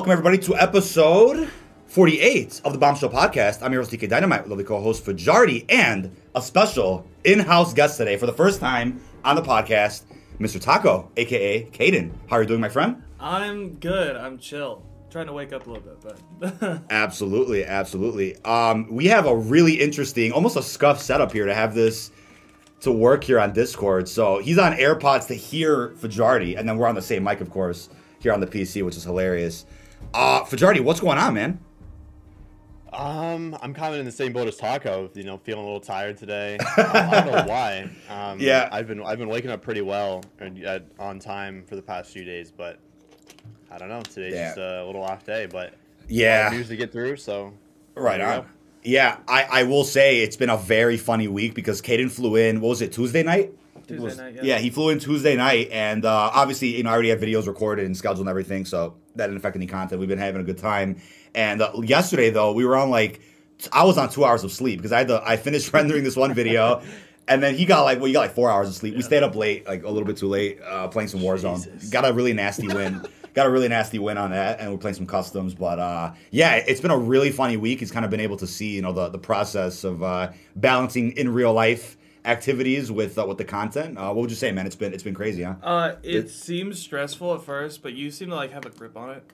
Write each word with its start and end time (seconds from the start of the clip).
Welcome, 0.00 0.12
everybody, 0.12 0.38
to 0.38 0.56
episode 0.56 1.50
48 1.88 2.62
of 2.64 2.72
the 2.72 2.78
Bombshell 2.78 3.10
Podcast. 3.10 3.62
I'm 3.62 3.70
your 3.70 3.82
host, 3.82 3.92
DK 3.92 4.08
Dynamite, 4.08 4.44
with 4.44 4.48
lovely 4.48 4.64
co 4.64 4.80
host 4.80 5.04
Fajardi, 5.04 5.66
and 5.68 6.16
a 6.34 6.40
special 6.40 7.06
in 7.22 7.38
house 7.38 7.74
guest 7.74 7.98
today 7.98 8.16
for 8.16 8.24
the 8.24 8.32
first 8.32 8.60
time 8.60 9.02
on 9.26 9.36
the 9.36 9.42
podcast, 9.42 10.04
Mr. 10.38 10.58
Taco, 10.58 11.10
aka 11.18 11.64
Caden. 11.66 12.12
How 12.30 12.36
are 12.36 12.40
you 12.40 12.48
doing, 12.48 12.62
my 12.62 12.70
friend? 12.70 13.02
I'm 13.20 13.74
good. 13.74 14.16
I'm 14.16 14.38
chill. 14.38 14.82
Trying 15.10 15.26
to 15.26 15.34
wake 15.34 15.52
up 15.52 15.66
a 15.66 15.70
little 15.70 15.84
bit, 15.84 16.18
but 16.38 16.80
Absolutely, 16.90 17.66
absolutely. 17.66 18.42
Um, 18.42 18.86
we 18.90 19.04
have 19.08 19.26
a 19.26 19.36
really 19.36 19.74
interesting, 19.74 20.32
almost 20.32 20.56
a 20.56 20.62
scuff 20.62 20.98
setup 21.02 21.30
here 21.30 21.44
to 21.44 21.52
have 21.52 21.74
this 21.74 22.10
to 22.80 22.90
work 22.90 23.22
here 23.22 23.38
on 23.38 23.52
Discord. 23.52 24.08
So 24.08 24.38
he's 24.38 24.56
on 24.56 24.72
AirPods 24.72 25.26
to 25.26 25.34
hear 25.34 25.90
Fajardi, 25.98 26.54
and 26.54 26.66
then 26.66 26.78
we're 26.78 26.88
on 26.88 26.94
the 26.94 27.02
same 27.02 27.22
mic, 27.22 27.42
of 27.42 27.50
course, 27.50 27.90
here 28.18 28.32
on 28.32 28.40
the 28.40 28.46
PC, 28.46 28.82
which 28.82 28.96
is 28.96 29.04
hilarious. 29.04 29.66
Uh, 30.14 30.44
Fajardi, 30.44 30.80
what's 30.80 31.00
going 31.00 31.18
on, 31.18 31.34
man? 31.34 31.60
Um, 32.92 33.56
I'm 33.62 33.72
kind 33.72 33.94
of 33.94 34.00
in 34.00 34.06
the 34.06 34.12
same 34.12 34.32
boat 34.32 34.48
as 34.48 34.56
Taco. 34.56 35.08
You 35.14 35.22
know, 35.22 35.38
feeling 35.38 35.62
a 35.62 35.64
little 35.64 35.80
tired 35.80 36.16
today. 36.16 36.58
Um, 36.58 36.66
I 36.76 37.20
don't 37.24 37.32
know 37.34 37.44
why. 37.46 37.88
Um, 38.08 38.40
Yeah. 38.40 38.68
I've 38.72 38.88
been 38.88 39.00
I've 39.02 39.18
been 39.18 39.28
waking 39.28 39.50
up 39.50 39.62
pretty 39.62 39.80
well 39.82 40.22
and 40.40 40.62
at, 40.64 40.84
on 40.98 41.20
time 41.20 41.64
for 41.66 41.76
the 41.76 41.82
past 41.82 42.10
few 42.12 42.24
days, 42.24 42.50
but 42.50 42.78
I 43.70 43.78
don't 43.78 43.88
know. 43.88 44.02
Today's 44.02 44.34
Yeah. 44.34 44.46
just 44.48 44.58
a 44.58 44.84
little 44.84 45.04
off 45.04 45.24
day, 45.24 45.46
but 45.46 45.74
Yeah. 46.08 46.50
news 46.52 46.66
to 46.68 46.76
get 46.76 46.90
through. 46.90 47.16
So 47.18 47.54
Right 47.94 48.20
on. 48.20 48.40
go. 48.40 48.46
Yeah, 48.82 49.18
I, 49.28 49.42
I 49.44 49.62
will 49.64 49.84
say 49.84 50.20
it's 50.22 50.36
been 50.36 50.50
a 50.50 50.56
very 50.56 50.96
funny 50.96 51.28
week 51.28 51.54
because 51.54 51.80
Caden 51.82 52.10
flew 52.10 52.34
in. 52.36 52.60
What 52.60 52.70
was 52.70 52.82
it 52.82 52.92
Tuesday 52.92 53.22
night? 53.22 53.52
I 53.76 53.80
think 53.80 53.84
it 53.84 53.88
Tuesday 53.88 54.02
was- 54.04 54.16
night, 54.18 54.34
Yeah. 54.36 54.42
yeah. 54.42 54.58
he 54.58 54.70
flew 54.70 54.88
in 54.88 54.98
Tuesday 54.98 55.36
night, 55.36 55.68
and 55.70 56.04
uh, 56.04 56.30
obviously, 56.34 56.76
you 56.76 56.82
know, 56.82 56.90
I 56.90 56.94
already 56.94 57.10
had 57.10 57.20
videos 57.20 57.46
recorded 57.46 57.84
and 57.86 57.94
scheduled 57.96 58.20
and 58.20 58.28
everything, 58.28 58.64
so 58.64 58.94
that 59.16 59.26
didn't 59.26 59.38
affect 59.38 59.56
any 59.56 59.66
content. 59.66 59.98
We've 59.98 60.08
been 60.08 60.18
having 60.18 60.40
a 60.40 60.44
good 60.44 60.58
time. 60.58 60.96
And 61.34 61.62
uh, 61.62 61.72
yesterday, 61.82 62.30
though, 62.30 62.52
we 62.52 62.64
were 62.64 62.76
on 62.76 62.90
like 62.90 63.20
I 63.72 63.84
was 63.84 63.98
on 63.98 64.08
two 64.10 64.24
hours 64.24 64.44
of 64.44 64.52
sleep 64.52 64.78
because 64.78 64.92
I 64.92 64.98
had 64.98 65.08
to. 65.08 65.22
I 65.24 65.36
finished 65.36 65.72
rendering 65.72 66.04
this 66.04 66.16
one 66.16 66.34
video. 66.34 66.82
And 67.28 67.40
then 67.40 67.54
he 67.54 67.64
got 67.64 67.82
like, 67.82 67.98
well, 67.98 68.08
you 68.08 68.14
got 68.14 68.20
like 68.20 68.34
four 68.34 68.50
hours 68.50 68.68
of 68.68 68.74
sleep. 68.74 68.96
We 68.96 69.02
stayed 69.02 69.22
up 69.22 69.36
late, 69.36 69.64
like 69.68 69.84
a 69.84 69.88
little 69.88 70.06
bit 70.06 70.16
too 70.16 70.26
late, 70.26 70.58
uh, 70.66 70.88
playing 70.88 71.08
some 71.08 71.20
Warzone. 71.20 71.64
Jesus. 71.64 71.88
Got 71.88 72.04
a 72.04 72.12
really 72.12 72.32
nasty 72.32 72.66
win. 72.66 73.06
got 73.34 73.46
a 73.46 73.50
really 73.50 73.68
nasty 73.68 74.00
win 74.00 74.18
on 74.18 74.30
that, 74.30 74.58
and 74.58 74.72
we're 74.72 74.78
playing 74.78 74.96
some 74.96 75.06
customs. 75.06 75.54
But 75.54 75.78
uh, 75.78 76.12
yeah, 76.32 76.56
it's 76.56 76.80
been 76.80 76.90
a 76.90 76.98
really 76.98 77.30
funny 77.30 77.56
week. 77.56 77.78
He's 77.78 77.92
kind 77.92 78.04
of 78.04 78.10
been 78.10 78.20
able 78.20 78.36
to 78.38 78.48
see, 78.48 78.74
you 78.74 78.82
know, 78.82 78.92
the 78.92 79.10
the 79.10 79.18
process 79.18 79.84
of 79.84 80.02
uh, 80.02 80.32
balancing 80.56 81.12
in 81.12 81.32
real 81.32 81.52
life 81.52 81.96
activities 82.24 82.90
with 82.92 83.18
uh, 83.18 83.26
with 83.26 83.38
the 83.38 83.44
content. 83.44 83.98
Uh, 83.98 84.08
what 84.08 84.16
would 84.16 84.30
you 84.30 84.36
say, 84.36 84.52
man? 84.52 84.66
It's 84.66 84.76
been 84.76 84.92
it's 84.92 85.02
been 85.02 85.14
crazy, 85.14 85.42
huh? 85.42 85.54
uh, 85.62 85.96
it 86.02 86.30
seems 86.30 86.78
stressful 86.78 87.34
at 87.34 87.42
first, 87.42 87.82
but 87.82 87.94
you 87.94 88.10
seem 88.10 88.30
to 88.30 88.36
like 88.36 88.52
have 88.52 88.66
a 88.66 88.70
grip 88.70 88.96
on 88.96 89.10
it. 89.10 89.24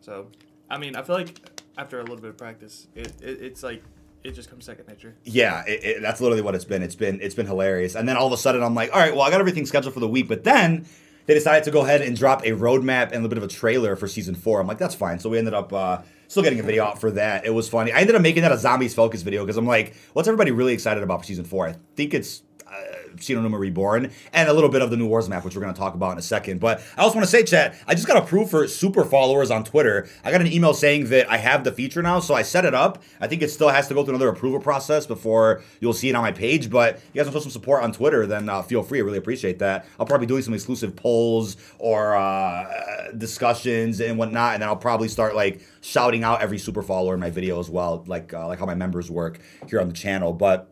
So, 0.00 0.28
I 0.68 0.78
mean, 0.78 0.96
I 0.96 1.02
feel 1.02 1.16
like 1.16 1.40
after 1.78 1.98
a 1.98 2.02
little 2.02 2.16
bit 2.16 2.30
of 2.30 2.36
practice, 2.36 2.88
it, 2.94 3.12
it 3.20 3.42
it's 3.42 3.62
like 3.62 3.82
it 4.24 4.32
just 4.32 4.50
comes 4.50 4.64
second 4.64 4.88
nature. 4.88 5.14
Yeah, 5.24 5.64
it, 5.66 5.84
it, 5.84 6.02
that's 6.02 6.20
literally 6.20 6.42
what 6.42 6.54
it's 6.54 6.64
been. 6.64 6.82
It's 6.82 6.94
been 6.94 7.20
it's 7.20 7.34
been 7.34 7.46
hilarious. 7.46 7.94
And 7.94 8.08
then 8.08 8.16
all 8.16 8.26
of 8.26 8.32
a 8.32 8.36
sudden, 8.36 8.62
I'm 8.62 8.74
like, 8.74 8.92
all 8.92 9.00
right, 9.00 9.12
well, 9.12 9.22
I 9.22 9.30
got 9.30 9.40
everything 9.40 9.66
scheduled 9.66 9.94
for 9.94 10.00
the 10.00 10.08
week. 10.08 10.28
But 10.28 10.44
then 10.44 10.86
they 11.26 11.34
decided 11.34 11.64
to 11.64 11.70
go 11.70 11.82
ahead 11.82 12.02
and 12.02 12.16
drop 12.16 12.42
a 12.42 12.50
roadmap 12.50 13.06
and 13.06 13.14
a 13.14 13.16
little 13.16 13.28
bit 13.28 13.38
of 13.38 13.44
a 13.44 13.48
trailer 13.48 13.96
for 13.96 14.08
season 14.08 14.34
four. 14.34 14.60
I'm 14.60 14.66
like, 14.66 14.78
that's 14.78 14.94
fine. 14.94 15.18
So 15.18 15.30
we 15.30 15.38
ended 15.38 15.54
up 15.54 15.72
uh, 15.72 15.98
still 16.32 16.42
getting 16.42 16.60
a 16.60 16.62
video 16.62 16.84
out 16.84 16.98
for 16.98 17.10
that. 17.10 17.44
It 17.44 17.50
was 17.50 17.68
funny. 17.68 17.92
I 17.92 18.00
ended 18.00 18.16
up 18.16 18.22
making 18.22 18.42
that 18.42 18.52
a 18.52 18.56
zombies 18.56 18.94
focus 18.94 19.20
video 19.20 19.44
because 19.44 19.58
I'm 19.58 19.66
like, 19.66 19.94
what's 20.14 20.26
everybody 20.26 20.50
really 20.50 20.72
excited 20.72 21.02
about 21.02 21.20
for 21.20 21.26
season 21.26 21.44
four? 21.44 21.68
I 21.68 21.76
think 21.94 22.14
it's. 22.14 22.42
Uh, 22.66 23.01
Shi 23.20 23.34
No 23.34 23.42
Numa 23.42 23.58
Reborn, 23.58 24.10
and 24.32 24.48
a 24.48 24.52
little 24.52 24.70
bit 24.70 24.82
of 24.82 24.90
the 24.90 24.96
new 24.96 25.06
Wars 25.06 25.28
map, 25.28 25.44
which 25.44 25.54
we're 25.54 25.62
going 25.62 25.74
to 25.74 25.78
talk 25.78 25.94
about 25.94 26.12
in 26.12 26.18
a 26.18 26.22
second. 26.22 26.60
But 26.60 26.82
I 26.96 27.02
also 27.02 27.16
want 27.16 27.24
to 27.24 27.30
say, 27.30 27.42
chat, 27.42 27.76
I 27.86 27.94
just 27.94 28.06
got 28.06 28.16
approved 28.16 28.50
for 28.50 28.66
super 28.68 29.04
followers 29.04 29.50
on 29.50 29.64
Twitter. 29.64 30.08
I 30.24 30.30
got 30.30 30.40
an 30.40 30.46
email 30.46 30.74
saying 30.74 31.08
that 31.10 31.30
I 31.30 31.36
have 31.38 31.64
the 31.64 31.72
feature 31.72 32.02
now, 32.02 32.20
so 32.20 32.34
I 32.34 32.42
set 32.42 32.64
it 32.64 32.74
up. 32.74 33.02
I 33.20 33.26
think 33.26 33.42
it 33.42 33.50
still 33.50 33.68
has 33.68 33.88
to 33.88 33.94
go 33.94 34.04
through 34.04 34.14
another 34.14 34.28
approval 34.28 34.60
process 34.60 35.06
before 35.06 35.62
you'll 35.80 35.92
see 35.92 36.08
it 36.08 36.14
on 36.14 36.22
my 36.22 36.32
page. 36.32 36.70
But 36.70 36.96
if 36.96 37.10
you 37.12 37.20
guys 37.20 37.26
want 37.26 37.34
to 37.34 37.38
show 37.40 37.42
some 37.42 37.50
support 37.50 37.82
on 37.82 37.92
Twitter, 37.92 38.26
then 38.26 38.48
uh, 38.48 38.62
feel 38.62 38.82
free. 38.82 38.98
I 38.98 39.02
really 39.02 39.18
appreciate 39.18 39.58
that. 39.60 39.86
I'll 39.98 40.06
probably 40.06 40.26
be 40.26 40.30
doing 40.30 40.42
some 40.42 40.54
exclusive 40.54 40.96
polls 40.96 41.56
or 41.78 42.14
uh, 42.14 43.12
discussions 43.16 44.00
and 44.00 44.18
whatnot, 44.18 44.54
and 44.54 44.62
then 44.62 44.68
I'll 44.68 44.76
probably 44.76 45.08
start 45.08 45.34
like 45.34 45.60
shouting 45.80 46.24
out 46.24 46.40
every 46.40 46.58
super 46.58 46.82
follower 46.82 47.14
in 47.14 47.20
my 47.20 47.30
video 47.30 47.60
as 47.60 47.68
well, 47.68 48.04
like 48.06 48.32
uh, 48.32 48.46
like 48.46 48.58
how 48.58 48.66
my 48.66 48.74
members 48.74 49.10
work 49.10 49.40
here 49.68 49.80
on 49.80 49.88
the 49.88 49.94
channel. 49.94 50.32
But 50.32 50.71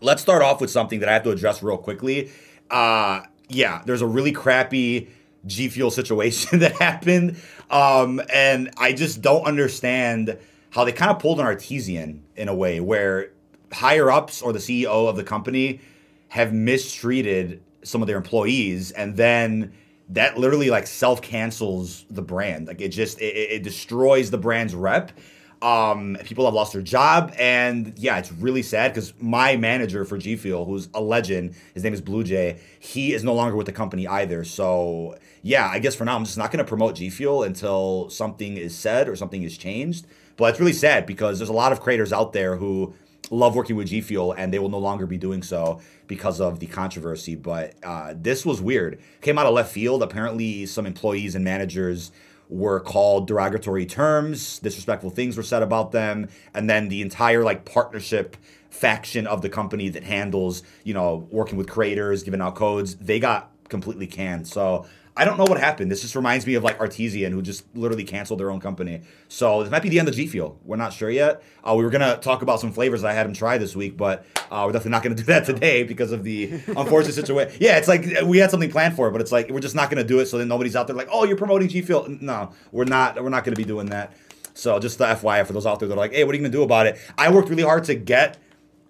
let's 0.00 0.22
start 0.22 0.42
off 0.42 0.60
with 0.60 0.70
something 0.70 1.00
that 1.00 1.08
I 1.08 1.12
have 1.12 1.24
to 1.24 1.30
address 1.30 1.62
real 1.62 1.78
quickly. 1.78 2.30
Uh, 2.70 3.22
yeah, 3.48 3.82
there's 3.86 4.02
a 4.02 4.06
really 4.06 4.32
crappy 4.32 5.08
G 5.46 5.68
Fuel 5.68 5.90
situation 5.90 6.58
that 6.60 6.72
happened. 6.72 7.36
Um, 7.70 8.20
and 8.32 8.70
I 8.76 8.92
just 8.92 9.22
don't 9.22 9.44
understand 9.44 10.38
how 10.70 10.84
they 10.84 10.92
kind 10.92 11.10
of 11.10 11.18
pulled 11.18 11.40
an 11.40 11.46
artesian 11.46 12.22
in 12.36 12.48
a 12.48 12.54
way 12.54 12.80
where 12.80 13.30
higher 13.72 14.10
ups 14.10 14.42
or 14.42 14.52
the 14.52 14.58
CEO 14.58 15.08
of 15.08 15.16
the 15.16 15.24
company 15.24 15.80
have 16.28 16.52
mistreated 16.52 17.62
some 17.82 18.02
of 18.02 18.08
their 18.08 18.16
employees 18.16 18.90
and 18.92 19.16
then 19.16 19.72
that 20.10 20.38
literally 20.38 20.70
like 20.70 20.86
self 20.86 21.22
cancels 21.22 22.04
the 22.10 22.22
brand 22.22 22.66
like 22.66 22.80
it 22.80 22.88
just 22.88 23.20
it, 23.20 23.36
it 23.36 23.50
it 23.50 23.62
destroys 23.62 24.30
the 24.30 24.38
brand's 24.38 24.74
rep 24.74 25.12
um, 25.60 26.16
people 26.24 26.44
have 26.44 26.54
lost 26.54 26.72
their 26.72 26.82
job, 26.82 27.34
and 27.38 27.92
yeah, 27.96 28.18
it's 28.18 28.30
really 28.30 28.62
sad 28.62 28.92
because 28.92 29.12
my 29.20 29.56
manager 29.56 30.04
for 30.04 30.16
G 30.16 30.36
Fuel, 30.36 30.64
who's 30.64 30.88
a 30.94 31.00
legend, 31.00 31.54
his 31.74 31.82
name 31.82 31.94
is 31.94 32.00
Blue 32.00 32.22
Jay. 32.22 32.60
He 32.78 33.12
is 33.12 33.24
no 33.24 33.34
longer 33.34 33.56
with 33.56 33.66
the 33.66 33.72
company 33.72 34.06
either. 34.06 34.44
So 34.44 35.16
yeah, 35.42 35.68
I 35.68 35.78
guess 35.78 35.94
for 35.94 36.04
now 36.04 36.16
I'm 36.16 36.24
just 36.24 36.38
not 36.38 36.52
going 36.52 36.64
to 36.64 36.68
promote 36.68 36.96
G 36.96 37.10
Fuel 37.10 37.42
until 37.42 38.08
something 38.10 38.56
is 38.56 38.76
said 38.76 39.08
or 39.08 39.16
something 39.16 39.42
is 39.42 39.58
changed. 39.58 40.06
But 40.36 40.50
it's 40.50 40.60
really 40.60 40.72
sad 40.72 41.06
because 41.06 41.38
there's 41.38 41.48
a 41.48 41.54
lot 41.54 41.72
of 41.72 41.80
creators 41.80 42.12
out 42.12 42.32
there 42.32 42.56
who 42.56 42.94
love 43.30 43.56
working 43.56 43.76
with 43.76 43.88
G 43.88 44.00
Fuel, 44.00 44.32
and 44.32 44.52
they 44.52 44.58
will 44.58 44.68
no 44.68 44.78
longer 44.78 45.06
be 45.06 45.18
doing 45.18 45.42
so 45.42 45.80
because 46.06 46.40
of 46.40 46.60
the 46.60 46.66
controversy. 46.66 47.34
But 47.34 47.74
uh, 47.82 48.14
this 48.16 48.46
was 48.46 48.60
weird. 48.60 49.00
Came 49.20 49.38
out 49.38 49.46
of 49.46 49.54
left 49.54 49.72
field. 49.72 50.02
Apparently, 50.02 50.66
some 50.66 50.86
employees 50.86 51.34
and 51.34 51.44
managers 51.44 52.12
were 52.48 52.80
called 52.80 53.26
derogatory 53.26 53.86
terms, 53.86 54.58
disrespectful 54.60 55.10
things 55.10 55.36
were 55.36 55.42
said 55.42 55.62
about 55.62 55.92
them, 55.92 56.28
and 56.54 56.68
then 56.68 56.88
the 56.88 57.02
entire 57.02 57.44
like 57.44 57.64
partnership 57.64 58.36
faction 58.70 59.26
of 59.26 59.42
the 59.42 59.48
company 59.48 59.88
that 59.88 60.04
handles, 60.04 60.62
you 60.84 60.94
know, 60.94 61.26
working 61.30 61.58
with 61.58 61.68
creators, 61.68 62.22
giving 62.22 62.40
out 62.40 62.54
codes, 62.54 62.96
they 62.96 63.18
got 63.18 63.50
completely 63.68 64.06
canned. 64.06 64.46
So 64.46 64.86
I 65.18 65.24
don't 65.24 65.36
know 65.36 65.44
what 65.44 65.58
happened. 65.58 65.90
This 65.90 66.00
just 66.00 66.14
reminds 66.14 66.46
me 66.46 66.54
of 66.54 66.62
like 66.62 66.78
Artesian, 66.78 67.32
who 67.32 67.42
just 67.42 67.64
literally 67.74 68.04
canceled 68.04 68.38
their 68.38 68.52
own 68.52 68.60
company. 68.60 69.00
So 69.26 69.64
this 69.64 69.70
might 69.70 69.82
be 69.82 69.88
the 69.88 69.98
end 69.98 70.08
of 70.08 70.14
G 70.14 70.28
Fuel. 70.28 70.60
We're 70.64 70.76
not 70.76 70.92
sure 70.92 71.10
yet. 71.10 71.42
Uh, 71.64 71.74
we 71.74 71.82
were 71.82 71.90
gonna 71.90 72.18
talk 72.18 72.42
about 72.42 72.60
some 72.60 72.70
flavors 72.70 73.02
I 73.02 73.14
had 73.14 73.26
him 73.26 73.32
try 73.34 73.58
this 73.58 73.74
week, 73.74 73.96
but 73.96 74.24
uh, 74.48 74.62
we're 74.64 74.72
definitely 74.72 74.92
not 74.92 75.02
gonna 75.02 75.16
do 75.16 75.24
that 75.24 75.44
today 75.52 75.82
because 75.82 76.12
of 76.12 76.22
the 76.22 76.52
unfortunate 76.68 77.14
situation. 77.14 77.58
Yeah, 77.60 77.78
it's 77.78 77.88
like 77.88 78.06
we 78.24 78.38
had 78.38 78.52
something 78.52 78.70
planned 78.70 78.94
for 78.94 79.08
it, 79.08 79.10
but 79.10 79.20
it's 79.20 79.32
like 79.32 79.50
we're 79.50 79.58
just 79.58 79.74
not 79.74 79.90
gonna 79.90 80.04
do 80.04 80.20
it. 80.20 80.26
So 80.26 80.38
then 80.38 80.46
nobody's 80.46 80.76
out 80.76 80.86
there 80.86 80.94
like, 80.94 81.08
oh, 81.10 81.24
you're 81.24 81.36
promoting 81.36 81.68
G 81.68 81.82
Fuel. 81.82 82.06
No, 82.20 82.52
we're 82.70 82.84
not. 82.84 83.20
We're 83.20 83.28
not 83.28 83.42
gonna 83.42 83.56
be 83.56 83.64
doing 83.64 83.86
that. 83.86 84.16
So 84.54 84.78
just 84.78 84.98
the 84.98 85.06
FYI 85.06 85.44
for 85.44 85.52
those 85.52 85.66
out 85.66 85.80
there 85.80 85.88
that 85.88 85.94
are 85.94 85.98
like, 85.98 86.12
hey, 86.12 86.22
what 86.22 86.32
are 86.32 86.38
you 86.38 86.42
gonna 86.42 86.52
do 86.52 86.62
about 86.62 86.86
it? 86.86 86.96
I 87.18 87.32
worked 87.32 87.48
really 87.48 87.64
hard 87.64 87.82
to 87.84 87.96
get 87.96 88.38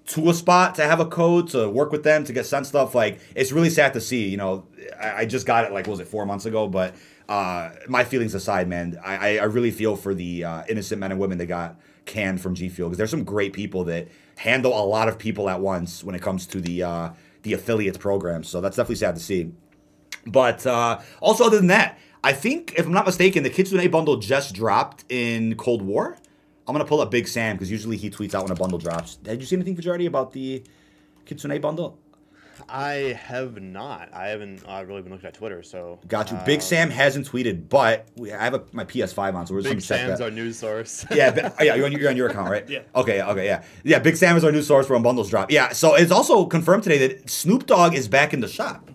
to 0.08 0.30
a 0.30 0.34
spot 0.34 0.74
to 0.76 0.84
have 0.84 1.00
a 1.00 1.06
code 1.06 1.48
to 1.48 1.68
work 1.68 1.92
with 1.92 2.02
them 2.02 2.24
to 2.24 2.32
get 2.32 2.46
sent 2.46 2.66
stuff 2.66 2.94
like 2.94 3.20
it's 3.36 3.52
really 3.52 3.70
sad 3.70 3.92
to 3.92 4.00
see 4.00 4.28
you 4.28 4.36
know 4.36 4.66
i, 5.00 5.22
I 5.22 5.24
just 5.26 5.46
got 5.46 5.64
it 5.64 5.72
like 5.72 5.86
was 5.86 6.00
it 6.00 6.08
four 6.08 6.24
months 6.26 6.46
ago? 6.46 6.66
But 6.68 6.94
uh, 7.28 7.70
my 7.88 8.04
feelings 8.04 8.34
aside 8.34 8.68
man 8.68 8.98
i, 9.04 9.14
I- 9.16 9.36
I 9.38 9.44
really 9.44 9.70
feel 9.70 9.96
for 9.96 10.14
the 10.14 10.44
uh, 10.44 10.62
innocent 10.68 10.98
men 11.00 11.10
and 11.12 11.20
women 11.20 11.38
that 11.38 11.46
got 11.46 11.78
canned 12.06 12.40
from 12.40 12.54
g 12.54 12.68
fuel 12.70 12.88
because 12.88 12.96
there's 12.98 13.10
some 13.10 13.24
great 13.24 13.52
people 13.52 13.84
that 13.84 14.08
handle 14.38 14.72
a 14.72 14.84
lot 14.86 15.08
of 15.08 15.18
people 15.18 15.50
at 15.50 15.60
once 15.60 16.02
when 16.02 16.14
it 16.14 16.22
comes 16.22 16.46
to 16.46 16.60
the 16.60 16.82
uh, 16.82 17.10
the 17.42 17.52
affiliates 17.52 17.98
program. 17.98 18.42
So 18.44 18.60
that's 18.60 18.76
definitely 18.76 18.96
sad 18.96 19.14
to 19.16 19.20
see. 19.20 19.52
But 20.26 20.66
uh, 20.66 21.00
also, 21.20 21.44
other 21.44 21.56
than 21.58 21.68
that, 21.68 21.98
I 22.24 22.32
think, 22.32 22.74
if 22.76 22.86
I'm 22.86 22.92
not 22.92 23.06
mistaken, 23.06 23.42
the 23.42 23.50
Kitsune 23.50 23.90
bundle 23.90 24.16
just 24.16 24.54
dropped 24.54 25.04
in 25.08 25.54
Cold 25.56 25.82
War. 25.82 26.16
I'm 26.68 26.74
gonna 26.74 26.84
pull 26.84 27.00
up 27.00 27.10
Big 27.10 27.26
Sam 27.26 27.56
because 27.56 27.70
usually 27.70 27.96
he 27.96 28.10
tweets 28.10 28.34
out 28.34 28.42
when 28.42 28.52
a 28.52 28.54
bundle 28.54 28.78
drops. 28.78 29.16
Did 29.16 29.40
you 29.40 29.46
see 29.46 29.56
anything, 29.56 29.74
Fajardi, 29.74 30.04
about 30.04 30.32
the 30.32 30.62
Kitsune 31.24 31.58
bundle? 31.62 31.98
I 32.68 33.18
have 33.24 33.62
not. 33.62 34.10
I 34.12 34.28
haven't 34.28 34.62
uh, 34.68 34.84
really 34.86 35.00
been 35.00 35.12
looking 35.12 35.28
at 35.28 35.34
Twitter, 35.34 35.62
so 35.62 35.98
Got 36.08 36.30
you. 36.30 36.38
Big 36.44 36.58
uh, 36.58 36.62
Sam 36.62 36.90
hasn't 36.90 37.30
tweeted, 37.30 37.70
but 37.70 38.06
we, 38.16 38.32
I 38.32 38.44
have 38.44 38.52
a, 38.52 38.64
my 38.72 38.84
PS5 38.84 39.34
on, 39.34 39.46
so 39.46 39.54
we're 39.54 39.60
just 39.60 39.70
Big 39.70 39.78
gonna 39.78 39.80
check 39.80 39.98
Big 40.00 40.06
Sam's 40.08 40.18
that. 40.18 40.24
our 40.24 40.30
news 40.30 40.58
source. 40.58 41.06
yeah, 41.10 41.30
but, 41.30 41.54
oh, 41.58 41.62
yeah, 41.62 41.74
you're 41.76 41.86
on, 41.86 41.92
you're 41.92 42.10
on 42.10 42.16
your 42.16 42.28
account, 42.28 42.50
right? 42.50 42.68
Yeah. 42.68 42.80
Okay, 42.94 43.22
okay, 43.22 43.46
yeah, 43.46 43.62
yeah. 43.84 43.98
Big 44.00 44.16
Sam 44.16 44.36
is 44.36 44.44
our 44.44 44.52
new 44.52 44.62
source 44.62 44.86
for 44.86 44.92
when 44.92 45.02
bundles 45.02 45.30
drop. 45.30 45.50
Yeah, 45.50 45.72
so 45.72 45.94
it's 45.94 46.12
also 46.12 46.44
confirmed 46.44 46.82
today 46.82 47.06
that 47.06 47.30
Snoop 47.30 47.64
Dogg 47.66 47.94
is 47.94 48.08
back 48.08 48.34
in 48.34 48.40
the 48.40 48.48
shop. 48.48 48.90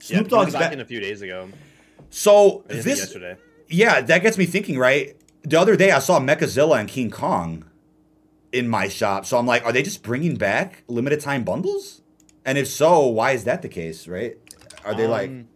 Snoop 0.00 0.24
he 0.24 0.28
Dogg 0.30 0.46
was 0.46 0.48
is 0.48 0.54
back 0.54 0.62
back. 0.62 0.72
in 0.72 0.80
a 0.80 0.84
few 0.84 0.98
days 0.98 1.22
ago. 1.22 1.48
So 2.10 2.64
this 2.66 2.86
yesterday. 2.86 3.36
Yeah, 3.68 4.00
that 4.00 4.22
gets 4.22 4.36
me 4.38 4.46
thinking, 4.46 4.78
right? 4.78 5.16
The 5.44 5.60
other 5.60 5.76
day 5.76 5.90
I 5.90 5.98
saw 5.98 6.18
Mechazilla 6.18 6.80
and 6.80 6.88
King 6.88 7.10
Kong 7.10 7.64
in 8.50 8.68
my 8.68 8.88
shop. 8.88 9.26
So 9.26 9.38
I'm 9.38 9.46
like, 9.46 9.64
are 9.64 9.72
they 9.72 9.82
just 9.82 10.02
bringing 10.02 10.36
back 10.36 10.84
limited 10.88 11.20
time 11.20 11.44
bundles? 11.44 12.00
And 12.44 12.56
if 12.58 12.66
so, 12.66 13.06
why 13.06 13.32
is 13.32 13.44
that 13.44 13.62
the 13.62 13.68
case, 13.68 14.08
right? 14.08 14.36
Are 14.84 14.94
they 14.94 15.06
like 15.06 15.30
Um, 15.30 15.48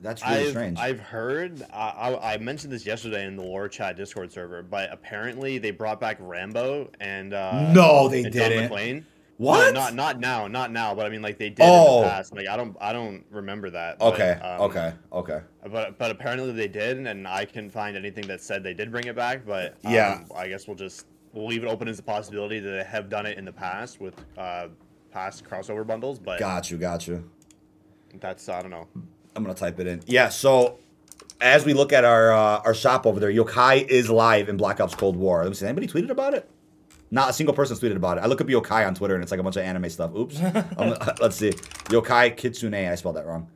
That's 0.00 0.22
really 0.22 0.44
I've, 0.44 0.48
strange. 0.48 0.78
I've 0.78 1.00
heard. 1.00 1.62
I, 1.72 1.88
I, 1.88 2.34
I 2.34 2.38
mentioned 2.38 2.72
this 2.72 2.86
yesterday 2.86 3.26
in 3.26 3.36
the 3.36 3.42
lore 3.42 3.68
chat 3.68 3.96
Discord 3.96 4.30
server, 4.32 4.62
but 4.62 4.92
apparently 4.92 5.58
they 5.58 5.72
brought 5.72 6.00
back 6.00 6.16
Rambo 6.20 6.90
and 7.00 7.34
uh, 7.34 7.72
No, 7.72 8.08
they 8.08 8.22
and 8.24 8.32
didn't. 8.32 9.04
What? 9.38 9.72
No, 9.72 9.80
not 9.80 9.94
not 9.94 10.20
now, 10.20 10.46
not 10.48 10.72
now. 10.72 10.94
But 10.94 11.06
I 11.06 11.08
mean, 11.08 11.22
like 11.22 11.38
they 11.38 11.48
did 11.48 11.60
Oh. 11.64 11.98
in 11.98 12.02
the 12.02 12.08
past. 12.10 12.34
Like 12.34 12.48
I 12.48 12.56
don't 12.56 12.76
I 12.80 12.92
don't 12.92 13.24
remember 13.30 13.70
that. 13.70 13.98
but, 14.00 14.12
okay, 14.14 14.32
um, 14.42 14.60
okay, 14.62 14.92
okay. 15.12 15.40
But 15.70 15.96
but 15.96 16.10
apparently 16.10 16.52
they 16.52 16.66
did, 16.68 16.98
and 16.98 17.26
I 17.26 17.44
can 17.44 17.70
find 17.70 17.96
anything 17.96 18.26
that 18.26 18.40
said 18.42 18.62
they 18.64 18.74
did 18.74 18.90
bring 18.90 19.06
it 19.06 19.14
back. 19.16 19.46
But 19.46 19.76
um, 19.84 19.92
Yeah. 19.94 20.24
I 20.36 20.48
guess 20.48 20.66
we'll 20.66 20.76
just 20.76 21.06
we'll 21.32 21.46
leave 21.46 21.62
it 21.62 21.68
open 21.68 21.86
as 21.88 21.98
a 21.98 22.02
possibility 22.02 22.58
that 22.58 22.68
they 22.70 22.84
have 22.84 23.08
done 23.08 23.26
it 23.26 23.38
in 23.38 23.44
the 23.44 23.52
past 23.52 24.00
with 24.00 24.14
uh, 24.36 24.68
past 25.12 25.44
crossover 25.44 25.86
bundles. 25.86 26.18
But 26.18 26.40
Got 26.40 26.70
you, 26.70 26.76
got 26.76 27.06
you. 27.06 27.28
that's 28.20 28.48
I 28.48 28.60
don't 28.62 28.70
know. 28.72 28.88
I'm 29.36 29.44
gonna 29.44 29.54
type 29.54 29.78
it 29.78 29.86
in. 29.86 30.02
Yeah. 30.06 30.30
So 30.30 30.78
as 31.40 31.64
we 31.64 31.74
look 31.74 31.92
at 31.92 32.04
our 32.04 32.32
uh, 32.32 32.60
our 32.64 32.74
shop 32.74 33.06
over 33.06 33.20
there, 33.20 33.30
Yokai 33.32 33.86
is 33.86 34.10
live 34.10 34.48
in 34.48 34.56
Black 34.56 34.80
Ops 34.80 34.96
Cold 34.96 35.14
War. 35.16 35.42
Let 35.42 35.48
me 35.50 35.54
see. 35.54 35.66
Anybody 35.66 35.86
tweeted 35.86 36.10
about 36.10 36.34
it? 36.34 36.50
Not 37.10 37.30
a 37.30 37.32
single 37.32 37.54
person's 37.54 37.80
tweeted 37.80 37.96
about 37.96 38.18
it. 38.18 38.22
I 38.22 38.26
look 38.26 38.40
up 38.40 38.46
Yokai 38.46 38.86
on 38.86 38.94
Twitter 38.94 39.14
and 39.14 39.22
it's 39.22 39.30
like 39.30 39.40
a 39.40 39.42
bunch 39.42 39.56
of 39.56 39.62
anime 39.62 39.88
stuff. 39.88 40.14
Oops. 40.14 40.40
um, 40.76 40.96
let's 41.20 41.36
see. 41.36 41.50
Yokai 41.50 42.36
Kitsune. 42.36 42.74
I 42.74 42.94
spelled 42.94 43.16
that 43.16 43.26
wrong. 43.26 43.48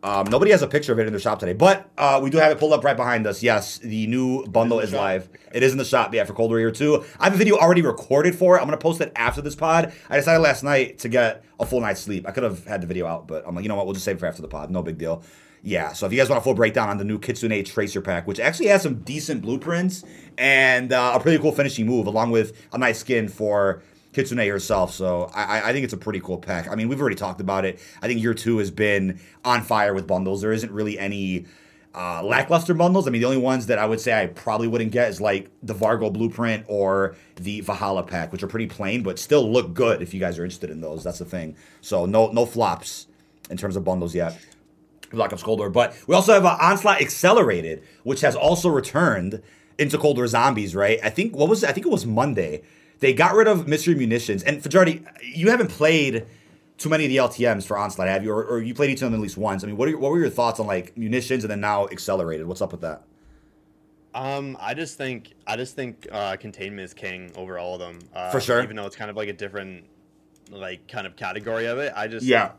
Um, 0.00 0.26
nobody 0.30 0.52
has 0.52 0.62
a 0.62 0.68
picture 0.68 0.92
of 0.92 1.00
it 1.00 1.08
in 1.08 1.12
their 1.12 1.18
shop 1.18 1.40
today, 1.40 1.54
but 1.54 1.90
uh, 1.98 2.20
we 2.22 2.30
do 2.30 2.38
have 2.38 2.52
it 2.52 2.58
pulled 2.60 2.72
up 2.72 2.84
right 2.84 2.96
behind 2.96 3.26
us. 3.26 3.42
Yes, 3.42 3.78
the 3.78 4.06
new 4.06 4.46
bundle 4.46 4.78
is 4.78 4.90
shop? 4.90 5.00
live. 5.00 5.28
It 5.52 5.64
is 5.64 5.72
in 5.72 5.78
the 5.78 5.84
shop, 5.84 6.14
yeah, 6.14 6.22
for 6.22 6.34
Cold 6.34 6.50
War 6.52 6.60
Year 6.60 6.70
2. 6.70 7.04
I 7.18 7.24
have 7.24 7.34
a 7.34 7.36
video 7.36 7.56
already 7.56 7.82
recorded 7.82 8.36
for 8.36 8.56
it. 8.56 8.60
I'm 8.60 8.66
going 8.66 8.78
to 8.78 8.82
post 8.82 9.00
it 9.00 9.10
after 9.16 9.42
this 9.42 9.56
pod. 9.56 9.92
I 10.08 10.16
decided 10.16 10.38
last 10.38 10.62
night 10.62 10.98
to 11.00 11.08
get 11.08 11.44
a 11.58 11.66
full 11.66 11.80
night's 11.80 12.00
sleep. 12.00 12.28
I 12.28 12.30
could 12.30 12.44
have 12.44 12.64
had 12.64 12.80
the 12.80 12.86
video 12.86 13.08
out, 13.08 13.26
but 13.26 13.42
I'm 13.44 13.56
like, 13.56 13.64
you 13.64 13.68
know 13.68 13.74
what? 13.74 13.86
We'll 13.86 13.94
just 13.94 14.04
save 14.04 14.16
it 14.16 14.20
for 14.20 14.26
after 14.26 14.40
the 14.40 14.46
pod. 14.46 14.70
No 14.70 14.82
big 14.82 14.98
deal. 14.98 15.24
Yeah, 15.62 15.92
so 15.92 16.06
if 16.06 16.12
you 16.12 16.18
guys 16.18 16.28
want 16.28 16.40
a 16.40 16.44
full 16.44 16.54
breakdown 16.54 16.88
on 16.88 16.98
the 16.98 17.04
new 17.04 17.18
Kitsune 17.18 17.64
Tracer 17.64 18.00
Pack, 18.00 18.26
which 18.26 18.38
actually 18.40 18.68
has 18.68 18.82
some 18.82 18.96
decent 19.00 19.42
blueprints 19.42 20.04
and 20.38 20.92
uh, 20.92 21.12
a 21.14 21.20
pretty 21.20 21.38
cool 21.42 21.52
finishing 21.52 21.86
move, 21.86 22.06
along 22.06 22.30
with 22.30 22.56
a 22.72 22.78
nice 22.78 22.98
skin 23.00 23.28
for 23.28 23.82
Kitsune 24.12 24.38
herself. 24.48 24.94
So 24.94 25.30
I, 25.34 25.68
I- 25.68 25.72
think 25.72 25.84
it's 25.84 25.92
a 25.92 25.98
pretty 25.98 26.20
cool 26.20 26.38
pack. 26.38 26.68
I 26.68 26.74
mean, 26.76 26.88
we've 26.88 27.00
already 27.00 27.16
talked 27.16 27.40
about 27.40 27.64
it. 27.64 27.80
I 28.00 28.06
think 28.06 28.22
year 28.22 28.34
two 28.34 28.58
has 28.58 28.70
been 28.70 29.20
on 29.44 29.62
fire 29.62 29.94
with 29.94 30.06
bundles. 30.06 30.40
There 30.42 30.52
isn't 30.52 30.70
really 30.72 30.98
any 30.98 31.46
uh, 31.94 32.22
lackluster 32.22 32.74
bundles. 32.74 33.08
I 33.08 33.10
mean, 33.10 33.20
the 33.20 33.26
only 33.26 33.38
ones 33.42 33.66
that 33.66 33.78
I 33.78 33.86
would 33.86 34.00
say 34.00 34.18
I 34.22 34.26
probably 34.26 34.68
wouldn't 34.68 34.92
get 34.92 35.08
is 35.08 35.20
like 35.20 35.50
the 35.62 35.74
Vargo 35.74 36.12
Blueprint 36.12 36.64
or 36.68 37.16
the 37.36 37.60
Valhalla 37.62 38.04
pack, 38.04 38.30
which 38.30 38.42
are 38.44 38.48
pretty 38.48 38.66
plain 38.68 39.02
but 39.02 39.18
still 39.18 39.50
look 39.50 39.74
good 39.74 40.02
if 40.02 40.14
you 40.14 40.20
guys 40.20 40.38
are 40.38 40.44
interested 40.44 40.70
in 40.70 40.80
those. 40.80 41.02
That's 41.02 41.18
the 41.18 41.24
thing. 41.24 41.56
So 41.80 42.06
no 42.06 42.30
no 42.30 42.46
flops 42.46 43.08
in 43.50 43.56
terms 43.56 43.74
of 43.74 43.84
bundles 43.84 44.14
yet. 44.14 44.38
Black 45.10 45.32
Ops 45.32 45.42
Cold 45.42 45.58
War. 45.58 45.70
But 45.70 45.96
we 46.06 46.14
also 46.14 46.32
have 46.34 46.44
uh, 46.44 46.56
Onslaught 46.60 47.00
Accelerated, 47.00 47.82
which 48.02 48.20
has 48.20 48.36
also 48.36 48.68
returned 48.68 49.42
into 49.78 49.98
Cold 49.98 50.16
War 50.16 50.26
Zombies, 50.26 50.74
right? 50.74 50.98
I 51.02 51.10
think 51.10 51.36
what 51.36 51.48
was 51.48 51.62
it? 51.62 51.70
I 51.70 51.72
think 51.72 51.86
it 51.86 51.92
was 51.92 52.06
Monday. 52.06 52.62
They 53.00 53.12
got 53.12 53.34
rid 53.34 53.46
of 53.46 53.68
mystery 53.68 53.94
munitions. 53.94 54.42
And 54.42 54.62
Fajardi, 54.62 55.04
you 55.22 55.50
haven't 55.50 55.68
played 55.68 56.26
too 56.78 56.88
many 56.88 57.04
of 57.04 57.10
the 57.10 57.16
LTMs 57.16 57.66
for 57.66 57.78
Onslaught, 57.78 58.08
have 58.08 58.24
you? 58.24 58.32
Or, 58.32 58.44
or 58.44 58.60
you 58.60 58.74
played 58.74 58.90
each 58.90 59.02
of 59.02 59.10
them 59.10 59.14
at 59.14 59.20
least 59.20 59.36
once. 59.36 59.62
I 59.62 59.66
mean, 59.66 59.76
what 59.76 59.86
are 59.86 59.90
your, 59.90 60.00
what 60.00 60.10
were 60.10 60.18
your 60.18 60.30
thoughts 60.30 60.58
on 60.58 60.66
like 60.66 60.96
munitions 60.96 61.44
and 61.44 61.50
then 61.50 61.60
now 61.60 61.86
Accelerated? 61.88 62.46
What's 62.46 62.60
up 62.60 62.72
with 62.72 62.80
that? 62.80 63.02
Um, 64.14 64.56
I 64.60 64.74
just 64.74 64.96
think 64.96 65.34
I 65.46 65.56
just 65.56 65.76
think 65.76 66.08
uh, 66.10 66.36
containment 66.36 66.84
is 66.84 66.94
king 66.94 67.30
over 67.36 67.58
all 67.58 67.74
of 67.74 67.80
them. 67.80 67.98
Uh, 68.12 68.30
For 68.30 68.40
sure. 68.40 68.62
Even 68.62 68.74
though 68.74 68.86
it's 68.86 68.96
kind 68.96 69.10
of 69.10 69.16
like 69.16 69.28
a 69.28 69.32
different, 69.32 69.84
like 70.50 70.88
kind 70.88 71.06
of 71.06 71.14
category 71.14 71.66
of 71.66 71.78
it. 71.78 71.92
I 71.94 72.08
just 72.08 72.26
Yeah. 72.26 72.52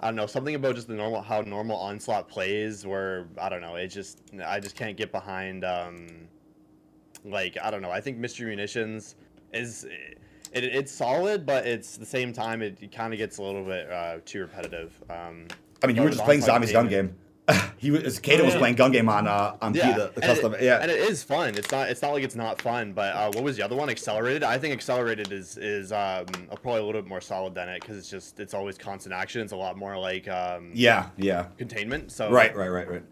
I 0.00 0.06
don't 0.06 0.16
know 0.16 0.26
something 0.26 0.54
about 0.54 0.76
just 0.76 0.88
the 0.88 0.94
normal 0.94 1.22
how 1.22 1.40
normal 1.40 1.76
onslaught 1.76 2.28
plays. 2.28 2.86
Where 2.86 3.26
I 3.40 3.48
don't 3.48 3.60
know. 3.60 3.76
It 3.76 3.88
just 3.88 4.22
I 4.44 4.60
just 4.60 4.76
can't 4.76 4.96
get 4.96 5.12
behind. 5.12 5.64
Um, 5.64 6.06
like 7.24 7.56
I 7.62 7.70
don't 7.70 7.82
know. 7.82 7.90
I 7.90 8.00
think 8.00 8.18
mystery 8.18 8.46
munitions 8.46 9.16
is. 9.52 9.86
It, 10.50 10.64
it's 10.64 10.90
solid, 10.90 11.44
but 11.44 11.66
it's 11.66 11.98
the 11.98 12.06
same 12.06 12.32
time 12.32 12.62
it, 12.62 12.78
it 12.80 12.90
kind 12.90 13.12
of 13.12 13.18
gets 13.18 13.36
a 13.36 13.42
little 13.42 13.64
bit 13.64 13.90
uh, 13.90 14.16
too 14.24 14.40
repetitive. 14.40 14.94
Um, 15.10 15.46
I 15.82 15.86
mean, 15.86 15.96
you 15.96 16.02
were 16.02 16.08
just 16.08 16.24
playing 16.24 16.40
Zombies 16.40 16.72
Gun 16.72 16.88
Game. 16.88 17.14
he 17.78 17.90
was 17.90 18.18
Kato 18.18 18.42
Oh, 18.42 18.46
was 18.46 18.54
playing 18.56 18.74
Gun 18.74 18.92
Game 18.92 19.08
on 19.08 19.26
uh, 19.26 19.56
on 19.62 19.72
P, 19.72 19.80
the, 19.80 20.12
the 20.14 20.20
custom. 20.20 20.54
It, 20.54 20.62
yeah, 20.62 20.78
and 20.82 20.90
it 20.90 20.98
is 20.98 21.22
fun. 21.22 21.54
It's 21.56 21.70
not. 21.70 21.88
It's 21.88 22.02
not 22.02 22.12
like 22.12 22.22
it's 22.24 22.34
not 22.36 22.60
fun. 22.60 22.92
But 22.92 23.14
uh, 23.14 23.30
what 23.32 23.42
was 23.44 23.56
the 23.56 23.62
other 23.62 23.76
one? 23.76 23.88
Accelerated. 23.88 24.42
I 24.42 24.58
think 24.58 24.74
accelerated 24.74 25.32
is 25.32 25.56
is 25.56 25.90
um, 25.92 26.26
probably 26.62 26.80
a 26.80 26.84
little 26.84 27.00
bit 27.00 27.06
more 27.08 27.20
solid 27.20 27.54
than 27.54 27.68
it 27.68 27.80
because 27.80 27.96
it's 27.96 28.10
just 28.10 28.38
it's 28.40 28.54
always 28.54 28.76
constant 28.76 29.14
action. 29.14 29.40
It's 29.40 29.52
a 29.52 29.56
lot 29.56 29.78
more 29.78 29.96
like 29.98 30.28
um, 30.28 30.70
yeah, 30.74 31.08
yeah. 31.16 31.46
containment. 31.56 32.12
So 32.12 32.30
Right, 32.30 32.54
right, 32.56 32.68
right, 32.68 32.88
right. 32.90 33.02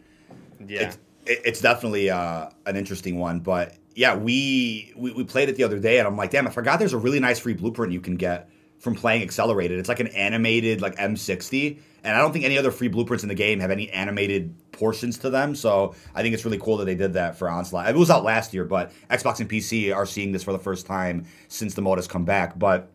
Yeah. 0.67 0.83
it's, 0.89 0.99
it- 1.27 1.43
it's 1.45 1.61
definitely 1.61 2.11
uh, 2.11 2.51
an 2.67 2.77
interesting 2.77 3.19
one. 3.19 3.41
But 3.41 3.75
yeah, 3.95 4.15
we, 4.15 4.93
we 4.97 5.13
we 5.13 5.25
played 5.25 5.49
it 5.49 5.57
the 5.57 5.65
other 5.65 5.79
day, 5.79 5.99
and 5.99 6.07
I'm 6.07 6.17
like, 6.17 6.31
damn, 6.31 6.47
I 6.47 6.51
forgot 6.51 6.79
there's 6.79 6.93
a 6.93 6.99
really 6.99 7.19
nice 7.21 7.39
free 7.39 7.55
blueprint 7.55 7.93
you 7.93 8.01
can 8.01 8.17
get 8.17 8.49
from 8.79 8.95
playing 8.95 9.23
Accelerated. 9.23 9.79
It's 9.79 9.89
like 9.89 10.01
an 10.01 10.09
animated 10.09 10.83
like 10.83 10.95
M60, 10.97 11.79
and 12.07 12.17
I 12.17 12.21
don't 12.21 12.33
think 12.33 12.45
any 12.45 12.57
other 12.57 12.71
free 12.71 12.87
blueprints 12.87 13.25
in 13.25 13.29
the 13.29 13.35
game 13.35 13.59
have 13.59 13.73
any 13.73 13.91
animated 13.91 14.55
portions 14.71 15.19
to 15.19 15.29
them. 15.29 15.57
So 15.57 15.95
I 16.15 16.23
think 16.23 16.35
it's 16.35 16.45
really 16.45 16.59
cool 16.59 16.77
that 16.77 16.85
they 16.85 16.95
did 16.95 17.15
that 17.15 17.37
for 17.37 17.51
Onslaught. 17.51 17.89
It 17.89 17.97
was 17.97 18.11
out 18.11 18.23
last 18.23 18.55
year, 18.55 18.65
but 18.65 18.93
Xbox 19.11 19.41
and 19.41 19.51
PC 19.51 19.95
are 19.95 20.07
seeing 20.07 20.31
this 20.31 20.45
for 20.45 20.53
the 20.53 20.59
first 20.59 20.87
time 20.87 21.27
since 21.49 21.75
the 21.75 21.83
mode 21.83 21.99
has 21.99 22.07
come 22.07 22.25
back. 22.25 22.57
But 22.57 22.93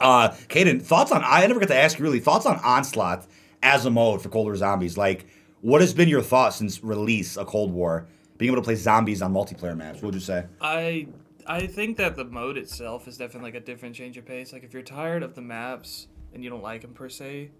uh, 0.00 0.30
Caden, 0.48 0.82
thoughts 0.82 1.12
on? 1.12 1.22
I 1.24 1.46
never 1.46 1.60
got 1.60 1.68
to 1.68 1.76
ask 1.76 1.98
you 1.98 2.04
really 2.04 2.18
thoughts 2.18 2.44
on 2.44 2.58
Onslaught 2.64 3.28
as 3.62 3.86
a 3.86 3.90
mode 3.90 4.20
for 4.20 4.28
Cold 4.28 4.46
War 4.46 4.56
Zombies. 4.56 4.98
Like, 4.98 5.26
what 5.60 5.80
has 5.80 5.94
been 5.94 6.08
your 6.08 6.22
thoughts 6.22 6.56
since 6.56 6.82
release 6.82 7.36
of 7.36 7.46
Cold 7.46 7.72
War? 7.72 8.08
Being 8.38 8.50
able 8.50 8.60
to 8.60 8.64
play 8.64 8.74
zombies 8.74 9.22
on 9.22 9.32
multiplayer 9.32 9.76
maps. 9.76 9.96
What 9.96 10.06
would 10.06 10.14
you 10.14 10.20
say? 10.20 10.46
I 10.60 11.06
I 11.46 11.68
think 11.68 11.96
that 11.98 12.16
the 12.16 12.24
mode 12.24 12.56
itself 12.56 13.06
is 13.06 13.16
definitely 13.16 13.52
like 13.52 13.62
a 13.62 13.64
different 13.64 13.94
change 13.94 14.16
of 14.18 14.24
pace. 14.24 14.52
Like 14.52 14.64
if 14.64 14.72
you're 14.72 14.82
tired 14.82 15.22
of 15.22 15.36
the 15.36 15.42
maps 15.42 16.08
and 16.34 16.42
you 16.42 16.50
don't 16.50 16.62
like 16.62 16.80
them 16.80 16.92
per 16.92 17.08
se, 17.08 17.50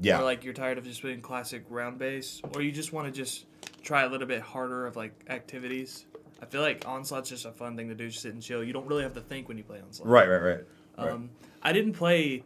Yeah, 0.00 0.20
or 0.20 0.24
like 0.24 0.44
you're 0.44 0.54
tired 0.54 0.78
of 0.78 0.84
just 0.84 1.00
playing 1.02 1.20
classic 1.20 1.64
round 1.68 1.98
base, 1.98 2.40
or 2.54 2.62
you 2.62 2.72
just 2.72 2.92
want 2.92 3.06
to 3.06 3.12
just 3.12 3.46
try 3.82 4.02
a 4.02 4.08
little 4.08 4.26
bit 4.26 4.40
harder 4.40 4.86
of 4.86 4.96
like 4.96 5.12
activities. 5.28 6.06
I 6.42 6.46
feel 6.46 6.62
like 6.62 6.88
onslaught's 6.88 7.28
just 7.28 7.44
a 7.44 7.52
fun 7.52 7.76
thing 7.76 7.88
to 7.88 7.94
do, 7.94 8.08
just 8.08 8.22
sit 8.22 8.32
and 8.32 8.42
chill. 8.42 8.64
You 8.64 8.72
don't 8.72 8.86
really 8.86 9.02
have 9.02 9.12
to 9.14 9.20
think 9.20 9.46
when 9.48 9.58
you 9.58 9.64
play 9.64 9.80
onslaught. 9.80 10.08
right, 10.08 10.26
right, 10.28 10.42
right. 10.42 10.64
right. 10.96 11.10
Um, 11.10 11.30
I 11.62 11.72
didn't 11.74 11.92
play 11.92 12.44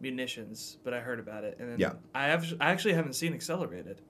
munitions, 0.00 0.76
but 0.84 0.92
I 0.92 1.00
heard 1.00 1.18
about 1.18 1.44
it, 1.44 1.56
and 1.58 1.70
then 1.70 1.78
Yeah. 1.78 1.92
I 2.14 2.26
have 2.26 2.52
I 2.60 2.70
actually 2.70 2.94
haven't 2.94 3.14
seen 3.14 3.32
accelerated. 3.34 4.00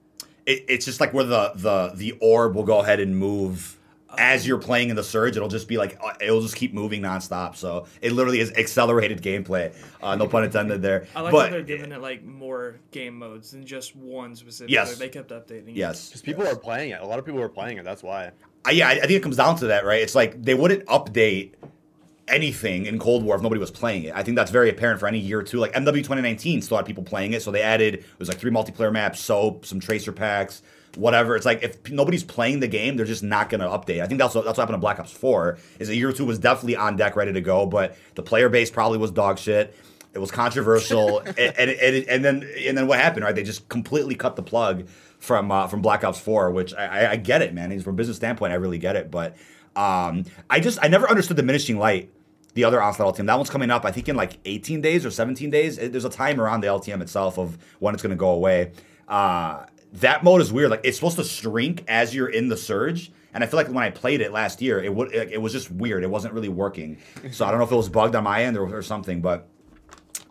It, 0.45 0.65
it's 0.67 0.85
just 0.85 0.99
like 0.99 1.13
where 1.13 1.23
the 1.23 1.53
the 1.55 1.91
the 1.95 2.11
orb 2.21 2.55
will 2.55 2.63
go 2.65 2.79
ahead 2.79 2.99
and 2.99 3.17
move 3.17 3.79
as 4.17 4.47
you're 4.47 4.59
playing 4.59 4.89
in 4.89 4.95
the 4.95 5.03
surge. 5.03 5.35
It'll 5.35 5.49
just 5.49 5.67
be 5.67 5.77
like 5.77 5.97
uh, 6.03 6.13
it'll 6.21 6.41
just 6.41 6.55
keep 6.55 6.73
moving 6.73 7.01
nonstop. 7.01 7.55
So 7.55 7.85
it 8.01 8.11
literally 8.11 8.39
is 8.39 8.51
accelerated 8.53 9.21
gameplay. 9.21 9.73
Uh, 10.01 10.15
no 10.15 10.27
pun 10.27 10.43
intended 10.43 10.81
there. 10.81 11.07
I 11.15 11.21
like 11.21 11.31
but 11.31 11.43
that 11.43 11.51
they're 11.51 11.63
giving 11.63 11.91
it 11.91 12.01
like 12.01 12.23
more 12.23 12.75
game 12.91 13.17
modes 13.17 13.51
than 13.51 13.65
just 13.65 13.95
one 13.95 14.35
specific. 14.35 14.71
Yes. 14.71 14.97
They 14.97 15.09
kept 15.09 15.31
updating. 15.31 15.69
it. 15.69 15.75
yes, 15.75 16.09
Because 16.09 16.21
people 16.21 16.47
are 16.47 16.55
playing 16.55 16.91
it. 16.91 17.01
A 17.01 17.05
lot 17.05 17.19
of 17.19 17.25
people 17.25 17.41
are 17.41 17.49
playing 17.49 17.77
it. 17.77 17.83
That's 17.83 18.03
why. 18.03 18.31
I, 18.63 18.71
yeah, 18.71 18.87
I 18.87 18.91
I 18.91 18.99
think 19.01 19.11
it 19.11 19.23
comes 19.23 19.37
down 19.37 19.57
to 19.57 19.67
that, 19.67 19.85
right? 19.85 20.01
It's 20.01 20.15
like 20.15 20.41
they 20.41 20.53
wouldn't 20.53 20.85
update 20.85 21.53
anything 22.27 22.85
in 22.87 22.97
Cold 22.97 23.23
War 23.23 23.35
if 23.35 23.41
nobody 23.41 23.59
was 23.59 23.71
playing 23.71 24.03
it. 24.03 24.15
I 24.15 24.23
think 24.23 24.35
that's 24.35 24.51
very 24.51 24.69
apparent 24.69 24.99
for 24.99 25.07
any 25.07 25.19
year 25.19 25.39
or 25.39 25.43
two. 25.43 25.59
Like 25.59 25.73
MW 25.73 25.97
2019 25.97 26.61
still 26.61 26.77
had 26.77 26.85
people 26.85 27.03
playing 27.03 27.33
it, 27.33 27.41
so 27.41 27.51
they 27.51 27.61
added 27.61 27.95
it 27.95 28.05
was 28.19 28.27
like 28.27 28.39
three 28.39 28.51
multiplayer 28.51 28.91
maps, 28.91 29.19
soap, 29.19 29.65
some 29.65 29.79
tracer 29.79 30.11
packs, 30.11 30.63
whatever. 30.97 31.35
It's 31.35 31.45
like 31.45 31.63
if 31.63 31.89
nobody's 31.91 32.23
playing 32.23 32.59
the 32.59 32.67
game, 32.67 32.97
they're 32.97 33.05
just 33.05 33.23
not 33.23 33.49
going 33.49 33.61
to 33.61 33.67
update. 33.67 34.01
I 34.01 34.07
think 34.07 34.19
that's 34.19 34.35
what, 34.35 34.45
that's 34.45 34.57
what 34.57 34.63
happened 34.63 34.77
to 34.77 34.81
Black 34.81 34.99
Ops 34.99 35.11
4. 35.11 35.57
Is 35.79 35.89
a 35.89 35.95
year 35.95 36.09
or 36.09 36.13
two 36.13 36.25
was 36.25 36.39
definitely 36.39 36.75
on 36.75 36.95
deck, 36.95 37.15
ready 37.15 37.33
to 37.33 37.41
go, 37.41 37.65
but 37.65 37.97
the 38.15 38.23
player 38.23 38.49
base 38.49 38.69
probably 38.69 38.97
was 38.97 39.11
dog 39.11 39.37
shit. 39.37 39.75
It 40.13 40.19
was 40.19 40.31
controversial, 40.31 41.19
and, 41.25 41.39
and, 41.39 41.69
and 41.71 42.05
and 42.07 42.25
then 42.25 42.49
and 42.65 42.77
then 42.77 42.87
what 42.87 42.99
happened? 42.99 43.25
Right, 43.25 43.35
they 43.35 43.43
just 43.43 43.67
completely 43.67 44.15
cut 44.15 44.37
the 44.37 44.43
plug 44.43 44.87
from 45.19 45.51
uh, 45.51 45.67
from 45.67 45.81
Black 45.81 46.03
Ops 46.05 46.19
Four, 46.19 46.51
which 46.51 46.73
I, 46.73 46.85
I, 46.85 47.11
I 47.11 47.15
get 47.17 47.41
it, 47.41 47.53
man. 47.53 47.77
From 47.81 47.95
a 47.95 47.97
business 47.97 48.17
standpoint, 48.17 48.53
I 48.53 48.55
really 48.55 48.77
get 48.77 48.95
it. 48.95 49.11
But 49.11 49.35
um, 49.75 50.23
I 50.49 50.61
just 50.61 50.79
I 50.81 50.87
never 50.87 51.09
understood 51.09 51.35
diminishing 51.35 51.77
light. 51.77 52.11
The 52.53 52.63
other 52.63 52.81
Onslaught 52.81 53.17
LTM 53.17 53.27
that 53.27 53.35
one's 53.35 53.49
coming 53.49 53.69
up. 53.69 53.83
I 53.83 53.91
think 53.91 54.07
in 54.07 54.15
like 54.15 54.37
18 54.45 54.79
days 54.79 55.05
or 55.05 55.11
17 55.11 55.49
days. 55.49 55.75
There's 55.75 56.05
a 56.05 56.09
timer 56.09 56.47
on 56.47 56.61
the 56.61 56.67
LTM 56.67 57.01
itself 57.01 57.37
of 57.37 57.57
when 57.79 57.93
it's 57.93 58.01
going 58.01 58.11
to 58.11 58.15
go 58.15 58.29
away. 58.29 58.71
Uh, 59.09 59.65
that 59.95 60.23
mode 60.23 60.41
is 60.41 60.51
weird. 60.51 60.71
Like 60.71 60.81
it's 60.83 60.97
supposed 60.97 61.17
to 61.17 61.23
shrink 61.23 61.83
as 61.87 62.13
you're 62.13 62.29
in 62.29 62.49
the 62.49 62.57
surge. 62.57 63.11
And 63.33 63.43
I 63.43 63.47
feel 63.47 63.57
like 63.57 63.67
when 63.67 63.83
I 63.83 63.89
played 63.89 64.21
it 64.21 64.31
last 64.31 64.61
year, 64.61 64.81
it 64.81 64.93
would 64.93 65.13
it, 65.13 65.41
was 65.41 65.51
just 65.51 65.69
weird. 65.69 66.03
It 66.03 66.09
wasn't 66.09 66.33
really 66.33 66.49
working. 66.49 66.97
So 67.31 67.45
I 67.45 67.51
don't 67.51 67.59
know 67.59 67.65
if 67.65 67.71
it 67.71 67.75
was 67.75 67.89
bugged 67.89 68.15
on 68.15 68.23
my 68.23 68.43
end 68.43 68.57
or, 68.57 68.77
or 68.77 68.81
something, 68.81 69.21
but 69.21 69.47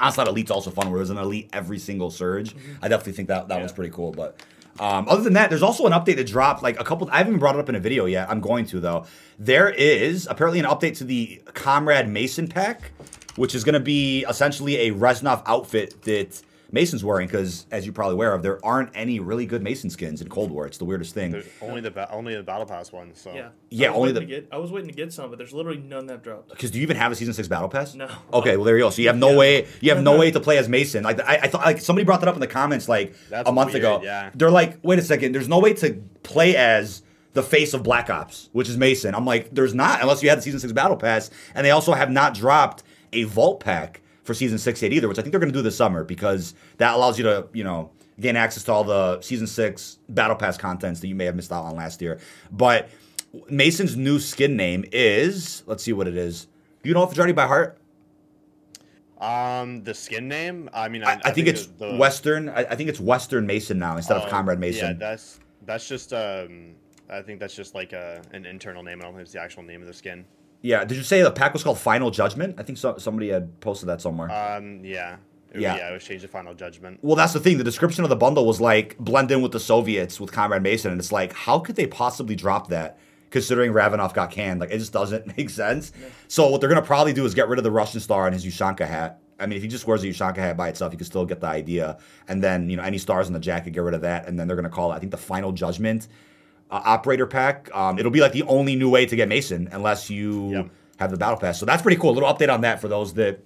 Onslaught 0.01 0.29
Elite's 0.29 0.51
also 0.51 0.71
fun, 0.71 0.91
where 0.91 0.99
there's 0.99 1.11
an 1.11 1.19
elite 1.19 1.51
every 1.53 1.79
single 1.79 2.11
surge. 2.11 2.55
I 2.83 2.89
definitely 2.89 3.13
think 3.13 3.29
that 3.29 3.49
that 3.49 3.59
one's 3.59 3.73
pretty 3.73 3.95
cool. 3.95 4.11
But 4.11 4.43
um, 4.81 5.07
other 5.09 5.23
than 5.23 5.35
that, 5.35 5.51
there's 5.51 5.63
also 5.63 5.87
an 5.87 5.93
update 5.93 6.17
that 6.17 6.27
dropped 6.27 6.63
like 6.63 6.81
a 6.81 6.85
couple. 6.85 7.09
I 7.13 7.19
haven't 7.19 7.39
brought 7.39 7.57
it 7.57 7.59
up 7.59 7.69
in 7.69 7.75
a 7.75 7.81
video 7.81 8.07
yet. 8.07 8.29
I'm 8.31 8.41
going 8.41 8.67
to 8.67 8.81
though. 8.81 9.05
There 9.39 9.69
is 9.69 10.27
apparently 10.31 10.61
an 10.61 10.67
update 10.67 10.97
to 10.99 11.05
the 11.05 11.43
Comrade 11.53 12.09
Mason 12.09 12.49
pack, 12.49 12.93
which 13.37 13.55
is 13.55 13.65
going 13.65 13.75
to 13.75 13.81
be 13.81 14.25
essentially 14.29 14.89
a 14.89 14.93
Reznov 14.93 15.43
outfit 15.47 16.03
that 16.03 16.43
Mason's 16.75 17.03
wearing 17.05 17.27
because, 17.29 17.67
as 17.71 17.87
you're 17.87 17.95
probably 17.95 18.15
aware 18.15 18.35
of, 18.35 18.43
there 18.43 18.63
aren't 18.65 18.91
any 18.95 19.21
really 19.21 19.47
good 19.47 19.63
Mason 19.63 19.89
skins 19.89 20.21
in 20.21 20.29
Cold 20.29 20.51
War. 20.51 20.67
It's 20.67 20.77
the 20.77 20.85
weirdest 20.85 21.15
thing. 21.15 21.31
There's 21.31 21.47
only 21.63 21.81
the 21.81 22.11
only 22.13 22.35
the 22.37 22.43
battle 22.43 22.67
pass 22.67 22.93
ones. 22.93 23.19
So 23.21 23.33
Yeah. 23.33 23.49
Yeah, 23.71 23.89
only 23.89 24.13
waiting 24.13 24.15
the- 24.15 24.21
to 24.21 24.27
get. 24.27 24.49
I 24.53 24.59
was 24.59 24.71
waiting 24.73 24.91
to 24.91 24.95
get 24.95 25.13
some, 25.13 25.31
but 25.31 25.39
there's 25.39 25.53
literally 25.55 25.79
none 25.79 26.07
that 26.09 26.23
dropped. 26.23 26.51
Because 26.51 26.71
do 26.71 26.79
you 26.79 26.83
even 26.83 26.97
have 26.97 27.13
a 27.13 27.15
season 27.15 27.33
six 27.33 27.49
battle 27.49 27.69
pass? 27.69 27.95
No. 27.95 28.09
Okay, 28.33 28.57
well 28.57 28.65
there 28.65 28.77
you 28.77 28.85
go. 28.85 28.91
So 28.91 29.01
you 29.01 29.09
have 29.09 29.17
no 29.17 29.31
Yeah. 29.31 29.37
way. 29.39 29.67
You 29.81 29.95
have 29.95 30.03
no 30.03 30.19
way 30.19 30.31
to 30.33 30.41
play 30.41 30.59
as 30.59 30.69
Mason. 30.69 31.05
Like 31.05 31.21
I, 31.21 31.37
I 31.45 31.49
thought, 31.49 31.65
like 31.65 31.81
somebody 31.81 32.05
brought 32.05 32.21
that 32.21 32.29
up 32.29 32.35
in 32.35 32.41
the 32.41 32.47
comments 32.47 32.89
like 32.89 33.15
That's 33.31 33.49
a 33.49 33.53
month 33.53 33.73
weird, 33.73 33.85
ago. 33.85 34.01
yeah. 34.03 34.31
They're 34.35 34.51
like, 34.51 34.79
wait 34.83 34.99
a 34.99 35.03
second. 35.03 35.33
There's 35.33 35.49
no 35.49 35.61
way 35.61 35.73
to 35.75 35.95
play 36.25 36.57
as 36.57 37.03
the 37.35 37.43
face 37.43 37.73
of 37.75 37.83
Black 37.83 38.11
Ops, 38.11 38.49
which 38.53 38.69
is 38.69 38.77
Mason. 38.77 39.15
I'm 39.15 39.25
like, 39.27 39.51
there's 39.53 39.75
not 39.75 40.01
unless 40.03 40.23
you 40.23 40.29
had 40.29 40.39
the 40.39 40.43
season 40.43 40.61
six 40.61 40.73
battle 40.73 40.97
pass, 40.97 41.31
and 41.55 41.65
they 41.67 41.71
also 41.71 41.93
have 41.93 42.11
not 42.11 42.35
dropped 42.35 42.83
a 43.13 43.23
vault 43.25 43.61
pack 43.61 44.01
for 44.25 44.35
season 44.35 44.59
six 44.59 44.83
yet 44.83 44.93
either, 44.93 45.07
which 45.09 45.19
I 45.19 45.23
think 45.23 45.31
they're 45.33 45.41
going 45.41 45.53
to 45.53 45.59
do 45.59 45.63
this 45.63 45.77
summer 45.77 46.03
because 46.05 46.55
that 46.79 46.95
allows 46.95 47.19
you 47.19 47.25
to, 47.25 47.47
you 47.53 47.65
know. 47.65 47.91
Gain 48.21 48.37
access 48.37 48.63
to 48.63 48.73
all 48.73 48.85
the 48.85 49.21
season 49.23 49.49
six 49.49 49.99
battle 50.09 50.37
pass 50.37 50.57
contents 50.57 51.01
that 51.01 51.09
you 51.09 51.17
may 51.17 51.25
have 51.25 51.35
missed 51.35 51.51
out 51.51 51.65
on 51.65 51.75
last 51.75 52.01
year. 52.01 52.21
But 52.53 52.89
Mason's 53.51 53.97
new 53.97 54.21
skin 54.21 54.57
name 54.57 54.85
is 54.93 55.65
let's 55.67 55.83
see 55.83 55.93
what 55.93 56.07
it 56.07 56.17
is. 56.17 56.47
Do 56.85 56.89
you 56.89 56.95
know 56.95 57.03
if 57.03 57.11
it's 57.11 57.19
already 57.19 57.33
by 57.33 57.49
heart? 57.49 57.77
um, 59.21 59.83
the 59.83 59.95
skin 59.95 60.29
name. 60.29 60.71
I 60.73 60.89
mean, 60.89 61.03
I, 61.03 61.21
I, 61.25 61.33
think, 61.33 61.49
it's 61.49 61.67
the- 61.67 61.93
the- 61.93 61.97
Western. 61.97 62.49
I, 62.51 62.61
I 62.61 62.77
think 62.77 62.89
it's 62.89 63.01
Western 63.01 63.47
Mason 63.47 63.81
now 63.81 63.97
instead 63.97 64.17
of 64.17 64.25
Oh, 64.25 64.31
Comrade 64.31 64.59
Yeah, 64.59 64.61
Mason. 64.61 64.99
that's 65.01 65.41
that's 65.67 65.89
just 65.89 66.13
um. 66.13 66.77
I 67.11 67.21
think 67.21 67.41
that's 67.41 67.57
just 67.57 67.75
like 67.75 67.93
a 67.93 68.23
an 68.33 68.47
internal 68.47 68.85
name. 68.85 69.01
I 69.01 69.05
don't 69.07 69.15
think 69.15 69.23
it's 69.23 69.33
the 69.33 69.41
actual 69.43 69.65
name 69.65 69.81
of 69.81 69.89
the 69.89 69.93
skin. 69.95 70.25
Yeah. 70.65 70.85
Did 70.85 70.97
you 70.97 71.03
say 71.05 71.21
the 71.23 71.31
pack 71.31 71.53
was 71.53 71.63
called 71.63 71.79
Final 71.79 72.11
Judgment? 72.11 72.57
I 72.59 72.63
think 72.63 72.79
so, 72.79 72.97
somebody 72.97 73.29
had 73.29 73.61
posted 73.61 73.89
that 73.91 74.01
somewhere. 74.01 74.31
Um, 74.33 74.81
yeah. 74.85 75.17
It- 75.53 75.61
Yeah. 75.61 75.77
yeah, 75.77 75.91
it 75.91 75.93
was 75.93 76.03
changed 76.05 76.23
to 76.23 76.29
Final 76.29 76.55
Judgment. 76.55 76.99
well, 77.03 77.15
that's 77.17 77.33
the 77.35 77.39
thing. 77.39 77.59
The 77.59 77.65
description 77.65 78.03
of 78.03 78.11
the 78.11 78.17
bundle 78.17 78.47
was 78.47 78.61
like 78.61 78.97
blend 78.99 79.31
in 79.31 79.43
with 79.43 79.53
the 79.53 79.61
Soviets 79.61 80.19
with 80.19 80.33
Comrade 80.33 80.63
Mason, 80.63 80.91
and 80.91 80.99
it's 81.01 81.13
like, 81.13 81.33
how 81.35 81.59
could 81.61 81.77
they 81.77 81.87
possibly 81.87 82.35
drop 82.35 82.69
that? 82.69 82.99
Considering 83.31 83.73
Ravenov 83.73 84.15
got 84.15 84.31
canned, 84.31 84.61
like 84.61 84.71
it 84.71 84.79
just 84.79 84.93
doesn't 84.93 85.27
make 85.37 85.51
sense. 85.51 85.93
So 86.29 86.49
what 86.49 86.61
they're 86.61 86.71
gonna 86.71 86.83
probably 86.83 87.13
do 87.13 87.25
is 87.27 87.35
get 87.35 87.49
rid 87.49 87.59
of 87.59 87.65
the 87.65 87.71
Russian 87.71 88.01
star 88.01 88.27
and 88.27 88.35
his 88.35 88.45
Ushanka 88.47 88.87
hat. 88.87 89.21
I 89.39 89.47
mean, 89.47 89.57
if 89.57 89.63
he 89.63 89.69
just 89.69 89.87
wears 89.87 90.03
a 90.03 90.07
Ushanka 90.07 90.37
hat 90.37 90.57
by 90.57 90.69
itself, 90.69 90.93
you 90.93 90.97
can 90.99 91.07
still 91.07 91.27
get 91.27 91.41
the 91.41 91.49
idea. 91.49 91.99
And 92.29 92.43
then 92.43 92.71
you 92.71 92.77
know 92.77 92.85
any 92.85 92.99
stars 92.99 93.27
on 93.27 93.33
the 93.33 93.41
jacket, 93.41 93.73
get 93.73 93.83
rid 93.83 93.95
of 93.95 94.01
that, 94.03 94.27
and 94.29 94.39
then 94.39 94.47
they're 94.49 94.57
gonna 94.57 94.69
call 94.71 94.93
it, 94.93 94.97
I 94.97 94.99
think, 95.01 95.11
the 95.13 95.19
Final 95.19 95.53
Judgment 95.53 96.09
uh, 96.75 96.81
operator 96.85 97.27
pack. 97.27 97.71
Um, 97.75 97.99
it'll 97.99 98.11
be 98.11 98.21
like 98.21 98.33
the 98.33 98.43
only 98.45 98.75
new 98.77 98.91
way 98.91 99.07
to 99.07 99.15
get 99.17 99.29
Mason, 99.29 99.69
unless 99.73 100.11
you 100.11 100.51
Yep. 100.51 100.71
have 100.99 101.11
the 101.13 101.17
battle 101.17 101.39
pass. 101.39 101.59
So 101.61 101.67
that's 101.67 101.83
pretty 101.83 102.01
cool. 102.01 102.11
A 102.11 102.17
little 102.19 102.33
update 102.33 102.53
on 102.53 102.63
that 102.63 102.81
for 102.81 102.89
those 102.89 103.15
that 103.15 103.41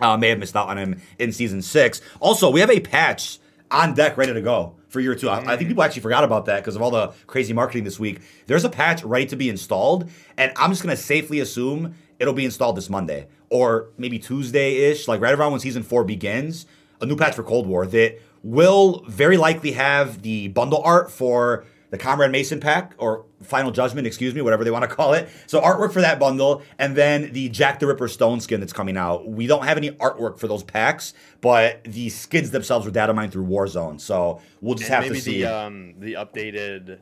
uh, 0.00 0.16
may 0.16 0.28
have 0.28 0.38
missed 0.38 0.56
out 0.56 0.68
on 0.68 0.76
him 0.78 1.00
in 1.18 1.32
season 1.32 1.62
six. 1.62 2.00
Also, 2.20 2.50
we 2.50 2.60
have 2.60 2.70
a 2.70 2.80
patch 2.80 3.38
on 3.70 3.94
deck 3.94 4.16
ready 4.16 4.32
to 4.34 4.40
go 4.42 4.74
for 4.88 5.00
year 5.00 5.14
two. 5.14 5.28
I, 5.28 5.52
I 5.52 5.56
think 5.56 5.68
people 5.68 5.82
actually 5.82 6.02
forgot 6.02 6.24
about 6.24 6.46
that 6.46 6.56
because 6.60 6.76
of 6.76 6.82
all 6.82 6.90
the 6.90 7.12
crazy 7.26 7.52
marketing 7.52 7.84
this 7.84 7.98
week. 8.00 8.20
There's 8.46 8.64
a 8.64 8.70
patch 8.70 9.02
ready 9.04 9.26
to 9.26 9.36
be 9.36 9.48
installed, 9.48 10.10
and 10.36 10.52
I'm 10.56 10.70
just 10.70 10.82
gonna 10.82 10.96
safely 10.96 11.40
assume 11.40 11.94
it'll 12.18 12.34
be 12.34 12.44
installed 12.44 12.76
this 12.76 12.90
Monday 12.90 13.26
or 13.48 13.88
maybe 13.96 14.18
Tuesday 14.18 14.90
ish, 14.90 15.08
like 15.08 15.20
right 15.20 15.32
around 15.34 15.52
when 15.52 15.60
season 15.60 15.82
four 15.82 16.04
begins. 16.04 16.66
A 17.00 17.06
new 17.06 17.16
patch 17.16 17.34
for 17.34 17.42
Cold 17.42 17.66
War 17.66 17.86
that 17.86 18.20
will 18.42 19.04
very 19.08 19.36
likely 19.38 19.72
have 19.72 20.20
the 20.22 20.48
bundle 20.48 20.82
art 20.84 21.10
for 21.10 21.64
the 21.90 21.98
Comrade 21.98 22.30
Mason 22.30 22.60
pack 22.60 22.94
or 22.98 23.24
Final 23.42 23.70
Judgment, 23.70 24.06
excuse 24.06 24.34
me, 24.34 24.40
whatever 24.42 24.64
they 24.64 24.70
want 24.70 24.88
to 24.88 24.94
call 24.94 25.12
it. 25.12 25.28
So 25.46 25.60
artwork 25.60 25.92
for 25.92 26.00
that 26.00 26.18
bundle, 26.18 26.62
and 26.78 26.94
then 26.96 27.32
the 27.32 27.48
Jack 27.48 27.80
the 27.80 27.86
Ripper 27.86 28.08
Stone 28.08 28.40
skin 28.40 28.60
that's 28.60 28.72
coming 28.72 28.96
out. 28.96 29.28
We 29.28 29.46
don't 29.46 29.64
have 29.64 29.76
any 29.76 29.90
artwork 29.92 30.38
for 30.38 30.46
those 30.48 30.62
packs, 30.62 31.14
but 31.40 31.82
the 31.84 32.08
skins 32.08 32.50
themselves 32.50 32.86
were 32.86 32.92
data 32.92 33.12
mined 33.12 33.32
through 33.32 33.46
Warzone, 33.46 34.00
so 34.00 34.40
we'll 34.60 34.76
just 34.76 34.90
And 34.90 35.04
have 35.04 35.12
to 35.14 35.20
see. 35.20 35.42
the 35.42 35.46
um 35.54 35.94
the 35.98 36.14
updated 36.14 36.98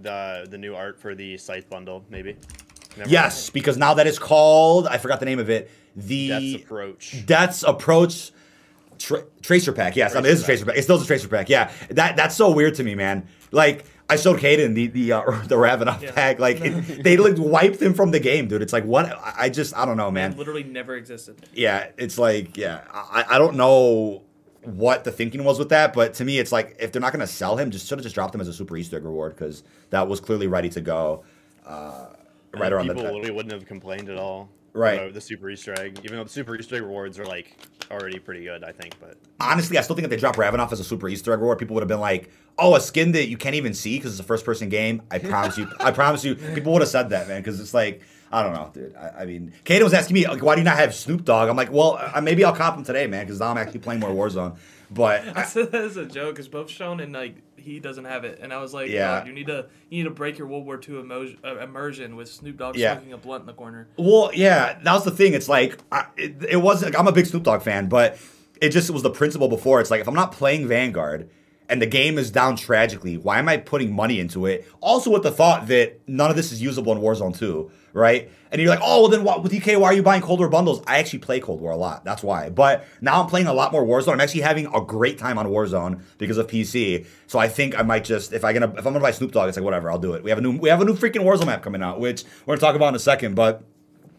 the 0.00 0.46
the 0.48 0.58
new 0.58 0.74
art 0.74 1.00
for 1.00 1.14
the 1.14 1.36
scythe 1.38 1.68
bundle 1.68 2.04
maybe. 2.10 2.36
Never 2.96 3.10
yes, 3.10 3.50
because 3.50 3.76
now 3.76 3.94
that 3.94 4.06
is 4.06 4.18
called, 4.18 4.86
I 4.88 4.98
forgot 4.98 5.20
the 5.20 5.26
name 5.26 5.38
of 5.38 5.50
it. 5.50 5.70
The. 5.94 6.28
Death's 6.28 6.54
approach. 6.64 7.26
Death's 7.26 7.62
Approach 7.62 8.32
tra- 8.98 9.24
Tracer 9.42 9.72
Pack. 9.72 9.94
Yes, 9.96 10.14
I 10.14 10.18
mean, 10.20 10.26
it 10.26 10.32
is 10.32 10.42
a 10.42 10.44
Tracer 10.44 10.64
Pack. 10.64 10.76
It's 10.76 10.86
still 10.86 11.00
a 11.00 11.04
Tracer 11.04 11.28
Pack. 11.28 11.48
Yeah, 11.48 11.70
that 11.90 12.16
that's 12.16 12.34
so 12.36 12.50
weird 12.50 12.74
to 12.76 12.84
me, 12.84 12.94
man. 12.94 13.28
Like 13.52 13.84
I 14.10 14.16
showed 14.16 14.38
Caden 14.40 14.74
the 14.74 14.86
the 14.88 15.12
uh, 15.12 15.20
the 15.46 15.56
Ravenov 15.56 16.00
Yeah. 16.00 16.12
pack. 16.12 16.38
Like 16.38 16.60
it, 16.60 17.02
they 17.04 17.16
like 17.16 17.34
wiped 17.38 17.80
him 17.82 17.92
from 17.94 18.10
the 18.10 18.20
game, 18.20 18.48
dude. 18.48 18.62
It's 18.62 18.72
like 18.72 18.84
what? 18.84 19.06
I 19.06 19.34
I 19.38 19.48
just 19.50 19.76
I 19.76 19.84
don't 19.84 19.96
know, 19.96 20.08
It 20.08 20.12
man. 20.12 20.36
literally 20.36 20.62
never 20.64 20.96
existed. 20.96 21.46
Yeah, 21.54 21.88
it's 21.98 22.18
like 22.18 22.56
yeah, 22.56 22.84
I 22.92 23.24
I 23.30 23.38
don't 23.38 23.56
know 23.56 24.22
what 24.64 25.04
the 25.04 25.12
thinking 25.12 25.44
was 25.44 25.58
with 25.58 25.68
that, 25.70 25.92
but 25.92 26.14
to 26.14 26.24
me, 26.24 26.38
it's 26.38 26.52
like 26.52 26.76
if 26.80 26.90
they're 26.92 27.00
not 27.00 27.12
gonna 27.12 27.26
sell 27.26 27.56
him, 27.56 27.70
just 27.70 27.86
should 27.86 27.98
have 27.98 28.02
just 28.04 28.14
dropped 28.14 28.34
him 28.34 28.40
as 28.40 28.48
a 28.48 28.52
super 28.52 28.76
Easter 28.76 28.96
egg 28.96 29.04
reward 29.04 29.34
because 29.36 29.62
that 29.90 30.08
was 30.08 30.20
clearly 30.20 30.46
ready 30.46 30.68
to 30.70 30.80
go. 30.80 31.24
Uh, 31.66 32.06
right 32.54 32.64
And 32.64 32.72
around 32.72 32.86
people 32.88 33.02
the 33.02 33.08
literally 33.12 33.30
wouldn't 33.30 33.52
have 33.52 33.66
complained 33.66 34.08
at 34.08 34.16
all. 34.16 34.48
Right. 34.74 34.98
about 35.00 35.14
the 35.14 35.20
super 35.20 35.50
Easter 35.50 35.74
egg, 35.78 35.98
even 36.04 36.16
though 36.18 36.24
the 36.24 36.30
super 36.30 36.54
Easter 36.56 36.76
egg 36.76 36.82
rewards 36.82 37.18
are 37.18 37.26
like 37.26 37.56
already 37.90 38.18
pretty 38.18 38.44
good, 38.44 38.64
I 38.64 38.72
think. 38.72 38.98
But 39.00 39.16
honestly, 39.40 39.78
I 39.78 39.82
still 39.82 39.96
think 39.96 40.04
if 40.04 40.10
they 40.10 40.16
drop 40.16 40.36
Ravenov 40.36 40.72
as 40.72 40.80
a 40.80 40.84
super 40.84 41.08
Easter 41.08 41.32
egg 41.32 41.40
reward, 41.40 41.58
people 41.58 41.74
would 41.74 41.82
have 41.82 41.88
been 41.88 42.00
like, 42.00 42.30
"Oh, 42.58 42.74
a 42.74 42.80
skin 42.80 43.12
that 43.12 43.28
you 43.28 43.36
can't 43.36 43.54
even 43.54 43.74
see 43.74 43.96
because 43.96 44.12
it's 44.12 44.20
a 44.20 44.24
first-person 44.24 44.68
game." 44.68 45.02
I 45.10 45.18
promise 45.32 45.58
you, 45.58 45.68
I 45.80 45.90
promise 45.90 46.24
you, 46.24 46.34
people 46.34 46.72
would 46.72 46.82
have 46.82 46.88
said 46.88 47.10
that, 47.10 47.28
man, 47.28 47.40
because 47.40 47.60
it's 47.60 47.74
like, 47.74 48.02
I 48.30 48.42
don't 48.42 48.52
know, 48.52 48.70
dude. 48.72 48.94
I, 48.96 49.22
I 49.22 49.24
mean, 49.24 49.52
Kato 49.64 49.84
was 49.84 49.94
asking 49.94 50.14
me, 50.14 50.26
like, 50.26 50.42
"Why 50.42 50.54
do 50.54 50.60
you 50.60 50.64
not 50.64 50.76
have 50.76 50.94
Snoop 50.94 51.24
Dogg?" 51.24 51.48
I'm 51.48 51.56
like, 51.56 51.72
"Well, 51.72 51.98
uh, 52.14 52.20
maybe 52.20 52.44
I'll 52.44 52.54
cop 52.54 52.76
him 52.76 52.84
today, 52.84 53.06
man, 53.06 53.24
because 53.26 53.40
now 53.40 53.48
I'm 53.48 53.58
actually 53.58 53.80
playing 53.80 54.00
more 54.00 54.10
Warzone." 54.10 54.56
But 54.90 55.24
I 55.36 55.42
said 55.44 55.72
that 55.72 55.82
as 55.84 55.96
a 55.96 56.06
joke 56.06 56.34
because 56.36 56.48
both 56.48 56.70
Sean 56.70 57.00
and 57.00 57.12
like 57.12 57.36
he 57.56 57.80
doesn't 57.80 58.04
have 58.06 58.24
it, 58.24 58.38
and 58.42 58.52
I 58.52 58.60
was 58.60 58.72
like, 58.72 58.88
Yeah. 58.90 59.24
you 59.24 59.32
need 59.32 59.46
to 59.48 59.66
you 59.90 59.98
need 59.98 60.04
to 60.08 60.14
break 60.14 60.38
your 60.38 60.46
World 60.46 60.64
War 60.64 60.80
II 60.86 61.00
emo- 61.00 61.34
uh, 61.44 61.58
immersion 61.58 62.16
with 62.16 62.28
Snoop 62.30 62.56
Dogg 62.56 62.76
Yeah. 62.76 62.94
smoking 62.94 63.12
a 63.12 63.18
blunt 63.18 63.42
in 63.42 63.46
the 63.46 63.52
corner. 63.52 63.88
Well, 63.96 64.30
yeah, 64.32 64.78
that 64.82 64.92
was 64.92 65.04
the 65.04 65.10
thing. 65.10 65.34
It's 65.34 65.48
like 65.48 65.78
I, 65.92 66.06
it, 66.16 66.36
it 66.48 66.56
was. 66.56 66.82
Like, 66.82 66.98
I'm 66.98 67.06
a 67.08 67.12
big 67.12 67.26
Snoop 67.26 67.42
Dogg 67.42 67.62
fan, 67.62 67.88
but 67.88 68.18
it 68.60 68.70
just 68.70 68.90
was 68.90 69.02
the 69.02 69.10
principle 69.10 69.48
before. 69.48 69.80
It's 69.80 69.90
like 69.90 70.00
if 70.00 70.08
I'm 70.08 70.14
not 70.14 70.32
playing 70.32 70.66
Vanguard 70.68 71.28
and 71.68 71.82
the 71.82 71.86
game 71.86 72.16
is 72.16 72.30
down 72.30 72.56
tragically, 72.56 73.18
why 73.18 73.38
am 73.38 73.46
I 73.48 73.58
putting 73.58 73.92
money 73.94 74.18
into 74.20 74.46
it? 74.46 74.66
Also, 74.80 75.10
with 75.10 75.22
the 75.22 75.30
thought 75.30 75.66
that 75.68 76.00
none 76.08 76.30
of 76.30 76.36
this 76.36 76.50
is 76.50 76.62
usable 76.62 76.92
in 76.92 76.98
Warzone 77.02 77.36
2, 77.38 77.70
right? 77.98 78.30
And 78.50 78.60
you're 78.62 78.70
like, 78.70 78.80
oh, 78.82 79.02
well 79.02 79.10
then 79.10 79.24
what, 79.24 79.42
with 79.42 79.52
DK, 79.52 79.78
why 79.78 79.88
are 79.88 79.92
you 79.92 80.02
buying 80.02 80.22
Cold 80.22 80.38
War 80.40 80.48
bundles? 80.48 80.82
I 80.86 80.98
actually 80.98 81.18
play 81.18 81.40
Cold 81.40 81.60
War 81.60 81.72
a 81.72 81.76
lot. 81.76 82.04
That's 82.04 82.22
why. 82.22 82.48
But 82.48 82.86
now 83.00 83.20
I'm 83.20 83.28
playing 83.28 83.46
a 83.46 83.52
lot 83.52 83.72
more 83.72 83.84
Warzone. 83.84 84.14
I'm 84.14 84.20
actually 84.20 84.40
having 84.40 84.66
a 84.74 84.80
great 84.80 85.18
time 85.18 85.38
on 85.38 85.46
Warzone 85.46 86.00
because 86.16 86.38
of 86.38 86.46
PC. 86.46 87.06
So 87.26 87.38
I 87.38 87.48
think 87.48 87.78
I 87.78 87.82
might 87.82 88.04
just 88.04 88.32
if 88.32 88.44
I 88.44 88.52
gonna 88.52 88.70
if 88.70 88.86
I'm 88.86 88.92
gonna 88.92 89.00
buy 89.00 89.10
Snoop 89.10 89.32
Dogg, 89.32 89.48
it's 89.48 89.58
like 89.58 89.64
whatever, 89.64 89.90
I'll 89.90 89.98
do 89.98 90.14
it. 90.14 90.22
We 90.22 90.30
have 90.30 90.38
a 90.38 90.42
new 90.42 90.56
we 90.56 90.68
have 90.70 90.80
a 90.80 90.84
new 90.84 90.94
freaking 90.94 91.22
Warzone 91.22 91.46
map 91.46 91.62
coming 91.62 91.82
out, 91.82 92.00
which 92.00 92.24
we're 92.46 92.56
gonna 92.56 92.60
talk 92.60 92.76
about 92.76 92.88
in 92.88 92.94
a 92.94 93.00
second, 93.00 93.34
but. 93.34 93.62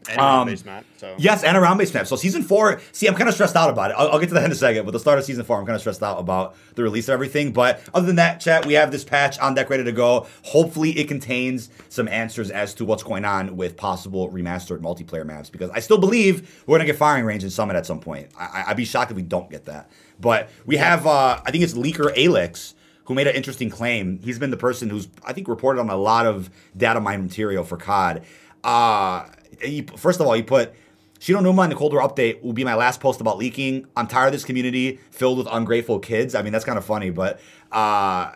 And 0.09 0.19
Um, 0.19 0.47
base 0.47 0.63
map. 0.65 0.85
So 0.97 1.15
Yes, 1.17 1.43
and 1.43 1.57
a 1.57 1.59
round 1.59 1.77
base 1.79 1.93
map. 1.93 2.07
So 2.07 2.15
season 2.15 2.41
four, 2.43 2.79
see, 2.91 3.07
I'm 3.07 3.15
kind 3.15 3.27
of 3.27 3.33
stressed 3.35 3.55
out 3.55 3.69
about 3.69 3.91
it. 3.91 3.95
I'll, 3.97 4.09
I'll 4.11 4.19
get 4.19 4.29
to 4.29 4.35
that 4.35 4.45
in 4.45 4.51
a 4.51 4.55
second. 4.55 4.85
But 4.85 4.91
the 4.91 4.99
start 4.99 5.19
of 5.19 5.25
season 5.25 5.43
four, 5.43 5.59
I'm 5.59 5.65
kind 5.65 5.75
of 5.75 5.81
stressed 5.81 6.01
out 6.01 6.19
about 6.19 6.55
the 6.75 6.83
release 6.83 7.07
of 7.09 7.13
everything. 7.13 7.51
But 7.51 7.81
other 7.93 8.07
than 8.07 8.15
that, 8.15 8.39
chat, 8.39 8.65
we 8.65 8.73
have 8.73 8.91
this 8.91 9.03
patch 9.03 9.37
on 9.39 9.55
deck 9.55 9.69
ready 9.69 9.83
to 9.83 9.91
go. 9.91 10.27
Hopefully, 10.43 10.97
it 10.97 11.07
contains 11.07 11.69
some 11.89 12.07
answers 12.07 12.49
as 12.49 12.73
to 12.75 12.85
what's 12.85 13.03
going 13.03 13.25
on 13.25 13.57
with 13.57 13.75
possible 13.75 14.29
remastered 14.31 14.79
multiplayer 14.79 15.25
maps. 15.25 15.49
Because 15.49 15.69
I 15.71 15.79
still 15.79 15.97
believe 15.97 16.63
we're 16.65 16.77
gonna 16.77 16.85
get 16.85 16.97
firing 16.97 17.25
range 17.25 17.43
in 17.43 17.49
Summit 17.49 17.75
at 17.75 17.85
some 17.85 17.99
point. 17.99 18.29
I, 18.39 18.43
I- 18.43 18.63
I'd 18.71 18.77
be 18.77 18.85
shocked 18.85 19.11
if 19.11 19.17
we 19.17 19.23
don't 19.23 19.49
get 19.49 19.65
that. 19.65 19.89
But 20.19 20.49
we 20.65 20.77
have, 20.77 21.05
uh, 21.07 21.39
I 21.45 21.51
think 21.51 21.63
it's 21.63 21.73
Leaker 21.73 22.11
Alex 22.17 22.75
who 23.05 23.15
made 23.15 23.25
an 23.25 23.33
interesting 23.35 23.71
claim. 23.71 24.19
He's 24.23 24.37
been 24.37 24.51
the 24.51 24.57
person 24.57 24.87
who's, 24.89 25.07
I 25.25 25.33
think, 25.33 25.47
reported 25.47 25.79
on 25.79 25.89
a 25.89 25.95
lot 25.95 26.27
of 26.27 26.51
data 26.77 26.99
mine 27.01 27.23
material 27.23 27.63
for 27.63 27.75
COD. 27.75 28.21
Uh, 28.63 29.23
he, 29.61 29.81
first 29.95 30.19
of 30.19 30.27
all, 30.27 30.33
he 30.33 30.43
put, 30.43 30.73
Shi 31.19 31.33
No 31.33 31.41
Numa 31.41 31.63
in 31.63 31.69
the 31.69 31.75
Cold 31.75 31.93
War 31.93 32.01
update 32.01 32.41
will 32.41 32.53
be 32.53 32.63
my 32.63 32.75
last 32.75 33.01
post 33.01 33.19
about 33.19 33.37
leaking. 33.37 33.87
I'm 33.95 34.07
tired 34.07 34.27
of 34.27 34.33
this 34.33 34.45
community 34.45 34.99
filled 35.11 35.37
with 35.37 35.47
ungrateful 35.51 35.99
kids. 35.99 36.33
I 36.35 36.41
mean, 36.41 36.53
that's 36.53 36.65
kind 36.65 36.77
of 36.77 36.85
funny, 36.85 37.09
but, 37.09 37.39
uh, 37.71 38.31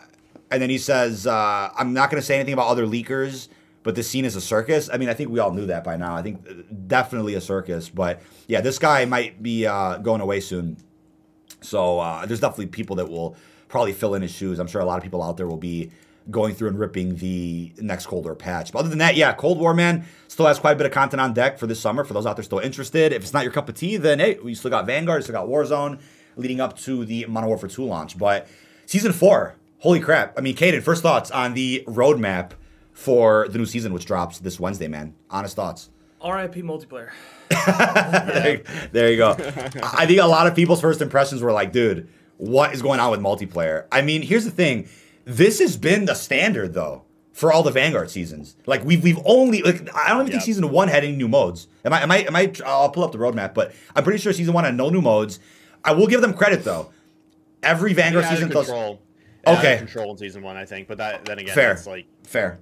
and 0.50 0.60
then 0.60 0.70
he 0.70 0.78
says, 0.78 1.26
uh, 1.26 1.70
I'm 1.76 1.94
not 1.94 2.10
going 2.10 2.20
to 2.20 2.26
say 2.26 2.36
anything 2.36 2.52
about 2.52 2.68
other 2.68 2.86
leakers, 2.86 3.48
but 3.82 3.94
this 3.94 4.08
scene 4.08 4.24
is 4.24 4.36
a 4.36 4.40
circus. 4.40 4.90
I 4.92 4.98
mean, 4.98 5.08
I 5.08 5.14
think 5.14 5.30
we 5.30 5.38
all 5.38 5.52
knew 5.52 5.66
that 5.66 5.82
by 5.82 5.96
now. 5.96 6.14
I 6.14 6.22
think 6.22 6.46
uh, 6.48 6.54
definitely 6.86 7.34
a 7.34 7.40
circus, 7.40 7.88
but 7.88 8.20
yeah, 8.46 8.60
this 8.60 8.78
guy 8.78 9.04
might 9.06 9.42
be 9.42 9.66
uh, 9.66 9.98
going 9.98 10.20
away 10.20 10.40
soon. 10.40 10.76
So 11.62 11.98
uh, 11.98 12.26
there's 12.26 12.40
definitely 12.40 12.66
people 12.66 12.96
that 12.96 13.08
will 13.08 13.36
probably 13.68 13.94
fill 13.94 14.14
in 14.14 14.22
his 14.22 14.30
shoes. 14.30 14.58
I'm 14.58 14.66
sure 14.66 14.80
a 14.80 14.84
lot 14.84 14.98
of 14.98 15.02
people 15.02 15.22
out 15.22 15.36
there 15.36 15.46
will 15.46 15.56
be 15.56 15.90
going 16.30 16.54
through 16.54 16.68
and 16.68 16.78
ripping 16.78 17.16
the 17.16 17.72
next 17.78 18.06
Cold 18.06 18.24
War 18.24 18.34
patch. 18.34 18.72
But 18.72 18.80
other 18.80 18.88
than 18.88 18.98
that, 18.98 19.16
yeah, 19.16 19.32
Cold 19.34 19.58
War, 19.58 19.74
man, 19.74 20.04
still 20.28 20.46
has 20.46 20.58
quite 20.58 20.72
a 20.72 20.76
bit 20.76 20.86
of 20.86 20.92
content 20.92 21.20
on 21.20 21.34
deck 21.34 21.58
for 21.58 21.66
this 21.66 21.80
summer 21.80 22.04
for 22.04 22.14
those 22.14 22.26
out 22.26 22.36
there 22.36 22.42
still 22.42 22.58
interested. 22.58 23.12
If 23.12 23.22
it's 23.22 23.32
not 23.32 23.42
your 23.44 23.52
cup 23.52 23.68
of 23.68 23.74
tea, 23.74 23.96
then 23.96 24.18
hey, 24.18 24.38
we 24.42 24.54
still 24.54 24.70
got 24.70 24.86
Vanguard, 24.86 25.18
we 25.18 25.22
still 25.22 25.34
got 25.34 25.48
Warzone 25.48 26.00
leading 26.36 26.60
up 26.60 26.76
to 26.78 27.04
the 27.04 27.26
Modern 27.26 27.48
Warfare 27.48 27.68
2 27.68 27.84
launch. 27.84 28.18
But 28.18 28.48
season 28.86 29.12
four, 29.12 29.54
holy 29.78 30.00
crap. 30.00 30.36
I 30.38 30.40
mean, 30.40 30.56
Caden, 30.56 30.82
first 30.82 31.02
thoughts 31.02 31.30
on 31.30 31.54
the 31.54 31.84
roadmap 31.86 32.52
for 32.92 33.48
the 33.48 33.58
new 33.58 33.66
season, 33.66 33.92
which 33.92 34.06
drops 34.06 34.38
this 34.38 34.58
Wednesday, 34.58 34.88
man. 34.88 35.14
Honest 35.30 35.56
thoughts. 35.56 35.90
R.I.P. 36.20 36.62
multiplayer. 36.62 37.10
there, 37.50 38.62
there 38.92 39.10
you 39.10 39.18
go. 39.18 39.32
I 39.92 40.06
think 40.06 40.20
a 40.20 40.26
lot 40.26 40.46
of 40.46 40.54
people's 40.54 40.80
first 40.80 41.02
impressions 41.02 41.42
were 41.42 41.52
like, 41.52 41.70
dude, 41.70 42.08
what 42.38 42.72
is 42.72 42.82
going 42.82 43.00
on 43.00 43.10
with 43.10 43.20
multiplayer. 43.20 43.86
I 43.92 44.02
mean, 44.02 44.22
here's 44.22 44.44
the 44.44 44.50
thing: 44.50 44.88
this 45.24 45.58
has 45.60 45.76
been 45.76 46.04
the 46.04 46.14
standard 46.14 46.74
though 46.74 47.02
for 47.32 47.52
all 47.52 47.62
the 47.62 47.70
Vanguard 47.70 48.10
seasons. 48.10 48.56
Like 48.66 48.84
we've 48.84 49.02
we've 49.02 49.18
only 49.24 49.62
like 49.62 49.88
I 49.94 50.10
don't 50.10 50.20
even 50.22 50.32
think 50.32 50.42
season 50.42 50.70
one 50.70 50.88
had 50.88 51.04
any 51.04 51.16
new 51.16 51.28
modes. 51.28 51.68
Am 51.84 51.92
I 51.92 52.02
am 52.02 52.10
I 52.10 52.18
am 52.18 52.36
I? 52.36 52.52
I'll 52.64 52.90
pull 52.90 53.04
up 53.04 53.12
the 53.12 53.18
roadmap, 53.18 53.54
but 53.54 53.74
I'm 53.96 54.04
pretty 54.04 54.18
sure 54.18 54.32
season 54.32 54.54
one 54.54 54.64
had 54.64 54.76
no 54.76 54.88
new 54.90 55.02
modes. 55.02 55.40
I 55.84 55.92
will 55.92 56.06
give 56.06 56.20
them 56.20 56.34
credit 56.34 56.64
though. 56.64 56.90
Every 57.62 57.92
Vanguard 57.94 58.26
season 58.26 58.50
control. 58.50 59.00
They 59.44 59.52
Okay. 59.52 59.76
control 59.78 60.10
in 60.12 60.16
season 60.18 60.42
one, 60.42 60.56
I 60.56 60.64
think, 60.64 60.88
but 60.88 60.98
that 60.98 61.24
then 61.26 61.38
again, 61.38 61.54
Fair. 61.54 61.78
like 61.86 62.06
Fair. 62.22 62.60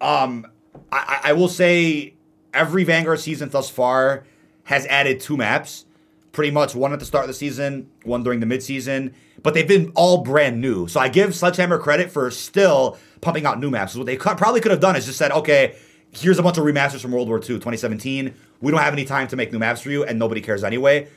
Um, 0.00 0.46
I, 0.92 1.20
I 1.24 1.30
I 1.30 1.32
will 1.32 1.48
say 1.48 2.14
every 2.54 2.84
Vanguard 2.84 3.20
season 3.20 3.48
thus 3.50 3.70
far 3.70 4.24
has 4.64 4.86
added 4.86 5.20
two 5.20 5.36
maps. 5.36 5.84
Pretty 6.32 6.50
much 6.52 6.74
one 6.74 6.92
at 6.92 7.00
the 7.00 7.04
start 7.06 7.24
of 7.24 7.28
the 7.28 7.34
season, 7.34 7.90
one 8.04 8.22
during 8.22 8.38
the 8.40 8.46
midseason, 8.46 9.12
but 9.42 9.54
they've 9.54 9.68
been 9.68 9.92
all 9.94 10.18
brand 10.22 10.60
new. 10.60 10.86
So 10.88 11.00
I 11.00 11.08
give 11.08 11.34
Sledgehammer 11.34 11.78
credit 11.78 12.10
for 12.10 12.30
still 12.30 12.98
pumping 13.20 13.46
out 13.46 13.60
new 13.60 13.70
maps. 13.70 13.94
What 13.94 14.06
they 14.06 14.16
co- 14.16 14.34
probably 14.34 14.60
could 14.60 14.70
have 14.70 14.80
done 14.80 14.96
is 14.96 15.06
just 15.06 15.18
said, 15.18 15.32
okay, 15.32 15.76
here's 16.12 16.38
a 16.38 16.42
bunch 16.42 16.58
of 16.58 16.64
remasters 16.64 17.00
from 17.00 17.12
World 17.12 17.28
War 17.28 17.38
II, 17.38 17.58
2017. 17.58 18.34
We 18.60 18.70
don't 18.70 18.80
have 18.80 18.92
any 18.92 19.04
time 19.04 19.28
to 19.28 19.36
make 19.36 19.52
new 19.52 19.58
maps 19.58 19.80
for 19.82 19.90
you, 19.90 20.04
and 20.04 20.18
nobody 20.18 20.40
cares 20.40 20.64
anyway. 20.64 21.08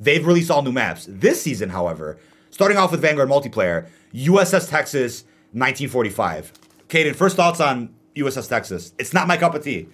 They've 0.00 0.24
released 0.26 0.50
all 0.50 0.62
new 0.62 0.72
maps. 0.72 1.06
This 1.08 1.40
season, 1.40 1.70
however, 1.70 2.18
starting 2.50 2.76
off 2.76 2.90
with 2.90 3.00
Vanguard 3.00 3.28
multiplayer, 3.28 3.88
USS 4.12 4.68
Texas 4.68 5.24
1945. 5.52 6.52
Caden, 6.88 7.14
first 7.14 7.36
thoughts 7.36 7.60
on 7.60 7.94
USS 8.16 8.48
Texas. 8.48 8.92
It's 8.98 9.14
not 9.14 9.26
my 9.26 9.36
cup 9.36 9.54
of 9.54 9.62
tea. 9.64 9.88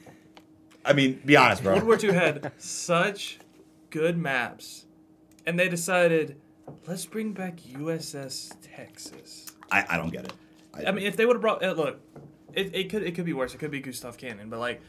I 0.85 0.93
mean, 0.95 1.21
be 1.25 1.37
honest, 1.37 1.63
bro. 1.63 1.75
World 1.75 1.87
War 1.87 1.99
II 2.03 2.13
had 2.13 2.53
such 2.57 3.39
good 3.91 4.17
maps, 4.17 4.87
and 5.47 5.59
they 5.59 5.69
decided, 5.69 6.40
let's 6.87 7.07
bring 7.07 7.33
back 7.33 7.57
USS 7.59 8.53
Texas. 8.63 9.47
I, 9.71 9.85
I 9.91 9.97
don't 9.97 10.11
get 10.11 10.25
it. 10.27 10.33
I, 10.75 10.87
I 10.87 10.93
mean, 10.93 11.07
if 11.07 11.17
they 11.17 11.27
would 11.27 11.37
have 11.37 11.41
brought, 11.43 11.63
uh, 11.65 11.73
look, 11.73 12.01
it, 12.53 12.75
it 12.75 12.91
could 12.91 13.03
it 13.03 13.15
could 13.15 13.25
be 13.25 13.33
worse. 13.33 13.55
It 13.55 13.59
could 13.59 13.71
be 13.71 13.81
Gustav 13.81 14.17
Cannon, 14.19 14.49
but 14.51 14.59
like, 14.59 14.81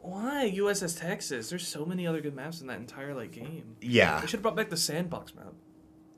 why 0.00 0.52
USS 0.56 0.98
Texas? 0.98 1.50
There's 1.50 1.66
so 1.66 1.84
many 1.84 2.06
other 2.06 2.20
good 2.20 2.34
maps 2.34 2.60
in 2.60 2.66
that 2.68 2.78
entire 2.78 3.14
like 3.14 3.32
game. 3.32 3.76
yeah. 3.80 4.20
They 4.20 4.26
should 4.26 4.38
have 4.38 4.42
brought 4.42 4.56
back 4.56 4.70
the 4.70 4.76
sandbox 4.76 5.34
map. 5.34 5.52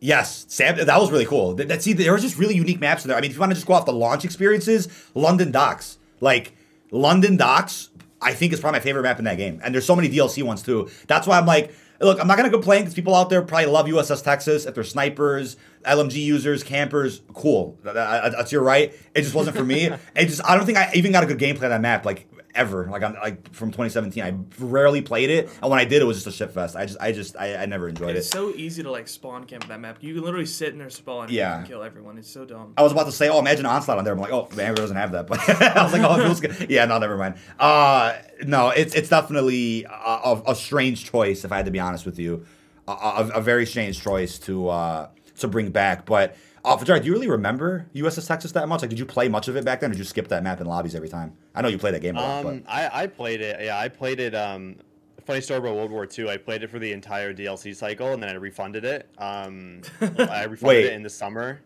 Yes, 0.00 0.46
Sam, 0.48 0.76
that 0.76 1.00
was 1.00 1.10
really 1.10 1.24
cool. 1.26 1.54
That, 1.54 1.66
that- 1.68 1.82
see, 1.82 1.92
there 1.92 2.12
was 2.12 2.22
just 2.22 2.38
really 2.38 2.54
unique 2.54 2.78
maps 2.78 3.04
in 3.04 3.08
there. 3.08 3.18
I 3.18 3.20
mean, 3.20 3.30
if 3.30 3.36
you 3.36 3.40
want 3.40 3.50
to 3.50 3.56
just 3.56 3.66
go 3.66 3.72
off 3.74 3.84
the 3.84 3.92
launch 3.92 4.24
experiences, 4.24 4.86
London 5.14 5.50
Docks, 5.50 5.98
like 6.20 6.52
London 6.92 7.36
Docks, 7.36 7.90
I 8.20 8.32
think 8.32 8.52
is 8.52 8.60
probably 8.60 8.78
my 8.78 8.84
favorite 8.84 9.02
map 9.02 9.18
in 9.18 9.24
that 9.24 9.38
game. 9.38 9.60
And 9.64 9.74
there's 9.74 9.86
so 9.86 9.96
many 9.96 10.08
DLC 10.08 10.44
ones 10.44 10.62
too. 10.62 10.88
That's 11.08 11.26
why 11.26 11.36
I'm 11.38 11.46
like, 11.46 11.74
look, 12.00 12.20
I'm 12.20 12.26
not 12.26 12.36
gonna 12.36 12.50
complain 12.50 12.82
because 12.82 12.94
people 12.94 13.14
out 13.14 13.30
there 13.30 13.42
probably 13.42 13.66
love 13.66 13.86
USS 13.86 14.22
Texas. 14.22 14.66
If 14.66 14.74
they're 14.74 14.84
snipers, 14.84 15.56
LMG 15.84 16.14
users, 16.16 16.62
campers, 16.62 17.20
cool. 17.34 17.78
That- 17.82 17.94
that- 17.94 18.32
That's 18.32 18.52
your 18.52 18.62
right. 18.62 18.92
It 19.14 19.22
just 19.22 19.34
wasn't 19.34 19.56
for 19.56 19.64
me. 19.64 19.90
It 20.16 20.26
just, 20.26 20.44
I 20.44 20.56
don't 20.56 20.66
think 20.66 20.78
I 20.78 20.90
even 20.94 21.12
got 21.12 21.22
a 21.24 21.26
good 21.26 21.38
gameplay 21.38 21.64
on 21.64 21.70
that 21.70 21.80
map. 21.80 22.04
Like 22.04 22.26
ever. 22.58 22.86
Like 22.90 23.02
I'm 23.02 23.14
like 23.14 23.52
from 23.54 23.70
2017. 23.70 24.22
I 24.22 24.34
rarely 24.62 25.00
played 25.00 25.30
it, 25.30 25.48
and 25.62 25.70
when 25.70 25.78
I 25.78 25.84
did, 25.84 26.02
it 26.02 26.04
was 26.04 26.16
just 26.18 26.26
a 26.26 26.32
shit 26.32 26.52
fest. 26.52 26.76
I 26.76 26.84
just, 26.86 26.98
I 27.00 27.12
just, 27.12 27.36
I, 27.38 27.56
I 27.56 27.66
never 27.66 27.88
enjoyed 27.88 28.10
It's 28.16 28.16
it. 28.16 28.18
It's 28.18 28.30
so 28.30 28.50
easy 28.54 28.82
to 28.82 28.90
like 28.90 29.08
spawn 29.08 29.44
camp 29.44 29.66
that 29.68 29.80
map. 29.80 29.98
You 30.00 30.14
can 30.14 30.24
literally 30.24 30.46
sit 30.46 30.72
in 30.72 30.78
their 30.78 30.90
spawn 30.90 31.24
and 31.24 31.32
Yeah. 31.32 31.62
kill 31.62 31.82
everyone. 31.82 32.18
It's 32.18 32.28
so 32.30 32.44
dumb. 32.44 32.74
I 32.76 32.82
was 32.82 32.92
about 32.92 33.06
to 33.06 33.12
say, 33.12 33.28
oh, 33.28 33.38
imagine 33.38 33.64
onslaught 33.66 33.98
on 33.98 34.04
there. 34.04 34.12
I'm 34.14 34.20
like, 34.20 34.32
oh, 34.32 34.44
Vanguard 34.50 34.76
doesn't 34.76 34.96
have 34.96 35.12
that, 35.12 35.26
but 35.28 35.38
I 35.62 35.82
was 35.84 35.92
like, 35.92 36.02
oh, 36.02 36.18
it 36.20 36.24
feels 36.24 36.40
good. 36.40 36.68
Yeah, 36.70 36.84
no, 36.84 36.98
never 36.98 37.16
mind. 37.16 37.36
Uh, 37.58 38.14
no, 38.44 38.70
it's 38.70 38.94
it's 38.94 39.08
definitely 39.08 39.84
a, 39.84 39.88
a, 40.24 40.42
a 40.48 40.54
strange 40.54 41.04
choice, 41.04 41.44
if 41.44 41.52
I 41.52 41.56
had 41.56 41.66
to 41.66 41.70
be 41.72 41.80
honest 41.80 42.04
with 42.04 42.18
you, 42.18 42.44
a, 42.86 42.92
a, 42.92 43.30
a 43.36 43.40
very 43.40 43.66
strange 43.66 44.00
choice 44.02 44.38
to 44.40 44.68
uh, 44.68 45.08
to 45.38 45.48
bring 45.48 45.70
back. 45.70 46.04
But 46.06 46.36
uh, 46.68 46.76
Fajar, 46.76 47.00
do 47.00 47.06
you 47.06 47.12
really 47.12 47.28
remember 47.28 47.86
USS 47.94 48.26
Texas 48.26 48.52
that 48.52 48.68
much? 48.68 48.82
Like, 48.82 48.90
did 48.90 48.98
you 48.98 49.06
play 49.06 49.28
much 49.28 49.48
of 49.48 49.56
it 49.56 49.64
back 49.64 49.80
then, 49.80 49.90
or 49.90 49.94
did 49.94 49.98
you 49.98 50.04
skip 50.04 50.28
that 50.28 50.42
map 50.42 50.60
in 50.60 50.66
lobbies 50.66 50.94
every 50.94 51.08
time? 51.08 51.36
I 51.54 51.62
know 51.62 51.68
you 51.68 51.78
played 51.78 51.94
that 51.94 52.02
game 52.02 52.16
a 52.16 52.20
lot, 52.20 52.46
Um, 52.46 52.62
I, 52.68 53.02
I 53.02 53.06
played 53.06 53.40
it. 53.40 53.60
Yeah, 53.64 53.78
I 53.78 53.88
played 53.88 54.20
it. 54.20 54.34
Um, 54.34 54.76
funny 55.24 55.40
story 55.42 55.58
about 55.60 55.74
World 55.76 55.90
War 55.90 56.06
II. 56.18 56.30
I 56.30 56.36
played 56.38 56.62
it 56.62 56.70
for 56.70 56.78
the 56.78 56.92
entire 56.92 57.34
DLC 57.34 57.74
cycle, 57.76 58.12
and 58.12 58.22
then 58.22 58.30
I 58.30 58.34
refunded 58.34 58.84
it. 58.84 59.08
Um, 59.18 59.82
I 60.00 60.44
refunded 60.44 60.62
Wait. 60.62 60.84
it 60.86 60.92
in 60.94 61.02
the 61.02 61.10
summer. 61.10 61.60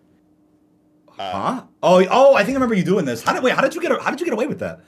but 1.17 1.33
huh? 1.33 1.63
Oh, 1.83 2.05
oh, 2.11 2.35
I 2.35 2.45
think 2.45 2.51
I 2.51 2.55
remember 2.55 2.75
you 2.75 2.85
doing 2.85 3.05
this. 3.05 3.23
How 3.23 3.33
did 3.33 3.43
wait? 3.43 3.55
How 3.55 3.61
did 3.63 3.75
you 3.75 3.81
get? 3.81 3.93
How 4.03 4.11
did 4.11 4.19
you 4.21 4.27
get 4.27 4.33
away 4.33 4.47
with 4.47 4.59
that? 4.61 4.81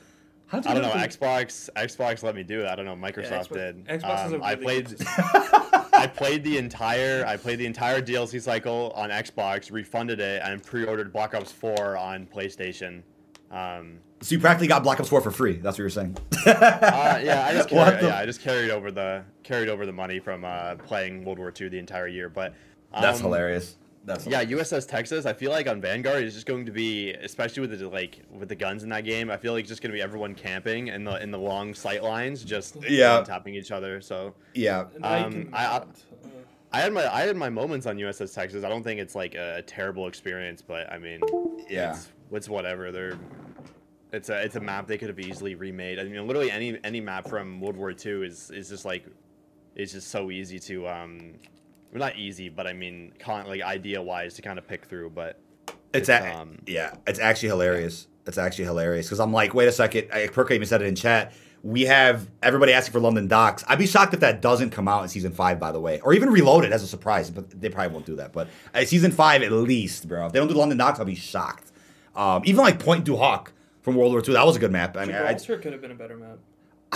How 0.46 0.59
did 0.59 0.64
you 0.66 0.70
I 0.70 0.74
don't 0.74 0.83
know. 0.83 0.88
get 0.88 0.96
away 0.96 1.09
Xbox 1.44 1.70
Xbox 1.77 2.22
let 2.22 2.35
me 2.35 2.42
do 2.42 2.61
it. 2.62 2.66
I 2.66 2.74
don't 2.74 2.85
know. 2.85 2.94
Microsoft 2.96 3.48
Xbox- 3.48 3.53
did. 3.53 3.85
Xbox 3.87 4.18
has 4.18 4.33
a 4.33 4.37
Um, 4.37 4.42
I 4.42 4.55
played. 4.57 4.88
I 6.05 6.07
played 6.07 6.45
the 6.45 6.59
entire. 6.59 7.25
I 7.27 7.38
played 7.38 7.59
the 7.59 7.64
entire 7.64 8.03
DLC 8.03 8.38
cycle 8.40 8.93
on 8.95 9.09
Xbox, 9.09 9.73
refunded 9.73 10.21
it, 10.21 10.43
and 10.45 10.62
pre-ordered 10.62 11.14
Black 11.14 11.35
Ops 11.35 11.51
4 11.51 11.97
on 11.97 12.27
PlayStation. 12.27 13.01
Um, 13.51 14.01
So 14.21 14.35
you 14.35 14.38
practically 14.38 14.67
got 14.69 14.83
Black 14.83 15.01
Ops 15.01 15.09
4 15.09 15.23
for 15.23 15.31
free. 15.31 15.55
That's 15.55 15.77
what 15.77 15.79
you're 15.79 15.88
saying. 15.88 16.14
uh, 16.47 17.21
yeah, 17.25 17.47
I 17.49 17.55
just 17.55 17.69
carried, 17.71 18.01
the- 18.03 18.09
yeah, 18.09 18.19
I 18.19 18.27
just 18.27 18.43
carried 18.43 18.71
over 18.71 18.90
the 18.90 19.23
carried 19.45 19.71
over 19.71 19.87
the 19.87 19.93
money 19.93 20.19
from 20.19 20.45
uh, 20.45 20.75
playing 20.75 21.25
World 21.25 21.38
War 21.38 21.51
II 21.59 21.71
the 21.71 21.79
entire 21.79 22.07
year. 22.09 22.29
But 22.29 22.53
That's 22.93 23.19
um, 23.21 23.25
hilarious. 23.25 23.77
That's 24.05 24.27
Yeah, 24.27 24.45
USS 24.45 24.87
Texas. 24.87 25.25
I 25.25 25.33
feel 25.33 25.51
like 25.51 25.67
on 25.67 25.81
Vanguard 25.81 26.23
is 26.25 26.35
just 26.35 26.47
going 26.47 26.67
to 26.67 26.73
be, 26.73 27.12
especially 27.12 27.67
with 27.67 27.79
the 27.79 27.88
like 27.88 28.21
with 28.31 28.49
the 28.51 28.55
guns 28.55 28.83
in 28.83 28.90
that 28.90 29.05
game. 29.05 29.31
I 29.31 29.37
feel 29.37 29.53
like 29.55 29.61
it's 29.62 29.71
just 29.71 29.81
going 29.83 29.90
to 29.93 29.97
be 29.97 30.03
everyone 30.03 30.35
camping 30.35 30.88
in 30.88 31.05
the 31.05 31.23
in 31.23 31.31
the 31.31 31.38
long 31.38 31.73
sight 31.75 32.03
lines, 32.03 32.45
just 32.45 32.77
Yeah. 32.88 33.23
tapping 33.25 33.55
each 33.55 33.71
other. 33.73 34.01
So 34.03 34.35
yeah. 34.55 34.85
Now 34.99 35.17
you 35.19 35.25
Um, 35.25 35.33
can 35.33 35.55
I- 35.55 35.64
I- 35.64 35.77
uh, 35.79 35.85
I 36.73 36.81
had 36.81 36.93
my 36.93 37.14
I 37.14 37.21
had 37.23 37.37
my 37.37 37.49
moments 37.49 37.87
on 37.87 37.97
USS 37.99 38.35
Texas. 38.35 38.64
I 38.64 38.69
don't 38.69 38.83
think 38.83 38.99
it's 39.01 39.14
like 39.14 39.35
a 39.37 39.62
terrible 39.64 40.09
experience, 40.09 40.61
but 40.61 40.93
I 40.93 40.99
mean, 40.99 41.21
Yeah. 41.71 41.93
it's, 41.93 42.09
it's 42.33 42.49
whatever. 42.49 42.90
They're 42.90 43.17
it's 44.12 44.29
a 44.29 44.43
it's 44.43 44.57
a 44.57 44.61
map 44.61 44.87
they 44.88 44.99
could 44.99 45.09
have 45.09 45.21
easily 45.21 45.55
remade. 45.55 45.99
I 46.01 46.05
mean, 46.05 46.27
literally 46.27 46.51
any 46.51 46.79
any 46.85 47.01
map 47.01 47.29
from 47.29 47.61
World 47.61 47.77
War 47.77 47.90
II 47.93 48.27
is 48.27 48.51
is 48.51 48.69
just 48.69 48.85
like 48.85 49.07
it's 49.77 49.93
just 49.93 50.09
so 50.09 50.31
easy 50.33 50.59
to 50.61 50.87
um, 50.88 51.35
well, 51.95 52.01
not 52.01 52.17
easy, 52.17 52.49
but 52.49 52.67
I 52.67 52.73
mean, 52.73 53.13
con- 53.21 53.47
like 53.47 53.63
idea 53.63 54.03
wise 54.03 54.35
to 54.35 54.43
kind 54.43 54.59
of 54.59 54.67
pick 54.67 54.85
through. 54.87 55.11
But 55.11 55.39
It's, 55.93 56.09
It's, 56.09 56.09
a, 56.09 56.37
um, 56.37 56.59
yeah, 56.67 56.95
it's 57.07 57.21
actually 57.21 57.51
hilarious. 57.51 58.09
It's 58.27 58.37
actually 58.37 58.65
hilarious 58.65 59.07
because 59.07 59.21
I'm 59.21 59.33
like, 59.33 59.55
wait 59.55 59.69
a 59.69 59.73
second. 59.73 60.09
I, 60.13 60.27
Perka 60.27 60.55
even 60.55 60.67
said 60.67 60.83
it 60.83 60.87
in 60.87 60.97
chat. 60.97 61.33
We 61.63 61.83
have 61.83 62.29
everybody 62.43 62.73
asking 62.73 62.93
for 62.93 63.01
London 63.01 63.29
Docks. 63.29 63.65
I'd 63.69 63.79
be 63.79 63.87
shocked 63.87 64.13
if 64.13 64.21
that 64.21 64.43
doesn't 64.43 64.71
come 64.71 64.89
out 64.89 65.03
in 65.03 65.09
season 65.09 65.33
five, 65.33 65.59
by 65.61 65.73
the 65.73 65.81
way, 65.81 66.01
or 66.01 66.13
even 66.13 66.31
reloaded 66.31 66.73
as 66.73 66.83
a 66.83 66.87
surprise. 66.87 67.31
But 67.31 67.59
they 67.59 67.71
probably 67.71 67.93
won't 67.93 68.07
do 68.07 68.17
that. 68.17 68.33
But 68.33 68.49
uh, 68.75 68.85
season 68.85 69.13
five 69.13 69.43
at 69.43 69.53
least, 69.53 70.09
bro. 70.09 70.27
If 70.27 70.33
they 70.33 70.41
don't 70.41 70.49
do 70.49 70.55
London 70.55 70.77
Docks, 70.77 70.99
I'll 70.99 71.07
be 71.07 71.15
shocked. 71.15 71.71
Um, 72.17 72.43
even 72.45 72.63
like 72.63 72.81
Pointe 72.81 73.05
du 73.05 73.17
Hoc 73.17 73.53
from 73.83 73.95
World 73.95 74.13
War 74.13 74.23
II, 74.27 74.35
that 74.35 74.45
was 74.45 74.57
a 74.57 74.59
good 74.59 74.73
map. 74.73 74.97
I 74.97 75.05
mean, 75.05 75.15
I, 75.15 75.35
Gibraltar 75.35 75.59
could 75.59 75.73
have 75.73 75.81
been 75.81 75.91
a 75.93 75.97
better 75.97 76.17
map. 76.17 76.39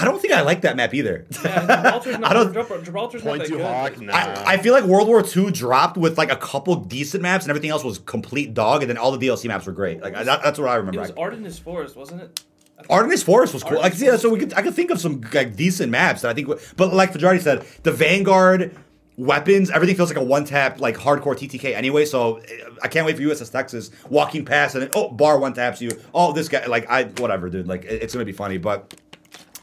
I 0.01 0.05
don't 0.05 0.21
think 0.21 0.33
I 0.33 0.43
like 0.43 0.61
that 0.63 0.77
map 0.77 0.95
either. 0.95 1.27
Yeah, 1.45 1.61
Gibraltar's 1.77 2.19
not, 2.21 2.31
I 2.31 2.35
don't. 2.35 2.55
Gibraltar's 2.85 3.23
Point 3.23 3.39
not 3.41 3.49
that 3.49 3.51
good. 3.51 3.61
Hoc, 3.61 3.93
but- 3.97 4.03
nah. 4.05 4.13
I, 4.15 4.55
I 4.55 4.57
feel 4.59 4.73
like 4.73 4.85
World 4.85 5.09
War 5.09 5.25
II 5.25 5.51
dropped 5.51 5.97
with 5.97 6.17
like 6.19 6.31
a 6.33 6.37
couple 6.37 6.75
decent 6.77 7.23
maps 7.23 7.45
and 7.45 7.51
everything 7.51 7.71
else 7.71 7.83
was 7.85 7.99
complete 7.99 8.55
dog, 8.55 8.83
and 8.83 8.89
then 8.91 8.97
all 8.97 9.11
the 9.17 9.27
DLC 9.27 9.47
maps 9.47 9.67
were 9.67 9.73
great. 9.73 10.01
Like 10.03 10.15
that, 10.15 10.43
that's 10.43 10.59
what 10.59 10.69
I 10.69 10.77
remember. 10.77 11.01
It 11.01 11.03
remember. 11.03 11.21
was 11.21 11.33
Ardennes 11.33 11.59
Forest, 11.59 11.97
wasn't 11.97 12.23
it? 12.23 12.45
I 12.79 12.83
think- 12.83 12.91
Ardennes 12.93 13.23
Forest 13.25 13.55
was 13.55 13.63
cool. 13.65 13.73
Like, 13.79 13.93
Ardennes 13.93 14.03
yeah, 14.03 14.17
so 14.17 14.29
we 14.31 14.39
could 14.39 14.55
I 14.55 14.63
could 14.63 14.75
think 14.75 14.91
of 14.91 15.01
some 15.01 15.21
like 15.35 15.57
decent 15.57 15.91
maps 15.91 16.23
that 16.23 16.31
I 16.31 16.35
think. 16.35 16.49
would- 16.49 16.61
But 16.77 16.95
like 16.95 17.13
Fajardi 17.13 17.41
said, 17.41 17.65
the 17.83 17.91
Vanguard 17.93 18.77
weapons, 19.17 19.69
everything 19.71 19.97
feels 19.97 20.11
like 20.11 20.17
a 20.19 20.23
one 20.23 20.45
tap 20.45 20.81
like 20.81 20.97
hardcore 20.97 21.35
TTK 21.37 21.75
anyway. 21.75 22.05
So 22.05 22.37
eh, 22.37 22.43
I 22.83 22.87
can't 22.89 23.05
wait 23.05 23.17
for 23.17 23.23
USS 23.23 23.51
Texas 23.51 23.91
walking 24.09 24.45
past 24.45 24.77
and 24.77 24.83
then, 24.83 24.91
oh 24.95 25.11
BAR 25.11 25.39
one 25.41 25.55
taps 25.55 25.81
you. 25.81 25.91
Oh 26.15 26.33
this 26.33 26.49
guy 26.49 26.67
like 26.67 26.89
I 26.89 27.05
whatever 27.05 27.51
dude 27.51 27.67
like 27.67 27.85
it- 27.85 28.03
it's 28.03 28.13
gonna 28.15 28.25
be 28.25 28.31
funny. 28.33 28.59
But 28.59 28.95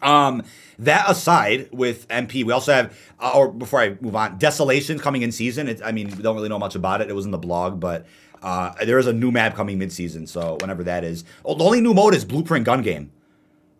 um 0.01 0.43
that 0.79 1.10
aside 1.10 1.69
with 1.71 2.08
MP, 2.10 2.43
we 2.43 2.51
also 2.51 2.73
have 2.73 2.97
uh, 3.19 3.31
or 3.34 3.51
before 3.51 3.79
I 3.81 3.97
move 4.01 4.15
on, 4.15 4.38
Desolation 4.38 4.99
coming 4.99 5.21
in 5.21 5.31
season. 5.31 5.67
It's, 5.69 5.81
I 5.81 5.91
mean 5.91 6.08
we 6.15 6.21
don't 6.23 6.36
really 6.36 6.49
know 6.49 6.60
much 6.60 6.75
about 6.75 7.01
it. 7.01 7.10
It 7.10 7.13
was 7.13 7.25
in 7.25 7.31
the 7.31 7.38
blog, 7.38 7.79
but. 7.79 8.05
Uh, 8.43 8.71
there 8.86 8.99
is 8.99 9.08
a 9.08 9.13
new 9.13 9.31
map 9.31 9.55
coming 9.55 9.79
mid-season, 9.79 10.27
so 10.27 10.55
whenever 10.62 10.84
that 10.84 11.03
is. 11.03 11.23
Oh, 11.43 11.55
the 11.55 11.63
only 11.63 11.81
new 11.81 11.95
mode 11.95 12.13
is 12.13 12.23
Blueprint 12.23 12.63
Gun 12.63 12.84
Game. 12.84 13.12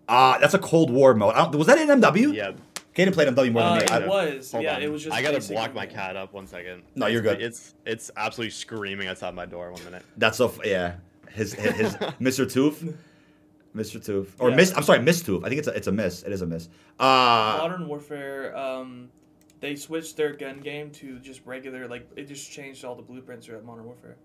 Uh, 0.08 0.40
that's 0.40 0.56
a 0.56 0.60
Cold 0.60 0.90
War 0.90 1.14
mode. 1.14 1.36
I 1.36 1.44
don't, 1.44 1.56
was 1.56 1.68
that 1.68 1.78
in 1.78 1.88
MW? 1.88 2.34
yeah. 2.34 2.52
Caden 2.96 3.14
played 3.14 3.28
MW 3.28 3.52
more 3.52 3.62
Uh, 3.62 3.70
than 3.76 3.80
me. 3.80 3.86
I 3.92 3.98
it 3.98 4.00
don't- 4.00 4.10
was. 4.10 4.52
Hold 4.54 4.64
yeah, 4.64 4.76
on. 4.78 4.82
it 4.82 4.92
was 4.92 5.04
just. 5.04 5.16
I 5.16 5.22
gotta 5.22 5.40
block 5.54 5.66
and- 5.68 5.76
my 5.76 5.86
cat 5.86 6.16
up 6.16 6.34
one 6.34 6.48
second. 6.48 6.82
No, 6.96 7.06
you're 7.06 7.22
good. 7.22 7.42
It's 7.44 7.76
it's 7.86 8.10
absolutely 8.18 8.52
screaming 8.52 9.08
outside 9.08 9.36
my 9.36 9.46
door. 9.46 9.72
One 9.72 9.84
minute. 9.84 10.02
That's 10.18 10.38
so 10.38 10.48
f- 10.48 10.60
yeah. 10.66 10.96
His 11.32 11.54
his, 11.54 11.74
his 11.76 11.94
Mr. 12.20 12.52
Tooth, 12.52 12.92
Mr. 13.76 14.04
Tooth, 14.04 14.36
or 14.40 14.50
Yeah. 14.50 14.56
Miss. 14.56 14.76
I'm 14.76 14.84
sorry, 14.84 15.00
Miss 15.00 15.22
Tooth. 15.22 15.44
I 15.44 15.50
think 15.50 15.60
it's 15.60 15.68
a 15.68 15.72
it's 15.76 15.88
a 15.88 15.92
miss. 15.92 16.24
It 16.24 16.32
is 16.32 16.42
a 16.42 16.46
miss. 16.46 16.70
Uh, 17.00 17.58
Modern 17.60 17.88
Warfare, 17.88 18.56
um, 18.56 19.10
they 19.60 19.76
switched 19.76 20.16
their 20.18 20.34
gun 20.34 20.60
game 20.60 20.92
to 20.92 21.20
just 21.20 21.42
regular. 21.46 21.88
Like 21.88 22.10
it 22.16 22.28
just 22.28 22.52
changed 22.52 22.86
all 22.86 22.96
the 22.96 23.02
blueprints 23.04 23.46
throughout 23.46 23.66
Modern 23.66 23.86
Warfare. 23.86 24.16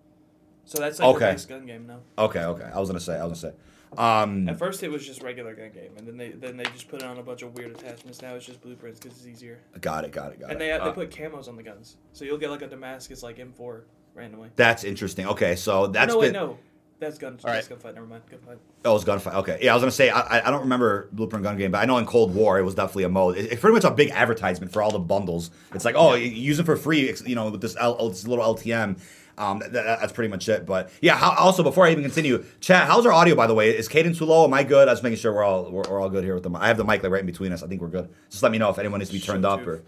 So 0.64 0.78
that's 0.78 1.00
like 1.00 1.08
Okay. 1.16 1.18
their 1.24 1.32
base 1.32 1.46
gun 1.46 1.66
game 1.66 1.86
now. 1.86 2.00
okay, 2.18 2.44
okay. 2.44 2.64
I 2.72 2.78
was 2.78 2.88
gonna 2.88 3.00
say. 3.00 3.18
I 3.18 3.24
was 3.24 3.40
gonna 3.42 3.52
say. 3.54 3.58
Um, 3.98 4.48
At 4.48 4.56
first, 4.56 4.84
it 4.84 4.88
was 4.88 5.04
just 5.04 5.20
regular 5.20 5.52
gun 5.56 5.70
game, 5.72 5.90
and 5.96 6.06
then 6.06 6.16
they 6.16 6.30
then 6.30 6.56
they 6.56 6.62
just 6.64 6.86
put 6.86 7.02
it 7.02 7.06
on 7.06 7.18
a 7.18 7.22
bunch 7.24 7.42
of 7.42 7.56
weird 7.56 7.72
attachments. 7.72 8.22
Now 8.22 8.36
it's 8.36 8.46
just 8.46 8.60
blueprints 8.60 9.00
because 9.00 9.18
it's 9.18 9.26
easier. 9.26 9.58
got 9.80 10.04
it, 10.04 10.12
got 10.12 10.32
it, 10.32 10.38
got 10.38 10.52
And 10.52 10.52
it. 10.52 10.52
And 10.52 10.60
they 10.60 10.70
Uh, 10.70 10.84
they 10.84 10.92
put 10.92 11.10
camos 11.10 11.48
on 11.48 11.56
the 11.56 11.62
guns, 11.64 11.96
so 12.12 12.24
you'll 12.24 12.38
get 12.38 12.50
like 12.50 12.62
a 12.62 12.68
Damascus 12.68 13.24
like 13.24 13.38
M4 13.38 13.82
randomly. 14.14 14.50
that's 14.54 14.84
interesting. 14.84 15.26
Okay, 15.26 15.56
so 15.56 15.88
that's 15.88 16.12
no, 16.12 16.20
wait, 16.20 16.26
been. 16.28 16.34
no, 16.34 16.58
that's 17.00 17.18
gun. 17.18 17.38
All 17.44 17.52
That's 17.52 17.70
right. 17.70 17.78
gunfight. 17.80 17.94
Never 17.94 18.06
mind. 18.06 18.22
Gunfight. 18.30 18.58
Oh, 18.84 18.90
it 18.90 18.94
was 18.94 19.04
gunfight. 19.04 19.34
Okay, 19.36 19.58
yeah, 19.62 19.72
I 19.72 19.74
was 19.74 19.82
gonna 19.82 19.90
say 19.90 20.10
I, 20.10 20.46
I- 20.46 20.50
don't 20.50 20.60
remember 20.60 21.08
Blueprint 21.12 21.42
Gun 21.42 21.56
Game, 21.56 21.70
but 21.72 21.78
I 21.78 21.84
know 21.86 21.98
in 21.98 22.06
Cold 22.06 22.34
War 22.34 22.58
it 22.58 22.62
was 22.62 22.74
definitely 22.74 23.04
a 23.04 23.08
mode. 23.08 23.36
It- 23.38 23.52
It's 23.52 23.60
pretty 23.60 23.74
much 23.74 23.84
a 23.84 23.90
big 23.90 24.10
advertisement 24.10 24.72
for 24.72 24.82
all 24.82 24.90
the 24.92 24.98
bundles. 24.98 25.50
It's 25.74 25.84
like, 25.84 25.94
oh, 25.96 26.14
you 26.14 26.26
use 26.30 26.58
it 26.58 26.66
for 26.66 26.76
free, 26.76 27.12
you 27.26 27.34
know, 27.34 27.50
with 27.50 27.60
this, 27.60 27.76
L, 27.80 28.08
this 28.08 28.26
little 28.26 28.44
LTM. 28.54 29.00
Um, 29.38 29.60
th- 29.60 29.72
th- 29.72 29.84
that's 29.84 30.12
pretty 30.12 30.28
much 30.28 30.46
it. 30.50 30.66
But 30.66 30.90
yeah, 31.00 31.16
how, 31.16 31.30
also 31.38 31.62
before 31.62 31.86
I 31.86 31.92
even 31.92 32.04
continue, 32.04 32.44
chat, 32.60 32.86
how's 32.86 33.06
our 33.06 33.12
audio 33.12 33.34
by 33.34 33.46
the 33.46 33.54
way? 33.54 33.70
Is 33.70 33.88
Caden 33.88 34.14
too 34.18 34.26
low? 34.26 34.44
Am 34.44 34.52
I 34.52 34.62
good? 34.64 34.86
I 34.86 34.90
was 34.90 35.02
making 35.02 35.16
sure 35.18 35.32
we're 35.32 35.44
all 35.44 35.70
we're, 35.70 35.82
we're 35.88 35.98
all 35.98 36.10
good 36.10 36.24
here 36.24 36.34
with 36.34 36.42
them. 36.42 36.54
I 36.56 36.68
have 36.68 36.76
the 36.76 36.84
mic 36.84 37.02
like 37.02 37.10
right 37.10 37.20
in 37.20 37.26
between 37.26 37.50
us. 37.52 37.62
I 37.62 37.66
think 37.66 37.80
we're 37.80 37.88
good. 37.88 38.10
Just 38.28 38.42
let 38.42 38.52
me 38.52 38.58
know 38.58 38.68
if 38.68 38.78
anyone 38.78 38.98
needs 38.98 39.08
to 39.10 39.16
be 39.16 39.20
turned 39.20 39.46
up 39.46 39.66
or 39.66 39.82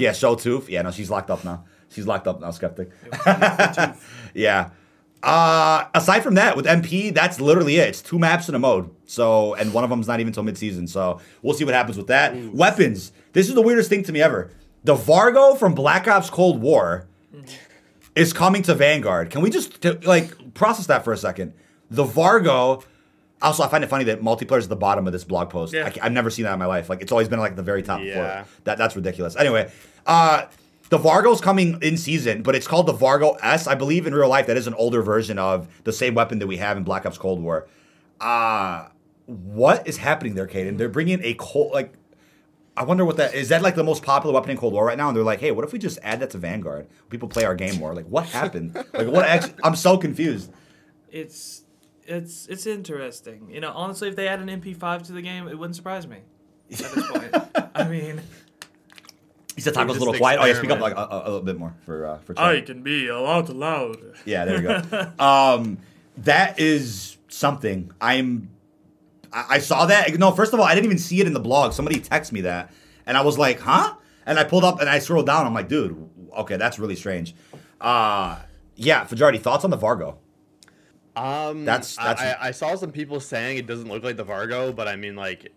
yeah, 0.00 0.12
show 0.12 0.34
tooth. 0.36 0.68
Yeah, 0.68 0.82
no, 0.82 0.90
she's 0.90 1.10
locked 1.10 1.30
up 1.30 1.44
now. 1.44 1.64
She's 1.90 2.08
locked 2.08 2.26
up 2.26 2.40
now, 2.40 2.50
skeptic. 2.50 2.90
yeah. 4.34 4.70
Uh, 5.22 5.86
aside 5.94 6.20
from 6.20 6.34
that, 6.36 6.56
with 6.56 6.64
MP, 6.66 7.12
that's 7.12 7.40
literally 7.40 7.76
it. 7.76 7.88
It's 7.88 8.02
two 8.02 8.18
maps 8.18 8.48
in 8.48 8.54
a 8.54 8.58
mode. 8.58 8.90
So, 9.06 9.54
and 9.54 9.72
one 9.74 9.82
of 9.84 9.90
them's 9.90 10.06
not 10.06 10.20
even 10.20 10.28
until 10.28 10.44
mid-season. 10.44 10.86
So 10.86 11.20
we'll 11.42 11.54
see 11.54 11.64
what 11.64 11.74
happens 11.74 11.96
with 11.96 12.06
that. 12.06 12.36
Weapons. 12.52 13.12
This 13.32 13.48
is 13.48 13.54
the 13.54 13.62
weirdest 13.62 13.88
thing 13.88 14.02
to 14.04 14.12
me 14.12 14.22
ever. 14.22 14.50
The 14.84 14.94
Vargo 14.94 15.58
from 15.58 15.74
Black 15.74 16.06
Ops 16.06 16.30
Cold 16.30 16.60
War 16.60 17.08
is 18.14 18.32
coming 18.32 18.62
to 18.62 18.74
Vanguard. 18.74 19.30
Can 19.30 19.42
we 19.42 19.50
just 19.50 19.82
t- 19.82 19.90
like 19.90 20.54
process 20.54 20.86
that 20.86 21.04
for 21.04 21.12
a 21.12 21.16
second? 21.16 21.52
The 21.90 22.04
Vargo. 22.04 22.84
Also, 23.40 23.62
I 23.62 23.68
find 23.68 23.84
it 23.84 23.86
funny 23.88 24.04
that 24.04 24.20
multiplayer 24.20 24.58
is 24.58 24.64
at 24.64 24.70
the 24.70 24.76
bottom 24.76 25.06
of 25.06 25.12
this 25.12 25.22
blog 25.24 25.50
post. 25.50 25.72
Yeah. 25.72 25.86
I, 26.00 26.04
have 26.04 26.12
never 26.12 26.28
seen 26.30 26.44
that 26.44 26.52
in 26.52 26.58
my 26.58 26.66
life. 26.66 26.88
Like 26.88 27.02
it's 27.02 27.12
always 27.12 27.28
been 27.28 27.38
like 27.38 27.54
the 27.56 27.62
very 27.62 27.82
top 27.82 28.00
Yeah. 28.02 28.14
floor. 28.42 28.46
That 28.64 28.78
that's 28.78 28.96
ridiculous. 28.96 29.36
Anyway, 29.36 29.70
uh, 30.06 30.46
the 30.90 30.98
Vargo's 30.98 31.40
coming 31.40 31.78
in 31.82 31.96
season, 31.96 32.42
but 32.42 32.54
it's 32.54 32.66
called 32.66 32.86
the 32.86 32.94
Vargo 32.94 33.36
S. 33.42 33.66
I 33.66 33.74
believe 33.74 34.06
in 34.06 34.14
real 34.14 34.28
life 34.28 34.46
that 34.46 34.56
is 34.56 34.66
an 34.66 34.74
older 34.74 35.02
version 35.02 35.38
of 35.38 35.68
the 35.84 35.92
same 35.92 36.14
weapon 36.14 36.38
that 36.38 36.46
we 36.46 36.56
have 36.56 36.76
in 36.76 36.84
Black 36.84 37.06
Ops 37.06 37.18
Cold 37.18 37.40
War. 37.40 37.66
Uh 38.20 38.88
what 39.28 39.86
is 39.86 39.98
happening 39.98 40.34
there, 40.34 40.46
Caden? 40.46 40.78
They're 40.78 40.88
bringing 40.88 41.22
a 41.22 41.34
cold 41.34 41.72
like. 41.72 41.92
I 42.76 42.84
wonder 42.84 43.04
what 43.04 43.16
that 43.16 43.34
is. 43.34 43.50
That 43.50 43.60
like 43.60 43.74
the 43.74 43.84
most 43.84 44.02
popular 44.02 44.32
weapon 44.32 44.52
in 44.52 44.56
Cold 44.56 44.72
War 44.72 44.86
right 44.86 44.96
now, 44.96 45.08
and 45.08 45.16
they're 45.16 45.24
like, 45.24 45.40
"Hey, 45.40 45.50
what 45.50 45.64
if 45.64 45.72
we 45.72 45.78
just 45.78 45.98
add 46.02 46.20
that 46.20 46.30
to 46.30 46.38
Vanguard? 46.38 46.86
People 47.10 47.28
play 47.28 47.44
our 47.44 47.54
game 47.54 47.76
more." 47.76 47.94
Like, 47.94 48.06
what 48.06 48.24
happened? 48.24 48.74
like, 48.94 49.08
what? 49.08 49.26
Actually, 49.26 49.54
I'm 49.62 49.76
so 49.76 49.98
confused. 49.98 50.50
It's 51.10 51.64
it's 52.06 52.46
it's 52.46 52.66
interesting. 52.66 53.50
You 53.50 53.60
know, 53.60 53.72
honestly, 53.74 54.08
if 54.08 54.16
they 54.16 54.28
add 54.28 54.40
an 54.40 54.48
MP5 54.48 55.06
to 55.06 55.12
the 55.12 55.20
game, 55.20 55.46
it 55.48 55.58
wouldn't 55.58 55.76
surprise 55.76 56.06
me. 56.06 56.18
At 56.70 56.78
this 56.78 57.10
point, 57.10 57.34
I 57.74 57.88
mean, 57.88 58.22
He 59.58 59.62
said 59.62 59.74
Taco's 59.74 59.96
a 59.96 59.98
little 59.98 60.14
quiet. 60.14 60.38
Oh 60.40 60.44
yeah, 60.44 60.54
speak 60.54 60.70
up 60.70 60.78
like 60.78 60.94
a, 60.94 61.00
a, 61.00 61.18
a 61.24 61.24
little 61.24 61.40
bit 61.42 61.58
more 61.58 61.74
for 61.84 62.06
uh, 62.06 62.18
for. 62.18 62.34
chat. 62.34 62.44
I 62.44 62.60
can 62.60 62.84
be 62.84 63.08
a 63.08 63.18
lot 63.18 63.48
loud. 63.48 63.96
Yeah, 64.24 64.44
there 64.44 64.62
you 64.62 64.82
go. 64.88 65.12
um, 65.18 65.78
that 66.18 66.60
is 66.60 67.16
something. 67.26 67.90
I'm. 68.00 68.50
I, 69.32 69.46
I 69.50 69.58
saw 69.58 69.86
that. 69.86 70.16
No, 70.16 70.30
first 70.30 70.54
of 70.54 70.60
all, 70.60 70.66
I 70.66 70.76
didn't 70.76 70.86
even 70.86 70.98
see 70.98 71.20
it 71.20 71.26
in 71.26 71.32
the 71.32 71.40
blog. 71.40 71.72
Somebody 71.72 71.98
texted 71.98 72.30
me 72.30 72.42
that, 72.42 72.72
and 73.04 73.16
I 73.16 73.22
was 73.22 73.36
like, 73.36 73.58
"Huh?" 73.58 73.94
And 74.26 74.38
I 74.38 74.44
pulled 74.44 74.62
up 74.62 74.80
and 74.80 74.88
I 74.88 75.00
scrolled 75.00 75.26
down. 75.26 75.44
I'm 75.44 75.54
like, 75.54 75.68
"Dude, 75.68 76.08
okay, 76.36 76.56
that's 76.56 76.78
really 76.78 76.94
strange." 76.94 77.34
Uh 77.80 78.38
yeah, 78.76 79.02
Fajardi, 79.02 79.38
thoughts 79.38 79.64
on 79.64 79.70
the 79.70 79.76
Vargo? 79.76 80.18
Um, 81.16 81.64
That's- 81.64 81.96
that's- 81.96 82.36
I, 82.40 82.48
I 82.48 82.50
saw 82.52 82.76
some 82.76 82.92
people 82.92 83.18
saying 83.18 83.58
it 83.58 83.66
doesn't 83.66 83.88
look 83.88 84.04
like 84.04 84.16
the 84.16 84.24
Vargo, 84.24 84.72
but 84.72 84.86
I 84.86 84.94
mean, 84.94 85.16
like, 85.16 85.52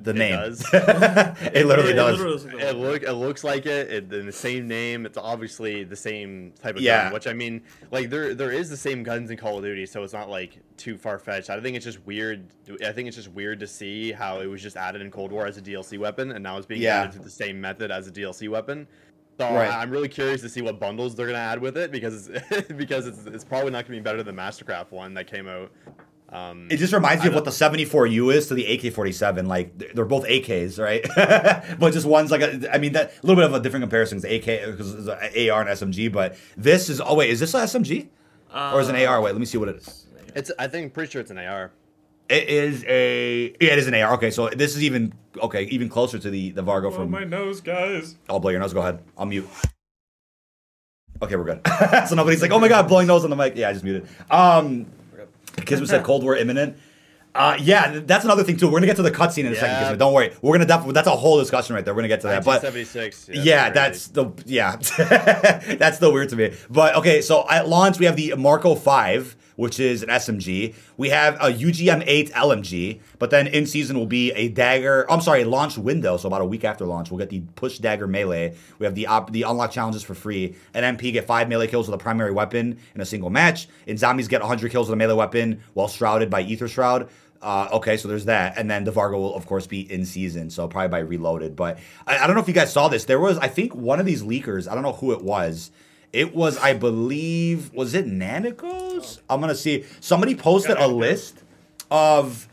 The 0.00 0.10
It 0.10 0.16
name. 0.16 0.30
does. 0.36 0.64
it 0.72 1.66
literally 1.66 1.90
It 1.90 1.94
does. 1.96 2.18
literally 2.20 2.32
looks 2.32 2.44
like 2.44 2.62
a 2.62 2.68
it 2.68 2.76
look 2.76 3.02
it 3.02 3.12
looks 3.14 3.42
like 3.44 3.66
it. 3.66 3.90
it. 3.90 4.12
In 4.12 4.26
the 4.26 4.32
same 4.32 4.68
name, 4.68 5.04
it's 5.06 5.18
obviously 5.18 5.82
the 5.82 5.96
same 5.96 6.52
type 6.62 6.76
of 6.76 6.82
Yeah. 6.82 7.04
gun. 7.04 7.12
Which 7.14 7.26
I 7.26 7.32
mean, 7.32 7.62
like 7.90 8.08
there 8.08 8.32
there 8.32 8.52
is 8.52 8.70
the 8.70 8.76
same 8.76 9.02
guns 9.02 9.30
in 9.30 9.36
Call 9.36 9.58
of 9.58 9.64
Duty, 9.64 9.86
so 9.86 10.04
it's 10.04 10.12
not 10.12 10.30
like 10.30 10.58
too 10.76 10.96
far 10.96 11.18
fetched. 11.18 11.50
I 11.50 11.60
think 11.60 11.74
it's 11.76 11.84
just 11.84 12.04
weird. 12.06 12.46
I 12.86 12.92
think 12.92 13.08
it's 13.08 13.16
just 13.16 13.32
weird 13.32 13.58
to 13.58 13.66
see 13.66 14.12
how 14.12 14.38
it 14.40 14.46
was 14.46 14.62
just 14.62 14.76
added 14.76 15.02
in 15.02 15.10
Cold 15.10 15.32
War 15.32 15.46
as 15.46 15.56
a 15.58 15.62
DLC 15.62 15.98
weapon, 15.98 16.30
and 16.30 16.44
now 16.44 16.56
it's 16.58 16.66
being 16.66 16.80
Yeah. 16.82 17.00
added 17.02 17.12
to 17.14 17.18
the 17.18 17.30
same 17.30 17.60
method 17.60 17.90
as 17.90 18.06
a 18.06 18.12
DLC 18.12 18.48
weapon. 18.48 18.86
So 19.40 19.46
Right. 19.46 19.68
I- 19.68 19.82
I'm 19.82 19.90
really 19.90 20.08
curious 20.08 20.40
to 20.42 20.48
see 20.48 20.62
what 20.62 20.78
bundles 20.78 21.16
they're 21.16 21.26
gonna 21.26 21.38
add 21.38 21.60
with 21.60 21.76
it 21.76 21.90
because 21.90 22.28
because 22.76 23.08
it's, 23.08 23.26
it's 23.26 23.44
probably 23.44 23.72
not 23.72 23.84
gonna 23.84 23.98
be 23.98 24.02
better 24.02 24.22
than 24.22 24.36
the 24.36 24.40
Mastercraft 24.42 24.92
one 24.92 25.14
that 25.14 25.26
came 25.26 25.48
out. 25.48 25.72
Um, 26.30 26.68
It 26.70 26.76
just 26.76 26.92
reminds 26.92 27.22
me 27.22 27.28
of 27.30 27.34
what 27.34 27.44
the 27.46 27.50
74U 27.50 28.34
is 28.34 28.48
to 28.48 28.54
the 28.54 28.66
AK-47. 28.66 29.46
Like 29.46 29.76
they're- 29.78 29.90
they're 29.94 30.04
both 30.04 30.26
AKs, 30.26 30.78
right? 30.78 31.02
but 31.78 31.92
just 31.92 32.04
one's 32.06 32.30
like 32.30 32.42
a. 32.42 32.74
I 32.74 32.78
mean, 32.78 32.92
that 32.92 33.12
a 33.22 33.26
little 33.26 33.36
bit 33.42 33.46
of 33.50 33.54
a 33.54 33.60
different 33.60 33.82
comparison 33.82 34.20
because 34.20 34.36
AK 34.46 34.70
because 34.72 34.94
it's 34.94 35.08
a 35.08 35.48
AR 35.50 35.62
and 35.62 35.70
SMG. 35.70 36.12
But 36.12 36.36
this 36.56 36.90
is. 36.90 37.00
Oh 37.00 37.14
wait, 37.14 37.30
is 37.30 37.40
this 37.40 37.54
an 37.54 37.60
SMG 37.62 38.08
or 38.54 38.80
is 38.80 38.88
it 38.90 38.94
an 38.94 39.06
AR? 39.06 39.22
Wait, 39.22 39.32
let 39.32 39.40
me 39.40 39.46
see 39.46 39.56
what 39.58 39.68
it 39.70 39.76
is. 39.76 40.06
it's 40.34 40.50
I 40.58 40.66
think 40.68 40.92
pretty 40.92 41.10
sure 41.10 41.20
it's 41.22 41.30
an 41.30 41.38
AR. 41.38 41.70
It 42.28 42.46
is 42.50 42.84
a. 42.86 43.44
Yeah, 43.58 43.72
it 43.72 43.78
is 43.78 43.86
an 43.86 43.94
AR. 43.94 44.12
Okay, 44.14 44.30
so 44.30 44.50
this 44.50 44.76
is 44.76 44.82
even 44.84 45.14
okay, 45.42 45.62
even 45.64 45.88
closer 45.88 46.18
to 46.18 46.28
the 46.30 46.50
the 46.50 46.62
Vargo 46.62 46.88
Oh 46.88 46.90
from. 46.90 47.10
my 47.10 47.24
nose, 47.24 47.62
guys. 47.62 48.16
I'll 48.28 48.38
blow 48.38 48.50
your 48.50 48.60
nose. 48.60 48.74
Go 48.74 48.80
ahead. 48.80 48.98
I'll 49.16 49.24
mute. 49.24 49.48
Okay, 51.22 51.36
we're 51.36 51.44
good. 51.44 51.60
so 52.08 52.14
nobody's 52.14 52.42
like, 52.42 52.50
oh 52.52 52.58
my 52.60 52.68
god, 52.68 52.86
blowing 52.86 53.06
nose 53.06 53.24
on 53.24 53.30
the 53.30 53.36
mic. 53.36 53.56
Yeah, 53.56 53.70
I 53.70 53.72
just 53.72 53.82
muted. 53.84 54.06
Um, 54.30 54.86
Kismet 55.56 55.88
said 55.88 56.04
Cold 56.04 56.22
War 56.22 56.36
imminent. 56.36 56.76
Uh, 57.34 57.56
yeah, 57.60 58.00
that's 58.04 58.24
another 58.24 58.42
thing 58.42 58.56
too. 58.56 58.66
We're 58.66 58.78
gonna 58.78 58.86
get 58.86 58.96
to 58.96 59.02
the 59.02 59.10
cutscene 59.10 59.44
in 59.44 59.52
a 59.52 59.54
second, 59.54 59.68
Yeah. 59.70 59.80
Kismet. 59.80 59.98
Don't 59.98 60.12
worry. 60.12 60.32
We're 60.42 60.54
gonna 60.54 60.66
definitely. 60.66 60.94
That's 60.94 61.06
a 61.06 61.12
whole 61.12 61.38
discussion 61.38 61.74
right 61.76 61.84
there. 61.84 61.94
We're 61.94 62.00
gonna 62.00 62.08
get 62.08 62.22
to 62.22 62.28
that. 62.28 62.44
But 62.44 62.62
1976. 62.64 63.44
yeah, 63.44 63.70
that's 63.70 64.08
the 64.08 64.30
yeah, 64.46 64.76
that's 65.76 65.98
still 65.98 66.12
weird 66.12 66.30
to 66.30 66.36
me. 66.36 66.54
But 66.70 66.96
okay, 66.96 67.20
so 67.20 67.48
at 67.48 67.68
launch 67.68 67.98
we 67.98 68.06
have 68.06 68.16
the 68.16 68.34
Marco 68.36 68.74
Five, 68.74 69.36
which 69.58 69.80
is 69.80 70.04
an 70.04 70.08
SMG. 70.08 70.72
We 70.96 71.08
have 71.08 71.34
a 71.34 71.52
UGM 71.52 72.04
Eight 72.06 72.30
LMG, 72.30 73.00
but 73.18 73.30
then 73.30 73.48
in 73.48 73.66
season 73.66 73.98
will 73.98 74.06
be 74.06 74.30
a 74.32 74.46
dagger. 74.48 75.04
I'm 75.10 75.20
sorry, 75.20 75.42
a 75.42 75.48
launch 75.48 75.76
window. 75.76 76.16
So 76.16 76.28
about 76.28 76.42
a 76.42 76.44
week 76.44 76.62
after 76.62 76.86
launch, 76.86 77.10
we'll 77.10 77.18
get 77.18 77.28
the 77.28 77.40
push 77.56 77.78
dagger 77.78 78.06
melee. 78.06 78.54
We 78.78 78.86
have 78.86 78.94
the 78.94 79.08
op, 79.08 79.32
the 79.32 79.42
unlock 79.42 79.72
challenges 79.72 80.04
for 80.04 80.14
free. 80.14 80.54
An 80.74 80.96
MP 80.96 81.12
get 81.12 81.26
five 81.26 81.48
melee 81.48 81.66
kills 81.66 81.88
with 81.88 82.00
a 82.00 82.02
primary 82.02 82.30
weapon 82.30 82.78
in 82.94 83.00
a 83.00 83.04
single 83.04 83.30
match. 83.30 83.66
And 83.88 83.98
zombies 83.98 84.28
get 84.28 84.40
100 84.42 84.70
kills 84.70 84.88
with 84.88 84.94
a 84.94 84.96
melee 84.96 85.14
weapon 85.14 85.60
while 85.74 85.88
shrouded 85.88 86.30
by 86.30 86.42
Ether 86.42 86.68
Shroud. 86.68 87.08
Uh, 87.42 87.68
okay, 87.72 87.96
so 87.96 88.06
there's 88.06 88.26
that, 88.26 88.58
and 88.58 88.68
then 88.70 88.84
the 88.84 88.92
Vargo 88.92 89.12
will 89.12 89.34
of 89.34 89.46
course 89.46 89.66
be 89.66 89.80
in 89.92 90.04
season, 90.04 90.50
so 90.50 90.66
probably 90.66 90.88
by 90.88 90.98
Reloaded. 90.98 91.54
But 91.54 91.78
I, 92.06 92.18
I 92.18 92.26
don't 92.26 92.34
know 92.34 92.42
if 92.42 92.48
you 92.48 92.54
guys 92.54 92.72
saw 92.72 92.88
this. 92.88 93.04
There 93.04 93.20
was, 93.20 93.38
I 93.38 93.48
think, 93.48 93.74
one 93.74 94.00
of 94.00 94.06
these 94.06 94.22
leakers. 94.22 94.68
I 94.68 94.74
don't 94.74 94.82
know 94.82 94.92
who 94.92 95.12
it 95.12 95.22
was. 95.22 95.70
It 96.12 96.34
was, 96.34 96.56
I 96.58 96.72
believe, 96.72 97.72
was 97.72 97.94
it 97.94 98.06
Nanicos? 98.06 99.18
Oh. 99.18 99.34
I'm 99.34 99.40
gonna 99.40 99.54
see. 99.54 99.84
Somebody 100.00 100.34
posted 100.34 100.76
a 100.78 100.86
list 100.86 101.42
of 101.90 102.48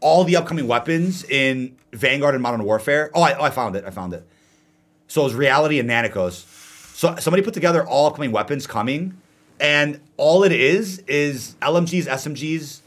all 0.00 0.24
the 0.24 0.36
upcoming 0.36 0.66
weapons 0.66 1.24
in 1.24 1.76
Vanguard 1.92 2.34
and 2.34 2.42
Modern 2.42 2.64
Warfare. 2.64 3.10
Oh, 3.14 3.22
I, 3.22 3.34
oh, 3.34 3.42
I 3.42 3.50
found 3.50 3.76
it. 3.76 3.84
I 3.84 3.90
found 3.90 4.12
it. 4.12 4.26
So 5.06 5.22
it 5.22 5.24
was 5.24 5.34
Reality 5.34 5.78
and 5.78 5.88
Nanicos. 5.88 6.44
So 6.94 7.16
somebody 7.16 7.42
put 7.42 7.54
together 7.54 7.86
all 7.86 8.06
upcoming 8.06 8.32
weapons 8.32 8.66
coming, 8.66 9.20
and 9.60 10.00
all 10.16 10.44
it 10.44 10.52
is 10.52 10.98
is 11.00 11.56
LMGs, 11.62 12.06
SMGs, 12.06 12.80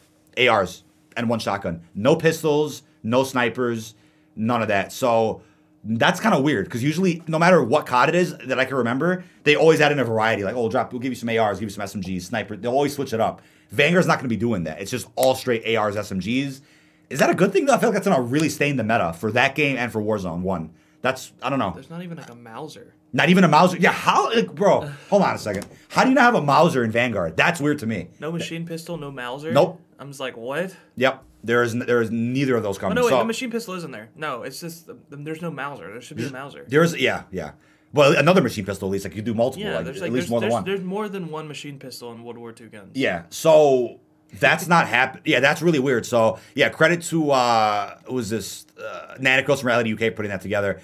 ARs, 0.48 0.84
and 1.18 1.30
one 1.30 1.40
shotgun. 1.40 1.82
No 1.96 2.16
pistols, 2.16 2.84
no 3.04 3.24
snipers, 3.24 3.96
none 4.36 4.62
of 4.62 4.68
that. 4.68 4.92
So 4.92 5.42
that's 5.84 6.20
kind 6.20 6.36
of 6.36 6.44
weird 6.44 6.66
because 6.66 6.84
usually, 6.84 7.24
no 7.28 7.40
matter 7.40 7.64
what 7.64 7.86
COD 7.86 8.10
it 8.10 8.16
is 8.16 8.38
that 8.46 8.60
I 8.60 8.66
can 8.66 8.78
remember, 8.78 9.24
they 9.44 9.56
always 9.56 9.82
add 9.82 9.92
in 9.92 10.00
a 10.00 10.04
variety. 10.04 10.44
Like, 10.44 10.56
oh, 10.56 10.62
we'll 10.62 10.70
drop, 10.70 10.92
we'll 10.92 11.02
give 11.02 11.12
you 11.12 11.16
some 11.16 11.30
ARs, 11.30 11.60
give 11.60 11.70
you 11.70 11.74
some 11.74 11.84
SMGs, 11.84 12.22
sniper. 12.24 12.56
They'll 12.56 12.72
always 12.72 12.94
switch 12.94 13.14
it 13.14 13.20
up. 13.20 13.42
Vanguard's 13.72 14.08
not 14.08 14.16
going 14.16 14.26
to 14.26 14.30
be 14.30 14.38
doing 14.38 14.66
that. 14.66 14.82
It's 14.82 14.92
just 14.92 15.08
all 15.16 15.34
straight 15.34 15.76
ARs, 15.76 15.96
SMGs. 15.96 16.62
Is 17.10 17.20
that 17.20 17.30
a 17.30 17.36
good 17.36 17.52
thing 17.52 17.66
though? 17.66 17.74
I 17.74 17.78
feel 17.78 17.90
like 17.90 17.96
that's 17.96 18.08
gonna 18.08 18.22
really 18.22 18.48
stain 18.48 18.78
the 18.78 18.86
meta 18.86 19.14
for 19.14 19.34
that 19.34 19.54
game 19.54 19.76
and 19.76 19.92
for 19.92 20.02
Warzone 20.02 20.42
One. 20.44 20.72
That's 21.02 21.34
I 21.42 21.50
don't 21.50 21.60
know. 21.60 21.72
There's 21.72 21.90
not 21.90 22.04
even 22.04 22.18
like 22.18 22.30
a 22.30 22.36
Mauser. 22.36 22.94
Not 23.12 23.28
even 23.28 23.44
a 23.44 23.50
Mauser. 23.50 23.78
Yeah, 23.78 23.92
how, 23.92 24.30
like, 24.34 24.56
bro? 24.56 24.90
Hold 25.10 25.24
on 25.24 25.36
a 25.36 25.38
second. 25.38 25.66
How 25.90 26.04
do 26.04 26.10
you 26.10 26.16
not 26.16 26.24
have 26.24 26.36
a 26.36 26.42
Mauser 26.42 26.86
in 26.86 26.92
Vanguard? 26.92 27.36
That's 27.36 27.60
weird 27.60 27.80
to 27.80 27.86
me. 27.86 28.08
No 28.22 28.32
machine 28.32 28.66
pistol, 28.66 28.96
no 28.96 29.12
Mauser. 29.12 29.52
Nope. 29.52 29.82
I'm 30.00 30.08
just 30.08 30.22
like, 30.22 30.38
what? 30.38 30.74
Yep, 30.96 31.22
there 31.44 31.64
is 31.64 31.74
there 31.74 32.02
is 32.02 32.12
neither 32.12 32.56
of 32.56 32.64
those 32.64 32.78
Oh 32.78 32.82
coming. 32.82 32.96
no, 32.96 33.04
wait, 33.04 33.10
so, 33.10 33.18
the 33.20 33.26
machine 33.26 33.52
pistol 33.52 33.74
is 33.74 33.84
in 33.84 33.92
there. 33.92 34.10
No, 34.16 34.44
it's 34.44 34.60
just 34.60 34.88
the, 34.88 34.98
the- 35.10 35.18
there's 35.18 35.42
no 35.42 35.52
Mauser. 35.52 35.92
There 35.92 36.02
should 36.02 36.18
be 36.18 36.26
a 36.28 36.32
Mauser. 36.32 36.66
there's 36.68 36.96
yeah 37.00 37.24
yeah. 37.32 37.52
Well, 37.94 38.18
another 38.18 38.42
machine 38.42 38.66
pistol 38.66 38.88
at 38.88 38.92
least 38.92 39.06
like 39.06 39.16
you 39.16 39.22
do 39.22 39.34
multiple. 39.34 39.66
Yeah, 39.68 39.76
like, 39.78 39.86
there's 39.86 39.98
at 39.98 40.04
like 40.04 40.12
least 40.12 40.30
there's, 40.30 40.30
more 40.30 40.40
than 40.40 40.50
there's, 40.50 40.54
one. 40.54 40.64
there's 40.64 40.82
more 40.82 41.10
than 41.10 41.30
one 41.30 41.48
machine 41.48 41.78
pistol 41.78 42.12
in 42.14 42.24
World 42.24 42.38
War 42.38 42.54
II 42.58 42.68
guns. 42.68 42.92
Yeah. 42.94 43.24
So 43.30 44.00
that's 44.40 44.68
not 44.68 44.88
happen. 44.88 45.22
Yeah, 45.26 45.42
that's 45.42 45.62
really 45.62 45.80
weird. 45.80 46.06
So 46.06 46.40
yeah, 46.56 46.70
credit 46.70 47.02
to 47.04 47.32
uh, 47.32 47.98
was 48.10 48.30
this 48.30 48.66
uh, 48.82 49.16
from 49.16 49.68
Reality 49.68 49.94
UK 49.94 50.16
putting 50.16 50.32
that 50.32 50.42
together. 50.42 50.80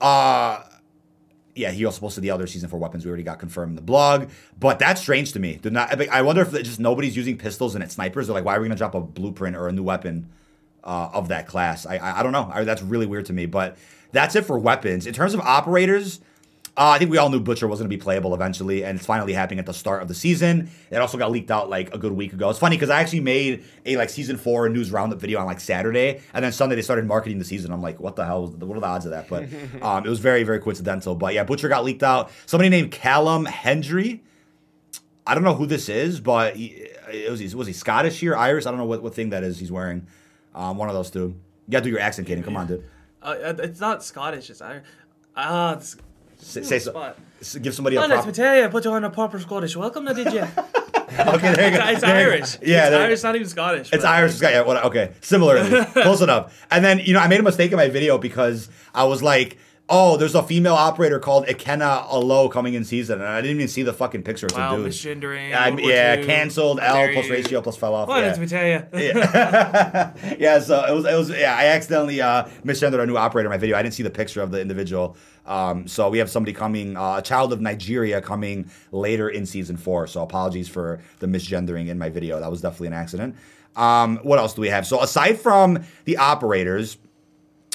Uh, 0.00 0.62
yeah, 1.54 1.70
he 1.70 1.84
also 1.84 2.00
posted 2.00 2.24
the 2.24 2.30
other 2.30 2.46
season 2.46 2.68
four 2.68 2.78
weapons 2.78 3.04
we 3.04 3.08
already 3.08 3.22
got 3.22 3.38
confirmed 3.38 3.70
in 3.70 3.76
the 3.76 3.82
blog. 3.82 4.30
But 4.58 4.78
that's 4.78 5.00
strange 5.00 5.32
to 5.32 5.40
me. 5.40 5.56
Did 5.56 5.72
not. 5.72 6.00
I 6.10 6.22
wonder 6.22 6.42
if 6.42 6.52
just 6.62 6.80
nobody's 6.80 7.16
using 7.16 7.36
pistols 7.36 7.74
and 7.74 7.84
it's 7.84 7.94
snipers. 7.94 8.26
They're 8.26 8.34
like, 8.34 8.44
why 8.44 8.56
are 8.56 8.60
we 8.60 8.68
gonna 8.68 8.76
drop 8.76 8.94
a 8.94 9.00
blueprint 9.00 9.56
or 9.56 9.68
a 9.68 9.72
new 9.72 9.82
weapon 9.82 10.30
uh, 10.82 11.10
of 11.12 11.28
that 11.28 11.46
class? 11.46 11.84
I 11.86 11.96
I, 11.96 12.20
I 12.20 12.22
don't 12.22 12.32
know. 12.32 12.50
I, 12.52 12.64
that's 12.64 12.82
really 12.82 13.06
weird 13.06 13.26
to 13.26 13.32
me. 13.32 13.46
But 13.46 13.76
that's 14.12 14.34
it 14.34 14.44
for 14.46 14.58
weapons. 14.58 15.06
In 15.06 15.14
terms 15.14 15.34
of 15.34 15.40
operators. 15.40 16.20
Uh, 16.74 16.88
I 16.88 16.98
think 16.98 17.10
we 17.10 17.18
all 17.18 17.28
knew 17.28 17.38
Butcher 17.38 17.68
was 17.68 17.80
going 17.80 17.90
to 17.90 17.94
be 17.94 18.00
playable 18.00 18.34
eventually, 18.34 18.82
and 18.82 18.96
it's 18.96 19.04
finally 19.04 19.34
happening 19.34 19.58
at 19.58 19.66
the 19.66 19.74
start 19.74 20.00
of 20.00 20.08
the 20.08 20.14
season. 20.14 20.70
It 20.90 20.96
also 20.96 21.18
got 21.18 21.30
leaked 21.30 21.50
out 21.50 21.68
like 21.68 21.94
a 21.94 21.98
good 21.98 22.12
week 22.12 22.32
ago. 22.32 22.48
It's 22.48 22.58
funny 22.58 22.76
because 22.76 22.88
I 22.88 23.00
actually 23.00 23.20
made 23.20 23.64
a 23.84 23.98
like 23.98 24.08
season 24.08 24.38
four 24.38 24.70
news 24.70 24.90
roundup 24.90 25.20
video 25.20 25.38
on 25.38 25.44
like 25.44 25.60
Saturday, 25.60 26.22
and 26.32 26.42
then 26.42 26.50
Sunday 26.50 26.74
they 26.74 26.80
started 26.80 27.04
marketing 27.04 27.38
the 27.38 27.44
season. 27.44 27.72
I'm 27.72 27.82
like, 27.82 28.00
what 28.00 28.16
the 28.16 28.24
hell? 28.24 28.46
What 28.46 28.74
are 28.74 28.80
the 28.80 28.86
odds 28.86 29.04
of 29.04 29.10
that? 29.10 29.28
But 29.28 29.48
um, 29.82 30.06
it 30.06 30.08
was 30.08 30.18
very 30.18 30.44
very 30.44 30.60
coincidental. 30.60 31.14
But 31.14 31.34
yeah, 31.34 31.44
Butcher 31.44 31.68
got 31.68 31.84
leaked 31.84 32.02
out. 32.02 32.30
Somebody 32.46 32.70
named 32.70 32.90
Callum 32.90 33.44
Hendry. 33.44 34.22
I 35.26 35.34
don't 35.34 35.44
know 35.44 35.54
who 35.54 35.66
this 35.66 35.90
is, 35.90 36.20
but 36.20 36.56
he, 36.56 36.88
it 37.12 37.30
was 37.30 37.54
was 37.54 37.66
he 37.66 37.74
Scottish 37.74 38.18
here, 38.18 38.34
Irish? 38.34 38.64
I 38.64 38.70
don't 38.70 38.78
know 38.78 38.86
what, 38.86 39.02
what 39.02 39.14
thing 39.14 39.28
that 39.30 39.44
is 39.44 39.58
he's 39.58 39.70
wearing. 39.70 40.06
Um, 40.54 40.78
one 40.78 40.88
of 40.88 40.94
those 40.94 41.10
two. 41.10 41.36
You 41.66 41.72
gotta 41.72 41.84
do 41.84 41.90
your 41.90 42.00
accent, 42.00 42.26
Caden. 42.26 42.44
Come 42.44 42.56
on, 42.56 42.66
dude. 42.66 42.84
Uh, 43.22 43.54
it's 43.58 43.78
not 43.78 44.02
Scottish. 44.02 44.48
It's 44.48 44.62
Irish. 44.62 44.84
Ah, 45.36 45.76
uh, 45.76 45.82
Say, 46.42 46.62
say 46.62 46.78
so, 46.80 47.14
give 47.62 47.72
somebody 47.74 47.96
a 47.96 48.02
Oh, 48.02 48.06
prop. 48.08 48.26
let's 48.26 48.36
tell 48.36 48.56
you, 48.60 48.68
put 48.68 48.84
you 48.84 48.90
on 48.90 49.04
a 49.04 49.10
proper 49.10 49.38
Scottish. 49.38 49.76
Welcome 49.76 50.06
to 50.06 50.14
did 50.14 50.32
you? 50.32 50.46
Okay, 51.12 51.54
there 51.54 51.70
you 51.70 51.76
go. 51.78 51.84
it's 51.88 52.00
There 52.00 52.20
you 52.22 52.24
go. 52.24 52.36
Irish. 52.36 52.58
Yeah, 52.62 52.86
it's 52.86 52.96
Irish, 52.96 53.22
not 53.22 53.36
even 53.36 53.46
Scottish. 53.46 53.92
It's 53.92 54.02
but- 54.02 54.10
Irish. 54.10 54.40
Yeah, 54.40 54.62
what, 54.62 54.82
okay. 54.86 55.12
Similarly, 55.20 55.84
close 55.92 56.22
enough. 56.22 56.66
And 56.70 56.82
then 56.82 57.00
you 57.00 57.12
know, 57.12 57.20
I 57.20 57.28
made 57.28 57.38
a 57.38 57.42
mistake 57.42 57.70
in 57.70 57.76
my 57.76 57.90
video 57.90 58.16
because 58.16 58.70
I 58.94 59.04
was 59.04 59.22
like, 59.22 59.58
"Oh, 59.94 60.16
there's 60.16 60.34
a 60.34 60.42
female 60.42 60.74
operator 60.74 61.18
called 61.20 61.46
Ikenna 61.46 62.06
Alo 62.10 62.48
coming 62.48 62.72
in 62.74 62.82
season," 62.84 63.20
and 63.20 63.28
I 63.28 63.40
didn't 63.42 63.56
even 63.58 63.68
see 63.68 63.82
the 63.82 63.92
fucking 63.92 64.22
picture 64.22 64.46
of 64.46 64.52
Wow, 64.56 64.70
some 64.72 64.82
dude. 64.84 64.90
misgendering. 64.92 65.50
Yeah, 65.50 65.62
I'm- 65.62 65.74
World 65.74 65.82
War 65.84 65.92
yeah, 65.92 66.16
canceled. 66.24 66.80
L 66.80 67.08
plus 67.12 67.26
you. 67.26 67.32
ratio 67.32 67.60
plus 67.60 67.76
fell 67.76 67.94
off. 67.94 68.08
Well, 68.08 68.20
yeah. 68.20 68.28
let 68.28 68.40
me 68.40 68.46
tell 68.46 68.66
you. 68.66 68.82
yeah. 68.98 70.12
yeah, 70.38 70.58
so 70.60 70.84
it 70.84 70.92
was 70.94 71.04
it 71.04 71.14
was 71.16 71.30
yeah, 71.30 71.54
I 71.56 71.66
accidentally 71.66 72.20
uh 72.20 72.44
misgendered 72.64 72.98
our 72.98 73.06
new 73.06 73.16
operator 73.16 73.46
in 73.46 73.50
my 73.50 73.58
video. 73.58 73.76
I 73.76 73.82
didn't 73.82 73.94
see 73.94 74.02
the 74.02 74.10
picture 74.10 74.40
of 74.42 74.50
the 74.50 74.60
individual. 74.60 75.16
Um 75.46 75.86
so 75.86 76.08
we 76.08 76.18
have 76.18 76.30
somebody 76.30 76.52
coming, 76.52 76.96
uh, 76.96 77.16
a 77.18 77.22
child 77.22 77.52
of 77.52 77.60
Nigeria 77.60 78.20
coming 78.20 78.70
later 78.92 79.28
in 79.28 79.44
season 79.44 79.76
four. 79.76 80.06
So 80.06 80.22
apologies 80.22 80.68
for 80.68 81.00
the 81.18 81.26
misgendering 81.26 81.88
in 81.88 81.98
my 81.98 82.08
video. 82.08 82.40
That 82.40 82.50
was 82.50 82.60
definitely 82.62 82.88
an 82.88 82.92
accident. 82.94 83.36
Um 83.76 84.18
what 84.22 84.38
else 84.38 84.54
do 84.54 84.60
we 84.62 84.68
have? 84.68 84.86
So 84.86 85.02
aside 85.02 85.38
from 85.40 85.84
the 86.04 86.16
operators, 86.16 86.96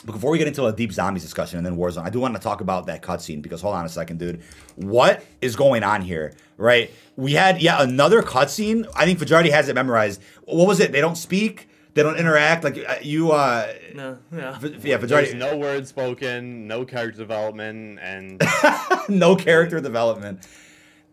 before 0.07 0.31
we 0.31 0.37
get 0.37 0.47
into 0.47 0.65
a 0.65 0.73
deep 0.73 0.91
zombies 0.91 1.21
discussion 1.23 1.57
and 1.57 1.65
then 1.65 1.77
Warzone, 1.77 2.03
I 2.05 2.09
do 2.09 2.19
want 2.19 2.33
to 2.35 2.41
talk 2.41 2.61
about 2.61 2.87
that 2.87 3.01
cutscene 3.03 3.41
because 3.41 3.61
hold 3.61 3.75
on 3.75 3.85
a 3.85 3.89
second, 3.89 4.17
dude. 4.19 4.41
What 4.75 5.23
is 5.41 5.55
going 5.55 5.83
on 5.83 6.01
here? 6.01 6.33
Right? 6.57 6.91
We 7.15 7.33
had 7.33 7.61
yeah 7.61 7.81
another 7.81 8.21
cutscene. 8.21 8.87
I 8.95 9.05
think 9.05 9.19
Fajardi 9.19 9.49
has 9.51 9.69
it 9.69 9.75
memorized. 9.75 10.21
What 10.45 10.67
was 10.67 10.79
it? 10.79 10.91
They 10.91 11.01
don't 11.01 11.17
speak. 11.17 11.69
They 11.93 12.03
don't 12.03 12.17
interact. 12.17 12.63
Like 12.63 12.77
uh, 12.87 12.95
you, 13.01 13.31
uh, 13.31 13.73
no, 13.95 14.17
yeah. 14.31 14.51
F- 14.55 14.63
yeah, 14.85 14.97
There's 14.97 15.01
Fajardi. 15.29 15.33
no 15.33 15.57
words 15.57 15.89
spoken, 15.89 16.67
no 16.67 16.85
character 16.85 17.17
development, 17.19 17.99
and 18.01 18.41
no 19.09 19.35
character 19.35 19.81
development. 19.81 20.47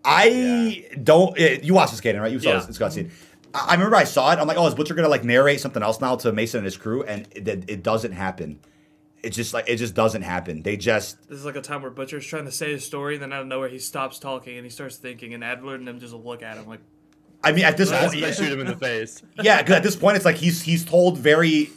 I 0.04 0.84
don't. 1.02 1.38
eh, 1.38 1.60
you 1.62 1.74
watched 1.74 1.92
this, 1.92 2.00
Caden, 2.00 2.20
right? 2.20 2.30
You 2.32 2.38
saw 2.38 2.50
Yeah. 2.50 2.56
this, 2.56 2.66
this 2.66 2.78
cutscene. 2.78 3.10
I, 3.54 3.68
I 3.68 3.72
remember 3.74 3.96
I 3.96 4.04
saw 4.04 4.32
it. 4.32 4.38
I'm 4.38 4.46
like, 4.46 4.58
oh, 4.58 4.66
is 4.66 4.74
Butcher 4.74 4.94
gonna 4.94 5.08
like 5.08 5.24
narrate 5.24 5.60
something 5.60 5.82
else 5.82 6.00
now 6.00 6.16
to 6.16 6.32
Mason 6.32 6.58
and 6.58 6.64
his 6.66 6.76
crew? 6.76 7.02
And 7.04 7.26
it, 7.32 7.48
it, 7.48 7.64
it 7.68 7.82
doesn't 7.82 8.12
happen. 8.12 8.60
It's 9.24 9.36
just 9.36 9.54
like 9.54 9.68
it 9.68 9.76
just 9.76 9.94
doesn't 9.94 10.22
happen. 10.22 10.62
They 10.62 10.76
just 10.76 11.28
This 11.28 11.38
is 11.38 11.44
like 11.44 11.56
a 11.56 11.60
time 11.60 11.82
where 11.82 11.90
Butcher's 11.90 12.26
trying 12.26 12.44
to 12.44 12.52
say 12.52 12.72
his 12.72 12.84
story, 12.84 13.14
and 13.14 13.22
then 13.22 13.32
out 13.32 13.42
of 13.42 13.46
nowhere 13.46 13.68
he 13.68 13.78
stops 13.78 14.18
talking 14.18 14.56
and 14.56 14.64
he 14.64 14.70
starts 14.70 14.96
thinking, 14.96 15.34
and 15.34 15.42
Adler 15.42 15.74
and 15.74 15.86
them 15.86 15.98
just 15.98 16.14
look 16.14 16.42
at 16.42 16.56
him 16.56 16.66
like, 16.66 16.80
I 17.42 17.52
mean, 17.52 17.64
at 17.64 17.76
this 17.76 17.90
point, 17.90 18.12
they 18.12 18.32
shoot 18.32 18.52
him 18.52 18.60
in 18.60 18.66
the 18.66 18.76
face. 18.76 19.22
yeah, 19.42 19.60
because 19.60 19.76
at 19.76 19.82
this 19.82 19.96
point, 19.96 20.16
it's 20.16 20.24
like 20.24 20.36
he's 20.36 20.62
he's 20.62 20.84
told 20.84 21.18
very 21.18 21.70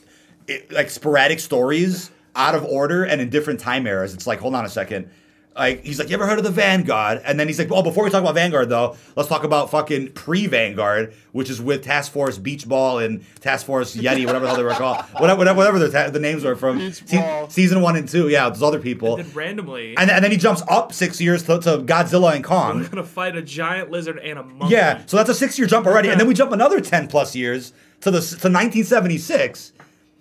like 0.72 0.90
sporadic 0.90 1.40
stories 1.40 2.12
out 2.36 2.56
of 2.56 2.64
order 2.64 3.04
and 3.04 3.20
in 3.20 3.30
different 3.30 3.60
time 3.60 3.86
eras. 3.86 4.14
It's 4.14 4.28
like, 4.28 4.40
hold 4.40 4.56
on 4.56 4.64
a 4.64 4.70
second. 4.70 5.10
Like 5.58 5.84
he's 5.84 5.98
like, 5.98 6.10
you 6.10 6.14
ever 6.16 6.28
heard 6.28 6.38
of 6.38 6.44
the 6.44 6.52
Vanguard? 6.52 7.22
And 7.26 7.40
then 7.40 7.48
he's 7.48 7.58
like, 7.58 7.72
oh, 7.72 7.82
before 7.82 8.04
we 8.04 8.10
talk 8.12 8.22
about 8.22 8.36
Vanguard 8.36 8.70
though, 8.70 8.96
let's 9.16 9.28
talk 9.28 9.44
about 9.44 9.72
fucking 9.72 10.12
pre-Vanguard, 10.12 11.14
which 11.32 11.50
is 11.50 11.60
with 11.62 11.84
Task 11.84 12.12
Force 12.12 12.38
Beach 12.38 12.68
Ball 12.68 13.00
and 13.00 13.24
Task 13.42 13.66
Force 13.66 13.96
Yeti, 13.96 14.26
whatever 14.26 14.42
the 14.46 14.48
hell 14.50 14.58
they 14.58 14.64
were 14.64 14.70
called, 14.72 15.04
whatever 15.18 15.40
whatever, 15.40 15.58
whatever 15.58 15.80
the, 15.80 15.90
ta- 15.90 16.10
the 16.12 16.20
names 16.20 16.44
were 16.44 16.56
from 16.56 16.92
se- 16.92 17.48
season 17.50 17.82
one 17.82 17.96
and 17.96 18.08
two. 18.08 18.30
Yeah, 18.30 18.50
those 18.50 18.62
other 18.62 18.80
people. 18.80 19.18
then 19.18 19.32
randomly, 19.34 19.98
And, 19.98 20.12
and 20.12 20.24
then 20.24 20.32
he 20.32 20.38
jumps 20.38 20.62
up 20.70 20.94
six 20.94 21.20
years 21.20 21.42
to, 21.44 21.60
to 21.60 21.80
Godzilla 21.80 22.36
and 22.36 22.44
Kong. 22.44 22.80
we're 22.80 22.90
gonna 22.90 23.04
fight 23.04 23.36
a 23.36 23.42
giant 23.42 23.90
lizard 23.90 24.20
and 24.20 24.38
a 24.38 24.44
monkey. 24.44 24.74
Yeah, 24.76 25.02
so 25.08 25.18
that's 25.18 25.30
a 25.30 25.34
six-year 25.36 25.68
jump 25.68 25.88
already, 25.88 26.10
and 26.10 26.20
then 26.20 26.28
we 26.28 26.34
jump 26.36 26.52
another 26.52 26.80
ten 26.82 27.08
plus 27.08 27.36
years 27.36 27.74
to 28.02 28.12
the 28.12 28.20
to 28.20 28.50
1976, 28.50 29.74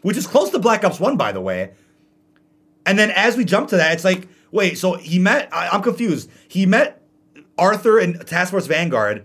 which 0.03 0.17
is 0.17 0.27
close 0.27 0.51
to 0.51 0.59
Black 0.59 0.83
Ops 0.85 0.99
One, 0.99 1.17
by 1.19 1.33
the 1.33 1.41
way. 1.43 1.73
And 2.87 2.99
then 2.99 3.11
as 3.11 3.37
we 3.37 3.45
jump 3.45 3.69
to 3.71 3.77
that, 3.79 3.93
it's 3.95 4.05
like, 4.05 4.29
wait, 4.57 4.79
so 4.79 4.95
he 4.95 5.19
met? 5.19 5.49
I, 5.53 5.69
I'm 5.69 5.83
confused. 5.83 6.29
He 6.49 6.67
met 6.67 7.01
Arthur 7.59 7.99
in 8.01 8.19
Task 8.21 8.51
Force 8.51 8.67
Vanguard 8.67 9.19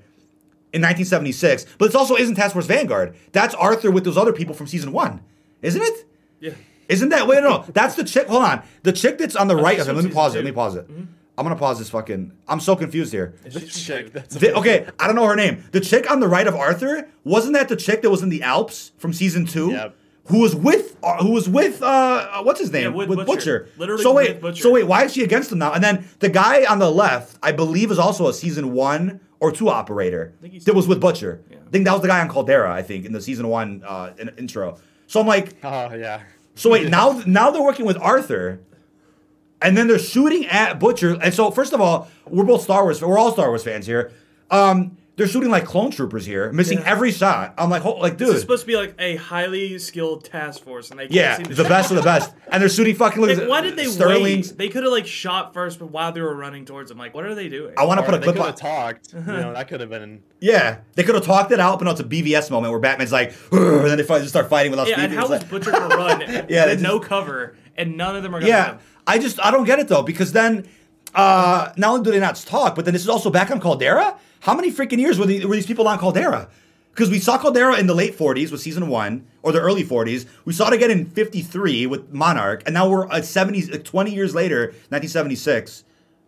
in 0.73 0.81
1976, 0.81 1.65
but 1.77 1.89
it 1.89 1.95
also 1.95 2.15
isn't 2.15 2.35
Task 2.35 2.53
Force 2.53 2.65
Vanguard. 2.67 3.15
That's 3.31 3.55
Arthur 3.55 3.89
with 3.91 4.03
those 4.03 4.17
other 4.17 4.33
people 4.33 4.53
from 4.53 4.67
season 4.67 4.91
one, 4.91 5.21
isn't 5.61 5.81
it? 5.81 6.05
yeah. 6.39 6.51
Isn't 6.89 7.07
that? 7.09 7.25
Wait, 7.25 7.41
no, 7.41 7.49
no. 7.49 7.65
That's 7.73 7.95
the 7.95 8.03
chick. 8.03 8.27
Hold 8.27 8.43
on, 8.43 8.63
the 8.83 8.91
chick 8.91 9.17
that's 9.17 9.37
on 9.37 9.47
the 9.47 9.55
right. 9.55 9.77
this 9.77 9.87
Okay, 9.87 9.95
let 9.95 10.03
me 10.03 10.11
pause 10.11 10.35
it. 10.35 10.39
Let 10.39 10.45
me 10.45 10.51
pause 10.51 10.75
it. 10.75 10.85
I'm 10.89 11.45
gonna 11.45 11.55
pause 11.55 11.79
this 11.79 11.89
fucking. 11.89 12.33
I'm 12.49 12.59
so 12.59 12.75
confused 12.75 13.13
here. 13.13 13.33
The 13.45 13.61
chick, 13.61 14.11
that's 14.11 14.35
The- 14.35 14.53
okay, 14.57 14.85
I 14.99 15.07
don't 15.07 15.15
know 15.15 15.25
her 15.25 15.35
name. 15.37 15.63
The 15.71 15.79
chick 15.79 16.11
on 16.11 16.19
the 16.19 16.27
right 16.27 16.45
of 16.45 16.53
Arthur 16.53 17.07
wasn't 17.23 17.53
that 17.53 17.69
the 17.69 17.77
chick 17.77 18.01
that 18.01 18.09
was 18.09 18.21
in 18.23 18.29
the 18.29 18.43
Alps 18.43 18.91
from 18.97 19.13
season 19.13 19.45
two? 19.45 19.71
Yep. 19.71 19.95
Who 20.31 20.39
was 20.39 20.55
with? 20.55 20.97
Uh, 21.03 21.17
who 21.17 21.31
was 21.31 21.47
with? 21.49 21.81
Uh, 21.83 21.85
uh, 21.85 22.43
what's 22.43 22.59
his 22.59 22.71
name? 22.71 22.91
Yeah, 22.95 23.05
with 23.05 23.25
Butcher. 23.25 23.67
Literally 23.77 24.01
So 24.03 24.13
wait, 24.13 24.33
with 24.33 24.41
Butcher. 24.41 24.61
so 24.63 24.71
wait, 24.71 24.83
why 24.85 25.03
is 25.03 25.13
she 25.13 25.23
against 25.23 25.51
him 25.51 25.57
now? 25.59 25.73
And 25.73 25.83
then 25.83 26.07
the 26.19 26.29
guy 26.29 26.63
on 26.65 26.79
the 26.79 26.89
left, 26.91 27.37
I 27.43 27.51
believe, 27.51 27.91
is 27.91 27.99
also 27.99 28.27
a 28.27 28.33
season 28.33 28.73
one 28.73 29.19
or 29.39 29.51
two 29.51 29.69
operator 29.69 30.33
think 30.41 30.53
he's- 30.53 30.65
that 30.65 30.75
was 30.75 30.87
with 30.87 30.99
Butcher. 31.01 31.41
Yeah. 31.49 31.57
I 31.67 31.69
think 31.71 31.85
that 31.85 31.93
was 31.93 32.01
the 32.01 32.07
guy 32.07 32.21
on 32.21 32.29
Caldera. 32.29 32.71
I 32.71 32.81
think 32.81 33.05
in 33.05 33.13
the 33.13 33.21
season 33.21 33.47
one 33.47 33.83
uh, 33.85 34.11
in- 34.19 34.29
intro. 34.37 34.77
So 35.07 35.19
I'm 35.19 35.27
like, 35.27 35.55
Oh 35.63 35.93
yeah. 35.93 36.21
so 36.55 36.69
wait, 36.69 36.89
now 36.97 37.21
now 37.25 37.51
they're 37.51 37.61
working 37.61 37.85
with 37.85 37.97
Arthur, 37.97 38.59
and 39.61 39.75
then 39.77 39.87
they're 39.87 39.99
shooting 39.99 40.45
at 40.47 40.79
Butcher. 40.79 41.17
And 41.21 41.33
so 41.33 41.51
first 41.51 41.73
of 41.73 41.81
all, 41.81 42.07
we're 42.27 42.43
both 42.45 42.61
Star 42.63 42.83
Wars. 42.83 43.01
We're 43.01 43.17
all 43.17 43.31
Star 43.31 43.47
Wars 43.49 43.63
fans 43.63 43.85
here. 43.85 44.11
Um, 44.49 44.97
they're 45.21 45.27
shooting 45.27 45.51
like 45.51 45.65
clone 45.65 45.91
troopers 45.91 46.25
here, 46.25 46.51
missing 46.51 46.79
Yeah. 46.79 46.89
every 46.89 47.11
shot. 47.11 47.53
I'm 47.59 47.69
like, 47.69 47.83
ho- 47.83 47.97
like, 47.97 48.17
This 48.17 48.29
is 48.29 48.33
dude, 48.33 48.41
supposed 48.41 48.61
to 48.61 48.67
be 48.67 48.75
like 48.75 48.95
a 48.97 49.17
highly 49.17 49.77
skilled 49.77 50.25
task 50.25 50.63
force, 50.63 50.89
and 50.89 50.99
they 50.99 51.03
can't 51.03 51.13
yeah, 51.13 51.37
seem 51.37 51.45
to 51.45 51.53
the 51.53 51.63
best 51.65 51.91
of 51.91 51.97
the 51.97 52.01
best. 52.01 52.33
And 52.51 52.59
they're 52.59 52.69
shooting 52.69 52.95
fucking. 52.95 53.21
Like, 53.21 53.47
why 53.47 53.61
did 53.61 53.75
they 53.75 53.85
Sterling's. 53.85 54.49
wait? 54.49 54.57
They 54.57 54.67
could 54.69 54.81
have 54.81 54.91
like 54.91 55.05
shot 55.05 55.53
first, 55.53 55.77
but 55.77 55.91
while 55.91 56.11
they 56.11 56.21
were 56.21 56.35
running 56.35 56.65
towards 56.65 56.89
them, 56.89 56.97
like, 56.97 57.13
what 57.13 57.23
are 57.25 57.35
they 57.35 57.49
doing? 57.49 57.75
I 57.77 57.85
want 57.85 57.99
to 57.99 58.05
put 58.05 58.15
a 58.15 58.17
they 58.17 58.23
clip 58.23 58.35
could 58.37 58.41
on. 58.41 58.47
have 58.47 58.55
talked. 58.59 59.13
You 59.13 59.19
know, 59.27 59.53
that 59.53 59.67
could 59.67 59.79
have 59.81 59.91
been. 59.91 60.23
Yeah, 60.39 60.79
they 60.95 61.03
could 61.03 61.13
have 61.13 61.23
talked 61.25 61.51
it 61.51 61.59
out, 61.59 61.77
but 61.77 61.85
no, 61.85 61.91
it's 61.91 61.99
a 61.99 62.03
BVS 62.03 62.49
moment 62.49 62.71
where 62.71 62.79
Batman's 62.79 63.11
like, 63.11 63.33
"Ugh," 63.51 63.59
and 63.61 63.85
then 63.85 63.97
they 63.97 64.03
fight, 64.03 64.19
just 64.21 64.29
start 64.31 64.49
fighting 64.49 64.71
without 64.71 64.87
yeah, 64.87 64.95
speaking. 64.95 65.11
and 65.11 65.19
how 65.19 65.27
was 65.29 65.41
like- 65.41 65.49
Butcher 65.49 65.69
gonna 65.71 65.95
run 65.95 66.21
Yeah, 66.49 66.65
they 66.65 66.71
with 66.73 66.81
no 66.81 66.99
cover, 66.99 67.55
and 67.77 67.95
none 67.95 68.15
of 68.15 68.23
them 68.23 68.33
are 68.33 68.39
gonna 68.39 68.49
Yeah, 68.49 68.71
hit? 68.71 68.79
I 69.05 69.19
just 69.19 69.39
I 69.39 69.51
don't 69.51 69.65
get 69.65 69.77
it 69.77 69.87
though 69.87 70.01
because 70.03 70.31
then 70.31 70.67
uh 71.15 71.71
not 71.77 71.91
only 71.91 72.03
do 72.03 72.11
they 72.11 72.19
not 72.19 72.35
talk, 72.35 72.75
but 72.75 72.85
then 72.85 72.93
this 72.93 73.03
is 73.03 73.09
also 73.09 73.29
back 73.29 73.51
on 73.51 73.59
Caldera. 73.59 74.17
How 74.41 74.55
many 74.55 74.71
freaking 74.71 74.97
years 74.97 75.19
were, 75.19 75.25
the, 75.27 75.45
were 75.45 75.55
these 75.55 75.67
people 75.67 75.87
on 75.87 75.99
Caldera? 75.99 76.49
Because 76.91 77.09
we 77.09 77.19
saw 77.19 77.37
Caldera 77.37 77.77
in 77.79 77.87
the 77.87 77.93
late 77.93 78.17
40s 78.17 78.51
with 78.51 78.59
season 78.59 78.87
one, 78.87 79.25
or 79.43 79.51
the 79.51 79.59
early 79.61 79.83
40s. 79.83 80.25
We 80.45 80.51
saw 80.53 80.67
it 80.67 80.73
again 80.73 80.91
in 80.91 81.05
53 81.05 81.85
with 81.85 82.11
Monarch, 82.11 82.63
and 82.65 82.73
now 82.73 82.89
we're 82.89 83.05
at 83.05 83.23
70s, 83.23 83.71
like 83.71 83.83
20 83.85 84.11
years 84.13 84.33
later, 84.35 84.73
1976. 84.89 85.83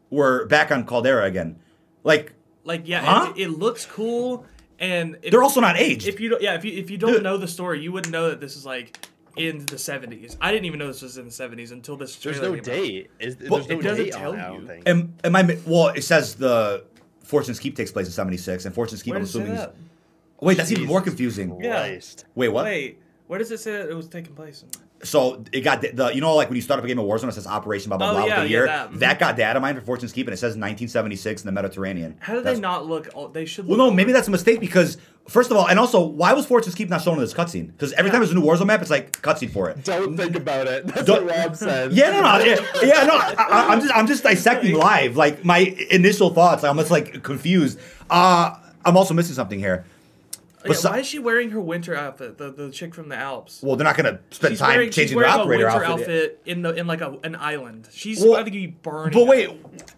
We're 0.10 0.46
back 0.46 0.72
on 0.72 0.86
Caldera 0.86 1.26
again. 1.26 1.58
Like 2.04 2.34
Like, 2.64 2.84
yeah, 2.88 3.02
Huh? 3.04 3.34
it, 3.36 3.42
it 3.44 3.50
looks 3.50 3.86
cool, 3.86 4.46
and 4.80 5.18
if, 5.22 5.32
they're 5.32 5.44
also 5.44 5.60
not 5.60 5.76
aged. 5.78 6.08
if 6.08 6.20
you 6.20 6.30
don't, 6.30 6.42
yeah, 6.42 6.54
if 6.56 6.64
you 6.64 6.72
if 6.74 6.90
you 6.92 6.98
don't 6.98 7.14
Dude. 7.14 7.24
know 7.24 7.38
the 7.38 7.48
story, 7.48 7.82
you 7.82 7.92
wouldn't 7.92 8.12
know 8.12 8.30
that 8.30 8.40
this 8.40 8.56
is 8.56 8.66
like 8.66 8.98
in 9.36 9.66
the 9.66 9.78
seventies. 9.78 10.38
I 10.42 10.52
didn't 10.52 10.66
even 10.66 10.80
know 10.80 10.88
this 10.88 11.02
was 11.02 11.18
in 11.18 11.26
the 11.26 11.32
seventies 11.32 11.72
until 11.72 11.98
this. 11.98 12.16
There's 12.18 12.38
trailer 12.40 12.56
no 12.56 12.62
came 12.64 12.74
out. 12.74 12.82
date. 12.84 13.12
Is, 13.20 13.38
Well, 13.50 13.60
there's 13.62 13.70
no 13.70 13.80
it 13.80 13.84
doesn't 13.84 14.04
date 14.06 14.14
tell 14.14 14.32
on 14.34 14.38
it, 14.40 14.42
I 14.42 14.54
you. 14.54 14.68
don't 14.68 14.88
am, 14.88 15.14
am 15.24 15.36
I? 15.36 15.58
Well, 15.66 15.88
it 15.90 16.04
says 16.04 16.36
the 16.36 16.86
Fortune's 17.24 17.60
Keep 17.60 17.76
takes 17.76 17.92
place 17.92 18.06
in 18.08 18.14
76, 18.14 18.66
and 18.66 18.76
Fortune's 18.76 19.02
Keep, 19.04 19.12
Where 19.12 19.18
I'm 19.20 19.24
does 19.24 19.30
it 19.36 19.40
say 19.40 19.44
assuming. 19.44 19.60
is- 19.60 19.68
Wait, 20.42 20.58
that's 20.58 20.72
even 20.72 20.86
more 20.86 21.02
confusing. 21.02 21.58
Yeah. 21.64 21.80
Christ. 21.88 22.26
Wait, 22.36 22.50
what? 22.50 22.66
Wait, 22.66 23.00
where 23.28 23.40
does 23.40 23.50
it 23.52 23.60
say 23.62 23.72
that 23.78 23.90
it 23.90 23.94
was 23.96 24.08
taking 24.10 24.34
place? 24.36 24.66
So 25.04 25.44
it 25.52 25.62
got 25.62 25.82
the, 25.82 25.92
the 25.92 26.08
you 26.16 26.22
know 26.22 26.36
like 26.36 26.50
when 26.50 26.56
you 26.56 26.62
start 26.62 26.78
up 26.80 26.84
a 26.84 26.88
game 26.88 26.98
of 27.00 27.06
Warzone 27.06 27.30
it 27.30 27.34
says 27.34 27.46
Operation 27.48 27.90
blah 27.90 27.98
blah 27.98 28.12
Oh, 28.12 28.14
blah 28.14 28.26
yeah, 28.26 28.40
with 28.40 28.44
the 28.44 28.50
yeah, 28.50 28.58
year 28.58 28.66
that. 28.68 29.00
that. 29.00 29.20
got 29.20 29.36
data 29.38 29.60
mined 29.60 29.78
for 29.78 29.84
Fortune's 29.86 30.12
Keep 30.14 30.28
and 30.28 30.34
it 30.34 30.38
says 30.38 30.52
1976 30.58 31.42
in 31.42 31.46
the 31.46 31.52
Mediterranean. 31.52 32.16
How 32.20 32.34
do 32.34 32.42
they 32.42 32.60
not 32.60 32.86
look? 32.88 33.10
all- 33.14 33.28
They 33.28 33.46
should. 33.46 33.68
Well, 33.68 33.78
Look 33.78 33.88
no, 33.90 33.94
maybe 33.94 34.12
that's 34.12 34.28
a 34.28 34.32
mistake 34.32 34.60
because 34.60 34.98
first 35.28 35.52
of 35.52 35.58
all, 35.58 35.68
and 35.68 35.80
also 35.80 36.02
why 36.06 36.34
was 36.34 36.46
Fortune's 36.46 36.76
Keep 36.76 36.90
not 36.90 37.02
shown 37.02 37.16
in 37.16 37.20
this 37.22 37.34
cutscene? 37.34 37.68
Because 37.68 37.94
every 37.94 38.12
time 38.12 38.22
there's 38.22 38.32
a 38.32 38.36
new 38.36 38.42
Warzone 38.42 38.66
map, 38.68 38.82
it's 38.82 38.90
like 38.90 39.12
cutscene 39.22 39.52
for 39.52 39.70
it. 39.70 39.84
Don't 39.84 40.16
think 40.18 40.36
about 40.36 40.68
it. 40.68 40.88
That's 40.88 41.04
Don't- 41.06 41.26
what 41.26 41.36
Rob 41.38 41.56
said. 41.56 41.92
Yeah, 41.94 42.12
no, 42.12 42.22
no, 42.22 42.38
yeah, 42.44 42.56
yeah 42.82 43.04
no. 43.06 43.14
I, 43.16 43.34
I- 43.38 43.68
I'm 43.74 43.82
just, 43.82 43.96
I'm 43.96 44.08
just 44.08 44.24
dissecting 44.24 44.76
live. 44.76 45.18
Like 45.18 45.44
my 45.44 45.60
initial 45.92 46.30
thoughts, 46.34 46.64
I'm 46.64 46.78
just 46.78 46.92
like 46.92 47.24
confused. 47.24 47.80
Uh, 48.10 48.56
I'm 48.86 48.98
also 48.98 49.14
missing 49.14 49.34
something 49.36 49.60
here. 49.60 49.86
Yeah, 50.66 50.76
why 50.92 51.00
is 51.00 51.08
she 51.08 51.20
wearing 51.20 51.52
her 51.52 51.60
winter 51.62 51.96
outfit? 51.96 52.38
The 52.38 52.52
the 52.52 52.70
chick 52.72 52.94
from 52.96 53.10
the 53.10 53.16
Alps. 53.18 53.62
Well, 53.62 53.76
they're 53.76 53.86
not 53.86 53.98
gonna 53.98 54.20
spend 54.32 54.54
she's 54.54 54.60
time 54.60 54.70
wearing, 54.78 54.92
changing 54.92 55.18
their 55.18 55.28
operator 55.28 55.68
outfit. 55.70 55.90
outfit 55.90 56.42
in 56.46 56.62
the 56.62 56.74
in 56.76 56.88
like 56.88 57.02
a, 57.02 57.18
an 57.24 57.36
island. 57.36 57.90
She's 57.92 58.22
Well, 58.22 58.36
about 58.36 58.46
to 58.46 58.52
be 58.52 58.68
burned. 58.68 59.14
But 59.14 59.28
wait, 59.28 59.50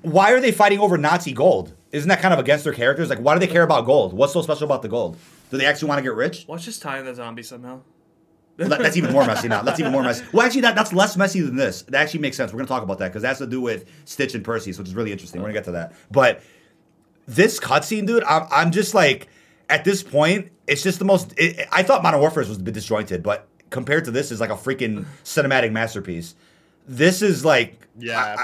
why 0.02 0.32
are 0.32 0.40
they 0.40 0.52
fighting 0.52 0.80
over 0.80 0.98
Nazi 0.98 1.34
gold? 1.34 1.74
Isn't 1.92 2.10
that 2.10 2.20
kind 2.22 2.34
of 2.34 2.40
against 2.40 2.64
their 2.64 2.74
characters? 2.74 3.10
Like, 3.10 3.20
why 3.20 3.34
do 3.34 3.40
they 3.40 3.48
care 3.48 3.64
about 3.64 3.86
gold? 3.86 4.14
What's 4.14 4.34
so 4.34 4.42
special 4.42 4.66
about 4.66 4.82
the 4.82 4.90
gold? 4.90 5.18
Do 5.52 5.58
they 5.58 5.66
actually 5.66 5.90
want 5.90 6.00
to 6.00 6.04
get 6.04 6.14
rich? 6.16 6.46
Let's 6.48 6.66
just 6.66 6.82
tie 6.82 7.02
the 7.02 7.14
zombie 7.16 7.44
somehow. 7.44 7.82
Well, 8.58 8.70
that- 8.70 8.80
that's 8.80 8.98
even 8.98 9.12
more 9.12 9.26
messy 9.26 9.48
now. 9.50 9.62
That's 9.62 9.80
even 9.80 9.92
more 9.92 10.02
messy. 10.02 10.26
Well, 10.34 10.46
actually, 10.46 10.62
that, 10.62 10.76
that's 10.76 10.94
less 10.94 11.16
messy 11.18 11.42
than 11.42 11.56
this. 11.58 11.84
That 11.84 12.02
actually 12.02 12.22
makes 12.22 12.38
sense. 12.38 12.52
We're 12.54 12.58
gonna 12.60 12.68
talk 12.70 12.84
about 12.84 12.98
that 13.00 13.10
because 13.10 13.22
that 13.22 13.28
has 13.30 13.38
to 13.40 13.48
do 13.48 13.62
with 13.62 13.86
Stitch 14.06 14.34
and 14.34 14.44
Perseus, 14.44 14.78
which 14.80 14.88
is 14.88 14.96
really 14.96 15.12
interesting. 15.12 15.42
We're 15.42 15.48
gonna 15.50 15.54
get 15.60 15.66
to 15.66 15.72
that. 15.74 15.94
But 16.10 16.42
this 17.28 17.60
cutscene, 17.60 18.06
dude, 18.08 18.24
I'm, 18.24 18.48
I'm 18.52 18.72
just 18.72 18.94
like, 18.94 19.28
at 19.70 19.84
this 19.84 20.04
point, 20.04 20.52
it's 20.68 20.84
just 20.84 21.00
the 21.00 21.06
most. 21.06 21.34
It, 21.38 21.68
I 21.72 21.84
thought 21.84 22.04
Modern 22.04 22.20
Warfare 22.20 22.44
was 22.44 22.58
a 22.58 22.60
bit 22.60 22.74
disjointed, 22.74 23.24
but 23.24 23.48
compared 23.70 24.06
to 24.06 24.12
this, 24.12 24.32
is 24.32 24.40
like 24.40 24.50
a 24.50 24.56
freaking 24.56 25.06
cinematic 25.24 25.72
masterpiece. 25.72 26.36
This 26.88 27.22
is 27.24 27.44
like, 27.44 27.88
Yeah. 27.98 28.36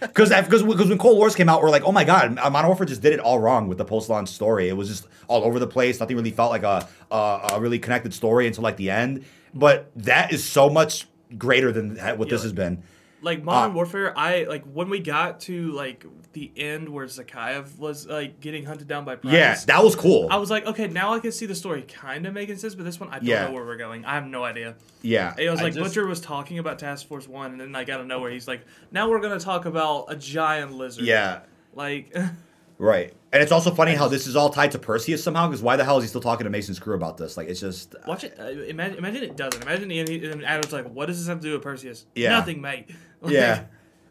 Because 0.00 0.28
because 0.30 0.62
because 0.62 0.88
when 0.88 0.98
Cold 0.98 1.16
Wars 1.16 1.34
came 1.34 1.48
out, 1.48 1.62
we're 1.62 1.70
like, 1.70 1.84
oh 1.84 1.92
my 1.92 2.04
god, 2.04 2.38
uh, 2.38 2.50
Modern 2.50 2.68
Warfare 2.68 2.86
just 2.86 3.00
did 3.00 3.12
it 3.14 3.20
all 3.20 3.38
wrong 3.38 3.68
with 3.68 3.78
the 3.78 3.84
post-launch 3.86 4.28
story. 4.28 4.68
It 4.68 4.76
was 4.76 4.88
just 4.88 5.06
all 5.28 5.44
over 5.44 5.58
the 5.58 5.66
place. 5.66 5.98
Nothing 6.00 6.16
really 6.16 6.30
felt 6.30 6.50
like 6.50 6.62
a 6.62 6.86
a, 7.10 7.50
a 7.54 7.60
really 7.60 7.78
connected 7.78 8.12
story 8.12 8.46
until 8.46 8.62
like 8.64 8.76
the 8.76 8.90
end. 8.90 9.24
But 9.54 9.90
that 9.96 10.32
is 10.32 10.44
so 10.44 10.68
much 10.68 11.08
greater 11.38 11.72
than 11.72 11.96
what 12.18 12.28
this 12.28 12.40
Yeah. 12.42 12.44
has 12.44 12.52
been. 12.52 12.82
Like 13.22 13.42
Modern 13.44 13.72
Uh, 13.72 13.74
Warfare, 13.74 14.16
I 14.18 14.44
like 14.44 14.64
when 14.64 14.88
we 14.88 14.98
got 15.00 15.40
to 15.40 15.72
like 15.72 16.04
the 16.32 16.50
end 16.56 16.88
where 16.88 17.06
Zakhaev 17.06 17.78
was 17.78 18.06
like 18.06 18.40
getting 18.40 18.64
hunted 18.64 18.88
down 18.88 19.04
by 19.04 19.16
Price. 19.16 19.34
Yeah, 19.34 19.58
that 19.66 19.82
was 19.84 19.94
cool. 19.96 20.28
I 20.30 20.36
was 20.36 20.50
like, 20.50 20.64
okay, 20.66 20.86
now 20.86 21.12
I 21.14 21.18
can 21.18 21.32
see 21.32 21.44
the 21.46 21.54
story 21.54 21.82
kind 21.82 22.24
of 22.26 22.32
making 22.32 22.56
sense, 22.56 22.74
but 22.74 22.84
this 22.84 22.98
one 23.00 23.10
I 23.10 23.14
don't 23.18 23.26
Yeah. 23.26 23.46
know 23.48 23.52
where 23.52 23.64
we're 23.66 23.76
going. 23.76 24.04
I 24.04 24.14
have 24.14 24.26
no 24.26 24.42
idea. 24.44 24.76
yeah, 25.02 25.34
It 25.36 25.50
was 25.50 25.60
like 25.60 25.74
just- 25.74 25.84
Butcher 25.94 26.06
was 26.06 26.20
talking 26.20 26.58
about 26.58 26.78
Task 26.78 27.06
Force 27.08 27.26
One, 27.28 27.52
and 27.52 27.60
then 27.60 27.72
like 27.72 27.88
out 27.88 28.00
of 28.00 28.06
nowhere, 28.06 28.30
he's 28.30 28.48
like, 28.48 28.62
"Now 28.90 29.08
we're 29.10 29.20
gonna 29.20 29.40
talk 29.40 29.66
about 29.66 30.06
a 30.08 30.16
giant 30.16 30.72
lizard." 30.72 31.04
yeah, 31.04 31.40
like 31.74 32.14
right. 32.78 33.12
And 33.32 33.40
it's 33.42 33.52
also 33.52 33.70
funny 33.70 33.94
how 33.94 34.08
this 34.08 34.26
is 34.26 34.34
all 34.34 34.50
tied 34.50 34.72
to 34.72 34.78
Perseus 34.80 35.22
somehow. 35.22 35.46
Because 35.46 35.62
why 35.62 35.76
the 35.76 35.84
hell 35.84 35.98
is 35.98 36.02
he 36.04 36.08
still 36.08 36.20
talking 36.20 36.44
to 36.44 36.50
Mason's 36.50 36.80
crew 36.80 36.96
about 36.96 37.16
this? 37.16 37.36
Like, 37.36 37.48
it's 37.48 37.60
just 37.60 37.94
watch 38.06 38.24
it. 38.24 38.36
Uh, 38.40 38.44
imagine, 38.46 38.98
imagine 38.98 39.22
it 39.22 39.36
doesn't. 39.36 39.62
Imagine 39.62 39.88
the 39.88 40.00
and 40.30 40.44
Adam's 40.44 40.72
like, 40.72 40.88
"What 40.90 41.06
does 41.06 41.18
this 41.18 41.28
have 41.28 41.38
to 41.40 41.46
do 41.46 41.52
with 41.52 41.62
Perseus?" 41.62 42.06
Yeah. 42.16 42.30
nothing, 42.30 42.60
mate. 42.60 42.90
Like, 43.20 43.32
yeah. 43.34 43.64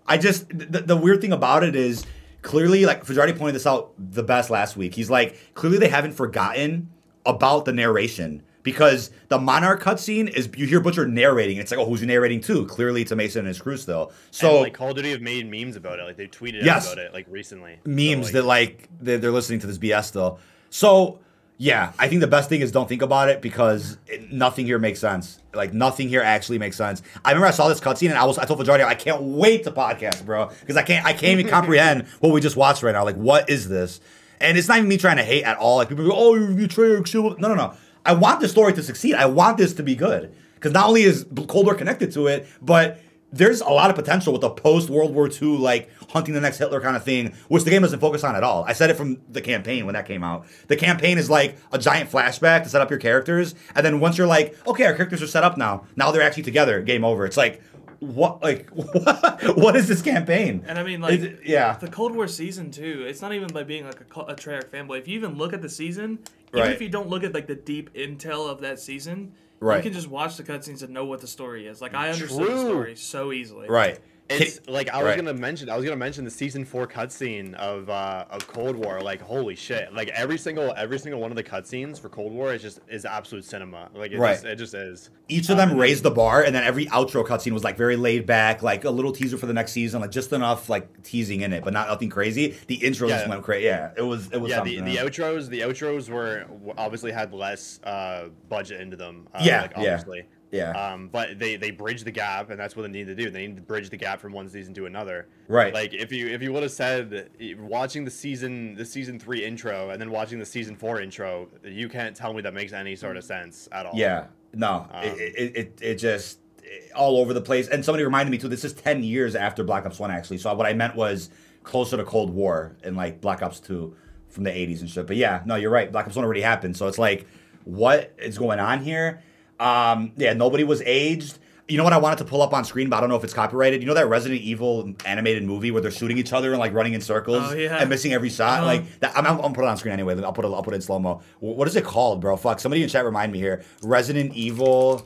I 0.07 0.17
just 0.17 0.49
the, 0.49 0.81
the 0.81 0.97
weird 0.97 1.21
thing 1.21 1.31
about 1.31 1.63
it 1.63 1.75
is 1.75 2.05
clearly 2.41 2.85
like 2.85 3.05
Fajardi 3.05 3.33
pointed 3.33 3.55
this 3.55 3.67
out 3.67 3.93
the 3.97 4.23
best 4.23 4.49
last 4.49 4.75
week. 4.77 4.95
He's 4.95 5.09
like 5.09 5.53
clearly 5.53 5.77
they 5.77 5.89
haven't 5.89 6.13
forgotten 6.13 6.89
about 7.25 7.65
the 7.65 7.73
narration 7.73 8.41
because 8.63 9.11
the 9.27 9.37
Monarch 9.37 9.81
cutscene 9.83 10.27
is 10.29 10.49
you 10.57 10.65
hear 10.65 10.79
Butcher 10.79 11.07
narrating. 11.07 11.57
It's 11.57 11.69
like 11.69 11.79
oh 11.79 11.85
who's 11.85 11.99
he 11.99 12.07
narrating 12.07 12.41
to? 12.41 12.65
Clearly 12.65 13.03
it's 13.03 13.11
a 13.11 13.15
Mason 13.15 13.39
and 13.39 13.47
his 13.49 13.61
crew 13.61 13.77
still. 13.77 14.11
So 14.31 14.49
and, 14.55 14.61
like 14.63 14.73
Call 14.73 14.89
of 14.89 14.95
Duty 14.95 15.11
have 15.11 15.21
made 15.21 15.49
memes 15.49 15.75
about 15.75 15.99
it. 15.99 16.03
Like 16.03 16.17
they 16.17 16.27
tweeted 16.27 16.63
Yes. 16.63 16.91
about 16.91 17.03
it 17.03 17.13
like 17.13 17.27
recently. 17.29 17.79
memes 17.85 18.27
So, 18.27 18.33
that 18.33 18.45
like 18.45 18.89
they're, 18.99 19.17
they're 19.19 19.31
listening 19.31 19.59
to 19.59 19.67
this 19.67 19.77
BS 19.77 20.05
still. 20.05 20.39
So 20.71 21.19
yeah, 21.61 21.91
I 21.99 22.07
think 22.07 22.21
the 22.21 22.27
best 22.27 22.47
thing 22.47 22.61
is 22.61 22.71
don't 22.71 22.87
think 22.87 23.01
about 23.01 23.27
it 23.27 23.41
because 23.41 23.97
it, 24.07 24.31
nothing 24.31 24.65
here 24.65 24.79
makes 24.79 24.97
sense. 24.97 25.41
Like 25.53 25.73
nothing 25.73 26.07
here 26.07 26.21
actually 26.21 26.57
makes 26.57 26.77
sense. 26.77 27.01
I 27.25 27.31
remember 27.31 27.47
I 27.47 27.51
saw 27.51 27.67
this 27.67 27.81
cutscene 27.81 28.07
and 28.09 28.17
I 28.17 28.23
was 28.23 28.37
I 28.37 28.45
told 28.45 28.59
Fajardi 28.59 28.81
I 28.85 28.95
can't 28.95 29.21
wait 29.21 29.65
to 29.65 29.71
podcast, 29.71 30.25
bro, 30.25 30.47
because 30.61 30.77
I 30.77 30.83
can't 30.83 31.05
I 31.05 31.11
can't 31.11 31.37
even 31.37 31.49
comprehend 31.49 32.07
what 32.21 32.31
we 32.31 32.39
just 32.39 32.55
watched 32.55 32.81
right 32.81 32.93
now. 32.93 33.03
Like 33.03 33.17
what 33.17 33.49
is 33.49 33.67
this? 33.67 33.99
And 34.39 34.57
it's 34.57 34.69
not 34.69 34.77
even 34.77 34.87
me 34.87 34.95
trying 34.95 35.17
to 35.17 35.23
hate 35.23 35.43
at 35.43 35.57
all. 35.57 35.75
Like 35.75 35.89
people 35.89 36.05
go, 36.05 36.13
oh, 36.15 36.35
you 36.35 36.55
betrayer, 36.55 37.01
chill. 37.03 37.35
No, 37.37 37.49
no, 37.49 37.55
no. 37.55 37.73
I 38.05 38.13
want 38.13 38.39
the 38.39 38.47
story 38.47 38.71
to 38.71 38.81
succeed. 38.81 39.15
I 39.15 39.25
want 39.25 39.57
this 39.57 39.73
to 39.73 39.83
be 39.83 39.95
good 39.95 40.33
because 40.55 40.71
not 40.71 40.87
only 40.87 41.03
is 41.03 41.25
Cold 41.49 41.65
War 41.65 41.75
connected 41.75 42.13
to 42.13 42.27
it, 42.27 42.47
but 42.61 43.01
there's 43.31 43.61
a 43.61 43.69
lot 43.69 43.89
of 43.89 43.95
potential 43.95 44.33
with 44.33 44.41
the 44.41 44.49
post 44.49 44.89
World 44.89 45.13
War 45.13 45.29
II, 45.29 45.57
like 45.57 45.89
hunting 46.09 46.33
the 46.33 46.41
next 46.41 46.57
Hitler 46.57 46.81
kind 46.81 46.95
of 46.95 47.03
thing, 47.03 47.33
which 47.47 47.63
the 47.63 47.69
game 47.69 47.81
doesn't 47.83 47.99
focus 47.99 48.23
on 48.23 48.35
at 48.35 48.43
all. 48.43 48.63
I 48.65 48.73
said 48.73 48.89
it 48.89 48.95
from 48.95 49.21
the 49.29 49.41
campaign 49.41 49.85
when 49.85 49.93
that 49.93 50.05
came 50.07 50.23
out. 50.23 50.45
The 50.67 50.75
campaign 50.75 51.17
is 51.17 51.29
like 51.29 51.57
a 51.71 51.77
giant 51.77 52.09
flashback 52.09 52.63
to 52.63 52.69
set 52.69 52.81
up 52.81 52.89
your 52.89 52.99
characters, 52.99 53.53
and 53.75 53.85
then 53.85 53.99
once 53.99 54.17
you're 54.17 54.25
like, 54.27 54.55
okay, 54.67 54.85
our 54.85 54.93
characters 54.95 55.21
are 55.21 55.27
set 55.27 55.43
up 55.43 55.57
now, 55.57 55.85
now 55.95 56.09
they're 56.11 56.21
actually 56.23 56.43
together, 56.43 56.81
game 56.81 57.05
over. 57.05 57.25
It's 57.25 57.37
like, 57.37 57.61
what, 57.99 58.41
like, 58.41 58.69
what, 58.69 59.43
what 59.57 59.75
is 59.75 59.87
this 59.87 60.01
campaign? 60.01 60.63
And 60.67 60.79
I 60.79 60.83
mean, 60.83 61.01
like, 61.01 61.19
it- 61.19 61.41
yeah, 61.45 61.77
the 61.77 61.89
Cold 61.89 62.15
War 62.15 62.27
season 62.27 62.71
too. 62.71 63.03
It's 63.07 63.21
not 63.21 63.33
even 63.33 63.49
by 63.49 63.63
being 63.63 63.85
like 63.85 63.99
a, 63.99 64.19
a 64.21 64.35
Treyarch 64.35 64.69
fanboy. 64.69 64.99
If 64.99 65.07
you 65.07 65.15
even 65.17 65.37
look 65.37 65.53
at 65.53 65.61
the 65.61 65.69
season, 65.69 66.19
even 66.49 66.61
Right. 66.61 66.71
if 66.71 66.81
you 66.81 66.89
don't 66.89 67.09
look 67.09 67.23
at 67.23 67.33
like 67.33 67.45
the 67.47 67.55
deep 67.55 67.93
intel 67.93 68.49
of 68.49 68.61
that 68.61 68.79
season, 68.79 69.33
you 69.77 69.83
can 69.83 69.93
just 69.93 70.07
watch 70.07 70.37
the 70.37 70.43
cutscenes 70.43 70.83
and 70.83 70.93
know 70.93 71.05
what 71.05 71.21
the 71.21 71.27
story 71.27 71.67
is. 71.67 71.81
Like 71.81 71.93
I 71.93 72.09
understood 72.09 72.47
the 72.49 72.59
story 72.59 72.95
so 72.95 73.31
easily. 73.31 73.67
right. 73.67 73.99
It's 74.29 74.59
like 74.67 74.89
I 74.89 74.97
was 74.97 75.05
Right. 75.05 75.15
gonna 75.17 75.33
mention. 75.33 75.69
I 75.69 75.75
was 75.75 75.83
gonna 75.85 75.97
mention 75.97 76.23
the 76.23 76.29
season 76.31 76.63
four 76.63 76.85
cutscene 76.87 77.53
of 77.55 77.89
uh, 77.89 78.25
of 78.29 78.45
Cold 78.47 78.75
War. 78.75 79.01
Like 79.01 79.21
holy 79.21 79.55
shit! 79.55 79.91
Like 79.93 80.09
every 80.09 80.37
single 80.37 80.73
every 80.77 80.99
single 80.99 81.19
one 81.19 81.31
of 81.31 81.35
the 81.37 81.43
cutscenes 81.43 81.99
for 81.99 82.09
Cold 82.09 82.31
War 82.31 82.53
is 82.53 82.61
just 82.61 82.79
is 82.89 83.05
absolute 83.05 83.43
cinema. 83.45 83.89
Like 83.95 84.11
it 84.11 84.19
Right. 84.19 84.33
just 84.33 84.45
it 84.45 84.55
just 84.57 84.73
is. 84.75 85.09
each 85.29 85.49
of 85.49 85.57
them 85.57 85.75
raised 85.77 86.03
the 86.03 86.11
bar, 86.11 86.43
and 86.43 86.53
then 86.53 86.63
every 86.63 86.85
outro 86.87 87.25
cutscene 87.25 87.53
was 87.53 87.63
like 87.63 87.75
very 87.77 87.95
laid 87.95 88.25
back, 88.25 88.61
like 88.61 88.83
a 88.83 88.89
little 88.91 89.11
teaser 89.11 89.37
for 89.37 89.45
the 89.47 89.53
next 89.53 89.71
season, 89.71 90.01
like 90.01 90.11
just 90.11 90.31
enough 90.31 90.69
like 90.69 91.01
teasing 91.03 91.41
in 91.41 91.51
it, 91.53 91.63
but 91.63 91.73
not 91.73 91.87
nothing 91.87 92.09
crazy. 92.09 92.55
The 92.67 92.75
intro 92.75 93.07
just 93.07 93.27
went 93.27 93.43
crazy. 93.43 93.65
Yeah, 93.65 93.91
it 93.97 94.01
was 94.03 94.29
it 94.31 94.39
was 94.39 94.51
Yeah, 94.51 94.61
the, 94.63 94.79
the 94.81 94.97
outros 94.97 95.49
the 95.49 95.61
outros 95.61 96.07
were 96.09 96.45
obviously 96.77 97.11
had 97.11 97.33
less 97.33 97.79
uh, 97.83 98.29
budget 98.47 98.79
into 98.81 98.95
them. 98.95 99.27
Uh, 99.33 99.39
Yeah, 99.43 99.61
like, 99.61 99.71
obviously. 99.75 100.19
Yeah. 100.19 100.23
Um, 100.71 101.09
but 101.11 101.37
they 101.39 101.55
they 101.57 101.71
bridge 101.71 102.03
the 102.03 102.11
gap, 102.11 102.49
and 102.49 102.59
that's 102.59 102.75
what 102.75 102.83
they 102.83 102.89
need 102.89 103.07
to 103.07 103.15
do. 103.15 103.29
They 103.29 103.45
need 103.47 103.55
to 103.57 103.61
bridge 103.61 103.89
the 103.89 103.97
gap 103.97 104.19
from 104.19 104.33
one 104.33 104.49
season 104.49 104.73
to 104.75 104.85
another. 104.87 105.27
Right. 105.47 105.73
Like 105.73 105.93
if 105.93 106.11
you 106.11 106.27
if 106.27 106.41
you 106.41 106.51
would 106.53 106.63
have 106.63 106.71
said 106.71 107.29
watching 107.59 108.03
the 108.05 108.11
season 108.11 108.75
the 108.75 108.85
season 108.85 109.19
three 109.19 109.43
intro 109.45 109.89
and 109.91 110.01
then 110.01 110.09
watching 110.11 110.39
the 110.39 110.45
season 110.45 110.75
four 110.75 111.01
intro, 111.01 111.47
you 111.63 111.87
can't 111.89 112.15
tell 112.15 112.33
me 112.33 112.41
that 112.41 112.53
makes 112.53 112.73
any 112.73 112.95
sort 112.95 113.15
of 113.17 113.23
sense 113.23 113.69
at 113.71 113.85
all. 113.85 113.93
Yeah, 113.95 114.25
no, 114.53 114.87
Um, 114.91 115.03
it, 115.03 115.17
it, 115.19 115.55
it, 115.57 115.79
it 115.81 115.95
just 115.95 116.39
it- 116.63 116.91
all 116.95 117.17
over 117.17 117.33
the 117.33 117.41
place. 117.41 117.67
And 117.67 117.83
somebody 117.85 118.03
reminded 118.03 118.31
me 118.31 118.37
too. 118.37 118.47
This 118.47 118.63
is 118.65 118.73
ten 118.73 119.03
years 119.03 119.35
after 119.35 119.63
Black 119.63 119.85
Ops 119.85 119.99
One, 119.99 120.09
actually. 120.11 120.39
So 120.39 120.53
what 120.55 120.65
I 120.65 120.73
meant 120.73 120.95
was 120.95 121.29
closer 121.63 121.97
to 121.97 122.03
Cold 122.03 122.31
War 122.33 122.75
and 122.83 122.95
like 122.97 123.21
Black 123.21 123.41
Ops 123.43 123.59
Two 123.59 123.95
from 124.29 124.43
the 124.45 124.51
'80s 124.51 124.79
and 124.81 124.89
shit. 124.89 125.05
But 125.05 125.15
yeah, 125.17 125.41
no, 125.45 125.55
you're 125.55 125.69
right. 125.71 125.91
Black 125.91 126.07
Ops 126.07 126.15
One 126.15 126.25
already 126.25 126.41
happened. 126.41 126.75
So 126.77 126.87
it's 126.87 126.97
like, 126.97 127.27
what 127.65 128.13
is 128.17 128.37
going 128.39 128.59
on 128.59 128.83
here? 128.83 129.21
Um, 129.59 130.11
yeah, 130.17 130.33
nobody 130.33 130.63
was 130.63 130.81
aged. 130.85 131.37
You 131.67 131.77
know 131.77 131.83
what 131.83 131.93
I 131.93 131.97
wanted 131.99 132.17
to 132.19 132.25
pull 132.25 132.41
up 132.41 132.51
on 132.51 132.65
screen, 132.65 132.89
but 132.89 132.97
I 132.97 132.99
don't 133.01 133.09
know 133.09 133.15
if 133.15 133.23
it's 133.23 133.33
copyrighted. 133.33 133.81
You 133.81 133.87
know 133.87 133.93
that 133.93 134.07
Resident 134.07 134.41
Evil 134.41 134.91
animated 135.05 135.43
movie 135.43 135.69
where 135.69 135.81
they're 135.83 135.91
shooting 135.91 136.17
each 136.17 136.33
other 136.33 136.49
and 136.49 136.59
like 136.59 136.73
running 136.73 136.93
in 136.93 137.01
circles 137.01 137.43
Oh, 137.51 137.53
yeah. 137.53 137.77
and 137.77 137.87
missing 137.89 138.11
every 138.11 138.29
shot? 138.29 138.59
Uh-huh. 138.59 138.65
Like 138.65 138.99
that, 139.01 139.15
I'm, 139.15 139.27
I'm, 139.27 139.39
I'm 139.39 139.53
put 139.53 139.63
it 139.63 139.67
on 139.67 139.77
screen 139.77 139.93
anyway. 139.93 140.19
I'll 140.23 140.33
put 140.33 140.45
it. 140.45 140.47
I'll 140.47 140.63
put 140.63 140.73
it 140.73 140.77
in 140.77 140.81
slow 140.81 140.97
mo. 140.97 141.21
What 141.41 141.67
is 141.67 141.75
it 141.75 141.83
called, 141.83 142.21
bro? 142.21 142.37
Fuck. 142.37 142.59
Somebody 142.59 142.81
in 142.81 142.89
chat 142.89 143.05
remind 143.05 143.31
me 143.31 143.37
here. 143.37 143.63
Resident 143.83 144.33
Evil 144.33 145.05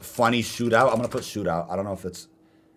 funny 0.00 0.42
shootout. 0.42 0.88
I'm 0.90 0.96
gonna 0.96 1.08
put 1.08 1.22
shootout. 1.22 1.70
I 1.70 1.76
don't 1.76 1.84
know 1.84 1.92
if 1.92 2.04
it's. 2.04 2.28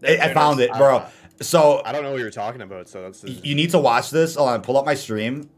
I, 0.08 0.18
I 0.18 0.34
found 0.34 0.60
it, 0.60 0.72
bro. 0.74 0.98
Uh, 0.98 1.10
So 1.42 1.82
I 1.86 1.92
don't 1.92 2.04
know 2.04 2.12
what 2.12 2.20
you're 2.22 2.30
talking 2.32 2.62
about. 2.62 2.88
So 2.88 3.02
that's 3.02 3.24
y- 3.24 3.40
you 3.44 3.56
need 3.56 3.72
to 3.72 3.80
watch 3.80 4.12
this. 4.12 4.36
Hold 4.36 4.50
on, 4.50 4.62
pull 4.62 4.78
up 4.78 4.86
my 4.86 4.94
stream, 4.94 5.50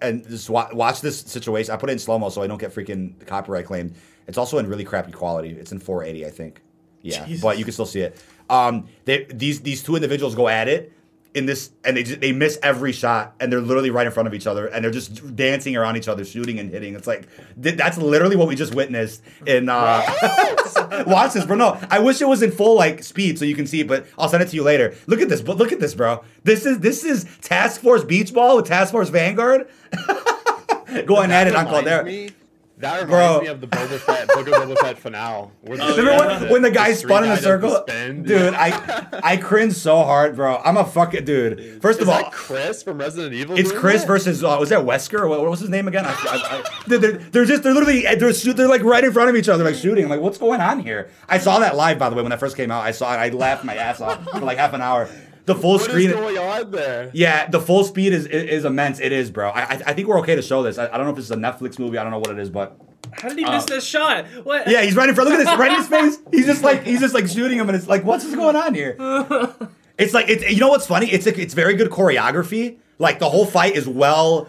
and 0.00 0.26
just 0.28 0.50
wa- 0.50 0.68
watch 0.72 1.00
this 1.00 1.20
situation. 1.20 1.72
I 1.72 1.76
put 1.76 1.90
it 1.90 1.92
in 1.92 1.98
slow 2.00 2.18
mo 2.18 2.28
so 2.28 2.42
I 2.42 2.46
don't 2.48 2.58
get 2.60 2.74
freaking 2.74 3.24
copyright 3.26 3.66
claimed. 3.66 3.94
It's 4.26 4.38
also 4.38 4.58
in 4.58 4.66
really 4.66 4.84
crappy 4.84 5.12
quality. 5.12 5.50
It's 5.50 5.72
in 5.72 5.78
480, 5.78 6.26
I 6.26 6.30
think. 6.30 6.60
Yeah, 7.02 7.26
Jesus. 7.26 7.42
but 7.42 7.58
you 7.58 7.64
can 7.64 7.72
still 7.72 7.86
see 7.86 8.00
it. 8.00 8.22
Um, 8.48 8.86
they, 9.04 9.24
these 9.24 9.60
these 9.60 9.82
two 9.82 9.96
individuals 9.96 10.34
go 10.34 10.48
at 10.48 10.68
it 10.68 10.92
in 11.34 11.46
this, 11.46 11.70
and 11.84 11.96
they 11.96 12.02
just, 12.02 12.20
they 12.20 12.30
miss 12.32 12.58
every 12.62 12.92
shot, 12.92 13.34
and 13.40 13.50
they're 13.50 13.60
literally 13.60 13.90
right 13.90 14.06
in 14.06 14.12
front 14.12 14.26
of 14.26 14.34
each 14.34 14.46
other, 14.46 14.66
and 14.66 14.84
they're 14.84 14.90
just 14.92 15.34
dancing 15.34 15.76
around 15.76 15.96
each 15.96 16.08
other, 16.08 16.24
shooting 16.24 16.58
and 16.58 16.70
hitting. 16.70 16.94
It's 16.94 17.06
like 17.06 17.26
th- 17.60 17.76
that's 17.76 17.96
literally 17.98 18.36
what 18.36 18.48
we 18.48 18.54
just 18.54 18.74
witnessed 18.74 19.22
in. 19.46 19.68
Uh, 19.68 20.02
watch 21.06 21.32
this, 21.32 21.44
bro. 21.46 21.56
No, 21.56 21.80
I 21.90 21.98
wish 22.00 22.20
it 22.20 22.26
was 22.28 22.42
in 22.42 22.50
full 22.50 22.76
like 22.76 23.02
speed 23.02 23.38
so 23.38 23.44
you 23.44 23.54
can 23.54 23.66
see 23.66 23.80
it, 23.80 23.88
but 23.88 24.06
I'll 24.18 24.28
send 24.28 24.42
it 24.42 24.48
to 24.50 24.56
you 24.56 24.62
later. 24.62 24.94
Look 25.06 25.20
at 25.20 25.28
this, 25.28 25.40
but 25.40 25.56
look 25.56 25.72
at 25.72 25.80
this, 25.80 25.94
bro. 25.94 26.22
This 26.44 26.66
is 26.66 26.80
this 26.80 27.04
is 27.04 27.24
Task 27.40 27.80
Force 27.80 28.04
Beach 28.04 28.32
Ball 28.32 28.56
with 28.56 28.66
Task 28.66 28.92
Force 28.92 29.08
Vanguard 29.08 29.68
going 31.06 31.30
at 31.30 31.46
it 31.46 31.56
on 31.56 31.64
me- 32.04 32.30
That 32.82 33.02
reminds 33.04 33.10
Bro. 33.10 33.40
me 33.40 33.46
of 33.46 33.60
the 33.60 33.66
Boba 33.68 33.98
Fett, 33.98 34.28
Book 34.28 34.46
of 34.48 34.54
Boba 34.54 34.78
Fett 34.78 34.98
finale. 34.98 35.48
where 35.62 35.78
the- 35.78 35.84
Oh, 35.84 35.96
Remember 35.96 36.10
yeah. 36.24 36.40
when, 36.42 36.50
when 36.50 36.62
the 36.62 36.70
guy 36.70 36.90
the 36.90 36.96
spun 36.96 37.24
in 37.24 37.30
a 37.30 37.36
street 37.36 37.48
guy 37.48 37.56
does 37.58 37.62
the 37.62 37.68
circle? 37.70 37.84
spin? 37.88 38.22
Dude, 38.24 38.54
I 38.54 39.06
I 39.22 39.36
cringe 39.38 39.72
so 39.74 40.02
hard, 40.02 40.36
bro. 40.36 40.60
I'm 40.64 40.76
a 40.76 40.84
fucking 40.84 41.24
dude. 41.24 41.80
First 41.80 42.00
Is 42.00 42.08
of 42.08 42.08
all, 42.14 42.22
that 42.22 42.32
Chris 42.32 42.82
from 42.82 42.98
Resident 42.98 43.32
Evil? 43.34 43.56
It's 43.58 43.72
Chris 43.72 44.02
that? 44.02 44.06
versus 44.08 44.42
uh, 44.44 44.56
was 44.60 44.68
that 44.70 44.80
Wesker? 44.84 45.28
What, 45.28 45.40
what 45.40 45.48
was 45.50 45.60
his 45.60 45.70
name 45.70 45.88
again? 45.88 46.04
I, 46.04 46.10
I, 46.10 46.14
I, 46.58 46.64
they're, 46.86 46.98
they're, 46.98 47.12
they're 47.12 47.44
just 47.44 47.62
they're 47.62 47.72
literally 47.72 48.02
they're, 48.02 48.34
shoot- 48.34 48.56
they're 48.56 48.68
like 48.68 48.82
right 48.82 49.04
in 49.04 49.12
front 49.12 49.30
of 49.30 49.36
each 49.36 49.48
other, 49.48 49.64
like 49.64 49.74
shooting. 49.76 50.04
I'm 50.04 50.10
like, 50.10 50.20
what's 50.20 50.38
going 50.38 50.60
on 50.60 50.80
here? 50.80 51.08
I 51.28 51.38
saw 51.38 51.60
that 51.60 51.76
live 51.76 51.98
by 51.98 52.10
the 52.10 52.16
way 52.16 52.22
when 52.22 52.30
that 52.30 52.40
first 52.40 52.56
came 52.56 52.70
out. 52.70 52.82
I 52.84 52.90
saw 52.90 53.12
it. 53.14 53.16
I 53.18 53.28
laughed 53.28 53.64
my 53.64 53.76
ass 53.76 54.00
off 54.00 54.22
for 54.30 54.40
like 54.40 54.58
half 54.58 54.72
an 54.74 54.82
hour. 54.82 55.08
The 55.44 55.54
full 55.56 55.72
What 55.72 55.80
is 55.82 55.86
screen. 55.88 56.10
going 56.10 56.38
on 56.38 56.70
there? 56.70 57.10
Yeah, 57.12 57.48
the 57.48 57.60
full 57.60 57.82
speed 57.84 58.12
is, 58.12 58.26
is 58.26 58.44
is 58.44 58.64
immense. 58.64 59.00
It 59.00 59.10
is, 59.12 59.30
bro. 59.30 59.50
I 59.50 59.60
I, 59.62 59.82
I 59.88 59.92
think 59.94 60.06
we're 60.08 60.18
okay 60.20 60.36
to 60.36 60.42
show 60.42 60.62
this. 60.62 60.78
I, 60.78 60.86
I 60.86 60.96
don't 60.96 61.04
know 61.04 61.10
if 61.10 61.16
this 61.16 61.24
is 61.24 61.30
a 61.32 61.36
Netflix 61.36 61.78
movie. 61.78 61.98
I 61.98 62.02
don't 62.04 62.12
know 62.12 62.18
what 62.20 62.30
it 62.30 62.38
is, 62.38 62.48
but 62.50 62.76
How 63.12 63.28
did 63.28 63.38
he 63.38 63.44
miss 63.44 63.64
Uh, 63.64 63.74
this 63.74 63.84
shot? 63.84 64.26
What? 64.44 64.68
yeah, 64.68 64.82
he's 64.82 64.94
right 64.94 65.08
in 65.08 65.14
front. 65.14 65.28
Look 65.30 65.40
at 65.40 65.44
this, 65.44 65.58
right 65.58 65.72
in 65.72 65.78
his 65.78 65.88
face. 65.96 66.18
He's 66.30 66.46
just 66.46 66.62
like 66.62 66.84
he's 66.84 67.00
just 67.00 67.14
like 67.14 67.26
shooting 67.26 67.58
him, 67.58 67.68
and 67.68 67.76
it's 67.76 67.88
like, 67.88 68.04
what's 68.04 68.24
going 68.34 68.56
on 68.56 68.74
here? 68.74 68.96
It's 69.98 70.14
like 70.14 70.28
it's 70.30 70.48
you 70.50 70.58
know 70.58 70.68
what's 70.70 70.86
funny? 70.86 71.06
It's 71.12 71.26
like, 71.26 71.38
it's 71.38 71.52
very 71.54 71.74
good 71.74 71.90
choreography. 71.90 72.78
Like 72.98 73.18
the 73.18 73.28
whole 73.28 73.44
fight 73.44 73.74
is 73.76 73.86
well 73.86 74.48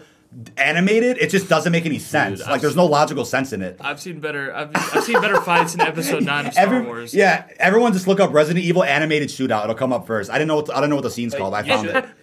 animated. 0.56 1.18
It 1.18 1.30
just 1.30 1.48
doesn't 1.48 1.70
make 1.72 1.86
any 1.86 1.98
sense. 1.98 2.38
Dude, 2.40 2.46
like 2.46 2.54
I've- 2.56 2.62
there's 2.62 2.76
no 2.76 2.86
logical 2.86 3.24
sense 3.24 3.52
in 3.52 3.62
it. 3.62 3.76
I've 3.80 4.00
seen 4.00 4.20
better. 4.20 4.54
I've, 4.54 4.70
I've 4.74 5.04
seen 5.04 5.20
better 5.20 5.40
fights 5.40 5.74
in 5.74 5.80
Episode 5.80 6.22
Nine 6.24 6.46
of 6.46 6.52
Star 6.54 6.64
Every- 6.66 6.82
Wars. 6.82 7.14
Yeah, 7.14 7.46
everyone 7.58 7.92
just 7.92 8.06
look 8.06 8.20
up 8.20 8.32
Resident 8.32 8.64
Evil 8.64 8.84
animated 8.84 9.28
shootout. 9.28 9.64
It'll 9.64 9.74
come 9.74 9.92
up 9.92 10.06
first. 10.06 10.30
I 10.30 10.34
didn't 10.34 10.48
know 10.48 10.56
what 10.56 10.74
I 10.74 10.80
don't 10.80 10.90
know 10.90 10.96
what 10.96 11.02
the 11.02 11.10
scene's 11.10 11.34
called. 11.34 11.54
I 11.54 11.62
found 11.62 11.88
it. 11.88 12.04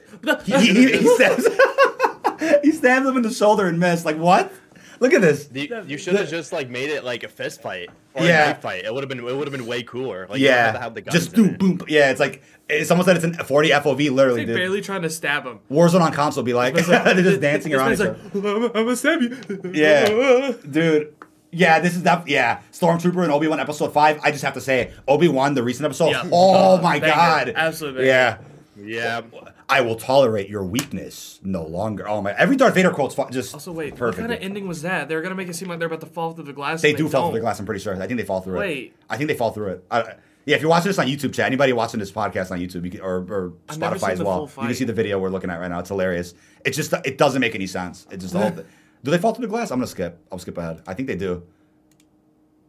He, 0.45 0.51
he, 0.55 0.97
he 0.99 1.07
stabs 1.15 1.47
he 2.63 2.71
stabs 2.71 3.07
him 3.07 3.17
in 3.17 3.23
the 3.23 3.31
shoulder 3.31 3.65
and 3.65 3.79
missed. 3.79 4.05
Like 4.05 4.17
what? 4.17 4.53
Look 5.01 5.13
at 5.13 5.21
this. 5.21 5.49
You, 5.51 5.83
you 5.87 5.97
should 5.97 6.15
have 6.15 6.29
just 6.29 6.53
like 6.53 6.69
made 6.69 6.89
it 6.89 7.03
like 7.03 7.23
a 7.23 7.27
fist 7.27 7.61
fight 7.61 7.89
or 8.13 8.23
Yeah. 8.23 8.43
a 8.43 8.47
knife 8.53 8.61
fight. 8.61 8.85
It 8.85 8.93
would 8.93 9.01
have 9.03 9.09
been 9.09 9.19
it 9.19 9.23
would 9.35 9.47
have 9.47 9.51
been 9.51 9.65
way 9.67 9.83
cooler. 9.83 10.27
Like 10.29 10.39
you 10.39 10.47
don't 10.47 10.55
have 10.57 10.75
yeah, 10.75 10.81
have 10.81 10.93
the 10.93 11.01
guns 11.01 11.13
just 11.13 11.33
in 11.37 11.55
boom, 11.57 11.71
it. 11.71 11.79
boom. 11.79 11.87
Yeah, 11.89 12.11
it's 12.11 12.19
like 12.19 12.43
eh, 12.69 12.83
someone 12.83 13.05
said 13.05 13.15
it's 13.17 13.25
an 13.25 13.33
40 13.33 13.69
FOV. 13.71 14.11
Literally, 14.11 14.41
Like 14.41 14.47
dude. 14.47 14.55
barely 14.55 14.79
trying 14.81 15.01
to 15.01 15.09
stab 15.09 15.45
him. 15.45 15.59
Warzone 15.69 16.01
on 16.01 16.13
console 16.13 16.43
be 16.43 16.53
like, 16.53 16.75
like- 16.75 16.85
they're 16.87 17.15
just 17.23 17.41
dancing 17.41 17.71
this 17.71 17.79
around. 17.81 17.97
man's 17.97 18.01
Each 18.01 18.43
like. 18.43 18.45
I'm 18.45 18.71
gonna 18.85 18.95
stab 18.95 19.21
you. 19.21 19.37
Yeah, 19.73 20.51
dude. 20.69 21.15
Yeah, 21.51 21.79
this 21.79 21.95
is 21.95 22.03
that. 22.03 22.27
Yeah, 22.29 22.61
Stormtrooper 22.71 23.23
and 23.23 23.31
Obi 23.31 23.47
Wan 23.47 23.59
episode 23.59 23.91
five. 23.93 24.19
I 24.23 24.31
just 24.31 24.43
have 24.43 24.53
to 24.53 24.61
say, 24.61 24.93
Obi 25.07 25.27
Wan, 25.27 25.53
the 25.53 25.63
recent 25.63 25.83
episode. 25.85 26.11
Yeah. 26.11 26.29
Oh 26.31 26.77
my 26.81 26.99
Banger. 26.99 27.13
god, 27.13 27.53
absolutely. 27.55 28.05
banger. 28.05 28.39
Yeah, 28.77 29.21
Yeah. 29.31 29.51
I 29.71 29.81
will 29.81 29.95
tolerate 29.95 30.49
your 30.49 30.63
weakness 30.65 31.39
no 31.43 31.63
longer. 31.65 32.07
Oh 32.07 32.21
my! 32.21 32.33
Every 32.33 32.55
Darth 32.57 32.75
Vader 32.75 32.91
quote's 32.91 33.15
fu- 33.15 33.29
just 33.29 33.53
Also, 33.53 33.71
wait, 33.71 33.95
perfect. 33.95 34.21
what 34.21 34.27
kind 34.29 34.37
of 34.37 34.43
ending 34.45 34.67
was 34.67 34.81
that? 34.81 35.07
They 35.07 35.15
were 35.15 35.21
gonna 35.21 35.35
make 35.35 35.47
it 35.47 35.55
seem 35.55 35.69
like 35.69 35.79
they're 35.79 35.87
about 35.87 36.01
to 36.01 36.07
fall 36.07 36.33
through 36.33 36.43
the 36.43 36.53
glass. 36.53 36.81
they 36.81 36.93
do 36.93 37.07
fall 37.07 37.21
don't. 37.23 37.31
through 37.31 37.39
the 37.39 37.43
glass. 37.43 37.59
I'm 37.59 37.65
pretty 37.65 37.81
sure. 37.81 37.95
I 38.01 38.05
think 38.05 38.19
they 38.19 38.25
fall 38.25 38.41
through 38.41 38.57
it. 38.57 38.59
Wait. 38.59 38.95
I 39.09 39.17
think 39.17 39.29
they 39.29 39.35
fall 39.35 39.51
through 39.51 39.67
it. 39.69 39.85
I, 39.89 40.15
yeah, 40.45 40.55
if 40.55 40.61
you're 40.61 40.69
watching 40.69 40.89
this 40.89 40.97
on 40.99 41.07
YouTube, 41.07 41.33
chat, 41.33 41.45
anybody 41.45 41.71
watching 41.71 41.99
this 41.99 42.11
podcast 42.11 42.51
on 42.51 42.59
YouTube 42.59 42.83
you 42.83 42.91
can, 42.91 43.01
or, 43.01 43.17
or 43.29 43.53
Spotify 43.67 44.09
as 44.09 44.21
well, 44.23 44.49
you 44.57 44.63
can 44.67 44.73
see 44.73 44.85
the 44.85 44.93
video 44.93 45.19
we're 45.19 45.29
looking 45.29 45.49
at 45.51 45.59
right 45.59 45.69
now. 45.69 45.79
It's 45.79 45.89
hilarious. 45.89 46.33
It 46.65 46.71
just 46.71 46.93
it 47.05 47.17
doesn't 47.17 47.39
make 47.41 47.55
any 47.55 47.67
sense. 47.67 48.07
It 48.11 48.17
just 48.17 48.33
the 48.33 48.39
whole. 48.39 48.49
thi- 48.51 48.63
do 49.03 49.11
they 49.11 49.17
fall 49.17 49.33
through 49.33 49.45
the 49.47 49.51
glass? 49.51 49.71
I'm 49.71 49.77
gonna 49.79 49.87
skip. 49.87 50.19
I'll 50.31 50.39
skip 50.39 50.57
ahead. 50.57 50.81
I 50.87 50.93
think 50.95 51.07
they 51.07 51.15
do. 51.15 51.43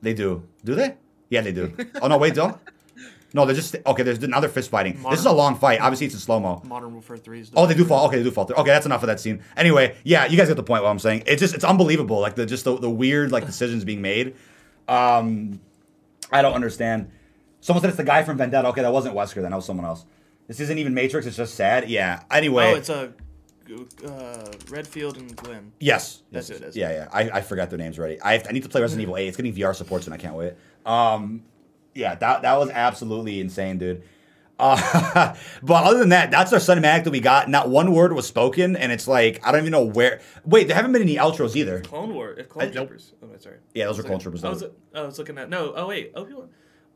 They 0.02 0.14
do. 0.14 0.42
Do 0.64 0.74
they? 0.74 0.96
Yeah, 1.30 1.40
they 1.40 1.52
do. 1.52 1.74
Oh 2.02 2.08
no, 2.08 2.18
wait, 2.18 2.34
don't. 2.34 2.58
No, 3.34 3.46
they're 3.46 3.54
just 3.54 3.76
okay. 3.86 4.02
There's 4.02 4.22
another 4.22 4.48
fist 4.48 4.70
fighting. 4.70 5.02
This 5.10 5.20
is 5.20 5.26
a 5.26 5.32
long 5.32 5.56
fight. 5.56 5.80
Obviously, 5.80 6.06
it's 6.06 6.14
in 6.14 6.20
slow 6.20 6.38
mo. 6.38 6.62
Modern 6.64 6.92
Warfare 6.92 7.16
Three 7.16 7.40
is. 7.40 7.50
Oh, 7.54 7.66
they 7.66 7.74
do 7.74 7.84
fall. 7.84 8.06
Okay, 8.06 8.18
they 8.18 8.22
do 8.22 8.30
fall 8.30 8.44
through. 8.44 8.56
Okay, 8.56 8.70
that's 8.70 8.86
enough 8.86 9.02
of 9.02 9.06
that 9.06 9.20
scene. 9.20 9.42
Anyway, 9.56 9.96
yeah, 10.04 10.26
you 10.26 10.36
guys 10.36 10.48
get 10.48 10.56
the 10.56 10.62
point. 10.62 10.82
What 10.82 10.90
I'm 10.90 10.98
saying, 10.98 11.24
it's 11.26 11.40
just 11.40 11.54
it's 11.54 11.64
unbelievable. 11.64 12.20
Like 12.20 12.34
the 12.34 12.44
just 12.44 12.64
the, 12.64 12.76
the 12.78 12.90
weird 12.90 13.32
like 13.32 13.46
decisions 13.46 13.84
being 13.84 14.02
made. 14.02 14.34
Um, 14.88 15.60
I 16.30 16.42
don't 16.42 16.54
understand. 16.54 17.10
Someone 17.60 17.80
said 17.80 17.88
it's 17.88 17.96
the 17.96 18.04
guy 18.04 18.22
from 18.22 18.36
Vendetta. 18.36 18.68
Okay, 18.68 18.82
that 18.82 18.92
wasn't 18.92 19.14
Wesker. 19.14 19.36
Then 19.36 19.50
that 19.50 19.56
was 19.56 19.64
someone 19.64 19.86
else. 19.86 20.04
This 20.48 20.60
isn't 20.60 20.78
even 20.78 20.94
Matrix. 20.94 21.26
It's 21.26 21.36
just 21.36 21.54
sad. 21.54 21.88
Yeah. 21.88 22.22
Anyway. 22.30 22.72
Oh, 22.72 22.76
it's 22.76 22.88
a 22.88 23.14
uh, 24.06 24.50
Redfield 24.68 25.16
and 25.16 25.34
Glenn. 25.36 25.72
Yes. 25.78 26.22
That's 26.30 26.50
yes, 26.50 26.58
who 26.58 26.64
it 26.64 26.68
is. 26.68 26.76
Yeah, 26.76 26.90
yeah. 26.90 27.08
I, 27.12 27.38
I 27.38 27.40
forgot 27.40 27.70
their 27.70 27.78
names 27.78 27.98
already. 27.98 28.20
I, 28.20 28.34
have, 28.34 28.46
I 28.48 28.52
need 28.52 28.62
to 28.64 28.68
play 28.68 28.80
Resident 28.80 29.02
Evil 29.02 29.16
8. 29.16 29.28
It's 29.28 29.36
getting 29.36 29.54
VR 29.54 29.74
support 29.74 30.04
soon. 30.04 30.12
I 30.12 30.16
can't 30.16 30.34
wait. 30.34 30.54
Um, 30.84 31.44
yeah, 31.94 32.14
that, 32.16 32.42
that 32.42 32.58
was 32.58 32.70
absolutely 32.70 33.40
insane, 33.40 33.78
dude. 33.78 34.02
Uh, 34.58 35.34
but 35.62 35.84
other 35.84 35.98
than 35.98 36.10
that, 36.10 36.30
that's 36.30 36.52
our 36.52 36.58
cinematic 36.58 37.04
that 37.04 37.10
we 37.10 37.20
got. 37.20 37.48
Not 37.48 37.68
one 37.68 37.92
word 37.92 38.12
was 38.12 38.26
spoken, 38.26 38.76
and 38.76 38.92
it's 38.92 39.08
like, 39.08 39.44
I 39.46 39.50
don't 39.50 39.60
even 39.62 39.72
know 39.72 39.84
where. 39.84 40.20
Wait, 40.44 40.68
there 40.68 40.76
haven't 40.76 40.92
been 40.92 41.02
any 41.02 41.16
outros 41.16 41.56
either. 41.56 41.80
Clone 41.80 42.14
War. 42.14 42.32
If 42.34 42.48
Clone 42.48 42.68
I- 42.68 42.70
Troopers. 42.70 43.14
Oh, 43.22 43.28
sorry. 43.38 43.56
Yeah, 43.74 43.86
those 43.86 43.98
are 43.98 44.02
Clone 44.04 44.20
Troopers, 44.20 44.44
I 44.44 44.50
was, 44.50 44.60
though. 44.60 44.72
I 44.94 45.02
was 45.02 45.18
looking 45.18 45.38
at 45.38 45.48
no. 45.48 45.72
Oh 45.74 45.88
wait, 45.88 46.12
oh. 46.14 46.48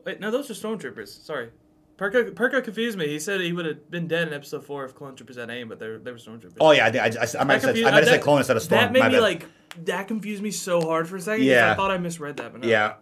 Wait, 0.07 0.21
no, 0.21 0.31
those 0.31 0.49
are 0.49 0.53
Stormtroopers. 0.53 1.09
Sorry. 1.25 1.49
Perko, 1.97 2.31
Perko 2.31 2.63
confused 2.63 2.97
me. 2.97 3.09
He 3.09 3.19
said 3.19 3.41
he 3.41 3.51
would 3.51 3.65
have 3.65 3.91
been 3.91 4.07
dead 4.07 4.29
in 4.29 4.33
episode 4.33 4.63
four 4.63 4.85
if 4.85 4.95
Clone 4.95 5.17
Troopers 5.17 5.35
had 5.35 5.49
aim, 5.49 5.67
but 5.67 5.79
they 5.79 5.89
were, 5.89 5.97
they 5.97 6.11
were 6.11 6.17
Stormtroopers. 6.17 6.55
Oh, 6.61 6.71
yeah, 6.71 6.85
I, 6.85 6.87
I, 6.87 7.07
I, 7.07 7.41
I 7.41 7.43
might 7.43 7.53
have 7.55 7.63
said, 7.63 7.77
I 7.79 7.91
might 7.91 7.95
have 7.95 8.05
said 8.05 8.21
clone 8.21 8.37
instead 8.37 8.55
of 8.55 8.63
storm. 8.63 8.79
That 8.79 8.93
made 8.93 8.99
My 9.01 9.07
me 9.09 9.15
bad. 9.15 9.21
like 9.21 9.45
that 9.83 10.07
confused 10.07 10.41
me 10.41 10.51
so 10.51 10.79
hard 10.79 11.09
for 11.09 11.17
a 11.17 11.21
second. 11.21 11.45
Yeah. 11.45 11.73
I 11.73 11.75
thought 11.75 11.91
I 11.91 11.97
misread 11.97 12.37
that, 12.37 12.53
but 12.53 12.61
no. 12.61 12.67
Yeah. 12.69 12.93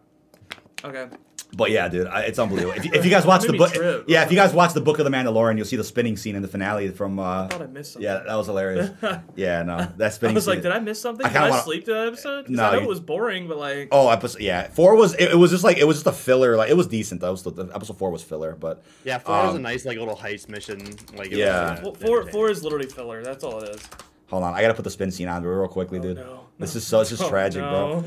Okay. 0.83 1.15
But 1.53 1.71
yeah, 1.71 1.87
dude, 1.87 2.07
I, 2.07 2.21
it's 2.23 2.37
unbelievable. 2.39 2.75
If 2.77 2.85
you, 2.85 2.91
if 2.93 3.05
you 3.05 3.11
guys 3.11 3.25
watch 3.33 3.43
the 3.43 3.53
book, 3.53 3.71
trip. 3.73 4.05
yeah, 4.07 4.23
if 4.23 4.31
you 4.31 4.35
guys 4.35 4.53
watch 4.53 4.73
the 4.73 4.81
book 4.81 4.99
of 4.99 5.05
the 5.05 5.11
Mandalorian, 5.11 5.55
you'll 5.55 5.65
see 5.65 5.77
the 5.77 5.83
spinning 5.85 6.17
scene 6.17 6.35
in 6.35 6.41
the 6.41 6.47
finale 6.47 6.89
from. 6.89 7.17
Uh, 7.19 7.43
I 7.45 7.47
thought 7.47 7.61
I 7.61 7.67
missed 7.67 7.93
something. 7.93 8.03
yeah, 8.09 8.23
that 8.27 8.35
was 8.35 8.47
hilarious. 8.47 8.89
yeah, 9.35 9.63
no, 9.63 9.77
that 9.77 9.87
spinning. 9.87 10.05
I 10.05 10.09
spinning. 10.09 10.35
was 10.35 10.43
scene. 10.45 10.53
like, 10.55 10.63
did 10.63 10.71
I 10.73 10.79
miss 10.79 10.99
something? 10.99 11.25
I 11.25 11.29
did 11.29 11.37
I 11.37 11.49
wanna- 11.49 11.61
sleep 11.63 11.85
through 11.85 11.93
that 11.93 12.07
episode? 12.07 12.45
'Cause 12.47 12.49
No, 12.55 12.65
I 12.65 12.71
know 12.73 12.77
you- 12.79 12.83
it 12.85 12.89
was 12.89 12.99
boring, 12.99 13.47
but 13.47 13.57
like, 13.57 13.87
Oh, 13.91 14.09
episode 14.09 14.41
yeah, 14.41 14.67
four 14.69 14.95
was 14.95 15.13
it, 15.13 15.31
it 15.31 15.37
was 15.37 15.51
just 15.51 15.63
like 15.63 15.77
it 15.77 15.85
was 15.85 15.97
just 15.97 16.07
a 16.07 16.11
filler. 16.11 16.55
Like 16.57 16.69
it 16.69 16.75
was 16.77 16.87
decent. 16.87 17.21
That 17.21 17.29
was 17.31 17.43
the, 17.43 17.51
the 17.51 17.71
episode 17.73 17.97
four 17.97 18.09
was 18.11 18.21
filler, 18.23 18.55
but 18.59 18.83
Yeah, 19.05 19.19
four 19.19 19.35
was 19.45 19.53
a 19.53 19.57
Um, 19.57 19.61
nice 19.61 19.85
like 19.85 19.97
little 19.97 20.15
heist 20.17 20.49
mission. 20.49 20.79
Like 21.15 21.27
it 21.31 21.37
Yeah. 21.37 21.81
was, 21.83 21.97
four, 21.97 22.21
uh, 22.21 22.23
four, 22.23 22.31
four 22.31 22.49
is 22.49 22.63
literally 22.63 22.87
filler. 22.87 23.23
That's 23.23 23.43
all 23.43 23.61
it 23.61 23.69
is. 23.75 23.81
hold 24.27 24.43
on, 24.43 24.53
I 24.53 24.61
gotta 24.61 24.73
put 24.73 24.83
the 24.83 24.89
spin 24.91 25.11
scene 25.11 25.27
on 25.29 25.43
real 25.43 25.67
quickly, 25.69 25.99
dude. 25.99 26.17
Oh, 26.19 26.23
no. 26.23 26.39
This 26.57 26.75
is 26.75 26.87
so 26.87 26.99
this 26.99 27.11
is 27.11 27.21
Oh, 27.21 27.29
tragic, 27.29 27.61
bro. 27.61 27.99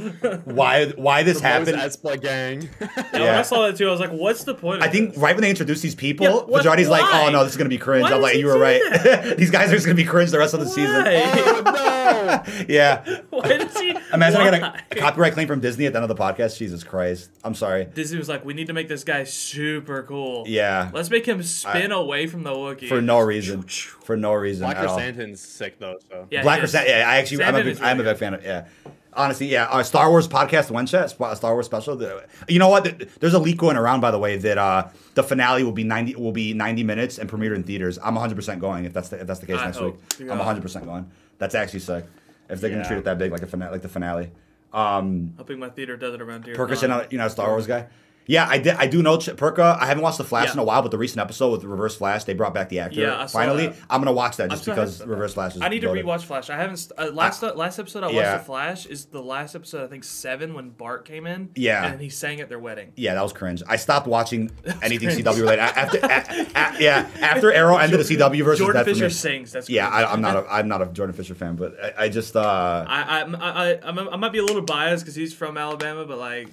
Why 0.44 0.86
why 0.96 1.22
this 1.22 1.40
The 1.40 1.46
happened? 1.48 1.76
Mos 1.76 1.96
Espa 1.96 2.20
gang. 2.20 2.68
Yeah, 3.12 3.20
when 3.24 3.34
I 3.34 3.42
saw 3.42 3.66
that 3.66 3.76
too, 3.76 3.86
I 3.88 3.90
was 3.90 4.00
like, 4.00 4.10
"What's 4.10 4.44
the 4.44 4.54
point?" 4.54 4.80
Of 4.82 4.88
I 4.88 4.90
think 4.90 5.10
this? 5.10 5.18
right 5.18 5.34
when 5.34 5.42
they 5.42 5.50
introduced 5.50 5.82
these 5.82 5.94
people, 5.94 6.24
Yeah, 6.26 6.32
what- 6.34 6.62
Fajardi's 6.62 6.88
like, 6.88 7.04
"Oh 7.04 7.30
no, 7.30 7.42
this 7.44 7.52
is 7.52 7.56
gonna 7.58 7.68
be 7.68 7.78
cringe." 7.78 8.04
Why 8.04 8.12
I'm 8.12 8.22
like, 8.22 8.36
"You 8.36 8.46
were 8.46 8.58
right. 8.58 8.80
these 9.36 9.50
guys 9.50 9.70
are 9.70 9.74
just 9.74 9.84
gonna 9.86 9.96
be 9.96 10.04
cringe 10.04 10.30
the 10.30 10.38
rest 10.38 10.54
of 10.54 10.60
the 10.60 10.66
season." 10.68 11.04
oh 11.06 11.62
no! 11.64 12.64
Yeah. 12.68 13.20
Why 13.30 13.48
does 13.58 13.78
he? 13.78 13.90
Imagine 14.12 14.40
I 14.40 14.50
why? 14.50 14.50
get 14.50 14.84
a 14.92 14.94
copyright 15.00 15.34
claim 15.34 15.46
from 15.46 15.60
Disney 15.60 15.86
at 15.86 15.92
the 15.92 15.98
end 16.00 16.10
of 16.10 16.16
the 16.16 16.22
podcast. 16.22 16.56
Jesus 16.56 16.82
Christ. 16.84 17.30
I'm 17.44 17.54
sorry. 17.54 17.84
Disney 17.86 18.18
was 18.18 18.28
like, 18.28 18.44
"We 18.44 18.54
need 18.54 18.68
to 18.68 18.72
make 18.72 18.88
this 18.88 19.04
guy 19.04 19.24
super 19.24 20.02
cool. 20.04 20.44
Yeah. 20.46 20.90
let's 20.94 21.10
make 21.10 21.26
him 21.26 21.42
spin 21.42 21.92
away 21.92 22.26
from 22.26 22.44
the 22.44 22.50
Wookiee 22.52 22.88
For 22.88 23.02
no 23.02 23.18
reason. 23.20 23.62
For 23.64 24.16
no 24.16 24.32
reason 24.32 24.64
Black 24.64 24.76
at 24.78 24.86
all. 24.86 24.98
Krrsantan's 24.98 25.40
sick 25.40 25.78
though. 25.78 25.98
So 26.10 26.26
Yeah, 26.30 26.42
Black 26.42 26.60
he 26.60 26.64
is. 26.64 26.72
Krrsantan. 26.74 26.88
Yeah, 26.88 27.04
I 27.10 27.16
actually, 27.16 27.44
I'm 27.44 27.54
a, 27.54 27.58
Sandman 27.58 27.64
big, 27.64 27.72
is 27.74 27.80
I'm 27.82 28.00
a 28.00 28.04
big 28.04 28.16
fan 28.16 28.34
of. 28.38 28.44
Yeah, 28.44 28.66
honestly, 29.12 29.46
yeah. 29.46 29.66
Our 29.66 29.84
Star 29.84 30.10
Wars 30.10 30.26
podcast, 30.28 30.70
one 30.70 30.86
chat, 30.86 31.10
Star 31.10 31.36
Wars 31.54 31.66
special. 31.66 32.00
You 32.48 32.58
know 32.58 32.68
what? 32.68 32.84
Th- 32.84 33.08
There's 33.20 33.34
a 33.34 33.38
leak 33.38 33.56
going 33.58 33.76
around, 33.76 34.00
by 34.00 34.10
the 34.10 34.18
way, 34.18 34.36
that 34.38 34.58
uh, 34.58 34.88
the 35.14 35.22
finale 35.22 35.62
will 35.64 35.72
be 35.72 35.84
90 35.84 36.16
will 36.16 36.32
be 36.32 36.54
90 36.54 36.82
minutes 36.84 37.18
and 37.18 37.28
premiere 37.28 37.54
in 37.54 37.62
theaters. 37.62 37.98
I'm 37.98 38.14
100 38.14 38.34
percent 38.34 38.60
going 38.60 38.84
if 38.84 38.92
that's 38.92 39.08
the, 39.10 39.20
if 39.20 39.26
that's 39.26 39.40
the 39.40 39.46
case 39.46 39.58
I 39.58 39.66
next 39.66 39.80
week. 39.80 39.94
Yeah. 40.18 40.32
I'm 40.32 40.38
100 40.38 40.62
percent 40.62 40.84
going. 40.84 41.10
That's 41.38 41.54
actually 41.54 41.80
sick. 41.80 42.04
If 42.48 42.60
they're 42.60 42.70
gonna 42.70 42.84
treat 42.86 42.98
it 42.98 43.04
that 43.04 43.18
big, 43.18 43.30
like 43.32 43.42
a 43.42 43.46
finale, 43.46 43.72
like 43.72 43.82
the 43.82 43.88
finale. 43.88 44.30
Um, 44.72 45.34
Hoping 45.38 45.58
my 45.58 45.70
theater 45.70 45.96
does 45.96 46.14
it 46.14 46.20
around 46.22 46.44
here. 46.44 46.54
Perka's 46.54 46.82
Nine. 46.82 47.06
you 47.10 47.18
know, 47.18 47.28
Star 47.28 47.48
Wars 47.48 47.66
guy. 47.66 47.86
Yeah, 48.28 48.46
I 48.48 48.58
did. 48.58 48.74
I 48.74 48.86
do 48.86 49.02
know 49.02 49.16
Ch- 49.18 49.30
Perka. 49.36 49.78
I 49.80 49.86
haven't 49.86 50.02
watched 50.04 50.18
the 50.18 50.24
Flash 50.24 50.48
Yeah. 50.48 50.52
in 50.52 50.58
a 50.60 50.64
while, 50.64 50.82
but 50.82 50.90
the 50.90 50.98
recent 50.98 51.20
episode 51.20 51.50
with 51.50 51.64
Reverse 51.64 51.96
Flash, 51.96 52.24
they 52.24 52.34
brought 52.34 52.52
back 52.54 52.68
the 52.68 52.78
actor. 52.78 53.00
Yeah, 53.00 53.22
I 53.22 53.26
saw 53.26 53.38
Finally, 53.38 53.68
that. 53.68 53.76
I'm 53.88 54.00
gonna 54.02 54.12
watch 54.12 54.36
that 54.36 54.50
just 54.50 54.66
because 54.66 55.04
Reverse 55.04 55.32
Flash 55.34 55.56
is. 55.56 55.62
I 55.62 55.68
need 55.68 55.80
to 55.80 55.88
goated. 55.88 56.04
rewatch 56.04 56.24
Flash. 56.24 56.50
I 56.50 56.56
haven't. 56.56 56.76
St- 56.76 56.98
uh, 56.98 57.10
last 57.12 57.42
last 57.42 57.78
episode 57.78 58.04
I 58.04 58.06
watched 58.08 58.16
yeah. 58.16 58.36
the 58.36 58.44
Flash 58.44 58.84
is 58.86 59.06
the 59.06 59.22
last 59.22 59.54
episode. 59.56 59.82
I 59.82 59.88
think 59.88 60.04
seven 60.04 60.52
when 60.54 60.68
Bart 60.70 61.04
came 61.06 61.26
in. 61.26 61.48
Yeah. 61.56 61.90
and 61.90 62.00
he 62.00 62.10
sang 62.10 62.40
at 62.40 62.48
their 62.50 62.58
wedding. 62.58 62.92
Yeah, 62.96 63.14
that 63.14 63.22
was 63.22 63.32
cringe. 63.32 63.62
I 63.66 63.76
stopped 63.76 64.06
watching 64.06 64.50
anything. 64.82 65.08
CW 65.08 65.40
related 65.40 65.60
after. 65.62 65.98
a- 65.98 66.46
a- 66.54 66.80
yeah, 66.82 67.08
after 67.22 67.50
Arrow 67.50 67.76
ended 67.78 67.98
the 67.98 68.04
CW 68.16 68.44
versus 68.44 68.58
Jordan 68.60 68.84
Fisher 68.84 69.08
sings. 69.10 69.52
That's 69.52 69.70
Yeah, 69.70 69.88
cringe. 69.90 70.04
I, 70.06 70.12
I'm 70.12 70.20
not. 70.20 70.36
A, 70.36 70.52
I'm 70.52 70.68
not 70.68 70.82
a 70.82 70.86
Jordan 70.86 71.16
Fisher 71.16 71.34
fan, 71.34 71.56
but 71.56 71.74
I, 71.82 72.04
I 72.04 72.08
just. 72.10 72.36
uh 72.36 72.84
I, 72.86 73.22
I, 73.22 73.22
I, 73.22 73.72
I, 73.72 74.08
I 74.12 74.16
might 74.16 74.32
be 74.32 74.38
a 74.38 74.44
little 74.44 74.60
biased 74.62 75.02
because 75.02 75.14
he's 75.14 75.32
from 75.32 75.56
Alabama, 75.56 76.04
but 76.04 76.18
like, 76.18 76.48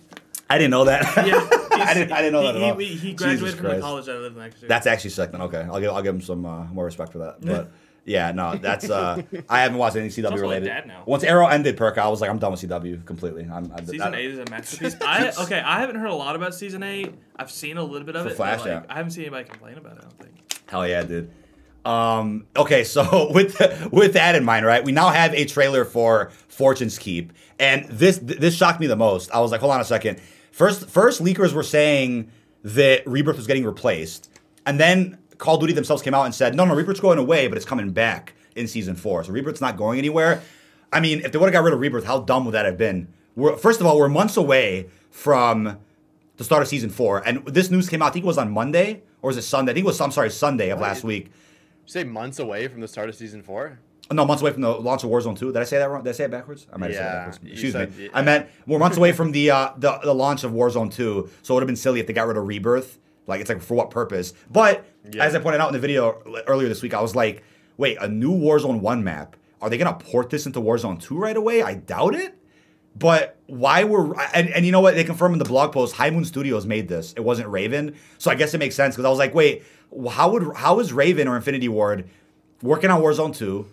I 0.50 0.58
didn't 0.58 0.72
know 0.72 0.86
that. 0.86 1.04
yeah, 1.28 1.48
I 1.72 1.94
didn't. 1.94 2.12
I 2.12 2.18
didn't 2.22 2.34
know 2.34 2.42
he, 2.42 2.48
that 2.48 2.56
at 2.56 2.62
all. 2.62 2.78
He, 2.78 2.86
he, 2.96 3.14
graduated 3.14 3.58
from 3.58 3.70
the 3.70 3.80
college 3.80 4.06
that 4.06 4.16
I 4.16 4.20
lived 4.20 4.38
next 4.38 4.60
to. 4.60 4.68
That's 4.68 4.88
actually 4.88 5.10
sick. 5.12 5.32
Then 5.32 5.42
okay, 5.44 5.62
I'll 5.62 5.80
give. 5.80 5.92
I'll 5.92 6.04
give 6.04 6.16
him 6.16 6.22
some 6.22 6.46
uh, 6.46 6.66
more 6.66 6.86
respect 6.86 7.12
for 7.12 7.20
that. 7.20 7.42
But 7.46 7.72
yeah, 8.12 8.32
no, 8.32 8.56
that's. 8.56 8.90
uh 8.90 9.24
I 9.50 9.62
haven't 9.62 9.80
watched 9.80 9.96
anything 9.96 10.24
CW 10.24 10.40
related. 10.40 10.68
dad 10.68 10.88
now. 10.88 11.04
Once 11.08 11.24
Arrow 11.24 11.48
ended, 11.48 11.76
Perk, 11.76 11.98
I 11.98 12.08
was 12.08 12.22
like, 12.22 12.30
I'm 12.30 12.38
done 12.38 12.52
with 12.52 12.62
CW 12.62 13.04
completely. 13.06 13.48
I'm. 13.52 13.72
I, 13.74 13.84
Season 13.84 14.02
I, 14.14 14.18
eight 14.18 14.32
is 14.32 14.40
a 14.40 14.46
masterpiece. 14.50 14.96
I 15.02 15.32
okay. 15.32 15.60
I 15.60 15.80
haven't 15.80 15.96
heard 15.96 16.12
a 16.12 16.16
lot 16.16 16.36
about 16.36 16.54
season 16.54 16.84
eight. 16.84 17.16
I've 17.36 17.50
seen 17.50 17.78
a 17.78 17.84
little 17.84 18.06
bit 18.06 18.16
of 18.16 18.26
For 18.26 18.32
it. 18.32 18.36
Flash, 18.36 18.60
like, 18.60 18.68
yeah. 18.68 18.84
I 18.88 18.96
haven't 18.96 19.12
seen 19.12 19.24
anybody 19.24 19.50
complain 19.50 19.78
about 19.78 19.94
it. 19.94 20.00
I 20.00 20.02
don't 20.02 20.20
think. 20.20 20.62
Hell 20.68 20.88
yeah, 20.88 21.02
dude. 21.02 21.32
Um, 21.86 22.48
okay, 22.56 22.84
so 22.84 23.32
with 23.32 23.60
with 23.92 24.14
that 24.14 24.36
in 24.36 24.44
mind, 24.44 24.66
right? 24.66 24.84
We 24.84 24.92
now 24.92 25.10
have 25.10 25.34
a 25.34 25.46
trailer 25.46 25.86
for 25.86 26.32
Fortune's 26.48 26.98
Keep, 26.98 27.34
and 27.60 27.86
this 27.86 28.20
this 28.22 28.56
shocked 28.56 28.80
me 28.80 28.88
the 28.88 28.96
most. 28.96 29.32
I 29.32 29.40
was 29.40 29.52
like, 29.52 29.62
hold 29.62 29.74
on 29.74 29.82
a 29.82 29.86
second. 29.86 30.20
First, 30.56 30.90
first 30.90 31.22
leakers 31.22 31.52
were 31.52 31.64
saying 31.64 32.32
that 32.64 33.06
Rebirth 33.06 33.36
was 33.36 33.46
getting 33.46 33.66
replaced, 33.66 34.30
and 34.66 34.80
then 34.80 35.18
Call 35.38 35.56
of 35.56 35.60
Duty 35.60 35.74
themselves 35.74 36.02
came 36.02 36.14
out 36.14 36.24
and 36.24 36.34
said, 36.34 36.56
no, 36.56 36.64
no, 36.64 36.74
Rebirth's 36.74 37.02
going 37.02 37.20
away, 37.20 37.50
but 37.50 37.58
it's 37.58 37.66
coming 37.66 37.92
back 37.92 38.36
in 38.56 38.66
season 38.66 38.96
four. 38.96 39.22
So 39.26 39.34
Rebirth's 39.34 39.60
not 39.60 39.76
going 39.76 40.00
anywhere. 40.00 40.42
I 40.94 41.02
mean, 41.02 41.20
if 41.26 41.34
they 41.34 41.38
would 41.38 41.48
have 41.48 41.54
got 41.54 41.66
rid 41.66 41.74
of 41.74 41.82
Rebirth, 41.82 42.06
how 42.06 42.22
dumb 42.22 42.46
would 42.46 42.54
that 42.54 42.66
have 42.66 42.78
been? 42.78 43.10
We're, 43.36 43.58
first 43.58 43.82
of 43.82 43.86
all, 43.86 43.98
we're 43.98 44.08
months 44.08 44.38
away 44.38 44.88
from 45.12 45.78
the 46.38 46.46
start 46.46 46.62
of 46.62 46.70
season 46.70 46.90
four, 46.90 47.22
and 47.28 47.46
this 47.48 47.70
news 47.70 47.90
came 47.90 48.02
out. 48.02 48.06
I 48.06 48.12
think 48.12 48.24
it 48.24 48.28
was 48.28 48.38
on 48.38 48.50
Monday 48.50 49.04
or 49.22 49.28
was 49.28 49.36
it 49.36 49.42
Sunday? 49.42 49.74
I 49.74 49.76
think 49.76 49.84
it 49.84 49.88
was. 49.88 50.00
I'm 50.00 50.12
sorry, 50.12 50.30
Sunday 50.30 50.70
of 50.70 50.80
last 50.80 51.04
week. 51.04 51.26
You 51.26 51.92
say 51.92 52.06
months 52.06 52.40
away 52.40 52.70
from 52.70 52.80
the 52.80 52.88
start 52.88 53.10
of 53.10 53.16
season 53.16 53.44
four? 53.44 53.78
No, 54.12 54.24
months 54.26 54.42
away 54.44 54.52
from 54.52 54.62
the 54.62 54.70
launch 54.70 55.04
of 55.04 55.10
Warzone 55.10 55.38
2. 55.38 55.48
Did 55.54 55.58
I 55.58 55.64
say 55.64 55.80
that 55.80 55.90
wrong? 55.90 56.04
Did 56.04 56.10
I 56.12 56.14
say 56.14 56.26
it 56.26 56.32
backwards? 56.32 56.68
I 56.72 56.78
might 56.78 56.92
have 56.92 56.94
Yeah, 56.96 57.00
said 57.00 57.08
it 57.08 57.18
backwards. 57.32 57.52
Excuse 57.54 57.72
said- 57.74 57.98
me. 57.98 58.04
yeah. 58.04 58.10
I 58.14 58.22
meant 58.22 58.48
we're 58.68 58.78
months 58.80 58.98
away 58.98 59.12
from 59.14 59.32
the, 59.32 59.50
uh, 59.52 59.70
the 59.78 59.98
the 60.04 60.14
launch 60.14 60.44
of 60.44 60.52
Warzone 60.52 60.92
2. 60.94 61.30
So 61.42 61.54
it 61.54 61.56
would 61.56 61.62
have 61.64 61.68
been 61.68 61.76
silly 61.76 62.00
if 62.00 62.08
they 62.08 62.14
got 62.14 62.28
rid 62.28 62.38
of 62.38 62.46
Rebirth. 62.46 63.00
Like 63.28 63.42
it's 63.42 63.50
like 63.50 63.62
for 63.62 63.74
what 63.74 63.90
purpose? 63.90 64.34
But 64.52 64.86
Yeah. 65.12 65.24
as 65.26 65.34
I 65.34 65.40
pointed 65.40 65.60
out 65.60 65.70
in 65.70 65.74
the 65.74 65.80
video 65.80 66.22
earlier 66.48 66.68
this 66.68 66.84
week, 66.84 66.94
I 66.94 67.02
was 67.02 67.16
like, 67.16 67.44
wait, 67.78 67.98
a 68.00 68.08
new 68.08 68.32
Warzone 68.32 68.80
1 68.82 69.04
map. 69.04 69.36
Are 69.62 69.70
they 69.72 69.78
gonna 69.80 69.96
port 69.98 70.30
this 70.30 70.46
into 70.46 70.62
Warzone 70.62 71.02
2 71.02 71.18
right 71.18 71.36
away? 71.36 71.64
I 71.64 71.74
doubt 71.74 72.14
it. 72.14 72.36
But 72.98 73.38
why 73.48 73.84
were 73.84 74.16
and, 74.34 74.50
and 74.50 74.66
you 74.66 74.72
know 74.72 74.80
what 74.82 74.96
they 74.96 75.04
confirmed 75.04 75.34
in 75.34 75.40
the 75.40 75.46
blog 75.46 75.74
post? 75.74 75.96
High 75.96 76.12
Moon 76.12 76.24
Studios 76.26 76.66
made 76.68 76.88
this. 76.88 77.12
It 77.18 77.22
wasn't 77.22 77.50
Raven, 77.50 77.96
so 78.20 78.30
I 78.32 78.36
guess 78.36 78.54
it 78.54 78.60
makes 78.60 78.76
sense 78.76 78.96
because 78.96 79.06
I 79.06 79.10
was 79.10 79.20
like, 79.20 79.34
wait, 79.34 79.64
how 80.12 80.30
would 80.32 80.56
how 80.56 80.80
is 80.80 80.94
Raven 80.94 81.28
or 81.28 81.36
Infinity 81.36 81.68
Ward 81.68 82.08
working 82.62 82.90
on 82.92 83.02
Warzone 83.02 83.36
2? 83.36 83.66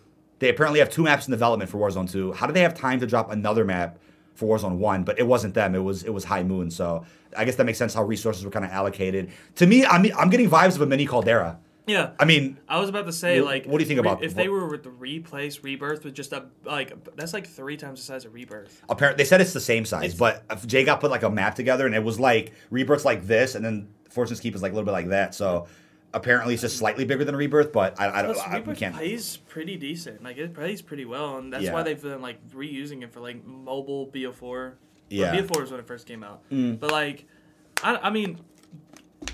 They 0.43 0.49
apparently 0.49 0.81
have 0.81 0.91
two 0.91 1.05
maps 1.05 1.29
in 1.29 1.31
development 1.31 1.71
for 1.71 1.79
Warzone 1.79 2.11
2. 2.11 2.33
How 2.33 2.49
do 2.49 2.53
they 2.53 2.63
have 2.63 2.75
time 2.75 2.99
to 2.99 3.07
drop 3.07 3.31
another 3.31 3.65
map 3.65 4.01
for 4.35 4.59
Warzone 4.59 4.77
1? 4.79 5.05
But 5.05 5.21
it 5.21 5.23
wasn't 5.25 5.55
them. 5.55 5.77
It 5.77 5.79
was 5.79 6.03
it 6.03 6.11
was 6.11 6.25
High 6.25 6.43
Moon. 6.43 6.69
So 6.69 7.07
I 7.37 7.45
guess 7.45 7.55
that 7.55 7.65
makes 7.65 7.79
sense 7.79 7.95
how 7.95 8.03
resources 8.03 8.45
were 8.45 8.51
kind 8.51 8.65
of 8.65 8.73
allocated. 8.73 9.31
To 9.57 9.69
me, 9.69 9.87
I 9.87 10.03
mean, 10.03 10.11
I'm 10.19 10.31
getting 10.31 10.51
vibes 10.51 10.75
of 10.75 10.81
a 10.81 10.87
mini 10.87 11.07
Caldera. 11.07 11.61
Yeah. 11.87 12.11
I 12.19 12.25
mean, 12.25 12.59
I 12.69 12.81
was 12.81 12.89
about 12.89 13.07
to 13.07 13.13
say, 13.13 13.39
Wh- 13.39 13.45
like, 13.45 13.67
what 13.67 13.79
do 13.79 13.85
you 13.85 13.89
think 13.89 14.01
re- 14.03 14.09
about- 14.11 14.25
if 14.25 14.35
they 14.35 14.49
were 14.49 14.77
to 14.79 14.91
replace 14.91 15.63
Rebirth 15.63 16.03
with 16.05 16.15
just 16.15 16.33
a 16.33 16.47
like 16.65 16.93
that's 17.15 17.33
like 17.33 17.47
three 17.47 17.77
times 17.77 18.01
the 18.01 18.07
size 18.07 18.25
of 18.25 18.35
Rebirth. 18.35 18.83
apparently 18.89 19.23
they 19.23 19.29
said 19.29 19.41
it's 19.41 19.53
the 19.53 19.61
same 19.61 19.85
size, 19.85 20.13
It's- 20.15 20.19
but 20.19 20.43
if 20.51 20.67
Jay 20.67 20.83
got 20.83 21.01
put 21.01 21.13
like 21.13 21.23
a 21.23 21.31
map 21.31 21.55
together 21.55 21.87
and 21.87 21.95
it 21.95 22.03
was 22.03 22.19
like 22.19 22.51
Rebirth's 22.71 23.05
like 23.05 23.29
this, 23.29 23.55
and 23.55 23.65
then 23.65 23.87
Fortune's 24.11 24.41
Keep 24.41 24.57
is 24.57 24.63
like 24.63 24.73
a 24.73 24.75
little 24.75 24.87
bit 24.87 24.91
like 24.93 25.09
that. 25.11 25.37
So 25.37 25.69
apparently 26.15 26.55
it's 26.55 26.63
just 26.63 26.77
slightly 26.77 27.05
bigger 27.05 27.25
than 27.25 27.37
Rebirth, 27.37 27.73
but 27.73 27.99
I, 28.01 28.11
I 28.19 28.23
don't. 28.23 28.35
Plus, 28.35 28.47
I, 28.47 28.57
Rebirth 28.57 28.79
can't. 28.79 28.95
plays 28.95 29.37
pretty 29.37 29.77
decent. 29.77 30.23
Like 30.23 30.37
it 30.39 30.55
plays 30.55 30.83
pretty 30.83 31.05
well, 31.05 31.39
and 31.39 31.53
that's 31.53 31.65
Yeah. 31.65 31.73
why 31.73 31.83
they've 31.83 32.01
been 32.01 32.23
like 32.23 32.47
reusing 32.51 33.03
it 33.03 33.13
for 33.13 33.21
like 33.21 33.45
mobile 33.47 34.07
BO4. 34.09 34.73
Yeah. 35.11 35.33
Well, 35.33 35.43
BO4 35.43 35.61
was 35.61 35.71
when 35.71 35.81
it 35.81 35.87
first 35.87 36.07
came 36.07 36.23
out. 36.25 36.49
Mm. 36.51 36.79
But 36.81 36.91
like, 36.91 37.27
I, 37.83 37.97
I 37.97 38.11
mean, 38.11 38.39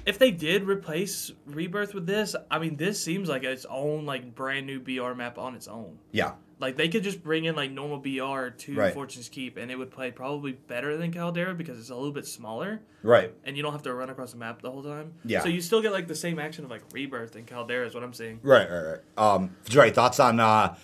if 0.06 0.18
they 0.18 0.30
did 0.30 0.64
replace 0.64 1.32
Rebirth 1.46 1.94
with 1.94 2.06
this, 2.06 2.34
I 2.50 2.58
mean, 2.58 2.76
this 2.76 3.02
seems 3.02 3.28
like 3.28 3.44
its 3.44 3.64
own 3.68 4.04
like 4.06 4.34
brand 4.34 4.66
new 4.66 4.80
BR 4.80 5.14
map 5.14 5.38
on 5.38 5.54
its 5.54 5.68
own. 5.68 5.98
Yeah, 6.12 6.32
Like 6.60 6.76
they 6.76 6.88
could 6.88 7.04
just 7.04 7.22
bring 7.22 7.44
in 7.44 7.54
like 7.54 7.70
normal 7.70 7.98
BR 7.98 8.48
to 8.48 8.74
Right. 8.74 8.92
Fortune's 8.92 9.28
Keep, 9.28 9.56
and 9.56 9.70
it 9.70 9.76
would 9.76 9.90
play 9.90 10.10
probably 10.10 10.52
better 10.52 10.96
than 10.96 11.12
Caldera 11.12 11.54
because 11.54 11.78
it's 11.78 11.90
a 11.90 11.94
little 11.94 12.12
bit 12.12 12.26
smaller, 12.26 12.80
right. 13.02 13.32
and 13.44 13.56
you 13.56 13.62
don't 13.62 13.72
have 13.72 13.82
to 13.82 13.94
run 13.94 14.10
across 14.10 14.32
the 14.32 14.38
map 14.38 14.60
the 14.60 14.70
whole 14.70 14.82
time. 14.82 15.12
Yeah. 15.24 15.42
So 15.42 15.48
you 15.48 15.60
still 15.60 15.80
get 15.80 15.92
like 15.92 16.08
the 16.08 16.16
same 16.16 16.38
action 16.38 16.64
of 16.64 16.70
like 16.70 16.82
Rebirth 16.92 17.36
and 17.36 17.46
Caldera 17.46 17.86
is 17.86 17.94
what 17.94 18.02
I'm 18.02 18.12
seeing. 18.12 18.40
Right, 18.42 18.68
right, 18.68 18.82
right. 18.82 19.00
Um, 19.16 19.56
Jerry, 19.68 19.90
thoughts 19.90 20.18
on 20.18 20.40
uh, 20.40 20.74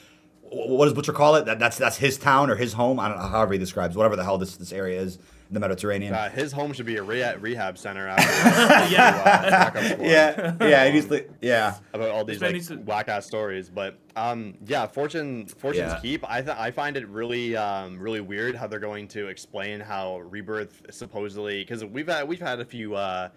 what 0.43 0.85
does 0.85 0.95
Butcher 0.95 1.12
call 1.12 1.35
it? 1.37 1.47
That, 1.47 1.59
that's 1.59 1.77
that's 1.79 1.97
his 1.97 2.18
town 2.18 2.51
or 2.51 2.57
his 2.57 2.75
home. 2.75 3.01
I 3.01 3.09
don't 3.09 3.18
know 3.18 3.25
however 3.25 3.55
he 3.55 3.59
describes 3.59 3.97
whatever 3.97 4.16
the 4.16 4.25
hell 4.25 4.39
this 4.39 4.57
this 4.57 4.72
area 4.72 5.01
is 5.01 5.16
in 5.16 5.22
the 5.55 5.61
Mediterranean. 5.61 6.12
Uh, 6.12 6.28
his 6.28 6.52
home 6.52 6.72
should 6.72 6.84
be 6.86 6.96
a 6.96 7.02
rehab, 7.02 7.42
rehab 7.42 7.78
center 7.78 8.07
after 8.09 8.24
Yeah. 8.94 9.22
uh, 9.24 9.50
backup 9.50 9.98
yeah, 10.00 10.57
yeah, 10.61 10.84
he 10.86 10.92
needs 10.92 11.07
to, 11.07 11.24
yeah. 11.40 11.76
about 11.92 12.11
all 12.11 12.24
these 12.24 12.42
like 12.42 12.61
to- 12.66 12.76
whack 12.78 13.09
ass 13.09 13.24
stories. 13.26 13.70
But 13.70 13.98
um, 14.16 14.55
yeah, 14.66 14.86
Fortune 14.86 15.46
Fortune's 15.46 15.92
Yeah. 15.92 16.00
Keep. 16.00 16.30
I 16.30 16.42
th- 16.42 16.57
I 16.57 16.70
find 16.70 16.96
it 16.96 17.09
really 17.09 17.57
um, 17.57 17.98
really 17.98 18.20
weird 18.20 18.55
how 18.57 18.66
they're 18.66 18.78
going 18.78 19.09
to 19.09 19.28
explain 19.28 19.80
how 19.80 20.18
Rebirth 20.20 20.82
supposedly 20.90 21.62
because 21.62 21.84
we've 21.84 22.09
had 22.09 22.28
we've 22.28 22.40
had 22.40 22.61
a 22.61 22.64
few 22.64 22.94
uh, 22.94 23.28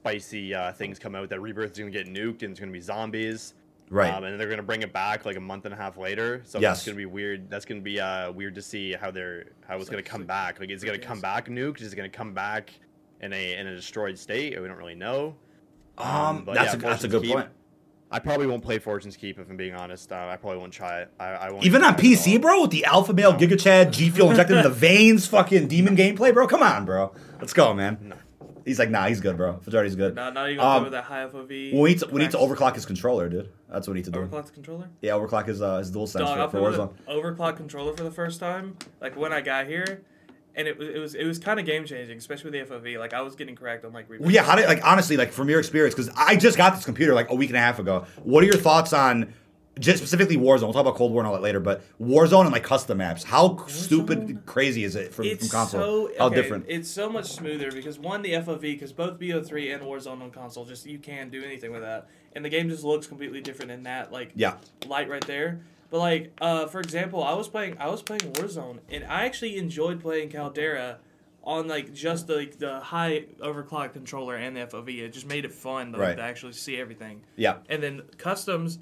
spicy 0.00 0.54
uh, 0.54 0.72
things 0.72 0.98
come 0.98 1.14
out 1.14 1.28
that 1.28 1.40
Rebirth 1.40 1.72
is 1.72 1.78
going 1.78 1.92
to 1.92 2.04
get 2.04 2.12
nuked 2.12 2.42
and 2.42 2.50
it's 2.52 2.60
going 2.60 2.70
to 2.70 2.76
be 2.76 2.80
zombies. 2.80 3.54
Right. 3.90 4.14
Um, 4.14 4.22
and 4.24 4.38
they're 4.38 4.46
going 4.46 4.58
to 4.58 4.62
bring 4.62 4.82
it 4.82 4.92
back 4.92 5.24
like 5.26 5.36
a 5.36 5.40
month 5.40 5.64
and 5.64 5.74
a 5.74 5.76
half 5.76 5.96
later. 5.98 6.42
So 6.44 6.60
Yes. 6.60 6.76
that's 6.78 6.86
going 6.86 6.94
to 6.96 7.00
be 7.00 7.06
weird. 7.06 7.50
That's 7.50 7.64
going 7.64 7.80
to 7.80 7.84
be 7.84 7.98
uh, 8.00 8.30
weird 8.30 8.54
to 8.54 8.62
see 8.62 8.92
how 8.92 9.10
they're 9.10 9.46
how 9.66 9.74
it's 9.74 9.82
It's 9.82 9.90
going 9.90 9.98
like- 9.98 10.04
to 10.04 10.10
come 10.10 10.20
it's 10.22 10.28
back. 10.28 10.60
Like, 10.60 10.70
is 10.70 10.82
it 10.82 10.86
going 10.86 11.00
to 11.00 11.04
come 11.06 11.20
back 11.20 11.48
nuked? 11.48 11.80
Is 11.82 11.92
it 11.92 11.96
going 11.96 12.10
to 12.10 12.16
come 12.16 12.32
back 12.32 12.70
in 13.20 13.32
a 13.32 13.54
in 13.56 13.66
a 13.66 13.74
destroyed 13.74 14.16
state? 14.16 14.60
We 14.60 14.68
don't 14.68 14.76
really 14.78 14.94
know. 14.94 15.34
Um, 15.98 16.44
but 16.44 16.54
that's 16.54 16.72
yeah, 16.72 16.78
a 16.78 16.82
that's 16.82 17.04
a 17.04 17.08
good 17.08 17.22
Keep. 17.22 17.32
point. 17.32 17.48
I 18.12 18.18
probably 18.18 18.46
won't 18.48 18.62
play 18.64 18.78
Fortune's 18.80 19.16
Keep 19.16 19.38
if 19.38 19.48
I'm 19.50 19.56
being 19.56 19.74
honest. 19.74 20.10
Uh, 20.10 20.28
I 20.32 20.36
probably 20.36 20.58
won't 20.58 20.72
try 20.72 21.02
it. 21.02 21.10
I, 21.20 21.26
I 21.26 21.50
won't 21.50 21.64
Even 21.64 21.84
on 21.84 21.94
try 21.94 22.08
it 22.10 22.12
at 22.14 22.18
PC, 22.18 22.40
bro, 22.42 22.62
with 22.62 22.70
the 22.72 22.84
Alpha 22.84 23.12
Male, 23.12 23.34
Giga 23.34 23.60
Chad, 23.60 23.92
G 23.92 24.10
Fuel 24.10 24.30
injected 24.30 24.56
in 24.56 24.62
the 24.64 24.70
veins, 24.88 25.26
fucking 25.28 25.68
demon 25.68 25.96
gameplay, 25.96 26.32
bro. 26.34 26.46
Come 26.48 26.62
on, 26.62 26.84
bro. 26.84 27.12
Let's 27.38 27.52
go, 27.52 27.72
man. 27.74 27.98
No. 28.02 28.16
He's 28.70 28.78
like, 28.78 28.88
nah, 28.90 29.06
he's 29.08 29.20
good, 29.20 29.36
bro. 29.36 29.54
Fajardi's 29.64 29.96
good. 29.96 30.14
Now, 30.14 30.30
gonna 30.30 30.50
Um, 30.52 30.56
go 30.56 30.82
with 30.84 30.92
that 30.92 31.02
high 31.02 31.26
FOV. 31.26 31.48
We 31.74 31.88
need 31.90 31.98
to 31.98 32.06
we 32.06 32.20
need 32.20 32.30
to 32.30 32.36
overclock 32.36 32.76
his 32.76 32.86
controller, 32.86 33.28
dude. 33.28 33.48
That's 33.68 33.88
what 33.88 33.94
we 33.94 33.98
need 33.98 34.04
to 34.04 34.12
do. 34.12 34.20
overclock 34.20 34.46
the 34.46 34.52
controller. 34.52 34.88
Yeah, 35.02 35.12
overclock 35.12 35.46
his 35.46 35.60
uh, 35.60 35.78
his 35.78 35.90
dual 35.90 36.06
sense 36.06 36.24
Dog, 36.28 36.52
for, 36.52 36.72
for 36.72 36.78
Warzone. 36.78 36.92
overclock 37.36 37.56
controller 37.56 37.96
for 37.96 38.04
the 38.04 38.12
first 38.12 38.38
time, 38.38 38.76
like 39.00 39.16
when 39.16 39.32
I 39.32 39.40
got 39.40 39.66
here, 39.66 40.02
and 40.54 40.68
it 40.68 40.78
was 40.78 40.88
it 40.88 40.98
was 40.98 41.14
it 41.16 41.24
was 41.26 41.38
kind 41.40 41.58
of 41.58 41.66
game 41.66 41.84
changing, 41.84 42.16
especially 42.16 42.50
with 42.52 42.68
the 42.68 42.74
FOV. 42.76 42.98
Like 43.00 43.12
I 43.12 43.22
was 43.22 43.34
getting 43.34 43.56
cracked 43.56 43.84
on 43.84 43.92
like. 43.92 44.06
Well, 44.08 44.30
yeah, 44.30 44.44
how 44.44 44.54
did 44.54 44.66
like 44.66 44.86
honestly, 44.86 45.16
like 45.16 45.32
from 45.32 45.48
your 45.50 45.58
experience, 45.58 45.94
because 45.96 46.10
I 46.16 46.36
just 46.36 46.56
got 46.56 46.76
this 46.76 46.84
computer 46.84 47.12
like 47.12 47.30
a 47.30 47.34
week 47.34 47.50
and 47.50 47.56
a 47.56 47.60
half 47.60 47.80
ago. 47.80 48.06
What 48.22 48.44
are 48.44 48.46
your 48.46 48.56
thoughts 48.56 48.92
on 48.92 49.34
just 49.78 49.98
specifically 49.98 50.36
Warzone? 50.36 50.62
We'll 50.62 50.72
talk 50.72 50.82
about 50.82 50.96
Cold 50.96 51.12
War 51.12 51.22
and 51.22 51.28
all 51.28 51.34
that 51.34 51.42
later, 51.42 51.60
but 51.60 51.82
Warzone 52.00 52.42
and 52.42 52.52
like 52.52 52.64
custom 52.64 52.98
maps. 52.98 53.22
How 53.24 53.64
stupid 53.66 54.42
crazy 54.46 54.84
is 54.84 54.96
it 54.96 55.14
from, 55.14 55.36
from 55.36 55.48
console? 55.48 55.80
so 55.80 56.10
how 56.18 56.26
okay, 56.26 56.34
different? 56.36 56.64
It's 56.68 56.90
so 56.90 57.08
much 57.08 57.26
smoother 57.26 57.70
because 57.70 57.98
one, 57.98 58.22
the 58.22 58.32
FOV, 58.32 58.60
because 58.60 58.92
both 58.92 59.18
BO3 59.18 59.74
and 59.74 59.82
Warzone 59.84 60.22
on 60.22 60.30
console, 60.30 60.64
just 60.64 60.86
you 60.86 60.98
can't 60.98 61.30
do 61.30 61.42
anything 61.44 61.72
with 61.72 61.82
that, 61.82 62.08
and 62.34 62.44
the 62.44 62.48
game 62.48 62.68
just 62.68 62.84
looks 62.84 63.06
completely 63.06 63.40
different 63.40 63.70
in 63.70 63.84
that 63.84 64.12
like 64.12 64.32
Yeah, 64.34 64.56
light 64.86 65.08
right 65.08 65.26
there. 65.26 65.60
But 65.90 65.98
like, 65.98 66.32
uh, 66.40 66.66
for 66.66 66.80
example, 66.80 67.22
I 67.22 67.34
was 67.34 67.48
playing 67.48 67.76
I 67.78 67.88
was 67.88 68.02
playing 68.02 68.20
Warzone, 68.34 68.78
and 68.90 69.04
I 69.04 69.24
actually 69.24 69.56
enjoyed 69.56 70.00
playing 70.00 70.28
Caldera 70.30 70.98
on 71.42 71.66
like 71.68 71.92
just 71.94 72.26
the 72.26 72.36
like, 72.36 72.58
the 72.58 72.80
high 72.80 73.24
overclock 73.40 73.92
controller 73.94 74.36
and 74.36 74.54
the 74.56 74.60
FOV. 74.66 74.98
It 74.98 75.12
just 75.12 75.26
made 75.26 75.44
it 75.44 75.52
fun 75.52 75.92
like, 75.92 76.00
Right. 76.00 76.16
to 76.16 76.22
actually 76.22 76.52
see 76.52 76.76
everything. 76.76 77.22
yeah, 77.36 77.56
And 77.68 77.82
then 77.82 78.02
customs, 78.18 78.78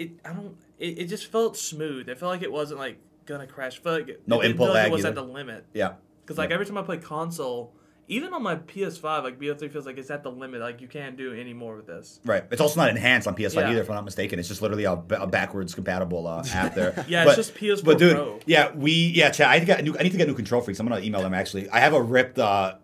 it 0.00 0.10
I 0.24 0.32
don't 0.32 0.56
it, 0.78 0.98
it 0.98 1.06
just 1.06 1.26
felt 1.30 1.56
smooth. 1.56 2.08
It 2.08 2.18
felt 2.18 2.30
like 2.30 2.42
it 2.42 2.52
wasn't 2.52 2.80
like 2.80 2.98
gonna 3.26 3.46
crash. 3.46 3.78
Felt 3.82 4.00
like 4.00 4.08
it, 4.08 4.22
No 4.26 4.40
it 4.40 4.50
input 4.50 4.68
like 4.68 4.74
lag 4.74 4.86
it 4.88 4.92
was 4.92 5.00
either. 5.04 5.08
at 5.10 5.14
the 5.14 5.22
limit. 5.22 5.66
yeah. 5.72 5.94
Because 6.22 6.38
like 6.38 6.50
Yeah. 6.50 6.54
every 6.54 6.66
time 6.66 6.78
I 6.78 6.82
play 6.82 6.98
console, 6.98 7.74
even 8.08 8.32
on 8.34 8.42
my 8.42 8.56
PS5, 8.56 9.22
like 9.22 9.38
BO3 9.38 9.70
feels 9.70 9.86
like 9.86 9.96
it's 9.98 10.10
at 10.10 10.22
the 10.24 10.30
limit. 10.32 10.60
Like 10.60 10.80
you 10.80 10.88
can't 10.88 11.16
do 11.16 11.32
any 11.32 11.52
more 11.54 11.76
with 11.76 11.86
this. 11.86 12.18
Right. 12.24 12.42
It's 12.50 12.60
also 12.60 12.80
not 12.80 12.88
enhanced 12.90 13.28
on 13.28 13.34
PS5 13.36 13.54
Yeah. 13.54 13.70
either, 13.70 13.80
if 13.82 13.88
I'm 13.88 13.94
not 13.96 14.04
mistaken. 14.04 14.38
It's 14.40 14.48
just 14.48 14.62
literally 14.62 14.84
a, 14.84 14.92
a 14.92 15.26
backwards 15.28 15.74
compatible 15.74 16.26
uh, 16.26 16.42
app 16.52 16.74
there. 16.74 17.04
Yeah, 17.08 17.24
but, 17.24 17.38
it's 17.38 17.48
just 17.48 17.54
PS4 17.54 17.84
But 17.84 17.98
dude, 17.98 18.16
Pro. 18.16 18.40
yeah, 18.46 18.72
we 18.74 18.92
yeah, 18.92 19.30
Chad. 19.30 19.48
I 19.48 19.60
think 19.60 19.78
I, 19.78 19.82
new, 19.82 19.96
I 19.98 20.02
need 20.02 20.10
to 20.12 20.18
get 20.18 20.26
new 20.28 20.34
control 20.34 20.60
freaks. 20.60 20.80
I'm 20.80 20.88
gonna 20.88 21.02
email 21.02 21.22
them 21.22 21.34
actually. 21.34 21.68
I 21.70 21.78
have 21.80 21.92
a 21.94 22.02
ripped. 22.02 22.38
uh 22.38 22.74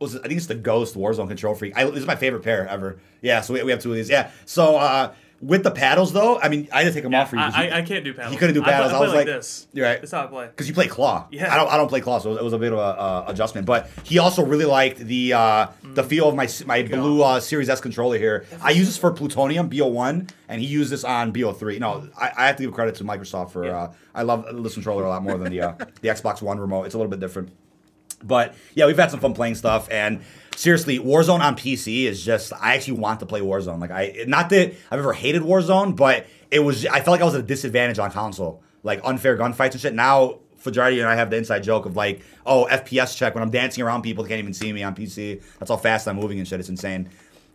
was 0.00 0.14
it, 0.14 0.22
I 0.24 0.28
think 0.28 0.38
it's 0.38 0.46
the 0.46 0.54
Ghost 0.54 0.96
Warzone 0.96 1.28
control 1.28 1.54
freak. 1.54 1.76
I, 1.76 1.84
this 1.84 1.96
is 2.00 2.06
my 2.06 2.16
favorite 2.16 2.42
pair 2.42 2.66
ever. 2.66 2.98
Yeah, 3.20 3.42
so 3.42 3.52
we, 3.54 3.62
we 3.62 3.70
have 3.70 3.80
two 3.82 3.90
of 3.90 3.96
these. 3.96 4.08
Yeah. 4.10 4.30
So 4.46 4.76
uh 4.76 5.12
with 5.40 5.62
the 5.62 5.70
paddles 5.70 6.12
though, 6.12 6.38
I 6.38 6.48
mean, 6.50 6.68
I 6.72 6.82
had 6.82 6.88
to 6.88 6.92
take 6.94 7.02
them 7.02 7.12
Yeah, 7.12 7.22
off 7.22 7.30
for 7.30 7.36
you. 7.36 7.42
I, 7.42 7.64
you- 7.66 7.72
I, 7.72 7.82
can't 7.82 8.04
do 8.04 8.12
paddles. 8.12 8.32
you 8.32 8.38
couldn't 8.38 8.54
do 8.54 8.60
I 8.60 8.64
play- 8.64 8.72
paddles. 8.72 8.92
I, 8.92 8.94
I 8.94 8.98
play 8.98 9.06
was 9.06 9.14
like 9.14 9.26
like- 9.26 9.36
this. 9.36 9.66
You're 9.72 9.86
right. 9.86 10.00
That's 10.00 10.12
how 10.12 10.24
I 10.24 10.26
play. 10.26 10.46
because 10.48 10.68
you 10.68 10.74
play 10.74 10.86
claw. 10.86 11.26
Yeah. 11.30 11.52
I 11.52 11.56
don't. 11.56 11.70
I 11.72 11.76
don't 11.78 11.88
play 11.88 12.00
claw, 12.02 12.18
so 12.18 12.36
it 12.36 12.44
was 12.44 12.52
a 12.52 12.58
bit 12.58 12.72
of 12.72 12.78
a 12.78 12.82
uh, 12.82 13.24
adjustment. 13.28 13.66
But 13.66 13.88
he 14.04 14.18
also 14.18 14.44
really 14.44 14.66
liked 14.66 14.98
the 14.98 15.32
uh, 15.32 15.66
the 15.82 16.02
feel 16.04 16.28
of 16.28 16.34
my 16.34 16.48
my 16.66 16.82
blue 16.82 17.22
uh, 17.22 17.40
Series 17.40 17.68
S 17.70 17.80
controller 17.80 18.18
here. 18.18 18.44
I 18.62 18.70
use 18.72 18.86
this 18.86 18.98
for 18.98 19.10
Plutonium 19.12 19.70
BO1, 19.70 20.30
and 20.48 20.60
he 20.60 20.66
used 20.66 20.90
this 20.90 21.04
on 21.04 21.32
BO3. 21.32 21.78
No, 21.80 22.08
I, 22.18 22.32
I 22.36 22.46
have 22.46 22.56
to 22.56 22.62
give 22.64 22.72
credit 22.72 22.96
to 22.96 23.04
Microsoft 23.04 23.52
for. 23.52 23.64
Yeah. 23.64 23.76
Uh, 23.78 23.92
I 24.14 24.22
love 24.22 24.44
this 24.62 24.74
controller 24.74 25.04
a 25.04 25.08
lot 25.08 25.22
more 25.22 25.38
than 25.38 25.50
the 25.50 25.60
uh, 25.62 25.72
the 26.02 26.08
Xbox 26.08 26.42
One 26.42 26.58
remote. 26.60 26.84
It's 26.84 26.94
a 26.94 26.98
little 26.98 27.10
bit 27.10 27.20
different. 27.20 27.50
But 28.22 28.54
yeah, 28.74 28.84
we've 28.86 28.98
had 28.98 29.10
some 29.10 29.20
fun 29.20 29.32
playing 29.32 29.54
stuff, 29.54 29.88
and 29.90 30.20
seriously, 30.56 30.98
Warzone 30.98 31.40
on 31.40 31.56
PC 31.56 32.04
is 32.04 32.24
just. 32.24 32.52
I 32.60 32.74
actually 32.74 32.98
want 32.98 33.20
to 33.20 33.26
play 33.26 33.40
Warzone. 33.40 33.80
Like 33.80 33.90
I, 33.90 34.24
not 34.26 34.50
that 34.50 34.74
I've 34.90 34.98
ever 34.98 35.12
hated 35.12 35.42
Warzone, 35.42 35.96
but 35.96 36.26
it 36.50 36.60
was. 36.60 36.86
I 36.86 36.96
felt 37.00 37.08
like 37.08 37.20
I 37.20 37.24
was 37.24 37.34
at 37.34 37.40
a 37.40 37.44
disadvantage 37.44 37.98
on 37.98 38.10
console, 38.10 38.62
like 38.82 39.00
unfair 39.04 39.36
gunfights 39.36 39.72
and 39.72 39.80
shit. 39.80 39.94
Now 39.94 40.38
Fajardi 40.58 41.00
and 41.00 41.08
I 41.08 41.14
have 41.14 41.30
the 41.30 41.36
inside 41.36 41.62
joke 41.62 41.86
of 41.86 41.96
like, 41.96 42.20
oh, 42.44 42.66
FPS 42.70 43.16
check 43.16 43.34
when 43.34 43.42
I'm 43.42 43.50
dancing 43.50 43.82
around 43.82 44.02
people, 44.02 44.24
they 44.24 44.28
can't 44.28 44.40
even 44.40 44.52
see 44.54 44.72
me 44.72 44.82
on 44.82 44.94
PC. 44.94 45.42
That's 45.58 45.70
how 45.70 45.76
fast 45.76 46.06
I'm 46.06 46.16
moving 46.16 46.38
and 46.38 46.46
shit. 46.46 46.60
It's 46.60 46.68
insane. 46.68 47.08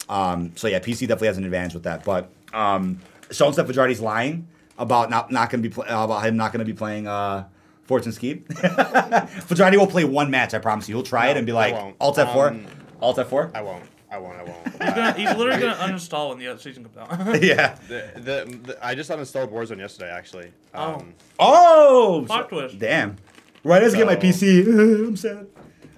Um, 0.10 0.52
so 0.56 0.68
yeah, 0.68 0.80
PC 0.80 1.02
definitely 1.02 1.28
has 1.28 1.38
an 1.38 1.46
advantage 1.46 1.74
with 1.74 1.84
that. 1.84 2.04
But 2.04 2.30
um, 2.54 3.00
Sean 3.32 3.54
said 3.54 3.68
Fajardi's 3.68 4.02
lying 4.02 4.48
about 4.78 5.10
not 5.10 5.32
not 5.32 5.50
going 5.50 5.62
to 5.64 5.70
be 5.70 5.74
pl- 5.74 5.84
about 5.84 6.26
him 6.26 6.36
not 6.38 6.52
going 6.52 6.60
to 6.60 6.66
be 6.66 6.74
playing 6.78 7.08
uh, 7.08 7.46
Fortune's 7.84 8.18
Keep. 8.18 8.52
Fajardi 8.54 9.78
will 9.78 9.88
play 9.88 10.04
one 10.04 10.30
match. 10.32 10.54
I 10.54 10.60
promise 10.60 10.89
you. 10.89 10.96
He'll 10.96 11.04
try 11.04 11.28
it 11.28 11.38
and 11.38 11.46
be 11.46 11.52
like. 11.54 11.96
Alt 12.00 12.18
F4, 12.18 12.50
Um, 12.50 12.66
Alt 13.06 13.18
F4. 13.18 13.51
I 13.53 13.62
won't. 13.62 13.84
I 14.12 14.18
won't. 14.18 14.38
I 14.39 14.43
won't. 14.43 14.66
He's, 14.72 14.78
gonna, 14.80 15.14
he's 15.14 15.36
literally 15.36 15.60
gonna 15.62 15.76
uninstall 15.76 16.30
when 16.30 16.39
the 16.39 16.47
other 16.47 16.60
season 16.60 16.84
comes 16.86 16.97
out. 16.97 17.10
yeah. 17.43 17.76
The, 17.88 18.12
the, 18.16 18.58
the, 18.64 18.78
I 18.86 18.95
just 18.95 19.12
uninstalled 19.12 19.51
Warzone 19.51 19.78
yesterday, 19.78 20.10
actually. 20.12 20.51
Oh. 20.74 20.95
Um, 20.95 21.14
Oh, 21.39 22.24
Plot 22.26 22.49
so- 22.49 22.58
twist. 22.58 22.80
Damn. 22.80 23.18
Right 23.64 23.84
as 23.84 23.93
I 23.93 23.97
get 23.97 24.08
my 24.08 24.16
PC, 24.16 24.66
I'm 24.68 25.16
sad. 25.16 25.47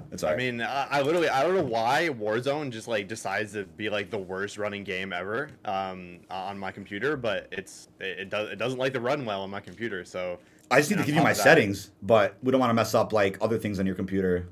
That's 0.10 0.24
all 0.24 0.30
I 0.32 0.38
mean, 0.38 0.62
I, 0.62 0.88
I 0.90 1.02
literally, 1.02 1.28
I 1.28 1.44
don't 1.44 1.54
know 1.56 1.64
why 1.64 2.10
Warzone 2.12 2.72
just 2.72 2.88
like 2.88 3.08
decides 3.10 3.52
to 3.54 3.66
be 3.66 3.90
like 3.90 4.10
the 4.10 4.18
worst 4.18 4.58
running 4.58 4.84
game 4.86 5.12
ever 5.12 5.50
um, 5.66 6.20
on 6.30 6.58
my 6.58 6.72
computer, 6.72 7.18
but 7.18 7.48
it's 7.52 7.90
it, 8.00 8.20
it 8.20 8.30
does 8.30 8.50
it 8.50 8.56
doesn't 8.58 8.80
like 8.80 8.94
to 8.94 9.02
run 9.02 9.26
well 9.26 9.42
on 9.42 9.50
my 9.50 9.60
computer. 9.60 10.06
So 10.06 10.40
I 10.72 10.78
just 10.80 10.90
need 10.90 11.00
to 11.00 11.04
give 11.06 11.16
you 11.16 11.22
my 11.24 11.34
settings, 11.34 11.92
but 12.02 12.38
we 12.42 12.52
don't 12.52 12.60
want 12.62 12.70
to 12.70 12.74
mess 12.74 12.94
up 12.94 13.12
like 13.12 13.38
other 13.42 13.58
things 13.58 13.80
on 13.82 13.86
your 13.86 13.96
computer 13.96 14.48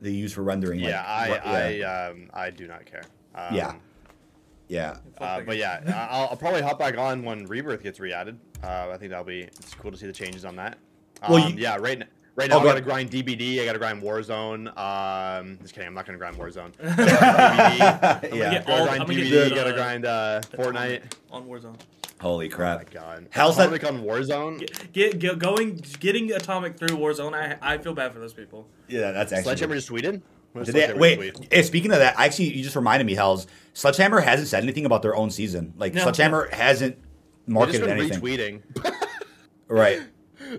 that 0.00 0.10
you 0.10 0.16
use 0.18 0.32
for 0.32 0.42
rendering. 0.42 0.80
like, 0.80 0.90
yeah, 0.90 1.04
I 1.06 1.28
what- 1.28 1.46
I 1.46 1.80
um, 1.82 2.30
I 2.32 2.50
do 2.50 2.66
not 2.66 2.86
care. 2.86 3.02
Um, 3.34 3.54
Yeah. 3.54 3.74
yeah. 4.68 4.96
Uh, 5.18 5.40
but 5.42 5.56
yeah, 5.56 5.80
I- 5.86 6.14
I'll, 6.16 6.28
I'll 6.30 6.36
probably 6.36 6.62
hop 6.62 6.78
back 6.78 6.96
on 6.98 7.22
when 7.22 7.46
Rebirth 7.46 7.82
gets 7.82 8.00
re-added. 8.00 8.38
Uh, 8.62 8.90
I 8.92 8.96
think 8.98 9.10
that'll 9.10 9.24
be 9.24 9.42
it's 9.42 9.74
cool 9.74 9.90
to 9.90 9.96
see 9.96 10.06
the 10.06 10.12
changes 10.12 10.44
on 10.44 10.56
that. 10.56 10.78
Um, 11.22 11.32
Well, 11.32 11.48
you- 11.50 11.56
yeah, 11.56 11.76
right 11.76 12.02
n- 12.30 12.36
right 12.36 12.50
Oh, 12.50 12.54
now 12.56 12.60
I 12.60 12.62
go 12.62 12.68
gotta 12.70 12.80
grind 12.80 13.10
DBD. 13.10 13.60
I 13.60 13.64
gotta 13.64 13.78
grind 13.78 14.02
Warzone. 14.02 14.68
Um, 14.76 15.58
just 15.62 15.74
kidding. 15.74 15.88
I'm 15.88 15.94
not 15.94 16.06
gonna 16.06 16.18
grind 16.18 16.36
Warzone. 16.36 16.72
DBD. 16.80 18.34
yeah. 18.36 18.50
get 18.50 18.66
Gotta 18.66 18.72
all- 18.80 18.86
grind 18.86 19.00
I'm 19.02 19.06
gonna 19.08 19.20
DBD. 19.20 19.30
get 19.30 19.48
the, 19.50 19.54
gotta 19.54 19.70
uh, 19.70 19.76
grind 19.76 20.04
uh, 20.06 20.40
Fortnite. 20.52 21.02
On 21.30 21.46
Warzone. 21.46 21.76
Holy 22.20 22.46
Oh 22.46 22.50
my 22.50 22.54
crap. 22.56 22.90
god. 22.90 23.28
How's 23.30 23.56
that- 23.56 23.72
Atomic 23.72 23.84
on 23.84 24.02
Warzone? 24.02 24.58
Get, 24.60 24.92
get, 24.92 25.18
get 25.18 25.38
going, 25.38 25.82
getting 26.00 26.30
Atomic 26.32 26.76
through 26.78 26.96
Warzone. 26.98 27.32
I 27.34 27.56
I 27.62 27.78
feel 27.78 27.94
bad 27.94 28.12
for 28.12 28.18
those 28.18 28.34
people. 28.34 28.66
Yeah, 28.88 29.12
that's 29.12 29.32
actually. 29.32 29.44
Sledgehammer 29.44 29.74
just 29.76 29.88
tweeted. 29.88 30.20
Did 30.52 30.64
did 30.64 30.74
they, 30.74 30.92
wait, 30.94 31.16
tweet? 31.36 31.48
eh, 31.52 31.62
speaking 31.62 31.92
of 31.92 31.98
that, 32.00 32.18
I 32.18 32.24
actually, 32.26 32.56
you 32.56 32.64
just 32.64 32.74
reminded 32.74 33.06
me, 33.06 33.14
Hells. 33.14 33.46
Sledgehammer 33.72 34.18
hasn't 34.20 34.48
said 34.48 34.64
anything 34.64 34.84
about 34.84 35.00
their 35.00 35.14
own 35.14 35.30
season. 35.30 35.72
Like, 35.78 35.94
No. 35.94 36.02
Sledgehammer 36.02 36.48
hasn't 36.52 36.96
They've 36.96 37.04
just 37.46 37.48
marketed 37.48 37.80
been 37.82 37.90
anything. 37.90 38.20
retweeting. 38.20 38.94
Right. 39.68 40.00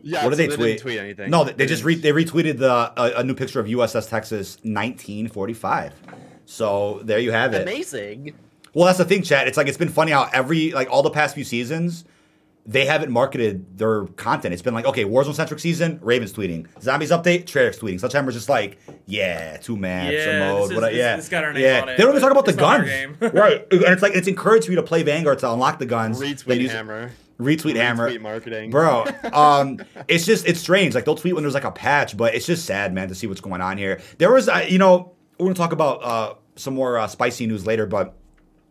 yeah. 0.04 0.24
what 0.26 0.36
did 0.36 0.52
so 0.52 0.58
they, 0.58 0.64
tweet? 0.74 0.80
tweet 0.80 1.00
anything. 1.00 1.30
No, 1.30 1.44
they, 1.44 1.54
they 1.54 1.66
just 1.66 1.84
re- 1.84 1.96
they 1.96 2.12
retweeted 2.12 2.58
the 2.58 2.72
a, 3.00 3.20
a 3.20 3.24
new 3.24 3.34
picture 3.36 3.60
of 3.60 3.68
USS 3.68 4.10
Texas 4.10 4.58
1945. 4.64 5.94
So 6.46 7.00
there 7.04 7.20
you 7.20 7.32
have 7.32 7.54
it. 7.54 7.62
Amazing. 7.64 8.34
Well, 8.74 8.86
that's 8.86 8.98
the 8.98 9.06
thing, 9.06 9.22
Chad. 9.24 9.48
It's 9.48 9.58
like 9.58 9.68
it's 9.68 9.78
been 9.78 9.90
funny 9.90 10.12
how 10.12 10.30
every 10.34 10.72
like 10.72 10.90
all 10.90 11.04
the 11.04 11.10
past 11.10 11.36
few 11.36 11.44
seasons, 11.44 12.06
they 12.66 12.86
haven't 12.86 13.12
marketed 13.12 13.78
their 13.78 14.06
content. 14.06 14.54
It's 14.54 14.62
been 14.62 14.74
like, 14.74 14.86
okay, 14.86 15.04
Warzone 15.04 15.34
centric 15.34 15.60
season, 15.60 16.00
Ravens 16.02 16.32
tweeting, 16.32 16.68
Zombies 16.82 17.12
update, 17.12 17.46
Treyarch 17.46 17.80
tweeting. 17.80 18.00
Sledgehammer's 18.00 18.36
just 18.36 18.50
like, 18.50 18.78
yeah, 19.08 19.58
two 19.58 19.76
maps, 19.76 20.14
Yeah, 20.14 20.30
a 20.30 20.40
mode, 20.40 20.62
this 20.64 20.70
is- 20.70 20.76
what, 20.76 20.90
this- 20.92 20.98
yeah, 20.98 21.16
this 21.16 21.32
name 21.32 21.56
yeah. 21.58 21.82
on 21.82 21.90
it, 21.90 21.98
They 21.98 22.04
don't 22.04 22.12
even 22.12 22.22
talk 22.22 22.32
about 22.32 22.46
the 22.46 22.54
guns, 22.54 22.90
right? 23.34 23.66
And 23.72 23.84
it's 23.84 24.02
like 24.02 24.16
it's 24.16 24.28
encouraged 24.28 24.66
for 24.66 24.72
you 24.72 24.78
to 24.78 24.84
play 24.84 25.04
Vanguard 25.04 25.40
to 25.40 25.52
unlock 25.52 25.80
the 25.80 25.86
guns. 25.86 26.20
Retweet 26.20 26.70
hammer. 26.70 27.12
Retweet 27.42 27.76
hammer, 27.76 28.10
Retweet 28.10 28.22
marketing. 28.22 28.70
bro. 28.70 29.06
Um, 29.34 29.80
it's 30.08 30.26
just 30.26 30.46
it's 30.48 30.60
strange. 30.60 30.94
Like 30.96 31.06
they'll 31.06 31.16
tweet 31.16 31.34
when 31.34 31.44
there's 31.44 31.54
like 31.54 31.64
a 31.64 31.72
patch, 31.72 32.16
but 32.16 32.36
it's 32.36 32.46
just 32.46 32.66
sad, 32.66 32.94
man, 32.94 33.08
to 33.08 33.16
see 33.16 33.28
what's 33.28 33.42
going 33.42 33.62
on 33.62 33.78
here. 33.78 34.00
There 34.18 34.32
was, 34.32 34.48
uh, 34.50 34.66
you 34.68 34.78
know, 34.78 35.14
we're 35.40 35.46
gonna 35.46 35.56
talk 35.56 35.72
about 35.72 36.04
uh, 36.04 36.34
some 36.56 36.76
more 36.76 36.98
uh, 36.98 37.08
spicy 37.08 37.48
news 37.48 37.66
later, 37.66 37.86
but 37.86 38.16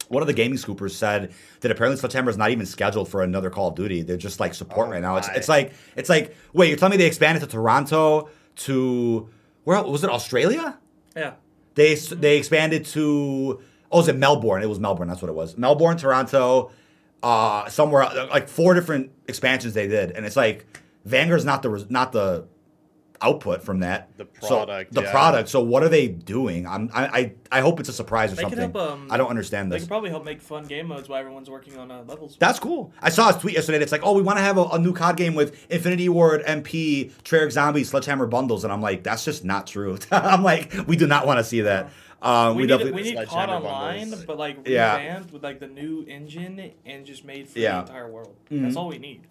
one 0.09 0.23
of 0.23 0.27
the 0.27 0.33
gaming 0.35 0.59
scoopers 0.59 0.91
said 0.91 1.33
that 1.61 1.71
apparently 1.71 1.97
Sledgehammer 1.97 2.31
is 2.31 2.37
not 2.37 2.51
even 2.51 2.67
scheduled 2.67 3.09
for 3.09 3.23
another 3.23 3.49
Call 3.49 3.69
of 3.69 3.75
Duty. 3.77 4.03
They're 4.03 4.17
just 4.17 4.41
like 4.41 4.55
support 4.55 4.89
Oh 4.89 4.91
right 4.91 5.01
now. 5.03 5.17
It's 5.17 5.29
it's 5.29 5.49
like 5.49 5.73
it's 5.97 6.09
like 6.09 6.35
wait, 6.53 6.69
you're 6.69 6.77
telling 6.77 6.93
me 6.93 6.97
they 6.97 7.07
expanded 7.07 7.43
to 7.43 7.49
Toronto 7.49 8.29
to 8.57 9.29
where 9.65 9.83
was 9.83 10.05
it 10.05 10.11
Australia? 10.11 10.79
Yeah. 11.17 11.35
They 11.75 11.95
they 11.95 12.39
expanded 12.39 12.85
to 12.87 13.63
oh, 13.93 13.99
was 13.99 14.09
it 14.09 14.17
Melbourne? 14.17 14.63
It 14.63 14.69
was 14.69 14.81
Melbourne. 14.81 15.09
That's 15.09 15.23
what 15.23 15.29
it 15.29 15.35
was. 15.35 15.57
Melbourne, 15.57 15.97
Toronto, 15.97 16.71
uh, 17.23 17.69
somewhere 17.69 18.05
like 18.31 18.49
four 18.49 18.75
different 18.75 19.13
expansions 19.29 19.75
they 19.75 19.89
did, 19.89 20.11
and 20.13 20.25
it's 20.27 20.37
like 20.37 20.67
Vanguard's 21.05 21.45
not 21.45 21.63
the 21.63 21.71
res- 21.71 21.91
not 21.91 22.13
the 22.13 22.47
output 23.23 23.63
from 23.63 23.81
that. 23.81 24.09
The 24.17 24.27
So, 24.41 24.49
product, 24.65 24.95
the 24.95 25.03
yeah. 25.03 25.11
product. 25.11 25.49
So 25.51 25.61
what 25.61 25.83
are 25.83 25.91
they 25.91 26.09
doing? 26.09 26.67
I'm 26.67 26.89
I 26.95 27.05
I, 27.07 27.33
I 27.53 27.61
hope 27.61 27.79
it's 27.79 27.91
a 27.91 27.93
surprise 27.93 28.33
or 28.33 28.37
They 28.37 28.45
could 28.45 28.57
something. 28.59 28.73
help, 28.73 28.93
um, 28.93 29.09
I 29.11 29.19
don't 29.19 29.29
understand 29.29 29.71
this. 29.71 29.75
They 29.75 29.79
this. 29.81 29.85
could 29.85 29.91
probably 29.91 30.09
help 30.09 30.25
make 30.25 30.41
fun 30.41 30.65
game 30.65 30.87
modes 30.87 31.07
while 31.11 31.21
everyone's 31.21 31.51
working 31.51 31.77
on 31.77 31.91
uh, 31.91 32.03
levels. 32.07 32.37
That's 32.41 32.59
cool. 32.59 32.95
I 33.03 33.11
saw 33.11 33.29
a 33.37 33.39
tweet 33.39 33.57
yesterday 33.57 33.77
that's 33.79 33.93
like, 33.93 34.01
oh, 34.05 34.15
we 34.15 34.23
want 34.23 34.39
to 34.39 34.43
have 34.43 34.57
a, 34.57 34.63
a 34.65 34.79
new 34.79 34.95
COD 34.95 35.19
game 35.19 35.35
with 35.35 35.71
Infinity 35.71 36.09
Ward, 36.09 36.43
MP, 36.47 37.13
Treyarch 37.23 37.53
Zombies, 37.53 37.91
Sledgehammer 37.91 38.27
bundles. 38.27 38.65
And 38.65 38.73
I'm 38.73 38.81
like, 38.81 39.03
that's 39.03 39.23
just 39.27 39.45
not 39.45 39.67
true. 39.67 39.99
I'm 40.11 40.43
like, 40.43 40.73
we 40.87 40.97
do 40.97 41.07
not 41.07 41.27
want 41.27 41.39
to 41.41 41.45
see 41.45 41.61
that. 41.61 41.91
Um, 42.23 42.57
we, 42.57 42.63
we, 42.63 42.63
need, 42.63 42.69
definitely, 42.69 42.93
we 42.93 43.03
need 43.11 43.17
COD 43.17 43.29
Sledgehammer 43.31 43.55
Online, 43.67 43.99
bundles. 44.01 44.25
but 44.25 44.39
like 44.39 44.69
Yeah. 44.69 44.97
revamped 44.97 45.33
with 45.33 45.43
like 45.43 45.59
the 45.61 45.67
new 45.69 46.05
engine 46.07 46.73
and 46.85 47.07
just 47.07 47.25
made 47.25 47.49
for 47.49 47.59
Yeah. 47.59 47.77
the 47.77 47.81
entire 47.93 48.11
world. 48.11 48.37
Mhm. 48.51 48.63
That's 48.63 48.77
all 48.77 48.89
we 48.89 48.99
need. 48.99 49.23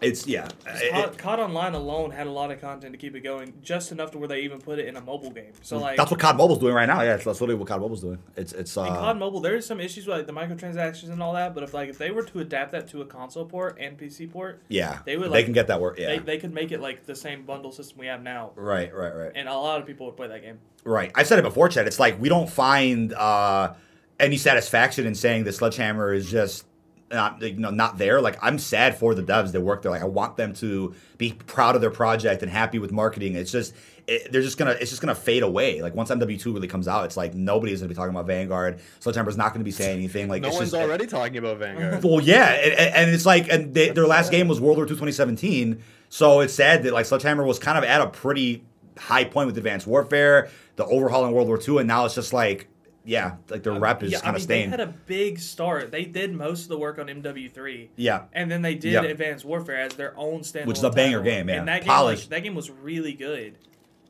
It's, 0.00 0.26
yeah. 0.26 0.48
It- 0.66 0.92
COD, 0.92 1.18
COD 1.18 1.40
Online 1.40 1.74
alone 1.74 2.10
had 2.10 2.26
a 2.26 2.30
lot 2.30 2.50
of 2.50 2.60
content 2.60 2.92
to 2.92 2.98
keep 2.98 3.14
it 3.14 3.20
going, 3.20 3.52
just 3.62 3.92
enough 3.92 4.10
to 4.12 4.18
where 4.18 4.28
they 4.28 4.40
even 4.40 4.60
put 4.60 4.78
it 4.78 4.86
in 4.86 4.96
a 4.96 5.00
mobile 5.00 5.30
game. 5.30 5.52
So 5.62 5.78
like, 5.78 5.96
that's 5.96 6.10
what 6.10 6.20
COD 6.20 6.36
Mobile's 6.36 6.58
doing 6.58 6.74
right 6.74 6.86
now. 6.86 7.02
Yeah, 7.02 7.16
that's, 7.16 7.26
literally 7.26 7.54
what 7.54 7.68
COD 7.68 7.80
Mobile's 7.80 8.00
doing. 8.00 8.18
It's, 8.36 8.52
it's, 8.52 8.76
in 8.76 8.84
COD 8.84 9.16
uh, 9.16 9.18
Mobile, 9.18 9.40
there 9.40 9.56
is 9.56 9.66
some 9.66 9.80
issues 9.80 10.06
with 10.06 10.16
like 10.16 10.26
the 10.26 10.32
microtransactions 10.32 11.10
and 11.10 11.22
all 11.22 11.34
that. 11.34 11.54
But 11.54 11.64
if 11.64 11.74
like 11.74 11.88
if 11.88 11.98
they 11.98 12.10
were 12.10 12.22
to 12.24 12.40
adapt 12.40 12.72
that 12.72 12.88
to 12.88 13.02
a 13.02 13.06
console 13.06 13.44
port 13.44 13.78
and 13.80 13.98
PC 13.98 14.30
port, 14.30 14.62
yeah. 14.68 15.00
they 15.04 15.16
would, 15.16 15.32
they 15.32 15.44
can 15.44 15.52
get 15.52 15.66
that 15.68 15.80
work. 15.80 15.98
Yeah. 15.98 16.08
they, 16.08 16.18
they 16.18 16.38
could 16.38 16.54
make 16.54 16.72
it 16.72 16.80
like 16.80 17.06
the 17.06 17.16
same 17.16 17.44
bundle 17.44 17.72
system 17.72 17.98
we 17.98 18.06
have 18.06 18.22
now, 18.22 18.52
right, 18.56 18.94
right, 18.94 19.14
right. 19.14 19.32
and 19.34 19.48
a 19.48 19.54
lot 19.54 19.80
of 19.80 19.86
people 19.86 20.06
would 20.06 20.16
play 20.16 20.28
that 20.28 20.42
game. 20.42 20.58
Right. 20.84 21.12
I've 21.14 21.26
said 21.26 21.38
it 21.38 21.42
before, 21.42 21.68
Chad. 21.68 21.86
It's 21.86 22.00
like 22.00 22.20
we 22.20 22.28
don't 22.28 22.48
find 22.48 23.12
uh, 23.12 23.74
any 24.18 24.36
satisfaction 24.36 25.06
in 25.06 25.14
saying 25.14 25.44
the 25.44 25.52
Sledgehammer 25.52 26.12
is 26.12 26.30
just 26.30 26.64
not 27.10 27.42
you 27.42 27.54
know 27.54 27.70
not 27.70 27.98
there. 27.98 28.20
Like 28.20 28.38
I'm 28.42 28.58
sad 28.58 28.96
for 28.96 29.14
the 29.14 29.22
devs 29.22 29.52
that 29.52 29.60
work 29.60 29.82
there. 29.82 29.90
Like 29.90 30.02
I 30.02 30.06
want 30.06 30.36
them 30.36 30.52
to 30.54 30.94
be 31.18 31.32
proud 31.32 31.74
of 31.74 31.80
their 31.80 31.90
project 31.90 32.42
and 32.42 32.50
happy 32.50 32.78
with 32.78 32.92
marketing. 32.92 33.34
It's 33.34 33.50
just 33.50 33.74
it, 34.06 34.32
they're 34.32 34.42
just 34.42 34.58
gonna 34.58 34.72
it's 34.72 34.90
just 34.90 35.00
gonna 35.02 35.14
fade 35.14 35.42
away. 35.42 35.82
Like 35.82 35.94
once 35.94 36.10
MW2 36.10 36.44
really 36.46 36.68
comes 36.68 36.88
out, 36.88 37.04
it's 37.04 37.16
like 37.16 37.34
nobody's 37.34 37.80
gonna 37.80 37.88
be 37.88 37.94
talking 37.94 38.10
about 38.10 38.26
Vanguard. 38.26 38.80
Sledgehammer's 39.00 39.36
not 39.36 39.52
gonna 39.52 39.64
be 39.64 39.70
saying 39.70 39.98
anything. 39.98 40.28
Like 40.28 40.42
No 40.42 40.48
one's 40.48 40.70
just, 40.70 40.74
already 40.74 41.06
talking 41.06 41.38
about 41.38 41.58
Vanguard. 41.58 42.02
well, 42.04 42.20
yeah, 42.20 42.46
and, 42.46 42.94
and 42.94 43.10
it's 43.10 43.26
like, 43.26 43.48
and 43.48 43.74
they, 43.74 43.90
their 43.90 44.06
last 44.06 44.30
game 44.30 44.48
was 44.48 44.60
World 44.60 44.76
War 44.76 44.84
II 44.84 44.90
2017. 44.90 45.82
So 46.08 46.40
it's 46.40 46.54
sad 46.54 46.82
that 46.84 46.92
like 46.92 47.06
Sledgehammer 47.06 47.44
was 47.44 47.58
kind 47.58 47.78
of 47.78 47.84
at 47.84 48.00
a 48.00 48.08
pretty 48.08 48.64
high 48.98 49.24
point 49.24 49.46
with 49.46 49.56
Advanced 49.56 49.86
Warfare, 49.86 50.50
the 50.76 50.84
overhaul 50.84 51.24
in 51.26 51.32
World 51.32 51.48
War 51.48 51.58
II, 51.66 51.78
and 51.78 51.88
now 51.88 52.04
it's 52.04 52.14
just 52.14 52.32
like, 52.32 52.68
yeah, 53.10 53.36
like 53.48 53.62
their 53.64 53.72
rep 53.78 54.02
is 54.04 54.12
yeah, 54.12 54.18
kind 54.20 54.28
I 54.28 54.30
of 54.30 54.34
mean, 54.36 54.42
staying. 54.44 54.70
They 54.70 54.76
had 54.76 54.80
a 54.88 54.94
big 55.06 55.38
start. 55.40 55.90
They 55.90 56.04
did 56.04 56.32
most 56.34 56.62
of 56.62 56.68
the 56.68 56.78
work 56.78 56.98
on 56.98 57.06
MW3. 57.06 57.88
yeah, 57.96 58.24
And 58.32 58.50
then 58.50 58.62
they 58.62 58.74
did. 58.76 59.04
Advanced 59.04 59.44
Warfare 59.44 59.80
as 59.80 59.94
their 59.94 60.16
own 60.16 60.40
standalone. 60.40 60.66
Which 60.66 60.78
is 60.78 60.84
a 60.84 60.90
banger 60.90 61.18
title. 61.18 61.32
game, 61.32 61.48
yeah. 61.48 61.56
And 61.56 61.68
that 61.68 61.80
game, 61.80 61.88
Polished. 61.88 62.24
like, 62.24 62.30
that 62.30 62.42
game 62.44 62.54
was 62.54 62.70
really 62.70 63.12
good, 63.14 63.56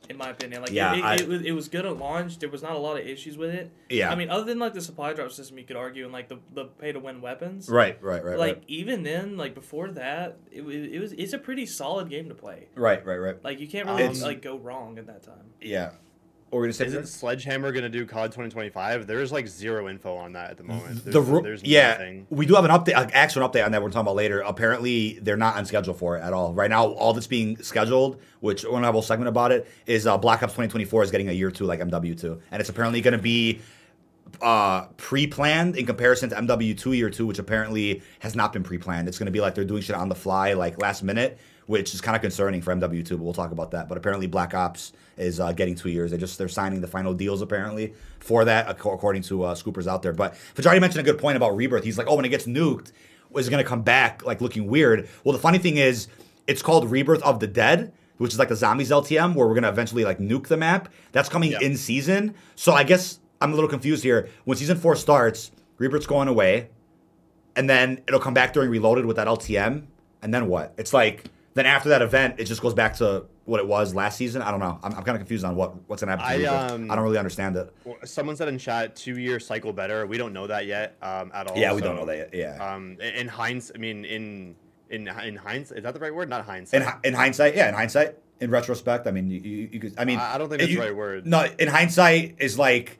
in 0.09 0.17
my 0.17 0.29
opinion. 0.29 0.61
Like, 0.61 0.71
Yeah, 0.71 0.93
it, 0.93 0.99
it, 0.99 1.03
I- 1.03 1.15
it, 1.15 1.27
was, 1.27 1.41
it 1.41 1.51
was 1.53 1.67
good 1.67 1.85
at 1.85 1.97
launch. 1.97 2.37
There 2.39 2.49
was 2.49 2.61
not 2.61 2.73
a 2.73 2.77
lot 2.77 2.99
of 2.99 3.07
issues 3.07 3.37
with 3.37 3.49
it. 3.55 3.71
Yeah. 3.89 4.11
I 4.11 4.15
mean, 4.15 4.29
other 4.29 4.43
than 4.43 4.59
like 4.59 4.73
the 4.73 4.81
supply 4.81 5.13
drop 5.13 5.31
system, 5.31 5.57
you 5.57 5.63
could 5.63 5.77
argue, 5.77 6.03
and 6.03 6.13
like 6.13 6.29
the, 6.29 6.37
the 6.53 6.65
pay 6.65 6.91
to 6.91 6.99
win 6.99 7.21
weapons. 7.21 7.69
right, 7.69 7.97
right, 8.03 8.23
right, 8.23 8.37
Like 8.37 8.55
right, 8.57 8.63
even 8.67 9.01
then, 9.03 9.35
like 9.37 9.55
before 9.55 9.89
that, 9.91 10.37
it, 10.51 10.61
it 10.61 10.99
was 11.01 11.13
it's 11.13 11.33
a 11.33 11.39
pretty 11.39 11.65
solid 11.65 12.09
game 12.09 12.29
to 12.29 12.35
play. 12.35 12.67
right, 12.75 13.03
right, 13.05 13.17
right. 13.17 13.43
Like 13.43 13.59
you 13.59 13.67
can't 13.67 13.87
really 13.87 14.03
It's- 14.03 14.21
like 14.21 14.41
go 14.43 14.57
wrong 14.57 14.99
at 14.99 15.07
that 15.07 15.23
time. 15.23 15.53
Yeah. 15.59 15.91
Or 16.51 16.61
gonna 16.61 16.73
say 16.73 16.85
Isn't 16.85 17.07
Sledgehammer 17.07 17.71
gonna 17.71 17.87
do 17.87 18.05
COD 18.05 18.25
2025? 18.25 19.07
There's 19.07 19.31
like 19.31 19.47
zero 19.47 19.87
info 19.87 20.17
on 20.17 20.33
that 20.33 20.51
at 20.51 20.57
the 20.57 20.63
moment. 20.63 21.01
There's, 21.05 21.13
the 21.13 21.21
ru- 21.21 21.41
there's 21.41 21.63
yeah, 21.63 21.91
nothing. 21.91 22.27
we 22.29 22.45
do 22.45 22.55
have 22.55 22.65
an 22.65 22.71
update, 22.71 23.01
an 23.01 23.09
actual 23.13 23.47
update 23.47 23.65
on 23.65 23.71
that. 23.71 23.81
We're 23.81 23.87
talking 23.87 24.01
about 24.01 24.15
later. 24.15 24.41
Apparently, 24.41 25.17
they're 25.21 25.37
not 25.37 25.55
on 25.55 25.65
schedule 25.65 25.93
for 25.93 26.17
it 26.17 26.21
at 26.21 26.33
all 26.33 26.53
right 26.53 26.69
now. 26.69 26.87
All 26.87 27.13
that's 27.13 27.25
being 27.25 27.55
scheduled, 27.63 28.21
which 28.41 28.65
we're 28.65 28.71
gonna 28.71 28.85
have 28.85 28.93
a 28.93 28.97
whole 28.97 29.01
segment 29.01 29.29
about 29.29 29.53
it, 29.53 29.65
is 29.85 30.05
uh, 30.05 30.17
Black 30.17 30.43
Ops 30.43 30.51
2024 30.51 31.03
is 31.03 31.11
getting 31.11 31.29
a 31.29 31.31
year 31.31 31.51
two 31.51 31.63
like 31.63 31.79
MW2, 31.79 32.41
and 32.51 32.59
it's 32.59 32.69
apparently 32.69 32.99
gonna 32.99 33.17
be 33.17 33.61
uh, 34.41 34.87
pre-planned 34.97 35.77
in 35.77 35.85
comparison 35.85 36.29
to 36.31 36.35
MW2 36.35 36.97
year 36.97 37.09
two, 37.09 37.25
which 37.27 37.39
apparently 37.39 38.01
has 38.19 38.35
not 38.35 38.51
been 38.51 38.63
pre-planned. 38.63 39.07
It's 39.07 39.17
gonna 39.17 39.31
be 39.31 39.39
like 39.39 39.55
they're 39.55 39.63
doing 39.63 39.81
shit 39.83 39.95
on 39.95 40.09
the 40.09 40.15
fly, 40.15 40.51
like 40.51 40.81
last 40.81 41.01
minute, 41.01 41.39
which 41.71 41.93
is 41.93 42.01
kind 42.01 42.15
of 42.15 42.21
concerning 42.21 42.61
for 42.61 42.75
MW2. 42.75 43.09
But 43.11 43.19
we'll 43.19 43.33
talk 43.33 43.51
about 43.51 43.71
that. 43.71 43.87
But 43.87 43.97
apparently, 43.97 44.27
Black 44.27 44.53
Ops 44.53 44.91
is 45.17 45.39
uh, 45.39 45.53
getting 45.53 45.73
two 45.73 45.89
years. 45.89 46.11
They 46.11 46.17
just 46.17 46.37
they're 46.37 46.49
signing 46.49 46.81
the 46.81 46.87
final 46.87 47.13
deals 47.13 47.41
apparently 47.41 47.93
for 48.19 48.43
that, 48.45 48.69
according 48.69 49.21
to 49.23 49.43
uh, 49.43 49.55
scoopers 49.55 49.87
out 49.87 50.01
there. 50.01 50.13
But 50.13 50.35
Fajardi 50.35 50.79
mentioned 50.81 50.99
a 51.07 51.09
good 51.11 51.19
point 51.19 51.37
about 51.37 51.55
Rebirth. 51.55 51.83
He's 51.83 51.97
like, 51.97 52.07
oh, 52.07 52.15
when 52.15 52.25
it 52.25 52.29
gets 52.29 52.45
nuked, 52.45 52.91
is 53.35 53.47
it 53.47 53.51
gonna 53.51 53.63
come 53.63 53.81
back 53.81 54.25
like 54.25 54.41
looking 54.41 54.67
weird? 54.67 55.07
Well, 55.23 55.33
the 55.33 55.39
funny 55.39 55.57
thing 55.57 55.77
is, 55.77 56.07
it's 56.47 56.61
called 56.61 56.91
Rebirth 56.91 57.23
of 57.23 57.39
the 57.39 57.47
Dead. 57.47 57.93
Which 58.17 58.33
is 58.33 58.37
like 58.39 58.49
the 58.49 58.55
zombies 58.55 58.91
LTM, 58.91 59.33
where 59.33 59.47
we're 59.47 59.55
gonna 59.55 59.69
eventually 59.69 60.05
like 60.05 60.19
nuke 60.19 60.45
the 60.45 60.55
map. 60.57 60.89
That's 61.11 61.27
coming 61.27 61.53
Yep. 61.53 61.61
in 61.63 61.75
season. 61.75 62.35
So 62.55 62.71
I 62.73 62.83
guess 62.83 63.17
I'm 63.41 63.51
a 63.51 63.55
little 63.55 63.67
confused 63.69 64.03
here. 64.03 64.29
When 64.45 64.55
season 64.59 64.77
four 64.77 64.95
starts, 64.95 65.49
Rebirth's 65.79 66.05
going 66.05 66.27
away, 66.27 66.69
and 67.55 67.67
then 67.67 67.99
it'll 68.07 68.19
come 68.19 68.35
back 68.35 68.53
during 68.53 68.69
Reloaded 68.69 69.07
with 69.07 69.15
that 69.15 69.25
LTM, 69.27 69.87
and 70.21 70.31
then 70.31 70.47
what? 70.49 70.75
It's 70.77 70.93
like 70.93 71.31
then 71.53 71.65
after 71.65 71.89
that 71.89 72.01
event, 72.01 72.35
it 72.39 72.45
just 72.45 72.61
goes 72.61 72.73
back 72.73 72.95
to 72.97 73.25
what 73.45 73.59
it 73.59 73.67
was 73.67 73.93
last 73.93 74.17
season. 74.17 74.41
I 74.41 74.51
don't 74.51 74.59
know. 74.61 74.79
I'm, 74.83 74.93
I'm 74.93 75.03
kind 75.03 75.09
of 75.15 75.17
confused 75.19 75.43
on 75.43 75.55
what 75.55 75.73
what's 75.89 76.01
gonna 76.01 76.15
happen. 76.17 76.45
I, 76.45 76.45
um, 76.45 76.89
I 76.89 76.95
don't 76.95 77.03
really 77.03 77.17
understand 77.17 77.57
it. 77.57 77.73
Someone 78.05 78.35
said 78.35 78.47
in 78.47 78.57
chat 78.57 78.95
two 78.95 79.17
year 79.19 79.39
cycle 79.39 79.73
better. 79.73 80.05
We 80.07 80.17
don't 80.17 80.31
know 80.33 80.47
that 80.47 80.65
yet 80.65 80.95
um, 81.01 81.31
at 81.33 81.47
all. 81.47 81.57
Yeah, 81.57 81.73
we 81.73 81.81
don't 81.81 81.95
know 81.95 82.05
that 82.05 82.17
yet. 82.17 82.29
Yeah. 82.33 82.73
Um, 82.73 82.97
in- 83.01 83.13
in 83.15 83.27
hindsight, 83.27 83.75
I 83.75 83.79
mean, 83.79 84.05
in 84.05 84.55
in 84.89 85.07
in 85.07 85.35
hindsight, 85.35 85.79
is 85.79 85.83
that 85.83 85.93
the 85.93 85.99
right 85.99 86.13
word? 86.15 86.29
Not 86.29 86.45
hindsight. 86.45 86.81
in, 86.81 86.87
in 87.03 87.13
hindsight, 87.13 87.55
yeah, 87.55 87.67
in 87.67 87.73
hindsight, 87.75 88.15
in 88.39 88.49
retrospect, 88.49 89.05
I 89.07 89.11
mean, 89.11 89.29
you, 89.29 89.39
you, 89.41 89.69
you 89.73 89.79
could. 89.79 89.93
I 89.97 90.05
mean, 90.05 90.19
I 90.19 90.37
don't 90.37 90.47
think 90.49 90.59
that's 90.61 90.71
you- 90.71 90.77
the 90.79 90.85
right 90.85 90.95
word. 90.95 91.25
No, 91.27 91.45
in 91.59 91.67
hindsight 91.67 92.35
is 92.39 92.57
like, 92.57 92.97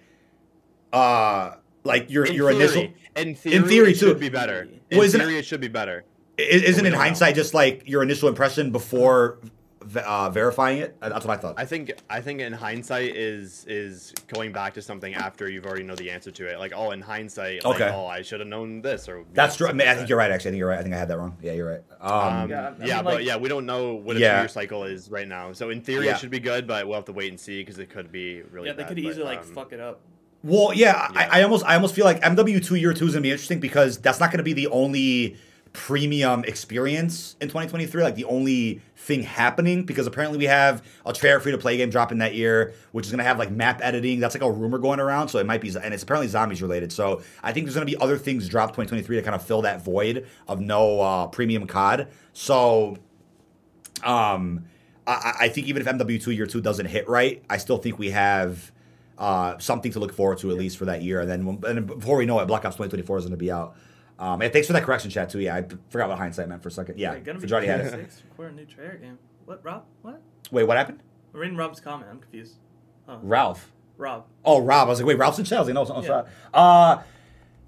uh, 0.93 1.56
like 1.84 2.10
your 2.10 2.26
in 2.26 2.34
your 2.34 2.52
theory, 2.52 2.64
initial. 2.64 2.93
in 3.16 3.36
theory, 3.36 3.68
theory, 3.68 3.91
it 3.91 3.97
should 3.97 4.20
be 4.20 4.30
better. 4.30 4.68
In 4.89 4.97
Well, 4.97 5.08
it- 5.08 5.12
theory, 5.12 5.38
it 5.38 5.45
should 5.45 5.62
be 5.62 5.68
better. 5.70 6.04
I- 6.42 6.64
Isn't 6.70 6.86
in 6.86 6.92
don't 6.92 7.00
know. 7.00 7.04
hindsight 7.04 7.36
just 7.36 7.54
like 7.54 7.88
your 7.88 8.04
initial 8.04 8.28
impression 8.30 8.72
before 8.72 9.39
uh, 10.06 10.30
verifying 10.30 10.78
it? 10.78 10.96
That's 11.02 11.26
what 11.26 11.38
I 11.38 11.42
thought. 11.42 11.56
I 11.58 11.66
think 11.66 11.92
I 12.10 12.22
think 12.22 12.39
in 12.39 12.54
hindsight 12.54 13.16
is 13.16 13.66
is 13.68 14.14
going 14.34 14.52
back 14.52 14.76
to 14.76 14.82
something 14.82 15.14
after 15.16 15.50
you've 15.50 15.66
already 15.66 15.84
know 15.84 15.96
the 15.96 16.12
answer 16.12 16.30
to 16.32 16.46
it. 16.48 16.60
Like, 16.60 16.72
oh, 16.76 16.92
in 16.92 17.02
hindsight, 17.02 17.66
like, 17.66 17.76
Okay. 17.82 17.92
oh, 17.94 18.06
I 18.06 18.22
should 18.22 18.39
have 18.42 18.48
known 18.48 18.82
this 18.82 19.10
or 19.10 19.26
That's 19.34 19.56
true. 19.56 19.68
I, 19.68 19.74
mean, 19.74 19.88
I 19.88 19.96
think 19.96 20.08
you're 20.08 20.18
right. 20.20 20.30
Actually, 20.32 20.50
I 20.50 20.52
think 20.52 20.60
you're 20.60 20.70
right. 20.70 20.80
I 20.80 20.84
think 20.84 20.94
I 20.96 21.00
had 21.00 21.08
that 21.08 21.18
wrong. 21.18 21.36
Yeah, 21.42 21.54
you're 21.54 21.68
right. 21.70 21.82
Um, 22.00 22.12
Um, 22.44 22.50
Yeah, 22.50 22.74
yeah, 22.80 22.94
I 22.94 22.96
mean, 22.98 23.04
but 23.06 23.14
like- 23.16 23.26
yeah, 23.26 23.38
we 23.38 23.50
don't 23.50 23.66
know 23.66 23.94
what 23.96 24.18
a 24.18 24.20
Yeah. 24.20 24.34
two-year 24.36 24.48
cycle 24.50 24.84
is 24.84 25.10
right 25.10 25.28
now. 25.28 25.52
So 25.54 25.70
in 25.72 25.82
theory, 25.82 26.06
Yeah. 26.06 26.12
it 26.16 26.20
should 26.20 26.30
be 26.32 26.39
good, 26.39 26.68
but 26.68 26.86
we'll 26.86 26.96
have 26.96 27.06
to 27.06 27.14
wait 27.14 27.30
and 27.32 27.39
see 27.39 27.62
because 27.62 27.80
it 27.80 27.89
could 27.89 28.12
be 28.12 28.44
really. 28.52 28.68
Yeah, 28.68 28.74
they 28.74 28.84
bad, 28.84 28.88
could 28.89 28.98
but, 29.04 29.10
easily 29.10 29.26
like 29.26 29.39
um, 29.39 29.46
fuck 29.56 29.74
it 29.74 29.80
up. 29.80 30.00
Well, 30.44 30.74
yeah, 30.74 31.08
Yeah. 31.14 31.20
I, 31.32 31.39
I 31.39 31.44
almost 31.44 31.66
I 31.66 31.76
almost 31.76 31.94
feel 31.96 32.06
like 32.06 32.22
MW 32.22 32.60
two 32.64 32.76
year 32.76 32.94
two 32.94 33.06
is 33.08 33.14
gonna 33.14 33.22
be 33.24 33.32
interesting 33.32 33.60
because 33.60 33.98
that's 33.98 34.20
not 34.20 34.32
gonna 34.32 34.42
be 34.44 34.54
the 34.54 34.68
only 34.68 35.38
premium 35.74 36.43
experience 36.43 37.36
in 37.41 37.47
2023. 37.47 38.03
Like 38.03 38.15
the 38.15 38.26
only 38.26 38.82
thing 38.95 39.24
happening 39.24 39.84
because 39.84 40.05
apparently 40.05 40.38
we 40.38 40.45
have 40.45 40.86
a 41.05 41.13
Treyarch 41.13 41.41
free 41.41 41.51
to 41.51 41.57
play 41.57 41.78
game 41.78 41.89
dropping 41.89 42.19
that 42.19 42.36
year, 42.36 42.74
which 42.91 43.05
is 43.05 43.11
gonna 43.11 43.24
have 43.24 43.39
like 43.39 43.51
map 43.51 43.80
editing. 43.82 44.19
That's 44.19 44.36
like 44.36 44.43
a 44.43 44.51
rumor 44.51 44.78
going 44.78 44.99
around, 44.99 45.30
so 45.30 45.39
it 45.39 45.45
might 45.45 45.61
be 45.61 45.69
and 45.69 45.93
it's 45.93 46.03
apparently 46.03 46.28
zombies 46.28 46.61
related. 46.61 46.91
So 46.91 47.22
I 47.41 47.53
think 47.53 47.65
there's 47.65 47.76
gonna 47.76 47.86
be 47.86 47.97
other 47.97 48.17
things 48.17 48.47
drop 48.47 48.69
2023 48.69 49.17
to 49.17 49.22
kind 49.22 49.36
of 49.36 49.45
fill 49.45 49.61
that 49.63 49.84
void 49.84 50.28
of 50.47 50.59
no 50.59 51.01
uh, 51.01 51.28
premium 51.28 51.67
COD. 51.67 52.07
So 52.34 52.97
um, 54.03 54.65
I, 55.07 55.34
I 55.41 55.49
think 55.49 55.67
even 55.67 55.82
if 55.82 55.88
MW2 55.88 56.36
year 56.36 56.45
two 56.45 56.61
doesn't 56.61 56.86
hit 56.86 57.07
right, 57.07 57.43
I 57.49 57.57
still 57.57 57.78
think 57.78 57.97
we 57.97 58.11
have 58.11 58.72
uh, 59.17 59.57
something 59.59 59.91
to 59.91 59.99
look 59.99 60.13
forward 60.13 60.39
to 60.39 60.51
at 60.51 60.57
least 60.57 60.78
for 60.78 60.86
that 60.86 61.01
year. 61.01 61.22
And 61.22 61.30
then, 61.30 61.45
when, 61.45 61.55
and 61.67 61.78
then 61.78 61.86
before 61.86 62.17
we 62.17 62.26
know 62.26 62.39
it, 62.39 62.45
Black 62.45 62.65
Ops 62.65 62.76
2024 62.76 63.17
is 63.19 63.24
going 63.26 63.32
to 63.32 63.38
be 63.38 63.51
out. 63.51 63.76
Um, 64.22 64.39
and 64.43 64.53
thanks 64.53 64.67
for 64.67 64.74
that 64.74 64.84
correction, 64.84 65.09
chat 65.09 65.30
too. 65.32 65.39
Yeah, 65.39 65.55
I 65.55 65.65
forgot 65.89 66.07
what 66.07 66.19
hindsight 66.19 66.47
meant 66.47 66.61
for 66.61 66.69
a 66.69 66.72
second. 66.72 66.99
Yeah, 66.99 67.13
Wait, 67.13 67.24
gonna 67.26 67.39
be 67.39 67.47
had 67.67 67.80
it. 67.82 67.89
six 67.91 68.22
for 68.36 68.47
a 68.47 68.51
new 68.51 68.65
trailer 68.65 68.97
game. 68.97 69.17
What, 69.45 69.65
Rob? 69.65 69.84
What? 70.03 70.22
Wait, 70.51 70.63
what 70.65 70.78
happened? 70.78 71.01
I'm 71.34 71.39
reading 71.39 71.57
Rob's 71.57 71.80
comment. 71.80 72.07
I'm 72.11 72.19
confused. 72.19 72.57
Huh. 73.07 73.17
Ralph. 73.24 73.72
Rob. 73.97 74.26
Oh, 74.45 74.61
Rob. 74.61 74.88
I 74.88 74.89
was 74.91 74.99
like, 74.99 75.07
wait, 75.07 75.17
Ralph's 75.17 75.39
in 75.39 75.45
Chelsea. 75.45 75.74
No, 75.74 75.84
no, 75.86 76.01
Yeah. 76.01 76.07
sorry. 76.07 76.28
Uh, 76.53 76.97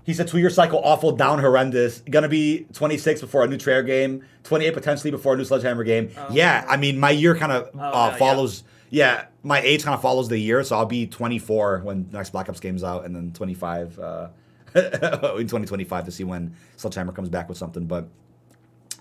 he 0.03 0.13
said 0.13 0.27
two 0.27 0.37
year 0.37 0.51
cycle 0.51 0.79
awful, 0.83 1.11
down 1.13 1.39
horrendous. 1.39 2.03
Gonna 2.07 2.29
be 2.29 2.67
26 2.73 3.21
before 3.21 3.43
a 3.43 3.47
new 3.47 3.57
trailer 3.57 3.81
game, 3.83 4.23
28 4.43 4.73
potentially 4.75 5.09
before 5.09 5.33
a 5.33 5.37
new 5.37 5.45
Sledgehammer 5.45 5.83
game. 5.83 6.11
Oh. 6.15 6.27
yeah, 6.31 6.65
I 6.67 6.77
mean, 6.77 6.99
my 6.99 7.09
year 7.09 7.35
kind 7.35 7.51
of 7.51 7.69
Oh, 7.73 7.79
uh, 7.79 8.09
yeah, 8.11 8.15
follows. 8.17 8.63
Yeah. 8.91 9.25
my 9.41 9.59
age 9.61 9.83
kind 9.83 9.95
of 9.95 10.01
follows 10.03 10.29
the 10.29 10.37
year, 10.37 10.63
so 10.63 10.77
I'll 10.77 10.85
be 10.85 11.07
24 11.07 11.79
when 11.83 12.07
the 12.11 12.17
next 12.17 12.29
Black 12.29 12.47
Ops 12.47 12.59
game's 12.59 12.83
out, 12.83 13.05
and 13.05 13.15
then 13.15 13.31
25 13.33 13.97
uh, 13.97 14.27
in 15.39 15.47
2025 15.47 16.05
to 16.05 16.11
see 16.11 16.23
when 16.23 16.55
Sledgehammer 16.77 17.11
comes 17.11 17.29
back 17.29 17.49
with 17.49 17.57
something. 17.57 17.85
But 17.85 18.09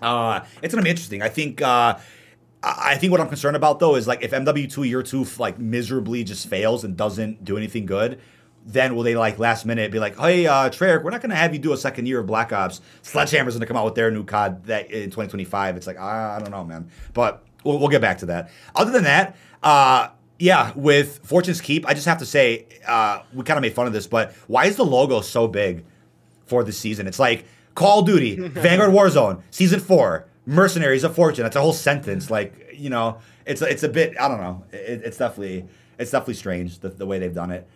uh, 0.01 0.45
it's 0.61 0.73
gonna 0.73 0.83
be 0.83 0.89
interesting. 0.89 1.21
I 1.21 1.29
think. 1.29 1.61
Uh, 1.61 1.97
I 2.65 2.95
think 2.95 3.11
what 3.11 3.19
I'm 3.19 3.27
concerned 3.27 3.57
about 3.57 3.79
though 3.79 3.95
is 3.95 4.07
like 4.07 4.23
if 4.23 4.31
MW2 4.31 4.87
year 4.87 5.03
two 5.03 5.25
like 5.37 5.59
miserably 5.59 6.23
just 6.23 6.47
fails 6.47 6.85
and 6.85 6.95
doesn't 6.95 7.43
do 7.43 7.57
anything 7.57 7.85
good, 7.85 8.21
then 8.65 8.95
will 8.95 9.03
they 9.03 9.15
like 9.15 9.37
last 9.37 9.65
minute 9.65 9.91
be 9.91 9.99
like, 9.99 10.17
hey, 10.17 10.47
uh, 10.47 10.69
Treyarch, 10.69 11.03
we're 11.03 11.11
not 11.11 11.21
gonna 11.21 11.35
have 11.35 11.53
you 11.53 11.59
do 11.59 11.73
a 11.73 11.77
second 11.77 12.05
year 12.05 12.19
of 12.19 12.25
Black 12.25 12.53
Ops. 12.53 12.79
Sledgehammer's 13.01 13.55
gonna 13.55 13.65
come 13.65 13.75
out 13.75 13.85
with 13.85 13.95
their 13.95 14.11
new 14.11 14.23
COD 14.23 14.63
that 14.65 14.91
in 14.91 15.09
2025. 15.09 15.75
It's 15.75 15.87
like 15.87 15.99
I, 15.99 16.37
I 16.37 16.39
don't 16.39 16.51
know, 16.51 16.63
man. 16.63 16.89
But 17.13 17.43
we'll, 17.65 17.79
we'll 17.79 17.89
get 17.89 18.01
back 18.01 18.19
to 18.19 18.27
that. 18.27 18.49
Other 18.75 18.91
than 18.91 19.03
that, 19.03 19.35
uh, 19.61 20.09
yeah, 20.39 20.71
with 20.75 21.19
Fortune's 21.25 21.61
Keep, 21.61 21.87
I 21.87 21.93
just 21.93 22.05
have 22.05 22.19
to 22.19 22.25
say 22.25 22.65
uh, 22.87 23.21
we 23.33 23.43
kind 23.43 23.57
of 23.57 23.61
made 23.61 23.73
fun 23.73 23.87
of 23.87 23.93
this, 23.93 24.07
but 24.07 24.33
why 24.47 24.65
is 24.65 24.75
the 24.75 24.85
logo 24.85 25.21
so 25.21 25.47
big? 25.47 25.83
for 26.45 26.63
this 26.63 26.77
season. 26.77 27.07
It's 27.07 27.19
like 27.19 27.45
Call 27.75 27.99
of 27.99 28.05
Duty, 28.05 28.35
Vanguard 28.47 28.91
Warzone, 28.91 29.41
Season 29.51 29.79
Four, 29.79 30.27
Mercenaries 30.45 31.03
of 31.03 31.15
Fortune. 31.15 31.43
That's 31.43 31.55
a 31.55 31.61
whole 31.61 31.73
sentence. 31.73 32.29
Like 32.29 32.75
you 32.75 32.89
know, 32.89 33.19
it's 33.45 33.61
it's 33.61 33.83
a 33.83 33.89
bit. 33.89 34.19
I 34.19 34.27
don't 34.27 34.39
know. 34.39 34.63
It, 34.71 35.01
it's 35.03 35.17
definitely 35.17 35.65
it's 35.97 36.11
definitely 36.11 36.35
strange 36.35 36.79
the, 36.79 36.89
the 36.89 37.05
way 37.05 37.19
they've 37.19 37.33
done 37.33 37.51
it. 37.51 37.67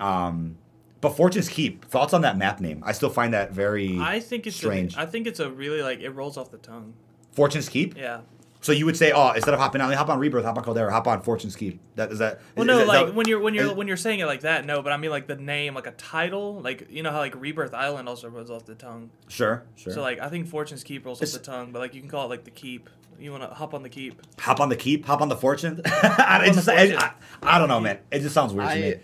Um, 0.00 0.56
but 1.00 1.10
Fortune's 1.10 1.48
Keep. 1.48 1.84
Thoughts 1.84 2.14
on 2.14 2.22
that 2.22 2.36
map 2.38 2.60
name? 2.60 2.82
I 2.84 2.92
still 2.92 3.10
find 3.10 3.34
that 3.34 3.52
very 3.52 3.98
I 4.00 4.20
think 4.20 4.46
it's 4.46 4.56
strange. 4.56 4.96
A, 4.96 5.00
I 5.00 5.06
think 5.06 5.26
it's 5.26 5.40
a 5.40 5.50
really 5.50 5.82
like 5.82 6.00
it 6.00 6.10
rolls 6.10 6.36
off 6.36 6.50
the 6.50 6.58
tongue. 6.58 6.94
Fortune's 7.32 7.68
Keep. 7.68 7.96
Yeah. 7.96 8.20
So 8.64 8.72
you 8.72 8.86
would 8.86 8.96
say, 8.96 9.12
oh, 9.12 9.32
instead 9.32 9.52
of 9.52 9.60
hopping 9.60 9.82
on, 9.82 9.92
hop 9.92 10.08
on 10.08 10.18
Rebirth, 10.18 10.42
hop 10.46 10.56
on 10.56 10.64
Caldera, 10.64 10.90
hop 10.90 11.06
on 11.06 11.20
Fortune's 11.20 11.54
Keep. 11.54 11.78
That 11.96 12.10
is 12.10 12.18
that. 12.20 12.40
Well, 12.56 12.62
is- 12.64 12.66
no, 12.68 12.72
is 12.78 12.78
that- 12.80 12.86
like 12.88 13.06
that- 13.08 13.14
when 13.14 13.28
you're 13.28 13.38
when 13.38 13.52
you're 13.52 13.66
is- 13.66 13.72
when 13.74 13.86
you're 13.88 13.98
saying 13.98 14.20
it 14.20 14.26
like 14.26 14.40
that, 14.40 14.64
no, 14.64 14.80
but 14.80 14.90
I 14.90 14.96
mean 14.96 15.10
like 15.10 15.26
the 15.26 15.36
name, 15.36 15.74
like 15.74 15.86
a 15.86 15.90
title, 15.92 16.60
like 16.62 16.86
you 16.90 17.02
know 17.02 17.10
how 17.10 17.18
like 17.18 17.38
Rebirth 17.38 17.74
Island 17.74 18.08
also 18.08 18.28
rolls 18.30 18.50
off 18.50 18.64
the 18.64 18.74
tongue. 18.74 19.10
Sure, 19.28 19.64
sure. 19.76 19.92
So 19.92 20.00
like 20.00 20.18
I 20.18 20.30
think 20.30 20.48
Fortune's 20.48 20.82
Keep 20.82 21.04
rolls 21.04 21.20
It's- 21.20 21.34
off 21.36 21.42
the 21.42 21.46
tongue, 21.50 21.72
but 21.72 21.80
like 21.80 21.94
you 21.94 22.00
can 22.00 22.08
call 22.08 22.24
it 22.24 22.30
like 22.30 22.44
the 22.44 22.50
Keep. 22.50 22.88
You 23.20 23.30
want 23.32 23.42
to 23.42 23.50
hop 23.54 23.74
on 23.74 23.82
the 23.82 23.88
Keep? 23.90 24.22
hop 24.40 24.58
on 24.60 24.70
the 24.70 24.76
Keep, 24.76 25.04
hop 25.04 25.20
on 25.20 25.28
the 25.28 25.36
Fortune. 25.36 25.82
I, 25.86 26.46
on 26.48 26.54
just, 26.54 26.64
the 26.66 26.72
Fortune. 26.72 26.96
I, 26.98 27.12
I 27.42 27.58
don't 27.58 27.68
know, 27.68 27.80
man. 27.80 27.98
It 28.10 28.20
just 28.20 28.34
sounds 28.34 28.52
weird 28.54 28.70
to 28.70 28.74
me. 28.80 28.94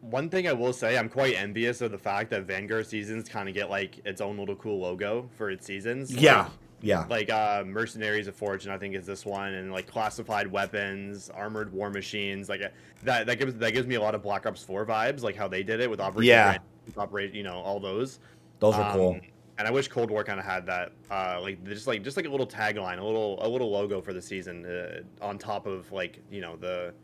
One 0.00 0.30
thing 0.30 0.48
I 0.48 0.52
will 0.54 0.72
say, 0.72 0.96
I'm 0.96 1.08
quite 1.10 1.34
envious 1.36 1.82
of 1.82 1.90
the 1.90 1.98
fact 1.98 2.30
that 2.30 2.44
Vanguard 2.44 2.86
seasons 2.86 3.28
kind 3.28 3.48
of 3.48 3.54
get 3.54 3.68
like 3.68 3.98
its 4.06 4.20
own 4.20 4.38
little 4.38 4.56
cool 4.56 4.78
logo 4.80 5.28
for 5.36 5.50
its 5.50 5.66
seasons. 5.66 6.10
Yeah, 6.14 6.44
Like, 6.44 6.50
yeah. 6.82 7.06
like 7.08 7.30
uh, 7.30 7.64
Mercenaries 7.66 8.26
of 8.26 8.34
Fortune, 8.34 8.70
I 8.70 8.78
think 8.78 8.94
is 8.94 9.06
this 9.06 9.24
one, 9.24 9.54
and 9.54 9.72
like 9.72 9.86
classified 9.86 10.46
weapons, 10.46 11.30
armored 11.30 11.72
war 11.72 11.90
machines, 11.90 12.48
like 12.48 12.60
that. 13.02 13.26
That 13.26 13.38
gives 13.38 13.54
that 13.54 13.72
gives 13.72 13.86
me 13.86 13.96
a 13.96 14.00
lot 14.00 14.14
of 14.14 14.22
Black 14.22 14.46
Ops 14.46 14.62
4 14.62 14.86
vibes, 14.86 15.22
like 15.22 15.36
how 15.36 15.48
they 15.48 15.62
did 15.62 15.80
it 15.80 15.90
with 15.90 16.00
Operation. 16.00 16.28
Yeah. 16.28 16.58
Operate, 16.96 17.34
you 17.34 17.42
know, 17.42 17.54
all 17.54 17.78
those. 17.78 18.18
Those 18.58 18.74
are 18.74 18.92
cool. 18.92 19.10
Um, 19.14 19.20
And 19.58 19.68
I 19.68 19.70
wish 19.70 19.88
Cold 19.88 20.10
War 20.10 20.24
kind 20.24 20.40
of 20.40 20.46
had 20.46 20.64
that, 20.66 20.92
uh, 21.10 21.38
like 21.42 21.62
just 21.64 21.86
like 21.86 22.02
just 22.02 22.16
like 22.16 22.26
a 22.26 22.30
little 22.30 22.46
tagline, 22.46 22.98
a 22.98 23.04
little 23.04 23.38
a 23.44 23.48
little 23.48 23.70
logo 23.70 24.00
for 24.00 24.12
the 24.14 24.22
season 24.22 24.64
uh, 24.64 25.24
on 25.24 25.38
top 25.38 25.66
of 25.66 25.90
like 25.92 26.18
you 26.30 26.40
know 26.40 26.56
the 26.56 26.94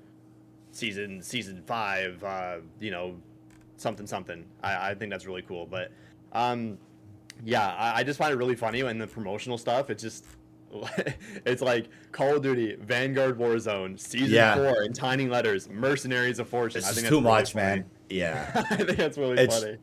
season 0.73 1.23
season 1.23 1.63
five, 1.67 2.23
uh, 2.25 2.57
you 2.81 2.91
know, 2.91 3.17
something 3.77 4.07
something. 4.07 4.45
I, 4.63 4.91
I 4.91 4.95
think 4.95 5.11
that's 5.11 5.27
really 5.27 5.43
cool. 5.43 5.67
But 5.67 5.93
um, 6.33 6.79
yeah, 7.45 7.75
I, 7.79 8.01
I 8.01 8.03
just 8.03 8.19
find 8.19 8.33
it 8.33 8.37
really 8.37 8.57
funny 8.57 8.83
when 8.83 8.99
the 8.99 9.07
promotional 9.07 9.59
stuff. 9.59 9.91
It's 9.91 10.03
just 10.03 10.25
it's 11.47 11.63
like 11.63 11.89
Call 12.13 12.37
of 12.37 12.43
Duty, 12.43 12.77
Vanguard 12.81 13.39
Warzone, 13.39 13.99
season 13.99 14.31
Yeah. 14.31 14.55
four 14.57 14.83
in 14.83 14.93
tiny 14.93 15.27
letters, 15.29 15.69
Mercenaries 15.69 16.39
of 16.39 16.49
Fortune. 16.49 16.79
It's 16.79 16.89
I 16.91 16.93
think 16.93 17.07
too 17.09 17.21
much, 17.21 17.55
really 17.55 17.67
man. 17.67 17.85
Yeah. 18.11 18.51
I 18.71 18.77
think 18.77 18.97
that's 18.97 19.17
really 19.19 19.39
It's- 19.39 19.63
funny. 19.63 19.77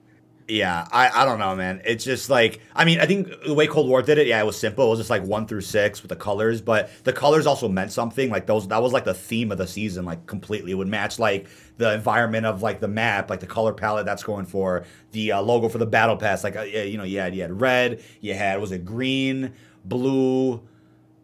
Yeah, 0.47 0.85
I, 0.91 1.09
I 1.21 1.25
don't 1.25 1.39
know, 1.39 1.55
man. 1.55 1.81
It's 1.85 2.03
just 2.03 2.29
like 2.29 2.59
I 2.75 2.83
mean, 2.83 2.99
I 2.99 3.05
think 3.05 3.29
the 3.45 3.53
way 3.53 3.65
Cold 3.65 3.87
War 3.87 4.01
did 4.01 4.17
it, 4.17 4.27
yeah, 4.27 4.41
it 4.41 4.45
was 4.45 4.57
simple. 4.57 4.85
It 4.85 4.89
was 4.89 4.99
just 4.99 5.09
like 5.09 5.23
one 5.23 5.47
through 5.47 5.61
six 5.61 6.01
with 6.01 6.09
the 6.09 6.17
colors, 6.17 6.61
but 6.61 6.89
the 7.05 7.13
colors 7.13 7.47
also 7.47 7.69
meant 7.69 7.91
something. 7.93 8.29
Like 8.29 8.45
those, 8.45 8.67
that 8.67 8.81
was 8.81 8.91
like 8.91 9.05
the 9.05 9.13
theme 9.13 9.51
of 9.53 9.57
the 9.57 9.67
season, 9.67 10.03
like 10.03 10.25
completely. 10.25 10.71
It 10.71 10.75
would 10.75 10.89
match 10.89 11.17
like 11.17 11.47
the 11.77 11.93
environment 11.93 12.45
of 12.45 12.61
like 12.61 12.81
the 12.81 12.89
map, 12.89 13.29
like 13.29 13.39
the 13.39 13.47
color 13.47 13.73
palette 13.73 14.05
that's 14.05 14.23
going 14.23 14.45
for 14.45 14.85
the 15.11 15.31
uh, 15.31 15.41
logo 15.41 15.69
for 15.69 15.77
the 15.77 15.85
battle 15.85 16.17
pass. 16.17 16.43
Like 16.43 16.57
uh, 16.57 16.63
you 16.63 16.97
know, 16.97 17.05
you 17.05 17.19
had 17.19 17.33
you 17.33 17.41
had 17.41 17.61
red, 17.61 18.01
you 18.19 18.33
had 18.33 18.59
was 18.59 18.71
it 18.71 18.83
green, 18.83 19.53
blue. 19.85 20.61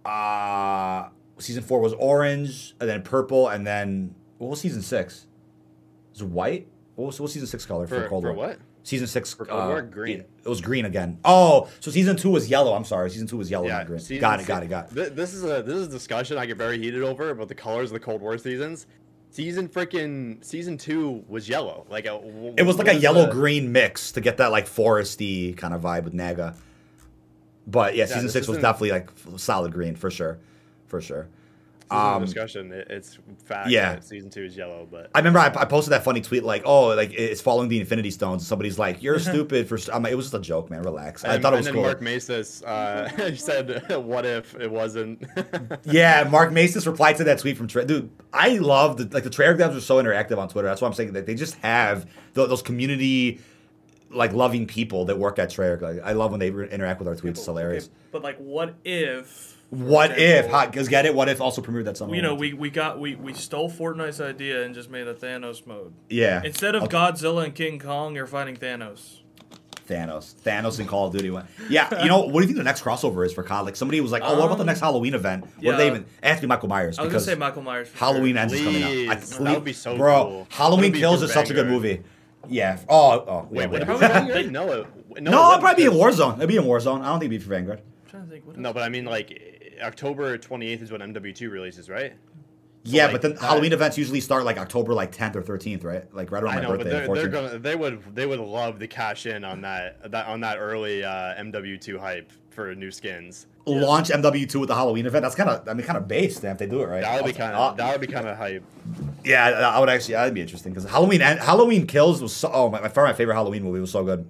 Uh 0.05 1.09
season 1.39 1.63
four 1.63 1.79
was 1.79 1.93
orange, 1.93 2.75
and 2.79 2.89
then 2.89 3.01
purple, 3.01 3.47
and 3.47 3.65
then 3.65 4.15
what 4.37 4.49
was 4.49 4.61
season 4.61 4.81
six? 4.81 5.27
Was 6.13 6.23
white? 6.23 6.67
What 6.95 7.07
was, 7.07 7.19
what 7.19 7.25
was 7.25 7.33
season 7.33 7.47
six 7.47 7.65
color 7.65 7.87
for, 7.87 8.01
For, 8.01 8.09
Cold 8.09 8.23
for 8.23 8.33
War? 8.33 8.47
what? 8.47 8.59
Season 8.83 9.07
six. 9.07 9.35
Uh, 9.39 9.81
Green. 9.81 10.21
It, 10.21 10.47
was 10.49 10.61
green 10.61 10.85
again. 10.85 11.19
Oh, 11.23 11.69
so 11.79 11.91
season 11.91 12.15
two 12.15 12.29
was 12.31 12.49
yellow. 12.49 12.73
I'm 12.73 12.85
sorry. 12.85 13.09
Season 13.11 13.27
two 13.27 13.37
was 13.37 13.51
yellow, 13.51 13.67
not 13.67 13.85
green. 13.85 13.99
season 13.99 14.21
Got 14.21 14.39
it. 14.39 14.47
Got 14.47 14.63
it. 14.63 14.67
Got 14.67 14.91
it. 14.91 14.95
Th- 14.95 15.11
This 15.13 15.33
is 15.33 15.43
a 15.43 15.61
this 15.61 15.75
is 15.75 15.87
a 15.87 15.91
discussion 15.91 16.37
I 16.37 16.45
get 16.45 16.57
very 16.57 16.77
heated 16.79 17.03
over 17.03 17.29
about 17.29 17.49
the 17.49 17.55
colors 17.55 17.89
of 17.89 17.93
the 17.93 17.99
Cold 17.99 18.21
War 18.21 18.37
seasons. 18.37 18.87
Season 19.31 19.67
freaking 19.67 20.43
season 20.43 20.75
two 20.77 21.23
was 21.27 21.47
yellow. 21.47 21.85
Like 21.89 22.05
a, 22.05 22.17
w- 22.17 22.55
It 22.57 22.63
was 22.63 22.79
like 22.79 22.87
a 22.87 22.95
yellow 22.95 23.27
the- 23.27 23.31
green 23.31 23.71
mix 23.71 24.11
to 24.13 24.21
get 24.21 24.37
that 24.37 24.47
like 24.51 24.65
foresty 24.65 25.55
kind 25.55 25.73
of 25.73 25.81
vibe 25.81 26.05
with 26.05 26.13
Naga. 26.15 26.55
But 27.67 27.95
yeah, 27.95 28.05
season 28.07 28.29
six 28.29 28.47
was 28.47 28.57
definitely 28.57 28.91
like 28.91 29.09
solid 29.37 29.71
green 29.71 29.95
for 29.95 30.09
sure, 30.09 30.39
for 30.87 30.99
sure. 31.01 31.27
This 31.89 31.97
is 31.97 32.03
Um, 32.03 32.21
a 32.21 32.25
discussion. 32.25 32.71
It, 32.71 32.87
it's 32.89 33.17
fact 33.45 33.69
yeah. 33.69 33.93
that 33.95 34.03
season 34.03 34.29
two 34.29 34.43
is 34.43 34.55
yellow, 34.55 34.87
but 34.89 35.09
I 35.15 35.19
remember 35.19 35.39
I, 35.39 35.47
I 35.47 35.65
posted 35.65 35.91
that 35.93 36.03
funny 36.03 36.21
tweet 36.21 36.43
like, 36.43 36.61
"Oh, 36.65 36.87
like 36.95 37.11
it's 37.13 37.41
following 37.41 37.67
the 37.67 37.79
Infinity 37.79 38.11
Stones." 38.11 38.45
Somebody's 38.45 38.77
like, 38.77 39.01
"You're 39.01 39.17
stupid 39.31 39.67
for." 39.67 39.77
St-. 39.77 39.95
I'm 39.95 40.03
like, 40.03 40.11
it 40.11 40.15
was 40.15 40.25
just 40.27 40.35
a 40.35 40.39
joke, 40.39 40.69
man. 40.69 40.83
Relax. 40.83 41.25
I 41.25 41.39
thought 41.39 41.53
it 41.53 41.55
and 41.55 41.55
was 41.57 41.65
then 41.65 41.73
cool. 41.73 41.83
Mark 41.83 42.01
Masis 42.01 42.63
uh, 42.63 43.35
said, 43.35 43.95
"What 44.05 44.25
if 44.25 44.55
it 44.55 44.69
wasn't?" 44.71 45.23
Yeah, 45.85 46.27
Mark 46.29 46.51
Masis 46.51 46.85
replied 46.85 47.17
to 47.17 47.23
that 47.25 47.39
tweet 47.39 47.57
from 47.57 47.67
Trey. 47.67 47.85
Dude, 47.85 48.09
I 48.31 48.57
love 48.59 48.97
the 48.97 49.05
like 49.11 49.23
the 49.23 49.29
Treyarch 49.31 49.57
devs 49.57 49.75
are 49.75 49.81
so 49.81 49.95
interactive 50.01 50.37
on 50.37 50.47
Twitter. 50.49 50.67
That's 50.67 50.81
why 50.81 50.87
I'm 50.87 50.93
saying 50.93 51.13
that 51.13 51.25
they 51.25 51.35
just 51.35 51.55
have 51.55 52.05
th- 52.35 52.47
those 52.49 52.61
community 52.61 53.39
like 54.11 54.33
loving 54.33 54.65
people 54.65 55.05
that 55.05 55.17
work 55.17 55.37
at 55.39 55.49
Treyarch. 55.49 55.81
Like, 55.81 56.01
I 56.03 56.13
love 56.13 56.31
when 56.31 56.39
they 56.39 56.49
re- 56.49 56.69
interact 56.69 56.99
with 56.99 57.07
our 57.07 57.15
tweets. 57.15 57.29
It's 57.29 57.45
hilarious. 57.45 57.85
Okay, 57.85 57.93
but 58.11 58.23
like, 58.23 58.37
what 58.37 58.75
if? 58.83 59.55
For 59.69 59.75
What 59.75 60.11
if? 60.17 60.45
example, 60.45 60.71
Because 60.71 60.87
get 60.89 61.05
it? 61.05 61.13
What 61.13 61.29
if 61.29 61.39
also 61.41 61.61
premiered 61.61 61.85
that 61.85 61.97
summer? 61.97 62.15
You 62.15 62.21
know, 62.21 62.35
we, 62.35 62.53
we 62.53 62.69
got 62.69 62.99
we, 62.99 63.15
we 63.15 63.33
stole 63.33 63.69
Fortnite's 63.69 64.19
idea 64.21 64.63
and 64.63 64.73
just 64.75 64.89
made 64.89 65.07
a 65.07 65.13
Thanos 65.13 65.65
mode. 65.67 65.93
yeah. 66.09 66.41
Instead 66.43 66.75
of 66.75 66.83
Okay. 66.83 66.95
Godzilla 66.97 67.45
and 67.45 67.55
King 67.55 67.79
Kong, 67.79 68.15
you're 68.15 68.27
fighting 68.27 68.55
Thanos. 68.55 69.17
Thanos, 69.87 70.35
Thanos 70.35 70.77
and 70.77 70.87
Call 70.87 71.07
of 71.07 71.13
Duty 71.13 71.31
went. 71.31 71.47
Yeah, 71.67 72.03
you 72.03 72.07
know 72.09 72.19
what 72.19 72.33
do 72.33 72.39
you 72.41 72.45
think 72.45 72.57
the 72.59 72.63
next 72.63 72.83
crossover 72.83 73.25
is 73.25 73.33
for 73.33 73.41
COD? 73.41 73.65
Like 73.65 73.75
somebody 73.75 73.99
was 74.01 74.11
like, 74.11 74.21
"Oh, 74.23 74.37
what 74.37 74.45
about 74.45 74.57
the 74.57 74.61
Um, 74.61 74.67
next 74.67 74.81
Halloween 74.81 75.15
event?" 75.15 75.41
What 75.45 75.51
yeah. 75.61 75.71
do 75.71 75.77
they 75.77 75.87
even? 75.87 76.01
It 76.21 76.27
has 76.27 76.43
Michael 76.43 76.69
Myers 76.69 76.99
I 76.99 77.03
was 77.03 77.11
gonna 77.11 77.23
say 77.23 77.33
Michael 77.33 77.63
Myers. 77.63 77.87
for 77.89 77.97
Halloween 77.97 78.35
sure. 78.35 78.41
ends 78.43 78.53
is 78.53 78.61
coming 78.61 78.83
Please. 78.83 79.09
out. 79.09 79.17
I- 79.41 79.43
That 79.45 79.55
would 79.55 79.63
be 79.63 79.73
so 79.73 79.97
bro. 79.97 80.23
cool. 80.25 80.47
Halloween 80.51 80.93
Kills 80.93 81.19
for 81.21 81.25
is 81.25 81.33
such 81.33 81.49
a 81.49 81.55
good 81.55 81.65
movie. 81.65 82.03
Yeah. 82.47 82.77
Oh, 82.87 83.11
oh. 83.27 83.47
Wait, 83.49 83.61
yeah, 83.61 83.65
would 83.67 83.81
it 83.81 83.87
yeah. 83.87 83.93
be 83.93 83.99
Vanguard? 83.99 84.51
No, 84.51 84.71
it, 84.73 84.87
no, 85.23 85.31
No, 85.31 85.47
it 85.47 85.51
it'd 85.53 85.61
probably 85.63 85.83
be 85.85 85.89
in. 85.91 85.97
Warzone. 85.97 86.37
It'd 86.37 86.47
be 86.49 86.57
in 86.57 86.63
Warzone. 86.65 87.01
I 87.01 87.05
don't 87.05 87.19
think 87.19 87.31
it'd 87.31 87.31
be 87.31 87.37
for 87.39 87.49
Vanguard. 87.49 87.79
I'm 87.79 88.09
trying 88.11 88.23
to 88.25 88.29
think. 88.29 88.45
What 88.45 88.57
No, 88.57 88.71
but 88.73 88.83
I 88.83 88.89
mean, 88.89 89.05
like 89.05 89.31
October 89.81 90.37
28th 90.37 90.81
is 90.81 90.91
when 90.91 91.01
MW2 91.01 91.51
releases, 91.51 91.89
right? 91.89 92.13
yeah, 92.83 93.03
like, 93.03 93.11
but 93.13 93.21
then 93.21 93.33
that- 93.33 93.41
Halloween 93.41 93.73
events 93.73 93.97
usually 93.97 94.21
start 94.21 94.45
like 94.45 94.57
October 94.57 94.93
like 94.93 95.11
10th 95.15 95.35
or 95.35 95.41
13th, 95.41 95.83
right? 95.83 96.13
Like 96.13 96.31
right 96.31 96.41
around 96.43 96.53
I 96.53 96.55
my 96.57 96.61
know, 96.61 96.69
but 96.69 96.77
birthday. 96.85 96.89
they're, 96.91 97.07
the 97.07 97.13
they're 97.13 97.27
gonna 97.27 97.59
they 97.59 97.75
would 97.75 98.15
they 98.15 98.25
would 98.25 98.39
love 98.39 98.79
to 98.79 98.87
cash 98.87 99.25
in 99.25 99.43
on 99.43 99.61
that 99.61 100.11
that 100.11 100.27
on 100.27 100.41
that 100.41 100.57
early 100.59 101.03
uh, 101.03 101.35
MW2 101.35 101.99
hype 101.99 102.31
for 102.49 102.73
new 102.75 102.91
skins. 102.91 103.47
Launch 103.65 104.09
MW2 104.09 104.55
with 104.59 104.69
the 104.69 104.75
Halloween 104.75 105.05
event. 105.05 105.21
That's 105.21 105.35
kind 105.35 105.49
of, 105.49 105.67
I 105.67 105.73
mean, 105.73 105.85
kind 105.85 105.97
of 105.97 106.07
based 106.07 106.43
if 106.43 106.57
they 106.57 106.65
do 106.65 106.81
it 106.81 106.87
right. 106.87 107.01
That 107.01 107.21
would 107.21 107.33
be 107.33 107.37
kind 107.37 107.53
of 107.53 107.77
that 107.77 107.91
would 107.91 108.01
be 108.01 108.11
kind 108.11 108.27
of 108.27 108.37
hype. 108.37 108.63
Yeah, 109.23 109.45
I 109.47 109.79
would 109.79 109.89
actually. 109.89 110.15
That'd 110.15 110.33
be 110.33 110.41
interesting 110.41 110.73
because 110.73 110.89
Halloween 110.89 111.21
and 111.21 111.39
Halloween 111.39 111.85
Kills 111.85 112.21
was 112.21 112.35
so. 112.35 112.49
Oh, 112.51 112.69
my, 112.69 112.79
my 112.81 112.91
my 112.95 113.13
favorite 113.13 113.35
Halloween 113.35 113.63
movie 113.63 113.79
was 113.79 113.91
so 113.91 114.03
good. 114.03 114.29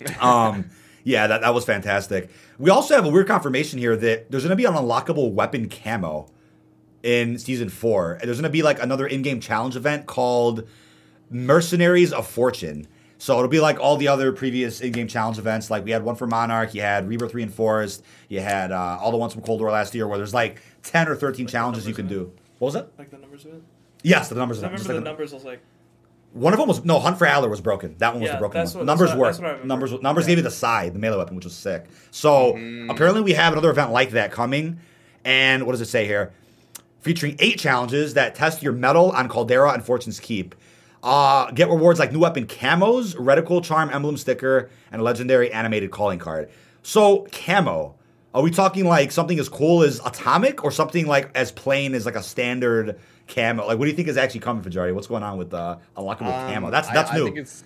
Um, 0.20 0.68
yeah, 1.04 1.26
that 1.28 1.42
that 1.42 1.54
was 1.54 1.64
fantastic. 1.64 2.28
We 2.58 2.70
also 2.70 2.94
have 2.94 3.04
a 3.04 3.08
weird 3.10 3.26
confirmation 3.26 3.78
here 3.78 3.96
that 3.96 4.30
there's 4.30 4.42
gonna 4.42 4.56
be 4.56 4.64
an 4.64 4.74
unlockable 4.74 5.32
weapon 5.32 5.68
camo 5.68 6.28
in 7.02 7.38
season 7.38 7.68
four. 7.68 8.14
And 8.14 8.22
there's 8.22 8.38
gonna 8.38 8.50
be 8.50 8.62
like 8.62 8.82
another 8.82 9.06
in-game 9.06 9.40
challenge 9.40 9.76
event 9.76 10.06
called 10.06 10.68
Mercenaries 11.30 12.12
of 12.12 12.26
Fortune. 12.26 12.86
So 13.18 13.36
it'll 13.36 13.48
be 13.48 13.60
like 13.60 13.78
all 13.78 13.96
the 13.96 14.08
other 14.08 14.32
previous 14.32 14.80
in-game 14.80 15.06
challenge 15.08 15.38
events. 15.38 15.70
Like 15.70 15.84
we 15.84 15.92
had 15.92 16.02
one 16.02 16.16
for 16.16 16.26
Monarch, 16.26 16.74
you 16.74 16.80
had 16.80 17.08
Rebirth 17.08 17.34
Reinforced, 17.34 18.02
you 18.28 18.40
had 18.40 18.72
uh, 18.72 18.98
all 19.00 19.10
the 19.12 19.16
ones 19.16 19.32
from 19.32 19.42
Cold 19.42 19.60
War 19.60 19.70
last 19.70 19.94
year, 19.94 20.08
where 20.08 20.18
there's 20.18 20.34
like 20.34 20.60
ten 20.82 21.08
or 21.08 21.14
thirteen 21.14 21.46
challenges 21.46 21.86
you 21.86 21.94
can 21.94 22.08
do. 22.08 22.32
What 22.58 22.66
was 22.66 22.74
that? 22.74 22.88
Like 22.98 23.10
the 23.10 23.18
numbers 23.18 23.44
of 23.44 23.54
it. 23.54 23.62
Yes, 24.02 24.28
the 24.28 24.34
numbers. 24.34 24.58
I 24.58 24.66
remember 24.66 24.76
Just 24.78 24.88
the 24.88 24.94
like 24.94 25.04
numbers. 25.04 25.32
I 25.32 25.36
was 25.36 25.44
like, 25.44 25.62
one 26.32 26.52
of 26.52 26.58
them 26.58 26.68
was 26.68 26.84
no 26.84 26.98
Hunt 26.98 27.18
for 27.18 27.26
Adler 27.26 27.48
was 27.48 27.60
broken. 27.60 27.94
That 27.98 28.12
one 28.14 28.22
was 28.22 28.28
Yeah, 28.28 28.34
the 28.36 28.40
broken 28.40 28.62
one. 28.64 28.72
what- 28.74 28.84
numbers 28.86 29.10
what- 29.10 29.18
work. 29.18 29.36
that's 29.36 29.40
what 29.42 29.64
Numbers 29.66 29.92
numbers 30.02 30.24
Yeah. 30.24 30.28
gave 30.28 30.38
you 30.38 30.42
the 30.44 30.50
side, 30.50 30.94
the 30.94 30.98
melee 30.98 31.18
weapon, 31.18 31.36
which 31.36 31.44
was 31.44 31.54
sick. 31.54 31.84
So 32.10 32.54
Mm. 32.54 32.90
apparently 32.90 33.20
we 33.22 33.32
have 33.34 33.52
another 33.52 33.70
event 33.70 33.90
like 33.92 34.10
that 34.12 34.32
coming. 34.32 34.78
And 35.24 35.64
what 35.66 35.72
does 35.72 35.80
it 35.80 35.88
say 35.88 36.06
here? 36.06 36.32
Featuring 37.00 37.36
eight 37.38 37.58
challenges 37.58 38.14
that 38.14 38.34
test 38.34 38.62
your 38.62 38.72
metal 38.72 39.10
on 39.10 39.28
Caldera 39.28 39.72
and 39.72 39.84
Fortune's 39.84 40.20
Keep. 40.20 40.54
Uh, 41.02 41.50
get 41.50 41.68
rewards 41.68 41.98
like 41.98 42.12
new 42.12 42.20
weapon 42.20 42.46
camos, 42.46 43.16
reticle 43.16 43.62
charm 43.62 43.90
emblem 43.92 44.16
sticker, 44.16 44.70
and 44.92 45.00
a 45.00 45.04
legendary 45.04 45.52
animated 45.52 45.90
calling 45.90 46.18
card. 46.18 46.48
So 46.82 47.26
camo. 47.32 47.94
Are 48.34 48.40
we 48.42 48.50
talking 48.50 48.86
like 48.86 49.12
something 49.12 49.38
as 49.38 49.48
cool 49.48 49.82
as 49.82 50.00
atomic 50.06 50.64
or 50.64 50.70
something 50.70 51.06
like 51.06 51.30
as 51.34 51.50
plain 51.52 51.94
as 51.94 52.06
like 52.06 52.16
a 52.16 52.22
standard 52.22 52.98
camo? 53.28 53.66
Like 53.66 53.78
what 53.78 53.84
do 53.86 53.90
you 53.90 53.96
think 53.96 54.08
is 54.08 54.16
actually 54.16 54.40
coming 54.40 54.62
for 54.62 54.70
Jardy? 54.70 54.94
What's 54.94 55.06
going 55.06 55.22
on 55.22 55.38
with 55.38 55.52
uh, 55.54 55.78
unlockable 55.96 56.32
Um, 56.32 56.52
camo? 56.54 56.70
That's 56.70 56.88
that's 56.90 57.10
I, 57.12 57.16
new. 57.16 57.24
think 57.24 57.38
it's 57.38 57.64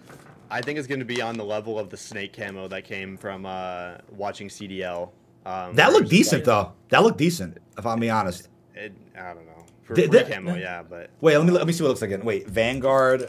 I 0.51 0.61
think 0.61 0.79
it's 0.79 0.87
going 0.89 1.01
to 1.01 1.05
be 1.07 1.21
on 1.21 1.37
the 1.37 1.45
level 1.45 1.79
of 1.79 1.91
the 1.91 1.97
snake 1.97 2.33
camo 2.37 2.69
that 2.69 2.85
came 2.85 3.17
from 3.17 3.45
uh, 3.47 3.95
watching 4.11 4.49
CDL. 4.49 5.11
Um, 5.45 5.75
That 5.75 5.93
looked 5.93 6.09
decent 6.09 6.41
like- 6.41 6.67
though. 6.67 6.73
That 6.91 7.03
looked 7.03 7.19
decent, 7.19 7.59
if 7.79 7.85
I'm 7.87 7.99
being 8.01 8.13
honest. 8.13 8.49
It, 8.75 8.93
I 9.19 9.35
don't 9.35 9.47
know. 9.47 9.65
For 9.83 9.95
free 9.95 10.07
did- 10.09 10.31
camo, 10.31 10.55
yeah, 10.57 10.83
but 10.83 11.11
Wait, 11.21 11.37
let 11.37 11.47
me 11.47 11.53
let 11.53 11.67
me 11.67 11.73
see 11.73 11.83
what 11.83 11.89
it 11.89 11.91
looks 11.91 12.03
like 12.03 12.11
again. 12.11 12.25
Wait, 12.25 12.47
Vanguard. 12.49 13.23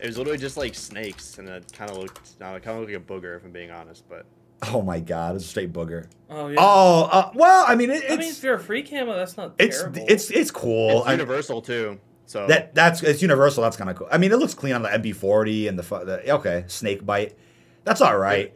it 0.00 0.06
was 0.06 0.16
literally 0.18 0.38
just 0.38 0.56
like 0.56 0.74
snakes, 0.74 1.38
and 1.38 1.48
it 1.48 1.70
kind 1.72 1.90
of 1.90 1.96
looked, 1.98 2.38
no, 2.40 2.54
it 2.54 2.62
kind 2.62 2.76
of 2.78 2.82
looked 2.88 2.92
like 2.92 3.02
a 3.02 3.12
booger, 3.26 3.36
if 3.36 3.44
I'm 3.44 3.52
being 3.52 3.70
honest. 3.70 4.04
But 4.08 4.26
Oh 4.72 4.82
my 4.82 5.00
god, 5.00 5.36
it's 5.36 5.44
a 5.44 5.48
straight 5.48 5.72
booger. 5.72 6.06
oh 6.30 6.48
yeah. 6.48 6.56
Oh, 6.60 7.08
uh, 7.10 7.30
well, 7.34 7.64
I 7.68 7.74
mean, 7.74 7.90
it, 7.90 8.04
I 8.08 8.16
mean, 8.16 8.28
it's 8.28 8.38
if 8.38 8.44
you're 8.44 8.54
a 8.54 8.60
free 8.60 8.82
camo, 8.82 9.14
that's 9.14 9.36
not 9.36 9.54
it's 9.58 9.78
terrible. 9.78 10.04
it's 10.08 10.30
it's 10.30 10.50
cool. 10.50 10.98
it's 11.00 11.06
I- 11.08 11.12
universal 11.12 11.60
too. 11.62 12.00
So 12.26 12.46
that 12.46 12.74
that's 12.74 13.02
it's 13.02 13.20
universal. 13.20 13.62
That's 13.62 13.76
kind 13.76 13.90
of 13.90 13.96
cool. 13.96 14.08
I 14.10 14.16
mean, 14.18 14.32
it 14.32 14.36
looks 14.38 14.54
clean 14.54 14.72
on 14.74 14.82
the 14.82 14.88
MP40 14.88 15.68
and 15.68 15.78
the, 15.78 15.82
fu- 15.82 16.04
the 16.04 16.30
okay 16.36 16.64
snake 16.68 17.04
bite. 17.04 17.36
That's 17.84 18.00
all 18.00 18.16
right. 18.16 18.54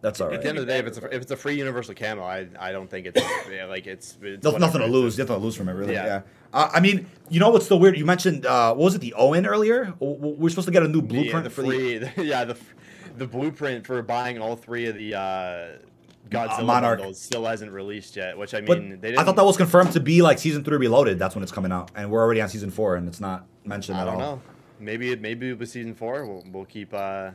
That's 0.00 0.20
all 0.20 0.28
right. 0.28 0.34
at 0.36 0.42
the 0.42 0.48
end 0.48 0.58
of 0.58 0.66
the 0.66 0.72
day, 0.72 0.78
if 0.78 0.86
it's 0.86 0.98
a, 0.98 1.04
if 1.14 1.22
it's 1.22 1.30
a 1.30 1.36
free 1.36 1.56
universal 1.56 1.94
camo, 1.94 2.22
I 2.22 2.48
I 2.58 2.72
don't 2.72 2.88
think 2.90 3.06
it's 3.06 3.20
yeah, 3.52 3.66
like 3.66 3.86
it's, 3.86 4.16
it's 4.20 4.42
There's 4.42 4.58
nothing 4.58 4.80
to 4.80 4.86
whatever. 4.86 4.88
lose. 4.88 5.16
Nothing 5.18 5.36
to 5.36 5.42
lose 5.42 5.54
from 5.54 5.68
it, 5.68 5.72
really. 5.72 5.92
Yeah. 5.92 6.04
Yeah. 6.06 6.20
Uh, 6.52 6.70
I 6.72 6.80
mean, 6.80 7.06
you 7.28 7.38
know 7.40 7.50
what's 7.50 7.64
still 7.66 7.78
weird? 7.78 7.96
You 7.96 8.04
mentioned 8.04 8.46
uh, 8.46 8.74
what 8.74 8.84
was 8.84 8.94
it? 8.96 9.00
The 9.00 9.14
Owen 9.14 9.46
earlier. 9.46 9.86
W- 10.00 10.16
w- 10.16 10.36
We're 10.38 10.48
supposed 10.50 10.66
to 10.68 10.72
get 10.72 10.82
a 10.82 10.88
new 10.88 11.00
Yeah, 11.00 11.06
blueprint 11.06 11.44
the 11.44 11.50
for 11.50 11.62
the 11.62 11.68
free, 11.68 12.12
yeah, 12.24 12.44
the 12.44 12.56
the 13.18 13.26
blueprint 13.26 13.86
for 13.86 14.00
buying 14.02 14.38
all 14.40 14.56
three 14.56 14.86
of 14.86 14.94
the 14.96 15.14
uh, 15.14 15.66
Godzilla 16.30 16.64
Monarch. 16.64 16.98
bundles 16.98 17.20
still 17.20 17.44
hasn't 17.44 17.72
released 17.72 18.16
yet. 18.16 18.36
Which 18.36 18.54
I 18.54 18.60
But 18.60 18.80
mean, 18.80 19.00
they 19.00 19.08
didn't, 19.08 19.18
I 19.20 19.24
thought 19.24 19.36
that 19.36 19.44
was 19.44 19.56
confirmed 19.56 19.92
to 19.92 20.00
be 20.00 20.22
like 20.22 20.38
season 20.38 20.62
three 20.64 20.76
reloaded. 20.76 21.18
That's 21.18 21.34
when 21.34 21.42
it's 21.42 21.52
coming 21.52 21.72
out, 21.72 21.90
and 21.94 22.10
we're 22.10 22.20
already 22.22 22.40
on 22.40 22.48
season 22.48 22.70
four, 22.70 22.96
and 22.96 23.08
it's 23.08 23.20
not 23.20 23.46
mentioned 23.64 23.98
I 23.98 24.02
at 24.02 24.04
don't 24.06 24.14
all. 24.14 24.20
know. 24.36 24.42
Maybe 24.80 25.10
it 25.12 25.20
maybe 25.20 25.52
with 25.52 25.68
season 25.68 25.94
four, 25.94 26.24
we'll, 26.26 26.44
we'll 26.52 26.64
keep. 26.64 26.92
uh 26.94 27.30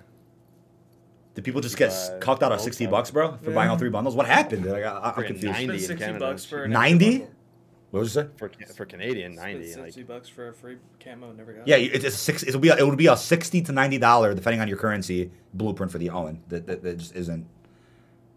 Did 1.36 1.44
people 1.44 1.60
just 1.62 1.78
get 1.78 1.92
Uh, 1.92 2.18
cucked 2.20 2.44
out 2.44 2.52
of 2.52 2.62
sixty 2.62 2.86
so. 2.86 2.92
bucks, 2.92 3.12
bro, 3.12 3.38
for 3.42 3.52
buying 3.52 3.70
all 3.70 3.78
three 3.78 3.90
bundles? 3.90 4.16
What 4.16 4.28
happened? 4.28 4.66
Like, 4.66 4.84
I, 4.84 5.14
I'm 5.18 5.24
confused. 5.24 5.46
90 5.46 5.66
Spend 5.66 5.72
in 5.72 5.80
sixty 6.08 6.20
bucks 6.20 6.46
for 6.46 6.68
90? 6.68 7.06
extra 7.06 7.20
bundle. 7.20 7.36
What 7.94 8.00
was 8.00 8.18
it? 8.18 8.32
for 8.38 8.50
for 8.76 8.86
Canadian 8.88 9.36
Spend 9.38 9.54
ninety. 9.54 9.76
Like, 9.76 9.86
sixty 9.86 10.02
bucks 10.02 10.28
for 10.28 10.48
a 10.48 10.54
free 10.54 10.78
camo. 11.00 11.32
Never 11.32 11.54
got. 11.54 11.68
Yeah, 11.68 11.76
it. 11.76 11.94
it's 11.94 12.06
a 12.06 12.10
six. 12.10 12.42
It'll 12.42 12.60
be 12.60 12.70
a, 12.70 12.76
it 12.76 12.84
would 12.84 12.98
be 12.98 13.06
a 13.06 13.16
sixty 13.16 13.62
to 13.62 13.72
ninety 13.72 14.00
dollar, 14.00 14.34
depending 14.34 14.62
on 14.62 14.68
your 14.68 14.78
currency, 14.78 15.30
blueprint 15.54 15.92
for 15.92 16.00
the 16.00 16.10
Owen. 16.10 16.42
That, 16.48 16.66
that, 16.66 16.82
that 16.82 16.98
just 16.98 17.16
isn't 17.16 17.46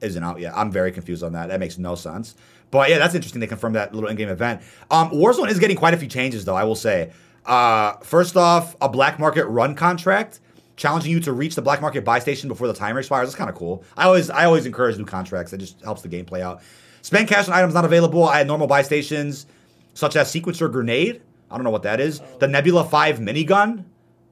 isn't 0.02 0.22
out 0.22 0.40
yet. 0.40 0.52
I'm 0.54 0.70
very 0.70 0.92
confused 0.92 1.22
on 1.22 1.32
that. 1.32 1.48
That 1.48 1.58
makes 1.58 1.78
no 1.78 1.94
sense. 1.94 2.34
But 2.70 2.90
yeah, 2.90 2.98
that's 2.98 3.14
interesting. 3.14 3.40
They 3.40 3.46
confirmed 3.46 3.76
that 3.76 3.94
little 3.94 4.10
in-game 4.10 4.28
event. 4.28 4.60
Um, 4.90 5.08
Warzone 5.08 5.48
is 5.48 5.58
getting 5.58 5.78
quite 5.78 5.94
a 5.94 5.96
few 5.96 6.08
changes, 6.08 6.44
though. 6.44 6.54
I 6.54 6.64
will 6.64 6.74
say. 6.74 7.12
Uh, 7.46 7.96
first 8.02 8.36
off, 8.36 8.76
a 8.82 8.90
black 8.90 9.18
market 9.18 9.46
run 9.46 9.74
contract 9.74 10.40
challenging 10.76 11.12
you 11.12 11.20
to 11.20 11.32
reach 11.32 11.54
the 11.54 11.62
black 11.62 11.80
market 11.80 12.04
buy 12.04 12.18
station 12.18 12.50
before 12.50 12.66
the 12.66 12.74
timer 12.74 12.98
expires. 12.98 13.28
That's 13.28 13.38
kind 13.38 13.48
of 13.48 13.56
cool. 13.56 13.84
I 13.96 14.04
always 14.04 14.28
I 14.28 14.44
always 14.44 14.66
encourage 14.66 14.98
new 14.98 15.06
contracts. 15.06 15.54
It 15.54 15.58
just 15.58 15.82
helps 15.82 16.02
the 16.02 16.08
game 16.08 16.26
play 16.26 16.42
out. 16.42 16.60
Spend 17.06 17.28
cash 17.28 17.46
on 17.46 17.54
items 17.54 17.72
not 17.72 17.84
available 17.84 18.28
at 18.28 18.48
normal 18.48 18.66
buy 18.66 18.82
stations, 18.82 19.46
such 19.94 20.16
as 20.16 20.26
sequencer 20.26 20.68
grenade. 20.68 21.22
I 21.48 21.54
don't 21.54 21.62
know 21.62 21.70
what 21.70 21.84
that 21.84 22.00
is. 22.00 22.20
The 22.40 22.48
Nebula 22.48 22.82
Five 22.82 23.20
minigun. 23.20 23.84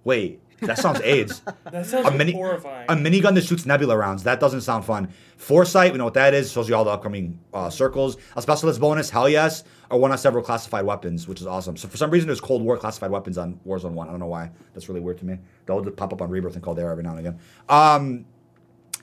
Wait, 0.03 0.41
that 0.59 0.79
sounds 0.79 1.01
AIDS. 1.05 1.41
That 1.71 1.87
sounds 1.87 2.09
a 2.09 2.11
mini 2.11 2.33
horrifying. 2.33 2.87
a 2.89 2.97
minigun 2.97 3.35
that 3.37 3.45
shoots 3.45 3.65
nebula 3.65 3.97
rounds. 3.97 4.25
That 4.25 4.41
doesn't 4.41 4.63
sound 4.63 4.85
fun. 4.85 5.09
Foresight, 5.37 5.93
we 5.93 5.99
know 5.99 6.05
what 6.05 6.15
that 6.15 6.35
is. 6.35 6.51
Shows 6.51 6.69
you 6.69 6.75
all 6.75 6.83
the 6.83 6.91
upcoming 6.91 7.39
uh, 7.53 7.71
circles. 7.71 8.17
A 8.35 8.43
specialist 8.43 8.81
bonus, 8.81 9.09
hell 9.09 9.29
yes. 9.29 9.63
Or 9.89 10.01
one 10.01 10.11
on 10.11 10.19
several 10.19 10.43
classified 10.43 10.85
weapons, 10.85 11.29
which 11.29 11.41
is 11.41 11.47
awesome. 11.47 11.77
So 11.77 11.87
for 11.87 11.97
some 11.97 12.11
reason, 12.11 12.27
there's 12.27 12.41
Cold 12.41 12.61
War 12.61 12.77
classified 12.77 13.13
weapons 13.13 13.39
on 13.39 13.61
Warzone 13.65 13.93
One. 13.93 14.09
I 14.09 14.11
don't 14.11 14.19
know 14.19 14.27
why. 14.27 14.51
That's 14.73 14.89
really 14.89 15.01
weird 15.01 15.19
to 15.19 15.25
me. 15.27 15.39
They'll 15.67 15.89
pop 15.93 16.13
up 16.13 16.21
on 16.21 16.29
Rebirth 16.29 16.55
and 16.55 16.63
Caldera 16.65 16.91
every 16.91 17.05
now 17.05 17.11
and 17.11 17.21
again. 17.21 17.39
Um, 17.69 18.25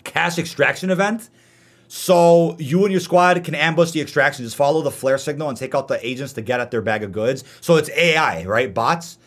cash 0.03 0.37
extraction 0.37 0.89
event. 0.89 1.29
So 1.93 2.55
you 2.57 2.85
and 2.85 2.91
your 2.93 3.01
squad 3.01 3.43
can 3.43 3.53
ambush 3.53 3.91
the 3.91 3.99
extraction. 3.99 4.45
Just 4.45 4.55
follow 4.55 4.81
the 4.81 4.91
flare 4.91 5.17
signal 5.17 5.49
and 5.49 5.57
take 5.57 5.75
out 5.75 5.89
the 5.89 6.07
agents 6.07 6.31
to 6.33 6.41
get 6.41 6.61
at 6.61 6.71
their 6.71 6.81
bag 6.81 7.03
of 7.03 7.11
goods. 7.11 7.43
So 7.59 7.75
it's 7.75 7.89
AI, 7.89 8.45
right? 8.45 8.73
Bots. 8.73 9.17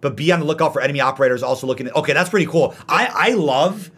But 0.00 0.16
be 0.16 0.32
on 0.32 0.40
the 0.40 0.44
lookout 0.44 0.72
for 0.72 0.80
enemy 0.80 1.00
operators 1.00 1.44
also 1.44 1.68
looking 1.68 1.86
at 1.86 1.94
okay, 1.94 2.12
that's 2.14 2.28
pretty 2.28 2.46
cool. 2.46 2.74
I, 2.88 3.06
I 3.06 3.28
love 3.34 3.92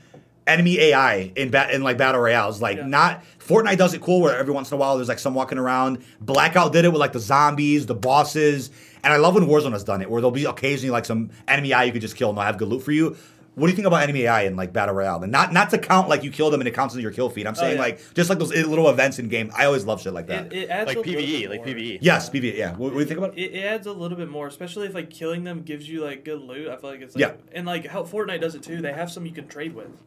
enemy 0.46 0.78
AI 0.80 1.32
in 1.34 1.50
bat 1.50 1.70
in 1.70 1.82
like 1.82 1.96
battle 1.96 2.20
royales. 2.20 2.60
Like 2.60 2.76
Yeah. 2.76 2.86
not 2.86 3.24
Fortnite 3.38 3.78
does 3.78 3.94
it 3.94 4.02
cool 4.02 4.20
where 4.20 4.36
every 4.36 4.52
once 4.52 4.70
in 4.70 4.74
a 4.74 4.78
while 4.78 4.96
there's 4.96 5.08
like 5.08 5.18
some 5.18 5.32
walking 5.32 5.56
around. 5.56 6.04
Blackout 6.20 6.74
did 6.74 6.84
it 6.84 6.92
with 6.92 7.00
like 7.00 7.14
the 7.14 7.20
zombies, 7.20 7.86
the 7.86 7.94
bosses, 7.94 8.70
and 9.02 9.14
I 9.14 9.16
love 9.16 9.34
when 9.34 9.46
Warzone 9.46 9.72
has 9.72 9.82
done 9.82 10.02
it 10.02 10.10
where 10.10 10.20
there'll 10.20 10.30
be 10.30 10.44
occasionally 10.44 10.90
like 10.90 11.06
some 11.06 11.30
enemy 11.48 11.72
AI 11.72 11.84
you 11.84 11.92
could 11.92 12.02
just 12.02 12.16
kill 12.16 12.28
and 12.28 12.36
they'll 12.36 12.44
have 12.44 12.58
good 12.58 12.68
loot 12.68 12.82
for 12.82 12.92
you. 12.92 13.16
What 13.56 13.66
do 13.66 13.72
you 13.72 13.76
think 13.76 13.86
about 13.86 14.02
enemy 14.02 14.22
AI 14.22 14.42
in 14.42 14.56
like 14.56 14.72
battle 14.72 14.94
royale? 14.94 15.22
And 15.22 15.32
not 15.32 15.52
not 15.52 15.70
to 15.70 15.78
count 15.78 16.08
like 16.08 16.22
you 16.22 16.30
kill 16.30 16.50
them 16.50 16.60
and 16.60 16.68
it 16.68 16.70
counts 16.72 16.94
as 16.94 17.02
your 17.02 17.10
kill 17.10 17.28
feed. 17.28 17.46
I'm 17.46 17.54
oh, 17.56 17.60
saying 17.60 17.76
yeah. 17.76 17.82
like 17.82 18.14
just 18.14 18.30
like 18.30 18.38
those 18.38 18.52
little 18.52 18.88
events 18.88 19.18
in 19.18 19.28
game. 19.28 19.50
I 19.56 19.66
always 19.66 19.84
love 19.84 20.00
shit 20.00 20.12
like 20.12 20.28
that. 20.28 20.52
It, 20.52 20.64
it 20.64 20.70
adds 20.70 20.88
Like 20.88 20.98
PVE, 20.98 21.48
like. 21.48 21.64
PVE. 21.64 21.98
yes, 22.00 22.30
PvE. 22.30 22.56
Yeah. 22.56 22.70
What, 22.70 22.78
what 22.78 22.90
do 22.92 22.98
you 23.00 23.04
think 23.06 23.18
about 23.18 23.36
it? 23.36 23.42
It, 23.42 23.54
it 23.56 23.64
adds 23.64 23.86
a 23.86 23.92
little 23.92 24.16
bit 24.16 24.28
more, 24.28 24.46
especially 24.46 24.86
if 24.86 24.94
like 24.94 25.10
killing 25.10 25.44
them 25.44 25.62
gives 25.62 25.88
you 25.88 26.04
like 26.04 26.24
good 26.24 26.40
loot. 26.40 26.68
I 26.68 26.76
feel 26.76 26.90
like 26.90 27.00
it's 27.00 27.16
like, 27.16 27.20
Yeah. 27.20 27.32
and 27.52 27.66
like 27.66 27.86
how 27.86 28.04
Fortnite 28.04 28.40
does 28.40 28.54
it 28.54 28.62
too. 28.62 28.80
They 28.80 28.92
have 28.92 29.10
some 29.10 29.26
you 29.26 29.32
can 29.32 29.48
trade 29.48 29.74
with. 29.74 30.00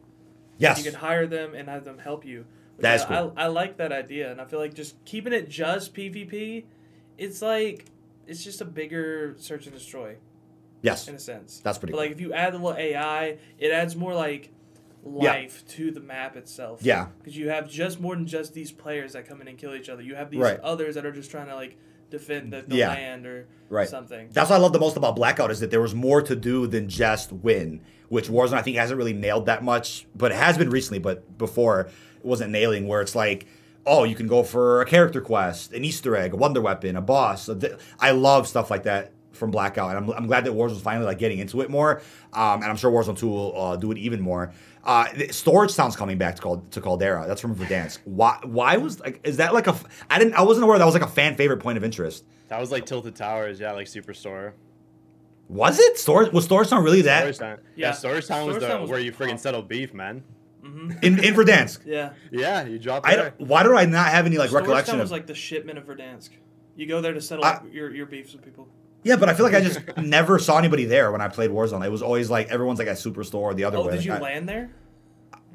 Yes. 0.58 0.78
You 0.78 0.90
can 0.90 1.00
hire 1.00 1.26
them 1.26 1.54
and 1.54 1.68
have 1.68 1.84
them 1.84 1.98
help 1.98 2.24
you. 2.24 2.46
That 2.78 2.96
is 2.96 3.02
I, 3.02 3.06
cool. 3.06 3.34
I, 3.36 3.44
I 3.44 3.46
like 3.48 3.76
that 3.76 3.92
idea, 3.92 4.32
and 4.32 4.40
I 4.40 4.46
feel 4.46 4.58
like 4.58 4.74
just 4.74 4.96
keeping 5.04 5.32
it 5.32 5.48
just 5.48 5.94
PvP, 5.94 6.64
it's 7.18 7.40
like 7.40 7.86
it's 8.26 8.42
just 8.42 8.60
a 8.60 8.64
bigger 8.64 9.34
search 9.38 9.66
and 9.66 9.74
destroy 9.74 10.16
Yes. 10.84 11.08
in 11.08 11.14
a 11.14 11.18
sense. 11.18 11.60
That's 11.64 11.78
pretty 11.78 11.92
But 11.92 11.96
cool. 11.98 12.04
like 12.06 12.12
if 12.12 12.20
you 12.20 12.32
add 12.32 12.52
the 12.54 12.58
little 12.58 12.78
AI, 12.78 13.38
it 13.58 13.70
adds 13.72 13.96
more 13.96 14.14
like 14.14 14.50
Yeah. 15.04 15.32
life 15.32 15.66
to 15.68 15.90
the 15.90 16.00
map 16.00 16.36
itself. 16.36 16.80
Yeah. 16.82 17.08
Because 17.18 17.36
you 17.36 17.48
have 17.48 17.68
just 17.68 18.00
more 18.00 18.14
than 18.14 18.26
just 18.26 18.54
these 18.54 18.70
players 18.72 19.12
that 19.14 19.28
come 19.28 19.40
in 19.40 19.48
and 19.48 19.58
kill 19.58 19.74
each 19.74 19.88
other. 19.88 20.02
You 20.02 20.14
have 20.14 20.30
these 20.30 20.40
Right. 20.40 20.60
others 20.60 20.94
that 20.94 21.04
are 21.04 21.12
just 21.12 21.30
trying 21.30 21.46
to 21.48 21.54
like 21.54 21.76
defend 22.10 22.52
the, 22.52 22.62
the 22.66 22.76
Yeah. 22.76 22.88
land 22.90 23.26
or 23.26 23.46
Right. 23.68 23.88
something. 23.88 24.28
That's 24.32 24.50
what 24.50 24.56
I 24.56 24.58
love 24.60 24.72
the 24.72 24.78
most 24.78 24.96
about 24.96 25.16
Blackout 25.16 25.50
is 25.50 25.60
that 25.60 25.70
there 25.70 25.80
was 25.80 25.94
more 25.94 26.22
to 26.22 26.36
do 26.36 26.66
than 26.66 26.88
just 26.88 27.32
win, 27.32 27.80
which 28.08 28.28
Warzone 28.28 28.54
I 28.54 28.62
think 28.62 28.76
hasn't 28.76 28.96
really 28.98 29.12
nailed 29.14 29.46
that 29.46 29.64
much, 29.64 30.06
but 30.14 30.30
it 30.32 30.36
has 30.36 30.56
been 30.56 30.70
recently. 30.70 30.98
But 31.00 31.36
before 31.38 31.80
it 31.80 32.24
wasn't 32.24 32.50
nailing, 32.52 32.86
where 32.86 33.00
it's 33.00 33.14
like, 33.16 33.46
oh, 33.86 34.04
you 34.04 34.14
can 34.14 34.26
go 34.26 34.42
for 34.42 34.80
a 34.80 34.86
character 34.86 35.20
quest, 35.20 35.72
an 35.74 35.84
Easter 35.84 36.16
egg, 36.16 36.32
a 36.32 36.36
wonder 36.36 36.60
weapon, 36.62 36.96
a 36.96 37.02
boss. 37.02 37.50
I 38.00 38.12
love 38.12 38.46
stuff 38.48 38.70
like 38.70 38.84
that 38.84 39.10
from 39.34 39.50
Blackout, 39.50 39.94
and 39.96 39.98
I'm, 40.10 40.10
I'm 40.16 40.26
glad 40.26 40.44
that 40.44 40.52
Warzone's 40.52 40.80
finally 40.82 41.06
like 41.06 41.18
getting 41.18 41.38
into 41.38 41.60
it 41.60 41.70
more. 41.70 42.00
Um, 42.32 42.62
and 42.62 42.64
I'm 42.64 42.76
sure 42.76 42.90
Warzone 42.90 43.18
2 43.18 43.28
will 43.28 43.60
uh, 43.60 43.76
do 43.76 43.90
it 43.92 43.98
even 43.98 44.20
more. 44.20 44.52
Uh, 44.84 45.06
Storage 45.30 45.74
Town's 45.74 45.96
coming 45.96 46.18
back 46.18 46.36
to, 46.36 46.42
Cal- 46.42 46.64
to 46.72 46.80
Caldera. 46.80 47.26
That's 47.26 47.40
from 47.40 47.54
Verdansk. 47.56 47.98
Why? 48.04 48.38
Why 48.44 48.76
was 48.76 49.00
like? 49.00 49.20
Is 49.24 49.38
that 49.38 49.54
like 49.54 49.66
a? 49.66 49.70
f- 49.70 50.04
I 50.10 50.18
didn't. 50.18 50.34
I 50.34 50.42
wasn't 50.42 50.64
aware 50.64 50.78
that 50.78 50.84
was 50.84 50.94
like 50.94 51.02
a 51.02 51.06
fan 51.08 51.36
favorite 51.36 51.58
point 51.60 51.78
of 51.78 51.84
interest. 51.84 52.24
That 52.48 52.60
was 52.60 52.70
like 52.70 52.84
Tilted 52.86 53.16
Towers, 53.16 53.58
yeah, 53.60 53.72
like 53.72 53.86
Superstore. 53.86 54.52
Was 55.48 55.78
it 55.78 55.98
Storage? 55.98 56.32
Was 56.32 56.44
Storage 56.44 56.68
Town 56.70 56.82
really 56.84 57.02
that? 57.02 57.20
Storage 57.34 57.38
Town. 57.38 57.58
Yeah, 57.76 57.86
Yeah. 57.88 57.92
Storage 57.92 58.26
Town 58.26 58.46
was 58.46 58.54
Storage 58.56 58.60
the 58.62 58.68
Town 58.68 58.80
was 58.82 58.90
where 58.90 59.00
you 59.00 59.12
friggin' 59.12 59.24
awesome. 59.26 59.38
settle 59.38 59.62
beef, 59.62 59.92
man. 59.94 60.22
in 60.62 61.22
in 61.22 61.34
Verdansk. 61.34 61.80
Yeah. 61.86 62.12
Yeah, 62.32 62.64
you 62.64 62.78
drop 62.78 63.06
I 63.06 63.16
there. 63.16 63.30
don't, 63.38 63.48
why 63.48 63.62
do 63.62 63.76
I 63.76 63.84
not 63.84 64.08
have 64.08 64.24
any 64.26 64.38
like 64.38 64.48
Storage 64.48 64.62
recollection 64.64 64.92
Town 64.92 65.00
of? 65.00 65.04
was 65.04 65.10
like 65.12 65.26
the 65.26 65.34
shipment 65.34 65.78
of 65.78 65.84
Verdansk. 65.86 66.30
You 66.76 66.86
go 66.86 67.00
there 67.00 67.12
to 67.12 67.20
settle 67.20 67.44
I- 67.44 67.60
your, 67.70 67.94
your 67.94 68.06
beefs 68.06 68.32
with 68.32 68.42
people. 68.42 68.68
Yeah, 69.04 69.14
but 69.16 69.28
I 69.28 69.34
feel 69.34 69.46
like 69.46 69.54
I 69.54 69.60
just 69.60 69.80
never 69.96 70.38
saw 70.40 70.58
anybody 70.58 70.84
there 70.86 71.12
when 71.12 71.20
I 71.20 71.28
played 71.28 71.50
Warzone. 71.50 71.84
It 71.86 71.90
was 71.92 72.02
always 72.02 72.28
like 72.30 72.48
everyone's 72.48 72.78
like 72.80 72.88
at 72.88 72.96
Superstore 72.96 73.34
or 73.34 73.54
the 73.54 73.64
other 73.64 73.76
Oh, 73.78 73.82
way. 73.86 73.92
did 73.92 73.96
Like, 73.98 74.06
you 74.06 74.12
I- 74.14 74.20
land 74.20 74.48
there? 74.48 74.70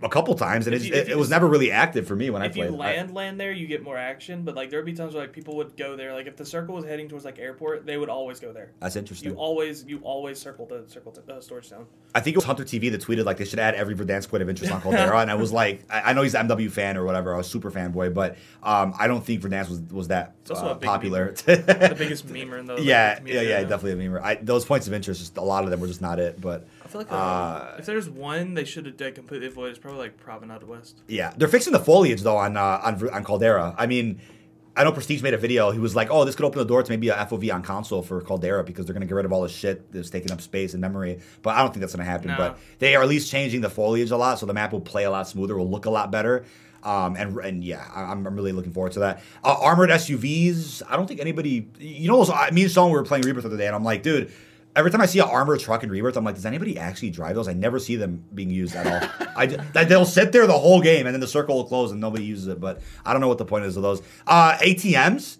A 0.01 0.09
couple 0.09 0.33
times, 0.35 0.65
and 0.67 0.75
If 0.75 0.83
it, 0.83 0.87
you- 0.87 0.93
it, 0.93 1.09
it 1.09 1.17
was 1.17 1.29
never 1.29 1.47
really 1.47 1.71
active 1.71 2.07
for 2.07 2.15
me 2.15 2.29
when 2.29 2.41
I 2.41 2.47
played. 2.47 2.65
if 2.65 2.71
you 2.71 2.77
played. 2.77 2.89
I- 2.89 2.95
land 2.97 3.13
land 3.13 3.39
there, 3.39 3.51
you 3.51 3.67
get 3.67 3.83
more 3.83 3.97
action. 3.97 4.43
But 4.43 4.55
like 4.55 4.69
there 4.69 4.79
would 4.79 4.85
be 4.85 4.93
times 4.93 5.13
where 5.13 5.23
like 5.23 5.33
people 5.33 5.55
would 5.57 5.75
go 5.77 5.95
there. 5.95 6.13
Like 6.13 6.27
if 6.27 6.35
the 6.35 6.45
circle 6.45 6.75
was 6.75 6.85
heading 6.85 7.09
towards 7.09 7.25
like 7.25 7.39
airport, 7.39 7.85
they 7.85 7.97
would 7.97 8.09
always 8.09 8.39
go 8.39 8.53
there. 8.53 8.71
that's 8.79 8.95
interesting. 8.95 9.31
You 9.31 9.37
always 9.37 9.83
you 9.85 9.99
always 10.03 10.39
circle 10.39 10.65
the 10.65 10.83
circle 10.87 11.11
to, 11.13 11.33
uh, 11.33 11.41
storage 11.41 11.69
town. 11.69 11.85
I 12.15 12.21
think 12.21 12.35
it 12.35 12.37
was 12.37 12.45
Hunter 12.45 12.63
TV 12.63 12.91
that 12.91 13.01
tweeted 13.01 13.25
like 13.25 13.37
they 13.37 13.45
should 13.45 13.59
add 13.59 13.75
every 13.75 13.95
Verdansk 13.95 14.29
point 14.29 14.41
of 14.43 14.49
interest 14.49 14.71
on 14.71 14.81
Caldera, 14.81 15.19
and 15.21 15.29
I 15.29 15.35
was 15.35 15.51
like, 15.51 15.83
I, 15.89 16.01
I 16.11 16.13
know 16.13 16.21
he's 16.23 16.33
an 16.35 16.47
MW 16.47 16.71
fan 16.71 16.97
or 16.97 17.03
whatever, 17.03 17.33
I 17.33 17.37
was 17.37 17.47
super 17.49 17.69
fanboy, 17.71 18.13
but 18.13 18.37
um, 18.63 18.93
I 18.97 19.07
don't 19.07 19.23
think 19.23 19.41
Verdansk 19.41 19.69
was 19.69 19.79
was 19.91 20.07
that 20.07 20.33
uh, 20.49 20.75
popular. 20.75 21.33
The 21.33 21.95
biggest 21.97 22.27
memer 22.33 22.59
in 22.59 22.65
the 22.65 22.75
like, 22.75 22.83
yeah, 22.83 23.19
yeah, 23.25 23.41
yeah, 23.41 23.61
now. 23.63 23.69
definitely 23.69 24.05
a 24.05 24.09
memer. 24.09 24.21
I, 24.21 24.35
those 24.35 24.65
points 24.65 24.87
of 24.87 24.93
interest, 24.93 25.19
just 25.19 25.37
a 25.37 25.41
lot 25.41 25.63
of 25.65 25.69
them 25.71 25.79
were 25.79 25.87
just 25.87 26.01
not 26.01 26.19
it, 26.19 26.39
but. 26.39 26.65
I 26.89 26.91
feel 26.91 27.01
like 27.01 27.11
Uh, 27.11 27.15
uh, 27.15 27.75
if 27.77 27.85
there's 27.85 28.09
one 28.09 28.55
they 28.55 28.65
should 28.65 28.87
have 28.87 28.97
done 28.97 29.13
completely 29.13 29.47
avoided, 29.47 29.71
it's 29.71 29.79
probably 29.79 29.99
like 29.99 30.17
Promenade 30.17 30.63
West. 30.63 31.01
Yeah, 31.07 31.33
they're 31.37 31.47
fixing 31.47 31.71
the 31.71 31.79
foliage 31.79 32.21
though 32.23 32.37
on 32.37 32.57
uh, 32.57 32.81
on 32.83 33.09
on 33.09 33.23
Caldera. 33.23 33.75
I 33.77 33.85
mean, 33.85 34.19
I 34.75 34.83
know 34.83 34.91
Prestige 34.91 35.21
made 35.21 35.35
a 35.35 35.37
video. 35.37 35.69
He 35.69 35.77
was 35.79 35.95
like, 35.95 36.09
"Oh, 36.09 36.25
this 36.25 36.35
could 36.35 36.45
open 36.45 36.57
the 36.57 36.65
door 36.65 36.81
to 36.81 36.91
maybe 36.91 37.09
a 37.09 37.15
FOV 37.15 37.53
on 37.53 37.61
console 37.61 38.01
for 38.01 38.21
Caldera 38.21 38.63
because 38.63 38.87
they're 38.87 38.93
gonna 38.93 39.05
get 39.05 39.13
rid 39.13 39.25
of 39.25 39.31
all 39.31 39.43
the 39.43 39.49
shit 39.49 39.91
that's 39.91 40.09
taking 40.09 40.31
up 40.31 40.41
space 40.41 40.73
and 40.73 40.81
memory." 40.81 41.19
But 41.43 41.55
I 41.55 41.59
don't 41.61 41.71
think 41.71 41.81
that's 41.81 41.93
gonna 41.93 42.05
happen. 42.09 42.29
No. 42.29 42.37
But 42.37 42.57
they 42.79 42.95
are 42.95 43.03
at 43.03 43.09
least 43.09 43.29
changing 43.29 43.61
the 43.61 43.69
foliage 43.69 44.09
a 44.09 44.17
lot, 44.17 44.39
so 44.39 44.47
the 44.47 44.53
map 44.55 44.71
will 44.71 44.81
play 44.81 45.03
a 45.03 45.11
lot 45.11 45.27
smoother, 45.27 45.55
will 45.57 45.69
look 45.69 45.85
a 45.85 45.91
lot 45.91 46.09
better. 46.11 46.43
Um, 46.81 47.17
and 47.17 47.37
and 47.39 47.63
yeah, 47.63 47.85
I'm, 47.93 48.25
I'm 48.25 48.35
really 48.35 48.53
looking 48.53 48.71
forward 48.71 48.93
to 48.93 49.01
that. 49.01 49.21
Uh, 49.43 49.55
armored 49.61 49.91
SUVs. 49.91 50.81
I 50.89 50.95
don't 50.95 51.05
think 51.07 51.19
anybody. 51.19 51.67
You 51.77 52.07
know, 52.07 52.17
those, 52.17 52.29
I, 52.31 52.49
me 52.51 52.63
and 52.63 52.71
Sean 52.71 52.89
we 52.89 52.97
were 52.97 53.03
playing 53.03 53.25
Rebirth 53.25 53.43
the 53.43 53.49
other 53.49 53.57
day, 53.57 53.67
and 53.67 53.75
I'm 53.75 53.83
like, 53.83 54.01
dude. 54.01 54.31
Every 54.79 54.91
time 54.91 55.01
I 55.01 55.07
see 55.07 55.19
an 55.19 55.27
armored 55.27 55.59
truck 55.59 55.83
in 55.83 55.89
Rebirth, 55.89 56.15
I'm 56.15 56.23
like, 56.23 56.35
does 56.35 56.45
anybody 56.45 56.79
actually 56.79 57.09
drive 57.09 57.35
those? 57.35 57.49
I 57.49 57.53
never 57.53 57.79
see 57.79 57.97
them 57.97 58.23
being 58.33 58.49
used 58.49 58.75
at 58.75 58.87
all. 58.87 59.27
I, 59.35 59.45
they'll 59.83 60.05
sit 60.05 60.31
there 60.31 60.47
the 60.47 60.57
whole 60.57 60.81
game, 60.81 61.05
and 61.05 61.13
then 61.13 61.19
the 61.19 61.27
circle 61.27 61.57
will 61.57 61.65
close, 61.65 61.91
and 61.91 61.99
nobody 61.99 62.23
uses 62.23 62.47
it. 62.47 62.61
But 62.61 62.81
I 63.05 63.11
don't 63.11 63.19
know 63.19 63.27
what 63.27 63.39
the 63.39 63.45
point 63.45 63.65
is 63.65 63.75
of 63.75 63.83
those. 63.83 64.01
Uh, 64.25 64.57
ATMs. 64.59 65.37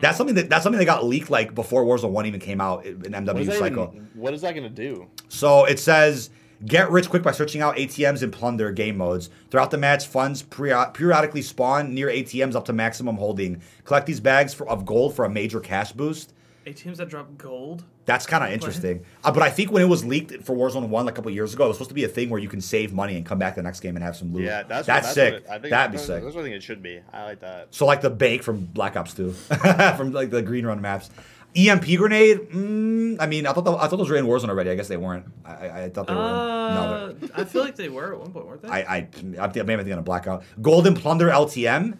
That's 0.00 0.16
something 0.16 0.36
that 0.36 0.48
that's 0.48 0.62
something 0.62 0.78
that 0.78 0.84
got 0.84 1.04
leaked 1.04 1.30
like 1.30 1.54
before 1.54 1.84
Warzone 1.84 2.10
One 2.10 2.26
even 2.26 2.38
came 2.38 2.60
out 2.60 2.86
in 2.86 3.00
MW 3.00 3.40
is, 3.40 3.46
that 3.48 3.58
cycle. 3.58 3.90
even, 3.92 4.08
what 4.14 4.32
is 4.32 4.42
that 4.42 4.54
gonna 4.54 4.68
do? 4.68 5.08
So 5.28 5.64
it 5.64 5.80
says 5.80 6.30
get 6.64 6.90
rich 6.90 7.08
quick 7.08 7.22
by 7.22 7.32
searching 7.32 7.62
out 7.62 7.76
ATMs 7.76 8.22
and 8.22 8.32
plunder 8.32 8.70
game 8.70 8.96
modes. 8.96 9.30
Throughout 9.50 9.72
the 9.72 9.78
match, 9.78 10.06
funds 10.06 10.42
periodically 10.42 11.42
spawn 11.42 11.94
near 11.94 12.08
ATMs 12.08 12.54
up 12.54 12.64
to 12.66 12.72
maximum 12.72 13.16
holding. 13.16 13.60
Collect 13.84 14.06
these 14.06 14.20
bags 14.20 14.54
for, 14.54 14.68
of 14.68 14.84
gold 14.84 15.16
for 15.16 15.24
a 15.24 15.30
major 15.30 15.58
cash 15.58 15.90
boost. 15.90 16.32
ATMs 16.72 16.96
that 16.96 17.08
drop 17.08 17.36
gold. 17.36 17.84
That's 18.04 18.24
kind 18.26 18.42
of 18.42 18.50
interesting. 18.50 19.04
Uh, 19.22 19.30
but 19.32 19.42
I 19.42 19.50
think 19.50 19.70
when 19.70 19.82
it 19.82 19.86
was 19.88 20.04
leaked 20.04 20.42
for 20.44 20.56
Warzone 20.56 20.88
One 20.88 21.04
like 21.04 21.12
a 21.12 21.16
couple 21.16 21.30
years 21.30 21.52
ago, 21.52 21.64
it 21.64 21.68
was 21.68 21.76
supposed 21.76 21.90
to 21.90 21.94
be 21.94 22.04
a 22.04 22.08
thing 22.08 22.30
where 22.30 22.40
you 22.40 22.48
can 22.48 22.60
save 22.60 22.92
money 22.92 23.16
and 23.16 23.26
come 23.26 23.38
back 23.38 23.54
the 23.54 23.62
next 23.62 23.80
game 23.80 23.96
and 23.96 24.04
have 24.04 24.16
some 24.16 24.32
loot. 24.32 24.44
Yeah, 24.44 24.62
that's 24.62 24.86
that's, 24.86 25.08
what, 25.08 25.14
sick. 25.14 25.32
What 25.34 25.42
it, 25.42 25.48
I 25.48 25.58
think 25.58 25.70
That'd 25.70 25.90
be 25.92 25.96
that's, 25.98 26.06
sick. 26.06 26.22
That's 26.22 26.34
what 26.34 26.40
I 26.40 26.44
think 26.44 26.56
it 26.56 26.62
should 26.62 26.82
be. 26.82 27.00
I 27.12 27.24
like 27.24 27.40
that. 27.40 27.68
So 27.74 27.84
like 27.86 28.00
the 28.00 28.10
bank 28.10 28.42
from 28.42 28.64
Black 28.64 28.96
Ops 28.96 29.12
2, 29.14 29.32
from 29.96 30.12
like 30.12 30.30
the 30.30 30.42
green 30.42 30.64
run 30.66 30.80
maps. 30.80 31.10
EMP 31.56 31.84
grenade. 31.96 32.50
Mm, 32.50 33.16
I 33.20 33.26
mean, 33.26 33.46
I 33.46 33.52
thought 33.52 33.64
the, 33.64 33.72
I 33.72 33.88
thought 33.88 33.96
those 33.96 34.10
were 34.10 34.16
in 34.16 34.26
Warzone 34.26 34.48
already. 34.50 34.70
I 34.70 34.74
guess 34.74 34.88
they 34.88 34.98
weren't. 34.98 35.24
I, 35.44 35.50
I, 35.52 35.84
I 35.84 35.88
thought 35.88 36.06
they 36.06 36.14
were. 36.14 36.20
in. 36.20 36.26
No, 36.26 37.16
Uh, 37.34 37.40
I 37.40 37.44
feel 37.44 37.62
like 37.62 37.74
they 37.74 37.88
were 37.88 38.12
at 38.12 38.20
one 38.20 38.32
point, 38.32 38.46
weren't 38.46 38.62
they? 38.62 38.68
I, 38.68 38.78
I, 38.80 38.96
I 38.98 39.48
think 39.48 39.56
I 39.58 39.62
may 39.62 39.72
have 39.72 39.84
been 39.84 39.92
on 39.94 39.98
a 39.98 40.02
blackout. 40.02 40.44
Golden 40.60 40.94
Plunder 40.94 41.28
LTM. 41.28 41.96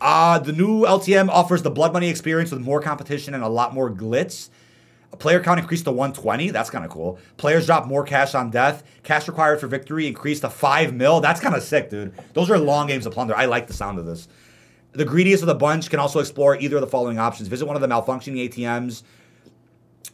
Uh, 0.00 0.38
the 0.38 0.52
new 0.52 0.82
LTM 0.82 1.28
offers 1.28 1.62
the 1.62 1.70
blood 1.70 1.92
money 1.92 2.08
experience 2.08 2.50
with 2.50 2.60
more 2.60 2.80
competition 2.80 3.34
and 3.34 3.44
a 3.44 3.48
lot 3.48 3.74
more 3.74 3.90
glitz. 3.90 4.48
Player 5.18 5.40
count 5.40 5.60
increased 5.60 5.84
to 5.84 5.92
120. 5.92 6.50
That's 6.50 6.70
kind 6.70 6.84
of 6.84 6.90
cool. 6.90 7.18
Players 7.36 7.66
drop 7.66 7.86
more 7.86 8.04
cash 8.04 8.34
on 8.34 8.50
death. 8.50 8.84
Cash 9.02 9.28
required 9.28 9.60
for 9.60 9.66
victory 9.66 10.06
increased 10.06 10.42
to 10.42 10.50
5 10.50 10.94
mil. 10.94 11.20
That's 11.20 11.40
kind 11.40 11.54
of 11.54 11.62
sick, 11.62 11.90
dude. 11.90 12.14
Those 12.32 12.48
are 12.48 12.58
long 12.58 12.86
games 12.86 13.06
of 13.06 13.12
plunder. 13.12 13.36
I 13.36 13.46
like 13.46 13.66
the 13.66 13.72
sound 13.72 13.98
of 13.98 14.06
this. 14.06 14.28
The 14.92 15.04
greediest 15.04 15.42
of 15.42 15.48
the 15.48 15.54
bunch 15.54 15.90
can 15.90 15.98
also 15.98 16.20
explore 16.20 16.56
either 16.56 16.76
of 16.76 16.80
the 16.80 16.86
following 16.86 17.18
options. 17.18 17.48
Visit 17.48 17.66
one 17.66 17.76
of 17.76 17.82
the 17.82 17.88
malfunctioning 17.88 18.48
ATMs 18.48 19.02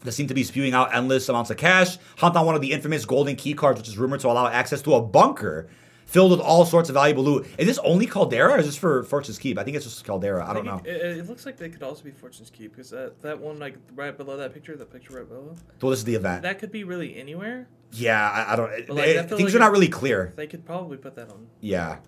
that 0.00 0.12
seem 0.12 0.26
to 0.28 0.34
be 0.34 0.44
spewing 0.44 0.74
out 0.74 0.94
endless 0.94 1.28
amounts 1.28 1.50
of 1.50 1.56
cash. 1.56 1.98
Hunt 2.16 2.34
on 2.36 2.46
one 2.46 2.54
of 2.54 2.60
the 2.60 2.72
infamous 2.72 3.04
golden 3.04 3.36
key 3.36 3.54
cards, 3.54 3.78
which 3.78 3.88
is 3.88 3.98
rumored 3.98 4.20
to 4.20 4.28
allow 4.28 4.48
access 4.48 4.82
to 4.82 4.94
a 4.94 5.02
bunker 5.02 5.68
filled 6.06 6.30
with 6.30 6.40
all 6.40 6.64
sorts 6.64 6.88
of 6.88 6.94
valuable 6.94 7.24
loot. 7.24 7.46
Is 7.58 7.66
this 7.66 7.78
only 7.78 8.06
Caldera 8.06 8.52
or 8.52 8.58
is 8.58 8.66
this 8.66 8.76
for 8.76 9.02
Fortune's 9.02 9.38
Keep? 9.38 9.58
I 9.58 9.64
think 9.64 9.76
it's 9.76 9.84
just 9.84 10.04
Caldera. 10.04 10.48
I 10.48 10.54
don't 10.54 10.64
know. 10.64 10.80
It, 10.84 11.18
it, 11.18 11.28
looks 11.28 11.44
like 11.44 11.56
they 11.56 11.68
could 11.68 11.82
also 11.82 12.04
be 12.04 12.12
Fortune's 12.12 12.48
Keep 12.50 12.72
because 12.72 12.90
that, 12.90 13.20
that 13.22 13.38
one 13.38 13.58
like 13.58 13.76
right 13.94 14.16
below 14.16 14.36
that 14.38 14.54
picture, 14.54 14.76
that 14.76 14.90
picture 14.90 15.14
right 15.14 15.28
below, 15.28 15.54
Well, 15.82 15.90
this 15.90 15.98
is 15.98 16.04
the 16.04 16.14
event. 16.14 16.42
that 16.42 16.58
could 16.58 16.70
be 16.70 16.84
really 16.84 17.16
anywhere. 17.16 17.68
yeah, 17.92 18.30
I, 18.30 18.52
I 18.52 18.56
don't. 18.56 18.88
like, 18.88 19.08
it- 19.08 19.18
I 19.18 19.22
things 19.24 19.42
like 19.42 19.54
are 19.54 19.58
not 19.58 19.72
really 19.72 19.88
clear. 19.88 20.32
They 20.36 20.46
could 20.46 20.64
probably 20.64 20.96
put 20.96 21.16
that 21.16 21.28
on. 21.28 21.48
Yeah. 21.60 21.98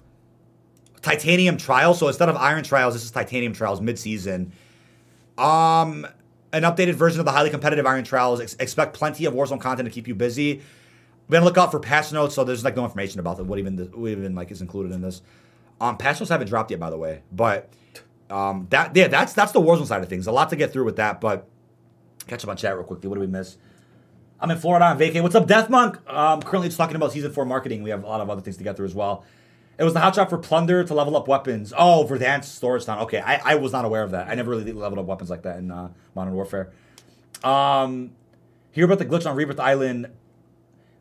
Titanium 1.03 1.57
Trials. 1.57 1.99
So 1.99 2.09
instead 2.09 2.29
of 2.29 2.37
Iron 2.37 2.65
Trials, 2.65 2.95
this 2.95 3.05
is 3.05 3.11
Titanium 3.11 3.53
Trials 3.53 3.81
mid-season. 3.81 4.53
Um, 5.37 6.07
an 6.53 6.63
updated 6.63 6.95
version 6.95 7.21
of 7.21 7.27
the 7.27 7.33
highly 7.33 7.51
competitive 7.51 7.87
Iron 7.87 8.05
Trials. 8.05 8.41
Ex- 8.41 8.57
expect 8.59 8.95
plenty 8.95 9.25
of 9.25 9.35
Warzone 9.35 9.61
content 9.61 9.87
to 9.89 9.93
keep 9.93 10.09
you 10.09 10.15
busy. 10.15 10.63
Be 11.29 11.37
on 11.37 11.45
lookout 11.45 11.71
for 11.71 11.81
patch 11.81 12.13
notes. 12.13 12.35
So 12.35 12.45
there's 12.45 12.65
like 12.65 12.77
no 12.77 12.85
information 12.85 13.21
about 13.21 13.39
it. 13.39 13.47
What 13.47 13.59
even 13.59 13.77
what 13.77 14.11
even 14.11 14.35
like 14.35 14.51
is 14.51 14.61
included 14.61 14.93
in 14.93 15.03
this. 15.03 15.23
Um, 15.81 15.97
patch 15.97 16.21
notes 16.21 16.31
haven't 16.31 16.49
dropped 16.49 16.71
yet, 16.71 16.81
by 16.81 16.91
the 16.91 16.97
way. 16.97 17.23
But 17.31 17.71
um, 18.31 18.67
that 18.71 18.97
yeah, 18.97 19.09
that's 19.09 19.33
that's 19.33 19.53
the 19.53 19.61
Warzone 19.61 19.87
side 19.87 20.03
of 20.03 20.09
things. 20.09 20.27
A 20.27 20.33
lot 20.33 20.51
to 20.51 20.57
get 20.57 20.73
through 20.73 20.85
with 20.85 20.97
that. 20.97 21.21
But 21.21 21.49
catch 22.27 22.45
up 22.45 22.51
on 22.51 22.57
chat 22.57 22.75
real 22.75 22.85
quickly. 22.85 23.09
What 23.09 23.17
do 23.17 23.21
we 23.21 23.27
miss? 23.27 23.57
I'm 24.41 24.51
in 24.51 24.59
Florida 24.59 24.87
on 24.87 24.99
vacay. 24.99 25.21
What's 25.21 25.35
up, 25.35 25.47
Death 25.47 25.69
Monk? 25.69 25.99
Um, 26.09 26.41
currently 26.43 26.69
just 26.69 26.79
talking 26.79 26.95
about 26.97 27.13
season 27.13 27.33
four 27.33 27.45
marketing. 27.45 27.83
We 27.83 27.91
have 27.91 28.05
a 28.05 28.07
lot 28.07 28.21
of 28.21 28.31
other 28.31 28.41
things 28.41 28.57
to 28.59 28.65
get 28.65 28.77
through 28.77 28.87
as 28.87 28.95
well. 28.95 29.25
It 29.79 29.85
was 29.85 29.95
the 29.95 30.01
hotshot 30.01 30.29
for 30.29 30.39
plunder 30.39 30.83
to 30.85 30.95
level 30.95 31.17
up 31.17 31.29
weapons. 31.29 31.73
Oh, 31.77 32.07
Verdansk 32.09 32.45
storage 32.45 32.85
town. 32.85 33.01
Okay, 33.01 33.21
I, 33.21 33.53
I 33.53 33.55
was 33.57 33.73
not 33.73 33.85
aware 33.85 34.03
of 34.03 34.13
that. 34.13 34.29
I 34.29 34.35
never 34.35 34.51
really 34.51 34.73
leveled 34.73 34.99
up 34.99 35.07
weapons 35.07 35.31
like 35.31 35.43
that 35.43 35.59
in 35.59 35.71
uh, 35.71 35.91
Modern 36.15 36.35
Warfare. 36.35 36.73
Um, 37.45 38.13
hear 38.73 38.85
about 38.85 38.99
the 38.99 39.07
glitch 39.07 39.29
on 39.29 39.37
Rebirth 39.37 39.61
Island. 39.61 40.09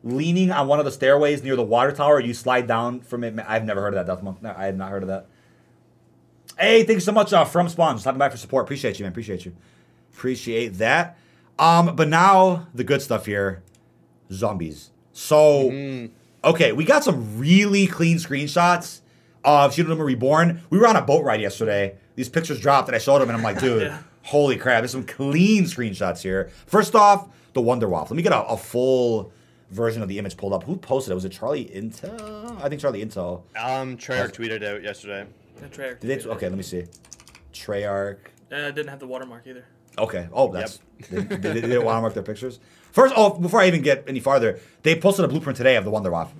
Leaning 0.04 0.50
on 0.52 0.68
one 0.68 0.78
of 0.78 0.84
the 0.84 0.92
stairways 0.92 1.42
near 1.42 1.56
the 1.56 1.62
water 1.62 1.90
tower, 1.92 2.20
you 2.20 2.32
slide 2.32 2.66
down 2.68 3.00
from 3.00 3.24
it. 3.24 3.34
I've 3.46 3.64
never 3.64 3.80
heard 3.80 3.94
of 3.94 4.06
that, 4.06 4.12
Death 4.12 4.22
Monk. 4.22 4.40
No, 4.42 4.54
I 4.56 4.66
had 4.66 4.78
not 4.78 4.90
heard 4.90 5.02
of 5.02 5.08
that. 5.08 5.26
Hey, 6.58 6.82
thank 6.84 6.96
you 6.96 7.00
so 7.00 7.12
much 7.12 7.32
uh, 7.32 7.44
from 7.44 7.68
Spawn. 7.68 7.98
Stopping 7.98 8.18
by 8.18 8.28
for 8.28 8.36
support. 8.36 8.64
Appreciate 8.64 8.98
you, 8.98 9.04
man. 9.04 9.12
Appreciate 9.12 9.44
you. 9.44 9.54
Appreciate 10.12 10.68
that. 10.78 11.16
Um, 11.58 11.94
but 11.96 12.08
now 12.08 12.66
the 12.74 12.84
good 12.84 13.02
stuff 13.02 13.26
here, 13.26 13.62
zombies. 14.32 14.90
So, 15.12 15.70
Mm. 15.70 16.10
okay, 16.44 16.72
we 16.72 16.84
got 16.84 17.02
some 17.04 17.38
really 17.38 17.86
clean 17.86 18.18
screenshots 18.18 19.00
of 19.44 19.74
Shi 19.74 19.82
No 19.82 19.88
Numa 19.90 20.04
Reborn. 20.04 20.62
We 20.70 20.78
were 20.78 20.86
on 20.86 20.96
a 20.96 21.02
boat 21.02 21.24
ride 21.24 21.40
yesterday. 21.40 21.96
These 22.14 22.28
pictures 22.28 22.60
dropped, 22.60 22.88
and 22.88 22.94
I 22.94 22.98
showed 22.98 23.20
them, 23.20 23.28
and 23.28 23.36
I'm 23.36 23.42
like, 23.42 23.60
dude, 23.60 23.82
Yeah. 23.90 23.98
holy 24.22 24.56
crap! 24.56 24.80
There's 24.82 24.92
some 24.92 25.04
clean 25.04 25.64
screenshots 25.64 26.22
here. 26.22 26.50
First 26.66 26.94
off, 26.94 27.28
the 27.54 27.60
Wunderwaffe. 27.62 28.10
Let 28.10 28.16
me 28.16 28.22
get 28.22 28.32
a, 28.32 28.44
a 28.44 28.56
full 28.56 29.32
version 29.70 30.02
of 30.02 30.08
the 30.08 30.18
image 30.18 30.36
pulled 30.36 30.52
up. 30.52 30.64
Who 30.64 30.76
posted 30.76 31.12
it? 31.12 31.14
Was 31.14 31.24
it 31.24 31.32
Charlie 31.32 31.66
Intel? 31.66 32.60
I 32.62 32.68
think 32.68 32.80
Charlie 32.80 33.04
Intel. 33.04 33.42
Um, 33.56 33.96
Treyarch 33.96 34.32
tweeted 34.32 34.64
out 34.64 34.82
yesterday. 34.82 35.26
Yeah, 35.60 35.68
Treyarch 35.68 36.00
Did 36.00 36.00
they? 36.00 36.16
did 36.16 36.26
it. 36.26 36.28
Okay, 36.28 36.48
let 36.48 36.56
me 36.56 36.62
see. 36.62 36.84
Treyarch. 37.52 38.18
Uh, 38.50 38.70
didn't 38.70 38.88
have 38.88 39.00
the 39.00 39.06
watermark 39.06 39.46
either. 39.46 39.64
Okay. 39.98 40.28
Oh, 40.32 40.50
that's 40.52 40.80
they, 41.10 41.20
they, 41.20 41.36
they 41.36 41.60
didn't 41.60 41.84
want 41.84 41.96
to 41.96 42.00
mark 42.02 42.14
their 42.14 42.22
pictures. 42.22 42.60
First, 42.92 43.14
oh, 43.16 43.38
before 43.38 43.60
I 43.60 43.66
even 43.66 43.82
get 43.82 44.04
any 44.08 44.20
farther, 44.20 44.58
they 44.82 44.98
posted 44.98 45.24
a 45.24 45.28
blueprint 45.28 45.56
today 45.56 45.76
of 45.76 45.84
the 45.84 45.90
Wunderwaffe. 45.90 46.30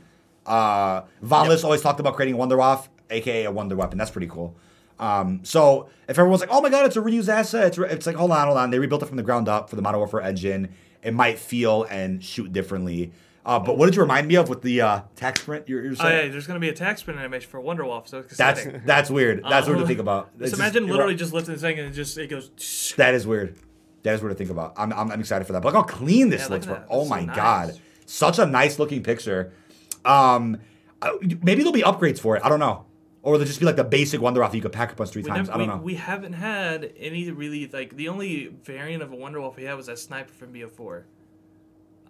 Uh, 0.46 1.02
Von 1.20 1.48
List 1.48 1.64
always 1.64 1.82
talked 1.82 2.00
about 2.00 2.16
creating 2.16 2.34
a 2.34 2.38
Wunderwaffe, 2.38 2.88
aka 3.10 3.44
a 3.44 3.50
Wonder 3.50 3.76
Weapon. 3.76 3.98
That's 3.98 4.10
pretty 4.10 4.28
cool. 4.28 4.56
Um, 4.98 5.40
so 5.44 5.88
if 6.08 6.18
everyone's 6.18 6.40
like, 6.40 6.50
"Oh 6.50 6.60
my 6.60 6.70
God, 6.70 6.86
it's 6.86 6.96
a 6.96 7.00
reused 7.00 7.28
asset," 7.28 7.66
it's, 7.68 7.78
re-, 7.78 7.88
it's 7.88 8.06
like, 8.06 8.16
hold 8.16 8.30
on, 8.32 8.46
hold 8.46 8.58
on. 8.58 8.70
They 8.70 8.78
rebuilt 8.78 9.02
it 9.02 9.06
from 9.06 9.16
the 9.16 9.22
ground 9.22 9.48
up 9.48 9.70
for 9.70 9.76
the 9.76 9.82
Modern 9.82 9.98
Warfare 9.98 10.22
engine. 10.22 10.74
It 11.02 11.14
might 11.14 11.38
feel 11.38 11.84
and 11.84 12.22
shoot 12.22 12.52
differently. 12.52 13.12
Uh, 13.46 13.58
but 13.58 13.78
what 13.78 13.86
did 13.86 13.94
you 13.96 14.02
remind 14.02 14.28
me 14.28 14.34
of 14.34 14.48
with 14.50 14.60
the 14.60 14.80
uh, 14.82 15.00
tac 15.16 15.38
sprint? 15.38 15.68
You're, 15.68 15.82
you're 15.82 15.92
Oh 15.92 15.94
saying? 15.94 16.26
yeah, 16.26 16.32
there's 16.32 16.46
gonna 16.46 16.58
be 16.60 16.68
a 16.68 16.74
tac 16.74 16.98
sprint 16.98 17.18
animation 17.18 17.48
for 17.48 17.60
Wunderwaffe. 17.60 18.08
so 18.08 18.18
it's 18.18 18.36
That's 18.36 18.66
that's 18.84 19.10
weird. 19.10 19.42
That's 19.48 19.66
weird 19.66 19.78
to 19.78 19.84
Uh, 19.84 19.86
think 19.86 20.00
about. 20.00 20.38
Just 20.38 20.54
imagine 20.54 20.84
you're 20.86 20.92
literally 20.96 21.14
just 21.14 21.32
lifting 21.32 21.54
this 21.54 21.62
thing 21.62 21.78
and 21.78 21.88
it 21.88 21.92
just 21.92 22.18
it 22.18 22.28
goes. 22.28 22.50
That 22.98 23.14
is 23.14 23.26
weird. 23.26 23.56
That 24.02 24.14
is 24.14 24.20
weird 24.22 24.32
to 24.32 24.38
think 24.38 24.50
about. 24.50 24.74
I'm, 24.76 24.92
I'm, 24.92 25.10
I'm 25.10 25.20
excited 25.20 25.46
for 25.46 25.52
that. 25.54 25.62
But 25.62 25.72
look 25.72 25.90
how 25.90 25.96
clean 25.96 26.28
this 26.28 26.42
Yeah, 26.42 26.48
looks. 26.54 26.66
look. 26.66 26.84
Oh 26.90 27.04
so 27.04 27.08
my 27.10 27.24
nice. 27.24 27.36
god, 27.36 27.80
such 28.04 28.38
a 28.38 28.44
nice 28.44 28.78
looking 28.78 29.02
picture. 29.02 29.52
Um, 30.04 30.58
maybe 31.42 31.62
there'll 31.62 31.72
be 31.72 31.82
upgrades 31.82 32.18
for 32.20 32.36
it. 32.36 32.42
I 32.44 32.48
don't 32.48 32.60
know, 32.60 32.84
or 33.28 33.38
they'll 33.38 33.46
just 33.46 33.60
be 33.60 33.66
like 33.66 33.76
the 33.76 33.84
basic 33.84 34.20
Wunderwaffe 34.20 34.54
you 34.54 34.60
could 34.62 34.72
pack 34.72 34.92
a 34.92 34.94
punch 34.94 35.10
three 35.10 35.22
We, 35.22 35.28
times. 35.28 35.48
never, 35.48 35.52
I 35.62 35.66
don't 35.66 35.68
we, 35.68 35.74
know. 35.74 35.82
we 35.82 35.94
haven't 35.94 36.32
had 36.34 36.92
any 36.98 37.30
really 37.30 37.66
like 37.68 37.94
the 37.96 38.08
only 38.08 38.46
variant 38.64 39.02
of 39.02 39.12
a 39.12 39.16
Wunderwaffe 39.16 39.56
we 39.56 39.64
had 39.64 39.74
was 39.74 39.86
that 39.86 39.98
sniper 39.98 40.32
from 40.32 40.52
BO4. 40.52 41.02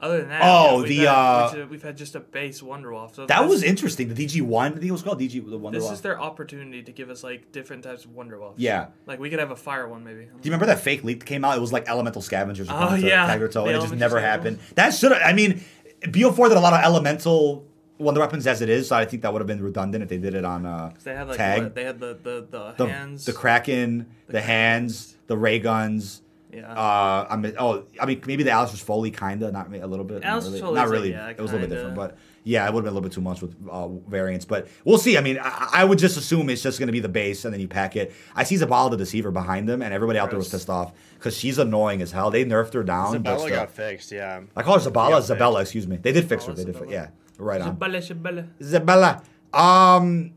Other 0.00 0.20
than 0.20 0.28
that, 0.28 0.42
Oh, 0.44 0.84
yeah, 0.84 0.86
the, 0.88 0.96
had, 0.98 1.08
uh, 1.08 1.50
we've, 1.56 1.70
we've 1.70 1.82
had 1.82 1.96
just 1.96 2.14
a 2.14 2.20
base 2.20 2.60
Wunderwaffe. 2.60 3.16
So 3.16 3.26
that 3.26 3.48
was 3.48 3.64
interesting. 3.64 4.14
The 4.14 4.26
DG 4.26 4.40
one, 4.42 4.70
I 4.70 4.74
think 4.76 4.84
it 4.86 4.92
was 4.92 5.02
called 5.02 5.18
DG 5.18 5.44
the 5.50 5.58
Wonder 5.58 5.80
This 5.80 5.90
is 5.90 6.02
their 6.02 6.20
opportunity 6.20 6.84
to 6.84 6.92
give 6.92 7.10
us 7.10 7.24
like 7.24 7.50
different 7.50 7.82
types 7.82 8.04
of 8.04 8.12
Wunderwaffes. 8.12 8.54
Yeah. 8.58 8.86
like 9.06 9.18
we 9.18 9.28
could 9.28 9.40
have 9.40 9.50
a 9.50 9.56
fire 9.56 9.88
one 9.88 10.04
maybe. 10.04 10.26
Do 10.26 10.30
you 10.30 10.40
remember 10.44 10.66
that 10.66 10.78
fake 10.78 11.02
leak 11.02 11.18
that 11.20 11.26
came 11.26 11.44
out? 11.44 11.56
It 11.58 11.60
was 11.60 11.72
like 11.72 11.88
elemental 11.88 12.22
scavengers. 12.22 12.68
Oh, 12.70 12.94
yeah. 12.94 13.26
Tiger 13.26 13.48
Toe, 13.48 13.66
and 13.66 13.76
it 13.76 13.80
just 13.80 13.94
never 13.94 14.20
happened. 14.20 14.60
That 14.76 14.90
should 14.94 15.10
have. 15.10 15.20
I 15.24 15.32
mean, 15.32 15.64
BO4 16.02 16.48
did 16.48 16.56
a 16.56 16.60
lot 16.60 16.74
of 16.74 16.84
elemental 16.84 17.66
Wonder 17.98 18.20
Weapons 18.20 18.46
as 18.46 18.62
it 18.62 18.68
is, 18.68 18.88
so 18.88 18.96
I 18.96 19.04
think 19.04 19.22
that 19.22 19.32
would 19.32 19.40
have 19.40 19.46
been 19.46 19.62
redundant 19.62 20.02
if 20.02 20.08
they 20.08 20.18
did 20.18 20.34
it 20.34 20.44
on 20.44 20.64
uh, 20.64 20.92
They 21.02 21.14
had 21.14 21.28
like 21.28 21.36
tag. 21.36 21.62
what? 21.64 21.74
they 21.74 21.84
had 21.84 21.98
the 21.98 22.18
the, 22.22 22.46
the, 22.50 22.74
the, 22.76 22.86
hands. 22.86 23.24
the 23.24 23.32
Kraken, 23.32 24.06
the, 24.26 24.34
The 24.34 24.40
hands, 24.40 25.16
the 25.26 25.36
ray 25.36 25.58
guns. 25.58 26.22
Yeah. 26.52 26.72
Uh, 26.72 27.26
I 27.28 27.36
mean, 27.36 27.54
oh, 27.58 27.84
I 28.00 28.06
mean, 28.06 28.22
maybe 28.26 28.42
the 28.42 28.52
Alistair's 28.52 28.80
Folly 28.80 29.10
kinda, 29.10 29.52
not 29.52 29.74
a 29.74 29.86
little 29.86 30.04
bit, 30.04 30.22
not 30.22 30.42
really, 30.42 30.60
Folly's 30.60 30.74
not 30.76 30.84
like, 30.84 30.90
really. 30.90 31.10
yeah, 31.10 31.28
it 31.28 31.38
was 31.38 31.50
a 31.50 31.54
little 31.54 31.68
bit 31.68 31.74
different, 31.74 31.94
but 31.94 32.16
yeah, 32.44 32.66
it 32.66 32.72
would 32.72 32.78
have 32.78 32.84
been 32.84 32.92
a 32.92 32.94
little 32.94 33.02
bit 33.06 33.12
too 33.12 33.20
much 33.20 33.42
with 33.42 33.54
uh, 33.70 33.88
variants. 33.88 34.46
But 34.46 34.68
we'll 34.86 34.96
see. 34.96 35.18
I 35.18 35.20
mean, 35.20 35.38
I, 35.42 35.68
I 35.74 35.84
would 35.84 35.98
just 35.98 36.16
assume 36.16 36.48
it's 36.48 36.62
just 36.62 36.78
going 36.78 36.86
to 36.86 36.92
be 36.92 37.00
the 37.00 37.08
base, 37.08 37.44
and 37.44 37.52
then 37.52 37.60
you 37.60 37.68
pack 37.68 37.96
it. 37.96 38.14
I 38.34 38.44
see 38.44 38.54
Zabala 38.54 38.90
the 38.90 38.96
Deceiver 38.96 39.30
behind 39.30 39.68
them, 39.68 39.82
and 39.82 39.92
everybody 39.92 40.18
out 40.18 40.30
there 40.30 40.38
was 40.38 40.48
pissed 40.48 40.70
off 40.70 40.94
because 41.18 41.36
she's 41.36 41.58
annoying 41.58 42.00
as 42.00 42.12
hell. 42.12 42.30
They 42.30 42.46
nerfed 42.46 42.72
her 42.72 42.82
down. 42.82 43.20
but 43.22 43.46
got 43.50 43.70
fixed, 43.70 44.10
yeah. 44.10 44.40
I 44.56 44.62
call 44.62 44.78
her 44.78 44.90
Zabala, 44.90 45.10
got 45.10 45.22
Zabella. 45.24 45.60
Excuse 45.60 45.86
me. 45.86 45.96
They 45.96 46.12
did 46.12 46.26
fix 46.30 46.46
her. 46.46 46.54
They 46.54 46.64
did. 46.64 46.76
Fi- 46.76 46.86
yeah, 46.88 47.08
right 47.38 47.60
on. 47.60 47.76
Shabala, 47.76 47.98
shabala. 47.98 48.48
Isabella. 48.60 49.22
Um, 49.52 50.32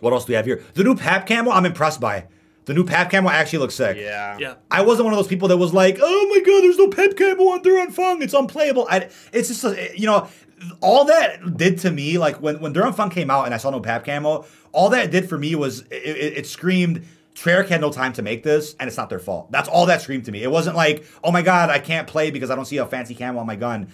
what 0.00 0.12
else 0.12 0.24
do 0.26 0.32
we 0.32 0.36
have 0.36 0.44
here? 0.44 0.62
The 0.74 0.84
new 0.84 0.94
Pap 0.94 1.26
camo. 1.26 1.50
I'm 1.50 1.64
impressed 1.64 2.00
by. 2.00 2.26
The 2.66 2.74
new 2.74 2.84
Pap 2.84 3.10
camo 3.10 3.30
actually 3.30 3.60
looks 3.60 3.74
sick. 3.76 3.96
Yeah. 3.96 4.36
Yeah. 4.38 4.54
I 4.70 4.82
wasn't 4.82 5.04
one 5.04 5.14
of 5.14 5.18
those 5.18 5.28
people 5.28 5.48
that 5.48 5.56
was 5.56 5.72
like, 5.72 5.98
"Oh 6.00 6.26
my 6.28 6.40
god, 6.40 6.62
there's 6.62 6.78
no 6.78 6.88
Pap 6.88 7.16
camo 7.16 7.44
on 7.50 7.62
Der 7.62 7.70
Anfang. 7.86 8.22
It's 8.22 8.34
unplayable." 8.34 8.86
I, 8.90 9.08
it's 9.32 9.48
just, 9.48 9.64
a, 9.64 9.92
you 9.96 10.06
know, 10.06 10.28
all 10.80 11.04
that 11.04 11.56
did 11.56 11.78
to 11.78 11.90
me, 11.90 12.18
like 12.18 12.42
when 12.42 12.60
when 12.60 12.72
Der 12.72 12.82
Anfang 12.82 13.10
came 13.10 13.30
out 13.30 13.44
and 13.44 13.54
I 13.54 13.58
saw 13.58 13.70
no 13.70 13.80
Pap 13.80 14.04
camo, 14.04 14.44
all 14.72 14.90
that 14.90 15.10
did 15.10 15.28
for 15.28 15.38
me 15.38 15.54
was 15.54 15.82
it, 15.82 15.92
it, 15.92 16.38
it 16.38 16.46
screamed. 16.46 17.04
Treyarch 17.36 17.68
had 17.68 17.82
no 17.82 17.92
time 17.92 18.14
to 18.14 18.22
make 18.22 18.42
this, 18.42 18.74
and 18.80 18.88
it's 18.88 18.96
not 18.96 19.10
their 19.10 19.18
fault. 19.18 19.52
That's 19.52 19.68
all 19.68 19.86
that 19.86 20.00
screamed 20.00 20.24
to 20.24 20.32
me. 20.32 20.42
It 20.42 20.50
wasn't 20.50 20.74
like, 20.74 21.06
"Oh 21.22 21.30
my 21.30 21.42
god, 21.42 21.70
I 21.70 21.78
can't 21.78 22.08
play 22.08 22.30
because 22.30 22.50
I 22.50 22.56
don't 22.56 22.64
see 22.64 22.78
a 22.78 22.86
fancy 22.86 23.14
camo 23.14 23.38
on 23.38 23.46
my 23.46 23.56
gun." 23.56 23.88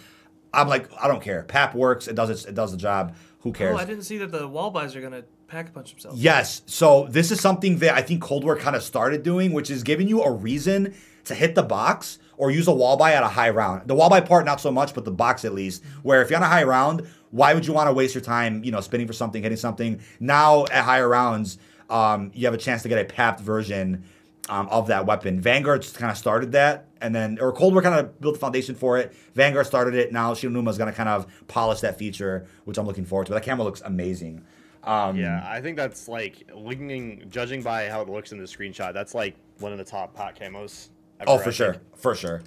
I'm 0.54 0.68
like, 0.68 0.88
I 1.00 1.08
don't 1.08 1.22
care. 1.22 1.42
Pap 1.42 1.74
works. 1.74 2.08
It 2.08 2.14
does 2.14 2.30
its, 2.30 2.44
it 2.44 2.54
does 2.54 2.72
the 2.72 2.76
job. 2.76 3.14
Who 3.40 3.52
cares? 3.52 3.74
Oh, 3.74 3.78
I 3.78 3.84
didn't 3.84 4.04
see 4.04 4.18
that 4.18 4.30
the 4.30 4.46
wall 4.46 4.70
buys 4.70 4.94
are 4.94 5.00
gonna 5.00 5.24
pack 5.48 5.68
a 5.68 5.72
punch 5.72 5.90
themselves. 5.90 6.22
Yes. 6.22 6.62
So 6.66 7.06
this 7.10 7.30
is 7.30 7.40
something 7.40 7.78
that 7.78 7.94
I 7.94 8.02
think 8.02 8.22
Cold 8.22 8.44
War 8.44 8.56
kind 8.56 8.76
of 8.76 8.82
started 8.82 9.22
doing, 9.22 9.52
which 9.52 9.70
is 9.70 9.82
giving 9.82 10.08
you 10.08 10.22
a 10.22 10.30
reason 10.30 10.94
to 11.24 11.34
hit 11.34 11.54
the 11.54 11.62
box 11.62 12.18
or 12.36 12.50
use 12.50 12.68
a 12.68 12.72
wall 12.72 12.96
buy 12.96 13.12
at 13.12 13.22
a 13.22 13.28
high 13.28 13.50
round. 13.50 13.88
The 13.88 13.94
wall 13.94 14.10
buy 14.10 14.20
part, 14.20 14.44
not 14.44 14.60
so 14.60 14.70
much, 14.70 14.94
but 14.94 15.04
the 15.04 15.10
box 15.10 15.44
at 15.44 15.54
least. 15.54 15.82
Where 16.02 16.22
if 16.22 16.30
you're 16.30 16.36
on 16.36 16.42
a 16.42 16.48
high 16.48 16.64
round, 16.64 17.06
why 17.30 17.54
would 17.54 17.66
you 17.66 17.72
want 17.72 17.88
to 17.88 17.92
waste 17.92 18.14
your 18.14 18.22
time, 18.22 18.62
you 18.64 18.70
know, 18.70 18.80
spinning 18.80 19.06
for 19.06 19.12
something, 19.12 19.42
hitting 19.42 19.58
something? 19.58 20.00
Now 20.20 20.64
at 20.66 20.84
higher 20.84 21.08
rounds, 21.08 21.58
um, 21.90 22.30
you 22.34 22.46
have 22.46 22.54
a 22.54 22.58
chance 22.58 22.82
to 22.82 22.88
get 22.88 22.98
a 22.98 23.04
papped 23.04 23.40
version 23.40 24.04
um, 24.48 24.68
of 24.68 24.88
that 24.88 25.06
weapon. 25.06 25.40
Vanguard 25.40 25.86
kind 25.94 26.10
of 26.10 26.18
started 26.18 26.52
that, 26.52 26.86
and 27.00 27.14
then 27.14 27.38
or 27.40 27.52
Cold 27.52 27.72
War 27.74 27.82
kind 27.82 27.94
of 27.98 28.20
built 28.20 28.34
the 28.34 28.40
foundation 28.40 28.74
for 28.74 28.98
it. 28.98 29.14
Vanguard 29.34 29.66
started 29.66 29.94
it. 29.94 30.12
Now 30.12 30.34
Shi 30.34 30.46
No 30.48 30.54
Numa 30.54 30.70
is 30.70 30.78
going 30.78 30.90
to 30.90 30.96
kind 30.96 31.08
of 31.08 31.26
polish 31.48 31.80
that 31.80 31.98
feature, 31.98 32.46
which 32.64 32.78
I'm 32.78 32.86
looking 32.86 33.04
forward 33.04 33.26
to. 33.26 33.32
But 33.32 33.36
That 33.40 33.44
camera 33.44 33.64
looks 33.64 33.80
amazing. 33.82 34.44
Um, 34.84 35.16
Yeah, 35.16 35.46
I 35.48 35.60
think 35.60 35.76
that's 35.76 36.08
like 36.08 36.50
looking, 36.54 37.24
judging 37.30 37.62
by 37.62 37.88
how 37.88 38.00
it 38.02 38.08
looks 38.08 38.32
in 38.32 38.38
the 38.38 38.44
screenshot, 38.44 38.92
that's 38.92 39.14
like 39.14 39.36
one 39.60 39.70
of 39.72 39.78
the 39.78 39.84
top 39.84 40.12
pot 40.14 40.34
camos. 40.36 40.88
Ever, 41.20 41.30
Oh, 41.30 41.34
I 41.34 41.38
for 41.38 41.44
think. 41.44 41.54
sure, 41.54 41.76
for 41.94 42.14
sure. 42.16 42.42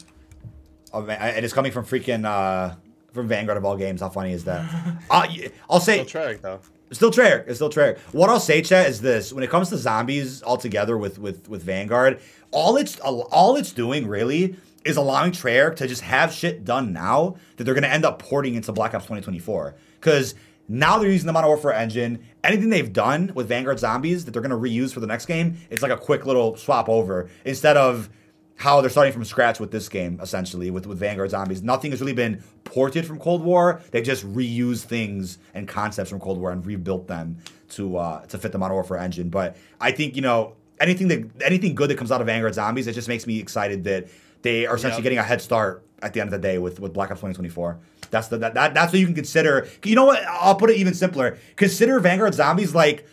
Oh, 0.93 1.01
man, 1.01 1.17
and 1.19 1.45
it's 1.45 1.53
coming 1.53 1.71
from 1.71 1.85
freaking 1.85 2.25
uh, 2.25 2.75
from 3.13 3.27
Vanguard 3.29 3.57
of 3.57 3.63
all 3.65 3.77
games. 3.77 4.01
How 4.01 4.09
funny 4.09 4.33
is 4.33 4.43
that? 4.45 4.65
uh, 5.09 5.27
I'll 5.69 5.79
say 5.79 6.05
Still 6.05 6.21
Treyarch 6.21 6.41
though. 6.41 6.59
Still 6.95 7.11
Treyarch. 7.11 7.47
It's 7.47 7.57
still 7.57 7.69
Treyarch. 7.69 7.97
What 8.13 8.29
I'll 8.29 8.39
say, 8.39 8.61
chat, 8.61 8.87
is 8.87 9.01
this: 9.01 9.33
when 9.33 9.43
it 9.43 9.49
comes 9.49 9.69
to 9.69 9.77
zombies 9.77 10.41
altogether 10.43 10.97
with 10.97 11.19
with 11.19 11.49
with 11.49 11.61
Vanguard, 11.61 12.19
all 12.51 12.77
it's 12.77 12.97
all 12.99 13.55
it's 13.57 13.73
doing 13.73 14.07
really 14.07 14.55
is 14.85 14.95
allowing 14.97 15.31
Treyarch 15.31 15.75
to 15.77 15.87
just 15.87 16.03
have 16.03 16.31
shit 16.31 16.63
done 16.63 16.93
now 16.93 17.35
that 17.57 17.65
they're 17.65 17.73
gonna 17.73 17.87
end 17.87 18.05
up 18.05 18.19
porting 18.19 18.55
into 18.55 18.71
Black 18.71 18.93
Ops 18.93 19.05
2024. 19.05 19.75
Because 19.99 20.35
now 20.69 20.97
they're 20.97 21.11
using 21.11 21.27
the 21.27 21.33
Modern 21.33 21.49
Warfare 21.49 21.73
engine. 21.73 22.23
Anything 22.43 22.69
they've 22.69 22.93
done 22.93 23.31
with 23.35 23.47
Vanguard 23.47 23.79
zombies 23.79 24.23
that 24.23 24.31
they're 24.31 24.41
gonna 24.41 24.57
reuse 24.57 24.93
for 24.93 25.01
the 25.01 25.07
next 25.07 25.25
game, 25.25 25.57
it's 25.69 25.81
like 25.81 25.91
a 25.91 25.97
quick 25.97 26.25
little 26.25 26.55
swap 26.55 26.87
over 26.87 27.29
instead 27.43 27.75
of 27.75 28.09
how 28.57 28.79
they're 28.81 28.89
starting 28.89 29.11
from 29.11 29.25
scratch 29.25 29.59
with 29.59 29.71
this 29.71 29.89
game, 29.89 30.17
essentially, 30.21 30.71
with, 30.71 30.87
with 30.87 30.97
Vanguard 30.97 31.29
Zombies. 31.29 31.61
Nothing 31.61 31.91
has 31.91 31.99
really 31.99 32.13
been 32.13 32.41
ported 32.63 33.05
from 33.05 33.19
Cold 33.19 33.43
War. 33.43 33.81
They 33.91 34.01
just 34.01 34.25
reused 34.33 34.83
things 34.83 35.37
and 35.53 35.67
concepts 35.67 36.09
from 36.09 36.19
Cold 36.21 36.39
War 36.39 36.51
and 36.51 36.65
rebuilt 36.65 37.07
them 37.07 37.37
to 37.71 37.97
uh, 37.97 38.25
to 38.27 38.37
fit 38.37 38.51
the 38.51 38.57
Modern 38.57 38.75
Warfare 38.75 38.97
engine. 38.97 39.29
But 39.29 39.57
I 39.81 39.91
think, 39.91 40.15
you 40.15 40.21
know, 40.21 40.53
anything 40.79 41.07
that 41.09 41.29
anything 41.43 41.75
good 41.75 41.89
that 41.89 41.97
comes 41.97 42.11
out 42.11 42.21
of 42.21 42.27
Vanguard 42.27 42.53
Zombies, 42.53 42.87
it 42.87 42.93
just 42.93 43.07
makes 43.09 43.27
me 43.27 43.39
excited 43.39 43.83
that 43.85 44.07
they 44.41 44.65
are 44.65 44.75
essentially 44.75 44.99
Yep. 44.99 45.03
getting 45.03 45.17
a 45.19 45.23
head 45.23 45.41
start 45.41 45.83
at 46.01 46.13
the 46.13 46.21
end 46.21 46.27
of 46.27 46.39
the 46.39 46.47
day 46.47 46.57
with, 46.57 46.79
with 46.79 46.93
Black 46.93 47.09
Ops 47.09 47.19
2024. 47.21 47.79
That's 48.11 48.27
the 48.29 48.37
that, 48.37 48.53
that 48.53 48.73
that's 48.73 48.93
what 48.93 48.99
you 48.99 49.05
can 49.05 49.15
consider. 49.15 49.67
You 49.83 49.95
know 49.95 50.05
what? 50.05 50.23
I'll 50.29 50.55
put 50.55 50.69
it 50.69 50.77
even 50.77 50.93
simpler. 50.93 51.37
Consider 51.57 51.99
Vanguard 51.99 52.33
Zombies 52.35 52.73
like 52.73 53.05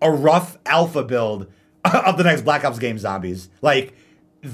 a 0.00 0.10
rough 0.10 0.56
alpha 0.64 1.02
build 1.02 1.48
of 1.84 2.16
the 2.16 2.24
next 2.24 2.42
Black 2.42 2.64
Ops 2.64 2.78
game 2.78 2.98
zombies. 2.98 3.48
Like 3.60 3.94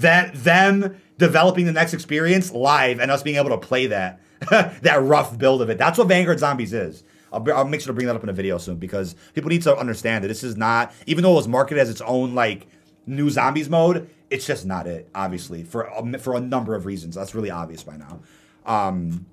that 0.00 0.34
them 0.34 1.00
developing 1.18 1.66
the 1.66 1.72
next 1.72 1.94
experience 1.94 2.52
live 2.52 3.00
and 3.00 3.10
us 3.10 3.22
being 3.22 3.36
able 3.36 3.50
to 3.50 3.58
play 3.58 3.86
that 3.86 4.20
that 4.50 5.00
rough 5.02 5.38
build 5.38 5.62
of 5.62 5.70
it. 5.70 5.78
That's 5.78 5.98
what 5.98 6.08
Vanguard 6.08 6.38
Zombies 6.38 6.72
is. 6.72 7.04
I'll, 7.32 7.52
I'll 7.52 7.64
make 7.64 7.80
sure 7.80 7.88
to 7.88 7.94
bring 7.94 8.06
that 8.06 8.16
up 8.16 8.22
in 8.22 8.28
a 8.28 8.34
video 8.34 8.58
soon 8.58 8.76
because 8.76 9.14
people 9.34 9.48
need 9.48 9.62
to 9.62 9.76
understand 9.76 10.24
that 10.24 10.28
this 10.28 10.42
is 10.42 10.56
not 10.56 10.92
even 11.06 11.22
though 11.22 11.32
it 11.32 11.36
was 11.36 11.48
marketed 11.48 11.80
as 11.80 11.90
its 11.90 12.00
own 12.02 12.34
like 12.34 12.66
new 13.06 13.30
zombies 13.30 13.68
mode. 13.68 14.08
It's 14.30 14.46
just 14.46 14.64
not 14.64 14.86
it, 14.86 15.08
obviously, 15.14 15.62
for 15.62 15.82
a, 15.82 16.18
for 16.18 16.34
a 16.34 16.40
number 16.40 16.74
of 16.74 16.86
reasons. 16.86 17.14
That's 17.14 17.34
really 17.34 17.50
obvious 17.50 17.82
by 17.82 17.96
now. 17.96 18.20
Um, 18.64 19.26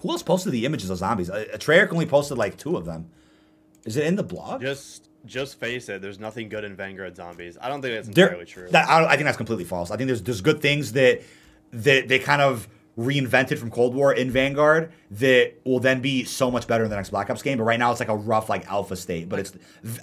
who 0.00 0.10
else 0.10 0.22
posted 0.22 0.52
the 0.52 0.66
images 0.66 0.90
of 0.90 0.98
zombies? 0.98 1.30
Uh, 1.30 1.44
Treyarch 1.54 1.92
only 1.92 2.06
posted 2.06 2.38
like 2.38 2.56
two 2.56 2.76
of 2.76 2.84
them. 2.84 3.08
Is 3.84 3.96
it 3.96 4.04
in 4.04 4.16
the 4.16 4.22
blog? 4.24 4.60
Just, 4.60 5.08
just 5.26 5.58
face 5.60 5.88
it. 5.88 6.02
There's 6.02 6.18
nothing 6.18 6.48
good 6.48 6.64
in 6.64 6.74
Vanguard 6.76 7.16
zombies. 7.16 7.56
I 7.60 7.68
don't 7.68 7.80
think 7.82 7.94
that's 7.94 8.08
There- 8.08 8.26
entirely 8.26 8.46
true. 8.46 8.68
That, 8.70 8.88
I, 8.88 9.04
I 9.06 9.16
think 9.16 9.24
that's 9.24 9.36
completely 9.36 9.64
false. 9.64 9.90
I 9.90 9.96
think 9.96 10.06
there's 10.08 10.22
there's 10.22 10.40
good 10.40 10.60
things 10.60 10.92
that 10.92 11.22
that 11.72 12.08
they 12.08 12.18
kind 12.18 12.42
of 12.42 12.68
reinvented 12.98 13.56
from 13.58 13.70
Cold 13.70 13.94
War 13.94 14.12
in 14.12 14.30
Vanguard 14.30 14.92
that 15.12 15.54
will 15.64 15.80
then 15.80 16.02
be 16.02 16.24
so 16.24 16.50
much 16.50 16.66
better 16.66 16.84
in 16.84 16.90
the 16.90 16.96
next 16.96 17.08
Black 17.10 17.30
Ops 17.30 17.40
game. 17.40 17.56
But 17.56 17.64
right 17.64 17.78
now 17.78 17.90
it's 17.90 18.00
like 18.00 18.10
a 18.10 18.16
rough 18.16 18.48
like 18.50 18.66
alpha 18.70 18.96
state. 18.96 19.28
But 19.28 19.38
it's 19.38 19.52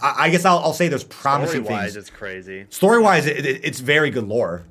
I, 0.01 0.15
I 0.25 0.29
guess 0.29 0.43
I'll, 0.45 0.57
I'll 0.59 0.73
say 0.73 0.87
there's 0.87 1.03
promising 1.03 1.63
Story-wise, 1.63 1.83
things. 1.93 1.95
it's 1.97 2.09
crazy. 2.09 2.65
Story 2.69 2.99
wise, 3.01 3.25
it, 3.27 3.45
it- 3.45 3.61
it's 3.63 3.79
very 3.79 4.09
good 4.09 4.27
lore. 4.27 4.63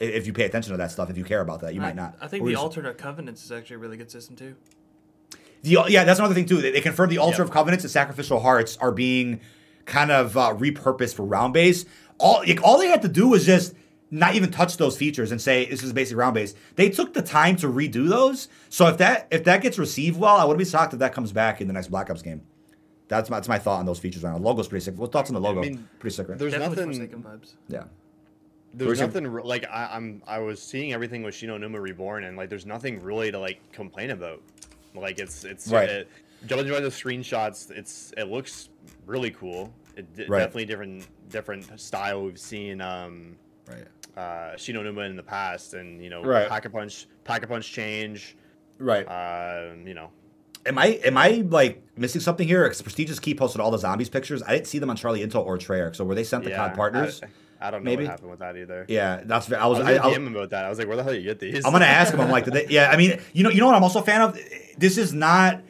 If 0.00 0.26
you 0.26 0.32
pay 0.32 0.44
attention 0.44 0.72
to 0.72 0.76
that 0.78 0.90
stuff, 0.90 1.08
if 1.08 1.16
you 1.16 1.24
care 1.24 1.40
about 1.40 1.60
that, 1.60 1.72
you 1.74 1.80
I, 1.80 1.84
might 1.86 1.96
not. 1.96 2.16
I 2.20 2.26
think 2.26 2.42
What 2.42 2.48
the 2.48 2.54
is- 2.54 2.58
alternate 2.60 2.98
covenants 2.98 3.44
is 3.44 3.50
actually 3.52 3.76
a 3.76 3.78
really 3.78 3.96
good 3.96 4.10
system 4.10 4.36
too. 4.36 4.54
The 5.62 5.78
yeah, 5.88 6.04
that's 6.04 6.18
another 6.18 6.34
thing 6.34 6.46
too. 6.46 6.60
They, 6.60 6.72
they 6.72 6.80
confirmed 6.80 7.10
the 7.10 7.18
Altar 7.18 7.38
Yep. 7.38 7.46
of 7.46 7.50
Covenants 7.52 7.84
and 7.84 7.90
Sacrificial 7.90 8.38
Hearts 8.40 8.76
are 8.78 8.92
being 8.92 9.40
kind 9.86 10.10
of 10.10 10.36
uh, 10.36 10.54
repurposed 10.54 11.14
for 11.14 11.24
round 11.24 11.54
base. 11.54 11.84
All 12.18 12.38
like, 12.46 12.62
all 12.62 12.78
they 12.78 12.88
had 12.88 13.02
to 13.02 13.08
do 13.08 13.28
was 13.28 13.44
just 13.44 13.74
not 14.10 14.34
even 14.34 14.50
touch 14.50 14.76
those 14.76 14.96
features 14.96 15.32
and 15.32 15.40
say 15.40 15.66
this 15.66 15.82
is 15.82 15.92
basic 15.92 16.16
round 16.16 16.34
base. 16.34 16.54
They 16.76 16.88
took 16.90 17.14
the 17.14 17.22
time 17.22 17.56
to 17.56 17.66
redo 17.66 18.08
those. 18.08 18.48
So 18.68 18.86
if 18.86 18.98
that 18.98 19.28
if 19.30 19.44
that 19.44 19.62
gets 19.62 19.78
received 19.78 20.18
well, 20.18 20.36
I 20.36 20.44
wouldn't 20.44 20.58
be 20.58 20.70
shocked 20.70 20.92
if 20.92 21.00
that 21.00 21.12
comes 21.12 21.32
back 21.32 21.60
in 21.60 21.66
the 21.66 21.72
next 21.72 21.88
Black 21.88 22.10
Ops 22.10 22.22
game. 22.22 22.42
That's 23.08 23.28
my, 23.28 23.36
that's 23.36 23.48
my 23.48 23.58
thought 23.58 23.80
on 23.80 23.86
those 23.86 23.98
features. 23.98 24.22
Right 24.22 24.32
now. 24.32 24.38
The 24.38 24.44
logo's 24.44 24.68
pretty 24.68 24.84
sick. 24.84 24.96
What 24.96 25.12
thoughts 25.12 25.30
on 25.30 25.34
the 25.34 25.40
logo? 25.40 25.60
mean, 25.60 25.88
pretty 25.98 26.16
sick, 26.16 26.28
right? 26.28 26.38
There's 26.38 26.52
Definitely 26.52 26.98
nothing. 26.98 27.22
Vibes. 27.22 27.54
Yeah. 27.68 27.84
There's 28.72 29.00
nothing 29.00 29.26
re- 29.26 29.42
like 29.44 29.66
I, 29.70 29.90
I'm. 29.92 30.22
I 30.26 30.38
was 30.40 30.60
seeing 30.60 30.92
everything 30.92 31.22
with 31.22 31.34
Shi 31.34 31.46
No 31.46 31.58
Numa 31.58 31.80
Reborn, 31.80 32.24
and 32.24 32.36
like 32.36 32.48
there's 32.48 32.66
nothing 32.66 33.00
really 33.02 33.30
to 33.30 33.38
like 33.38 33.60
complain 33.72 34.10
about. 34.10 34.42
Like 34.94 35.18
it's 35.20 35.44
it's 35.44 35.68
Right. 35.68 35.88
It, 35.88 36.08
judging 36.46 36.72
by 36.72 36.80
the 36.80 36.88
screenshots, 36.88 37.70
it's 37.70 38.12
it 38.16 38.24
looks 38.24 38.68
really 39.06 39.30
cool. 39.30 39.72
It, 39.96 40.14
d- 40.16 40.24
Right. 40.28 40.40
Definitely 40.40 40.64
different 40.66 41.06
different 41.30 41.80
style 41.80 42.22
we've 42.24 42.38
seen. 42.38 42.80
Um, 42.80 43.36
Right. 43.68 43.86
uh, 44.16 44.56
Shi 44.56 44.72
No 44.72 44.82
Numa 44.82 45.02
in 45.02 45.16
the 45.16 45.22
past, 45.22 45.74
and 45.74 46.02
you 46.02 46.10
know, 46.10 46.22
Right. 46.22 46.48
Pack 46.48 46.64
a 46.66 46.70
Punch, 46.70 47.06
Pack 47.24 47.42
a 47.44 47.46
Punch 47.46 47.70
change. 47.72 48.36
Right. 48.78 49.06
Uh, 49.06 49.74
you 49.84 49.94
know, 49.94 50.10
Am 50.66 50.78
I 50.78 50.86
am 51.04 51.16
I 51.18 51.44
like 51.48 51.82
missing 51.96 52.20
something 52.22 52.46
here? 52.48 52.64
Because 52.64 52.80
PrestigeIsKey 52.82 53.36
posted 53.36 53.60
all 53.60 53.70
the 53.70 53.78
zombies 53.78 54.08
pictures. 54.08 54.42
I 54.42 54.52
didn't 54.54 54.66
see 54.66 54.78
them 54.78 54.88
on 54.90 54.96
Charlie 54.96 55.20
Intel 55.26 55.44
or 55.44 55.58
Treyarch. 55.58 55.94
So 55.96 56.04
were 56.04 56.14
they 56.14 56.24
sent 56.24 56.44
to 56.44 56.50
yeah, 56.50 56.56
COD 56.68 56.74
partners? 56.74 57.20
I, 57.22 57.68
I 57.68 57.70
don't 57.70 57.84
know 57.84 57.90
maybe? 57.90 58.04
what 58.04 58.10
happened 58.10 58.30
with 58.30 58.38
that 58.40 58.56
either. 58.56 58.84
yeah, 58.88 59.20
that's 59.24 59.50
I 59.52 59.56
I 59.58 59.66
was. 59.66 59.78
was 59.78 59.86
I, 59.86 59.96
gonna 59.98 60.08
I, 60.08 60.12
DM 60.14 60.26
him 60.26 60.34
about 60.36 60.50
that. 60.50 60.64
I 60.64 60.68
was 60.70 60.78
like, 60.78 60.88
where 60.88 60.96
the 60.96 61.02
hell 61.02 61.12
did 61.12 61.18
you 61.22 61.28
get 61.28 61.38
these? 61.38 61.64
I'm 61.66 61.72
gonna 61.72 61.84
ask 61.84 62.12
him. 62.14 62.20
I'm 62.20 62.30
like, 62.30 62.44
did 62.46 62.54
they, 62.54 62.66
yeah. 62.68 62.90
I 62.90 62.96
mean, 62.96 63.20
you 63.34 63.44
know, 63.44 63.50
you 63.50 63.60
know 63.60 63.66
what 63.66 63.74
I'm 63.74 63.82
also 63.82 64.00
a 64.00 64.04
fan 64.04 64.22
of. 64.22 64.38
This 64.78 64.96
is 64.98 65.12
not. 65.12 65.60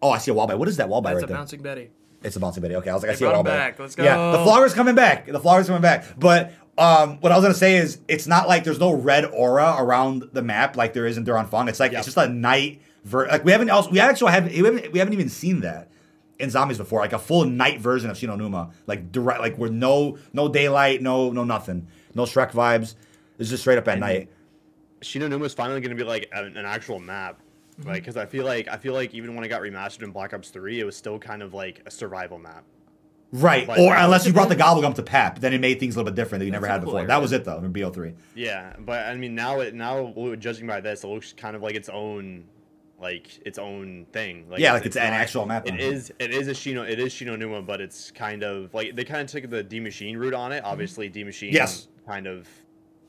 Oh, 0.00 0.10
I 0.10 0.18
see 0.18 0.32
a 0.32 0.34
wall 0.34 0.46
by. 0.48 0.56
What 0.56 0.66
is 0.68 0.76
that 0.78 0.88
wall 0.88 1.00
by 1.00 1.10
That's 1.14 1.22
right 1.22 1.24
a 1.24 1.26
there? 1.28 1.36
bouncing 1.36 1.62
Betty. 1.62 1.90
It's 2.24 2.36
a 2.36 2.40
bouncing 2.40 2.62
video. 2.62 2.78
Okay, 2.78 2.90
I 2.90 2.94
was 2.94 3.02
like, 3.02 3.10
I 3.10 3.12
They 3.14 3.18
see 3.18 3.24
a 3.24 3.28
brought 3.28 3.36
wall 3.36 3.44
back. 3.44 3.78
Let's 3.78 3.94
go. 3.94 4.04
Yeah, 4.04 4.30
the 4.32 4.38
go. 4.38 4.44
flogger's 4.44 4.74
coming 4.74 4.94
back. 4.94 5.26
The 5.26 5.40
flogger's 5.40 5.66
coming 5.66 5.82
back. 5.82 6.04
But 6.18 6.52
um, 6.78 7.18
what 7.20 7.32
I 7.32 7.36
was 7.36 7.44
gonna 7.44 7.54
say 7.54 7.76
is, 7.76 7.98
it's 8.08 8.26
not 8.26 8.48
like 8.48 8.64
there's 8.64 8.78
no 8.80 8.92
red 8.92 9.24
aura 9.26 9.76
around 9.78 10.28
the 10.32 10.42
map 10.42 10.76
like 10.76 10.92
there 10.92 11.06
is 11.06 11.16
in 11.18 11.24
Der 11.24 11.34
Anfang. 11.34 11.68
It's 11.68 11.80
like 11.80 11.92
Yep. 11.92 11.98
it's 11.98 12.06
just 12.06 12.16
a 12.16 12.28
night. 12.28 12.80
Ver- 13.04 13.26
like 13.28 13.44
we 13.44 13.52
haven't 13.52 13.68
also 13.70 13.90
we 13.90 13.98
actually 14.00 14.32
have 14.32 14.46
we 14.46 14.58
haven't 14.58 14.92
we 14.92 14.98
haven't 14.98 15.14
even 15.14 15.28
seen 15.28 15.60
that 15.62 15.90
in 16.38 16.50
zombies 16.50 16.78
before. 16.78 17.00
Like 17.00 17.12
a 17.12 17.18
full 17.18 17.44
night 17.44 17.80
version 17.80 18.08
of 18.10 18.16
Shi 18.16 18.26
No 18.26 18.36
Numa. 18.36 18.70
Like 18.86 19.10
direct. 19.12 19.40
Like 19.40 19.58
with 19.58 19.72
no 19.72 20.18
no 20.32 20.48
daylight, 20.48 21.02
no 21.02 21.30
no 21.32 21.44
nothing, 21.44 21.88
no 22.14 22.22
Shrek 22.24 22.52
vibes. 22.52 22.94
It's 23.38 23.50
just 23.50 23.62
straight 23.62 23.78
up 23.78 23.88
at 23.88 23.98
night. 23.98 24.28
Shi 25.02 25.18
No 25.18 25.26
Numa 25.26 25.44
is 25.46 25.54
finally 25.54 25.80
going 25.80 25.90
to 25.96 25.96
be 25.96 26.08
like 26.08 26.28
an, 26.32 26.56
an 26.56 26.64
actual 26.64 27.00
map, 27.00 27.40
Mm-hmm. 27.80 27.88
like 27.88 28.02
because 28.02 28.16
I 28.16 28.26
feel 28.26 28.44
like 28.44 28.68
I 28.68 28.76
feel 28.76 28.92
like 28.92 29.14
even 29.14 29.34
when 29.34 29.44
it 29.44 29.48
got 29.48 29.62
remastered 29.62 30.02
in 30.02 30.10
Black 30.10 30.34
Ops 30.34 30.50
Three, 30.50 30.80
it 30.80 30.84
was 30.84 30.96
still 30.96 31.18
kind 31.18 31.42
of 31.42 31.54
like 31.54 31.82
a 31.86 31.90
survival 31.90 32.38
map. 32.38 32.64
Right. 33.32 33.66
But- 33.66 33.78
or 33.78 33.94
unless 33.94 34.26
you 34.26 34.32
brought 34.34 34.50
the 34.50 34.56
gobblegum 34.64 34.94
to 34.96 35.02
Pap, 35.02 35.38
then 35.38 35.54
it 35.54 35.60
made 35.60 35.80
things 35.80 35.96
a 35.96 35.98
little 35.98 36.12
bit 36.12 36.16
different 36.16 36.40
that 36.40 36.44
you 36.44 36.50
never 36.52 36.66
had 36.66 36.80
cool 36.82 36.86
before. 36.86 36.98
area. 36.98 37.08
That 37.08 37.22
was 37.22 37.32
it 37.32 37.44
though 37.44 37.58
in 37.58 37.72
BO3. 37.72 38.14
Yeah, 38.34 38.74
but 38.80 39.06
I 39.06 39.14
mean 39.16 39.34
now 39.34 39.60
it 39.60 39.74
now 39.74 40.12
judging 40.38 40.66
by 40.66 40.80
this, 40.82 41.02
it 41.02 41.06
looks 41.06 41.32
kind 41.32 41.56
of 41.56 41.62
like 41.62 41.74
its 41.74 41.88
own, 41.88 42.44
like 43.00 43.40
its 43.46 43.58
own 43.58 44.04
thing. 44.12 44.44
Like 44.50 44.60
Yeah, 44.60 44.74
like 44.74 44.84
it's 44.84 44.96
an 44.96 45.04
not- 45.10 45.20
actual 45.20 45.46
map 45.46 45.66
It 45.66 45.80
is, 45.80 46.12
it 46.18 46.30
is 46.30 46.48
a 46.48 46.52
Shino. 46.52 46.86
It 46.86 46.98
is 46.98 47.10
Shi 47.10 47.24
No 47.24 47.36
Numa, 47.36 47.62
but 47.62 47.80
it's 47.80 48.10
kind 48.10 48.42
of 48.42 48.74
like 48.74 48.94
they 48.96 49.04
kind 49.04 49.22
of 49.22 49.28
took 49.28 49.48
the 49.50 49.62
D 49.62 49.80
Machine 49.80 50.18
route 50.18 50.34
on 50.34 50.52
it. 50.52 50.62
Obviously, 50.62 51.08
D 51.08 51.24
Machine. 51.24 51.48
Mm-hmm. 51.48 51.56
Yes. 51.56 51.88
Kind 52.06 52.26
of 52.26 52.46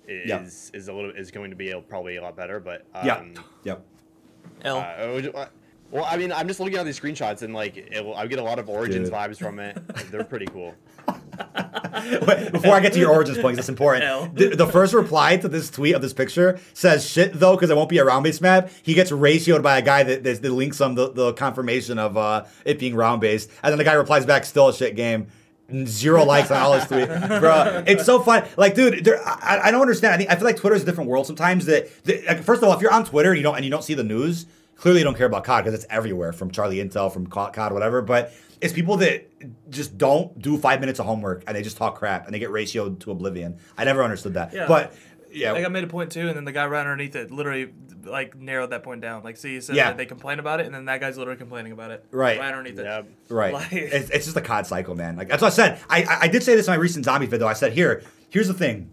is 0.07 0.30
Yeah. 0.30 0.77
is 0.80 0.88
a 0.88 0.94
little 0.94 1.11
is 1.11 1.31
going 1.31 1.49
to 1.49 1.56
be 1.57 1.72
a, 1.72 1.81
probably 1.81 2.15
a 2.15 2.22
lot 2.22 2.38
better, 2.38 2.61
but 2.61 2.85
um, 2.95 3.06
Yeah. 3.06 3.23
Yep. 3.65 3.85
L. 4.64 4.77
Uh, 4.77 5.03
it 5.03 5.14
would- 5.14 5.35
uh, 5.35 5.45
well, 5.91 6.07
I 6.10 6.18
mean, 6.18 6.31
I'm 6.31 6.48
just 6.48 6.60
looking 6.60 6.77
at 6.80 6.85
these 6.85 6.99
screenshots 6.99 7.44
and 7.44 7.53
like 7.53 7.77
it, 7.77 8.03
will- 8.03 8.15
I 8.15 8.26
get 8.26 8.40
a 8.40 8.44
lot 8.44 8.57
of 8.57 8.68
Origins 8.68 9.10
Dude. 9.10 9.18
vibes 9.18 9.38
from 9.38 9.60
it. 9.60 9.77
They're 10.11 10.23
pretty 10.23 10.48
cool. 10.48 10.73
Wait, 12.27 12.52
Before 12.52 12.73
I 12.73 12.80
get 12.80 12.94
to 12.94 12.99
your 12.99 13.11
origins 13.11 13.38
points, 13.38 13.57
that's 13.57 13.69
important. 13.69 14.35
The, 14.35 14.56
the 14.56 14.68
first 14.68 14.94
reply 14.94 15.38
to 15.38 15.48
this 15.48 15.69
tweet 15.69 15.94
of 15.95 16.02
this 16.02 16.14
picture 16.14 16.60
says 16.73 17.07
shit 17.07 17.34
though, 17.34 17.56
because 17.56 17.69
it 17.69 17.76
won't 17.76 17.90
be 17.90 17.98
a 17.98 18.06
round 18.06 18.23
base 18.23 18.41
map. 18.41 18.69
He 18.81 18.94
gets 18.94 19.11
ratioed 19.11 19.61
by 19.61 19.77
a 19.77 19.81
guy 19.81 20.03
that, 20.03 20.23
that, 20.23 20.41
that 20.41 20.52
links 20.52 20.81
on 20.81 20.95
the, 20.95 21.11
the 21.11 21.34
confirmation 21.34 21.99
of 21.99 22.18
uh, 22.18 22.45
it 22.65 22.80
being 22.80 22.95
round 22.95 23.22
based. 23.22 23.49
And 23.61 23.72
then 23.72 23.77
the 23.77 23.84
guy 23.84 23.94
replies 23.94 24.26
back, 24.26 24.45
still 24.45 24.69
a 24.69 24.73
shit 24.73 24.95
game. 24.95 25.27
Zero 25.86 26.24
likes 26.24 26.52
on 26.52 26.62
all 26.62 26.74
his 26.74 26.86
tweet, 26.86 27.08
bro. 27.08 27.84
It's 27.88 28.06
so 28.06 28.20
fun. 28.20 28.45
Like, 28.58 28.76
dude, 28.76 29.04
there, 29.04 29.20
I, 29.26 29.62
I 29.66 29.72
don't 29.72 29.82
understand. 29.82 30.14
I 30.14 30.18
think 30.18 30.32
I 30.32 30.36
feel 30.36 30.45
like 30.45 30.58
Twitter 30.58 30.76
is 30.76 30.84
a 30.84 30.86
different 30.86 31.10
world 31.10 31.26
sometimes. 31.26 31.66
That, 31.66 31.90
that 32.06 32.26
like, 32.26 32.44
first 32.44 32.62
of 32.62 32.70
all, 32.70 32.76
if 32.76 32.82
you're 32.82 32.94
on 32.94 33.06
Twitter 33.06 33.32
and 33.32 33.38
you 33.38 33.44
don't 33.44 33.56
and 33.56 33.66
you 33.66 33.72
don't 33.72 33.84
see 33.84 33.94
the 33.94 34.04
news, 34.04 34.45
clearly 34.76 35.00
you 35.00 35.04
don't 35.06 35.18
care 35.18 35.26
about 35.26 35.44
COD 35.44 35.64
because 35.64 35.74
it's 35.74 35.90
everywhere 35.90 36.34
from 36.34 36.52
Charlie 36.52 36.78
Intel, 36.78 37.12
from 37.12 37.28
COD, 37.28 37.72
whatever. 37.74 38.02
But 38.02 38.34
it's 38.62 38.74
people 38.74 38.98
that 38.98 39.30
just 39.70 39.98
don't 39.98 40.40
do 40.40 40.58
five 40.58 40.80
minutes 40.80 41.00
of 41.00 41.06
homework 41.06 41.44
and 41.48 41.56
they 41.56 41.62
just 41.62 41.76
talk 41.76 41.95
crap 41.98 42.26
and 42.26 42.34
they 42.34 42.40
get 42.40 42.50
ratioed 42.50 43.00
to 43.02 43.12
oblivion. 43.12 43.58
I 43.78 43.84
never 43.84 44.04
understood 44.04 44.36
that. 44.36 44.54
Yeah. 44.54 44.68
But 44.68 44.94
yeah, 45.34 45.51
Like 45.51 45.65
I 45.65 45.68
made 45.68 45.84
a 45.84 45.88
point 45.88 46.11
too, 46.11 46.27
and 46.27 46.35
then 46.35 46.45
the 46.45 46.51
guy 46.51 46.65
right 46.68 46.81
underneath 46.81 47.15
it 47.15 47.31
literally 47.31 47.69
like 48.05 48.35
narrowed 48.38 48.72
that 48.72 48.84
point 48.84 49.01
down. 49.01 49.23
Like, 49.23 49.38
see, 49.38 49.55
he 49.55 49.61
said 49.61 49.76
Yeah. 49.76 49.88
that 49.89 49.97
they 49.97 50.05
complain 50.05 50.39
about 50.39 50.60
it, 50.60 50.65
and 50.65 50.76
then 50.76 50.85
that 50.85 50.99
guy's 50.99 51.18
literally 51.18 51.38
complaining 51.38 51.72
about 51.72 51.91
it. 51.91 52.05
Right. 52.11 52.39
Right 52.39 52.53
underneath 52.53 52.77
it. 52.80 53.05
Right. 53.30 53.53
Like- 53.53 53.72
it's, 53.73 54.10
it's 54.10 54.26
just 54.26 54.38
a 54.38 54.41
COD 54.41 54.68
cycle, 54.68 54.95
man. 54.95 55.15
Like 55.15 55.30
that's 55.30 55.41
what 55.41 55.51
I 55.53 55.55
said. 55.55 55.80
I, 55.89 56.03
I 56.03 56.18
I 56.22 56.27
did 56.27 56.43
say 56.43 56.55
this 56.55 56.68
in 56.68 56.72
my 56.72 56.77
recent 56.77 57.05
zombie 57.05 57.26
video. 57.27 57.47
I 57.47 57.53
said 57.53 57.73
here, 57.73 58.03
here's 58.30 58.47
the 58.47 58.53
thing. 58.53 58.89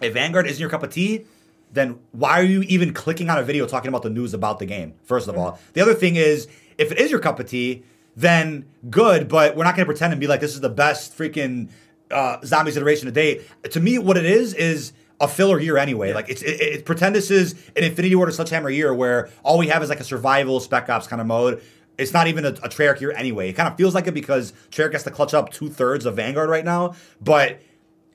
If 0.00 0.14
Vanguard 0.14 0.46
isn't 0.46 0.60
your 0.60 0.70
cup 0.70 0.82
of 0.82 0.90
tea, 0.90 1.26
then 1.72 1.98
why 2.10 2.40
are 2.40 2.44
you 2.44 2.62
even 2.62 2.92
clicking 2.92 3.30
on 3.30 3.38
a 3.38 3.42
video 3.42 3.66
talking 3.66 3.88
about 3.88 4.02
the 4.02 4.10
news 4.10 4.34
about 4.34 4.58
the 4.58 4.66
game? 4.66 4.94
First 5.04 5.28
of 5.28 5.36
all, 5.38 5.58
the 5.74 5.80
other 5.80 5.94
thing 5.94 6.16
is, 6.16 6.48
if 6.78 6.90
it 6.92 6.98
is 6.98 7.10
your 7.10 7.20
cup 7.20 7.38
of 7.40 7.46
tea, 7.48 7.84
then 8.16 8.66
good. 8.90 9.28
But 9.28 9.56
we're 9.56 9.64
not 9.64 9.76
going 9.76 9.86
to 9.86 9.90
pretend 9.90 10.12
and 10.12 10.20
be 10.20 10.26
like 10.26 10.40
this 10.40 10.54
is 10.54 10.60
the 10.60 10.68
best 10.68 11.16
freaking 11.16 11.70
uh, 12.10 12.38
zombies 12.44 12.76
iteration 12.76 13.06
to 13.06 13.12
date. 13.12 13.42
To 13.70 13.80
me, 13.80 13.98
what 13.98 14.16
it 14.16 14.24
is 14.26 14.52
is 14.54 14.92
a 15.22 15.28
filler 15.28 15.58
year 15.58 15.78
anyway. 15.78 16.12
Like 16.12 16.28
it's 16.28 16.42
it, 16.42 16.60
it, 16.60 16.84
pretend 16.84 17.14
this 17.14 17.30
is 17.30 17.52
an 17.76 17.84
Infinity 17.84 18.14
Ward 18.14 18.28
or 18.28 18.32
Sledgehammer 18.32 18.68
year 18.68 18.92
where 18.92 19.30
all 19.44 19.56
we 19.56 19.68
have 19.68 19.82
is 19.82 19.88
like 19.88 20.00
a 20.00 20.04
survival 20.04 20.60
spec 20.60 20.90
ops 20.90 21.06
kind 21.06 21.22
of 21.22 21.28
mode. 21.28 21.62
It's 21.96 22.12
not 22.12 22.26
even 22.26 22.44
a, 22.44 22.48
a 22.48 22.68
Treyarch 22.68 23.00
year 23.00 23.12
anyway. 23.12 23.48
It 23.48 23.52
kind 23.52 23.68
of 23.68 23.76
feels 23.76 23.94
like 23.94 24.06
it 24.08 24.14
because 24.14 24.52
Treyarch 24.70 24.92
has 24.92 25.04
to 25.04 25.10
clutch 25.10 25.32
up 25.32 25.50
two 25.52 25.70
thirds 25.70 26.04
of 26.04 26.16
Vanguard 26.16 26.50
right 26.50 26.64
now, 26.64 26.94
but. 27.22 27.62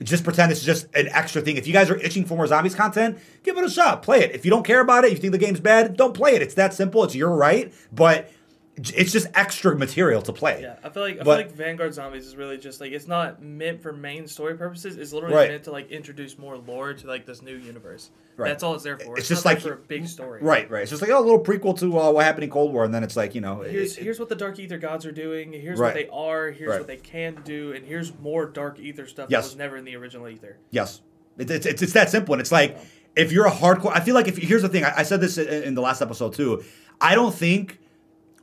Just 0.03 0.23
pretend 0.23 0.51
it's 0.51 0.63
just 0.63 0.85
an 0.93 1.07
extra 1.07 1.41
thing. 1.41 1.57
If 1.57 1.65
you 1.65 1.73
guys 1.73 1.89
are 1.89 1.97
itching 1.97 2.23
for 2.23 2.35
more 2.35 2.45
zombies 2.45 2.75
content, 2.75 3.17
give 3.41 3.57
it 3.57 3.63
a 3.63 3.69
shot. 3.69 4.03
Play 4.03 4.19
it. 4.19 4.35
If 4.35 4.45
you 4.45 4.51
don't 4.51 4.63
care 4.63 4.79
about 4.79 5.05
it, 5.05 5.11
you 5.11 5.17
think 5.17 5.31
the 5.31 5.39
game's 5.39 5.59
bad, 5.59 5.97
don't 5.97 6.13
play 6.13 6.35
it. 6.35 6.43
It's 6.43 6.53
that 6.53 6.75
simple. 6.75 7.03
It's 7.03 7.15
your 7.15 7.31
right. 7.31 7.73
But 7.91 8.31
it's 8.77 9.11
just 9.11 9.27
extra 9.33 9.75
material 9.75 10.21
to 10.21 10.31
play. 10.31 10.61
Yeah, 10.61 10.75
I 10.83 10.89
feel 10.89 11.01
like 11.03 11.15
I 11.19 11.23
But- 11.23 11.37
feel 11.37 11.47
like 11.47 11.51
Vanguard 11.51 11.93
Zombies 11.93 12.27
is 12.27 12.35
really 12.35 12.57
just 12.57 12.79
like 12.79 12.91
it's 12.91 13.07
not 13.07 13.41
meant 13.41 13.81
for 13.81 13.91
main 13.91 14.27
story 14.27 14.55
purposes. 14.55 14.97
It's 14.97 15.11
literally 15.13 15.35
Right. 15.35 15.49
meant 15.49 15.63
to 15.63 15.71
like 15.71 15.89
introduce 15.91 16.37
more 16.37 16.57
lore 16.57 16.93
to 16.93 17.07
like 17.07 17.25
this 17.25 17.41
new 17.41 17.55
universe. 17.55 18.11
Right. 18.35 18.49
That's 18.49 18.61
all 18.61 18.75
it's 18.75 18.83
there 18.83 18.99
for. 18.99 19.13
It's 19.13 19.21
It's, 19.21 19.29
just 19.29 19.45
not 19.45 19.55
like- 19.55 19.61
for 19.63 19.73
a 19.73 19.77
big 19.77 20.07
story. 20.07 20.41
Right, 20.43 20.69
right. 20.69 20.83
It's 20.83 20.91
just 20.91 21.01
like 21.01 21.09
oh, 21.09 21.17
a 21.19 21.25
little 21.25 21.43
prequel 21.43 21.77
to 21.79 21.99
uh, 21.99 22.11
what 22.11 22.23
happened 22.23 22.43
in 22.43 22.51
Cold 22.51 22.71
War, 22.71 22.83
and 22.85 22.93
then 22.93 23.03
it's 23.03 23.15
like 23.15 23.33
you 23.33 23.41
know, 23.41 23.61
Here's 23.61 23.97
it- 23.97 24.03
here's 24.03 24.19
what 24.19 24.29
the 24.29 24.35
Dark 24.35 24.59
Aether 24.59 24.77
gods 24.77 25.07
are 25.07 25.11
doing. 25.11 25.51
Here's 25.53 25.79
Right. 25.79 25.87
what 25.87 25.93
they 25.95 26.07
are. 26.13 26.51
Here's 26.51 26.69
Right. 26.69 26.79
what 26.79 26.87
they 26.87 26.97
can 26.97 27.39
do, 27.43 27.73
and 27.73 27.83
here's 27.83 28.13
more 28.19 28.45
Dark 28.45 28.77
Aether 28.79 29.07
stuff 29.07 29.29
Yes. 29.31 29.45
that 29.45 29.49
was 29.49 29.57
never 29.57 29.77
in 29.77 29.85
the 29.85 29.95
original 29.95 30.27
Ether. 30.29 30.57
Yes, 30.69 31.01
it, 31.39 31.49
it's, 31.49 31.65
it's 31.65 31.81
it's 31.81 31.93
that 31.93 32.11
simple, 32.11 32.35
and 32.35 32.41
it's 32.41 32.51
like 32.51 32.77
if 33.15 33.31
you're 33.31 33.47
a 33.47 33.51
hardcore. 33.51 33.91
I 33.95 34.01
feel 34.01 34.13
like 34.13 34.27
if 34.27 34.37
here's 34.37 34.61
the 34.61 34.69
thing. 34.69 34.83
I, 34.85 34.97
I 34.97 35.03
said 35.03 35.19
this 35.19 35.39
in, 35.39 35.63
in 35.63 35.73
the 35.73 35.81
last 35.81 36.03
episode 36.03 36.35
too. 36.35 36.63
I 37.01 37.15
don't 37.15 37.33
think 37.33 37.79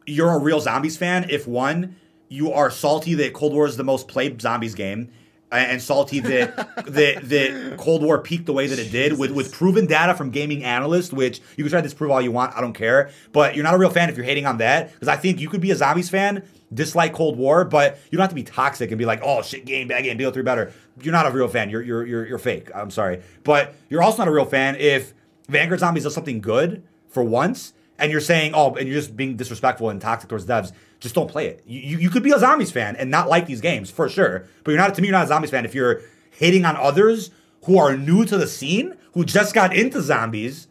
you're 0.07 0.31
a 0.31 0.39
real 0.39 0.61
zombies 0.61 0.97
fan 0.97 1.27
if 1.31 1.47
one 1.47 1.97
you 2.29 2.53
are 2.53 2.71
salty 2.71 3.15
that 3.15 3.33
Cold 3.33 3.53
War 3.53 3.67
is 3.67 3.77
the 3.77 3.85
most 3.85 4.09
played 4.09 4.41
zombies 4.41 4.75
game. 4.75 5.11
And 5.53 5.81
salty 5.81 6.19
that 6.19 6.57
that 6.87 7.29
that 7.29 7.77
Cold 7.79 8.03
War 8.03 8.19
peaked 8.19 8.47
the 8.47 8.53
way 8.53 8.67
that 8.67 8.79
it 8.79 8.91
did 8.91 9.17
with 9.17 9.31
with 9.31 9.53
proven 9.53 9.87
data 9.87 10.15
from 10.15 10.31
gaming 10.31 10.65
analysts, 10.65 11.13
which 11.13 11.41
you 11.57 11.63
can 11.63 11.71
try 11.71 11.81
to 11.81 11.87
disprove 11.87 12.11
all 12.11 12.21
you 12.21 12.33
want. 12.33 12.57
I 12.57 12.61
don't 12.61 12.73
care, 12.73 13.11
but 13.31 13.55
you're 13.55 13.63
not 13.63 13.75
a 13.75 13.79
real 13.79 13.91
fan 13.91 14.09
if 14.09 14.17
you're 14.17 14.27
hating 14.27 14.47
on 14.47 14.59
that 14.59 14.93
because 14.93 15.07
I 15.07 15.15
think 15.15 15.39
you 15.39 15.49
could 15.49 15.61
be 15.61 15.71
a 15.71 15.77
zombies 15.77 16.11
fan, 16.11 16.43
dislike 16.73 17.13
Cold 17.13 17.39
War, 17.39 17.65
but 17.65 18.01
you 18.11 18.17
don't 18.17 18.23
have 18.25 18.31
to 18.31 18.35
be 18.35 18.43
toxic 18.43 18.91
and 18.91 18.99
be 18.99 19.05
like, 19.05 19.21
oh 19.23 19.43
shit, 19.43 19.65
game 19.65 19.87
bad 19.87 20.03
game, 20.03 20.19
BO3 20.19 20.45
better. 20.45 20.73
You're 21.01 21.13
not 21.13 21.27
a 21.27 21.31
real 21.31 21.47
fan. 21.47 21.71
You're 21.71 21.83
you're 21.83 22.05
you're 22.05 22.27
you're 22.27 22.39
fake. 22.39 22.71
I'm 22.75 22.91
sorry, 22.91 23.23
but 23.45 23.77
you're 23.89 24.03
also 24.03 24.19
not 24.19 24.29
a 24.29 24.33
real 24.33 24.47
fan 24.47 24.75
if 24.75 25.15
Vanguard 25.49 25.79
Zombies 25.79 26.03
does 26.03 26.15
something 26.15 26.41
good 26.41 26.83
for 27.07 27.23
once, 27.23 27.75
and 27.99 28.11
you're 28.11 28.21
saying, 28.21 28.53
oh, 28.55 28.75
and 28.75 28.89
you're 28.89 28.99
just 28.99 29.17
being 29.17 29.37
disrespectful 29.37 29.91
and 29.91 30.01
toxic 30.01 30.29
towards 30.29 30.47
devs. 30.47 30.73
Just 31.01 31.15
don't 31.15 31.31
play 31.31 31.47
it. 31.47 31.63
You, 31.67 31.99
you, 31.99 32.11
could 32.11 32.23
be 32.23 32.33
a 32.33 32.39
Zombies 32.39 32.73
fan 32.73 32.97
and 32.97 33.11
not 33.11 33.29
like 33.29 33.47
these 33.47 33.61
games 33.61 33.91
for 33.91 34.09
sure, 34.09 34.47
but 34.65 34.73
you're 34.73 34.81
not. 34.81 34.95
To 34.95 35.03
me, 35.03 35.09
you're 35.09 35.17
not 35.17 35.25
a 35.25 35.29
Zombies 35.29 35.51
fan 35.51 35.65
if 35.65 35.75
you're 35.75 36.01
hating 36.31 36.65
on 36.65 36.77
others 36.77 37.31
who 37.65 37.79
are 37.79 37.97
new 37.97 38.25
to 38.25 38.37
the 38.37 38.47
scene, 38.47 38.97
who 39.13 39.25
just 39.25 39.55
got 39.55 39.75
into 39.75 40.01
zombies, 40.03 40.67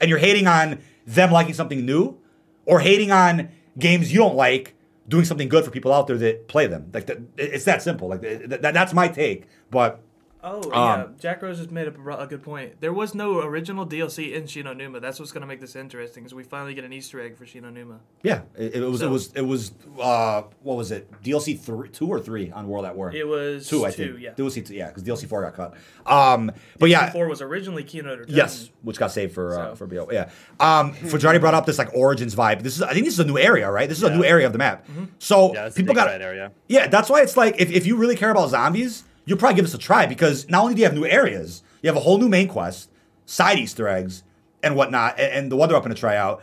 and 0.00 0.08
you're 0.08 0.18
hating 0.18 0.46
on 0.46 0.80
them 1.06 1.30
liking 1.30 1.54
something 1.54 1.84
new, 1.84 2.18
or 2.64 2.80
hating 2.80 3.10
on 3.10 3.48
games 3.78 4.12
you 4.12 4.18
don't 4.18 4.34
like 4.36 4.74
doing 5.08 5.24
something 5.24 5.48
good 5.48 5.64
for 5.64 5.70
people 5.70 5.92
out 5.92 6.06
there 6.06 6.16
that 6.16 6.48
play 6.48 6.66
them. 6.66 6.90
Like 6.94 7.10
it's 7.36 7.64
that 7.64 7.82
simple. 7.82 8.08
Like 8.08 8.22
that, 8.22 8.62
that- 8.62 8.74
that's 8.74 8.92
my 8.94 9.08
take. 9.08 9.46
But 9.70 10.00
Oh 10.44 10.62
Um, 10.72 10.72
yeah, 10.72 11.06
Jack 11.20 11.40
Rose 11.42 11.58
just 11.58 11.70
made 11.70 11.86
a, 11.86 12.18
a 12.18 12.26
good 12.26 12.42
point. 12.42 12.80
There 12.80 12.92
was 12.92 13.14
no 13.14 13.40
original 13.40 13.86
DLC 13.86 14.32
in 14.32 14.46
Shi 14.46 14.62
No 14.62 14.72
Numa. 14.72 14.98
That's 14.98 15.20
what's 15.20 15.30
gonna 15.30 15.46
make 15.46 15.60
this 15.60 15.76
interesting. 15.76 16.24
Is 16.24 16.34
we 16.34 16.42
finally 16.42 16.74
get 16.74 16.82
an 16.84 16.92
Easter 16.92 17.20
egg 17.20 17.36
for 17.36 17.46
Shi 17.46 17.60
No 17.60 17.70
Numa. 17.70 18.00
Yeah, 18.24 18.42
it, 18.56 18.74
it 18.76 18.80
was. 18.80 19.02
it 19.02 19.08
was. 19.08 19.32
It 19.34 19.42
was. 19.42 19.72
Uh, 20.00 20.42
what 20.62 20.76
was 20.76 20.90
it? 20.90 21.08
DLC 21.22 21.58
three, 21.58 21.88
two 21.90 22.08
or 22.08 22.18
three 22.18 22.50
on 22.50 22.66
World 22.66 22.86
at 22.86 22.96
War. 22.96 23.12
It 23.14 23.26
was 23.26 23.68
two, 23.68 23.84
I 23.84 23.90
two, 23.92 24.14
think. 24.14 24.20
yeah. 24.20 24.30
DLC 24.32 24.66
two, 24.66 24.74
yeah, 24.74 24.88
because 24.88 25.04
DLC 25.04 25.28
four 25.28 25.42
got 25.42 25.54
cut. 25.54 25.74
Um, 26.06 26.50
but 26.78 26.88
yeah, 26.90 27.10
Four 27.12 27.28
was 27.28 27.40
originally 27.40 27.84
Kino 27.84 28.16
der 28.16 28.24
Toten, 28.24 28.70
which 28.82 28.98
got 28.98 29.12
saved 29.12 29.34
for 29.34 29.56
uh, 29.58 29.74
for 29.76 29.86
BO. 29.86 30.08
Yeah. 30.10 30.30
Um, 30.58 30.92
Fajardi 30.92 31.38
brought 31.38 31.54
up 31.54 31.66
this 31.66 31.78
like 31.78 31.94
Origins 31.94 32.34
vibe. 32.34 32.62
This 32.62 32.76
is 32.76 32.82
I 32.82 32.92
think 32.94 33.04
this 33.04 33.14
is 33.14 33.20
a 33.20 33.24
new 33.24 33.38
area, 33.38 33.70
right? 33.70 33.88
This 33.88 33.98
is 33.98 34.04
a 34.04 34.14
new 34.14 34.24
area 34.24 34.46
of 34.46 34.52
the 34.52 34.58
map. 34.58 34.86
So 35.20 35.54
Yeah, 35.54 35.68
people 35.70 35.94
got 35.94 36.06
red 36.08 36.20
area. 36.22 36.50
Yeah, 36.66 36.88
that's 36.88 37.08
why 37.08 37.20
it's 37.22 37.36
like 37.36 37.60
if, 37.60 37.70
if 37.70 37.86
you 37.86 37.96
really 37.96 38.16
care 38.16 38.30
about 38.30 38.50
zombies, 38.50 39.04
you'll 39.24 39.38
probably 39.38 39.56
give 39.56 39.64
this 39.64 39.74
a 39.74 39.78
try 39.78 40.06
because 40.06 40.48
not 40.48 40.62
only 40.62 40.74
do 40.74 40.80
you 40.80 40.86
have 40.86 40.94
new 40.94 41.06
areas, 41.06 41.62
you 41.82 41.88
have 41.88 41.96
a 41.96 42.00
whole 42.00 42.18
new 42.18 42.28
main 42.28 42.48
quest, 42.48 42.90
side 43.26 43.58
Easter 43.58 43.88
eggs, 43.88 44.22
and 44.62 44.76
whatnot, 44.76 45.18
and, 45.18 45.50
the 45.50 45.56
they're 45.66 45.76
up 45.76 45.86
in 45.86 45.92
a 45.92 45.96
tryout. 45.96 46.42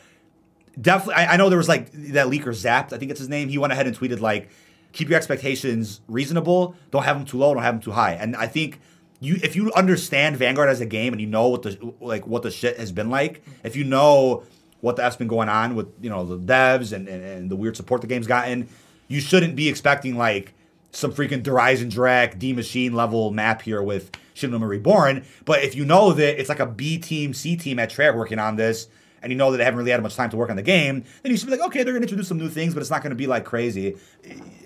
Definitely, 0.80 1.16
I, 1.16 1.34
I 1.34 1.38
know 1.38 1.50
there 1.50 1.58
was 1.58 1.70
like 1.70 1.92
that 1.92 2.28
leaker 2.28 2.50
Zapped, 2.50 2.94
I 2.94 2.98
think 2.98 3.12
it's 3.12 3.20
his 3.20 3.30
name. 3.30 3.50
He 3.50 3.58
went 3.58 3.74
ahead 3.74 3.88
and 3.88 3.98
tweeted 3.98 4.20
like, 4.20 4.50
"Keep 4.92 5.10
your 5.10 5.18
expectations 5.18 6.02
reasonable. 6.08 6.76
Don't 6.92 7.04
have 7.04 7.18
them 7.18 7.26
too 7.26 7.38
low. 7.38 7.54
Don't 7.54 7.64
have 7.64 7.76
them 7.76 7.82
too 7.82 7.92
high." 7.92 8.14
And 8.14 8.36
I 8.36 8.48
think 8.48 8.80
you, 9.20 9.38
if 9.44 9.56
you 9.56 9.72
understand 9.74 10.38
Vanguard 10.38 10.70
as 10.70 10.82
a 10.82 10.86
game 10.86 11.14
and 11.14 11.22
you 11.22 11.28
know 11.28 11.48
what 11.50 11.64
the 11.64 11.94
like 12.00 12.28
what 12.28 12.44
the 12.44 12.52
shit 12.52 12.78
has 12.78 12.92
been 12.92 13.10
like, 13.10 13.44
if 13.64 13.76
you 13.76 13.84
know 13.84 14.44
what 14.82 14.96
the 14.96 15.04
F's 15.04 15.18
been 15.18 15.28
going 15.28 15.50
on 15.50 15.76
with 15.76 15.88
you 16.02 16.10
know 16.10 16.26
the 16.26 16.38
devs 16.38 16.94
and, 16.94 17.08
and, 17.08 17.24
and 17.24 17.52
the 17.52 17.56
weird 17.56 17.76
support 17.76 18.02
the 18.02 18.08
game's 18.08 18.28
gotten, 18.28 18.70
you 19.08 19.20
shouldn't 19.20 19.56
be 19.56 19.68
expecting 19.68 20.18
like 20.18 20.54
some 20.92 21.12
freaking 21.12 21.46
Horizon 21.46 21.90
Drac 21.90 22.40
D 22.40 22.54
Machine 22.54 22.94
level 22.94 23.32
map 23.32 23.62
here 23.62 23.82
with 23.82 24.12
Shi 24.34 24.48
No 24.48 24.54
Numa 24.54 24.68
Reborn. 24.68 25.26
But 25.46 25.64
if 25.64 25.76
you 25.76 25.86
know 25.86 26.14
that 26.14 26.40
it's 26.40 26.50
like 26.50 26.60
a 26.60 26.66
B 26.66 26.98
team, 26.98 27.34
C 27.34 27.56
team 27.56 27.80
at 27.80 27.92
Treyarch 27.92 28.16
working 28.16 28.40
on 28.40 28.56
this, 28.56 28.88
and 29.22 29.32
you 29.32 29.38
know 29.38 29.52
that 29.52 29.58
they 29.58 29.66
haven't 29.66 29.78
really 29.78 29.92
had 29.92 30.02
much 30.02 30.16
time 30.16 30.30
to 30.30 30.38
work 30.38 30.50
on 30.50 30.56
the 30.56 30.62
game, 30.64 31.04
then 31.24 31.32
you 31.32 31.38
should 31.38 31.48
be 31.48 31.52
like, 31.52 31.66
okay, 31.68 31.84
they're 31.84 31.94
gonna 31.94 32.04
introduce 32.04 32.28
some 32.28 32.38
new 32.38 32.50
things, 32.50 32.74
but 32.74 32.80
it's 32.82 32.90
not 32.90 33.04
gonna 33.04 33.16
be 33.16 33.28
like 33.28 33.46
crazy. 33.46 33.98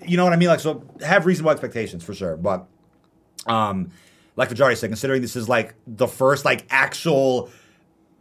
You 0.06 0.16
know 0.16 0.24
what 0.24 0.32
I 0.32 0.36
mean? 0.36 0.48
Like, 0.48 0.60
so 0.60 0.84
have 1.04 1.26
reasonable 1.26 1.50
expectations 1.50 2.04
for 2.04 2.14
sure. 2.14 2.36
But 2.36 2.66
um, 3.46 3.90
like 4.36 4.48
Fajari 4.48 4.76
said, 4.76 4.88
considering 4.90 5.22
this 5.22 5.36
is 5.36 5.48
like 5.48 5.74
the 5.86 6.06
first 6.06 6.44
like 6.44 6.66
actual 6.70 7.50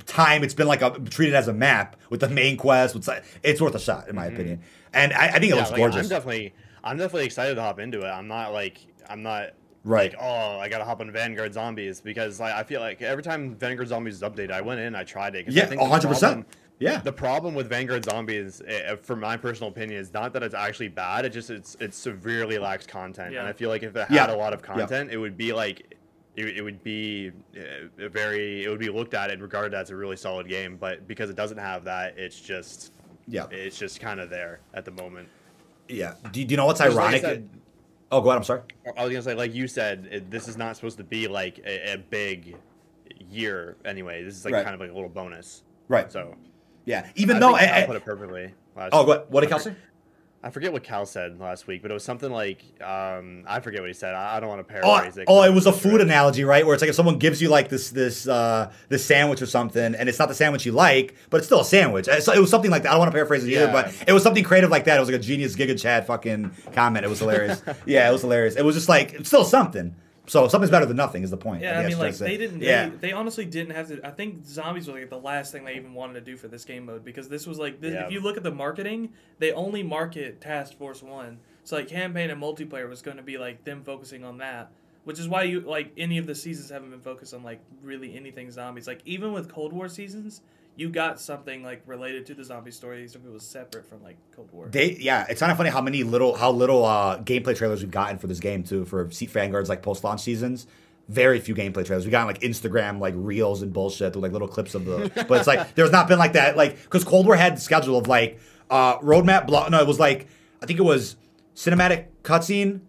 time 0.05 0.43
it's 0.43 0.53
been 0.53 0.67
like 0.67 0.81
a, 0.81 0.91
treated 0.99 1.33
as 1.35 1.47
a 1.47 1.53
map 1.53 1.95
with 2.09 2.19
the 2.19 2.29
main 2.29 2.57
quest, 2.57 2.93
with, 2.95 3.07
it's 3.41 3.61
worth 3.61 3.75
a 3.75 3.79
shot 3.79 4.09
in 4.09 4.15
my 4.15 4.25
opinion. 4.25 4.61
And 4.93 5.13
I, 5.13 5.27
I 5.27 5.31
think 5.33 5.45
it 5.45 5.49
Yeah, 5.49 5.55
looks 5.55 5.71
like, 5.71 5.77
gorgeous. 5.77 6.05
I'm 6.05 6.09
definitely, 6.09 6.53
I'm 6.83 6.97
definitely 6.97 7.25
excited 7.25 7.55
to 7.55 7.61
hop 7.61 7.79
into 7.79 8.01
it. 8.01 8.09
I'm 8.09 8.27
not 8.27 8.53
like, 8.53 8.79
I'm 9.09 9.23
not 9.23 9.49
Right. 9.85 10.11
like, 10.13 10.21
oh, 10.21 10.59
I 10.59 10.69
gotta 10.69 10.85
hop 10.85 11.01
on 11.01 11.11
Vanguard 11.11 11.53
Zombies 11.53 11.99
because 11.99 12.39
like, 12.39 12.53
I 12.53 12.63
feel 12.63 12.79
like 12.79 13.01
every 13.01 13.23
time 13.23 13.55
Vanguard 13.55 13.87
Zombies 13.89 14.15
is 14.15 14.21
updated, 14.21 14.51
I 14.51 14.61
went 14.61 14.79
in, 14.79 14.95
I 14.95 15.03
tried 15.03 15.35
it. 15.35 15.45
I 15.47 15.51
Yeah, 15.51 15.65
think 15.65 15.81
100%. 15.81 16.45
Yeah. 16.79 16.99
The 16.99 17.13
problem 17.13 17.53
with 17.53 17.69
Vanguard 17.69 18.03
Zombies, 18.03 18.61
uh, 18.61 18.95
for 19.01 19.15
my 19.15 19.37
personal 19.37 19.69
opinion, 19.71 19.99
is 19.99 20.13
not 20.13 20.33
that 20.33 20.43
it's 20.43 20.55
actually 20.55 20.87
bad. 20.89 21.23
It 21.23 21.29
just 21.29 21.49
it's 21.49 21.75
it 21.79 21.93
severely 21.93 22.57
lacks 22.57 22.85
content, 22.85 23.33
Yeah. 23.33 23.39
and 23.39 23.47
I 23.47 23.53
feel 23.53 23.69
like 23.69 23.83
if 23.83 23.95
it 23.95 24.07
Yeah. 24.09 24.21
had 24.21 24.29
a 24.29 24.35
lot 24.35 24.53
of 24.53 24.61
Yeah. 24.61 24.73
content, 24.73 25.11
it 25.11 25.17
would 25.17 25.37
be 25.37 25.53
like. 25.53 25.95
It, 26.35 26.57
it 26.57 26.61
would 26.63 26.83
be 26.83 27.31
uh, 27.55 28.05
a 28.05 28.09
very 28.09 28.63
it 28.63 28.69
would 28.69 28.79
be 28.79 28.89
looked 28.89 29.13
at 29.13 29.29
and 29.29 29.39
regarded 29.39 29.75
as 29.75 29.91
a 29.91 29.95
really 29.95 30.15
solid 30.15 30.47
game 30.49 30.77
but 30.77 31.07
because 31.07 31.29
it 31.29 31.35
doesn't 31.35 31.59
have 31.59 31.83
that 31.83 32.17
it's 32.17 32.41
just 32.41 32.91
yeah. 33.27 33.45
it's 33.51 33.77
just 33.77 33.99
kind 33.99 34.19
of 34.19 34.31
there 34.31 34.59
at 34.73 34.83
the 34.83 34.89
moment 34.89 35.29
Yeah. 35.87 36.15
Do, 36.31 36.43
do 36.45 36.51
you 36.51 36.57
know 36.57 36.65
what's 36.65 36.79
like 36.79 36.91
ironic? 36.91 37.21
said- 37.21 37.49
oh, 38.11 38.21
go 38.21 38.29
ahead. 38.29 38.37
I'm 38.37 38.43
sorry. 38.43 38.61
I 38.97 39.03
was 39.03 39.11
gonna 39.11 39.21
say, 39.23 39.33
like 39.33 39.53
you 39.53 39.67
said, 39.67 40.07
it, 40.11 40.31
this 40.31 40.47
is 40.47 40.57
not 40.57 40.75
supposed 40.75 40.97
to 40.97 41.03
be 41.03 41.27
like 41.27 41.59
a, 41.65 41.93
a 41.93 41.97
big 41.97 42.55
year 43.29 43.75
anyway. 43.85 44.23
This 44.23 44.35
is 44.35 44.45
like 44.45 44.53
Right. 44.53 44.63
kind 44.63 44.73
of 44.75 44.79
like 44.81 44.91
a 44.91 44.93
little 44.93 45.09
bonus. 45.09 45.63
Right. 45.87 46.11
So 46.11 46.35
Yeah. 46.85 47.09
Even 47.15 47.37
I 47.37 47.39
though. 47.39 47.55
I, 47.55 47.81
I- 47.81 47.85
put 47.85 47.95
it 47.95 48.05
perfectly. 48.05 48.53
Last 48.75 48.89
oh, 48.93 49.03
what, 49.03 49.29
what 49.29 49.41
did 49.41 49.47
I 49.47 49.49
Cal 49.51 49.59
for- 49.59 49.69
say? 49.71 49.75
I 50.45 50.49
forget 50.49 50.73
what 50.73 50.83
Cal 50.83 51.05
said 51.05 51.39
last 51.39 51.67
week, 51.67 51.81
but 51.81 51.89
it 51.89 51.93
was 51.93 52.03
something 52.03 52.29
like 52.29 52.61
um, 52.83 53.45
I 53.47 53.61
forget 53.61 53.79
what 53.79 53.87
he 53.87 53.93
said. 53.93 54.13
I, 54.13 54.35
I 54.35 54.39
don't 54.41 54.49
want 54.49 54.67
to 54.67 54.75
Oh, 54.79 54.81
paraphrase 54.81 55.15
it. 55.17 55.25
'cause 55.25 55.35
oh, 55.39 55.43
it 55.43 55.53
was 55.53 55.65
a 55.67 55.71
food 55.71 56.01
analogy, 56.01 56.43
right? 56.43 56.65
Where 56.65 56.73
it's 56.73 56.81
like 56.81 56.89
if 56.89 56.95
someone 56.95 57.17
gives 57.17 57.41
you 57.41 57.47
like 57.47 57.69
this 57.69 57.91
this 57.91 58.27
uh 58.27 58.69
this 58.89 59.05
sandwich 59.05 59.41
or 59.41 59.45
something, 59.45 59.95
and 59.95 60.09
it's 60.09 60.19
not 60.19 60.27
the 60.27 60.35
sandwich 60.35 60.65
you 60.65 60.73
like, 60.73 61.15
but 61.29 61.37
it's 61.37 61.45
still 61.45 61.61
a 61.61 61.65
sandwich. 61.65 62.09
Uh, 62.09 62.19
So 62.19 62.33
it 62.33 62.39
was 62.39 62.49
something 62.49 62.71
like 62.71 62.83
that. 62.83 62.89
I 62.89 62.91
don't 62.91 62.99
want 62.99 63.11
to 63.11 63.15
paraphrase 63.15 63.45
it 63.45 63.51
either, 63.51 63.71
but 63.71 63.93
it 64.05 64.11
was 64.11 64.21
something 64.21 64.43
creative 64.43 64.69
like 64.69 64.83
that. 64.83 64.97
It 64.97 64.99
was 64.99 65.09
like 65.09 65.19
a 65.19 65.23
genius 65.23 65.55
Giga 65.55 65.79
Chad 65.81 66.05
fucking 66.07 66.51
comment. 66.73 67.05
It 67.05 67.09
was 67.09 67.19
hilarious. 67.19 67.61
yeah, 67.85 68.09
it 68.09 68.11
was 68.11 68.21
hilarious. 68.21 68.55
It 68.57 68.65
was 68.65 68.75
just 68.75 68.89
like 68.89 69.13
it's 69.13 69.29
still 69.29 69.45
something. 69.45 69.95
So 70.25 70.47
something's 70.47 70.71
better 70.71 70.85
than 70.85 70.95
nothing 70.95 71.23
is 71.23 71.31
the 71.31 71.37
point. 71.37 71.61
Yeah, 71.61 71.79
I 71.79 71.83
guess 71.83 71.91
mean, 71.91 71.99
like 71.99 72.15
they 72.15 72.37
didn't. 72.37 72.61
Yeah. 72.61 72.89
They, 72.89 72.95
they 72.95 73.11
honestly 73.11 73.45
didn't 73.45 73.75
have 73.75 73.89
to. 73.89 74.05
I 74.07 74.11
think 74.11 74.45
zombies 74.45 74.87
was 74.87 74.95
like 74.95 75.09
the 75.09 75.17
last 75.19 75.51
thing 75.51 75.65
they 75.65 75.75
even 75.75 75.93
wanted 75.93 76.13
to 76.13 76.21
do 76.21 76.37
for 76.37 76.47
this 76.47 76.63
game 76.63 76.85
mode 76.85 77.03
because 77.03 77.27
this 77.27 77.45
was 77.45 77.59
like, 77.59 77.81
this, 77.81 77.93
Yeah. 77.93 78.05
if 78.05 78.11
you 78.13 78.21
look 78.21 78.37
at 78.37 78.43
the 78.43 78.51
marketing, 78.51 79.09
they 79.39 79.51
only 79.51 79.83
market 79.83 80.39
Task 80.39 80.77
Force 80.77 81.03
One. 81.03 81.39
So 81.65 81.75
like 81.75 81.89
campaign 81.89 82.29
and 82.29 82.41
multiplayer 82.41 82.87
was 82.87 83.01
going 83.01 83.17
to 83.17 83.23
be 83.23 83.37
like 83.37 83.65
them 83.65 83.83
focusing 83.83 84.23
on 84.23 84.37
that, 84.37 84.71
which 85.03 85.19
is 85.19 85.27
why 85.27 85.43
you 85.43 85.59
like 85.59 85.91
any 85.97 86.17
of 86.17 86.25
the 86.25 86.35
seasons 86.35 86.69
haven't 86.69 86.91
been 86.91 87.01
focused 87.01 87.33
on 87.33 87.43
like 87.43 87.59
really 87.81 88.15
anything 88.15 88.49
zombies. 88.49 88.87
Like 88.87 89.01
even 89.05 89.33
with 89.33 89.51
Cold 89.51 89.73
War 89.73 89.89
seasons, 89.89 90.41
you 90.75 90.89
got 90.89 91.19
something 91.19 91.63
like 91.63 91.83
related 91.85 92.25
to 92.27 92.33
the 92.33 92.43
zombie 92.43 92.71
stories 92.71 93.15
if 93.15 93.23
it 93.23 93.31
was 93.31 93.43
separate 93.43 93.85
from 93.85 94.01
like 94.01 94.17
Cold 94.35 94.51
War. 94.51 94.67
They 94.69 94.93
yeah, 94.93 95.25
it's 95.29 95.39
kind 95.39 95.51
of 95.51 95.57
funny 95.57 95.69
how 95.69 95.81
many 95.81 96.03
little 96.03 96.35
how 96.35 96.51
little 96.51 96.83
uh, 96.85 97.19
gameplay 97.19 97.55
trailers 97.55 97.81
we've 97.81 97.91
gotten 97.91 98.17
for 98.17 98.27
this 98.27 98.39
game 98.39 98.63
too 98.63 98.85
for 98.85 99.09
Seat 99.11 99.29
Vanguard's 99.29 99.69
like 99.69 99.81
post 99.81 100.03
launch 100.03 100.21
seasons. 100.21 100.65
Very 101.09 101.39
few 101.39 101.53
gameplay 101.53 101.85
trailers. 101.85 102.05
We 102.05 102.11
got 102.11 102.25
like 102.25 102.39
Instagram 102.39 102.99
like 102.99 103.13
reels 103.17 103.61
and 103.61 103.71
bullshit 103.73 104.15
with 104.15 104.23
like 104.23 104.31
little 104.31 104.47
clips 104.47 104.73
of 104.73 104.85
the. 104.85 105.11
But 105.27 105.39
it's 105.39 105.47
like 105.47 105.75
there's 105.75 105.91
not 105.91 106.07
been 106.07 106.19
like 106.19 106.33
that 106.33 106.57
like 106.57 106.81
because 106.83 107.03
Cold 107.03 107.25
War 107.25 107.35
had 107.35 107.57
the 107.57 107.61
schedule 107.61 107.97
of 107.97 108.07
like 108.07 108.39
uh 108.69 108.97
roadmap 108.99 109.45
blog. 109.45 109.71
No, 109.71 109.79
it 109.79 109.87
was 109.87 109.99
like 109.99 110.27
I 110.61 110.65
think 110.65 110.79
it 110.79 110.83
was 110.83 111.17
cinematic 111.55 112.07
cutscene, 112.23 112.79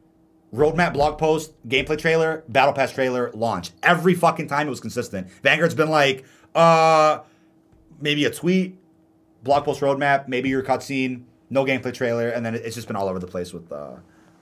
roadmap 0.55 0.95
blog 0.95 1.19
post, 1.19 1.53
gameplay 1.69 1.99
trailer, 1.99 2.45
battle 2.49 2.73
pass 2.73 2.93
trailer, 2.93 3.31
launch. 3.35 3.73
Every 3.83 4.15
fucking 4.15 4.47
time 4.49 4.69
it 4.69 4.71
was 4.71 4.81
consistent. 4.81 5.29
Vanguard's 5.43 5.75
been 5.75 5.91
like 5.91 6.25
uh 6.55 7.19
maybe 8.05 8.25
a 8.27 8.31
tweet, 8.31 8.77
blog 9.43 9.65
post 9.65 9.81
roadmap, 9.81 10.29
maybe 10.29 10.49
your 10.49 10.63
cutscene, 10.63 11.23
no 11.51 11.65
gameplay 11.65 11.93
trailer, 11.93 12.29
and 12.29 12.47
then 12.47 12.55
it's 12.55 12.77
just 12.77 12.87
been 12.87 12.95
all 12.97 13.09
over 13.09 13.19
the 13.19 13.27
place 13.27 13.53
with 13.53 13.73
uh 13.73 13.95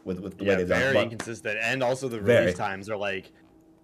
with 0.05 0.21
with 0.21 0.37
the 0.37 0.45
way 0.45 0.51
Yeah, 0.51 0.57
they've 0.57 0.69
done. 0.69 0.79
it. 0.79 0.83
very 0.83 0.95
But- 0.95 1.03
inconsistent, 1.05 1.59
and 1.63 1.83
also 1.83 2.09
the 2.09 2.19
Very. 2.21 2.41
release 2.45 2.59
times 2.59 2.91
are 2.91 2.97
like. 2.99 3.33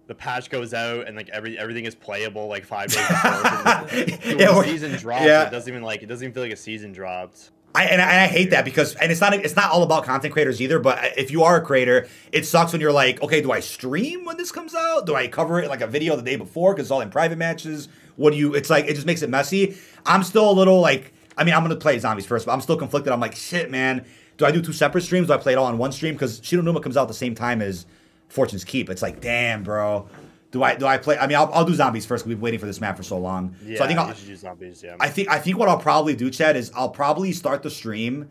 The 0.07 0.15
patch 0.15 0.49
goes 0.49 0.73
out 0.73 1.05
and 1.07 1.15
like 1.15 1.29
every 1.29 1.55
everything 1.59 1.85
is 1.85 1.93
playable 1.93 2.47
like 2.47 2.65
five 2.65 2.87
days 2.91 3.07
before. 3.07 3.31
Yeah, 4.39 4.53
the 4.53 4.63
season 4.63 4.93
drops, 4.93 5.23
yeah. 5.23 5.45
it 5.47 5.51
doesn't 5.51 5.69
even 5.71 5.83
like 5.83 6.01
it 6.01 6.07
doesn't 6.07 6.23
even 6.25 6.33
feel 6.33 6.41
like 6.41 6.51
a 6.51 6.55
season 6.55 6.91
dropped. 6.93 7.51
I 7.75 7.83
and, 7.85 8.01
I 8.01 8.05
and 8.13 8.19
I 8.21 8.25
hate 8.25 8.49
that 8.49 8.65
because 8.65 8.95
and 8.95 9.11
it's 9.11 9.21
not 9.21 9.35
it's 9.35 9.55
not 9.55 9.69
all 9.69 9.83
about 9.83 10.05
content 10.05 10.33
creators 10.33 10.59
either. 10.63 10.79
But 10.79 11.15
if 11.15 11.29
you 11.29 11.43
are 11.43 11.57
a 11.57 11.61
creator, 11.61 12.07
it 12.31 12.47
sucks 12.47 12.71
when 12.71 12.81
you're 12.81 12.91
like, 12.91 13.21
okay, 13.21 13.39
do 13.39 13.51
I 13.51 13.59
stream 13.59 14.25
when 14.25 14.35
this 14.37 14.51
comes 14.51 14.73
out? 14.73 15.05
Do 15.05 15.13
I 15.13 15.27
cover 15.27 15.59
it 15.61 15.69
like 15.69 15.81
a 15.81 15.87
video 15.87 16.15
the 16.15 16.23
day 16.23 16.37
before 16.37 16.73
because 16.73 16.87
it's 16.87 16.91
all 16.91 17.01
in 17.01 17.11
private 17.11 17.37
matches? 17.37 17.87
What 18.19 18.33
do 18.33 18.37
you? 18.37 18.53
It's 18.53 18.69
like 18.69 18.85
it 18.85 18.95
just 18.95 19.07
makes 19.07 19.21
it 19.21 19.29
messy. 19.29 19.77
I'm 20.05 20.23
still 20.23 20.51
a 20.51 20.51
little 20.51 20.81
like, 20.81 21.13
I 21.37 21.45
mean, 21.45 21.53
I'm 21.53 21.63
gonna 21.63 21.77
play 21.77 21.97
zombies 21.99 22.25
first, 22.25 22.45
but 22.45 22.51
I'm 22.51 22.59
still 22.59 22.75
conflicted. 22.75 23.13
I'm 23.13 23.21
like, 23.21 23.33
shit, 23.33 23.71
man. 23.71 24.05
Do 24.35 24.45
I 24.45 24.51
do 24.51 24.61
two 24.61 24.73
separate 24.73 25.03
streams? 25.03 25.27
Do 25.27 25.33
I 25.33 25.37
play 25.37 25.53
it 25.53 25.55
all 25.55 25.65
on 25.65 25.77
one 25.77 25.93
stream? 25.93 26.15
Because 26.15 26.41
Shi 26.43 26.57
No 26.57 26.61
Numa 26.61 26.81
comes 26.81 26.97
out 26.97 27.03
at 27.03 27.07
the 27.07 27.13
same 27.13 27.33
time 27.33 27.61
as 27.61 27.85
Fortune's 28.27 28.65
Keep. 28.65 28.89
It's 28.89 29.01
like, 29.01 29.21
damn, 29.21 29.63
bro. 29.63 30.09
Do 30.51 30.63
I 30.63 30.75
do 30.75 30.85
I 30.85 30.97
play? 30.97 31.17
I 31.17 31.27
mean, 31.27 31.37
I'll, 31.37 31.49
I'll 31.53 31.63
do 31.63 31.73
zombies 31.73 32.05
first. 32.05 32.25
We've 32.25 32.35
been 32.35 32.43
waiting 32.43 32.59
for 32.59 32.65
this 32.65 32.81
map 32.81 32.97
for 32.97 33.03
so 33.03 33.17
long. 33.17 33.55
Yeah, 33.63 33.77
so 33.77 33.85
I 33.85 33.87
think 33.87 33.99
I'll, 33.99 34.13
do 34.13 34.35
zombies. 34.35 34.83
Yeah, 34.83 34.97
I 34.99 35.07
think 35.07 35.29
I 35.29 35.39
think 35.39 35.57
what 35.57 35.69
I'll 35.69 35.79
probably 35.79 36.13
do, 36.13 36.29
Chad, 36.29 36.57
is 36.57 36.73
I'll 36.75 36.89
probably 36.89 37.31
start 37.31 37.63
the 37.63 37.69
stream 37.69 38.29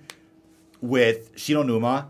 with 0.82 1.30
Shi 1.36 1.54
No 1.54 1.62
Numa. 1.62 2.08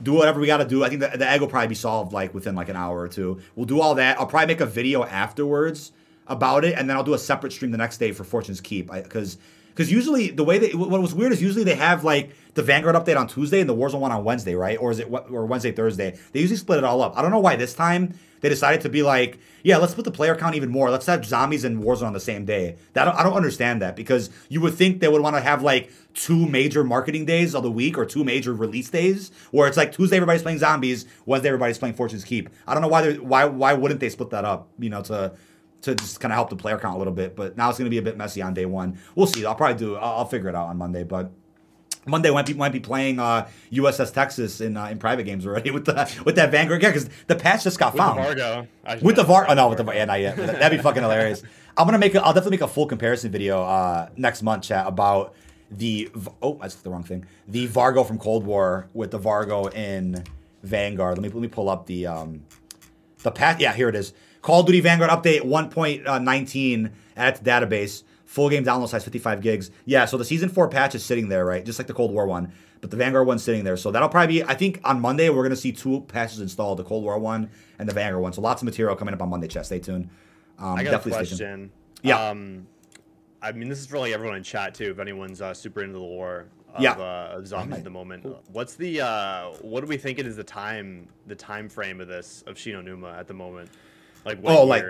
Do 0.00 0.12
whatever 0.12 0.38
we 0.38 0.46
got 0.46 0.58
to 0.58 0.64
do. 0.64 0.84
I 0.84 0.88
think 0.88 1.00
the, 1.00 1.08
the 1.18 1.28
egg 1.28 1.40
will 1.40 1.48
probably 1.48 1.66
be 1.66 1.74
solved 1.74 2.12
like 2.12 2.32
within 2.32 2.54
like 2.54 2.68
an 2.68 2.76
hour 2.76 3.00
or 3.00 3.08
two. 3.08 3.40
We'll 3.56 3.66
do 3.66 3.80
all 3.80 3.96
that. 3.96 4.20
I'll 4.20 4.26
probably 4.26 4.46
make 4.46 4.60
a 4.60 4.66
video 4.66 5.02
afterwards 5.02 5.90
about 6.28 6.64
it, 6.64 6.74
and 6.76 6.88
then 6.88 6.96
I'll 6.96 7.04
do 7.04 7.14
a 7.14 7.18
separate 7.18 7.52
stream 7.52 7.70
the 7.70 7.78
next 7.78 7.98
day 7.98 8.12
for 8.12 8.24
Fortune's 8.24 8.60
Keep. 8.60 8.90
Because 8.90 9.38
because 9.78 9.92
usually 9.92 10.30
the 10.30 10.42
way 10.42 10.58
they 10.58 10.74
what 10.74 11.00
was 11.00 11.14
weird 11.14 11.32
is 11.32 11.40
usually 11.40 11.62
they 11.62 11.76
have 11.76 12.02
like 12.02 12.34
the 12.54 12.62
Vanguard 12.64 12.96
update 12.96 13.16
on 13.16 13.28
Tuesday 13.28 13.60
and 13.60 13.70
the 13.70 13.74
Warzone 13.74 14.00
one 14.00 14.10
on 14.10 14.24
Wednesday, 14.24 14.56
right? 14.56 14.76
Or 14.80 14.90
is 14.90 14.98
it 14.98 15.08
or 15.08 15.46
Wednesday 15.46 15.70
Thursday? 15.70 16.18
They 16.32 16.40
usually 16.40 16.56
split 16.56 16.78
it 16.78 16.84
all 16.84 17.00
up. 17.00 17.16
I 17.16 17.22
don't 17.22 17.30
know 17.30 17.38
why 17.38 17.54
this 17.54 17.74
time 17.74 18.18
they 18.40 18.48
decided 18.48 18.80
to 18.80 18.88
be 18.88 19.04
like, 19.04 19.38
yeah, 19.62 19.76
let's 19.76 19.94
put 19.94 20.04
the 20.04 20.10
player 20.10 20.34
count 20.34 20.56
even 20.56 20.68
more. 20.68 20.90
Let's 20.90 21.06
have 21.06 21.24
zombies 21.24 21.64
and 21.64 21.82
Warzone 21.82 22.08
on 22.08 22.12
the 22.12 22.18
same 22.18 22.44
day. 22.44 22.76
That 22.94 23.06
I 23.06 23.22
don't 23.22 23.34
understand 23.34 23.80
that 23.82 23.94
because 23.94 24.30
you 24.48 24.60
would 24.60 24.74
think 24.74 25.00
they 25.00 25.06
would 25.06 25.22
want 25.22 25.36
to 25.36 25.40
have 25.40 25.62
like 25.62 25.92
two 26.14 26.46
major 26.46 26.82
marketing 26.82 27.24
days 27.24 27.54
of 27.54 27.62
the 27.62 27.70
week 27.70 27.96
or 27.96 28.04
two 28.04 28.24
major 28.24 28.52
release 28.52 28.90
days, 28.90 29.30
where 29.52 29.68
it's 29.68 29.76
like 29.76 29.92
Tuesday 29.92 30.16
everybody's 30.16 30.42
playing 30.42 30.58
zombies, 30.58 31.06
Wednesday 31.24 31.50
everybody's 31.50 31.78
playing 31.78 31.94
Fortune's 31.94 32.24
Keep. 32.24 32.50
I 32.66 32.74
don't 32.74 32.82
know 32.82 32.88
why 32.88 33.02
they 33.02 33.18
why 33.18 33.44
why 33.44 33.74
wouldn't 33.74 34.00
they 34.00 34.08
split 34.08 34.30
that 34.30 34.44
up? 34.44 34.68
You 34.78 34.90
know 34.90 35.02
to 35.02 35.34
to 35.82 35.94
just 35.94 36.20
kind 36.20 36.32
of 36.32 36.36
help 36.36 36.50
the 36.50 36.56
player 36.56 36.78
count 36.78 36.96
a 36.96 36.98
little 36.98 37.12
bit. 37.12 37.36
But 37.36 37.56
now 37.56 37.68
it's 37.68 37.78
going 37.78 37.86
to 37.86 37.90
be 37.90 37.98
a 37.98 38.02
bit 38.02 38.16
messy 38.16 38.42
on 38.42 38.54
day 38.54 38.66
one. 38.66 38.98
We'll 39.14 39.26
see. 39.26 39.44
I'll 39.44 39.54
probably 39.54 39.78
do. 39.78 39.96
I'll, 39.96 40.18
I'll 40.18 40.24
figure 40.24 40.48
it 40.48 40.54
out 40.54 40.68
on 40.68 40.76
Monday, 40.76 41.04
but. 41.04 41.32
Monday 42.06 42.30
might 42.30 42.46
be 42.46 42.54
might 42.54 42.72
be 42.72 42.80
playing 42.80 43.18
uh, 43.18 43.46
USS 43.70 44.14
Texas 44.14 44.62
in 44.62 44.78
uh, 44.78 44.86
in 44.86 44.98
private 44.98 45.24
games 45.24 45.46
already 45.46 45.70
with 45.72 45.84
the 45.84 46.10
with 46.24 46.36
that 46.36 46.50
Vanguard 46.50 46.80
yeah 46.82 46.88
because 46.88 47.10
the 47.26 47.34
patch 47.34 47.64
just 47.64 47.78
got 47.78 47.92
With 47.92 48.02
the 48.02 48.06
found 48.06 48.18
Vargo. 48.18 49.02
With 49.02 49.16
the 49.16 49.24
VAR. 49.24 49.44
Oh 49.46 49.52
no, 49.52 49.68
with 49.68 49.76
the 49.76 49.84
VAR. 49.84 49.94
Yeah, 49.94 50.06
not 50.06 50.20
yet. 50.20 50.36
That'd 50.36 50.78
be 50.78 50.82
fucking 50.82 51.02
hilarious. 51.02 51.42
I'm 51.76 51.86
gonna 51.86 51.98
make. 51.98 52.14
A, 52.14 52.22
I'll 52.22 52.32
definitely 52.32 52.56
make 52.56 52.62
a 52.62 52.68
full 52.68 52.86
comparison 52.86 53.30
video 53.30 53.62
uh, 53.62 54.08
next 54.16 54.42
month, 54.42 54.64
chat 54.64 54.86
about 54.86 55.34
the. 55.70 56.10
Oh, 56.40 56.58
that's 56.60 56.76
the 56.76 56.90
wrong 56.90 57.04
thing. 57.04 57.26
The 57.46 57.68
Vargo 57.68 58.06
from 58.06 58.18
Cold 58.18 58.44
War 58.44 58.88
with 58.94 59.10
the 59.10 59.18
Vargo 59.18 59.72
in 59.74 60.24
Vanguard. 60.62 61.18
Let 61.18 61.22
me 61.22 61.28
let 61.28 61.42
me 61.42 61.48
pull 61.48 61.68
up 61.68 61.86
the 61.86 62.06
um 62.06 62.44
the 63.22 63.30
patch. 63.30 63.60
Yeah, 63.60 63.74
here 63.74 63.88
it 63.88 63.94
is. 63.94 64.12
Call 64.42 64.60
of 64.60 64.66
Duty 64.66 64.80
Vanguard 64.80 65.10
update 65.10 65.42
1.19 65.42 66.92
at 67.16 67.42
the 67.42 67.50
database. 67.50 68.02
Full 68.24 68.50
game 68.50 68.64
download 68.64 68.88
size 68.88 69.04
55 69.04 69.40
gigs. 69.40 69.70
Yeah, 69.86 70.04
so 70.04 70.18
the 70.18 70.24
season 70.24 70.48
four 70.50 70.68
patch 70.68 70.94
is 70.94 71.04
sitting 71.04 71.28
there, 71.28 71.44
right? 71.46 71.64
Just 71.64 71.78
like 71.78 71.86
the 71.88 71.94
Cold 71.94 72.12
War 72.12 72.26
one. 72.26 72.52
But 72.80 72.90
the 72.90 72.96
Vanguard 72.96 73.26
one's 73.26 73.42
sitting 73.42 73.64
there. 73.64 73.76
So 73.76 73.90
that'll 73.90 74.08
probably 74.10 74.36
be, 74.40 74.44
I 74.44 74.54
think 74.54 74.80
on 74.84 75.00
Monday, 75.00 75.30
we're 75.30 75.36
going 75.42 75.50
to 75.50 75.56
see 75.56 75.72
two 75.72 76.02
patches 76.02 76.40
installed 76.40 76.78
the 76.78 76.84
Cold 76.84 77.02
War 77.04 77.18
one 77.18 77.50
and 77.78 77.88
the 77.88 77.94
Vanguard 77.94 78.22
one. 78.22 78.32
So 78.34 78.40
lots 78.42 78.62
of 78.62 78.66
material 78.66 78.94
coming 78.96 79.14
up 79.14 79.22
on 79.22 79.30
Monday, 79.30 79.48
chat. 79.48 79.66
Stay 79.66 79.80
tuned. 79.80 80.10
Um, 80.58 80.74
I 80.78 80.84
got 80.84 80.94
a 80.94 81.00
stay 81.00 81.10
tuned. 81.10 81.14
question. 81.28 81.70
Yeah. 82.02 82.28
Um, 82.28 82.66
I 83.40 83.52
mean, 83.52 83.68
this 83.68 83.78
is 83.80 83.86
for 83.86 83.98
like 83.98 84.12
everyone 84.12 84.36
in 84.36 84.42
chat 84.42 84.74
too. 84.74 84.90
If 84.90 84.98
anyone's 84.98 85.40
uh, 85.40 85.54
super 85.54 85.80
into 85.82 85.94
the 85.94 86.00
lore 86.00 86.46
of, 86.74 86.82
Yeah. 86.82 86.92
uh, 86.92 87.36
of 87.38 87.46
zombies 87.46 87.78
at 87.78 87.84
the 87.84 87.90
moment, 87.90 88.26
what's 88.52 88.74
the 88.74 89.00
uh, 89.00 89.48
what 89.62 89.82
are 89.82 89.86
we 89.86 89.96
thinking 89.96 90.26
is 90.26 90.36
the 90.36 90.44
time 90.44 91.08
the 91.26 91.34
time 91.36 91.68
frame 91.68 92.00
of 92.00 92.08
this 92.08 92.42
of 92.46 92.58
Shi 92.58 92.72
No 92.72 92.82
Numa 92.82 93.12
at 93.12 93.26
the 93.26 93.34
moment? 93.34 93.70
Like 94.28 94.42
what 94.42 94.54
Oh, 94.56 94.64
like- 94.64 94.84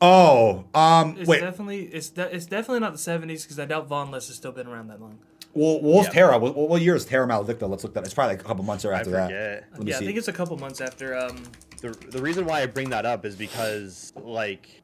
Oh, 0.00 0.64
um, 0.74 1.16
It's 1.18 1.26
wait. 1.28 1.40
definitely 1.40 1.84
it's 1.84 2.10
de- 2.10 2.34
it's 2.34 2.44
definitely 2.46 2.80
not 2.80 2.92
the 2.92 2.98
seventies 2.98 3.42
because 3.44 3.58
I 3.58 3.64
doubt 3.64 3.88
Von 3.88 4.10
List 4.10 4.28
has 4.28 4.36
still 4.36 4.52
been 4.52 4.66
around 4.66 4.88
that 4.88 5.00
long. 5.00 5.18
well, 5.54 5.80
what 5.80 5.82
was 5.82 6.06
Yeah. 6.06 6.12
Terra? 6.12 6.38
What, 6.38 6.54
what 6.54 6.82
year 6.82 6.94
is 6.94 7.06
Terra 7.06 7.26
Maledicta? 7.26 7.66
Let's 7.66 7.82
look 7.82 7.94
that. 7.94 8.04
It's 8.04 8.12
probably 8.12 8.34
like 8.34 8.42
a 8.42 8.46
couple 8.46 8.62
months 8.62 8.84
or 8.84 8.92
I 8.92 8.98
after 8.98 9.10
that. 9.12 9.30
Let 9.72 9.82
me 9.82 9.90
yeah, 9.90 9.98
see. 9.98 10.04
I 10.04 10.06
think 10.06 10.18
it's 10.18 10.28
a 10.28 10.32
couple 10.34 10.56
months 10.58 10.80
after. 10.82 11.16
Um, 11.16 11.42
The 11.80 11.88
the 12.10 12.20
reason 12.22 12.44
why 12.46 12.60
I 12.62 12.66
bring 12.66 12.90
that 12.90 13.06
up 13.06 13.24
is 13.24 13.36
because 13.36 14.12
like 14.16 14.82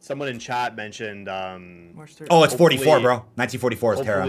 someone 0.00 0.28
in 0.28 0.38
chat 0.40 0.74
mentioned 0.76 1.28
um, 1.28 1.94
March 1.94 2.16
3rd. 2.16 2.26
oh, 2.30 2.42
it's 2.44 2.54
44, 2.54 3.00
bro. 3.00 3.14
1944 3.36 3.94
is 3.94 4.00
Terra. 4.00 4.26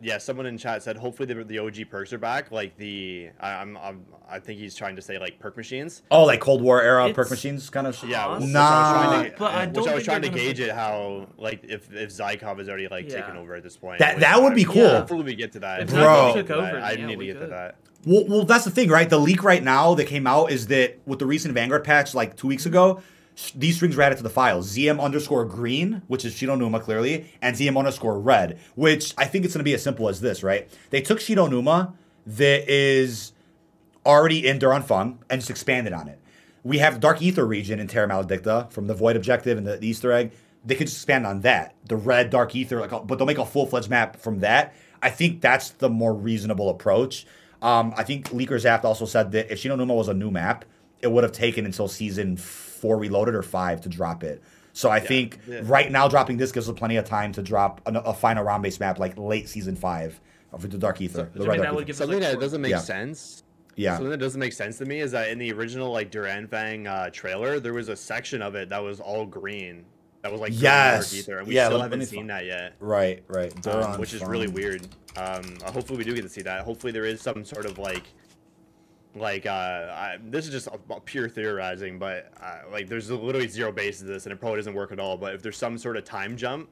Hopefully 0.00 0.10
yeah 0.12 0.18
someone 0.18 0.46
in 0.46 0.56
chat 0.58 0.82
said 0.82 0.96
hopefully 0.96 1.32
the, 1.32 1.44
the 1.44 1.58
og 1.58 1.76
perks 1.90 2.12
are 2.12 2.18
back 2.18 2.50
like 2.50 2.76
the 2.76 3.28
I, 3.40 3.50
I'm, 3.52 3.76
I'm 3.76 4.04
i 4.28 4.38
think 4.38 4.58
he's 4.58 4.74
trying 4.74 4.96
to 4.96 5.02
say 5.02 5.18
like 5.18 5.38
perk 5.38 5.56
machines 5.56 6.02
Oh, 6.10 6.24
like 6.24 6.40
Cold 6.40 6.62
War 6.62 6.80
era 6.82 7.12
perk 7.12 7.30
machines 7.30 7.68
kind 7.70 7.86
of. 7.86 8.02
yeah 8.04 8.26
Awesome. 8.26 8.44
which 8.44 8.52
Nah. 8.52 8.60
I 8.60 8.80
was 8.80 9.04
trying 9.12 9.30
to, 9.32 9.38
But 9.38 9.54
I 9.54 9.66
which 9.66 9.86
I 9.88 9.94
was 9.94 10.04
trying 10.04 10.22
to 10.22 10.28
they're 10.28 10.36
gonna 10.38 10.48
gauge 10.48 10.60
it 10.60 10.68
it. 10.68 10.74
how 10.74 11.28
like 11.36 11.60
if 11.64 11.92
if 11.92 12.10
Zykov 12.10 12.60
is 12.60 12.68
already 12.68 12.88
like 12.88 13.08
Yeah. 13.08 13.20
taken 13.20 13.36
over 13.36 13.54
at 13.54 13.62
this 13.62 13.76
point 13.76 13.98
That- 13.98 14.20
that 14.20 14.42
would 14.42 14.54
be 14.54 14.64
cool. 14.64 14.88
hopefully 14.88 15.22
we 15.24 15.34
get 15.34 15.52
to 15.52 15.60
that 15.60 15.82
If 15.82 15.90
Bro. 15.90 16.32
took 16.34 16.50
over, 16.50 16.78
I 16.78 16.92
yeah, 16.92 17.06
need 17.06 17.12
to 17.12 17.18
we 17.18 17.26
get 17.26 17.40
to 17.40 17.46
that 17.48 17.76
Well, 18.06 18.24
well, 18.28 18.44
that's 18.44 18.64
the 18.64 18.70
thing, 18.70 18.88
right? 18.88 19.08
The 19.10 19.18
leak 19.18 19.42
right 19.44 19.62
now 19.62 19.94
that 19.94 20.06
came 20.06 20.26
out 20.26 20.50
is 20.50 20.68
that 20.68 20.98
with 21.06 21.18
the 21.18 21.26
recent 21.26 21.52
Vanguard 21.54 21.84
patch, 21.84 22.14
like 22.14 22.34
two 22.36 22.46
weeks 22.48 22.64
ago, 22.64 23.00
sh- 23.00 23.02
these 23.54 23.76
strings 23.76 23.96
were 23.96 24.02
added 24.02 24.16
to 24.18 24.22
the 24.22 24.30
file. 24.30 24.60
ZM 24.62 25.00
underscore 25.00 25.44
green, 25.44 26.02
which 26.06 26.24
is 26.24 26.34
Shi 26.34 26.46
No 26.46 26.54
Numa 26.54 26.80
clearly, 26.80 27.32
and 27.40 27.56
ZM 27.56 27.76
underscore 27.78 28.18
red, 28.18 28.58
which 28.74 29.14
I 29.16 29.26
think 29.26 29.44
it's 29.44 29.54
going 29.54 29.60
to 29.60 29.64
be 29.64 29.74
as 29.74 29.82
simple 29.82 30.08
as 30.08 30.20
this, 30.20 30.42
right? 30.42 30.68
They 30.90 31.00
took 31.00 31.20
Shi 31.20 31.34
No 31.34 31.46
Numa 31.46 31.94
that 32.26 32.68
is 32.70 33.32
already 34.04 34.46
in 34.46 34.58
Der 34.58 34.68
Anfang 34.68 35.18
and 35.28 35.40
just 35.40 35.50
expanded 35.50 35.92
on 35.92 36.08
it. 36.08 36.18
We 36.62 36.78
have 36.78 37.00
Dark 37.00 37.22
Aether 37.22 37.46
region 37.46 37.80
in 37.80 37.86
Terra 37.86 38.08
Maledicta 38.08 38.70
from 38.70 38.86
the 38.86 38.94
Void 38.94 39.16
Objective 39.16 39.56
and 39.56 39.66
the, 39.66 39.76
the 39.78 39.88
Easter 39.88 40.12
egg. 40.12 40.32
They 40.64 40.74
could 40.74 40.88
just 40.88 40.98
expand 40.98 41.26
on 41.26 41.40
that. 41.40 41.74
The 41.86 41.96
red 41.96 42.30
Dark 42.30 42.54
Aether, 42.54 42.80
like, 42.80 42.90
but 42.90 43.16
they'll 43.16 43.26
make 43.26 43.38
a 43.38 43.46
full 43.46 43.66
fledged 43.66 43.88
map 43.88 44.16
from 44.16 44.40
that. 44.40 44.74
I 45.02 45.08
think 45.08 45.40
that's 45.40 45.70
the 45.70 45.88
more 45.88 46.12
reasonable 46.12 46.68
approach. 46.68 47.26
Um, 47.62 47.94
I 47.96 48.04
think 48.04 48.28
Leakers 48.30 48.64
Apt 48.66 48.84
also 48.84 49.06
said 49.06 49.32
that 49.32 49.50
if 49.50 49.58
Shi 49.60 49.68
No 49.68 49.76
Numa 49.76 49.94
was 49.94 50.08
a 50.08 50.14
new 50.14 50.30
map, 50.30 50.66
it 51.00 51.10
would 51.10 51.24
have 51.24 51.32
taken 51.32 51.64
until 51.64 51.88
season 51.88 52.36
four 52.36 52.69
reloaded 52.82 53.34
or 53.34 53.42
five 53.42 53.80
to 53.82 53.88
drop 53.88 54.24
it. 54.24 54.42
So 54.72 54.88
I 54.88 55.00
think 55.00 55.38
yeah. 55.48 55.60
right 55.64 55.90
now 55.90 56.08
dropping 56.08 56.36
this 56.36 56.52
gives 56.52 56.68
us 56.68 56.78
plenty 56.78 56.96
of 56.96 57.04
time 57.04 57.32
to 57.32 57.42
drop 57.42 57.80
a, 57.86 57.92
a 58.00 58.14
final 58.14 58.44
round 58.44 58.62
based 58.62 58.80
map 58.80 58.98
like 58.98 59.18
late 59.18 59.48
season 59.48 59.76
five 59.76 60.20
of 60.52 60.68
the 60.68 60.78
Dark 60.78 61.00
Aether. 61.00 61.30
the 61.34 61.44
I 61.44 61.46
red 61.48 61.56
Dark 61.56 61.68
that 61.68 61.74
Ether. 61.74 61.84
give 61.84 61.96
something 61.96 62.14
like 62.18 62.22
that 62.22 62.32
four- 62.34 62.40
doesn't 62.40 62.60
make 62.60 62.70
Yeah. 62.70 62.78
sense 62.78 63.42
yeah. 63.76 63.94
Something 63.94 64.10
that 64.10 64.18
doesn't 64.18 64.40
make 64.40 64.52
sense 64.52 64.76
to 64.78 64.84
me 64.84 65.00
is 65.00 65.12
that 65.12 65.28
in 65.30 65.38
the 65.38 65.52
original 65.52 65.90
like 65.90 66.10
Der 66.10 66.24
Anfang 66.24 66.86
uh, 66.86 67.08
trailer, 67.10 67.60
there 67.60 67.72
was 67.72 67.88
a 67.88 67.96
section 67.96 68.42
of 68.42 68.54
it 68.54 68.68
that 68.68 68.82
was 68.82 69.00
all 69.00 69.24
green. 69.24 69.84
That 70.22 70.30
was 70.32 70.40
like 70.40 70.50
green 70.50 70.62
Yes. 70.62 71.10
Dark 71.12 71.20
Aether, 71.20 71.38
and 71.38 71.48
we 71.48 71.54
Yeah, 71.54 71.66
still 71.66 71.78
let- 71.78 71.84
let 71.84 71.92
haven't 71.92 72.06
seen 72.08 72.28
fi- 72.28 72.34
that 72.34 72.44
yet. 72.46 72.74
Right, 72.80 73.22
right. 73.28 73.66
um, 73.68 73.98
which 73.98 74.12
is 74.12 74.20
Fung. 74.20 74.28
really 74.28 74.48
weird. 74.48 74.86
Um, 75.16 75.56
hopefully 75.64 75.96
we 75.98 76.04
do 76.04 76.14
get 76.14 76.22
to 76.22 76.28
see 76.28 76.42
that. 76.42 76.62
Hopefully 76.64 76.92
there 76.92 77.06
is 77.06 77.22
some 77.22 77.42
sort 77.44 77.64
of 77.64 77.78
like, 77.78 78.02
like 79.14 79.46
uh, 79.46 79.50
I, 79.50 80.18
this 80.22 80.46
is 80.46 80.52
just 80.52 80.68
pure 81.04 81.28
theorizing, 81.28 81.98
but 81.98 82.32
uh, 82.40 82.70
like 82.70 82.88
there's 82.88 83.10
literally 83.10 83.48
zero 83.48 83.72
basis 83.72 84.02
to 84.02 84.06
this, 84.06 84.26
and 84.26 84.32
it 84.32 84.40
probably 84.40 84.58
doesn't 84.58 84.74
work 84.74 84.92
at 84.92 85.00
all. 85.00 85.16
But 85.16 85.34
if 85.34 85.42
there's 85.42 85.56
some 85.56 85.78
sort 85.78 85.96
of 85.96 86.04
time 86.04 86.36
jump, 86.36 86.68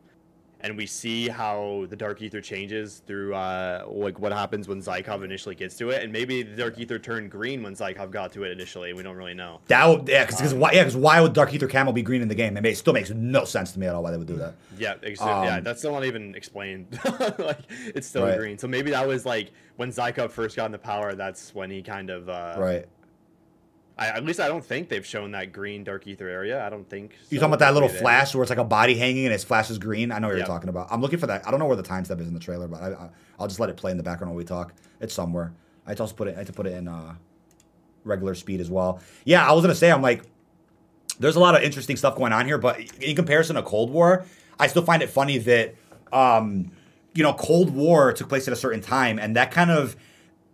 and 0.60 0.76
we 0.76 0.86
see 0.86 1.28
how 1.28 1.86
the 1.88 1.94
Dark 1.96 2.20
Aether 2.20 2.40
changes 2.40 3.02
through 3.06 3.34
uh, 3.34 3.84
like 3.88 4.18
what 4.18 4.32
happens 4.32 4.66
when 4.66 4.80
Zykov 4.82 5.24
initially 5.24 5.54
gets 5.54 5.76
to 5.76 5.90
it, 5.90 6.02
and 6.02 6.12
maybe 6.12 6.42
the 6.42 6.56
Dark 6.56 6.80
Aether 6.80 6.98
turned 6.98 7.30
green 7.30 7.62
when 7.62 7.74
Zykov 7.74 8.10
got 8.10 8.32
to 8.32 8.44
it 8.44 8.50
initially. 8.52 8.92
We 8.92 9.02
don't 9.02 9.16
really 9.16 9.34
know. 9.34 9.60
That 9.68 9.86
would 9.86 10.08
yeah, 10.08 10.24
because 10.26 10.52
why 10.54 10.72
yeah, 10.72 10.84
'cause 10.84 10.96
why 10.96 11.20
would 11.20 11.32
Dark 11.32 11.54
Aether 11.54 11.68
Camel 11.68 11.92
be 11.92 12.02
green 12.02 12.22
in 12.22 12.28
the 12.28 12.34
game? 12.34 12.56
It, 12.56 12.62
may, 12.62 12.70
it 12.72 12.76
still 12.78 12.92
makes 12.92 13.10
no 13.10 13.44
sense 13.44 13.72
to 13.72 13.78
me 13.78 13.86
at 13.86 13.94
all 13.94 14.02
why 14.02 14.10
they 14.10 14.16
would 14.18 14.26
do 14.26 14.36
that. 14.36 14.54
Yeah, 14.78 14.94
ex- 15.02 15.20
yeah, 15.20 15.56
Um, 15.56 15.64
that's 15.64 15.78
still 15.80 15.92
not 15.92 16.04
even 16.04 16.34
explained. 16.34 16.86
like 17.38 17.60
it's 17.94 18.06
still 18.06 18.24
Right. 18.24 18.38
green. 18.38 18.58
So 18.58 18.66
maybe 18.68 18.90
that 18.90 19.06
was 19.06 19.24
like 19.24 19.52
when 19.76 19.90
Zykov 19.90 20.30
first 20.30 20.56
got 20.56 20.66
into 20.66 20.78
power. 20.78 21.14
That's 21.14 21.54
when 21.54 21.70
he 21.70 21.82
kind 21.82 22.10
of. 22.10 22.28
Uh, 22.28 22.56
Right. 22.58 22.86
I, 23.98 24.08
at 24.08 24.24
least 24.24 24.38
I 24.38 24.46
don't 24.46 24.64
think 24.64 24.88
they've 24.88 25.04
shown 25.04 25.32
that 25.32 25.52
green 25.52 25.82
dark 25.82 26.06
aether 26.06 26.28
area. 26.28 26.64
I 26.64 26.70
don't 26.70 26.88
think. 26.88 27.12
You 27.30 27.38
so. 27.38 27.40
talking 27.40 27.54
about 27.54 27.58
that 27.58 27.74
little 27.74 27.88
flash 27.88 28.34
where 28.34 28.42
it's 28.42 28.50
like 28.50 28.58
a 28.58 28.64
body 28.64 28.94
hanging 28.96 29.24
and 29.26 29.34
its 29.34 29.42
flash 29.44 29.70
is 29.70 29.78
green? 29.78 30.12
I 30.12 30.18
know 30.20 30.28
what 30.28 30.34
Yeah. 30.34 30.38
you're 30.38 30.46
talking 30.46 30.68
about. 30.68 30.86
I'm 30.90 31.00
looking 31.00 31.18
for 31.18 31.26
that. 31.26 31.46
I 31.46 31.50
don't 31.50 31.58
know 31.58 31.66
where 31.66 31.76
the 31.76 31.82
time 31.82 32.04
step 32.04 32.20
is 32.20 32.28
in 32.28 32.34
the 32.34 32.40
trailer, 32.40 32.68
but 32.68 32.80
I, 32.80 32.92
I, 32.92 33.08
I'll 33.40 33.48
just 33.48 33.58
let 33.58 33.70
it 33.70 33.76
play 33.76 33.90
in 33.90 33.96
the 33.96 34.02
background 34.04 34.30
while 34.30 34.38
we 34.38 34.44
talk. 34.44 34.72
It's 35.00 35.12
somewhere. 35.12 35.52
I 35.84 35.90
had 35.90 35.96
to 35.96 36.02
also 36.04 36.14
put 36.14 36.28
it. 36.28 36.34
I 36.36 36.38
had 36.38 36.46
to 36.46 36.52
put 36.52 36.66
it 36.66 36.74
in 36.74 36.86
uh, 36.86 37.14
regular 38.04 38.34
speed 38.36 38.60
as 38.60 38.70
well. 38.70 39.00
Yeah, 39.24 39.48
I 39.48 39.52
was 39.52 39.62
gonna 39.64 39.74
say 39.74 39.90
I'm 39.90 40.02
like, 40.02 40.22
there's 41.18 41.36
a 41.36 41.40
lot 41.40 41.56
of 41.56 41.62
interesting 41.62 41.96
stuff 41.96 42.16
going 42.16 42.32
on 42.32 42.46
here, 42.46 42.58
but 42.58 42.78
in 43.02 43.16
comparison 43.16 43.56
to 43.56 43.62
Cold 43.62 43.90
War, 43.90 44.24
I 44.60 44.68
still 44.68 44.82
find 44.82 45.02
it 45.02 45.10
funny 45.10 45.38
that 45.38 45.74
um, 46.12 46.70
you 47.14 47.22
know 47.24 47.32
Cold 47.32 47.70
War 47.70 48.12
took 48.12 48.28
place 48.28 48.46
at 48.46 48.52
a 48.52 48.56
certain 48.56 48.80
time, 48.80 49.18
and 49.18 49.34
that 49.36 49.50
kind 49.50 49.70
of 49.72 49.96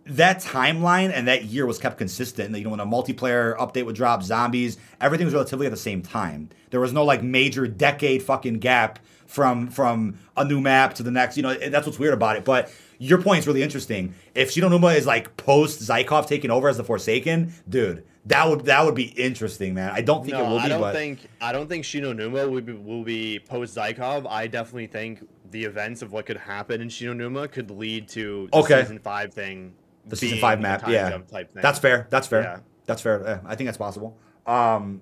that 0.07 0.39
timeline 0.41 1.11
and 1.11 1.27
that 1.27 1.45
year 1.45 1.65
was 1.65 1.77
kept 1.79 1.97
consistent. 1.97 2.55
You 2.55 2.63
know, 2.63 2.69
when 2.71 2.79
a 2.79 2.85
multiplayer 2.85 3.57
update 3.57 3.85
would 3.85 3.95
drop, 3.95 4.23
zombies, 4.23 4.77
everything 5.01 5.25
was 5.25 5.33
relatively 5.33 5.65
at 5.65 5.71
the 5.71 5.77
same 5.77 6.01
time. 6.01 6.49
There 6.69 6.79
was 6.79 6.93
no 6.93 7.03
like 7.03 7.23
major 7.23 7.67
decade 7.67 8.21
fucking 8.21 8.59
gap 8.59 8.99
from 9.25 9.67
from 9.67 10.19
a 10.37 10.45
new 10.45 10.61
map 10.61 10.93
to 10.95 11.03
the 11.03 11.11
next. 11.11 11.37
You 11.37 11.43
know, 11.43 11.53
that's 11.55 11.85
what's 11.87 11.99
weird 11.99 12.13
about 12.13 12.35
it. 12.37 12.45
But 12.45 12.71
your 12.99 13.21
point 13.21 13.39
is 13.39 13.47
really 13.47 13.63
interesting. 13.63 14.13
If 14.35 14.51
Shi 14.51 14.61
No 14.61 14.69
Numa 14.69 14.87
is 14.89 15.05
like 15.05 15.35
post 15.37 15.81
Zykov 15.81 16.27
taking 16.27 16.51
over 16.51 16.69
as 16.69 16.77
the 16.77 16.83
Forsaken, 16.83 17.53
dude, 17.67 18.05
that 18.27 18.47
would 18.47 18.65
that 18.65 18.85
would 18.85 18.95
be 18.95 19.05
interesting, 19.05 19.73
man. 19.73 19.89
I 19.91 20.01
don't 20.01 20.23
think 20.23 20.35
it 20.37 20.43
No, 20.43 20.49
will 20.51 20.59
be, 20.59 20.65
I 20.65 20.67
don't 20.69 20.81
but 20.81 20.93
think 20.93 21.19
I 21.41 21.51
don't 21.51 21.67
think 21.67 21.83
Shi 21.83 21.99
No 21.99 22.13
Numa 22.13 22.47
will 22.47 22.61
be, 22.61 22.73
will 22.73 23.03
be 23.03 23.39
post 23.39 23.75
Zykov. 23.75 24.27
I 24.29 24.45
definitely 24.47 24.87
think 24.87 25.27
the 25.49 25.63
events 25.63 26.01
of 26.03 26.11
what 26.11 26.25
could 26.27 26.37
happen 26.37 26.81
in 26.81 26.89
Shi 26.89 27.05
No 27.05 27.13
Numa 27.13 27.47
could 27.47 27.71
lead 27.71 28.07
to 28.09 28.47
the 28.51 28.57
Okay. 28.59 28.81
season 28.81 28.99
five 28.99 29.33
thing. 29.33 29.73
The 30.05 30.15
season 30.15 30.39
five 30.39 30.59
map, 30.59 30.87
yeah, 30.87 31.09
jump 31.09 31.27
type 31.27 31.51
thing. 31.53 31.61
that's 31.61 31.79
fair. 31.79 32.07
That's 32.09 32.27
fair. 32.27 32.41
Yeah. 32.41 32.59
That's 32.85 33.01
fair. 33.01 33.21
Yeah, 33.23 33.39
I 33.45 33.55
think 33.55 33.67
that's 33.67 33.77
possible. 33.77 34.17
Um, 34.45 35.01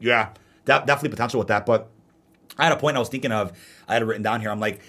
yeah, 0.00 0.30
that, 0.64 0.86
definitely 0.86 1.10
potential 1.10 1.38
with 1.38 1.48
that. 1.48 1.66
But 1.66 1.88
I 2.58 2.64
had 2.64 2.72
a 2.72 2.76
point 2.76 2.96
I 2.96 3.00
was 3.00 3.08
thinking 3.08 3.32
of. 3.32 3.52
I 3.88 3.94
had 3.94 4.02
it 4.02 4.06
written 4.06 4.22
down 4.22 4.40
here. 4.40 4.50
I'm 4.50 4.60
like, 4.60 4.80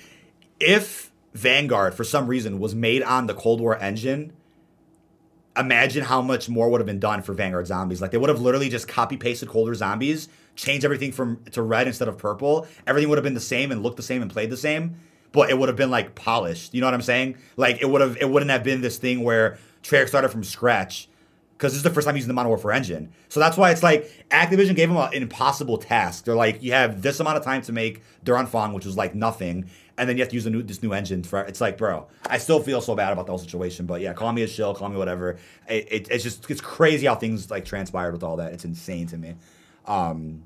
if 0.59 1.11
Vanguard 1.33 1.93
for 1.93 2.03
some 2.03 2.27
reason 2.27 2.59
was 2.59 2.75
made 2.75 3.03
on 3.03 3.27
the 3.27 3.33
Cold 3.33 3.61
War 3.61 3.77
engine, 3.77 4.33
imagine 5.57 6.03
how 6.03 6.21
much 6.21 6.49
more 6.49 6.69
would 6.69 6.81
have 6.81 6.87
been 6.87 6.99
done 6.99 7.21
for 7.21 7.33
Vanguard 7.33 7.67
zombies. 7.67 8.01
Like 8.01 8.11
they 8.11 8.17
would 8.17 8.29
have 8.29 8.41
literally 8.41 8.69
just 8.69 8.87
copy 8.87 9.17
pasted 9.17 9.49
Cold 9.49 9.67
War 9.67 9.75
zombies, 9.75 10.29
changed 10.55 10.85
everything 10.85 11.11
from 11.11 11.43
to 11.51 11.61
red 11.61 11.87
instead 11.87 12.07
of 12.07 12.17
purple. 12.17 12.67
Everything 12.87 13.09
would 13.09 13.17
have 13.17 13.23
been 13.23 13.33
the 13.33 13.39
same 13.39 13.71
and 13.71 13.83
looked 13.83 13.97
the 13.97 14.03
same 14.03 14.21
and 14.21 14.31
played 14.31 14.49
the 14.49 14.57
same, 14.57 14.95
but 15.31 15.49
it 15.49 15.57
would 15.57 15.69
have 15.69 15.77
been 15.77 15.91
like 15.91 16.15
polished. 16.15 16.73
You 16.73 16.81
know 16.81 16.87
what 16.87 16.93
I'm 16.93 17.01
saying? 17.01 17.37
Like 17.57 17.81
it 17.81 17.89
would 17.89 18.01
have 18.01 18.17
it 18.19 18.29
wouldn't 18.29 18.51
have 18.51 18.63
been 18.63 18.81
this 18.81 18.97
thing 18.97 19.23
where 19.23 19.57
Treyarch 19.83 20.07
started 20.07 20.29
from 20.29 20.43
scratch. 20.43 21.07
Because 21.57 21.73
this 21.73 21.77
is 21.77 21.83
the 21.83 21.91
first 21.91 22.07
time 22.07 22.15
using 22.15 22.27
the 22.27 22.33
Modern 22.33 22.49
Warfare 22.49 22.71
engine. 22.71 23.11
So 23.29 23.39
that's 23.39 23.55
why 23.55 23.69
it's 23.69 23.83
like 23.83 24.11
Activision 24.31 24.75
gave 24.75 24.89
them 24.89 24.97
an 24.97 25.13
impossible 25.13 25.77
task. 25.77 26.25
They're 26.25 26.33
like, 26.33 26.63
you 26.63 26.71
have 26.71 27.03
this 27.03 27.19
amount 27.19 27.37
of 27.37 27.43
time 27.43 27.61
to 27.61 27.71
make 27.71 28.01
Der 28.23 28.33
Anfang, 28.33 28.73
which 28.73 28.83
was 28.83 28.97
like 28.97 29.13
nothing, 29.13 29.69
and 29.95 30.09
then 30.09 30.17
you 30.17 30.23
have 30.23 30.29
to 30.29 30.35
use 30.35 30.47
new, 30.47 30.63
this 30.63 30.81
new 30.81 30.91
engine 30.91 31.21
for. 31.21 31.41
It's 31.41 31.61
like, 31.61 31.77
bro, 31.77 32.07
I 32.25 32.39
still 32.39 32.63
feel 32.63 32.81
so 32.81 32.95
bad 32.95 33.13
about 33.13 33.27
the 33.27 33.31
whole 33.31 33.37
situation. 33.37 33.85
But 33.85 34.01
yeah, 34.01 34.13
call 34.13 34.33
me 34.33 34.41
a 34.41 34.47
shill, 34.47 34.73
call 34.73 34.89
me 34.89 34.97
whatever. 34.97 35.37
It, 35.69 35.87
it, 35.91 36.07
it's 36.09 36.23
just 36.23 36.49
it's 36.49 36.61
crazy 36.61 37.05
how 37.05 37.13
things 37.13 37.51
like 37.51 37.63
transpired 37.63 38.13
with 38.13 38.23
all 38.23 38.37
that. 38.37 38.53
It's 38.53 38.65
insane 38.65 39.05
to 39.07 39.17
me. 39.19 39.35
Um, 39.85 40.41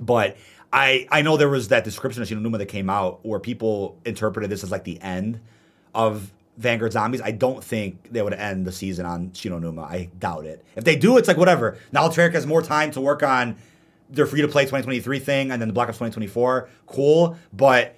but 0.00 0.36
I 0.72 1.06
I 1.10 1.22
know 1.22 1.36
there 1.36 1.48
was 1.48 1.68
that 1.68 1.84
description 1.84 2.22
of 2.22 2.28
Shi 2.28 2.34
No 2.34 2.40
Numa 2.40 2.58
that 2.58 2.66
came 2.66 2.88
out 2.88 3.24
where 3.24 3.38
people 3.38 3.98
interpreted 4.04 4.50
this 4.50 4.64
as 4.64 4.70
like 4.70 4.84
the 4.84 5.00
end 5.00 5.40
of 5.94 6.32
Vanguard 6.56 6.92
Zombies, 6.92 7.20
I 7.20 7.30
don't 7.30 7.62
think 7.62 8.12
they 8.12 8.22
would 8.22 8.34
end 8.34 8.66
the 8.66 8.72
season 8.72 9.06
on 9.06 9.32
Shi 9.32 9.48
No 9.48 9.58
Numa. 9.58 9.82
I 9.82 10.10
doubt 10.18 10.44
it. 10.46 10.64
If 10.76 10.84
they 10.84 10.96
do, 10.96 11.16
it's 11.16 11.28
like 11.28 11.36
whatever. 11.36 11.78
Now 11.92 12.10
has 12.10 12.46
more 12.46 12.62
time 12.62 12.90
to 12.92 13.00
work 13.00 13.22
on 13.22 13.56
their 14.10 14.26
free 14.26 14.42
to 14.42 14.48
play 14.48 14.64
2023 14.64 15.18
thing 15.18 15.50
and 15.50 15.60
then 15.60 15.68
the 15.68 15.74
Black 15.74 15.88
Ops 15.88 15.96
2024. 15.96 16.68
Cool, 16.86 17.36
but 17.52 17.96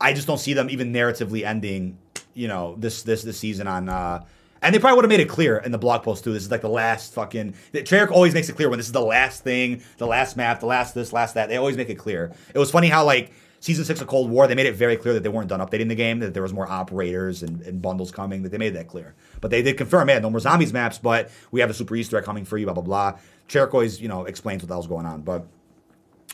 I 0.00 0.12
just 0.12 0.26
don't 0.26 0.38
see 0.38 0.54
them 0.54 0.68
even 0.70 0.92
narratively 0.92 1.44
ending, 1.44 1.96
you 2.34 2.48
know, 2.48 2.74
this 2.78 3.02
this 3.02 3.22
this 3.22 3.38
season 3.38 3.66
on. 3.66 3.88
Uh, 3.88 4.24
and 4.64 4.74
they 4.74 4.78
probably 4.78 4.96
would 4.96 5.04
have 5.04 5.10
made 5.10 5.20
it 5.20 5.28
clear 5.28 5.58
in 5.58 5.72
the 5.72 5.78
blog 5.78 6.02
post 6.02 6.24
too. 6.24 6.32
This 6.32 6.42
is 6.42 6.50
like 6.50 6.62
the 6.62 6.68
last 6.68 7.12
fucking. 7.12 7.54
Treyarch 7.74 8.10
always 8.10 8.32
makes 8.32 8.48
it 8.48 8.56
clear 8.56 8.70
when 8.70 8.78
this 8.78 8.86
is 8.86 8.92
the 8.92 9.00
last 9.00 9.44
thing, 9.44 9.82
the 9.98 10.06
last 10.06 10.38
map, 10.38 10.60
the 10.60 10.66
last 10.66 10.94
this, 10.94 11.12
last 11.12 11.34
that. 11.34 11.50
They 11.50 11.58
always 11.58 11.76
make 11.76 11.90
it 11.90 11.96
clear. 11.96 12.32
It 12.54 12.58
was 12.58 12.70
funny 12.70 12.88
how 12.88 13.04
like 13.04 13.30
season 13.60 13.84
six 13.84 14.00
of 14.00 14.06
Cold 14.08 14.30
War, 14.30 14.46
they 14.46 14.54
made 14.54 14.64
it 14.66 14.74
very 14.74 14.96
clear 14.96 15.12
that 15.12 15.22
they 15.22 15.28
weren't 15.28 15.48
done 15.48 15.60
updating 15.60 15.88
the 15.88 15.94
game, 15.94 16.18
that 16.20 16.32
there 16.32 16.42
was 16.42 16.54
more 16.54 16.66
operators 16.66 17.42
and, 17.42 17.60
and 17.62 17.82
bundles 17.82 18.10
coming. 18.10 18.42
That 18.42 18.48
they 18.48 18.58
made 18.58 18.74
that 18.74 18.88
clear. 18.88 19.14
But 19.42 19.50
they 19.50 19.60
did 19.60 19.76
confirm, 19.76 20.06
man, 20.06 20.22
no 20.22 20.30
more 20.30 20.40
zombies 20.40 20.72
maps, 20.72 20.98
but 20.98 21.30
we 21.50 21.60
have 21.60 21.68
a 21.68 21.74
super 21.74 21.94
Easter 21.94 22.16
egg 22.16 22.24
coming 22.24 22.46
for 22.46 22.56
you, 22.56 22.64
blah 22.64 22.74
blah 22.74 22.82
blah. 22.82 23.18
Treyarch 23.48 23.74
always, 23.74 24.00
you 24.00 24.08
know, 24.08 24.24
explains 24.24 24.62
what 24.62 24.68
the 24.68 24.74
hell's 24.74 24.86
going 24.86 25.04
on. 25.04 25.20
But 25.20 25.46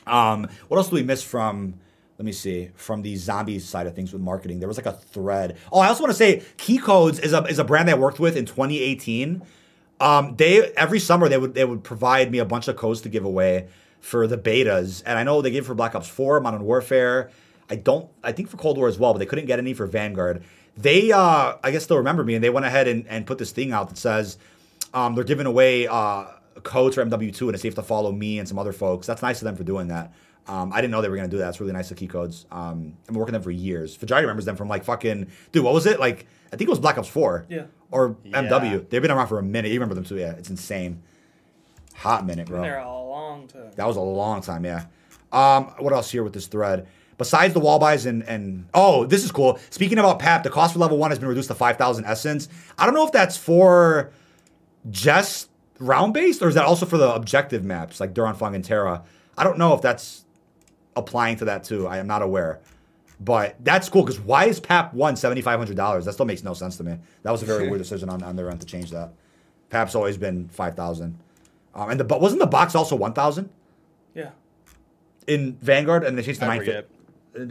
um, 0.07 0.48
what 0.69 0.77
else 0.77 0.89
do 0.89 0.94
we 0.94 1.02
miss 1.02 1.24
from? 1.24 1.74
Let 2.21 2.27
me 2.27 2.33
see 2.33 2.69
from 2.75 3.01
the 3.01 3.17
zombies 3.17 3.67
side 3.67 3.87
of 3.87 3.95
things 3.95 4.13
with 4.13 4.21
marketing. 4.21 4.59
There 4.61 4.69
was 4.69 4.77
like 4.77 4.85
a 4.85 4.93
thread. 4.93 5.57
Oh, 5.73 5.81
I 5.81 5.89
also 5.89 6.03
want 6.03 6.11
to 6.11 6.19
say 6.19 6.43
Key 6.59 6.77
Codes 6.77 7.19
is 7.19 7.33
a 7.33 7.43
is 7.45 7.59
a 7.59 7.65
brand 7.65 7.89
that 7.89 7.97
I 7.97 7.99
worked 7.99 8.21
with 8.21 8.37
in 8.37 8.45
2018. 8.45 9.41
Um, 10.01 10.37
they 10.37 10.71
every 10.75 11.01
summer 11.01 11.31
they 11.31 11.39
would 11.39 11.55
they 11.55 11.65
would 11.65 11.83
provide 11.83 12.31
me 12.31 12.37
a 12.37 12.45
bunch 12.45 12.69
of 12.69 12.77
codes 12.77 13.01
to 13.01 13.09
give 13.09 13.25
away 13.25 13.69
for 14.01 14.27
the 14.27 14.37
betas, 14.37 15.03
and 15.07 15.19
I 15.19 15.25
know 15.25 15.41
they 15.41 15.51
gave 15.51 15.65
for 15.65 15.75
Black 15.75 15.95
Ops 15.95 16.09
4, 16.09 16.41
Modern 16.41 16.63
Warfare. 16.63 17.31
I 17.71 17.77
don't. 17.77 18.11
I 18.23 18.33
think 18.33 18.51
for 18.51 18.59
Cold 18.59 18.77
War 18.77 18.87
as 18.87 18.99
well, 18.99 19.15
but 19.15 19.21
they 19.21 19.25
couldn't 19.25 19.47
get 19.47 19.59
any 19.59 19.73
for 19.73 19.87
Vanguard. 19.87 20.45
They, 20.77 21.13
uh, 21.13 21.55
I 21.65 21.71
guess, 21.71 21.87
they'll 21.87 21.97
remember 21.97 22.23
me, 22.23 22.35
and 22.35 22.45
they 22.45 22.51
went 22.51 22.67
ahead 22.67 22.87
and, 22.87 23.07
and 23.09 23.27
put 23.27 23.39
this 23.39 23.51
thing 23.51 23.73
out 23.73 23.89
that 23.89 23.97
says 23.97 24.37
um, 24.93 25.15
they're 25.15 25.25
giving 25.25 25.47
away 25.47 25.87
uh, 25.87 26.27
codes 26.65 26.97
for 26.97 27.05
MW2, 27.07 27.41
and 27.41 27.55
it's 27.55 27.63
safe 27.63 27.77
to 27.77 27.83
follow 27.83 28.13
me 28.13 28.39
and 28.39 28.47
some 28.47 28.59
other 28.59 28.75
folks. 28.75 29.07
That's 29.07 29.23
nice 29.23 29.41
of 29.41 29.47
them 29.47 29.57
for 29.57 29.65
doing 29.65 29.89
that. 29.89 30.13
Um, 30.51 30.72
I 30.72 30.81
didn't 30.81 30.90
know 30.90 31.01
they 31.01 31.09
were 31.09 31.16
gonna 31.16 31.28
do 31.28 31.39
that. 31.39 31.51
It's 31.51 31.60
really 31.60 31.72
nice 31.72 31.89
to 31.89 31.94
key 31.94 32.09
codes. 32.09 32.44
Um, 32.51 32.94
I've 33.02 33.06
been 33.09 33.16
working 33.16 33.35
them 33.35 33.43
for 33.43 33.52
years. 33.52 33.97
Fajari 33.97 34.22
remembers 34.22 34.44
them 34.47 34.56
from 34.56 34.68
like 34.68 34.82
fucking 34.85 35.28
dude. 35.52 35.62
What 35.62 35.72
was 35.74 35.86
it 35.86 36.01
like? 36.01 36.27
I 36.52 36.56
think 36.56 36.62
it 36.68 36.70
was 36.70 36.81
Black 36.81 36.98
Ops 36.98 37.09
Four. 37.09 37.47
Yeah. 37.48 37.64
Or 37.93 38.16
Yeah. 38.24 38.43
MW. 38.43 38.89
They've 38.90 39.01
been 39.02 39.10
around 39.12 39.28
for 39.28 39.39
a 39.39 39.43
minute. 39.43 39.68
You 39.68 39.74
remember 39.78 39.94
them 39.94 40.05
too? 40.05 40.16
Yeah. 40.16 40.32
It's 40.32 40.51
insane. 40.51 41.02
Hot 41.94 42.27
minute, 42.27 42.47
Been 42.47 42.55
bro. 42.56 42.62
there 42.62 42.78
a 42.78 42.89
long 42.89 43.47
time. 43.47 43.70
That 43.77 43.86
was 43.86 43.97
a 43.97 44.01
long 44.01 44.40
time, 44.40 44.64
yeah. 44.64 44.86
Um, 45.32 45.66
what 45.78 45.93
else 45.93 46.10
here 46.10 46.24
with 46.24 46.32
this 46.32 46.47
thread? 46.48 46.89
Besides 47.18 47.52
the 47.55 47.60
wall 47.60 47.78
buys 47.78 48.06
and 48.06 48.22
and 48.24 48.66
oh, 48.74 49.05
this 49.05 49.22
is 49.24 49.31
cool. 49.31 49.59
Speaking 49.70 49.98
about 49.98 50.18
PAP, 50.18 50.43
the 50.43 50.51
cost 50.51 50.72
for 50.72 50.78
level 50.81 50.97
one 50.98 51.10
has 51.10 51.18
been 51.20 51.28
reduced 51.28 51.48
to 51.48 51.55
five 51.55 51.77
thousand 51.77 52.06
essence. 52.06 52.48
I 52.78 52.86
don't 52.86 52.94
know 52.94 53.05
if 53.06 53.12
that's 53.12 53.36
for 53.36 54.10
just 54.89 55.48
round 55.78 56.14
based 56.14 56.43
or 56.43 56.48
is 56.48 56.55
that 56.55 56.64
also 56.64 56.86
for 56.86 56.97
the 56.98 57.14
objective 57.14 57.64
maps 57.64 58.01
like 58.01 58.14
Der 58.14 58.22
Anfang 58.24 58.55
and 58.55 58.64
Terra. 58.64 59.05
I 59.36 59.44
don't 59.44 59.59
know 59.59 59.74
if 59.74 59.82
that's 59.82 60.24
applying 61.01 61.36
to 61.39 61.47
that 61.47 61.64
too. 61.64 61.86
I 61.89 61.98
am 61.98 62.06
not 62.06 62.22
aware. 62.22 62.60
But 63.22 63.56
that's 63.62 63.89
cool 63.89 64.02
because 64.02 64.18
why 64.20 64.47
is 64.47 64.60
PAP 64.60 64.94
one 64.94 65.16
seventy 65.16 65.43
five 65.43 65.59
hundred 65.59 65.77
dollars? 65.77 66.05
That 66.06 66.14
still 66.14 66.24
makes 66.27 66.43
no 66.43 66.55
sense 66.55 66.77
to 66.78 66.85
me. 66.85 66.97
That 67.22 67.31
was 67.32 67.43
a 67.43 67.47
very 67.47 67.68
weird 67.70 67.78
decision 67.82 68.09
on, 68.09 68.22
on 68.22 68.36
their 68.36 68.51
end 68.51 68.60
to 68.60 68.66
change 68.66 68.90
that. 68.93 69.12
PAP's 69.68 69.94
always 69.94 70.16
been 70.16 70.48
five 70.48 70.74
thousand. 70.74 71.18
Um, 71.74 71.90
and 71.90 72.01
the 72.01 72.05
but 72.05 72.20
wasn't 72.20 72.40
the 72.40 72.47
box 72.47 72.74
also 72.74 72.97
one 72.97 73.12
thousand? 73.12 73.51
Yeah. 74.14 74.31
in 75.27 75.56
Vanguard, 75.60 76.02
and 76.05 76.16
they 76.16 76.22
changed 76.22 76.40
the 76.40 76.47
I 76.47 76.59
nine. 76.59 76.85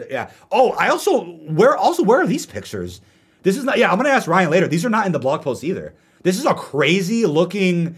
Yeah. 0.10 0.32
Oh, 0.52 0.72
I 0.72 0.90
also 0.90 1.24
where 1.24 1.78
also 1.78 2.04
where 2.04 2.22
are 2.22 2.28
these 2.28 2.46
pictures? 2.46 3.02
This 3.44 3.56
is 3.56 3.64
not. 3.64 3.78
Yeah, 3.78 3.92
I'm 3.92 3.98
gonna 3.98 4.10
ask 4.10 4.28
Ryan 4.28 4.50
later. 4.50 4.68
These 4.68 4.86
are 4.86 4.90
not 4.90 5.06
in 5.06 5.12
the 5.12 5.20
blog 5.20 5.42
post 5.42 5.64
either. 5.64 5.94
This 6.24 6.38
is 6.38 6.46
a 6.46 6.54
crazy 6.54 7.26
looking 7.26 7.96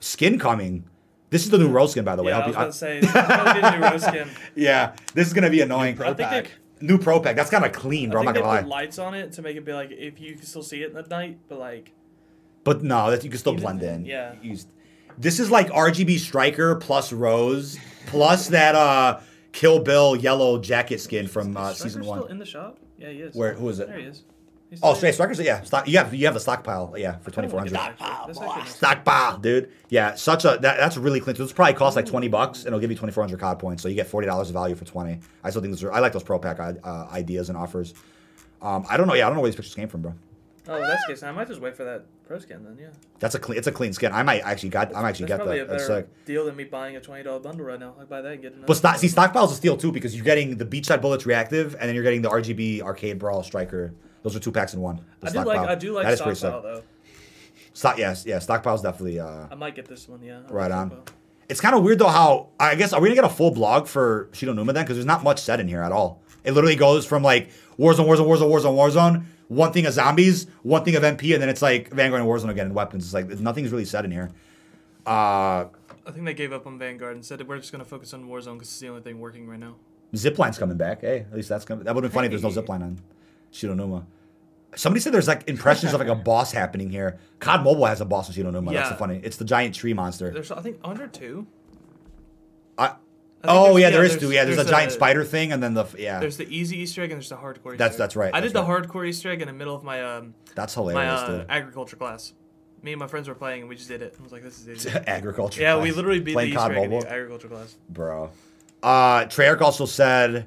skin 0.00 0.38
coming. 0.38 0.84
This 1.30 1.44
is 1.44 1.50
the 1.50 1.58
new 1.58 1.68
rose 1.68 1.90
skin, 1.92 2.04
by 2.04 2.14
the 2.16 2.22
way. 2.22 2.30
Yeah, 2.32 2.38
I 2.38 2.42
Hope 2.42 2.46
was 2.48 2.54
you- 2.56 2.60
about 2.62 2.72
to 2.72 2.78
say, 2.78 2.98
it's 3.02 3.10
probably 3.12 3.60
the 3.62 3.76
new 3.78 3.84
rose 3.84 4.02
skin. 4.04 4.28
yeah, 4.54 4.94
this 5.14 5.26
is 5.26 5.32
gonna 5.32 5.50
be 5.50 5.60
annoying. 5.60 5.96
Pro 5.96 6.10
I 6.10 6.14
think 6.14 6.28
pack. 6.28 6.44
they, 6.80 6.86
New 6.86 6.98
Pro 6.98 7.20
Pack. 7.20 7.36
That's 7.36 7.50
kind 7.50 7.64
of 7.64 7.72
clean, 7.72 8.10
bro. 8.10 8.18
I 8.18 8.20
I'm 8.20 8.26
not 8.26 8.34
gonna 8.34 8.46
lie. 8.46 8.60
lights 8.60 8.98
on 8.98 9.14
it 9.14 9.32
to 9.32 9.42
make 9.42 9.56
it 9.56 9.64
be 9.64 9.72
like 9.72 9.90
if 9.90 10.20
you 10.20 10.34
can 10.34 10.44
still 10.44 10.62
see 10.62 10.82
it 10.82 10.94
at 10.94 11.08
night, 11.10 11.38
but 11.48 11.58
like 11.58 11.90
But 12.64 12.82
no, 12.82 13.10
that 13.10 13.24
you 13.24 13.30
can 13.30 13.38
still 13.38 13.54
Even 13.54 13.62
blend 13.62 13.82
in. 13.82 14.04
yeah. 14.04 14.34
You 14.42 14.56
this 15.18 15.40
is 15.40 15.50
like 15.50 15.68
RGB 15.70 16.18
Striker 16.18 16.74
plus 16.76 17.12
Rose 17.12 17.78
plus 18.06 18.48
that 18.48 18.74
uh 18.74 19.20
Kill 19.52 19.80
Bill 19.80 20.14
yellow 20.14 20.58
jacket 20.58 21.00
skin 21.00 21.26
from 21.26 21.56
uh, 21.56 21.72
season 21.72 22.04
one. 22.04 22.18
still 22.18 22.30
in 22.30 22.38
the 22.38 22.44
shop? 22.44 22.78
Yeah, 22.98 23.08
he 23.08 23.22
is. 23.22 23.34
Where- 23.34 23.54
who 23.54 23.68
is 23.70 23.80
it? 23.80 23.88
There 23.88 23.98
he 23.98 24.04
is. 24.04 24.22
Oh, 24.82 24.94
straight 24.94 25.14
strikers. 25.14 25.38
Yeah, 25.38 25.62
stock, 25.62 25.86
you 25.86 25.96
have 25.98 26.12
you 26.12 26.24
have 26.26 26.34
the 26.34 26.40
stockpile. 26.40 26.94
Yeah, 26.96 27.18
for 27.18 27.30
twenty 27.30 27.48
four 27.48 27.60
hundred. 27.60 27.78
Stockpile, 28.66 29.38
dude. 29.38 29.70
Yeah, 29.88 30.14
such 30.16 30.44
a 30.44 30.58
that, 30.60 30.78
that's 30.78 30.96
really 30.96 31.20
clean. 31.20 31.36
So 31.36 31.44
this 31.44 31.52
probably 31.52 31.74
costs 31.74 31.96
like 31.96 32.06
twenty 32.06 32.28
bucks, 32.28 32.60
and 32.60 32.68
it'll 32.68 32.80
give 32.80 32.90
you 32.90 32.96
twenty 32.96 33.12
four 33.12 33.22
hundred 33.22 33.38
COD 33.40 33.58
points. 33.58 33.82
So 33.82 33.88
you 33.88 33.94
get 33.94 34.06
forty 34.08 34.26
dollars 34.26 34.48
of 34.48 34.54
value 34.54 34.74
for 34.74 34.84
twenty. 34.84 35.20
I 35.44 35.50
still 35.50 35.62
think 35.62 35.72
those 35.72 35.84
are. 35.84 35.92
I 35.92 36.00
like 36.00 36.12
those 36.12 36.24
pro 36.24 36.38
pack 36.38 36.58
uh, 36.58 37.06
ideas 37.12 37.48
and 37.48 37.56
offers. 37.56 37.94
Um, 38.60 38.84
I 38.88 38.96
don't 38.96 39.06
know. 39.06 39.14
Yeah, 39.14 39.26
I 39.26 39.28
don't 39.28 39.36
know 39.36 39.42
where 39.42 39.50
these 39.50 39.56
pictures 39.56 39.74
came 39.74 39.88
from, 39.88 40.02
bro. 40.02 40.14
Oh, 40.68 40.80
that's 40.80 41.06
case. 41.06 41.22
I 41.22 41.30
might 41.30 41.46
just 41.46 41.60
wait 41.60 41.76
for 41.76 41.84
that 41.84 42.06
pro 42.26 42.40
skin 42.40 42.64
then. 42.64 42.76
Yeah. 42.80 42.88
That's 43.20 43.36
a 43.36 43.38
clean. 43.38 43.56
It's 43.58 43.68
a 43.68 43.72
clean 43.72 43.92
skin. 43.92 44.10
I 44.12 44.24
might 44.24 44.40
actually 44.40 44.70
got. 44.70 44.96
I 44.96 45.00
might 45.00 45.10
actually 45.10 45.26
That's 45.26 45.38
get 45.38 45.44
probably 45.44 45.58
that. 45.58 45.64
a 45.66 45.68
That's 45.68 45.86
better 45.86 46.00
sick. 46.00 46.24
deal 46.24 46.44
than 46.44 46.56
me 46.56 46.64
buying 46.64 46.96
a 46.96 47.00
twenty 47.00 47.22
dollar 47.22 47.38
bundle 47.38 47.66
right 47.66 47.78
now. 47.78 47.94
I 48.00 48.04
buy 48.04 48.20
that 48.20 48.32
and 48.32 48.42
get 48.42 48.52
another. 48.52 48.66
But 48.66 48.76
stock, 48.76 48.96
see, 48.96 49.06
stockpile's 49.06 49.52
a 49.52 49.54
steal 49.54 49.76
too 49.76 49.92
because 49.92 50.16
you're 50.16 50.24
getting 50.24 50.56
the 50.56 50.66
beachside 50.66 51.00
bullets 51.00 51.24
reactive, 51.24 51.74
and 51.74 51.82
then 51.88 51.94
you're 51.94 52.02
getting 52.02 52.22
the 52.22 52.30
RGB 52.30 52.82
arcade 52.82 53.20
brawl 53.20 53.44
striker. 53.44 53.94
Those 54.26 54.34
are 54.34 54.40
two 54.40 54.50
packs 54.50 54.74
in 54.74 54.80
one. 54.80 54.96
The 55.20 55.28
I 55.28 55.30
do 55.30 55.36
like 55.38 55.44
stockpile. 55.46 55.68
I 55.68 55.74
do 55.76 55.92
like 55.92 56.04
That 56.04 56.12
is 56.14 56.20
pretty 56.20 56.36
stockpile 56.36 56.74
sick. 56.76 56.82
though. 56.84 57.70
Stock, 57.74 57.96
yes, 57.98 58.24
yeah. 58.26 58.38
Stockpile's 58.40 58.82
definitely. 58.82 59.20
Uh, 59.20 59.46
I 59.48 59.54
might 59.54 59.76
get 59.76 59.86
this 59.86 60.08
one. 60.08 60.20
Yeah. 60.20 60.38
I 60.38 60.40
like 60.40 60.50
Right 60.50 60.70
on. 60.72 60.88
stockpile. 60.90 61.14
It's 61.48 61.60
kind 61.60 61.76
of 61.76 61.84
weird 61.84 62.00
though 62.00 62.08
how 62.08 62.48
I 62.58 62.74
guess 62.74 62.92
are 62.92 63.00
we 63.00 63.06
gonna 63.08 63.14
get 63.22 63.24
a 63.24 63.28
full 63.34 63.52
blog 63.52 63.86
for 63.86 64.28
Shi 64.32 64.46
No 64.46 64.52
Numa 64.52 64.72
then? 64.72 64.82
Because 64.84 64.96
there's 64.96 65.06
not 65.06 65.22
much 65.22 65.38
said 65.40 65.60
in 65.60 65.68
here 65.68 65.80
at 65.80 65.92
all. 65.92 66.20
It 66.42 66.50
literally 66.54 66.74
goes 66.74 67.06
from 67.06 67.22
like 67.22 67.50
Warzone, 67.78 68.06
Warzone, 68.06 68.26
Warzone, 68.26 68.50
Warzone, 68.50 68.74
Warzone, 68.74 69.24
one 69.46 69.72
thing 69.72 69.86
of 69.86 69.92
zombies, 69.92 70.48
one 70.64 70.82
thing 70.84 70.96
of 70.96 71.04
MP, 71.04 71.34
and 71.34 71.40
then 71.40 71.48
it's 71.48 71.62
like 71.62 71.92
Vanguard 71.92 72.20
and 72.20 72.28
Warzone 72.28 72.50
again 72.50 72.66
and 72.66 72.74
weapons. 72.74 73.04
It's 73.04 73.14
like 73.14 73.28
nothing's 73.38 73.70
really 73.70 73.84
said 73.84 74.04
in 74.04 74.10
here. 74.10 74.32
Uh, 75.06 75.66
I 76.04 76.10
think 76.12 76.24
they 76.24 76.34
gave 76.34 76.52
up 76.52 76.66
on 76.66 76.80
Vanguard 76.80 77.14
and 77.14 77.24
said 77.24 77.46
we're 77.46 77.58
just 77.58 77.70
gonna 77.70 77.84
focus 77.84 78.12
on 78.12 78.24
Warzone 78.28 78.54
because 78.54 78.68
it's 78.68 78.80
the 78.80 78.88
only 78.88 79.02
thing 79.02 79.20
working 79.20 79.46
right 79.46 79.60
now. 79.60 79.76
Zipline's 80.14 80.58
coming 80.58 80.76
back. 80.76 81.02
Hey, 81.02 81.20
at 81.30 81.34
least 81.34 81.48
that's 81.48 81.64
coming. 81.64 81.84
That 81.84 81.94
would 81.94 82.02
have 82.02 82.10
been 82.12 82.16
funny 82.16 82.26
if 82.26 82.30
there's 82.40 82.42
no 82.42 82.50
Hey. 82.60 82.66
zipline 82.66 82.82
on 82.82 82.98
Shi 83.52 83.66
No 83.68 83.74
Numa. 83.74 84.06
Somebody 84.76 85.00
said 85.00 85.12
there's 85.12 85.26
like 85.26 85.48
impressions 85.48 85.92
of 85.94 86.00
like 86.00 86.08
a 86.08 86.14
boss 86.30 86.52
happening 86.52 86.90
here. 86.90 87.18
COD 87.40 87.64
Mobile 87.64 87.86
has 87.86 88.00
a 88.00 88.04
boss 88.04 88.28
in 88.28 88.34
Shi 88.34 88.42
No 88.42 88.50
Numa. 88.50 88.72
That's 88.72 88.86
Yeah. 88.86 88.92
the 88.92 88.98
funny. 88.98 89.20
It's 89.24 89.36
the 89.38 89.44
giant 89.44 89.74
tree 89.74 89.94
monster. 89.94 90.30
There's 90.30 90.50
I 90.52 90.60
think 90.60 90.78
under 90.84 91.06
two. 91.08 91.46
I, 92.78 92.86
I 92.88 92.94
oh 93.44 93.64
there's- 93.74 93.80
yeah, 93.80 93.90
there 93.90 94.04
is 94.04 94.16
two. 94.18 94.30
Yeah, 94.32 94.44
there's, 94.44 94.58
a 94.58 94.64
giant 94.64 94.90
a- 94.92 94.94
spider 94.94 95.24
thing, 95.24 95.52
and 95.52 95.62
then 95.62 95.74
the 95.74 95.86
yeah. 95.98 96.20
There's 96.20 96.36
the 96.36 96.46
easy 96.54 96.78
Easter 96.78 97.02
egg 97.02 97.10
and 97.10 97.18
there's 97.20 97.28
the 97.30 97.36
hardcore. 97.36 97.72
Easter 97.72 97.76
That's- 97.76 97.94
egg. 97.94 97.98
that's 97.98 98.16
right, 98.16 98.34
I 98.34 98.40
that's 98.40 98.52
did 98.52 98.58
the 98.62 98.66
hardcore 98.66 99.06
Easter 99.08 99.30
egg 99.30 99.40
in 99.40 99.48
the 99.48 99.54
middle 99.54 99.74
of 99.74 99.82
my 99.82 100.02
um 100.02 100.34
That's 100.54 100.76
my 100.76 100.82
hilarious, 100.82 101.20
uh, 101.22 101.26
dude. 101.38 101.46
agriculture 101.48 101.96
class. 101.96 102.32
Me 102.82 102.92
and 102.92 103.00
my 103.00 103.06
friends 103.06 103.28
were 103.28 103.34
playing 103.34 103.60
and 103.62 103.68
we 103.68 103.74
just 103.76 103.88
did 103.88 104.02
it. 104.02 104.14
I 104.18 104.22
was 104.22 104.30
like, 104.32 104.42
this 104.42 104.58
is 104.60 104.68
easy. 104.86 104.90
agriculture. 105.06 105.60
yeah, 105.62 105.72
class. 105.74 105.82
we 105.84 105.90
literally 105.92 106.20
beat 106.20 106.34
the 106.36 106.42
Easter 106.44 106.58
COD 106.58 106.72
egg 106.72 106.84
in 106.84 106.90
Mobile, 106.90 107.08
agriculture 107.08 107.48
class. 107.48 107.76
bro. 107.88 108.30
Uh, 108.82 109.24
Treyarch 109.24 109.60
also 109.62 109.86
said 109.86 110.46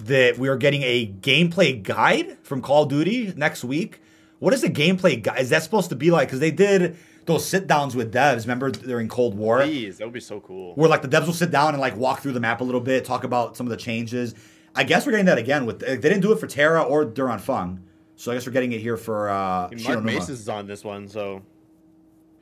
that 0.00 0.38
we 0.38 0.48
are 0.48 0.56
getting 0.56 0.82
a 0.82 1.06
gameplay 1.06 1.82
guide 1.82 2.36
from 2.42 2.60
Call 2.62 2.84
of 2.84 2.88
Duty 2.88 3.32
next 3.36 3.64
week. 3.64 4.00
What 4.38 4.52
is 4.52 4.62
the 4.62 4.68
gameplay 4.68 5.22
guide? 5.22 5.40
Is 5.40 5.50
that 5.50 5.62
supposed 5.62 5.88
to 5.90 5.96
be 5.96 6.10
like? 6.10 6.28
Because 6.28 6.40
they 6.40 6.50
did 6.50 6.96
those 7.26 7.46
sit 7.46 7.66
downs 7.66 7.94
with 7.96 8.12
devs. 8.12 8.42
Remember 8.42 8.70
during 8.70 9.08
Cold 9.08 9.36
War, 9.36 9.62
Please, 9.62 9.98
that 9.98 10.04
would 10.04 10.12
be 10.12 10.20
so 10.20 10.40
cool. 10.40 10.74
where 10.74 10.88
like 10.88 11.02
the 11.02 11.08
devs 11.08 11.26
will 11.26 11.32
sit 11.32 11.50
down 11.50 11.74
and 11.74 11.80
like 11.80 11.96
walk 11.96 12.20
through 12.20 12.32
the 12.32 12.40
map 12.40 12.60
a 12.60 12.64
little 12.64 12.80
bit, 12.80 13.04
talk 13.04 13.24
about 13.24 13.56
some 13.56 13.66
of 13.66 13.70
the 13.70 13.76
changes. 13.76 14.34
I 14.74 14.84
guess 14.84 15.06
we're 15.06 15.12
getting 15.12 15.26
that 15.26 15.38
again 15.38 15.66
with. 15.66 15.78
They 15.78 15.96
didn't 15.96 16.20
do 16.20 16.32
it 16.32 16.40
for 16.40 16.46
Terra 16.46 16.82
or 16.82 17.04
Der 17.04 17.26
Anfang, 17.26 17.78
so 18.16 18.32
I 18.32 18.34
guess 18.34 18.46
we're 18.46 18.52
getting 18.52 18.72
it 18.72 18.80
here 18.80 18.96
for 18.96 19.30
uh, 19.30 19.68
I 19.68 19.70
mean, 19.72 19.84
Mark 19.84 20.02
Mace 20.02 20.28
is 20.28 20.48
on 20.48 20.66
this 20.66 20.82
one, 20.84 21.08
so 21.08 21.42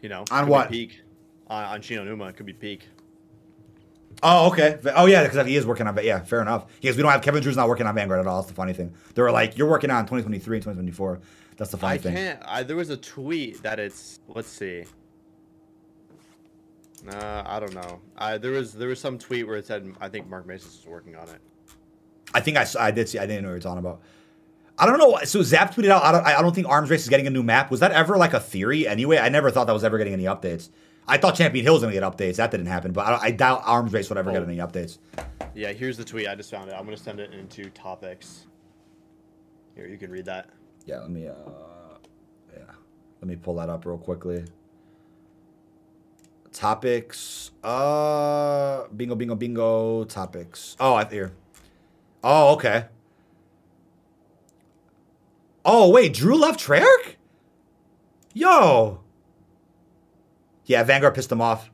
you 0.00 0.08
know. 0.08 0.24
On 0.30 0.48
what? 0.48 0.70
Peak. 0.70 1.02
On, 1.48 1.64
on 1.64 1.82
Shi 1.82 1.96
No 1.96 2.04
Numa, 2.04 2.28
it 2.28 2.36
could 2.36 2.46
be 2.46 2.54
peak. 2.54 2.88
Oh, 4.22 4.50
okay. 4.52 4.78
Oh, 4.94 5.06
yeah, 5.06 5.24
because 5.24 5.46
he 5.46 5.56
is 5.56 5.66
working 5.66 5.86
on. 5.86 5.98
Yeah, 6.02 6.20
fair 6.20 6.40
enough. 6.40 6.66
Because 6.80 6.96
we 6.96 7.02
don't 7.02 7.10
have 7.10 7.22
Kevin 7.22 7.42
Drew's 7.42 7.56
not 7.56 7.68
working 7.68 7.86
on 7.86 7.94
Vanguard 7.94 8.20
at 8.20 8.26
all. 8.26 8.40
That's 8.40 8.48
the 8.48 8.54
funny 8.54 8.72
thing. 8.72 8.94
They 9.14 9.22
were 9.22 9.32
like, 9.32 9.58
"You're 9.58 9.68
working 9.68 9.90
on 9.90 10.04
2023 10.04 10.58
and 10.58 10.62
2024." 10.62 11.20
That's 11.56 11.70
the 11.70 11.76
funny 11.76 11.94
I 11.94 11.98
thing. 11.98 12.14
can't. 12.14 12.40
I, 12.44 12.62
there 12.62 12.76
was 12.76 12.90
a 12.90 12.96
tweet 12.96 13.62
that 13.62 13.80
it's. 13.80 14.20
Let's 14.28 14.48
see. 14.48 14.84
Uh, 17.08 17.42
I 17.44 17.58
don't 17.58 17.74
know. 17.74 18.00
I 18.16 18.38
there 18.38 18.52
was 18.52 18.72
there 18.74 18.88
was 18.88 19.00
some 19.00 19.18
tweet 19.18 19.46
where 19.46 19.56
it 19.56 19.66
said 19.66 19.92
I 20.00 20.08
think 20.08 20.28
Mark 20.28 20.46
Mason 20.46 20.68
is 20.68 20.86
working 20.86 21.16
on 21.16 21.28
it. 21.28 21.40
I 22.32 22.40
think 22.40 22.56
I, 22.56 22.66
I 22.78 22.90
did 22.92 23.08
see. 23.08 23.18
I 23.18 23.26
didn't 23.26 23.42
know 23.42 23.48
what 23.48 23.54
you're 23.54 23.60
talking 23.60 23.80
about. 23.80 24.02
I 24.78 24.86
don't 24.86 24.98
know. 24.98 25.18
So 25.24 25.42
Zap 25.42 25.74
tweeted 25.74 25.90
out. 25.90 26.02
I 26.02 26.12
don't, 26.12 26.26
I 26.26 26.40
don't 26.40 26.54
think 26.54 26.68
Arms 26.68 26.90
Race 26.90 27.02
is 27.02 27.08
getting 27.08 27.26
a 27.26 27.30
new 27.30 27.42
map. 27.42 27.70
Was 27.70 27.80
that 27.80 27.90
ever 27.92 28.16
like 28.16 28.32
a 28.34 28.40
theory? 28.40 28.86
Anyway, 28.86 29.18
I 29.18 29.28
never 29.28 29.50
thought 29.50 29.66
that 29.66 29.72
was 29.72 29.84
ever 29.84 29.98
getting 29.98 30.12
any 30.12 30.24
updates. 30.24 30.70
I 31.06 31.18
thought 31.18 31.34
Champion 31.34 31.64
Hill 31.64 31.74
was 31.74 31.82
gonna 31.82 31.92
get 31.92 32.02
updates. 32.02 32.36
That 32.36 32.50
didn't 32.50 32.66
happen. 32.66 32.92
But 32.92 33.06
I, 33.06 33.18
I 33.26 33.30
doubt 33.32 33.62
Arms 33.64 33.92
Race 33.92 34.08
would 34.08 34.18
ever 34.18 34.30
get 34.32 34.42
Oh. 34.42 34.46
any 34.46 34.56
updates. 34.58 34.98
Yeah, 35.54 35.72
here's 35.72 35.96
the 35.96 36.04
tweet. 36.04 36.28
I 36.28 36.34
just 36.34 36.50
found 36.50 36.70
it. 36.70 36.74
I'm 36.74 36.84
gonna 36.84 36.96
send 36.96 37.20
it 37.20 37.32
into 37.32 37.68
topics. 37.70 38.46
Here, 39.74 39.86
you 39.86 39.98
can 39.98 40.10
read 40.10 40.26
that. 40.26 40.48
Yeah, 40.86 41.00
let 41.00 41.10
me. 41.10 41.26
Uh, 41.28 41.34
yeah, 42.56 42.62
let 43.20 43.28
me 43.28 43.36
pull 43.36 43.56
that 43.56 43.68
up 43.68 43.84
real 43.84 43.98
quickly. 43.98 44.44
Topics. 46.52 47.50
Uh, 47.64 48.84
bingo, 48.96 49.14
bingo, 49.14 49.34
bingo. 49.34 50.04
Topics. 50.04 50.76
Oh, 50.78 50.94
I 50.94 51.04
here. 51.06 51.32
Oh, 52.22 52.52
okay. 52.54 52.86
Oh 55.64 55.90
wait, 55.90 56.12
Drew 56.14 56.36
left 56.36 56.60
Treyarch? 56.60 57.14
Yo. 58.34 59.00
Yeah, 60.64 60.82
Vanguard 60.84 61.14
pissed 61.14 61.30
him 61.32 61.40
off. 61.40 61.70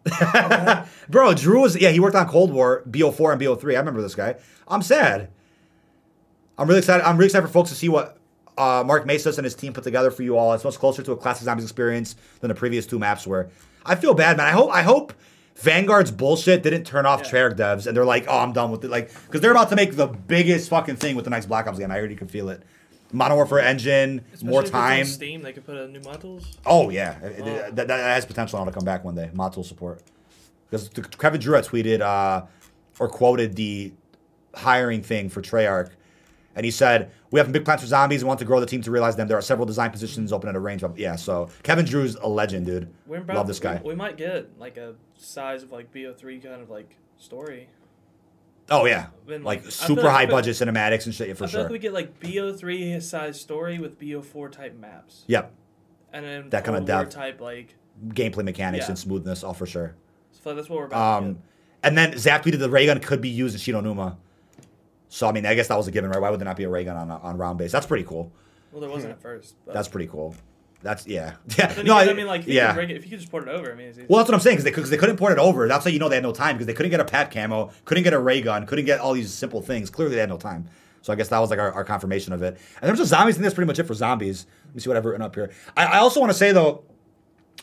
Bro, 1.08 1.34
Drew 1.34 1.60
was 1.60 1.76
yeah, 1.80 1.90
he 1.90 2.00
worked 2.00 2.16
on 2.16 2.26
Cold 2.28 2.52
War, 2.52 2.82
BO4 2.90 3.32
and 3.32 3.40
BO3. 3.40 3.74
I 3.74 3.78
remember 3.78 4.00
this 4.02 4.14
guy. 4.14 4.36
I'm 4.66 4.82
sad. 4.82 5.28
I'm 6.56 6.66
really 6.66 6.78
excited. 6.78 7.06
I'm 7.06 7.16
really 7.16 7.26
excited 7.26 7.46
for 7.46 7.52
folks 7.52 7.68
to 7.70 7.76
see 7.76 7.88
what 7.88 8.18
uh, 8.56 8.82
Mark 8.84 9.06
Mesas 9.06 9.38
and 9.38 9.44
his 9.44 9.54
team 9.54 9.72
put 9.72 9.84
together 9.84 10.10
for 10.10 10.22
you 10.22 10.36
all. 10.36 10.52
It's 10.54 10.64
much 10.64 10.76
closer 10.76 11.02
to 11.02 11.12
a 11.12 11.16
classic 11.16 11.44
zombies 11.44 11.64
experience 11.64 12.16
than 12.40 12.48
the 12.48 12.54
previous 12.54 12.86
two 12.86 12.98
maps 12.98 13.26
were. 13.26 13.48
I 13.84 13.94
feel 13.94 14.14
bad, 14.14 14.36
man. 14.36 14.46
I 14.46 14.50
hope 14.50 14.70
I 14.72 14.82
hope 14.82 15.12
Vanguard's 15.56 16.10
bullshit 16.10 16.62
didn't 16.62 16.84
turn 16.84 17.06
off 17.06 17.22
Yeah. 17.24 17.30
Treyarch 17.30 17.56
devs 17.56 17.86
and 17.86 17.96
they're 17.96 18.04
like, 18.04 18.24
oh, 18.28 18.38
I'm 18.38 18.52
done 18.52 18.70
with 18.70 18.84
it. 18.84 18.90
Like, 18.90 19.12
because 19.26 19.40
they're 19.40 19.50
about 19.50 19.68
to 19.70 19.76
make 19.76 19.96
the 19.96 20.06
biggest 20.06 20.68
fucking 20.70 20.96
thing 20.96 21.14
with 21.14 21.24
the 21.24 21.30
next 21.30 21.46
Black 21.46 21.66
Ops 21.66 21.78
game. 21.78 21.90
I 21.90 21.98
already 21.98 22.16
can 22.16 22.28
feel 22.28 22.48
it. 22.48 22.62
Modern 23.12 23.36
Warfare 23.36 23.60
engine, 23.60 24.22
Especially 24.32 24.48
more 24.48 24.60
if 24.60 24.66
it's 24.66 24.74
on 24.74 24.80
time. 24.82 25.04
Steam, 25.06 25.42
they 25.42 25.52
could 25.52 25.64
put 25.64 25.76
a 25.76 25.88
new 25.88 26.00
modules. 26.00 26.44
Oh 26.66 26.90
yeah, 26.90 27.18
It- 27.24 27.38
it- 27.38 27.42
Oh. 27.42 27.70
that, 27.72 27.88
that 27.88 27.98
has 28.00 28.26
potential 28.26 28.64
to 28.64 28.70
come 28.70 28.84
back 28.84 29.04
one 29.04 29.14
day. 29.14 29.30
Mod 29.32 29.52
tool 29.52 29.64
support 29.64 30.02
because 30.70 30.88
Kevin 31.18 31.40
Drew 31.40 31.54
tweeted 31.54 32.00
uh, 32.00 32.44
or 32.98 33.08
quoted 33.08 33.56
the 33.56 33.92
hiring 34.54 35.02
thing 35.02 35.28
for 35.28 35.40
Treyarch, 35.40 35.90
and 36.54 36.64
he 36.64 36.70
said, 36.70 37.10
"We 37.30 37.40
have 37.40 37.50
big 37.52 37.64
plans 37.64 37.80
for 37.80 37.86
zombies 37.86 38.20
and 38.22 38.28
want 38.28 38.40
to 38.40 38.44
grow 38.44 38.60
the 38.60 38.66
team 38.66 38.82
to 38.82 38.90
realize 38.90 39.16
them. 39.16 39.28
There 39.28 39.38
are 39.38 39.42
several 39.42 39.66
design 39.66 39.90
positions 39.90 40.32
open 40.32 40.48
at 40.48 40.56
a 40.56 40.60
range." 40.60 40.82
Of, 40.82 40.98
yeah, 40.98 41.16
so 41.16 41.48
Kevin 41.62 41.84
Drew's 41.86 42.16
a 42.16 42.28
legend, 42.28 42.66
dude. 42.66 42.92
We're 43.06 43.22
Love 43.24 43.46
this 43.46 43.60
guy. 43.60 43.80
We, 43.82 43.90
we 43.90 43.94
might 43.94 44.16
get 44.16 44.58
like 44.58 44.76
a 44.76 44.94
size 45.16 45.62
of 45.62 45.72
like 45.72 45.92
BO3 45.92 46.42
kind 46.42 46.60
of 46.60 46.68
like 46.70 46.96
story. 47.16 47.68
Oh 48.70 48.84
yeah, 48.86 49.06
like 49.26 49.42
like- 49.44 49.64
super 49.70 50.10
high 50.10 50.26
budget 50.26 50.54
cinematics 50.54 51.06
and 51.06 51.14
shit 51.14 51.28
yeah, 51.28 51.34
for 51.34 51.48
sure. 51.48 51.48
I 51.48 51.50
feel 51.50 51.50
sure. 51.50 51.62
like 51.64 51.70
we 51.72 51.78
get 51.78 51.92
like 51.92 52.20
BO3 52.20 53.02
size 53.02 53.40
story 53.40 53.78
with 53.78 53.98
BO4 53.98 54.52
type 54.52 54.76
maps, 54.78 55.24
yep, 55.26 55.52
and 56.12 56.24
then 56.24 56.50
That 56.50 56.64
kinda 56.64 56.80
Cold 56.80 56.86
depth. 56.86 57.10
type 57.14 57.40
like. 57.40 57.74
gameplay 58.08 58.44
mechanics 58.44 58.84
Yeah. 58.84 58.90
and 58.90 58.98
smoothness, 58.98 59.42
all 59.42 59.54
for 59.54 59.66
sure. 59.66 59.94
So 60.30 60.54
that's 60.54 60.68
what 60.68 60.78
we're 60.78 60.84
about. 60.86 61.22
Um, 61.24 61.38
and 61.82 61.98
then 61.98 62.16
Zach 62.16 62.44
tweeted 62.44 62.60
the 62.60 62.70
ray 62.70 62.86
gun 62.86 63.00
could 63.00 63.20
be 63.20 63.28
used 63.28 63.54
in 63.56 63.58
Shi 63.60 63.72
No 63.72 63.80
Numa. 63.80 64.16
So 65.08 65.26
I 65.26 65.32
mean, 65.32 65.44
I 65.46 65.54
guess 65.54 65.66
that 65.68 65.76
was 65.76 65.88
a 65.88 65.90
given, 65.90 66.10
right? 66.10 66.20
Why 66.20 66.30
would 66.30 66.38
there 66.38 66.44
not 66.44 66.56
be 66.56 66.64
a 66.64 66.68
ray 66.68 66.84
gun 66.84 66.96
on 66.96 67.10
on 67.10 67.36
round 67.38 67.58
base? 67.58 67.72
That's 67.72 67.86
pretty 67.86 68.04
cool. 68.04 68.30
Well, 68.70 68.80
there 68.82 68.90
wasn't 68.90 69.12
at 69.12 69.20
first. 69.22 69.56
But 69.64 69.74
That's 69.74 69.88
pretty 69.88 70.06
cool. 70.08 70.34
That's 70.80 71.06
yeah, 71.06 71.34
yeah. 71.58 71.72
Then 71.72 71.86
No, 71.86 71.98
again, 71.98 72.08
I, 72.08 72.12
I 72.12 72.14
mean, 72.14 72.26
like, 72.26 72.42
if 72.42 72.48
yeah. 72.48 72.72
break 72.72 72.90
it, 72.90 72.96
if 72.96 73.04
you 73.04 73.10
could 73.10 73.18
just 73.18 73.30
port 73.30 73.48
it 73.48 73.50
over, 73.50 73.72
I 73.72 73.74
mean, 73.74 73.88
it's 73.88 73.98
easy. 73.98 74.06
Well, 74.08 74.18
that's 74.18 74.28
what 74.28 74.34
I'm 74.34 74.40
saying 74.40 74.58
because 74.62 74.90
they, 74.90 74.96
they 74.96 75.00
couldn't 75.00 75.16
port 75.16 75.32
it 75.32 75.38
over. 75.38 75.66
That's 75.66 75.84
how 75.84 75.90
you 75.90 75.98
know 75.98 76.08
they 76.08 76.16
had 76.16 76.22
no 76.22 76.32
time 76.32 76.56
because 76.56 76.66
they 76.66 76.74
couldn't 76.74 76.90
get 76.90 77.00
a 77.00 77.04
pat 77.04 77.32
camo, 77.32 77.72
couldn't 77.84 78.04
get 78.04 78.12
a 78.12 78.18
ray 78.18 78.40
gun, 78.40 78.64
couldn't 78.66 78.84
get 78.84 79.00
all 79.00 79.12
these 79.12 79.32
simple 79.32 79.60
things. 79.60 79.90
Clearly, 79.90 80.14
they 80.14 80.20
had 80.20 80.28
no 80.28 80.36
time. 80.36 80.68
So 81.02 81.12
I 81.12 81.16
guess 81.16 81.28
that 81.28 81.38
was 81.38 81.50
like 81.50 81.58
our, 81.58 81.72
our 81.72 81.84
confirmation 81.84 82.32
of 82.32 82.42
it. 82.42 82.58
And 82.80 82.88
terms 82.88 83.00
of 83.00 83.06
zombies, 83.06 83.34
I 83.34 83.36
think 83.36 83.44
that's 83.44 83.54
pretty 83.54 83.66
much 83.66 83.78
it 83.78 83.84
for 83.84 83.94
zombies. 83.94 84.46
Let 84.66 84.74
me 84.74 84.80
see 84.80 84.90
what 84.90 84.96
I've 84.96 85.04
written 85.04 85.22
up 85.22 85.34
here. 85.34 85.50
I, 85.76 85.84
I 85.86 85.98
also 85.98 86.20
want 86.20 86.30
to 86.30 86.38
say 86.38 86.52
though, 86.52 86.84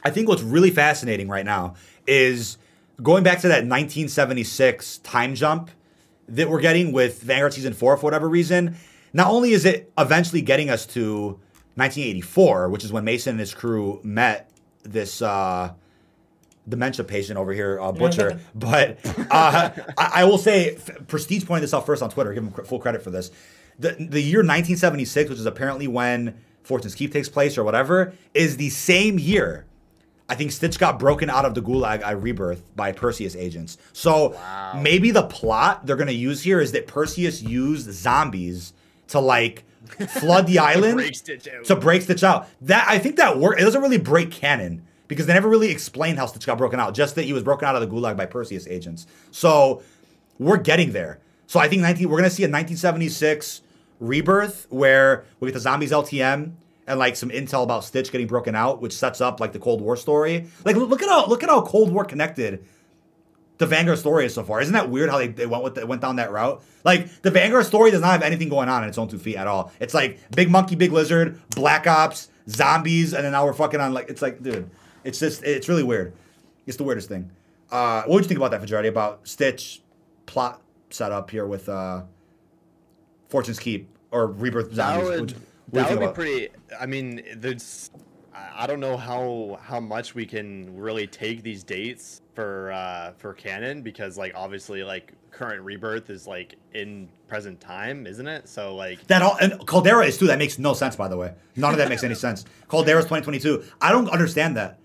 I 0.04 0.10
think 0.10 0.28
what's 0.28 0.42
really 0.42 0.72
fascinating 0.72 1.28
right 1.28 1.46
now 1.46 1.76
is 2.08 2.58
going 3.02 3.24
back 3.24 3.40
to 3.42 3.48
that 3.50 3.66
1976 3.66 5.00
time 5.00 5.36
jump 5.36 5.70
that 6.28 6.50
we're 6.50 6.62
getting 6.62 6.92
with 6.92 7.22
Vanguard 7.22 7.54
Season 7.54 7.74
4 7.74 7.98
for 7.98 8.04
whatever 8.04 8.28
reason. 8.28 8.76
Not 9.14 9.28
only 9.28 9.52
is 9.52 9.66
it 9.66 9.92
eventually 9.98 10.42
getting 10.42 10.70
us 10.70 10.86
to 10.88 11.40
1984, 11.76 12.70
which 12.70 12.84
is 12.84 12.92
when 12.92 13.04
Mason 13.04 13.32
and 13.32 13.40
his 13.40 13.54
crew 13.54 14.00
met 14.04 14.50
this 14.84 15.22
uh, 15.22 15.74
dementia 16.68 17.06
patient 17.06 17.38
over 17.38 17.54
here, 17.54 17.80
uh, 17.82 17.92
Butcher, 17.92 18.40
but 18.56 19.00
uh, 19.30 19.72
I, 19.98 20.12
I 20.16 20.24
will 20.26 20.38
say, 20.38 20.76
F- 20.76 21.08
Prestige 21.08 21.46
pointed 21.46 21.64
this 21.64 21.74
out 21.74 21.86
first 21.86 22.02
on 22.02 22.10
Twitter, 22.10 22.34
give 22.34 22.44
him 22.44 22.52
full 22.52 22.80
credit 22.80 23.02
for 23.02 23.12
this. 23.12 23.32
The, 23.78 23.90
the 23.92 24.22
year 24.22 24.40
1976, 24.40 25.30
which 25.30 25.40
is 25.40 25.46
apparently 25.46 25.88
when 25.88 26.40
Fortune's 26.64 26.96
Keep 26.96 27.12
takes 27.12 27.28
place 27.28 27.58
or 27.58 27.64
whatever, 27.64 28.14
is 28.34 28.58
the 28.58 28.70
same 28.70 29.20
year 29.20 29.66
I 30.28 30.36
think 30.36 30.52
Stitch 30.52 30.80
got 30.80 30.98
broken 30.98 31.30
out 31.30 31.46
of 31.46 31.54
the 31.54 31.62
Gulag 31.62 32.04
I 32.04 32.12
Rebirth 32.12 32.64
by 32.76 32.92
Perseus 32.92 33.36
agents. 33.36 33.78
So 33.94 34.36
maybe 34.76 35.12
the 35.12 35.24
plot 35.24 35.86
they're 35.86 35.96
gonna 35.96 36.12
use 36.12 36.42
here 36.42 36.60
is 36.60 36.72
that 36.72 36.88
Perseus 36.88 37.42
used 37.44 37.92
zombies 37.92 38.74
to 39.10 39.20
like 39.20 39.64
flood 39.86 40.48
the 40.48 40.60
island 40.60 40.96
Break 40.96 41.16
Stitch 41.16 41.48
out. 41.48 41.66
to 41.66 41.76
break 41.76 42.02
Stitch 42.02 42.24
out. 42.24 42.48
That 42.62 42.86
I 42.88 43.00
think 43.00 43.16
that 43.18 43.38
work. 43.38 43.60
It 43.60 43.64
doesn't 43.64 43.82
really 43.82 43.98
break 43.98 44.32
canon 44.32 44.86
because 45.08 45.26
they 45.26 45.34
never 45.34 45.50
really 45.50 45.70
explained 45.70 46.18
how 46.18 46.26
Stitch 46.26 46.46
got 46.46 46.58
broken 46.58 46.80
out. 46.80 46.94
Just 46.94 47.16
that 47.16 47.24
he 47.24 47.34
was 47.34 47.44
broken 47.44 47.68
out 47.68 47.76
of 47.76 47.82
the 47.82 47.88
Gulag 47.88 48.18
by 48.18 48.26
Perseus 48.26 48.68
agents. 48.68 49.08
So 49.32 49.82
we're 50.40 50.58
getting 50.58 50.92
there. 50.92 51.20
So 51.48 51.60
I 51.60 51.68
think 51.68 51.82
19, 51.82 52.10
we're 52.10 52.18
gonna 52.18 52.30
see 52.30 52.44
a 52.44 52.48
1976 52.48 53.62
rebirth 54.00 54.68
where 54.70 55.26
we 55.40 55.48
get 55.48 55.54
the 55.54 55.60
zombies 55.60 55.92
LTM 55.92 56.54
and 56.88 57.00
like 57.00 57.16
some 57.16 57.30
intel 57.30 57.64
about 57.64 57.84
Stitch 57.84 58.12
getting 58.12 58.28
broken 58.28 58.56
out, 58.56 58.82
which 58.82 58.94
sets 58.94 59.22
up 59.22 59.40
like 59.40 59.54
the 59.54 59.60
Cold 59.60 59.82
War 59.82 59.96
story. 59.96 60.48
Like 60.64 60.76
look 60.76 61.02
at 61.02 61.10
how 61.10 61.26
look 61.28 61.44
at 61.44 61.50
how 61.50 61.62
Cold 61.62 61.92
War 61.92 62.06
connected 62.06 62.66
the 63.58 63.66
Vanguard 63.66 63.98
story 64.00 64.26
is 64.26 64.34
so 64.34 64.44
far. 64.44 64.60
Isn't 64.62 64.74
that 64.74 64.90
weird 64.90 65.10
how 65.10 65.18
they, 65.18 65.28
they 65.28 65.46
went 65.46 65.64
with 65.64 65.76
the, 65.76 65.86
went 65.88 66.02
down 66.02 66.18
that 66.18 66.32
route? 66.32 66.62
Like 66.84 67.22
the 67.22 67.32
Vanguard 67.32 67.66
story 67.66 67.92
does 67.92 68.02
not 68.02 68.12
have 68.12 68.22
anything 68.22 68.50
going 68.50 68.70
on 68.70 68.84
in 68.84 68.90
its 68.90 68.98
own 68.98 69.08
two 69.08 69.18
feet 69.18 69.38
at 69.38 69.48
all. 69.48 69.72
It's 69.80 69.94
like 69.94 70.20
big 70.36 70.50
monkey, 70.50 70.76
big 70.76 70.92
lizard, 70.92 71.40
black 71.52 71.88
ops, 71.88 72.30
zombies, 72.50 73.14
and 73.14 73.24
then 73.24 73.32
now 73.32 73.46
we're 73.46 73.54
fucking 73.54 73.80
on 73.80 73.94
like 73.94 74.10
it's 74.10 74.22
like 74.22 74.42
dude, 74.44 74.70
it's 75.04 75.20
just 75.20 75.44
it's 75.44 75.70
really 75.70 75.84
weird. 75.84 76.14
It's 76.68 76.78
the 76.78 76.84
weirdest 76.84 77.08
thing. 77.10 77.32
Uh, 77.72 78.02
what 78.04 78.16
would 78.16 78.24
you 78.24 78.28
think 78.28 78.38
about 78.40 78.52
that, 78.52 78.60
Fajardi? 78.62 78.88
About 78.88 79.28
Stitch 79.28 79.82
plot 80.26 80.62
setup 80.90 81.30
here 81.30 81.46
with 81.46 81.68
uh, 81.70 82.02
Fortune's 83.30 83.60
Keep 83.60 83.90
or 84.12 84.28
Rebirth 84.28 84.70
That 84.72 84.76
zombies? 84.76 85.10
would 85.10 85.20
What 85.20 85.28
do 85.30 85.34
you- 85.36 85.42
what 85.72 85.88
do 85.88 85.94
you 85.94 86.00
that 86.00 86.00
would 86.00 86.10
be 86.12 86.16
pretty. 86.16 86.50
I 86.80 86.86
mean, 86.86 87.24
there's. 87.38 87.90
I 88.56 88.68
don't 88.68 88.80
know 88.80 88.98
how 88.98 89.60
how 89.62 89.80
much 89.80 90.16
we 90.16 90.26
can 90.26 90.78
really 90.78 91.08
take 91.08 91.44
these 91.44 91.64
dates 91.64 92.22
for 92.34 92.72
uh, 92.72 93.12
for 93.18 93.34
canon 93.34 93.82
because 93.82 94.18
like 94.18 94.34
obviously 94.36 94.84
like 94.84 95.14
current 95.32 95.62
rebirth 95.62 96.10
is 96.10 96.26
like 96.26 96.56
in 96.74 97.10
present 97.28 97.60
time, 97.60 98.08
isn't 98.08 98.28
it? 98.28 98.48
So 98.48 98.76
like 98.76 99.06
That 99.08 99.22
all 99.22 99.38
and 99.38 99.66
Caldera 99.68 100.06
is 100.06 100.18
too. 100.18 100.28
That 100.28 100.40
makes 100.40 100.58
no 100.58 100.74
sense, 100.74 100.96
by 100.96 101.08
the 101.08 101.18
way. 101.18 101.34
None 101.56 101.72
of 101.72 101.78
that 101.78 101.90
makes 101.90 102.04
any 102.04 102.16
sense. 102.26 102.46
Caldera's 102.68 103.06
2022. 103.06 103.64
I 103.82 103.92
don't 103.92 104.10
understand 104.10 104.58
that 104.58 104.80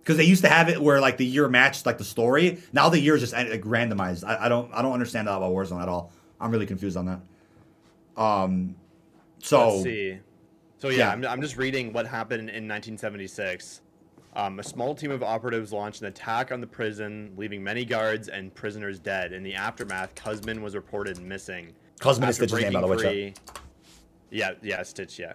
because 0.00 0.16
they 0.16 0.24
used 0.24 0.42
to 0.42 0.48
have 0.48 0.68
it 0.68 0.80
where 0.80 1.00
like 1.00 1.16
the 1.16 1.26
year 1.26 1.48
matched 1.48 1.86
like 1.86 1.98
the 1.98 2.04
story. 2.04 2.62
Now 2.72 2.88
the 2.88 3.00
year 3.00 3.16
is 3.16 3.20
just 3.20 3.32
like 3.32 3.62
randomized. 3.62 4.24
I, 4.24 4.46
I 4.46 4.48
don't 4.48 4.72
I 4.72 4.82
don't 4.82 4.92
understand 4.92 5.28
that 5.28 5.36
about 5.36 5.52
Warzone 5.52 5.82
at 5.82 5.88
all. 5.88 6.12
I'm 6.40 6.50
really 6.50 6.66
confused 6.66 6.96
on 6.96 7.06
that. 7.06 7.20
Um, 8.20 8.76
so 9.40 9.70
Let's 9.70 9.82
see. 9.82 10.18
So 10.78 10.88
yeah, 10.88 10.98
Yeah. 10.98 11.10
I'm, 11.12 11.24
I'm 11.24 11.40
just 11.42 11.56
reading 11.56 11.92
what 11.92 12.06
happened 12.06 12.42
in 12.50 12.68
1976. 12.68 13.80
Um, 14.34 14.58
a 14.60 14.62
small 14.62 14.94
team 14.94 15.10
of 15.10 15.22
operatives 15.22 15.72
launched 15.72 16.02
an 16.02 16.08
attack 16.08 16.52
on 16.52 16.60
the 16.60 16.66
prison, 16.66 17.32
leaving 17.38 17.62
many 17.64 17.84
guards 17.86 18.28
and 18.28 18.54
prisoners 18.54 18.98
dead. 18.98 19.32
In 19.32 19.42
the 19.42 19.54
aftermath, 19.54 20.14
Kuzmin 20.14 20.60
was 20.60 20.74
reported 20.74 21.18
missing. 21.22 21.72
Kuzmin 22.00 22.28
is 22.28 22.36
Stitch's 22.36 22.60
name, 22.60 22.72
by 22.74 22.80
the 22.82 22.86
way. 22.86 23.34
Yeah, 24.30 24.50
yeah, 24.62 24.82
Stitch, 24.82 25.18
yeah. 25.18 25.34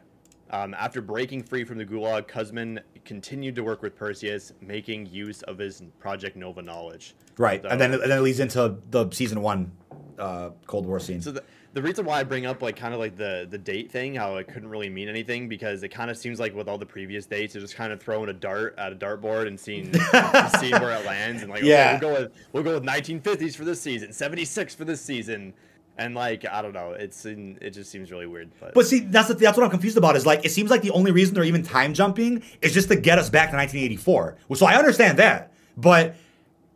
Um, 0.51 0.75
after 0.75 1.01
breaking 1.01 1.43
free 1.43 1.63
from 1.63 1.77
the 1.79 1.85
Gulag, 1.85 2.27
Kuzmin 2.27 2.79
continued 3.05 3.55
to 3.55 3.63
work 3.63 3.81
with 3.81 3.95
Perseus, 3.95 4.51
making 4.61 5.07
use 5.07 5.41
of 5.43 5.57
his 5.57 5.81
Project 5.97 6.35
Nova 6.35 6.61
knowledge. 6.61 7.15
Right, 7.37 7.63
So- 7.63 7.69
and 7.69 7.81
then 7.81 7.93
and 7.93 8.03
then 8.03 8.19
it 8.19 8.21
leads 8.21 8.39
into 8.39 8.77
the 8.91 9.09
season 9.11 9.41
one 9.41 9.71
uh, 10.19 10.49
Cold 10.67 10.85
War 10.85 10.99
scene. 10.99 11.21
So 11.21 11.31
the, 11.31 11.43
the 11.73 11.81
reason 11.81 12.05
why 12.05 12.19
I 12.19 12.23
bring 12.23 12.45
up 12.45 12.61
like 12.61 12.75
kind 12.75 12.93
of 12.93 12.99
like 12.99 13.15
the 13.15 13.47
the 13.49 13.57
date 13.57 13.91
thing, 13.91 14.13
how 14.15 14.35
it 14.37 14.47
couldn't 14.47 14.69
really 14.69 14.89
mean 14.89 15.07
anything 15.07 15.47
because 15.47 15.83
it 15.83 15.89
kind 15.89 16.11
of 16.11 16.17
seems 16.17 16.39
like 16.39 16.53
with 16.53 16.67
all 16.67 16.77
the 16.77 16.85
previous 16.85 17.25
dates, 17.25 17.53
you're 17.55 17.61
just 17.61 17.75
kind 17.75 17.93
of 17.93 18.01
throwing 18.01 18.29
a 18.29 18.33
dart 18.33 18.75
at 18.77 18.91
a 18.91 18.95
dartboard 18.95 19.47
and 19.47 19.59
seeing 19.59 19.85
seeing 20.59 20.73
where 20.73 20.91
it 20.91 21.05
lands 21.05 21.43
and 21.43 21.51
like 21.51 21.63
Yeah. 21.63 21.93
okay, 21.95 22.05
we'll 22.05 22.13
go 22.15 22.21
with 22.21 22.31
we'll 22.53 22.63
go 22.63 22.73
with 22.73 22.83
1950s 22.83 23.55
for 23.55 23.63
this 23.63 23.79
season, 23.81 24.11
76 24.11 24.75
for 24.75 24.83
this 24.83 24.99
season, 25.01 25.53
and 25.97 26.13
like 26.13 26.45
I 26.45 26.61
don't 26.61 26.73
know, 26.73 26.91
it's 26.91 27.25
in, 27.25 27.57
it 27.61 27.69
just 27.69 27.89
seems 27.89 28.11
really 28.11 28.27
weird. 28.27 28.51
But, 28.59 28.73
But 28.73 28.85
see, 28.85 28.99
that's 28.99 29.29
the, 29.29 29.35
that's 29.35 29.57
what 29.57 29.63
I'm 29.63 29.71
confused 29.71 29.97
about. 29.97 30.17
Is 30.17 30.25
like 30.25 30.43
it 30.43 30.51
seems 30.51 30.71
like 30.71 30.81
the 30.81 30.91
only 30.91 31.11
reason 31.11 31.35
they're 31.35 31.43
even 31.45 31.63
time 31.63 31.93
jumping 31.93 32.43
is 32.61 32.73
just 32.73 32.89
to 32.89 32.95
get 32.97 33.17
us 33.17 33.29
back 33.29 33.49
to 33.51 33.55
1984. 33.55 34.37
Well, 34.49 34.57
so 34.57 34.65
I 34.65 34.75
understand 34.75 35.19
that, 35.19 35.53
but 35.77 36.15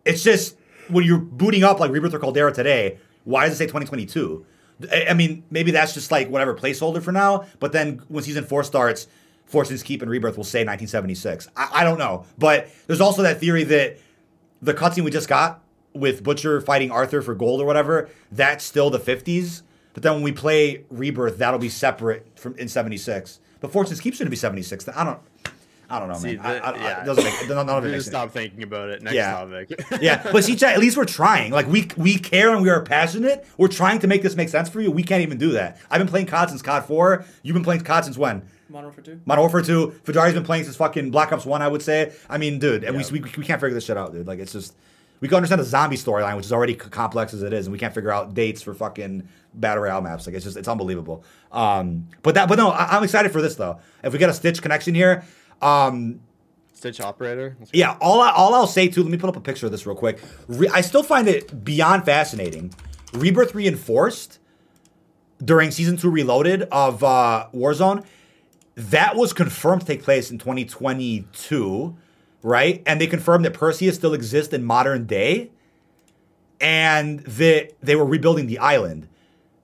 it's 0.06 0.24
just 0.24 0.56
when 0.88 1.04
you're 1.04 1.18
booting 1.18 1.64
up 1.66 1.80
like 1.80 1.92
Rebirth 1.92 2.14
or 2.14 2.20
Caldera 2.20 2.54
today, 2.54 2.98
why 3.26 3.44
does 3.46 3.54
it 3.54 3.58
say 3.58 3.66
2022? 3.66 4.46
I 4.92 5.14
mean, 5.14 5.44
maybe 5.50 5.72
that's 5.72 5.94
just 5.94 6.12
like 6.12 6.30
whatever 6.30 6.54
placeholder 6.56 7.02
for 7.02 7.12
now. 7.12 7.46
But 7.60 7.72
then 7.72 8.02
when 8.08 8.24
season 8.24 8.44
four 8.44 8.64
starts, 8.64 9.08
Fortune's 9.46 9.84
Keep 9.84 10.02
and 10.02 10.12
Rebirth 10.12 10.38
will 10.38 10.44
say 10.44 10.60
1976. 10.60 11.48
I, 11.56 11.70
I 11.74 11.84
don't 11.84 11.98
know, 11.98 12.26
but 12.38 12.68
there's 12.88 13.02
also 13.02 13.22
that 13.22 13.40
theory 13.40 13.64
that 13.64 13.98
the 14.62 14.74
cutscene 14.74 15.04
we 15.04 15.12
just 15.12 15.30
got 15.30 15.62
with 15.94 16.24
Butcher 16.24 16.60
fighting 16.62 16.92
Arthur 16.92 17.22
for 17.22 17.36
gold 17.36 17.62
or 17.62 17.66
whatever, 17.66 18.10
that's 18.32 18.66
still 18.66 18.90
the 18.90 19.00
50s. 19.00 19.62
But 19.94 20.04
then 20.04 20.16
when 20.16 20.24
we 20.24 20.34
play 20.34 20.84
Rebirth, 20.90 21.38
that'll 21.38 21.60
be 21.60 21.70
separate 21.70 22.38
from 22.38 22.56
in 22.58 22.68
76. 22.68 23.40
But 23.62 23.72
Fortune's 23.72 24.02
Keep 24.02 24.16
shouldn't 24.16 24.32
be 24.32 24.36
76. 24.36 24.90
I 24.90 25.04
don't. 25.04 25.20
I 25.90 26.00
don't 26.00 26.08
know, 26.10 26.16
See, 26.16 26.36
man. 26.38 26.46
I, 26.46 26.54
the- 26.54 26.66
I, 26.66 26.70
I, 26.72 26.76
yeah. 26.78 27.02
it 27.02 27.06
doesn't 27.06 27.24
make 27.24 27.50
none 27.50 27.70
of 27.70 27.86
it 27.86 27.92
makes 27.92 28.06
sense. 28.06 28.08
stop 28.08 28.32
thinking 28.32 28.64
about 28.64 28.90
it. 28.90 29.02
Next 29.04 29.16
Yeah. 29.16 29.32
topic. 29.32 29.80
Yeah, 30.02 30.30
but 30.32 30.44
see, 30.44 30.56
Chad, 30.56 30.74
at 30.74 30.80
least 30.80 30.98
we're 30.98 31.06
trying. 31.06 31.52
Like 31.52 31.68
we 31.68 31.88
we 31.98 32.18
care 32.18 32.52
and 32.54 32.62
we 32.62 32.70
are 32.70 32.82
passionate. 32.84 33.46
We're 33.58 33.68
trying 33.68 34.00
to 34.00 34.08
make 34.08 34.22
this 34.24 34.36
make 34.36 34.50
sense 34.50 34.70
for 34.70 34.82
you. 34.82 34.92
We 34.92 35.04
can't 35.04 35.22
even 35.22 35.38
do 35.38 35.52
that. 35.52 35.80
I've 35.92 36.00
been 36.00 36.08
playing 36.08 36.26
COD 36.28 36.50
since 36.50 36.62
COD 36.62 36.86
4. 36.86 37.26
You've 37.44 37.54
been 37.54 37.64
playing 37.64 37.82
COD 37.82 38.06
since 38.06 38.18
when? 38.18 38.44
Modern 38.68 38.86
Warfare 38.86 39.04
2. 39.04 39.22
Modern 39.26 39.42
Warfare 39.44 39.62
2. 39.62 40.00
Fajari's 40.04 40.34
been 40.34 40.44
playing 40.44 40.64
since 40.64 40.76
fucking 40.76 41.12
Black 41.12 41.32
Ops 41.32 41.46
1, 41.46 41.62
I 41.62 41.68
would 41.68 41.84
say. 41.84 42.14
I 42.30 42.40
mean, 42.40 42.58
dude, 42.58 42.84
and 42.84 42.96
Yeah. 43.00 43.04
we, 43.12 43.20
we, 43.22 43.32
we 43.38 43.44
can't 43.46 43.62
figure 43.62 43.74
this 43.76 43.86
shit 43.86 43.96
out, 43.98 44.12
dude. 44.12 44.26
Like, 44.28 44.40
it's 44.40 44.52
just. 44.54 44.76
We 45.22 45.30
can 45.30 45.38
understand 45.38 45.62
the 45.62 45.66
zombie 45.66 45.96
storyline, 45.96 46.36
which 46.36 46.46
is 46.46 46.52
already 46.52 46.74
c- 46.74 46.90
complex 46.90 47.34
as 47.34 47.42
it 47.42 47.54
is, 47.54 47.68
and 47.68 47.72
we 47.72 47.80
can't 47.80 47.94
figure 47.94 48.12
out 48.12 48.34
dates 48.34 48.62
for 48.62 48.74
fucking 48.74 49.28
battle 49.54 49.84
royale 49.84 50.02
maps. 50.02 50.28
Like, 50.28 50.36
it's 50.36 50.44
just, 50.44 50.58
it's 50.58 50.68
unbelievable. 50.68 51.24
Um, 51.54 52.08
but 52.22 52.36
that, 52.36 52.50
but 52.50 52.58
no, 52.58 52.70
I, 52.72 52.98
I'm 52.98 53.04
excited 53.04 53.32
for 53.32 53.42
this 53.42 53.56
though. 53.56 53.80
If 54.04 54.12
we 54.12 54.20
get 54.20 54.30
a 54.30 54.34
Stitch 54.34 54.62
connection 54.62 54.94
here, 54.94 55.24
um, 55.66 56.20
Stitch 56.74 57.02
operator. 57.02 57.58
Yeah, 57.74 57.98
all 58.02 58.22
I, 58.22 58.32
all 58.32 58.54
I'll 58.54 58.68
say 58.68 58.88
too. 58.88 59.02
Let 59.02 59.12
me 59.12 59.18
put 59.18 59.30
up 59.30 59.36
a 59.36 59.42
picture 59.42 59.66
of 59.66 59.72
this 59.72 59.86
real 59.88 59.96
quick. 59.96 60.22
Re- 60.48 60.70
I 60.74 60.82
still 60.82 61.04
find 61.04 61.28
it 61.28 61.64
beyond 61.64 62.06
fascinating. 62.06 62.74
Rebirth 63.14 63.56
reinforced 63.56 64.40
during 65.44 65.72
season 65.72 65.98
two 65.98 66.10
Reloaded 66.10 66.64
of 66.64 67.04
uh, 67.04 67.48
Warzone. 67.54 68.06
That 68.76 69.16
was 69.16 69.32
confirmed 69.32 69.82
to 69.82 69.88
take 69.88 70.04
place 70.04 70.30
in 70.30 70.38
2022, 70.38 71.96
right? 72.44 72.84
And 72.86 73.00
they 73.00 73.08
confirmed 73.08 73.46
that 73.46 73.54
Perseus 73.54 73.96
still 73.96 74.14
exists 74.14 74.54
in 74.54 74.66
modern 74.66 75.06
day, 75.06 75.50
and 76.60 77.22
that 77.22 77.72
they 77.82 77.96
were 77.96 78.06
rebuilding 78.06 78.48
the 78.48 78.60
island. 78.60 79.08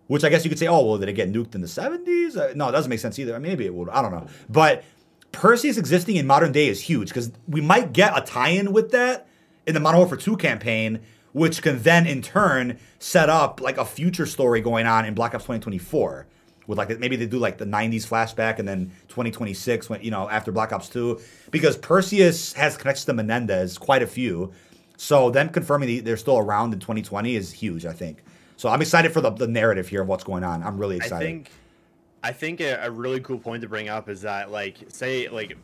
Which 0.07 0.23
I 0.23 0.29
guess 0.29 0.43
you 0.43 0.49
could 0.49 0.59
say, 0.59 0.67
oh, 0.67 0.83
well, 0.85 0.97
did 0.97 1.07
it 1.07 1.13
get 1.13 1.31
nuked 1.31 1.55
in 1.55 1.61
the 1.61 1.67
70s? 1.67 2.35
Uh, 2.35 2.53
no, 2.53 2.67
it 2.67 2.73
doesn't 2.73 2.89
make 2.89 2.99
sense 2.99 3.17
either. 3.17 3.39
Maybe 3.39 3.65
it 3.65 3.73
would. 3.73 3.87
I 3.89 4.01
don't 4.01 4.11
know. 4.11 4.27
But 4.49 4.83
Perseus 5.31 5.77
existing 5.77 6.17
in 6.17 6.27
modern 6.27 6.51
day 6.51 6.67
is 6.67 6.81
huge 6.81 7.09
because 7.09 7.31
we 7.47 7.61
might 7.61 7.93
get 7.93 8.17
a 8.17 8.21
tie 8.21 8.49
in 8.49 8.73
with 8.73 8.91
that 8.91 9.27
in 9.65 9.73
the 9.73 9.79
Modern 9.79 9.99
Warfare 9.99 10.17
2 10.17 10.37
campaign, 10.37 10.99
which 11.31 11.61
can 11.61 11.81
then 11.81 12.05
in 12.05 12.21
turn 12.21 12.77
set 12.99 13.29
up 13.29 13.61
like 13.61 13.77
a 13.77 13.85
future 13.85 14.25
story 14.25 14.61
going 14.61 14.85
on 14.85 15.05
in 15.05 15.13
Black 15.13 15.33
Ops 15.33 15.43
2024. 15.43 16.27
With 16.67 16.77
like 16.77 16.99
maybe 16.99 17.15
they 17.15 17.25
do 17.25 17.39
like 17.39 17.57
the 17.57 17.65
90s 17.65 18.07
flashback 18.07 18.59
and 18.59 18.67
then 18.67 18.91
2026 19.07 19.89
when 19.89 20.01
you 20.03 20.11
know 20.11 20.29
after 20.29 20.51
Black 20.51 20.71
Ops 20.71 20.89
2 20.89 21.19
because 21.49 21.75
Perseus 21.75 22.53
has 22.53 22.77
connections 22.77 23.05
to 23.05 23.13
Menendez 23.13 23.77
quite 23.77 24.03
a 24.03 24.07
few 24.07 24.53
so 25.01 25.31
them 25.31 25.49
confirming 25.49 25.95
that 25.95 26.05
they're 26.05 26.15
still 26.15 26.37
around 26.37 26.73
in 26.73 26.79
2020 26.79 27.35
is 27.35 27.51
huge, 27.51 27.87
I 27.87 27.91
think. 27.91 28.23
So 28.55 28.69
I'm 28.69 28.83
excited 28.83 29.11
for 29.11 29.19
the, 29.19 29.31
the 29.31 29.47
narrative 29.47 29.87
here 29.87 30.03
of 30.03 30.07
what's 30.07 30.23
going 30.23 30.43
on. 30.43 30.61
I'm 30.61 30.77
really 30.77 31.01
I 31.01 31.05
excited. 31.05 31.49
I 32.23 32.31
think 32.31 32.59
a, 32.61 32.75
a 32.83 32.91
really 32.91 33.19
cool 33.21 33.39
point 33.39 33.61
to 33.63 33.67
bring 33.69 33.89
up 33.89 34.07
is 34.09 34.21
that 34.21 34.51
like 34.51 34.77
say 34.89 35.27
like, 35.29 35.57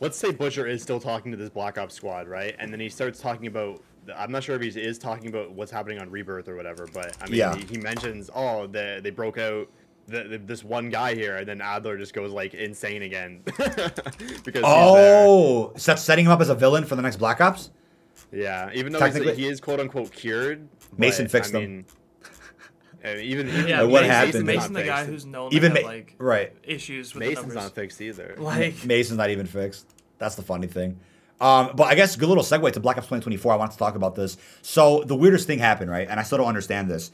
let's 0.00 0.16
say 0.18 0.30
Butcher 0.32 0.66
is 0.66 0.82
still 0.82 1.00
talking 1.00 1.30
to 1.32 1.36
this 1.38 1.50
Black 1.50 1.78
Ops 1.78 1.94
squad, 1.94 2.28
right? 2.28 2.54
And 2.58 2.72
then 2.72 2.80
he 2.80 2.88
starts 2.88 3.20
talking 3.20 3.46
about. 3.46 3.82
I'm 4.16 4.32
not 4.32 4.42
sure 4.42 4.56
if 4.56 4.62
he 4.62 4.68
is 4.80 4.98
talking 4.98 5.28
about 5.28 5.52
what's 5.52 5.70
happening 5.70 6.00
on 6.00 6.10
Rebirth 6.10 6.48
or 6.48 6.56
whatever, 6.56 6.88
but 6.92 7.16
I 7.22 7.26
mean, 7.26 7.36
Yeah. 7.38 7.54
he, 7.54 7.64
he 7.66 7.78
mentions, 7.78 8.30
oh, 8.34 8.66
the, 8.66 8.98
they 9.00 9.10
broke 9.10 9.38
out 9.38 9.68
the, 10.08 10.24
the, 10.24 10.38
this 10.38 10.64
one 10.64 10.90
guy 10.90 11.14
here, 11.14 11.36
and 11.36 11.46
then 11.46 11.60
Adler 11.60 11.96
just 11.96 12.12
goes 12.12 12.32
like 12.32 12.52
insane 12.54 13.02
again 13.02 13.42
because 13.44 13.92
he's 14.44 14.52
there. 14.52 14.62
oh, 14.64 15.72
so 15.76 15.92
that's 15.92 16.02
setting 16.02 16.24
him 16.24 16.32
up 16.32 16.40
as 16.40 16.48
a 16.48 16.54
villain 16.56 16.84
for 16.84 16.96
the 16.96 17.02
next 17.02 17.18
Black 17.18 17.40
Ops? 17.40 17.70
Yeah, 18.32 18.70
even 18.74 18.92
though 18.92 18.98
Technically- 18.98 19.36
he 19.36 19.46
is 19.46 19.60
quote 19.60 19.78
unquote 19.78 20.10
cured. 20.10 20.66
Mason 20.98 21.28
fixed 21.28 21.54
I 21.54 21.60
him. 21.60 21.86
Mean, 23.04 23.16
uh, 23.16 23.18
even, 23.20 23.48
even 23.48 23.68
Yeah, 23.68 23.82
what 23.82 24.02
Mason, 24.02 24.10
happened? 24.10 24.46
Mason, 24.46 24.72
the 24.72 24.80
not 24.80 24.86
guy 24.86 24.96
fixed. 24.98 25.10
who's 25.10 25.26
known 25.26 25.52
Even 25.52 25.72
to 25.72 25.76
have, 25.78 25.84
Ma- 25.86 25.92
like 25.92 26.14
right. 26.18 26.52
issues 26.64 27.14
with 27.14 27.20
Mason's 27.20 27.36
the 27.36 27.54
numbers. 27.54 27.64
not 27.64 27.74
fixed 27.74 28.00
either. 28.00 28.34
Like, 28.38 28.84
Mason's 28.84 29.18
not 29.18 29.30
even 29.30 29.46
fixed. 29.46 29.86
That's 30.18 30.34
the 30.36 30.42
funny 30.42 30.66
thing. 30.66 30.98
Um, 31.40 31.72
but 31.74 31.84
I 31.84 31.94
guess 31.96 32.14
good 32.14 32.28
little 32.28 32.44
segue 32.44 32.72
to 32.72 32.80
Black 32.80 32.96
Ops 32.98 33.06
2024. 33.06 33.52
I 33.52 33.56
want 33.56 33.72
to 33.72 33.78
talk 33.78 33.96
about 33.96 34.14
this. 34.14 34.36
So 34.62 35.02
the 35.04 35.16
weirdest 35.16 35.46
thing 35.48 35.58
happened, 35.58 35.90
right? 35.90 36.06
And 36.08 36.20
I 36.20 36.22
still 36.22 36.38
don't 36.38 36.46
understand 36.46 36.88
this. 36.88 37.10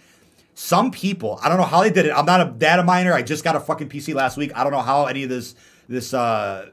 Some 0.55 0.91
people, 0.91 1.39
I 1.43 1.49
don't 1.49 1.57
know 1.57 1.65
how 1.65 1.83
they 1.83 1.91
did 1.91 2.05
it. 2.05 2.13
I'm 2.13 2.27
not 2.27 2.41
a 2.47 2.51
data 2.51 2.83
miner. 2.83 3.15
I 3.15 3.23
just 3.23 3.43
got 3.45 3.57
a 3.57 3.61
fucking 3.61 3.89
PC 3.89 4.15
last 4.15 4.37
week. 4.37 4.53
I 4.55 4.65
don't 4.65 4.73
know 4.73 4.83
how 4.83 5.07
any 5.07 5.23
of 5.23 5.31
this 5.31 5.55
this 5.89 6.13
uh, 6.13 6.69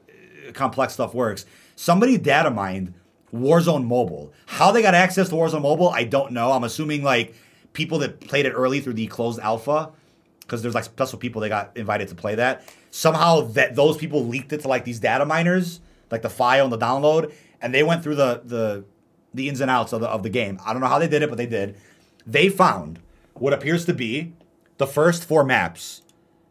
complex 0.53 0.93
stuff 0.93 1.13
works. 1.13 1.45
Somebody 1.77 2.17
data 2.17 2.49
mined 2.51 2.93
Warzone 3.33 3.85
Mobile. 3.85 4.33
How 4.47 4.71
they 4.71 4.81
got 4.81 4.93
access 4.95 5.29
to 5.29 5.35
Warzone 5.35 5.61
Mobile, 5.61 5.89
I 5.89 6.03
don't 6.03 6.31
know. 6.31 6.51
I'm 6.51 6.63
assuming 6.63 7.03
like 7.03 7.35
people 7.75 7.99
that 7.99 8.19
played 8.21 8.45
it 8.47 8.51
early 8.51 8.79
through 8.79 8.93
the 8.93 9.05
closed 9.07 9.39
alpha 9.39 9.91
because 10.39 10.61
there's 10.61 10.73
like 10.75 10.83
special 10.85 11.19
people 11.19 11.41
that 11.41 11.49
got 11.49 11.75
invited 11.77 12.07
to 12.07 12.15
play 12.15 12.35
that. 12.35 12.63
Somehow 12.91 13.41
that 13.41 13.75
those 13.75 13.97
people 13.97 14.25
leaked 14.25 14.53
it 14.53 14.61
to 14.61 14.67
like 14.67 14.85
these 14.85 14.99
data 14.99 15.25
miners, 15.25 15.81
like 16.09 16.21
the 16.21 16.29
file 16.29 16.65
and 16.65 16.73
the 16.73 16.77
download, 16.77 17.33
and 17.61 17.73
they 17.73 17.83
went 17.83 18.01
through 18.03 18.15
the 18.15 18.41
the 18.43 18.85
the 19.33 19.49
ins 19.49 19.59
and 19.61 19.69
outs 19.69 19.93
of 19.93 20.01
the 20.01 20.07
of 20.07 20.23
the 20.23 20.29
game. 20.29 20.59
I 20.65 20.71
don't 20.71 20.81
know 20.81 20.87
how 20.87 20.99
they 20.99 21.07
did 21.07 21.21
it, 21.21 21.29
but 21.29 21.37
they 21.37 21.45
did. 21.45 21.77
They 22.25 22.49
found 22.49 22.99
what 23.33 23.53
appears 23.53 23.85
to 23.85 23.93
be 23.93 24.33
the 24.77 24.87
first 24.87 25.25
four 25.25 25.43
maps 25.43 26.01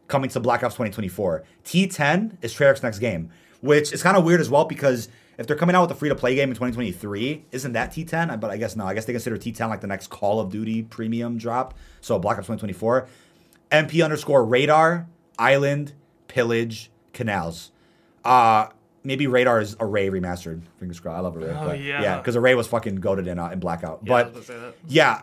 coming 0.07 0.29
to 0.29 0.39
Black 0.39 0.63
Ops 0.63 0.75
2024. 0.75 1.43
T10 1.63 2.37
is 2.41 2.53
Treyarch's 2.53 2.83
next 2.83 2.99
game, 2.99 3.31
which 3.61 3.91
is 3.91 4.03
kind 4.03 4.15
of 4.15 4.23
weird 4.23 4.39
as 4.39 4.49
well 4.49 4.65
because 4.65 5.09
if 5.37 5.47
they're 5.47 5.55
coming 5.55 5.75
out 5.75 5.83
with 5.83 5.91
a 5.91 5.95
free 5.95 6.09
to 6.09 6.15
play 6.15 6.35
game 6.35 6.49
in 6.49 6.55
2023, 6.55 7.45
isn't 7.51 7.73
that 7.73 7.91
T10? 7.91 8.39
But 8.39 8.51
I 8.51 8.57
guess 8.57 8.75
no. 8.75 8.85
I 8.85 8.93
guess 8.93 9.05
they 9.05 9.13
consider 9.13 9.37
T10 9.37 9.69
like 9.69 9.81
the 9.81 9.87
next 9.87 10.07
Call 10.07 10.39
of 10.39 10.51
Duty 10.51 10.83
premium 10.83 11.37
drop. 11.37 11.73
So 12.01 12.17
Black 12.19 12.37
Ops 12.37 12.47
2024. 12.47 13.07
MP 13.71 14.03
underscore 14.03 14.45
radar, 14.45 15.07
island, 15.37 15.93
pillage, 16.27 16.91
canals. 17.13 17.71
Uh 18.23 18.67
maybe 19.05 19.27
radar 19.27 19.61
is 19.61 19.77
array 19.79 20.09
remastered. 20.09 20.63
Fingers 20.79 20.99
crossed. 20.99 21.17
I 21.17 21.21
love 21.21 21.37
array. 21.37 21.51
Oh, 21.51 21.67
but 21.67 21.79
yeah. 21.79 22.01
yeah, 22.01 22.17
because 22.17 22.35
array 22.35 22.55
was 22.55 22.67
fucking 22.67 22.95
goaded 22.95 23.27
in 23.27 23.39
uh, 23.39 23.49
in 23.49 23.59
blackout. 23.59 24.01
Yeah, 24.03 24.23
but 24.23 24.33
was 24.33 24.47
say 24.47 24.59
that. 24.59 24.75
yeah, 24.87 25.21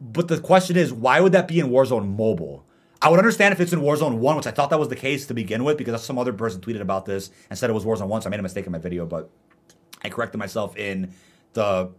but 0.00 0.28
the 0.28 0.38
question 0.38 0.76
is, 0.76 0.92
why 0.92 1.20
would 1.20 1.32
that 1.32 1.48
be 1.48 1.58
in 1.58 1.68
Warzone 1.70 2.16
Mobile? 2.16 2.64
I 3.00 3.10
would 3.10 3.18
understand 3.18 3.52
if 3.52 3.60
it's 3.60 3.72
in 3.72 3.80
Warzone 3.80 4.18
1, 4.18 4.36
which 4.36 4.46
I 4.46 4.50
thought 4.50 4.70
that 4.70 4.78
was 4.78 4.88
the 4.88 4.96
case 4.96 5.26
to 5.26 5.34
begin 5.34 5.62
with, 5.62 5.78
because 5.78 6.02
some 6.04 6.18
other 6.18 6.32
person 6.32 6.60
tweeted 6.60 6.80
about 6.80 7.04
this 7.04 7.30
and 7.48 7.58
said 7.58 7.70
it 7.70 7.72
was 7.72 7.84
Warzone 7.84 8.08
1, 8.08 8.22
so 8.22 8.28
I 8.28 8.30
made 8.30 8.40
a 8.40 8.42
mistake 8.42 8.66
in 8.66 8.72
my 8.72 8.78
video, 8.78 9.06
but 9.06 9.30
I 10.02 10.08
corrected 10.08 10.38
myself 10.38 10.76
in 10.76 11.12
the 11.52 11.90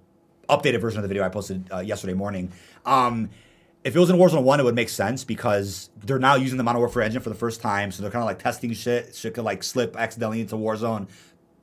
updated 0.50 0.82
version 0.82 1.00
of 1.00 1.04
the 1.04 1.08
video 1.08 1.24
I 1.24 1.30
posted 1.30 1.70
uh, 1.72 1.80
yesterday 1.80 2.14
morning. 2.14 2.52
Um, 2.86 3.30
if 3.84 3.96
it 3.96 4.00
was 4.00 4.10
in 4.10 4.18
Warzone 4.18 4.44
1, 4.44 4.60
it 4.60 4.64
would 4.64 4.76
make 4.76 4.90
sense 4.90 5.24
because 5.24 5.90
they're 6.04 6.20
now 6.20 6.36
using 6.36 6.58
the 6.58 6.64
Modern 6.64 6.80
Warfare 6.80 7.04
engine 7.04 7.22
for 7.22 7.30
the 7.30 7.36
first 7.36 7.62
time, 7.62 7.92
so 7.92 8.02
they're 8.02 8.12
kind 8.12 8.24
of 8.24 8.28
like 8.28 8.40
testing 8.40 8.74
shit. 8.74 9.16
Shit 9.16 9.36
could 9.36 9.46
like 9.46 9.64
slip 9.64 9.96
accidentally 9.96 10.42
into 10.42 10.56
Warzone. 10.56 11.08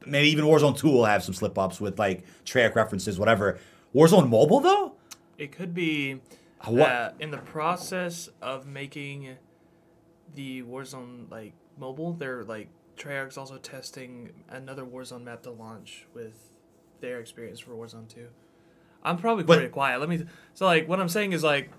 Maybe 0.06 0.28
even 0.28 0.46
Warzone 0.46 0.78
2 0.78 0.88
will 0.88 1.04
have 1.04 1.22
some 1.22 1.34
slip 1.34 1.58
ups 1.58 1.78
with 1.78 1.98
like 1.98 2.24
Treyarch 2.46 2.74
references, 2.74 3.18
whatever. 3.18 3.58
Warzone 3.94 4.30
Mobile, 4.30 4.60
though? 4.60 4.92
It 5.36 5.52
could 5.52 5.74
be 5.74 6.20
What? 6.64 6.76
that 6.78 7.14
in 7.20 7.30
the 7.30 7.38
process 7.38 8.28
of 8.40 8.66
making 8.66 9.36
the 10.34 10.62
Warzone 10.62 11.30
like 11.30 11.52
mobile, 11.78 12.12
they're 12.14 12.44
like 12.44 12.68
Treyarch's 12.96 13.36
also 13.36 13.58
testing 13.58 14.32
another 14.48 14.84
Warzone 14.84 15.24
map 15.24 15.42
to 15.42 15.50
launch 15.50 16.06
with 16.14 16.50
their 17.00 17.20
experience 17.20 17.60
for 17.60 17.72
Warzone 17.72 18.08
2. 18.08 18.26
I'm 19.04 19.18
probably 19.18 19.44
But- 19.44 19.58
pretty 19.58 19.70
quiet. 19.70 20.00
Let 20.00 20.08
me. 20.08 20.24
So 20.54 20.64
like, 20.66 20.88
what 20.88 20.98
I'm 20.98 21.08
saying 21.08 21.32
is 21.32 21.44
like, 21.44 21.70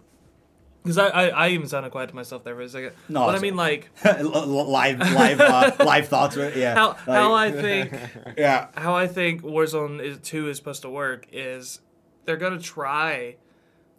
because 0.83 0.97
I, 0.99 1.07
I 1.07 1.27
I 1.27 1.49
even 1.49 1.67
sounded 1.67 1.91
quiet 1.91 2.09
to 2.09 2.15
myself 2.15 2.45
there 2.45 2.55
for 2.55 2.61
a 2.61 2.69
second. 2.69 2.93
No, 3.09 3.25
but 3.25 3.35
I 3.35 3.39
mean 3.39 3.57
like 3.57 3.89
live, 4.05 4.99
live, 4.99 5.41
uh, 5.41 5.71
live 5.79 6.07
thoughts, 6.07 6.37
right? 6.37 6.55
Yeah. 6.55 6.75
how 6.75 6.93
how 6.93 7.33
I 7.33 7.51
think 7.51 7.91
yeah. 8.37 8.67
how 8.75 8.95
I 8.95 9.07
think 9.07 9.41
Warzone 9.41 10.01
is, 10.01 10.19
2 10.19 10.47
is 10.49 10.55
supposed 10.57 10.83
to 10.83 10.89
work 10.89 11.27
is 11.33 11.81
they're 12.23 12.37
going 12.37 12.57
to 12.57 12.63
try 12.63 13.35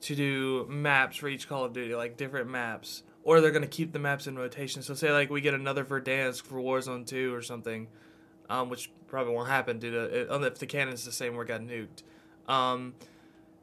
to 0.03 0.15
do 0.15 0.67
maps 0.69 1.17
for 1.17 1.29
each 1.29 1.49
Call 1.49 1.65
of 1.65 1.73
Duty, 1.73 1.95
like 1.95 2.17
different 2.17 2.49
maps, 2.49 3.03
or 3.25 3.41
they're 3.41 3.51
going 3.51 3.63
to 3.63 3.69
keep 3.69 3.93
the 3.93 3.99
maps 3.99 4.27
in 4.27 4.37
rotation. 4.39 4.83
So, 4.83 4.95
say, 4.95 5.11
like, 5.13 5.29
we 5.31 5.41
get 5.41 5.55
another 5.55 5.85
Verdansk 5.85 6.43
for 6.45 6.57
Warzone 6.61 7.07
2 7.07 7.35
or 7.35 7.43
something, 7.43 7.89
um, 8.49 8.69
which 8.71 8.91
probably 9.09 9.35
won't 9.35 9.49
happen 9.49 9.79
due 9.79 9.91
to 9.91 10.03
it, 10.05 10.43
if 10.45 10.59
the 10.59 10.67
cannon's 10.67 11.05
the 11.05 11.13
same 11.13 11.35
where 11.35 11.45
it 11.45 11.49
got 11.49 11.61
nuked. 11.61 12.03
Um, 12.53 12.95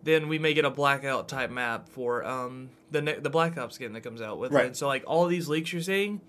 then 0.03 0.27
we 0.27 0.37
may 0.37 0.53
get 0.53 0.65
a 0.65 0.69
blackout 0.69 1.27
type 1.27 1.49
map 1.49 1.89
for 1.89 2.23
um, 2.23 2.69
the 2.91 3.01
ne- 3.01 3.19
the 3.19 3.29
Black 3.31 3.57
Ops 3.57 3.75
skin 3.75 3.93
that 3.93 4.01
comes 4.01 4.21
out 4.21 4.37
with 4.37 4.51
Right. 4.51 4.67
it. 4.67 4.77
So, 4.77 4.87
like, 4.87 5.03
all 5.07 5.25
these 5.25 5.47
leaks 5.47 5.73
you're 5.73 5.81
seeing, 5.81 6.21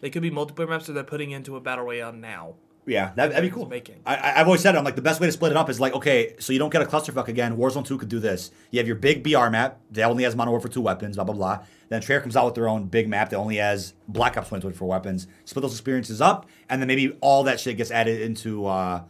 they 0.00 0.10
could 0.10 0.20
be 0.22 0.30
multiplayer 0.30 0.68
maps 0.68 0.86
that 0.86 0.92
they're 0.92 1.04
putting 1.04 1.30
into 1.30 1.56
a 1.56 1.60
battle 1.60 1.84
royale 1.84 2.12
now. 2.12 2.54
Yeah, 2.84 3.12
that, 3.14 3.30
that'd 3.30 3.48
be 3.48 3.54
cool. 3.54 3.68
making. 3.68 4.00
I, 4.04 4.40
I've 4.40 4.46
always 4.46 4.60
said 4.60 4.74
it. 4.74 4.78
I'm 4.78 4.84
like 4.84 4.96
the 4.96 5.02
best 5.02 5.20
way 5.20 5.28
to 5.28 5.32
split 5.32 5.52
it 5.52 5.56
up 5.56 5.70
is 5.70 5.78
like 5.78 5.94
okay, 5.94 6.34
so 6.40 6.52
you 6.52 6.58
don't 6.58 6.72
get 6.72 6.82
a 6.82 6.84
clusterfuck 6.84 7.28
again. 7.28 7.56
Warzone 7.56 7.86
two 7.86 7.96
could 7.96 8.08
do 8.08 8.18
this. 8.18 8.50
You 8.72 8.80
have 8.80 8.88
your 8.88 8.96
big 8.96 9.22
BR 9.22 9.48
map 9.50 9.78
that 9.92 10.02
only 10.02 10.24
has 10.24 10.34
Modern 10.34 10.50
Warfare 10.50 10.70
two 10.70 10.80
weapons, 10.80 11.14
blah 11.14 11.24
blah 11.24 11.34
blah. 11.34 11.64
Then 11.90 12.02
Treyarch 12.02 12.22
comes 12.22 12.36
out 12.36 12.46
with 12.46 12.54
their 12.54 12.68
own 12.68 12.86
big 12.86 13.08
map 13.08 13.30
that 13.30 13.36
only 13.36 13.56
has 13.56 13.94
Black 14.08 14.36
Ops 14.36 14.48
2024 14.48 14.88
weapons. 14.88 15.28
Split 15.44 15.62
those 15.62 15.72
experiences 15.72 16.20
up, 16.20 16.48
and 16.68 16.82
then 16.82 16.88
maybe 16.88 17.16
all 17.20 17.44
that 17.44 17.60
shit 17.60 17.76
gets 17.76 17.92
added 17.92 18.20
into 18.20 18.66
uh, 18.66 19.02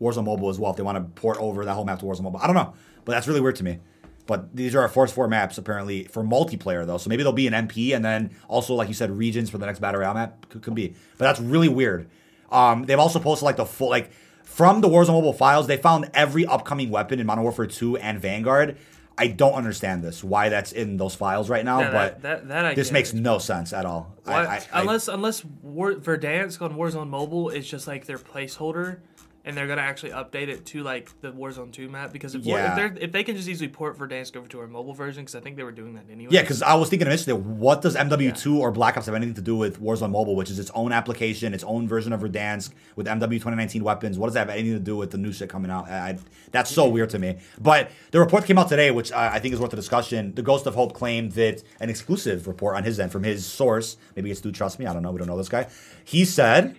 Warzone 0.00 0.24
Mobile 0.24 0.48
as 0.48 0.58
well 0.58 0.72
if 0.72 0.76
they 0.76 0.82
want 0.82 0.98
to 0.98 1.20
port 1.20 1.38
over 1.38 1.64
that 1.64 1.74
whole 1.74 1.84
map 1.84 2.00
to 2.00 2.06
Warzone 2.06 2.22
Mobile. 2.22 2.40
I 2.42 2.46
don't 2.46 2.56
know, 2.56 2.74
but 3.04 3.12
that's 3.12 3.28
really 3.28 3.40
weird 3.40 3.56
to 3.56 3.64
me. 3.64 3.78
But 4.26 4.56
these 4.56 4.74
are 4.74 4.80
our 4.80 4.88
first 4.88 5.14
four 5.14 5.28
maps 5.28 5.58
apparently 5.58 6.04
for 6.04 6.24
multiplayer 6.24 6.86
though. 6.86 6.98
So 6.98 7.10
maybe 7.10 7.22
there'll 7.22 7.34
be 7.34 7.46
an 7.46 7.52
MP 7.52 7.94
and 7.94 8.04
then 8.04 8.34
also 8.48 8.74
like 8.74 8.88
you 8.88 8.94
said 8.94 9.10
regions 9.10 9.50
for 9.50 9.58
the 9.58 9.66
next 9.66 9.80
battle 9.80 10.00
royale 10.00 10.14
map 10.14 10.48
could, 10.48 10.62
could 10.62 10.74
be. 10.74 10.94
But 11.18 11.26
that's 11.26 11.40
really 11.40 11.68
weird. 11.68 12.08
Um, 12.54 12.84
they've 12.84 12.98
also 12.98 13.18
posted 13.18 13.44
like 13.44 13.56
the 13.56 13.66
full 13.66 13.90
like 13.90 14.10
from 14.44 14.80
the 14.80 14.88
Warzone 14.88 15.08
mobile 15.08 15.32
files. 15.32 15.66
They 15.66 15.76
found 15.76 16.10
every 16.14 16.46
upcoming 16.46 16.90
weapon 16.90 17.18
in 17.20 17.26
Modern 17.26 17.42
Warfare 17.42 17.66
2 17.66 17.96
and 17.98 18.20
Vanguard. 18.20 18.76
I 19.16 19.28
don't 19.28 19.52
understand 19.54 20.02
this 20.02 20.24
why 20.24 20.48
that's 20.48 20.72
in 20.72 20.96
those 20.96 21.14
files 21.14 21.48
right 21.48 21.64
now, 21.64 21.80
Yeah, 21.80 21.90
but 21.92 22.22
that, 22.22 22.22
that, 22.22 22.48
that 22.48 22.64
I 22.66 22.74
this 22.74 22.88
get. 22.88 22.92
makes 22.94 23.12
no 23.12 23.38
sense 23.38 23.72
at 23.72 23.84
all. 23.86 24.12
I- 24.26 24.32
I- 24.32 24.62
I- 24.72 24.80
unless 24.80 25.06
unless 25.08 25.44
War, 25.62 25.94
Verdansk 25.94 26.60
on 26.62 26.74
Warzone 26.74 27.08
Mobile 27.08 27.48
is 27.50 27.68
just 27.68 27.86
like 27.86 28.06
their 28.06 28.18
placeholder, 28.18 28.98
and 29.46 29.56
they're 29.56 29.66
gonna 29.66 29.82
actually 29.82 30.10
update 30.12 30.48
it 30.48 30.64
to 30.66 30.82
like 30.82 31.10
the 31.20 31.30
Warzone 31.32 31.70
Two 31.72 31.88
map 31.88 32.12
because 32.12 32.34
if, 32.34 32.42
Yeah. 32.44 32.70
if 32.70 32.76
they're 32.76 33.02
if 33.04 33.12
they 33.12 33.22
can 33.24 33.36
just 33.36 33.48
easily 33.48 33.68
port 33.68 33.98
Verdansk 33.98 34.36
over 34.36 34.46
to 34.48 34.60
our 34.60 34.66
mobile 34.66 34.94
version 34.94 35.22
because 35.22 35.34
I 35.34 35.40
think 35.40 35.56
they 35.56 35.62
were 35.62 35.72
doing 35.72 35.94
that 35.94 36.04
anyway. 36.10 36.32
Yeah, 36.32 36.40
because 36.40 36.62
I 36.62 36.74
was 36.74 36.88
thinking 36.88 37.06
initially, 37.06 37.34
what 37.34 37.82
does 37.82 37.94
MW2 37.96 38.58
or 38.58 38.70
Black 38.72 38.96
Ops 38.96 39.06
have 39.06 39.14
anything 39.14 39.34
to 39.34 39.42
do 39.42 39.54
with 39.56 39.80
Warzone 39.82 40.10
Mobile, 40.12 40.34
which 40.36 40.50
is 40.50 40.58
its 40.58 40.70
own 40.74 40.92
application, 40.92 41.52
its 41.54 41.64
own 41.64 41.86
version 41.86 42.12
of 42.12 42.20
Verdansk 42.20 42.70
with 42.96 43.06
MW 43.06 43.20
2019 43.38 43.84
weapons? 43.84 44.18
What 44.18 44.28
does 44.28 44.34
that 44.34 44.48
have 44.48 44.50
anything 44.50 44.72
to 44.74 44.78
do 44.80 44.96
with 44.96 45.10
the 45.10 45.18
new 45.18 45.32
shit 45.32 45.48
coming 45.48 45.70
out? 45.70 45.88
I, 45.90 46.10
I- 46.10 46.18
that's 46.50 46.70
so 46.70 46.88
weird 46.88 47.10
to 47.10 47.18
me. 47.18 47.36
But 47.60 47.90
the 48.12 48.20
report 48.20 48.44
came 48.46 48.58
out 48.58 48.68
today, 48.68 48.90
which 48.92 49.12
uh, 49.12 49.30
I 49.32 49.40
think 49.40 49.52
is 49.54 49.60
worth 49.60 49.72
a 49.72 49.76
discussion. 49.76 50.34
The 50.34 50.42
Ghost 50.42 50.66
of 50.66 50.74
Hope 50.74 50.94
claimed 50.94 51.32
that 51.32 51.62
an 51.80 51.90
exclusive 51.90 52.46
report 52.46 52.76
on 52.76 52.84
his 52.84 52.98
end 53.00 53.10
from 53.12 53.24
his 53.24 53.44
source, 53.44 53.96
maybe 54.16 54.30
it's 54.30 54.40
Do 54.40 54.52
Trust 54.52 54.78
Me, 54.78 54.86
I 54.86 54.92
don't 54.92 55.02
know, 55.02 55.10
we 55.10 55.18
don't 55.18 55.26
know 55.28 55.36
this 55.36 55.48
guy. 55.48 55.66
He 56.04 56.24
said, 56.24 56.76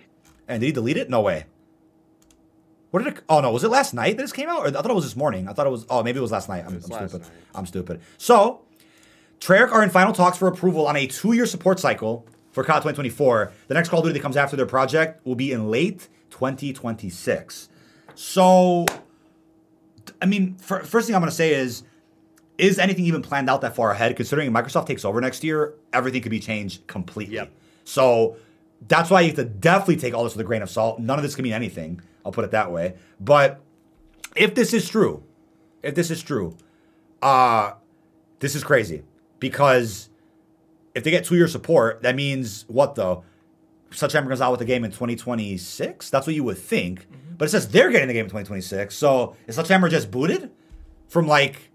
and 0.48 0.60
did 0.60 0.66
he 0.66 0.72
delete 0.72 0.96
it? 0.96 1.10
No 1.10 1.20
way. 1.20 1.44
What 2.96 3.04
did 3.04 3.18
it? 3.18 3.24
Oh 3.28 3.40
no, 3.40 3.50
was 3.50 3.62
it 3.62 3.68
last 3.68 3.92
night 3.92 4.16
that 4.16 4.22
this 4.22 4.32
came 4.32 4.48
out? 4.48 4.60
Or 4.60 4.68
I 4.68 4.70
thought 4.70 4.90
it 4.90 4.94
was 4.94 5.04
this 5.04 5.16
morning. 5.16 5.48
I 5.48 5.52
thought 5.52 5.66
it 5.66 5.70
was. 5.70 5.84
Oh, 5.90 6.02
maybe 6.02 6.18
it 6.18 6.22
was 6.22 6.32
last 6.32 6.48
night. 6.48 6.64
I'm, 6.66 6.72
I'm 6.72 6.80
stupid. 6.80 7.20
night. 7.20 7.30
I'm 7.54 7.66
stupid. 7.66 8.00
So, 8.16 8.62
Treyarch 9.38 9.70
are 9.70 9.82
in 9.82 9.90
final 9.90 10.14
talks 10.14 10.38
for 10.38 10.48
approval 10.48 10.86
on 10.86 10.96
a 10.96 11.06
two-year 11.06 11.44
support 11.44 11.78
cycle 11.78 12.24
for 12.52 12.64
COD 12.64 12.76
2024. 12.76 13.52
The 13.68 13.74
next 13.74 13.90
Call 13.90 13.98
of 13.98 14.06
Duty 14.06 14.14
that 14.14 14.22
comes 14.22 14.38
after 14.38 14.56
their 14.56 14.64
project 14.64 15.26
will 15.26 15.34
be 15.34 15.52
in 15.52 15.70
late 15.70 16.08
2026. 16.30 17.68
So, 18.14 18.86
I 20.22 20.24
mean, 20.24 20.54
fir- 20.54 20.82
first 20.82 21.06
thing 21.06 21.14
I'm 21.14 21.20
going 21.20 21.28
to 21.28 21.36
say 21.36 21.52
is, 21.52 21.82
is 22.56 22.78
anything 22.78 23.04
even 23.04 23.20
planned 23.20 23.50
out 23.50 23.60
that 23.60 23.76
far 23.76 23.90
ahead? 23.90 24.16
Considering 24.16 24.50
Microsoft 24.52 24.86
takes 24.86 25.04
over 25.04 25.20
next 25.20 25.44
year, 25.44 25.74
everything 25.92 26.22
could 26.22 26.30
be 26.30 26.40
changed 26.40 26.86
completely. 26.86 27.34
Yep. 27.34 27.50
So 27.84 28.38
that's 28.88 29.10
why 29.10 29.20
you 29.20 29.26
have 29.26 29.36
to 29.36 29.44
definitely 29.44 29.96
take 29.96 30.14
all 30.14 30.24
this 30.24 30.34
with 30.34 30.40
a 30.40 30.48
grain 30.48 30.62
of 30.62 30.70
salt. 30.70 30.98
None 30.98 31.18
of 31.18 31.22
this 31.22 31.34
can 31.34 31.42
mean 31.42 31.52
anything. 31.52 32.00
I'll 32.26 32.32
put 32.32 32.44
it 32.44 32.50
that 32.50 32.72
way. 32.72 32.96
But 33.20 33.60
if 34.34 34.54
this 34.56 34.74
is 34.74 34.88
true, 34.88 35.22
if 35.82 35.94
this 35.94 36.10
is 36.10 36.20
true, 36.20 36.56
uh, 37.22 37.74
this 38.40 38.56
is 38.56 38.64
crazy 38.64 39.04
because 39.38 40.10
if 40.96 41.04
they 41.04 41.12
get 41.12 41.24
two 41.24 41.36
year 41.36 41.46
support, 41.46 42.02
that 42.02 42.16
means 42.16 42.64
what 42.66 42.96
though? 42.96 43.22
Sledgehammer 43.92 44.28
comes 44.28 44.40
out 44.40 44.50
with 44.50 44.58
the 44.58 44.66
game 44.66 44.84
in 44.84 44.90
2026. 44.90 46.10
That's 46.10 46.26
what 46.26 46.34
you 46.34 46.42
would 46.42 46.58
think. 46.58 47.02
Mm-hmm. 47.02 47.36
But 47.38 47.44
it 47.46 47.50
says 47.50 47.68
they're 47.68 47.90
getting 47.92 48.08
the 48.08 48.14
game 48.14 48.24
in 48.24 48.30
2026. 48.30 48.94
So 48.96 49.36
is 49.46 49.54
Sledgehammer 49.54 49.88
just 49.88 50.10
booted 50.10 50.50
from 51.08 51.28
like 51.28 51.70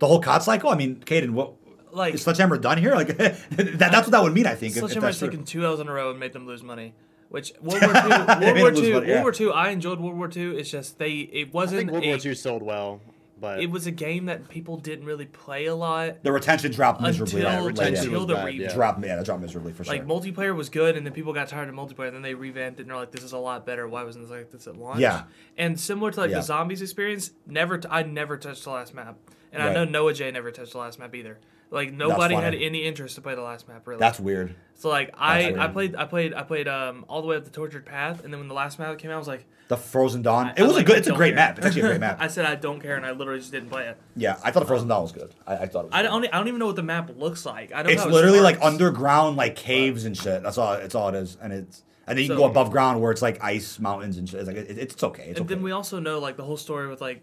the 0.00 0.08
whole 0.08 0.20
COD 0.20 0.42
cycle? 0.42 0.70
I 0.70 0.74
mean, 0.74 0.96
Caden, 0.96 1.30
what 1.30 1.52
Like- 1.92 2.14
is 2.14 2.22
Sledgehammer 2.22 2.58
done 2.58 2.78
here? 2.78 2.96
Like 2.96 3.16
that, 3.16 3.78
that's 3.78 4.08
what 4.08 4.10
that 4.10 4.22
would 4.24 4.34
mean. 4.34 4.46
I 4.48 4.56
think. 4.56 4.72
if- 4.72 4.78
if 4.78 4.80
Sledgehammer 4.80 5.06
that's 5.06 5.20
has 5.20 5.28
true. 5.28 5.30
taken 5.30 5.44
two 5.44 5.64
L's 5.64 5.78
in 5.78 5.86
a 5.88 5.92
row 5.92 6.10
and 6.10 6.18
made 6.18 6.32
them 6.32 6.46
lose 6.48 6.64
money. 6.64 6.94
Which 7.28 7.52
World 7.60 7.82
War 7.82 7.92
Two, 7.92 8.08
They 8.08 8.14
World 8.24 8.40
War 8.40 8.52
them 8.54 8.74
lose 8.74 8.80
Two, 8.80 8.88
yeah. 8.88 8.94
World 9.14 9.22
War 9.22 9.32
Two. 9.32 9.52
I 9.52 9.68
enjoyed 9.70 10.00
World 10.00 10.16
War 10.16 10.28
Two. 10.28 10.56
It's 10.56 10.70
just 10.70 10.98
they. 10.98 11.12
It 11.12 11.52
wasn't. 11.52 11.80
think 11.80 11.90
World 11.92 12.04
a, 12.04 12.08
War 12.08 12.18
II 12.24 12.34
sold 12.34 12.62
well, 12.62 13.00
but 13.38 13.60
It 13.62 13.70
was 13.70 13.86
a 13.86 13.90
game 13.90 14.24
that 14.26 14.48
people 14.48 14.78
didn't 14.78 15.04
really 15.04 15.26
play 15.26 15.66
a 15.66 15.74
lot. 15.74 16.22
The 16.22 16.32
retention 16.32 16.72
dropped 16.72 17.02
miserably. 17.02 17.42
Until- 17.42 17.52
yeah, 17.60 17.66
retention 17.66 18.04
until 18.06 18.24
the 18.26 18.34
bad, 18.34 18.44
re- 18.46 18.52
yeah. 18.52 18.72
dropped, 18.72 19.04
yeah, 19.04 19.16
that 19.16 19.26
dropped 19.26 19.42
miserably 19.42 19.72
for 19.74 19.84
sure. 19.84 19.92
Like 19.94 20.06
multiplayer 20.06 20.56
was 20.56 20.70
good, 20.70 20.96
and 20.96 21.04
then 21.04 21.12
people 21.12 21.34
got 21.34 21.48
tired 21.48 21.68
of 21.68 21.74
multiplayer. 21.74 22.06
and 22.06 22.16
Then 22.16 22.22
they 22.22 22.34
revamped 22.34 22.80
it, 22.80 22.84
and 22.84 22.90
they're 22.90 22.96
like, 22.96 23.12
"This 23.12 23.22
is 23.24 23.32
a 23.32 23.38
lot 23.38 23.66
better. 23.66 23.86
Why 23.86 24.04
wasn't 24.04 24.24
this 24.24 24.30
like 24.32 24.50
this 24.50 24.66
at 24.66 24.76
launch?" 24.78 25.00
Yeah. 25.00 25.24
And 25.58 25.78
similar 25.78 26.10
to 26.10 26.20
like 26.20 26.30
Yeah. 26.30 26.36
the 26.38 26.42
zombies 26.44 26.80
experience, 26.80 27.32
never. 27.46 27.76
T- 27.76 27.88
I 27.90 28.02
never 28.04 28.38
touched 28.38 28.64
the 28.64 28.70
last 28.70 28.94
map, 28.94 29.18
and 29.52 29.62
I 29.62 29.72
know 29.74 29.84
Noah 29.84 30.14
J 30.14 30.30
never 30.30 30.50
touched 30.50 30.72
the 30.72 30.78
last 30.78 30.98
map 30.98 31.14
either. 31.14 31.38
Like 31.70 31.92
nobody 31.92 32.34
had 32.34 32.54
any 32.54 32.84
interest 32.84 33.16
to 33.16 33.20
play 33.20 33.34
the 33.34 33.42
last 33.42 33.68
map 33.68 33.86
really. 33.86 34.00
that's 34.00 34.18
weird. 34.18 34.54
so 34.74 34.88
like 34.88 35.10
I. 35.18 35.54
I 35.54 35.68
played 35.68 35.94
I 35.96 36.06
played 36.06 36.32
I 36.32 36.42
played 36.42 36.66
um 36.66 37.04
all 37.08 37.20
the 37.20 37.28
way 37.28 37.36
up 37.36 37.44
the 37.44 37.50
tortured 37.50 37.84
path, 37.84 38.24
and 38.24 38.32
then 38.32 38.40
when 38.40 38.48
the 38.48 38.54
last 38.54 38.78
map 38.78 38.96
came 38.98 39.10
out, 39.10 39.16
I 39.16 39.18
was 39.18 39.28
like, 39.28 39.44
The 39.68 39.76
Frozen 39.76 40.22
Dawn. 40.22 40.46
I- 40.46 40.54
It 40.56 40.62
was 40.62 40.78
a 40.78 40.82
good. 40.82 40.96
It's 40.96 41.08
a 41.08 41.12
great 41.12 41.34
care. 41.34 41.46
map. 41.46 41.58
It's 41.58 41.66
actually 41.66 41.82
a 41.82 41.86
great 41.88 42.00
map. 42.00 42.16
I 42.20 42.28
said 42.28 42.46
I 42.46 42.54
don't 42.54 42.80
care, 42.80 42.96
and 42.96 43.04
I 43.04 43.10
literally 43.10 43.40
just 43.40 43.52
didn't 43.52 43.68
play 43.68 43.86
it. 43.86 43.98
yeah, 44.16 44.38
I 44.42 44.50
thought 44.50 44.60
the 44.60 44.66
Frozen 44.66 44.88
Dawn 44.88 45.02
was 45.02 45.12
good. 45.12 45.34
I, 45.46 45.56
I 45.56 45.66
thought 45.66 45.80
it 45.84 45.84
was. 45.86 45.92
I 45.92 46.02
good. 46.02 46.08
don't 46.08 46.24
I 46.34 46.38
don't 46.38 46.48
even 46.48 46.58
know 46.58 46.66
what 46.68 46.76
the 46.76 46.82
map 46.82 47.10
looks 47.18 47.44
like. 47.44 47.74
I 47.74 47.82
don't 47.82 47.92
It's 47.92 48.06
literally 48.06 48.40
like 48.40 48.58
underground, 48.62 49.36
like 49.36 49.54
caves 49.56 50.06
and 50.06 50.16
shit. 50.16 50.42
That's 50.42 50.56
all. 50.56 50.72
It's 50.72 50.94
all 50.94 51.10
it 51.10 51.16
is, 51.16 51.36
and 51.42 51.52
it's 51.52 51.82
and 52.06 52.16
then 52.16 52.22
you 52.24 52.30
can 52.30 52.38
go 52.38 52.46
above 52.46 52.70
ground 52.70 53.02
where 53.02 53.12
it's 53.12 53.20
like 53.20 53.44
ice 53.44 53.78
mountains 53.78 54.16
and 54.16 54.26
shit. 54.26 54.40
It's 54.40 54.46
like 54.48 54.56
it, 54.56 54.78
it's 54.78 55.02
okay. 55.04 55.24
It's 55.24 55.38
And 55.38 55.44
okay. 55.46 55.54
then 55.56 55.62
we 55.62 55.72
also 55.72 55.98
know 56.00 56.18
like 56.18 56.38
the 56.38 56.44
whole 56.44 56.56
story 56.56 56.88
with 56.88 57.02
like 57.02 57.20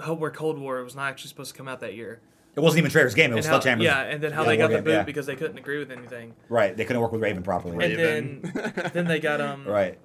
how 0.00 0.14
where 0.14 0.30
Cold 0.30 0.56
War 0.60 0.84
was 0.84 0.94
not 0.94 1.08
actually 1.08 1.30
supposed 1.30 1.50
to 1.50 1.58
come 1.58 1.66
out 1.66 1.80
that 1.80 1.94
year. 1.94 2.20
It 2.58 2.62
wasn't 2.62 2.78
even 2.84 2.90
Treyarch's 2.90 3.14
game. 3.14 3.30
It 3.32 3.36
was 3.36 3.46
and 3.46 3.54
how, 3.54 3.60
Sledgehammer's. 3.60 3.84
yeah, 3.84 4.02
and 4.02 4.22
then 4.22 4.32
how 4.32 4.42
yeah, 4.42 4.48
they 4.48 4.56
got 4.56 4.68
the 4.68 4.74
game, 4.74 4.84
boot 4.84 4.90
yeah. 4.90 5.02
because 5.04 5.26
they 5.26 5.36
couldn't 5.36 5.58
agree 5.58 5.78
with 5.78 5.90
anything. 5.90 6.34
right. 6.48 6.76
They 6.76 6.84
couldn't 6.84 7.00
work 7.00 7.12
with 7.12 7.22
Raven 7.22 7.42
properly. 7.42 7.84
And 7.84 7.98
then 7.98 8.90
then 8.92 9.06
they 9.06 9.20
got 9.20 9.40
um 9.40 9.64
Right. 9.64 9.98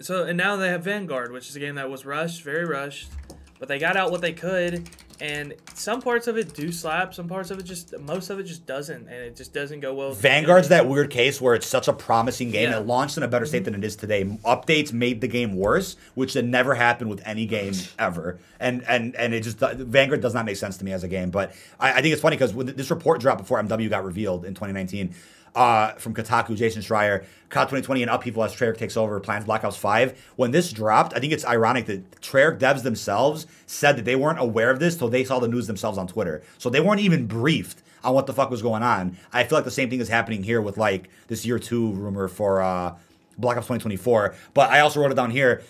so 0.00 0.24
and 0.24 0.36
now 0.36 0.56
they 0.56 0.68
have 0.68 0.84
Vanguard, 0.84 1.32
which 1.32 1.48
is 1.48 1.56
a 1.56 1.60
game 1.60 1.76
that 1.76 1.90
was 1.90 2.04
rushed, 2.04 2.42
very 2.42 2.64
rushed, 2.66 3.10
but 3.58 3.68
they 3.68 3.78
got 3.78 3.96
out 3.96 4.10
what 4.10 4.20
they 4.20 4.32
could, 4.32 4.88
and 5.22 5.54
some 5.74 6.02
parts 6.02 6.26
of 6.26 6.36
it 6.36 6.52
do 6.52 6.72
slap, 6.72 7.14
some 7.14 7.28
parts 7.28 7.52
of 7.52 7.60
it 7.60 7.62
just 7.62 7.96
most 8.00 8.28
of 8.28 8.40
it 8.40 8.42
just 8.42 8.66
doesn't, 8.66 9.06
and 9.06 9.08
it 9.08 9.36
just 9.36 9.54
doesn't 9.54 9.78
go 9.78 9.94
well. 9.94 10.12
Vanguard's 10.12 10.66
that 10.70 10.88
weird 10.88 11.10
case 11.10 11.40
where 11.40 11.54
it's 11.54 11.66
such 11.66 11.86
a 11.86 11.92
promising 11.92 12.50
game. 12.50 12.70
Yeah. 12.70 12.80
It 12.80 12.88
launched 12.88 13.16
in 13.16 13.22
a 13.22 13.28
better 13.28 13.46
state 13.46 13.64
than 13.64 13.76
it 13.76 13.84
is 13.84 13.94
today. 13.94 14.24
Updates 14.44 14.92
made 14.92 15.20
the 15.20 15.28
game 15.28 15.54
worse, 15.54 15.94
which 16.16 16.34
had 16.34 16.44
never 16.44 16.74
happened 16.74 17.08
with 17.08 17.22
any 17.24 17.46
game 17.46 17.72
ever. 18.00 18.40
And 18.58 18.82
and 18.88 19.14
and 19.14 19.32
it 19.32 19.44
just 19.44 19.58
Vanguard 19.58 20.22
does 20.22 20.34
not 20.34 20.44
make 20.44 20.56
sense 20.56 20.76
to 20.78 20.84
me 20.84 20.92
as 20.92 21.04
a 21.04 21.08
game. 21.08 21.30
But 21.30 21.54
I, 21.78 21.92
I 21.92 22.02
think 22.02 22.12
it's 22.12 22.22
funny 22.22 22.36
because 22.36 22.52
this 22.74 22.90
report 22.90 23.20
dropped 23.20 23.42
before 23.42 23.62
MW 23.62 23.88
got 23.88 24.04
revealed 24.04 24.44
in 24.44 24.54
2019. 24.54 25.14
Uh, 25.54 25.92
from 25.96 26.14
Kotaku, 26.14 26.56
Jason 26.56 26.80
Schreier, 26.80 27.26
COD 27.50 27.64
2020 27.64 28.02
and 28.02 28.10
upheaval 28.10 28.42
as 28.42 28.54
Treyarch 28.54 28.78
takes 28.78 28.96
over, 28.96 29.20
plans 29.20 29.44
Black 29.44 29.64
Ops 29.64 29.76
5. 29.76 30.32
When 30.36 30.50
this 30.50 30.72
dropped, 30.72 31.14
I 31.14 31.20
think 31.20 31.34
it's 31.34 31.44
ironic 31.44 31.84
that 31.86 32.22
Treyarch 32.22 32.58
devs 32.58 32.82
themselves 32.82 33.46
said 33.66 33.96
that 33.96 34.06
they 34.06 34.16
weren't 34.16 34.38
aware 34.38 34.70
of 34.70 34.80
this 34.80 34.96
till 34.96 35.10
they 35.10 35.24
saw 35.24 35.40
the 35.40 35.48
news 35.48 35.66
themselves 35.66 35.98
on 35.98 36.06
Twitter. 36.06 36.42
So 36.56 36.70
they 36.70 36.80
weren't 36.80 37.02
even 37.02 37.26
briefed 37.26 37.82
on 38.04 38.14
what 38.14 38.26
the 38.26 38.32
fuck 38.32 38.50
was 38.50 38.62
going 38.62 38.82
on. 38.82 39.18
I 39.32 39.44
feel 39.44 39.58
like 39.58 39.64
the 39.64 39.70
same 39.70 39.90
thing 39.90 40.00
is 40.00 40.08
happening 40.08 40.42
here 40.42 40.60
with 40.60 40.78
like 40.78 41.10
this 41.28 41.44
year 41.44 41.58
two 41.58 41.92
rumor 41.92 42.28
for 42.28 42.62
uh, 42.62 42.96
Black 43.38 43.56
Ops 43.56 43.66
2024. 43.66 44.34
But 44.54 44.70
I 44.70 44.80
also 44.80 45.00
wrote 45.00 45.12
it 45.12 45.16
down 45.16 45.30
here. 45.30 45.62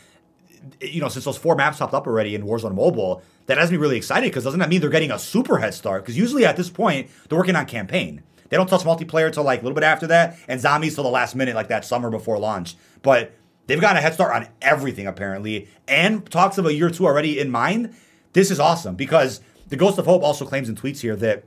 You 0.81 1.01
know, 1.01 1.09
since 1.09 1.25
those 1.25 1.37
four 1.37 1.57
maps 1.57 1.79
popped 1.79 1.93
up 1.93 2.07
already 2.07 2.37
in 2.37 2.45
Warzone 2.45 2.77
Mobile, 2.77 3.21
that 3.47 3.59
has 3.59 3.73
me 3.73 3.77
really 3.77 3.97
excited 3.97 4.31
because 4.31 4.45
doesn't 4.45 4.61
that 4.61 4.69
mean 4.69 4.81
they're 4.81 4.91
getting 4.91 5.11
a 5.11 5.19
super 5.19 5.59
head 5.59 5.75
start? 5.75 6.05
Because 6.05 6.17
usually 6.17 6.47
at 6.47 6.57
this 6.57 6.71
point 6.71 7.11
they're 7.29 7.39
working 7.39 7.57
on 7.57 7.67
campaign. 7.67 8.23
They 8.53 8.59
don't 8.59 8.67
touch 8.67 8.83
multiplayer 8.83 9.33
till 9.33 9.45
like 9.45 9.61
a 9.61 9.63
little 9.63 9.75
bit 9.75 9.83
after 9.83 10.09
that, 10.09 10.37
and 10.47 10.61
zombies 10.61 10.95
till 10.95 11.05
the 11.05 11.11
last 11.11 11.35
minute, 11.35 11.55
like 11.55 11.69
that 11.69 11.87
summer 11.87 12.11
before 12.11 12.39
launch. 12.39 12.77
But 13.01 13.33
they've 13.67 13.81
got 13.81 13.97
a 13.97 14.01
head 14.03 14.13
start 14.13 14.37
on 14.37 14.47
everything 14.61 15.07
apparently, 15.07 15.69
and 15.89 16.31
talks 16.31 16.59
of 16.59 16.67
a 16.67 16.75
year 16.75 16.91
two 16.91 17.07
already 17.07 17.41
in 17.41 17.51
mind. 17.51 17.95
This 18.35 18.51
is 18.51 18.61
awesome 18.61 18.95
because 18.95 19.41
the 19.69 19.77
Ghost 19.77 19.99
of 19.99 20.05
Hope 20.05 20.23
also 20.23 20.45
claims 20.45 20.69
in 20.69 20.75
tweets 20.75 21.01
here 21.01 21.17
that 21.17 21.45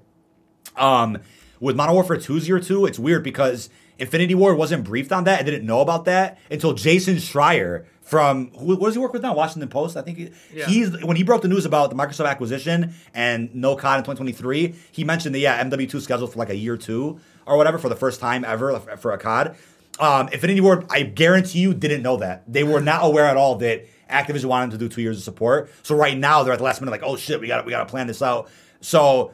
um, 0.77 1.19
with 1.59 1.75
Modern 1.75 1.93
Warfare 1.93 2.17
2's 2.17 2.47
year 2.47 2.59
two, 2.59 2.87
it's 2.87 2.97
weird 2.97 3.23
because 3.23 3.69
Infinity 3.99 4.33
Ward 4.33 4.57
wasn't 4.57 4.83
briefed 4.83 5.11
on 5.11 5.25
that. 5.25 5.39
I 5.39 5.43
didn't 5.43 5.67
know 5.67 5.81
about 5.81 6.05
that 6.05 6.39
until 6.49 6.73
Jason 6.73 7.17
Schreier 7.17 7.85
from 8.05 8.51
who 8.51 8.77
what 8.77 8.85
does 8.85 8.93
he 8.93 8.99
work 8.99 9.13
with 9.13 9.23
now? 9.23 9.33
Washington 9.33 9.67
Post, 9.67 9.97
I 9.97 10.01
think. 10.01 10.17
He, 10.17 10.29
Yeah. 10.53 10.67
He's 10.67 11.03
when 11.03 11.17
he 11.17 11.23
broke 11.23 11.41
the 11.41 11.47
news 11.47 11.65
about 11.65 11.89
the 11.89 11.95
Microsoft 11.95 12.29
acquisition 12.29 12.93
and 13.13 13.53
no 13.53 13.75
COD 13.75 13.97
in 13.97 14.03
2023. 14.03 14.75
He 14.91 15.03
mentioned 15.03 15.33
that 15.35 15.39
yeah, 15.39 15.61
MW2 15.63 15.99
scheduled 16.01 16.31
for 16.31 16.39
like 16.39 16.49
a 16.49 16.55
year 16.55 16.77
two 16.77 17.19
or 17.45 17.57
whatever 17.57 17.79
for 17.79 17.89
the 17.89 17.95
first 17.95 18.19
time 18.19 18.45
ever 18.45 18.79
for 18.97 19.11
a 19.11 19.17
COD. 19.17 19.55
Um, 19.99 20.27
Infinity 20.29 20.61
Ward, 20.61 20.85
I 20.89 21.03
guarantee 21.03 21.59
you, 21.59 21.73
didn't 21.73 22.03
know 22.03 22.17
that. 22.17 22.43
They 22.51 22.63
were 22.63 22.81
not 22.81 23.03
aware 23.03 23.25
at 23.25 23.37
all 23.37 23.55
that 23.55 23.87
Activision 24.09 24.45
wanted 24.45 24.71
to 24.71 24.77
do 24.77 24.87
two 24.87 25.01
years 25.01 25.17
of 25.17 25.23
support. 25.23 25.71
So 25.83 25.95
right 25.95 26.17
now 26.17 26.43
they're 26.43 26.53
at 26.53 26.59
the 26.59 26.65
last 26.65 26.81
minute, 26.81 26.91
like, 26.91 27.03
oh 27.03 27.15
shit, 27.15 27.39
we 27.39 27.47
got 27.47 27.65
we 27.65 27.71
got 27.71 27.79
to 27.79 27.89
plan 27.89 28.05
this 28.05 28.21
out. 28.21 28.49
So 28.81 29.33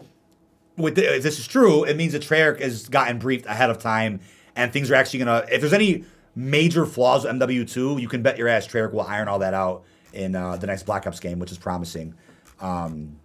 with 0.77 0.95
the, 0.95 1.17
if 1.17 1.23
this 1.23 1.39
is 1.39 1.47
true, 1.47 1.83
it 1.83 1.97
means 1.97 2.13
that 2.13 2.21
Treyarch 2.21 2.61
has 2.61 2.87
gotten 2.87 3.19
briefed 3.19 3.47
ahead 3.47 3.69
of 3.69 3.79
time, 3.79 4.21
and 4.55 4.71
things 4.71 4.89
are 4.89 4.95
actually 4.95 5.19
gonna. 5.19 5.45
If 5.51 5.59
there's 5.59 5.73
any 5.73 6.05
major 6.35 6.85
flaws 6.85 7.23
with 7.23 7.33
MW2, 7.35 8.01
you 8.01 8.07
can 8.07 8.21
bet 8.21 8.37
your 8.37 8.47
ass 8.47 8.67
Treyarch 8.67 8.93
will 8.93 9.01
iron 9.01 9.27
all 9.27 9.39
that 9.39 9.53
out 9.53 9.83
in 10.13 10.35
uh, 10.35 10.57
the 10.57 10.67
next 10.67 10.83
Black 10.83 11.07
Ops 11.07 11.19
game, 11.19 11.39
which 11.39 11.51
is 11.51 11.57
promising. 11.57 12.13
Um, 12.59 13.17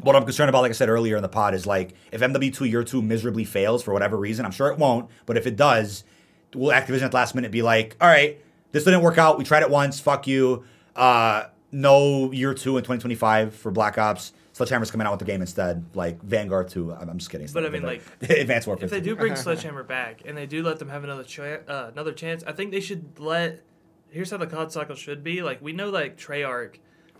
what 0.00 0.14
I'm 0.14 0.24
concerned 0.24 0.48
about, 0.48 0.62
like 0.62 0.70
I 0.70 0.74
said 0.74 0.88
earlier 0.88 1.16
in 1.16 1.22
the 1.22 1.28
pod, 1.28 1.54
is 1.54 1.66
like 1.66 1.94
if 2.12 2.20
MW2 2.20 2.70
Year 2.70 2.84
2 2.84 3.02
miserably 3.02 3.44
fails 3.44 3.82
for 3.82 3.92
whatever 3.92 4.16
reason, 4.16 4.44
I'm 4.44 4.52
sure 4.52 4.68
it 4.68 4.78
won't, 4.78 5.10
but 5.26 5.36
if 5.36 5.46
it 5.46 5.56
does, 5.56 6.04
will 6.54 6.70
Activision 6.70 7.02
at 7.02 7.10
the 7.10 7.16
last 7.16 7.34
minute 7.34 7.50
be 7.50 7.62
like, 7.62 7.96
all 8.00 8.08
right, 8.08 8.40
this 8.72 8.84
didn't 8.84 9.02
work 9.02 9.18
out. 9.18 9.38
We 9.38 9.44
tried 9.44 9.62
it 9.62 9.70
once. 9.70 9.98
Fuck 9.98 10.26
you. 10.26 10.64
Uh, 10.94 11.44
no 11.72 12.30
Year 12.32 12.54
2 12.54 12.76
in 12.78 12.82
2025 12.82 13.54
for 13.54 13.70
Black 13.70 13.98
Ops. 13.98 14.32
Sledgehammer's 14.58 14.90
coming 14.90 15.06
out 15.06 15.12
with 15.12 15.20
the 15.20 15.24
game 15.24 15.40
instead, 15.40 15.84
like 15.94 16.20
Vanguard 16.22 16.68
2. 16.68 16.92
I'm, 16.92 17.08
I'm 17.08 17.18
just 17.18 17.30
kidding. 17.30 17.48
But 17.54 17.64
I 17.64 17.68
mean, 17.70 17.82
good, 17.82 18.02
Advanced 18.30 18.66
Warfare. 18.66 18.86
if 18.86 18.90
they 18.90 19.00
do 19.00 19.14
bring 19.14 19.36
Sledgehammer 19.46 19.84
back 19.84 20.22
and 20.26 20.36
they 20.36 20.46
do 20.46 20.62
let 20.64 20.78
them 20.80 20.88
have 20.88 21.04
another 21.04 21.22
ch- 21.24 21.38
uh, 21.40 21.90
another 21.92 22.12
chance, 22.12 22.42
I 22.44 22.52
think 22.52 22.72
they 22.72 22.80
should 22.80 23.18
let. 23.18 23.62
Here's 24.10 24.30
how 24.30 24.36
the 24.38 24.46
COD 24.46 24.72
cycle 24.72 24.96
should 24.96 25.22
be. 25.22 25.42
Like 25.42 25.62
we 25.62 25.72
know, 25.72 25.90
like 25.90 26.16
Treyarch, 26.18 26.76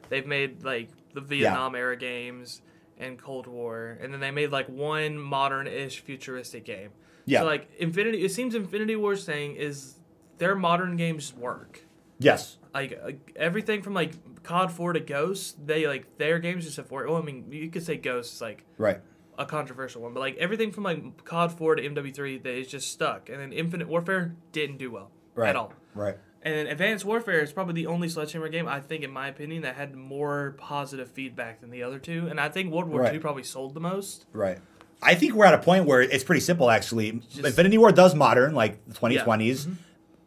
they've 0.09 0.27
made 0.27 0.65
like 0.65 0.89
the 1.15 1.21
Vietnam 1.21 1.75
era 1.75 1.97
games 1.97 2.61
and 2.99 3.17
Cold 3.19 3.47
War, 3.47 3.97
and 4.01 4.13
then 4.13 4.19
they 4.21 4.33
made 4.33 4.51
like 4.51 4.69
one 4.69 5.17
modern-ish 5.17 6.01
futuristic 6.01 6.65
game. 6.65 6.91
Yeah. 7.25 7.41
So 7.41 7.47
like 7.47 7.69
Infinity, 7.79 8.25
it 8.25 8.33
seems 8.33 8.55
Infinity 8.57 8.97
War's 8.97 9.25
thing 9.25 9.55
is 9.55 9.95
their 10.39 10.57
modern 10.57 10.97
games 10.97 11.33
work. 11.35 11.85
yes. 12.19 12.57
Like 12.75 13.01
uh, 13.03 13.13
everything 13.37 13.83
from 13.83 13.95
like 13.95 14.13
COD 14.43 14.71
4 14.73 14.93
to 14.95 15.01
Ghost, 15.01 15.67
they 15.67 15.87
like 15.87 16.19
their 16.19 16.39
games 16.39 16.65
just 16.65 16.77
have 16.77 16.87
four. 16.87 17.07
Well, 17.07 17.17
I 17.17 17.23
mean, 17.23 17.47
you 17.51 17.71
could 17.71 17.85
say 17.85 17.97
Ghost 17.97 18.35
is 18.35 18.41
like 18.41 18.65
Right. 18.77 19.01
a 19.39 19.47
controversial 19.47 20.03
one, 20.03 20.15
but 20.15 20.21
like 20.21 20.37
everything 20.37 20.73
from 20.73 20.85
like 20.85 21.25
COD 21.25 21.53
4 21.53 21.75
to 21.77 21.83
MW3 21.83 22.43
that 22.43 22.55
is 22.55 22.69
just 22.69 22.91
stuck, 22.93 23.29
and 23.29 23.41
then 23.41 23.53
Infinite 23.53 23.89
Warfare 23.89 24.37
didn't 24.53 24.79
do 24.79 24.91
well 24.91 25.11
Right. 25.35 25.51
at 25.51 25.57
all. 25.57 25.73
Right. 25.95 26.17
And 26.43 26.55
then 26.55 26.67
Advanced 26.69 27.05
Warfare 27.05 27.41
is 27.41 27.53
probably 27.53 27.75
the 27.75 27.87
only 27.89 28.09
Sledgehammer 28.09 28.49
game 28.49 28.69
I 28.69 28.81
think, 28.81 29.03
in 29.03 29.11
my 29.11 29.27
opinion, 29.29 29.63
that 29.63 29.75
had 29.75 29.97
more 29.97 30.55
positive 30.57 31.11
feedback 31.11 31.61
than 31.61 31.71
the 31.71 31.83
other 31.83 31.99
two. 31.99 32.29
And 32.29 32.41
I 32.41 32.49
think 32.49 32.73
World 32.73 32.89
War 32.89 33.01
Right. 33.03 33.13
II 33.15 33.19
probably 33.19 33.43
sold 33.43 33.75
the 33.75 33.81
most. 33.81 34.27
Right. 34.33 34.59
I 35.03 35.15
think 35.15 35.35
we're 35.35 35.45
at 35.47 35.55
a 35.55 35.59
point 35.59 35.85
where 35.87 36.01
it's 36.01 36.25
pretty 36.25 36.41
simple, 36.41 36.71
actually. 36.71 37.11
Just- 37.29 37.45
Infinity 37.45 37.77
War 37.79 37.91
does 37.93 38.15
modern, 38.15 38.55
like 38.55 38.85
the 38.87 38.95
2020s, 38.95 39.67
mm-hmm. 39.67 39.73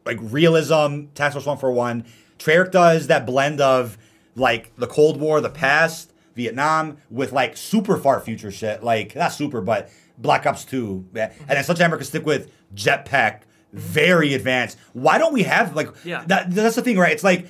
like 0.06 0.18
realism, 0.22 1.06
Task 1.16 1.34
Force 1.34 1.46
One 1.46 1.58
for 1.58 1.72
One. 1.72 2.06
Treyarch 2.42 2.72
does 2.72 3.08
that 3.08 3.26
blend 3.26 3.62
of 3.62 3.98
like 4.36 4.76
the 4.78 4.88
Cold 4.88 5.20
War, 5.20 5.42
the 5.42 5.50
past, 5.50 6.12
Vietnam, 6.36 6.98
with 7.10 7.32
like 7.32 7.58
super 7.58 7.98
far 7.98 8.20
future 8.20 8.52
shit, 8.52 8.84
like 8.84 9.16
not 9.16 9.32
super, 9.34 9.62
but 9.62 9.90
Black 10.18 10.46
Ops 10.46 10.66
2. 10.66 11.06
Yeah. 11.14 11.32
And 11.40 11.50
then 11.50 11.64
Sledgehammer 11.64 11.98
can 11.98 12.06
stick 12.06 12.26
with 12.26 12.52
jetpack, 12.76 13.42
very 13.74 14.34
advanced. 14.34 14.78
Why 14.94 15.18
don't 15.18 15.34
we 15.34 15.44
have 15.44 15.76
like 15.76 15.90
Yeah. 16.04 16.24
that? 16.28 16.52
That's 16.54 16.76
the 16.76 16.82
thing, 16.82 16.98
right? 16.98 17.12
It's 17.12 17.24
like 17.24 17.48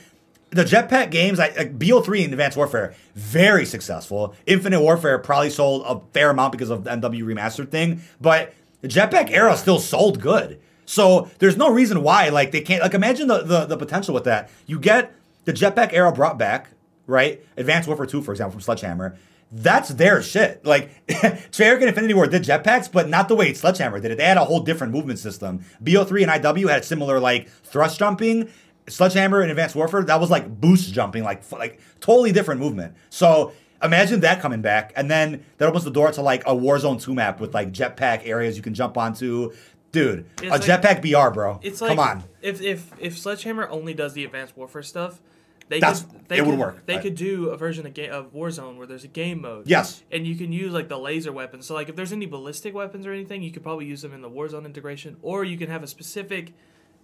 the 0.50 0.64
jetpack 0.66 1.12
games, 1.12 1.40
like, 1.40 1.58
like 1.58 1.80
BO3 1.80 2.26
and 2.26 2.34
Advanced 2.34 2.58
Warfare, 2.58 2.94
very 3.16 3.66
successful. 3.66 4.36
Infinite 4.46 4.82
Warfare 4.82 5.18
probably 5.20 5.50
sold 5.50 5.84
a 5.88 6.02
fair 6.14 6.30
amount 6.30 6.52
because 6.52 6.70
of 6.70 6.84
the 6.84 6.90
MW 6.90 7.24
remastered 7.24 7.70
thing, 7.70 8.02
but 8.20 8.54
the 8.82 8.90
jetpack 8.90 9.32
era 9.32 9.56
still 9.56 9.80
sold 9.80 10.20
good. 10.20 10.60
So 10.92 11.30
there's 11.40 11.56
no 11.56 11.72
reason 11.72 12.04
why 12.04 12.28
like 12.28 12.52
they 12.52 12.60
can't 12.60 12.82
like 12.82 12.94
imagine 12.94 13.30
the, 13.30 13.44
the 13.44 13.66
the 13.66 13.78
potential 13.78 14.14
with 14.14 14.26
that. 14.26 14.50
You 14.68 14.78
get 14.78 15.16
the 15.46 15.54
jetpack 15.54 15.94
era 15.94 16.12
brought 16.12 16.38
back, 16.38 16.72
right? 17.08 17.42
Advanced 17.56 17.88
Warfare 17.88 18.06
2, 18.06 18.22
for 18.22 18.32
example, 18.32 18.52
from 18.52 18.62
Sledgehammer. 18.62 19.18
That's 19.54 19.88
their 19.88 20.22
shit. 20.22 20.66
Like 20.66 20.90
Treyarch 21.08 21.76
and 21.76 21.86
Infinity 21.86 22.14
War 22.14 22.28
did 22.28 22.44
jetpacks, 22.44 22.92
but 22.92 23.08
not 23.08 23.30
the 23.30 23.38
way 23.38 23.54
Sledgehammer 23.54 24.02
did 24.02 24.12
it. 24.12 24.18
They 24.18 24.26
had 24.26 24.36
a 24.36 24.44
whole 24.44 24.60
different 24.60 24.92
movement 24.92 25.20
system. 25.20 25.64
BO3 25.82 26.24
and 26.24 26.44
IW 26.44 26.70
had 26.70 26.84
similar 26.84 27.22
like 27.22 27.48
thrust 27.48 27.98
jumping. 27.98 28.50
Sledgehammer 28.90 29.40
and 29.40 29.50
Advanced 29.50 29.76
Warfare, 29.78 30.04
that 30.04 30.20
was 30.20 30.30
like 30.30 30.60
boost 30.60 30.92
jumping, 30.94 31.24
like 31.24 31.50
like 31.54 31.80
totally 32.02 32.34
different 32.34 32.60
movement. 32.60 32.96
So 33.10 33.54
imagine 33.84 34.20
that 34.22 34.42
coming 34.42 34.62
back, 34.62 34.94
and 34.96 35.10
then 35.10 35.44
that 35.58 35.68
opens 35.68 35.84
the 35.84 35.92
door 35.92 36.12
to 36.12 36.22
like 36.22 36.44
a 36.44 36.52
Warzone 36.54 37.02
2 37.02 37.14
map 37.14 37.40
with 37.40 37.54
like 37.54 37.72
jetpack 37.72 38.28
areas 38.28 38.58
you 38.58 38.64
can 38.64 38.74
jump 38.74 38.98
onto. 38.98 39.52
Dude, 39.92 40.26
It's 40.42 40.44
a 40.44 40.50
like- 40.50 40.62
jetpack 40.62 41.02
BR, 41.02 41.34
bro. 41.34 41.60
It's 41.62 41.82
like 41.82 41.90
Come 41.90 42.00
on. 42.00 42.24
If 42.42 42.62
if 42.62 42.92
if 43.00 43.18
Sledgehammer 43.18 43.68
only 43.70 43.94
does 43.94 44.14
the 44.14 44.24
Advanced 44.26 44.56
Warfare 44.56 44.84
stuff, 44.84 45.20
they 45.68 45.80
That's- 45.80 46.04
could, 46.04 46.28
they 46.28 46.38
it 46.38 46.46
would 46.46 46.52
could- 46.52 46.60
work, 46.60 46.86
They 46.86 46.94
right. 46.96 47.02
could 47.02 47.16
do 47.16 47.50
a 47.50 47.58
version 47.58 47.86
of, 47.86 47.98
of 47.98 48.34
Warzone 48.34 48.78
where 48.78 48.88
there's 48.88 49.04
a 49.04 49.08
game 49.10 49.42
mode. 49.42 49.68
Yes. 49.68 50.04
And 50.12 50.26
you 50.28 50.36
can 50.36 50.52
use 50.54 50.72
like 50.74 50.88
the 50.90 50.98
laser 50.98 51.32
weapons. 51.32 51.66
So 51.66 51.74
like 51.74 51.90
if 51.90 51.96
there's 51.96 52.12
any 52.14 52.26
ballistic 52.26 52.74
weapons 52.74 53.06
or 53.06 53.12
anything, 53.14 53.42
you 53.44 53.52
could 53.52 53.64
probably 53.64 53.86
use 53.86 54.02
them 54.02 54.14
in 54.14 54.22
the 54.22 54.30
Warzone 54.30 54.66
integration, 54.66 55.18
or 55.22 55.44
you 55.44 55.58
can 55.58 55.70
have 55.70 55.84
a 55.84 55.88
specific 55.88 56.54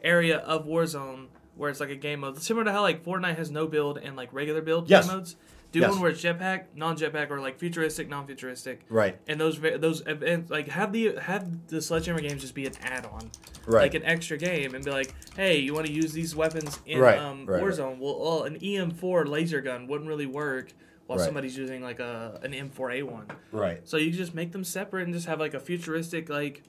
area 0.03 0.37
of 0.39 0.65
Warzone 0.65 1.27
where 1.55 1.69
it's 1.69 1.79
like 1.79 1.89
a 1.89 1.95
game 1.95 2.19
mode, 2.19 2.41
similar 2.41 2.63
to 2.65 2.71
how 2.71 2.81
like 2.81 3.03
Fortnite 3.03 3.35
has 3.37 3.49
no 3.49 3.67
build 3.67 3.97
and 3.97 4.15
like 4.15 4.31
regular 4.31 4.61
build 4.61 4.89
Yes. 4.89 5.07
game 5.07 5.15
modes. 5.17 5.35
Do 5.77 5.81
Yes. 5.81 5.91
one 5.91 6.01
where 6.01 6.09
it's 6.11 6.23
jetpack, 6.23 6.63
non-jetpack, 6.75 7.29
or 7.29 7.39
like 7.39 7.59
futuristic, 7.59 8.09
non-futuristic. 8.09 8.81
Right. 8.89 9.19
And 9.27 9.39
those 9.39 9.59
those 9.59 10.01
events 10.07 10.49
like 10.49 10.69
have 10.69 10.91
the 10.91 11.15
have 11.21 11.67
the 11.67 11.81
Sledgehammer 11.81 12.19
games 12.21 12.41
just 12.41 12.55
be 12.55 12.65
an 12.65 12.73
add-on, 12.81 13.29
Right. 13.67 13.81
like 13.83 13.93
an 13.93 14.03
extra 14.03 14.37
game, 14.37 14.73
and 14.73 14.83
be 14.83 14.89
like, 14.89 15.13
hey, 15.35 15.59
you 15.59 15.73
want 15.75 15.85
to 15.85 15.91
use 15.93 16.13
these 16.13 16.35
weapons 16.35 16.79
in 16.87 16.99
Right, 16.99 17.19
um, 17.19 17.45
right. 17.45 17.61
Warzone? 17.61 17.99
Well, 17.99 18.19
well, 18.19 18.43
an 18.43 18.57
EM4 18.59 19.27
laser 19.27 19.61
gun 19.61 19.85
wouldn't 19.87 20.09
really 20.09 20.25
work 20.25 20.73
while 21.05 21.19
Right. 21.19 21.25
somebody's 21.25 21.55
using 21.55 21.83
like 21.83 21.99
a 21.99 22.39
an 22.41 22.53
M4A1. 22.53 23.25
Right. 23.51 23.81
So 23.87 23.97
you 23.97 24.09
just 24.11 24.33
make 24.33 24.51
them 24.51 24.63
separate 24.63 25.03
and 25.03 25.13
just 25.13 25.27
have 25.27 25.39
like 25.39 25.53
a 25.53 25.59
futuristic 25.59 26.27
like 26.27 26.63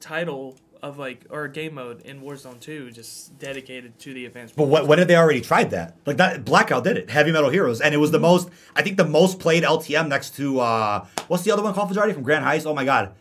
title 0.00 0.56
of 0.84 0.98
like 0.98 1.24
or 1.30 1.44
a 1.44 1.48
game 1.50 1.74
mode 1.74 2.02
in 2.02 2.20
Warzone 2.20 2.60
2 2.60 2.90
just 2.90 3.38
dedicated 3.38 3.98
to 4.00 4.12
the 4.12 4.26
advanced. 4.26 4.54
But 4.54 4.68
what, 4.68 4.86
when 4.86 4.98
have 4.98 5.08
they 5.08 5.16
already 5.16 5.40
tried 5.40 5.70
that? 5.70 5.96
Like 6.04 6.18
that 6.18 6.44
Blackout 6.44 6.84
did 6.84 6.98
it, 6.98 7.08
Heavy 7.10 7.32
Metal 7.32 7.48
Heroes, 7.48 7.80
and 7.80 7.94
it 7.94 7.98
was 7.98 8.10
the 8.10 8.18
Mm-hmm. 8.18 8.22
most. 8.22 8.50
I 8.76 8.82
think 8.82 8.98
the 8.98 9.04
most 9.06 9.40
played 9.40 9.62
LTM 9.64 10.08
next 10.08 10.36
to 10.36 10.60
uh, 10.60 11.06
what's 11.28 11.42
the 11.42 11.50
other 11.52 11.62
one? 11.62 11.72
called 11.74 11.88
Fajardi 11.88 12.12
from 12.12 12.22
Grand 12.22 12.44
Heist. 12.44 12.66
Oh 12.66 12.74
my 12.74 12.84
god. 12.84 13.14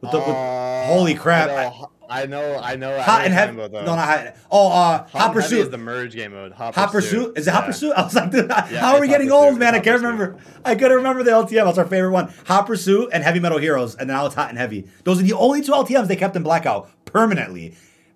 With 0.00 0.10
the, 0.12 0.18
with, 0.18 0.28
Uh, 0.28 0.86
holy 0.86 1.14
crap! 1.14 1.50
I 1.50 1.64
know, 1.64 1.90
I 2.08 2.26
know. 2.26 2.58
I 2.62 2.76
know. 2.76 3.00
Hot 3.00 3.24
and 3.24 3.34
heavy. 3.34 3.56
No, 3.56 3.66
not 3.68 3.98
hot. 3.98 4.34
Oh, 4.50 4.68
uh, 4.68 4.72
Hot, 4.72 5.10
Hot 5.10 5.32
Pursuit. 5.32 5.60
is 5.60 5.70
the 5.70 5.78
merge 5.78 6.14
game 6.14 6.32
mode. 6.32 6.52
Hot, 6.52 6.74
Hot 6.74 6.90
Pursuit? 6.92 7.36
Is 7.36 7.46
it 7.46 7.50
Hot 7.50 7.62
Yeah. 7.62 7.66
Pursuit? 7.66 7.92
I 7.96 8.02
was 8.04 8.14
like, 8.14 8.30
dude, 8.30 8.50
how 8.50 8.94
are 8.94 9.00
we 9.00 9.08
getting 9.08 9.28
Pursuit. 9.28 9.36
old, 9.38 9.58
man? 9.58 9.74
I 9.74 9.80
can't 9.80 10.00
Pursuit. 10.00 10.02
remember. 10.12 10.38
I 10.64 10.74
couldn't 10.74 10.96
remember 10.96 11.22
the 11.22 11.30
LTM. 11.32 11.64
That's 11.64 11.78
our 11.78 11.86
favorite 11.86 12.12
one. 12.12 12.32
Hot 12.46 12.66
Pursuit 12.66 13.10
and 13.12 13.22
Heavy 13.24 13.40
Metal 13.40 13.58
Heroes, 13.58 13.94
and 13.96 14.08
then 14.08 14.16
now 14.16 14.26
it's 14.26 14.34
Hot 14.34 14.48
and 14.48 14.58
Heavy. 14.58 14.86
Those 15.04 15.20
are 15.20 15.24
the 15.24 15.32
only 15.34 15.62
two 15.62 15.72
LTMs 15.72 16.08
they 16.08 16.16
kept 16.16 16.36
in 16.36 16.42
Blackout 16.42 16.88
permanently. 17.04 17.74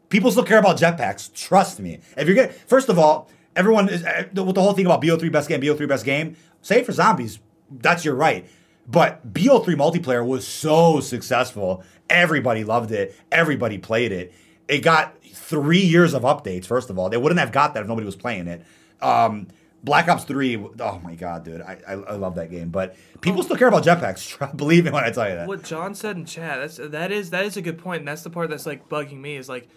People 0.09 0.31
still 0.31 0.45
care 0.45 0.59
about 0.59 0.77
jetpacks. 0.79 1.33
Trust 1.35 1.79
me. 1.81 2.01
If 2.17 2.27
you're 2.27 2.35
getting, 2.35 2.57
first 2.67 2.89
of 2.89 2.99
all, 2.99 3.31
everyone 3.57 3.89
is 3.89 4.03
uh, 4.05 4.25
with 4.35 4.55
the 4.55 4.63
whole 4.63 4.73
thing 4.73 4.87
about 4.87 5.03
BO3 5.03 5.31
best 5.31 5.49
game, 5.49 5.61
BO3 5.61 5.89
best 5.89 6.05
game. 6.05 6.37
Save 6.63 6.87
for 6.87 6.93
zombies. 6.93 7.39
That's 7.71 8.05
your 8.05 8.15
right. 8.17 8.47
But 8.89 9.33
BO3 9.33 9.67
multiplayer 9.77 10.27
was 10.27 10.45
so 10.45 10.99
successful. 10.99 11.85
Everybody 12.11 12.65
loved 12.65 12.93
it. 12.93 13.17
Everybody 13.33 13.79
played 13.79 14.13
it. 14.13 14.35
It 14.69 14.81
got 14.81 15.17
three 15.25 15.81
years 15.81 16.13
of 16.13 16.23
updates. 16.23 16.67
First 16.67 16.91
of 16.91 16.99
all, 16.99 17.09
they 17.09 17.17
wouldn't 17.17 17.41
have 17.41 17.53
got 17.53 17.75
that 17.75 17.81
if 17.81 17.89
nobody 17.89 18.05
was 18.05 18.17
playing 18.17 18.49
it. 18.49 18.65
Um, 19.01 19.49
Black 19.83 20.09
Ops 20.09 20.25
Three. 20.25 20.57
Oh 20.57 21.01
my 21.03 21.15
god, 21.15 21.45
dude, 21.45 21.63
I, 21.63 21.79
I, 21.89 21.93
I 21.93 22.15
love 22.17 22.35
that 22.35 22.51
game. 22.51 22.69
But 22.69 22.97
people 23.21 23.43
still 23.43 23.57
care 23.57 23.69
about 23.69 23.85
jetpacks. 23.85 24.57
Believe 24.57 24.85
me 24.85 24.91
when 24.91 25.05
I 25.05 25.11
tell 25.11 25.29
you 25.29 25.37
that. 25.37 25.49
What 25.49 25.63
John 25.63 25.95
said 25.95 26.17
in 26.17 26.27
chat, 26.27 26.59
that's 26.61 26.77
that 26.77 27.11
is 27.11 27.31
that 27.31 27.47
is 27.47 27.57
a 27.57 27.63
good 27.63 27.79
point, 27.79 28.01
and 28.01 28.09
that's 28.09 28.23
the 28.23 28.31
part 28.31 28.51
that's 28.51 28.67
like 28.67 28.89
bugging 28.89 29.21
me 29.21 29.37
is 29.37 29.49
like 29.49 29.69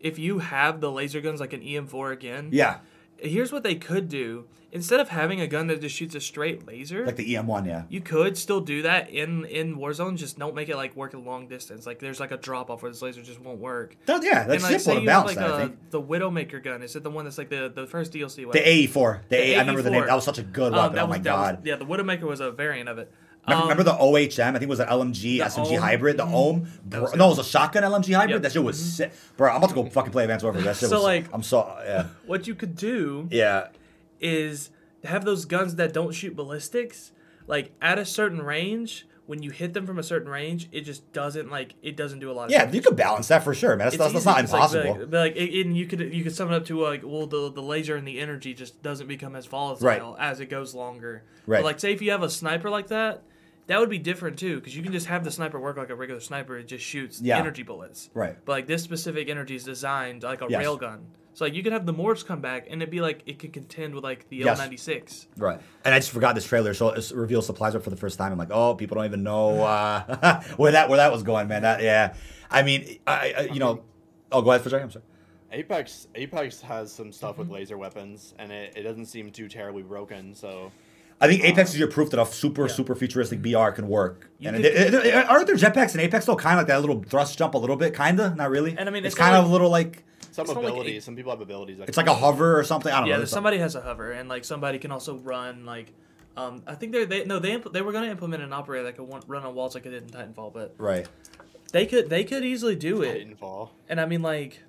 if 0.00 0.18
you 0.18 0.38
have 0.38 0.80
the 0.80 0.90
laser 0.90 1.20
guns 1.20 1.40
like 1.40 1.52
an 1.52 1.60
EM4 1.60 2.12
again. 2.12 2.48
Yeah, 2.52 2.78
Here's 3.22 3.52
what 3.52 3.62
they 3.62 3.74
could 3.74 4.08
do. 4.08 4.46
Instead 4.72 5.00
of 5.00 5.08
having 5.08 5.40
a 5.40 5.48
gun 5.48 5.66
that 5.66 5.80
just 5.80 5.96
shoots 5.96 6.14
a 6.14 6.20
straight 6.20 6.64
laser, 6.64 7.04
like 7.04 7.16
the 7.16 7.34
EM1. 7.34 7.66
Yeah, 7.66 7.82
you 7.88 8.00
could 8.00 8.38
still 8.38 8.60
do 8.60 8.82
that 8.82 9.10
in 9.10 9.44
in 9.46 9.76
Warzone. 9.76 10.16
Just 10.16 10.38
don't 10.38 10.54
make 10.54 10.68
it 10.68 10.76
like 10.76 10.94
work 10.94 11.12
a 11.14 11.18
long 11.18 11.48
distance. 11.48 11.86
Like 11.86 11.98
there's 11.98 12.20
like 12.20 12.30
a 12.30 12.36
drop 12.36 12.70
off 12.70 12.80
where 12.82 12.90
this 12.92 13.02
laser 13.02 13.20
just 13.20 13.40
won't 13.40 13.58
work. 13.58 13.96
That- 14.06 14.22
yeah, 14.22 14.44
that's 14.44 14.62
and 14.62 14.72
like 14.72 14.80
simple 14.80 15.00
to 15.00 15.06
balance 15.06 15.26
like 15.34 15.38
that. 15.38 15.50
I 15.50 15.56
a, 15.56 15.66
think 15.66 15.90
the 15.90 16.00
Widowmaker 16.00 16.62
gun. 16.62 16.84
Is 16.84 16.94
it 16.94 17.02
the 17.02 17.10
one 17.10 17.24
that's 17.24 17.36
like 17.36 17.48
the 17.48 17.72
the 17.74 17.88
first 17.88 18.12
DLC 18.12 18.36
the 18.36 18.44
weapon? 18.44 18.62
AE4. 18.62 19.22
The, 19.28 19.28
The 19.28 19.36
A. 19.42 19.56
I 19.56 19.58
remember 19.58 19.82
the 19.82 19.90
name. 19.90 20.06
That 20.06 20.14
was 20.14 20.24
such 20.24 20.38
a 20.38 20.44
good 20.44 20.72
Um, 20.72 20.78
weapon. 20.78 20.94
that 20.94 21.02
oh 21.02 21.06
was- 21.06 21.16
my 21.18 21.22
that 21.24 21.32
was- 21.36 21.50
god. 21.56 21.66
yeah, 21.66 21.74
the 21.74 21.86
Widowmaker 21.86 22.22
was 22.22 22.38
a 22.38 22.52
variant 22.52 22.88
of 22.88 22.98
it. 22.98 23.12
Remember, 23.46 23.62
Um, 23.64 23.68
remember 23.70 23.82
the 23.84 23.96
OHM? 23.98 24.48
I 24.48 24.52
think 24.52 24.62
it 24.64 24.68
was 24.68 24.80
an 24.80 24.88
LMG 24.88 25.38
SMG 25.40 25.76
Ohm? 25.76 25.80
hybrid. 25.82 26.16
The. 26.18 26.24
Ohm. 26.24 26.68
Bro, 26.84 27.06
no, 27.16 27.26
it. 27.26 27.28
was 27.30 27.38
a 27.38 27.44
shotgun 27.44 27.82
LMG 27.82 28.12
hybrid. 28.14 28.30
Yep. 28.30 28.36
Mm-hmm. 28.36 28.42
That 28.42 28.52
shit 28.52 28.62
was 28.62 28.78
sick, 28.96 29.12
bro. 29.36 29.50
I'm 29.50 29.56
about 29.56 29.70
to 29.70 29.74
go 29.74 29.84
fucking 29.86 30.12
play 30.12 30.24
Advanced 30.24 30.44
Warfare. 30.44 30.62
That 30.62 30.76
shit 30.76 30.88
So, 30.90 30.96
was. 30.96 31.04
like- 31.04 31.26
I'm 31.32 31.42
so 31.42 31.66
yeah. 31.84 32.06
what 32.26 32.46
you 32.46 32.54
could 32.54 32.76
do 32.76 33.28
Yeah. 33.30 33.68
is 34.20 34.70
have 35.04 35.24
those 35.24 35.44
guns 35.46 35.76
that 35.76 35.92
don't 35.92 36.12
shoot 36.12 36.36
ballistics 36.36 37.12
like 37.46 37.72
at 37.80 37.98
a 37.98 38.04
certain 38.04 38.42
range 38.42 39.06
when 39.26 39.42
you 39.42 39.50
hit 39.50 39.72
them 39.74 39.86
from 39.86 39.98
a 39.98 40.02
certain 40.02 40.28
range 40.28 40.68
it 40.72 40.82
just 40.82 41.10
doesn't 41.12 41.50
like 41.50 41.74
it 41.82 41.96
doesn't 41.96 42.18
do 42.18 42.30
a 42.30 42.34
lot 42.34 42.44
of 42.46 42.50
Yeah, 42.50 42.60
damage. 42.60 42.74
you 42.74 42.82
could 42.82 42.96
balance 42.96 43.28
that 43.28 43.42
for 43.44 43.54
sure, 43.54 43.76
man. 43.76 43.86
That's, 43.86 43.96
that's, 43.96 44.12
that's 44.12 44.24
not 44.26 44.40
impossible. 44.40 44.98
Like, 45.10 45.36
like, 45.36 45.36
and 45.36 45.76
you 45.76 45.86
could 45.86 46.00
you 46.12 46.22
could 46.22 46.34
sum 46.34 46.52
it 46.52 46.54
up 46.54 46.66
to 46.66 46.78
like 46.80 47.02
well 47.04 47.26
the 47.26 47.50
the 47.50 47.62
laser 47.62 47.96
and 47.96 48.06
the 48.06 48.20
energy 48.20 48.52
just 48.54 48.82
doesn't 48.82 49.06
become 49.06 49.34
as 49.34 49.46
volatile 49.46 49.86
Right. 49.86 50.02
as 50.18 50.40
it 50.40 50.46
goes 50.50 50.74
longer. 50.74 51.22
Right. 51.46 51.58
But 51.58 51.64
like 51.64 51.80
say 51.80 51.92
if 51.92 52.02
you 52.02 52.10
have 52.10 52.22
a 52.22 52.28
sniper 52.30 52.68
like 52.68 52.88
that, 52.88 53.22
that 53.70 53.80
would 53.80 53.88
be 53.88 53.98
different 53.98 54.38
too 54.38 54.56
because 54.56 54.76
you 54.76 54.82
can 54.82 54.92
just 54.92 55.06
have 55.06 55.24
the 55.24 55.30
sniper 55.30 55.58
work 55.58 55.76
like 55.76 55.90
a 55.90 55.94
regular 55.94 56.20
sniper. 56.20 56.58
It 56.58 56.64
just 56.68 56.84
shoots 56.84 57.20
Yeah. 57.20 57.38
energy 57.38 57.62
bullets. 57.62 58.10
Right. 58.14 58.36
But 58.44 58.52
like 58.52 58.66
this 58.66 58.82
specific 58.82 59.28
energy 59.28 59.54
is 59.54 59.64
designed 59.64 60.22
like 60.24 60.42
a 60.42 60.46
Yes. 60.48 60.62
railgun. 60.64 61.00
So 61.32 61.44
like 61.44 61.54
you 61.54 61.62
could 61.62 61.72
have 61.72 61.86
the 61.86 61.94
morphs 61.94 62.26
come 62.26 62.40
back 62.40 62.66
and 62.68 62.82
it'd 62.82 62.90
be 62.90 63.00
like 63.00 63.22
it 63.26 63.38
could 63.38 63.52
contend 63.52 63.94
with 63.94 64.02
like 64.04 64.28
the 64.28 64.36
Yes. 64.38 64.60
L96. 64.60 65.26
Right. 65.36 65.60
And 65.84 65.94
I 65.94 65.98
just 65.98 66.10
forgot 66.10 66.34
this 66.34 66.44
trailer, 66.44 66.74
so 66.74 66.88
it 66.90 67.10
reveals 67.14 67.46
supplies 67.46 67.74
for 67.74 67.90
the 67.90 67.96
first 67.96 68.18
time. 68.18 68.32
I'm 68.32 68.38
like, 68.38 68.50
oh, 68.50 68.74
people 68.74 68.96
don't 68.96 69.04
even 69.06 69.22
know 69.22 69.62
uh, 69.62 70.42
where 70.56 70.72
that 70.72 70.88
where 70.88 70.98
that 70.98 71.10
was 71.12 71.22
going, 71.22 71.46
man. 71.48 71.62
That 71.62 71.82
yeah. 71.82 72.14
I 72.50 72.62
mean, 72.64 72.98
I, 73.06 73.34
I 73.38 73.40
you 73.52 73.60
know. 73.60 73.84
Oh, 74.32 74.42
go 74.42 74.50
ahead 74.50 74.62
for 74.62 74.68
a 74.68 74.70
second. 74.70 74.84
I'm 74.86 74.90
sorry. 74.90 75.04
Apex 75.52 76.08
Apex 76.14 76.60
has 76.60 76.92
some 76.92 77.12
stuff 77.12 77.32
Mm-hmm. 77.32 77.40
with 77.42 77.50
laser 77.50 77.78
weapons, 77.78 78.34
and 78.38 78.50
it, 78.52 78.74
it 78.76 78.82
doesn't 78.82 79.06
seem 79.06 79.30
too 79.30 79.48
terribly 79.48 79.82
broken. 79.82 80.34
So 80.34 80.70
I 81.20 81.26
think 81.28 81.44
Apex 81.44 81.70
is 81.70 81.78
your 81.78 81.88
proof 81.88 82.10
that 82.10 82.20
a 82.20 82.24
super 82.26 82.62
Yeah. 82.66 82.72
super 82.72 82.94
futuristic 82.94 83.42
BR 83.42 83.70
can 83.72 83.88
work. 83.88 84.30
You 84.38 84.48
and 84.48 84.56
could- 84.56 84.66
it- 84.66 84.94
it- 84.94 85.06
it- 85.06 85.28
aren't 85.30 85.46
there 85.46 85.56
jetpacks 85.56 85.94
in 85.94 86.00
Apex 86.00 86.24
though? 86.26 86.36
Kind 86.36 86.54
of 86.54 86.60
like 86.60 86.68
that 86.68 86.80
little 86.80 87.02
thrust 87.02 87.36
jump 87.38 87.54
a 87.54 87.58
little 87.58 87.76
bit, 87.76 87.94
kinda, 87.94 88.34
not 88.36 88.48
really. 88.50 88.74
And 88.78 88.88
I 88.88 88.92
mean, 88.92 89.04
it's, 89.04 89.14
it's 89.14 89.18
kind 89.18 89.34
not 89.34 89.44
of 89.44 89.50
a 89.50 89.52
little 89.52 89.68
like 89.70 90.04
Some 90.32 90.44
It's 90.44 90.54
not 90.54 90.62
like 90.62 90.72
abilities. 90.72 91.04
some 91.04 91.16
people 91.16 91.32
have 91.32 91.40
abilities. 91.40 91.78
That 91.78 91.88
it's 91.88 91.96
like 91.98 92.06
a 92.06 92.14
hover 92.14 92.58
or 92.58 92.62
something. 92.64 92.90
I 92.92 92.98
don't 93.00 93.06
yeah, 93.08 93.14
know. 93.14 93.18
there's 93.18 93.30
there's 93.30 93.34
somebody 93.34 93.58
has 93.58 93.74
a 93.74 93.80
hover, 93.80 94.12
and 94.12 94.28
like 94.28 94.44
somebody 94.44 94.78
can 94.78 94.92
also 94.92 95.16
run 95.18 95.64
like. 95.66 95.92
Um, 96.36 96.62
I 96.68 96.76
think 96.76 96.92
they're 96.92 97.04
they 97.04 97.24
no 97.24 97.38
they 97.40 97.50
impl- 97.58 97.72
they 97.72 97.82
were 97.82 97.90
gonna 97.92 98.06
implement 98.10 98.42
an 98.44 98.52
operator 98.52 98.84
that 98.84 98.96
could 98.96 99.08
one, 99.08 99.22
run 99.26 99.44
on 99.44 99.54
walls 99.54 99.74
like 99.74 99.84
it 99.86 99.90
did 99.90 100.04
in 100.04 100.08
Titanfall, 100.08 100.54
but 100.54 100.74
Right, 100.78 101.06
they 101.72 101.84
could 101.84 102.08
they 102.08 102.22
could 102.24 102.44
easily 102.44 102.76
do 102.76 103.02
it. 103.02 103.28
Titanfall. 103.28 103.70
And 103.88 104.00
I 104.00 104.06
mean 104.06 104.22
like, 104.22 104.60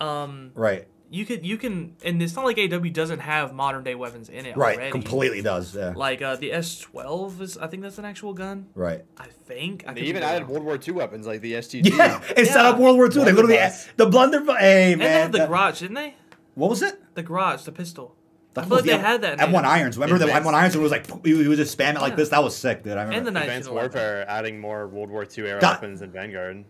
um, 0.00 0.50
right, 0.54 0.86
you 1.12 1.26
could 1.26 1.44
you 1.46 1.58
can 1.58 1.94
and 2.04 2.22
it's 2.22 2.34
not 2.34 2.44
like 2.44 2.58
AW 2.58 2.78
doesn't 2.90 3.18
have 3.20 3.52
modern 3.52 3.84
day 3.84 3.94
weapons 3.94 4.28
in 4.28 4.46
it 4.46 4.56
right. 4.56 4.76
already. 4.76 4.90
Completely 4.90 5.42
does. 5.42 5.74
Yeah. 5.76 5.92
Like 5.94 6.22
uh, 6.22 6.36
the 6.36 6.50
S12 6.50 7.40
is 7.40 7.58
I 7.58 7.66
think 7.66 7.82
that's 7.82 7.98
an 7.98 8.04
actual 8.04 8.32
gun. 8.32 8.66
Right. 8.74 9.04
I 9.18 9.26
think. 9.46 9.84
I 9.86 9.92
They 9.94 10.02
even 10.02 10.22
be 10.22 10.26
added. 10.26 10.48
World 10.48 10.64
War 10.64 10.78
II 10.84 10.94
weapons 10.94 11.26
like 11.26 11.40
the 11.42 11.52
STG. 11.54 11.90
Yeah, 11.96 12.20
instead 12.36 12.62
Yeah. 12.62 12.70
of 12.70 12.78
World 12.78 12.96
War 12.96 13.06
II, 13.06 13.24
they 13.24 13.32
literally 13.32 13.56
Blunderbuss. 13.56 13.88
the 13.96 14.06
blunder. 14.06 14.44
Hey 14.58 14.92
And 14.92 15.00
they 15.02 15.08
had 15.10 15.32
the 15.32 15.38
that- 15.38 15.48
garage, 15.48 15.80
didn't 15.80 15.94
they? 15.96 16.14
what 16.54 16.70
was 16.70 16.82
it? 16.82 17.00
The 17.14 17.22
garage, 17.22 17.62
the 17.64 17.72
pistol. 17.72 18.16
I 18.54 18.60
That 18.60 18.60
feel 18.68 18.76
like 18.76 18.84
was 18.84 18.92
they 18.92 18.98
had 18.98 19.22
that. 19.22 19.40
in 19.40 19.52
M1 19.52 19.64
AW. 19.64 19.68
irons. 19.70 19.96
Remember 19.98 20.18
the 20.26 20.30
M1 20.30 20.52
irons? 20.54 20.74
It 20.74 20.80
was 20.80 20.90
like 20.90 21.06
he 21.24 21.32
would 21.48 21.56
just 21.56 21.76
spamming 21.78 21.96
it 21.96 22.00
like 22.02 22.16
this. 22.16 22.28
That 22.30 22.42
was 22.44 22.54
sick, 22.56 22.82
dude. 22.84 22.92
I 22.98 23.04
remember. 23.04 23.16
And 23.28 23.36
the 23.36 23.40
Advanced 23.40 23.68
Vision 23.68 23.74
weapon. 23.74 23.90
Warfare 23.92 24.24
adding 24.28 24.60
more 24.60 24.86
World 24.88 25.08
War 25.10 25.24
II 25.24 25.46
era 25.48 25.60
That- 25.60 25.80
weapons 25.80 26.02
in 26.02 26.10
Vanguard. 26.12 26.64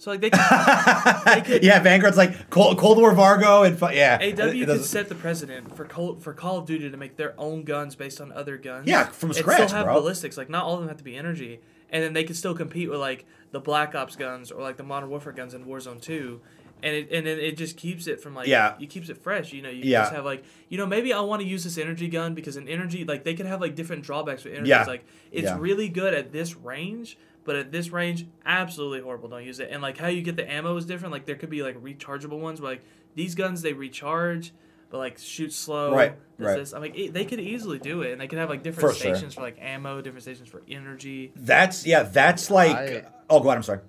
So 0.00 0.12
like 0.12 0.20
they 0.20 0.30
could, 0.30 0.40
yeah, 1.64 1.80
Vanguard's 1.80 2.16
like 2.16 2.50
Cold, 2.50 2.78
Cold 2.78 2.98
War 2.98 3.12
Vargo 3.14 3.66
and 3.66 3.76
yeah. 3.94 4.16
AW 4.20 4.24
It- 4.24 4.38
it 4.62 4.66
could 4.66 4.84
set 4.84 5.08
the 5.08 5.14
precedent 5.16 5.76
for 5.76 5.84
Call 5.84 6.14
for 6.16 6.32
Call 6.32 6.58
of 6.58 6.66
Duty 6.66 6.88
to 6.88 6.96
make 6.96 7.16
their 7.16 7.34
own 7.38 7.64
guns 7.64 7.96
based 7.96 8.20
on 8.20 8.30
other 8.32 8.56
guns. 8.56 8.86
Yeah, 8.86 9.06
from 9.06 9.32
scratch, 9.32 9.58
and 9.60 9.68
still 9.70 9.76
have 9.78 9.86
bro. 9.86 9.94
ballistics. 10.00 10.36
Like 10.36 10.48
not 10.48 10.64
all 10.64 10.74
of 10.74 10.80
them 10.80 10.88
have 10.88 10.98
to 10.98 11.04
be 11.04 11.16
energy, 11.16 11.60
and 11.90 12.02
then 12.04 12.12
they 12.12 12.22
could 12.24 12.36
still 12.36 12.54
compete 12.54 12.88
with 12.88 13.00
like 13.00 13.26
the 13.50 13.58
Black 13.60 13.94
Ops 13.96 14.14
guns 14.14 14.52
or 14.52 14.62
like 14.62 14.76
the 14.76 14.84
Modern 14.84 15.10
Warfare 15.10 15.32
guns 15.32 15.52
in 15.52 15.64
Warzone 15.64 16.00
Two. 16.00 16.40
And 16.80 16.94
it, 16.94 17.08
and 17.10 17.26
then 17.26 17.40
it 17.40 17.56
just 17.56 17.76
keeps 17.76 18.06
it 18.06 18.20
from 18.20 18.36
like 18.36 18.46
Yeah. 18.46 18.76
you 18.78 18.86
keeps 18.86 19.08
it 19.08 19.18
fresh 19.18 19.52
you 19.52 19.62
know 19.62 19.68
you 19.68 19.82
Yeah. 19.82 20.02
just 20.02 20.12
have 20.12 20.24
like 20.24 20.44
you 20.68 20.78
know 20.78 20.86
maybe 20.86 21.12
I 21.12 21.18
want 21.22 21.42
to 21.42 21.48
use 21.48 21.64
this 21.64 21.76
energy 21.76 22.06
gun 22.06 22.34
because 22.34 22.54
an 22.56 22.68
energy 22.68 23.04
like 23.04 23.24
they 23.24 23.34
could 23.34 23.46
have 23.46 23.60
like 23.60 23.74
different 23.74 24.04
drawbacks 24.04 24.44
with 24.44 24.52
energy 24.54 24.68
Yeah. 24.70 24.84
like 24.84 25.04
it's 25.32 25.46
Yeah. 25.46 25.56
really 25.58 25.88
good 25.88 26.14
at 26.14 26.30
this 26.30 26.54
range 26.54 27.18
but 27.48 27.56
at 27.56 27.72
this 27.72 27.90
range 27.90 28.26
absolutely 28.46 29.00
horrible 29.00 29.28
don't 29.28 29.44
use 29.44 29.58
it 29.58 29.68
and 29.72 29.82
like 29.82 29.98
how 29.98 30.06
you 30.06 30.22
get 30.22 30.36
the 30.36 30.48
ammo 30.48 30.76
is 30.76 30.84
different 30.84 31.10
like 31.12 31.24
there 31.26 31.34
could 31.34 31.50
be 31.50 31.62
like 31.64 31.76
rechargeable 31.82 32.38
ones 32.38 32.60
but 32.60 32.66
like 32.68 32.84
these 33.16 33.34
guns 33.34 33.62
they 33.62 33.72
recharge 33.72 34.52
but 34.90 34.98
like 34.98 35.18
shoot 35.18 35.52
slow 35.52 35.92
Right, 35.94 36.14
right. 36.38 36.56
this. 36.58 36.72
I 36.74 36.78
mean 36.78 36.92
it, 36.94 37.12
they 37.12 37.24
could 37.24 37.40
easily 37.40 37.78
do 37.78 38.02
it 38.02 38.12
and 38.12 38.20
they 38.20 38.26
could 38.28 38.38
have 38.38 38.48
like 38.50 38.62
different 38.62 38.90
For 38.90 38.94
sure. 38.94 39.14
stations 39.14 39.34
for 39.34 39.40
like 39.40 39.56
ammo 39.60 40.00
different 40.00 40.22
stations 40.22 40.48
for 40.48 40.62
energy 40.68 41.32
That's 41.34 41.84
yeah. 41.86 42.04
That's 42.04 42.50
like. 42.50 42.76
I- 42.76 43.04
oh, 43.28 43.40
go 43.40 43.48
ahead. 43.48 43.56
I'm 43.58 43.62
sorry. 43.64 43.80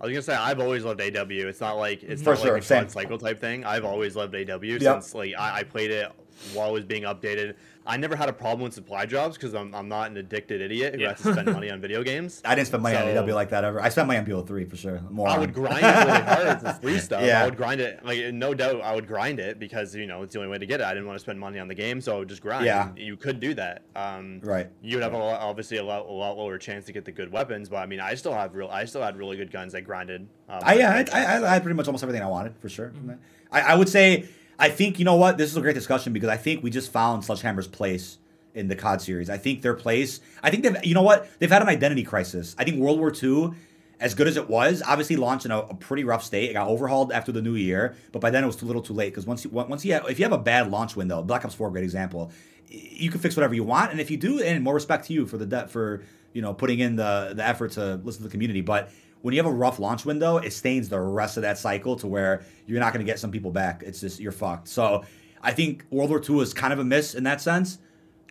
I 0.00 0.06
was 0.06 0.12
gonna 0.12 0.22
say 0.22 0.34
I've 0.34 0.60
always 0.60 0.84
loved 0.84 1.00
AW. 1.00 1.24
It's 1.30 1.60
not 1.60 1.76
like 1.78 2.02
it's 2.02 2.22
For 2.22 2.30
not 2.34 2.38
sure, 2.40 2.52
like 2.54 2.62
a 2.62 2.64
same. 2.64 2.88
cycle 2.88 3.16
type 3.18 3.40
thing. 3.40 3.64
I've 3.64 3.84
always 3.84 4.16
loved 4.16 4.34
AW 4.34 4.58
Yep. 4.62 4.80
since 4.82 5.14
like 5.14 5.32
I, 5.38 5.58
I 5.58 5.62
played 5.62 5.90
it 5.90 6.10
while 6.52 6.68
it 6.70 6.72
was 6.72 6.84
being 6.84 7.04
updated. 7.04 7.54
I 7.86 7.96
never 7.98 8.16
had 8.16 8.28
a 8.28 8.32
problem 8.32 8.62
with 8.64 8.72
supply 8.72 9.04
jobs 9.04 9.36
because 9.36 9.54
I'm, 9.54 9.74
I'm 9.74 9.88
not 9.88 10.10
an 10.10 10.16
addicted 10.16 10.62
idiot 10.62 10.94
who 10.94 11.00
Yeah. 11.02 11.10
has 11.10 11.20
to 11.22 11.32
spend 11.32 11.52
money 11.52 11.70
on 11.72 11.80
video 11.82 12.02
games. 12.02 12.40
I 12.44 12.54
didn't 12.54 12.68
spend 12.68 12.82
money 12.82 12.96
on 12.96 13.02
So- 13.02 13.22
AW 13.22 13.34
like 13.34 13.50
that 13.50 13.62
ever. 13.64 13.80
I 13.80 13.90
spent 13.90 14.06
money 14.06 14.18
on 14.18 14.24
BO3 14.26 14.70
for 14.70 14.76
sure. 14.76 15.00
More. 15.10 15.28
I 15.28 15.34
on- 15.34 15.40
would 15.40 15.52
grind 15.52 15.84
it 15.84 16.06
really 16.06 16.20
hard 16.46 16.60
for 16.60 16.72
free 16.80 16.98
stuff. 16.98 17.22
Yeah. 17.24 17.42
I 17.42 17.44
would 17.44 17.56
grind 17.56 17.80
it 17.82 18.04
like 18.04 18.32
no 18.32 18.54
doubt. 18.54 18.80
I 18.80 18.94
would 18.94 19.06
grind 19.06 19.38
it 19.38 19.58
because 19.58 19.94
you 19.94 20.06
know 20.06 20.22
it's 20.22 20.32
the 20.32 20.38
only 20.40 20.50
way 20.50 20.58
to 20.58 20.66
get 20.66 20.80
it. 20.80 20.84
I 20.84 20.94
didn't 20.94 21.06
want 21.06 21.18
to 21.18 21.22
spend 21.22 21.38
money 21.38 21.58
on 21.58 21.68
the 21.68 21.74
game, 21.74 22.00
so 22.00 22.16
I 22.16 22.18
would 22.20 22.28
just 22.28 22.40
grind. 22.42 22.64
Yeah. 22.64 22.88
And 22.88 22.98
You 22.98 23.16
could 23.18 23.38
do 23.38 23.52
that. 23.54 23.82
Um, 23.94 24.40
Right. 24.42 24.70
You 24.82 24.96
would 24.96 25.02
have 25.02 25.12
a 25.12 25.18
lot, 25.18 25.40
obviously 25.40 25.76
a 25.76 25.84
lot, 25.84 26.06
a 26.06 26.10
lot 26.10 26.38
lower 26.38 26.56
chance 26.58 26.86
to 26.86 26.92
get 26.92 27.04
the 27.04 27.12
good 27.12 27.30
weapons, 27.30 27.68
but 27.68 27.76
I 27.76 27.86
mean, 27.86 28.00
I 28.00 28.14
still 28.14 28.32
have 28.32 28.54
real. 28.54 28.68
I 28.68 28.86
still 28.86 29.02
had 29.02 29.16
really 29.18 29.36
good 29.36 29.50
guns 29.52 29.74
I 29.74 29.80
grinded. 29.82 30.22
Um, 30.48 30.60
I 30.62 30.74
yeah, 30.74 31.04
I, 31.12 31.20
I, 31.20 31.46
I 31.46 31.52
had 31.54 31.62
pretty 31.62 31.76
much 31.76 31.86
almost 31.86 32.02
everything 32.02 32.22
I 32.22 32.28
wanted 32.28 32.56
for 32.60 32.68
sure. 32.70 32.90
from 32.90 33.08
that. 33.08 33.18
I, 33.52 33.60
I 33.60 33.74
would 33.74 33.88
say 33.88 34.26
I 34.58 34.68
think 34.70 34.98
you 34.98 35.04
know 35.04 35.16
what 35.16 35.38
this 35.38 35.50
is 35.50 35.56
a 35.56 35.60
great 35.60 35.74
discussion 35.74 36.12
because 36.12 36.28
I 36.28 36.36
think 36.36 36.62
we 36.62 36.70
just 36.70 36.92
found 36.92 37.24
Sledgehammer's 37.24 37.68
place 37.68 38.18
in 38.54 38.68
the 38.68 38.76
COD 38.76 39.00
series. 39.02 39.28
I 39.28 39.36
think 39.36 39.62
their 39.62 39.74
place. 39.74 40.20
I 40.42 40.50
think 40.50 40.62
they've 40.62 40.84
you 40.84 40.94
know 40.94 41.02
what 41.02 41.28
they've 41.38 41.50
had 41.50 41.62
an 41.62 41.68
identity 41.68 42.04
crisis. 42.04 42.54
I 42.58 42.64
think 42.64 42.78
World 42.78 42.98
War 42.98 43.12
II. 43.12 43.52
As 44.00 44.12
good 44.12 44.26
as 44.26 44.36
it 44.36 44.50
was, 44.50 44.82
obviously 44.82 45.14
launched 45.14 45.46
in 45.46 45.52
a, 45.52 45.60
a 45.60 45.74
pretty 45.74 46.02
rough 46.02 46.24
state. 46.24 46.50
It 46.50 46.54
got 46.54 46.66
overhauled 46.66 47.12
after 47.12 47.30
the 47.30 47.40
new 47.40 47.54
year, 47.54 47.94
but 48.10 48.20
by 48.20 48.28
then 48.30 48.42
it 48.42 48.46
was 48.46 48.56
too 48.56 48.66
little, 48.66 48.82
too 48.82 48.92
late. 48.92 49.10
Because 49.10 49.24
once 49.24 49.44
you 49.44 49.50
once 49.50 49.84
you 49.84 49.92
have, 49.94 50.10
if 50.10 50.18
you 50.18 50.24
have 50.24 50.32
a 50.32 50.38
bad 50.38 50.70
launch 50.70 50.96
window, 50.96 51.22
Black 51.22 51.44
Ops 51.44 51.54
Four, 51.54 51.70
great 51.70 51.84
example, 51.84 52.32
you 52.68 53.10
can 53.10 53.20
fix 53.20 53.36
whatever 53.36 53.54
you 53.54 53.62
want, 53.62 53.92
and 53.92 54.00
if 54.00 54.10
you 54.10 54.16
do, 54.16 54.42
and 54.42 54.62
more 54.64 54.74
respect 54.74 55.06
to 55.06 55.12
you 55.12 55.26
for 55.26 55.38
the 55.38 55.46
debt 55.46 55.70
for 55.70 56.02
you 56.32 56.42
know 56.42 56.52
putting 56.52 56.80
in 56.80 56.96
the 56.96 57.32
the 57.34 57.46
effort 57.46 57.72
to 57.72 58.00
listen 58.02 58.22
to 58.22 58.28
the 58.28 58.32
community. 58.32 58.60
But 58.60 58.90
when 59.24 59.32
you 59.32 59.42
have 59.42 59.50
a 59.50 59.56
rough 59.56 59.78
launch 59.78 60.04
window, 60.04 60.36
it 60.36 60.52
stains 60.52 60.90
the 60.90 61.00
rest 61.00 61.38
of 61.38 61.44
that 61.44 61.56
cycle 61.56 61.96
to 61.96 62.06
where 62.06 62.44
you're 62.66 62.78
not 62.78 62.92
going 62.92 63.04
to 63.04 63.10
get 63.10 63.18
some 63.18 63.30
people 63.30 63.50
back. 63.50 63.82
It's 63.82 63.98
just 63.98 64.20
you're 64.20 64.32
fucked. 64.32 64.68
So 64.68 65.02
I 65.40 65.50
think 65.50 65.86
World 65.88 66.10
War 66.10 66.20
II 66.28 66.40
is 66.40 66.52
kind 66.52 66.74
of 66.74 66.78
a 66.78 66.84
miss 66.84 67.14
in 67.14 67.24
that 67.24 67.40
sense. 67.40 67.78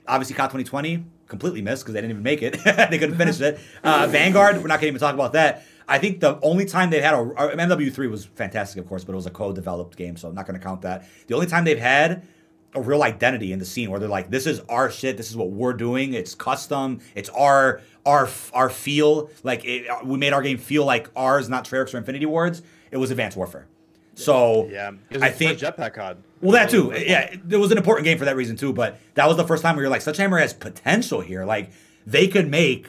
Obviously, 0.08 0.36
COD 0.36 0.52
2020 0.52 1.04
completely 1.26 1.64
missed 1.64 1.84
because 1.84 1.96
they 1.96 2.02
didn't 2.02 2.12
even 2.12 2.22
make 2.22 2.44
it. 2.44 2.64
they 2.64 3.00
couldn't 3.00 3.18
finish 3.18 3.42
it. 3.42 3.60
Uh, 3.84 4.06
Vanguard, 4.08 4.58
we're 4.58 4.68
not 4.68 4.80
going 4.80 4.82
to 4.82 4.88
even 4.90 5.00
talk 5.00 5.16
about 5.16 5.34
that. 5.34 5.66
I 5.88 5.98
think 5.98 6.20
the 6.20 6.40
only 6.44 6.66
time 6.66 6.92
they've 6.92 7.02
had 7.02 7.16
a 7.16 7.18
uh, 7.18 7.56
MW3 7.56 8.12
was 8.12 8.26
fantastic, 8.26 8.80
of 8.80 8.88
course, 8.88 9.04
but 9.04 9.14
it 9.14 9.16
was 9.16 9.26
a 9.26 9.32
co-developed 9.32 9.98
game, 9.98 10.16
so 10.16 10.28
I'm 10.28 10.36
not 10.36 10.46
going 10.46 10.60
to 10.60 10.64
count 10.64 10.84
that. 10.84 11.08
The 11.26 11.34
only 11.34 11.48
time 11.48 11.64
they've 11.64 11.80
had 11.80 12.28
a 12.76 12.82
real 12.82 13.04
identity 13.04 13.52
in 13.52 13.60
the 13.60 13.66
scene 13.66 13.90
where 13.92 14.00
they're 14.00 14.10
like, 14.10 14.30
"This 14.30 14.46
is 14.48 14.62
our 14.70 14.90
shit. 14.90 15.18
This 15.18 15.30
is 15.30 15.38
what 15.38 15.50
we're 15.52 15.74
doing. 15.74 16.14
It's 16.14 16.34
custom. 16.36 17.00
It's 17.16 17.30
our 17.30 17.82
our 18.06 18.30
our 18.54 18.70
feel. 18.70 19.30
Like 19.44 19.64
it, 19.66 19.88
we 20.06 20.18
made 20.18 20.34
our 20.34 20.42
game 20.42 20.58
feel 20.58 20.86
like 20.86 21.10
ours, 21.16 21.50
not 21.50 21.66
Treyarch 21.66 21.94
or 21.94 21.98
Infinity 21.98 22.26
Wards. 22.26 22.62
It 22.92 22.98
was 22.98 23.12
Advanced 23.12 23.38
Warfare. 23.38 23.68
So 24.16 24.68
Yeah, 24.70 24.92
I 25.22 25.30
think 25.32 25.58
Jetpack 25.60 25.94
COD. 25.96 26.18
well, 26.42 26.52
that 26.52 26.70
too. 26.70 26.94
Yeah, 26.96 27.36
it 27.50 27.58
was 27.58 27.72
an 27.72 27.78
important 27.78 28.06
game 28.06 28.18
for 28.20 28.26
that 28.26 28.36
reason 28.36 28.56
too. 28.56 28.72
But 28.74 29.00
that 29.16 29.28
was 29.28 29.38
the 29.38 29.46
first 29.48 29.64
time 29.64 29.76
where 29.76 29.84
you're 29.84 29.92
like, 29.92 30.02
Sledgehammer 30.02 30.38
has 30.38 30.54
potential 30.54 31.22
here. 31.22 31.46
Like 31.46 31.72
they 32.06 32.28
could 32.28 32.48
make 32.50 32.88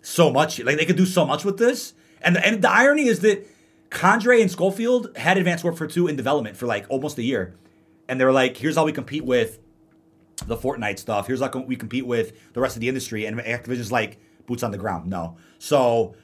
so 0.00 0.30
much. 0.32 0.58
Like 0.60 0.78
they 0.78 0.86
could 0.86 0.96
do 0.96 1.04
so 1.06 1.26
much 1.26 1.44
with 1.44 1.58
this. 1.58 1.92
And 2.22 2.36
and 2.38 2.62
the 2.62 2.70
irony 2.70 3.08
is 3.08 3.20
that 3.20 3.46
Condrey 3.90 4.40
and 4.40 4.50
Schofield 4.50 5.16
had 5.16 5.36
Advanced 5.38 5.64
Warfare 5.64 5.86
2 5.86 6.08
in 6.08 6.16
development 6.16 6.56
for 6.56 6.66
like 6.66 6.86
almost 6.88 7.18
a 7.18 7.22
year, 7.22 7.54
and 8.08 8.20
they're 8.20 8.32
like, 8.32 8.56
here's 8.56 8.76
how 8.76 8.84
we 8.84 8.92
compete 8.92 9.24
with 9.24 9.58
the 10.46 10.56
Fortnite 10.56 10.98
stuff. 10.98 11.26
Here's 11.26 11.40
how 11.40 11.50
we 11.66 11.76
compete 11.76 12.06
with 12.06 12.52
the 12.52 12.60
rest 12.60 12.76
of 12.76 12.80
the 12.80 12.88
industry. 12.88 13.26
And 13.26 13.38
Activision's 13.38 13.92
like 13.92 14.18
boots 14.46 14.62
on 14.62 14.70
the 14.70 14.78
ground. 14.78 15.08
No. 15.08 15.36
So 15.58 16.14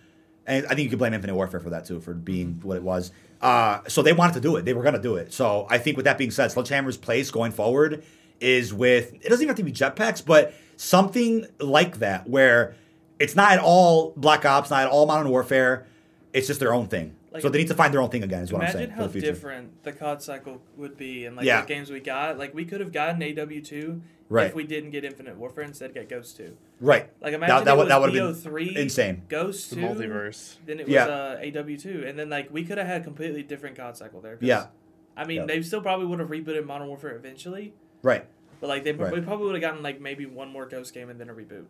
and 0.46 0.66
I 0.66 0.70
think 0.70 0.80
you 0.80 0.90
could 0.90 0.98
blame 0.98 1.14
Infinite 1.14 1.34
Warfare 1.34 1.60
for 1.60 1.70
that 1.70 1.86
too, 1.86 2.00
for 2.00 2.14
being 2.14 2.60
what 2.62 2.76
it 2.76 2.82
was. 2.82 3.12
Uh, 3.40 3.80
so 3.88 4.02
they 4.02 4.12
wanted 4.12 4.34
to 4.34 4.40
do 4.40 4.56
it. 4.56 4.64
They 4.64 4.74
were 4.74 4.82
going 4.82 4.94
to 4.94 5.02
do 5.02 5.16
it. 5.16 5.32
So 5.32 5.66
I 5.70 5.78
think 5.78 5.96
with 5.96 6.04
that 6.04 6.18
being 6.18 6.30
said, 6.30 6.50
Sledgehammer's 6.50 6.96
place 6.96 7.30
going 7.30 7.52
forward 7.52 8.04
is 8.40 8.72
with, 8.72 9.14
it 9.14 9.28
doesn't 9.28 9.42
even 9.42 9.48
have 9.48 9.56
to 9.56 9.62
be 9.62 9.72
jetpacks, 9.72 10.24
but 10.24 10.54
something 10.76 11.46
like 11.60 11.98
that 11.98 12.28
where 12.28 12.74
it's 13.18 13.36
not 13.36 13.52
at 13.52 13.58
all 13.60 14.12
Black 14.16 14.44
Ops, 14.44 14.70
not 14.70 14.82
at 14.82 14.88
all 14.88 15.06
Modern 15.06 15.28
Warfare. 15.30 15.86
It's 16.32 16.46
just 16.46 16.60
their 16.60 16.74
own 16.74 16.88
thing. 16.88 17.14
Like- 17.34 17.42
so 17.42 17.48
they 17.48 17.58
need 17.58 17.68
to 17.68 17.74
find 17.74 17.92
their 17.92 18.00
own 18.00 18.10
thing 18.10 18.22
again, 18.22 18.44
is 18.44 18.52
what 18.52 18.62
I'm 18.62 18.68
saying. 18.72 18.84
Imagine 18.84 18.90
saying. 18.90 18.96
how 18.96 19.02
for 19.02 19.08
the 19.08 19.12
future. 19.20 19.32
different 19.32 19.82
the 19.82 19.92
COD 19.92 20.22
cycle 20.22 20.62
would 20.76 20.96
be 20.96 21.24
and 21.26 21.36
like 21.36 21.44
Yeah. 21.44 21.60
the 21.62 21.66
games 21.66 21.90
we 21.90 21.98
got. 22.00 22.38
Like 22.38 22.54
we 22.54 22.64
could 22.64 22.80
have 22.80 22.92
gotten 22.92 23.20
AW2 23.22 24.00
Right. 24.28 24.46
if 24.46 24.54
we 24.54 24.64
didn't 24.64 24.90
get 24.90 25.04
Infinite 25.04 25.36
Warfare 25.36 25.64
instead 25.64 25.92
get 25.94 26.08
Ghost 26.08 26.36
2. 26.36 26.56
Right. 26.80 27.10
Like 27.20 27.34
imagine 27.34 27.64
that 27.64 27.72
it 27.72 27.76
would- 27.76 27.78
was 27.84 27.88
that 27.88 28.00
would've 28.00 28.14
been 28.14 28.52
BO3, 28.52 28.76
insane. 28.76 29.22
Ghost 29.28 29.70
two 29.70 29.76
The 29.76 29.82
2, 29.82 29.86
multiverse. 29.88 30.56
then 30.64 30.78
it 30.80 30.88
Yeah. 30.88 31.02
was 31.06 31.10
uh, 31.10 31.40
AW2, 31.42 32.04
and 32.08 32.16
then 32.18 32.30
like 32.30 32.52
we 32.52 32.64
could 32.64 32.78
have 32.78 32.86
had 32.86 33.00
a 33.00 33.04
completely 33.04 33.42
different 33.42 33.76
COD 33.76 33.96
cycle 33.96 34.20
there. 34.20 34.38
Yeah. 34.40 34.68
I 35.16 35.24
mean, 35.24 35.38
Yeah. 35.40 35.46
they 35.46 35.62
still 35.62 35.80
probably 35.82 36.06
would 36.06 36.20
have 36.20 36.28
rebooted 36.28 36.64
Modern 36.66 36.86
Warfare 36.88 37.16
eventually, 37.16 37.74
Right. 38.02 38.24
but 38.60 38.68
like 38.68 38.84
they 38.84 38.92
Right. 38.92 39.12
we 39.12 39.20
probably 39.20 39.46
would 39.46 39.54
have 39.56 39.62
gotten 39.62 39.82
like 39.82 40.00
maybe 40.00 40.24
one 40.24 40.50
more 40.50 40.66
Ghost 40.66 40.94
game 40.94 41.10
and 41.10 41.20
then 41.20 41.28
a 41.28 41.34
reboot, 41.34 41.64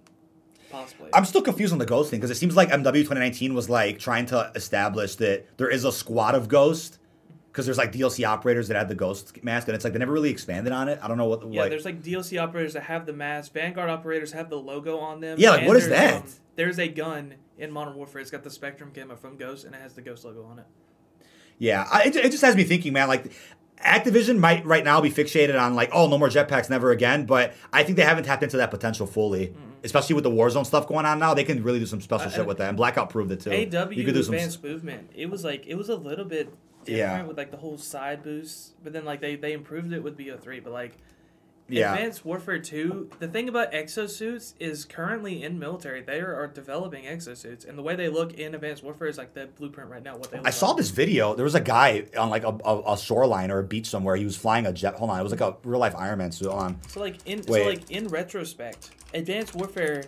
possibly. 0.75 1.11
I'm 1.13 1.25
still 1.25 1.43
confused 1.43 1.73
on 1.73 1.79
the 1.79 1.87
Ghost 1.87 2.11
thing 2.11 2.21
because 2.21 2.31
it 2.31 2.37
seems 2.37 2.57
like 2.57 2.69
MW 2.71 2.85
2019 2.85 3.55
was 3.55 3.69
like 3.71 3.99
trying 3.99 4.27
to 4.27 4.51
establish 4.55 5.17
that 5.17 5.57
there 5.57 5.69
is 5.69 5.85
a 5.85 5.93
squad 5.93 6.35
of 6.35 6.49
ghosts 6.49 6.99
because 7.51 7.67
there's 7.67 7.79
like 7.79 7.93
DLC 7.93 8.27
operators 8.27 8.69
that 8.69 8.77
had 8.77 8.89
the 8.89 8.95
Ghost 8.95 9.43
mask 9.45 9.69
and 9.69 9.75
it's 9.75 9.85
like 9.85 9.93
they 9.93 9.99
never 9.99 10.13
really 10.13 10.31
expanded 10.31 10.73
on 10.73 10.89
it. 10.89 10.99
I 11.03 11.09
don't 11.09 11.17
know 11.17 11.27
what. 11.27 11.51
yeah, 11.53 11.63
like, 11.63 11.71
there's 11.71 11.85
like 11.85 12.03
DLC 12.03 12.43
operators 12.43 12.73
that 12.73 12.83
have 12.85 13.07
the 13.07 13.13
mask. 13.13 13.53
Vanguard 13.53 13.89
operators 13.89 14.33
have 14.33 14.51
the 14.51 14.59
logo 14.59 14.99
on 14.99 15.21
them. 15.21 15.39
Yeah, 15.39 15.51
like, 15.51 15.67
what 15.67 15.77
is 15.77 15.89
that? 15.89 16.23
um, 16.23 16.29
there's 16.57 16.79
a 16.79 16.89
gun 16.89 17.35
in 17.59 17.71
Modern 17.71 17.95
Warfare. 17.95 18.21
It's 18.21 18.31
got 18.31 18.43
the 18.43 18.51
Spectrum 18.51 18.91
camera 18.93 19.17
from 19.17 19.37
Ghost, 19.37 19.65
and 19.65 19.75
it 19.75 19.81
has 19.81 19.95
the 19.95 20.03
Ghost 20.03 20.25
logo 20.25 20.45
on 20.45 20.59
it. 20.59 20.67
Yeah, 21.59 21.87
I, 21.91 22.05
it, 22.05 22.17
it 22.17 22.31
just 22.33 22.43
has 22.43 22.57
me 22.57 22.65
thinking, 22.65 22.93
man. 22.93 23.07
Like, 23.09 23.33
Activision 23.85 24.39
might 24.39 24.65
right 24.65 24.85
now 24.85 25.01
be 25.01 25.11
fixated 25.11 25.61
on 25.61 25.75
like, 25.75 25.91
oh, 25.93 26.09
no 26.09 26.19
more 26.19 26.29
jetpacks, 26.29 26.69
never 26.71 26.91
again. 26.91 27.27
But 27.27 27.55
I 27.73 27.83
think 27.85 27.97
they 27.97 28.05
haven't 28.05 28.25
tapped 28.25 28.43
into 28.43 28.57
that 28.57 28.71
potential 28.71 29.07
fully, 29.07 29.55
especially 29.85 30.15
with 30.15 30.25
the 30.25 30.31
Warzone 30.31 30.67
stuff 30.67 30.89
going 30.89 31.07
on 31.07 31.19
now. 31.19 31.35
They 31.35 31.45
can 31.45 31.63
really 31.63 31.79
do 31.79 31.87
some 31.87 32.01
special 32.01 32.29
I- 32.29 32.33
shit 32.35 32.47
with 32.47 32.59
that, 32.59 32.69
and 32.69 32.77
Blackout 32.77 33.11
proved 33.11 33.31
it 33.31 33.41
too. 33.41 33.51
AW 33.51 33.91
you 33.91 34.05
could 34.05 34.15
do 34.15 34.23
some. 34.23 34.35
advanced 34.35 34.63
movement. 34.65 35.11
It 35.15 35.31
was 35.31 35.45
like 35.45 35.67
it 35.67 35.75
was 35.77 35.89
a 35.89 35.97
little 35.97 36.25
bit 36.25 36.49
different 36.85 36.99
Yeah. 37.23 37.23
with 37.25 37.37
like 37.37 37.51
the 37.51 37.57
whole 37.57 37.79
side 37.79 38.23
boost, 38.23 38.73
but 38.83 38.93
then 38.93 39.05
like 39.05 39.21
they 39.21 39.37
they 39.37 39.53
improved 39.53 39.93
it 39.93 40.03
with 40.03 40.17
BO3, 40.19 40.63
but 40.65 40.73
like 40.73 40.97
Yeah. 41.69 41.95
Advanced 41.95 42.25
Warfare 42.25 42.59
2, 42.59 43.11
the 43.21 43.29
thing 43.29 43.49
about 43.49 43.73
exosuits 43.73 44.55
is 44.61 44.85
currently 44.85 45.43
in 45.43 45.59
military, 45.59 46.03
they 46.03 46.21
are, 46.21 46.47
developing 46.47 47.05
exosuits. 47.05 47.67
And 47.67 47.79
the 47.79 47.83
way 47.83 47.97
they 47.97 48.09
look 48.09 48.35
in 48.35 48.55
Advanced 48.55 48.83
Warfare 48.85 49.09
is 49.09 49.17
like 49.17 49.33
the 49.33 49.47
blueprint 49.47 49.89
right 49.91 50.03
now, 50.03 50.17
what 50.17 50.31
they 50.31 50.39
I 50.45 50.51
saw 50.51 50.69
like. 50.69 50.77
this 50.77 50.91
video. 50.91 51.35
There 51.35 51.45
was 51.45 51.55
a 51.55 51.61
guy 51.61 52.07
on 52.19 52.29
like 52.29 52.45
a, 52.45 52.57
a, 52.65 52.93
a 52.93 52.99
shoreline 52.99 53.51
or 53.51 53.61
a 53.61 53.65
beach 53.65 53.87
somewhere. 53.87 54.15
He 54.17 54.25
was 54.25 54.37
flying 54.37 54.67
a 54.67 54.73
jet. 54.73 54.95
Hold 54.97 55.11
on, 55.11 55.19
it 55.19 55.23
was 55.23 55.33
like 55.33 55.41
a 55.41 55.57
real 55.65 55.81
life 55.81 55.95
Iron 55.97 56.19
Man 56.19 56.33
suit. 56.33 56.49
Hold 56.49 56.63
on. 56.63 56.81
So 56.89 57.01
like 57.01 57.17
in 57.27 57.43
Wait. 57.49 57.63
so 57.63 57.69
like 57.69 57.91
in 57.91 58.09
retrospect, 58.09 58.91
Advanced 59.15 59.55
Warfare 59.55 60.05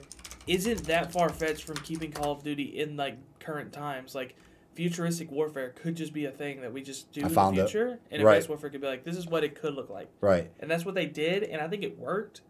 isn't 0.47 0.85
that 0.85 1.11
far 1.11 1.29
fetched 1.31 1.65
from 1.65 1.77
keeping 1.79 2.13
Call 2.13 2.33
of 2.33 2.43
Duty 2.43 2.79
in 2.79 2.97
like 2.97 3.17
current 3.41 3.73
times. 3.73 4.15
Like 4.15 4.37
futuristic 4.77 5.31
warfare 5.31 5.71
could 5.71 5.97
just 5.97 6.13
be 6.13 6.27
a 6.27 6.31
thing 6.31 6.61
that 6.61 6.73
we 6.73 6.83
just 6.83 7.11
do 7.13 7.23
I 7.23 7.27
in 7.27 7.33
the 7.35 7.63
it. 7.63 7.69
future, 7.71 7.99
and 8.11 8.23
Right. 8.23 8.35
Advanced 8.35 8.49
Warfare 8.51 8.71
could 8.71 8.81
be 8.83 8.87
like, 8.87 9.03
this 9.05 9.17
is 9.17 9.27
what 9.27 9.43
it 9.43 9.55
could 9.61 9.75
look 9.75 9.91
like, 9.91 10.09
Right. 10.21 10.51
and 10.61 10.71
that's 10.71 10.85
what 10.85 10.95
they 10.95 11.07
did, 11.07 11.43
and 11.43 11.61
I 11.61 11.67
think 11.69 11.83
it 11.83 11.99
worked. 11.99 12.43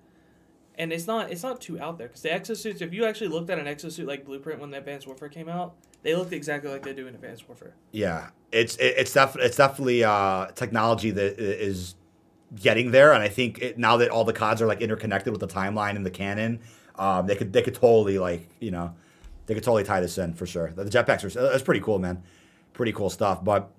And 0.78 0.92
it's 0.92 1.06
not 1.06 1.30
it's 1.32 1.42
not 1.42 1.62
too 1.62 1.80
out 1.80 1.96
there 1.96 2.08
because 2.08 2.20
the 2.20 2.28
exosuits. 2.28 2.82
If 2.82 2.92
you 2.92 3.06
actually 3.06 3.28
looked 3.28 3.48
at 3.48 3.58
an 3.58 3.64
exosuit 3.64 4.06
like 4.06 4.26
Blueprint 4.26 4.60
when 4.60 4.70
the 4.70 4.76
Advanced 4.76 5.06
Warfare 5.06 5.30
came 5.30 5.48
out, 5.48 5.74
they 6.02 6.14
looked 6.14 6.34
exactly 6.34 6.70
like 6.70 6.82
they 6.82 6.92
do 6.92 7.06
in 7.06 7.14
Advanced 7.14 7.48
Warfare. 7.48 7.72
Yeah, 7.92 8.28
it's 8.52 8.76
it, 8.76 8.94
it's 8.98 9.12
def- 9.14 9.36
it's 9.38 9.56
definitely 9.56 10.04
uh, 10.04 10.48
technology 10.48 11.10
that 11.12 11.38
is 11.40 11.94
getting 12.54 12.90
there, 12.90 13.14
and 13.14 13.22
I 13.22 13.28
think 13.28 13.58
it, 13.62 13.78
now 13.78 13.96
that 13.96 14.10
all 14.10 14.24
the 14.24 14.34
CODs 14.34 14.60
are 14.60 14.66
like 14.66 14.82
interconnected 14.82 15.32
with 15.32 15.40
the 15.40 15.48
timeline 15.48 15.96
and 15.96 16.04
the 16.04 16.10
canon, 16.10 16.60
um, 16.96 17.26
they 17.26 17.36
could 17.36 17.54
they 17.54 17.62
could 17.62 17.74
totally 17.74 18.18
like 18.18 18.46
you 18.60 18.70
know 18.70 18.94
they 19.46 19.54
could 19.54 19.62
totally 19.62 19.84
tie 19.84 20.00
this 20.00 20.18
in 20.18 20.34
for 20.34 20.46
sure. 20.46 20.72
The 20.74 20.84
jetpacks 20.84 21.24
are 21.24 21.30
that's 21.30 21.62
pretty 21.62 21.80
cool, 21.80 21.98
man. 21.98 22.22
Pretty 22.72 22.92
cool 22.92 23.10
stuff, 23.10 23.42
but. 23.44 23.70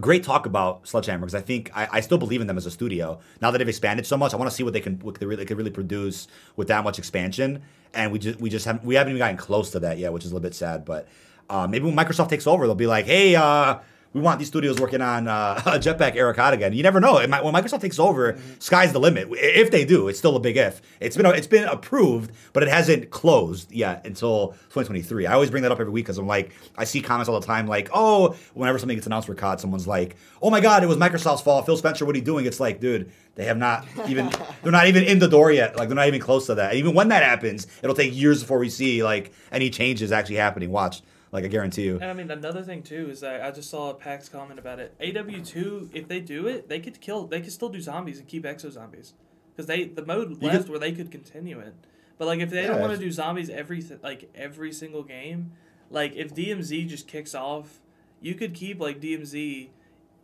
Great 0.00 0.24
talk 0.24 0.46
about 0.46 0.88
Sledgehammer 0.88 1.26
because 1.26 1.34
I 1.34 1.42
think 1.42 1.70
I, 1.76 1.86
I 1.92 2.00
still 2.00 2.16
believe 2.16 2.40
in 2.40 2.46
them 2.46 2.56
as 2.56 2.64
a 2.64 2.70
studio. 2.70 3.20
Now 3.42 3.50
that 3.50 3.58
they've 3.58 3.68
expanded 3.68 4.06
so 4.06 4.16
much, 4.16 4.32
I 4.32 4.38
want 4.38 4.50
to 4.50 4.56
see 4.56 4.62
what 4.62 4.72
they 4.72 4.80
can 4.80 4.98
what 5.00 5.20
they 5.20 5.26
really, 5.26 5.44
could 5.44 5.58
really 5.58 5.70
produce 5.70 6.28
with 6.56 6.68
that 6.68 6.82
much 6.82 6.98
expansion. 6.98 7.60
And 7.92 8.10
we 8.10 8.18
just 8.18 8.40
we 8.40 8.48
just 8.48 8.64
haven't 8.64 8.86
we 8.86 8.94
haven't 8.94 9.10
even 9.10 9.18
gotten 9.18 9.36
close 9.36 9.70
to 9.72 9.80
that 9.80 9.98
yet, 9.98 10.10
which 10.10 10.24
is 10.24 10.30
a 10.30 10.34
little 10.34 10.48
bit 10.48 10.54
sad. 10.54 10.86
But 10.86 11.08
uh, 11.50 11.66
maybe 11.66 11.84
when 11.84 11.94
Microsoft 11.94 12.30
takes 12.30 12.46
over, 12.46 12.64
they'll 12.64 12.74
be 12.74 12.86
like, 12.86 13.04
hey, 13.04 13.36
uh, 13.36 13.80
we 14.12 14.20
want 14.20 14.38
these 14.38 14.48
studios 14.48 14.78
working 14.78 15.00
on 15.00 15.26
uh, 15.26 15.60
a 15.66 15.78
Jetpack 15.78 16.16
Era 16.16 16.34
COD 16.34 16.54
again. 16.54 16.72
You 16.72 16.82
never 16.82 17.00
know. 17.00 17.18
It 17.18 17.30
might, 17.30 17.42
when 17.44 17.54
Microsoft 17.54 17.80
takes 17.80 17.98
over, 17.98 18.38
sky's 18.58 18.92
the 18.92 19.00
limit. 19.00 19.28
If 19.30 19.70
they 19.70 19.84
do, 19.84 20.08
it's 20.08 20.18
still 20.18 20.36
a 20.36 20.40
big 20.40 20.56
if. 20.56 20.82
It's 21.00 21.16
been 21.16 21.26
it's 21.26 21.46
been 21.46 21.64
approved, 21.64 22.32
but 22.52 22.62
it 22.62 22.68
hasn't 22.68 23.10
closed 23.10 23.72
yet 23.72 24.06
until 24.06 24.48
2023. 24.70 25.26
I 25.26 25.32
always 25.32 25.50
bring 25.50 25.62
that 25.62 25.72
up 25.72 25.80
every 25.80 25.92
week 25.92 26.04
because 26.04 26.18
I'm 26.18 26.26
like, 26.26 26.52
I 26.76 26.84
see 26.84 27.00
comments 27.00 27.28
all 27.28 27.38
the 27.40 27.46
time 27.46 27.66
like, 27.66 27.88
oh, 27.92 28.36
whenever 28.54 28.78
something 28.78 28.96
gets 28.96 29.06
announced 29.06 29.26
for 29.26 29.34
COD, 29.34 29.60
someone's 29.60 29.86
like, 29.86 30.16
oh 30.42 30.50
my 30.50 30.60
god, 30.60 30.82
it 30.82 30.86
was 30.86 30.96
Microsoft's 30.96 31.42
fault. 31.42 31.66
Phil 31.66 31.76
Spencer, 31.76 32.04
what 32.04 32.14
are 32.14 32.18
you 32.18 32.24
doing? 32.24 32.46
It's 32.46 32.60
like, 32.60 32.80
dude, 32.80 33.10
they 33.34 33.44
have 33.44 33.56
not 33.56 33.86
even 34.08 34.30
they're 34.62 34.72
not 34.72 34.88
even 34.88 35.04
in 35.04 35.18
the 35.18 35.28
door 35.28 35.50
yet. 35.50 35.76
Like 35.76 35.88
they're 35.88 35.96
not 35.96 36.08
even 36.08 36.20
close 36.20 36.46
to 36.46 36.54
that. 36.56 36.70
And 36.70 36.78
even 36.78 36.94
when 36.94 37.08
that 37.08 37.22
happens, 37.22 37.66
it'll 37.82 37.96
take 37.96 38.14
years 38.14 38.42
before 38.42 38.58
we 38.58 38.68
see 38.68 39.02
like 39.02 39.32
any 39.50 39.70
changes 39.70 40.12
actually 40.12 40.36
happening. 40.36 40.70
Watch. 40.70 41.02
Like 41.32 41.44
I 41.44 41.48
guarantee 41.48 41.84
you. 41.84 41.94
And 41.94 42.04
I 42.04 42.12
mean, 42.12 42.30
another 42.30 42.62
thing 42.62 42.82
too 42.82 43.08
is 43.10 43.20
that 43.20 43.40
I 43.42 43.50
just 43.50 43.70
saw 43.70 43.90
a 43.90 43.94
PAX 43.94 44.28
comment 44.28 44.58
about 44.58 44.78
it. 44.78 44.94
AW 45.00 45.42
two, 45.42 45.88
if 45.94 46.06
they 46.06 46.20
do 46.20 46.46
it, 46.46 46.68
they 46.68 46.78
could 46.78 47.00
kill. 47.00 47.26
They 47.26 47.40
could 47.40 47.52
still 47.52 47.70
do 47.70 47.80
zombies 47.80 48.18
and 48.18 48.28
keep 48.28 48.44
exo 48.44 48.70
zombies, 48.70 49.14
because 49.50 49.66
they 49.66 49.84
the 49.84 50.04
mode 50.04 50.42
You 50.42 50.48
left 50.48 50.62
could- 50.64 50.68
where 50.70 50.78
they 50.78 50.92
could 50.92 51.10
continue 51.10 51.58
it. 51.58 51.74
But 52.18 52.26
like, 52.26 52.40
if 52.40 52.50
they 52.50 52.62
Yeah, 52.62 52.68
don't 52.68 52.80
want 52.80 52.92
to 52.92 52.98
do 52.98 53.10
zombies 53.10 53.48
every 53.48 53.82
like 54.02 54.30
every 54.34 54.72
single 54.72 55.02
game, 55.02 55.52
like 55.90 56.14
if 56.14 56.34
DMZ 56.34 56.86
just 56.86 57.08
kicks 57.08 57.34
off, 57.34 57.80
you 58.20 58.34
could 58.34 58.52
keep 58.54 58.78
like 58.78 59.00
DMZ 59.00 59.70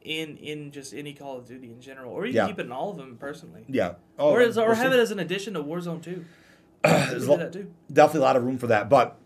in 0.02 0.36
in 0.36 0.70
just 0.70 0.93
any 0.93 1.14
Call 1.14 1.39
of 1.39 1.47
Duty 1.47 1.68
in 1.72 1.80
general, 1.80 2.12
or 2.12 2.26
you 2.26 2.35
Yeah. 2.35 2.47
keep 2.48 2.59
it 2.59 2.66
in 2.66 2.72
all 2.72 2.90
of 2.90 2.98
them 2.98 3.16
personally, 3.18 3.64
Yeah. 3.66 3.94
Oh, 4.18 4.30
or 4.30 4.43
as, 4.43 4.59
or 4.59 4.74
have 4.74 4.93
it 4.93 4.98
as 4.98 5.10
an 5.10 5.18
addition 5.18 5.55
to 5.55 5.62
Warzone 5.64 6.02
two. 6.02 6.24
There's 6.85 7.24
do 7.24 7.30
lo- 7.32 7.48
too. 7.51 7.72
definitely 7.93 8.20
a 8.20 8.24
lot 8.24 8.36
of 8.36 8.44
room 8.44 8.59
for 8.59 8.68
that. 8.68 8.89
But 8.89 9.18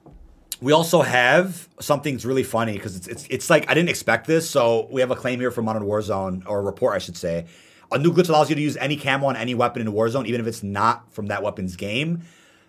we 0.62 0.72
also 0.72 1.02
have 1.02 1.68
something's 1.80 2.24
really 2.24 2.44
funny 2.44 2.74
because 2.74 2.96
it's, 2.96 3.08
it's 3.08 3.26
it's 3.28 3.50
like 3.50 3.68
I 3.68 3.74
didn't 3.74 3.88
expect 3.90 4.26
this. 4.26 4.48
So 4.48 4.88
we 4.90 5.00
have 5.00 5.10
a 5.10 5.16
claim 5.16 5.40
here 5.40 5.50
from 5.50 5.64
Modern 5.64 5.82
Warzone, 5.82 6.44
or 6.46 6.60
a 6.60 6.62
report, 6.62 6.94
I 6.94 6.98
should 6.98 7.16
say. 7.16 7.46
A 7.90 7.98
new 7.98 8.12
glitch 8.12 8.28
allows 8.28 8.48
you 8.48 8.56
to 8.56 8.62
use 8.62 8.76
any 8.78 8.96
camo 8.96 9.26
on 9.26 9.36
any 9.36 9.54
weapon 9.54 9.82
in 9.82 9.92
Warzone, 9.92 10.26
even 10.26 10.40
if 10.40 10.46
it's 10.46 10.62
not 10.62 11.12
from 11.12 11.26
that 11.26 11.42
weapon's 11.42 11.76
game. 11.76 12.22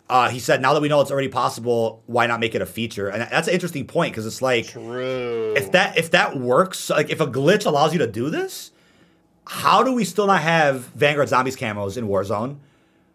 Uh, 0.10 0.28
he 0.30 0.40
said, 0.40 0.62
now 0.62 0.74
that 0.74 0.82
we 0.82 0.90
know 0.90 1.00
it's 1.00 1.12
already 1.12 1.30
possible, 1.30 2.04
why 2.08 2.28
not 2.28 2.42
make 2.42 2.56
it 2.56 2.62
a 2.62 2.66
feature? 2.66 3.08
And 3.08 3.22
that's 3.22 3.48
an 3.48 3.54
interesting 3.54 3.88
point 3.88 4.12
because 4.12 4.26
it's 4.26 4.42
like 4.42 4.68
True. 4.68 5.54
if 5.56 5.72
that 5.72 5.98
if 5.98 6.12
that 6.12 6.36
works, 6.36 6.90
like 6.90 7.10
if 7.10 7.22
a 7.22 7.28
glitch 7.28 7.66
allows 7.66 7.94
you 7.94 8.00
to 8.00 8.08
do 8.08 8.30
this, 8.30 8.72
how 9.46 9.84
do 9.84 9.94
we 9.94 10.04
still 10.04 10.28
not 10.28 10.42
have 10.42 10.82
Vanguard 10.88 11.30
Zombies 11.30 11.56
camos 11.56 11.96
in 11.96 12.08
Warzone? 12.08 12.58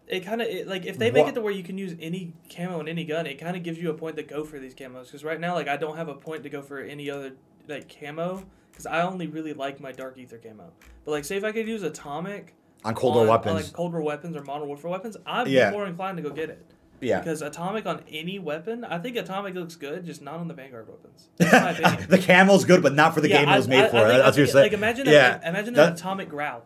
It 0.09 0.21
kind 0.21 0.41
of 0.41 0.47
like 0.67 0.85
if 0.85 0.97
they 0.97 1.11
make 1.11 1.23
Wha- 1.25 1.29
it 1.29 1.35
to 1.35 1.41
where 1.41 1.53
you 1.53 1.63
can 1.63 1.77
use 1.77 1.95
any 2.01 2.33
camo 2.49 2.79
in 2.79 2.87
any 2.87 3.03
gun, 3.05 3.27
it 3.27 3.35
kind 3.35 3.55
of 3.55 3.61
gives 3.63 3.77
you 3.77 3.91
a 3.91 3.93
point 3.93 4.15
to 4.15 4.23
go 4.23 4.43
for 4.43 4.57
these 4.59 4.73
camos. 4.73 5.05
Because 5.05 5.23
right 5.23 5.39
now, 5.39 5.53
like 5.53 5.67
I 5.67 5.77
don't 5.77 5.97
have 5.97 6.07
a 6.09 6.15
point 6.15 6.43
to 6.43 6.49
go 6.49 6.61
for 6.63 6.79
any 6.79 7.09
other 7.11 7.33
like 7.67 7.87
camo 7.99 8.43
because 8.71 8.85
I 8.87 9.01
only 9.03 9.27
really 9.27 9.53
like 9.53 9.79
my 9.79 9.91
dark 9.91 10.17
aether 10.17 10.37
camo. 10.39 10.71
But 11.05 11.11
like, 11.11 11.25
say 11.25 11.37
if 11.37 11.43
I 11.43 11.51
could 11.51 11.67
use 11.67 11.83
atomic 11.83 12.55
On 12.83 12.95
Cold 12.95 13.15
War 13.15 13.23
on- 13.25 13.29
uh, 13.29 13.33
on, 13.33 13.37
weapons. 13.39 13.65
like 13.67 13.73
Cold 13.73 13.91
War 13.93 14.01
weapons 14.01 14.35
or 14.35 14.43
Modern 14.43 14.67
Warfare 14.67 14.89
weapons, 14.89 15.15
I'd 15.27 15.47
Yeah. 15.47 15.69
be 15.69 15.75
more 15.77 15.85
inclined 15.85 16.17
to 16.17 16.23
go 16.23 16.31
get 16.31 16.49
it. 16.49 16.65
yeah. 17.01 17.19
Because 17.19 17.41
atomic 17.43 17.85
on 17.85 18.01
any 18.09 18.39
weapon, 18.39 18.83
I 18.83 18.97
think 18.97 19.15
atomic 19.15 19.53
looks 19.53 19.75
good, 19.75 20.05
just 20.05 20.21
not 20.23 20.35
on 20.35 20.47
the 20.47 20.53
Vanguard 20.55 20.87
weapons. 20.89 21.29
That's 21.37 21.51
my 21.81 21.87
opinion. 21.89 22.09
the 22.09 22.17
camo's 22.17 22.65
good, 22.65 22.81
but 22.81 22.93
not 22.95 23.13
for 23.13 23.21
the 23.21 23.29
Yeah, 23.29 23.39
game 23.41 23.49
I- 23.49 23.53
it 23.53 23.57
was 23.57 23.67
made 23.67 23.81
I- 23.81 23.85
I 23.85 23.89
for. 23.89 23.91
think- 23.91 24.07
That's 24.09 24.25
what 24.25 24.37
you're 24.37 24.47
saying. 24.47 24.63
Like 24.65 24.73
imagine, 24.73 25.05
yeah, 25.07 25.39
a, 25.43 25.49
imagine 25.49 25.73
That- 25.75 25.87
an 25.89 25.93
atomic 25.93 26.29
growl. 26.29 26.65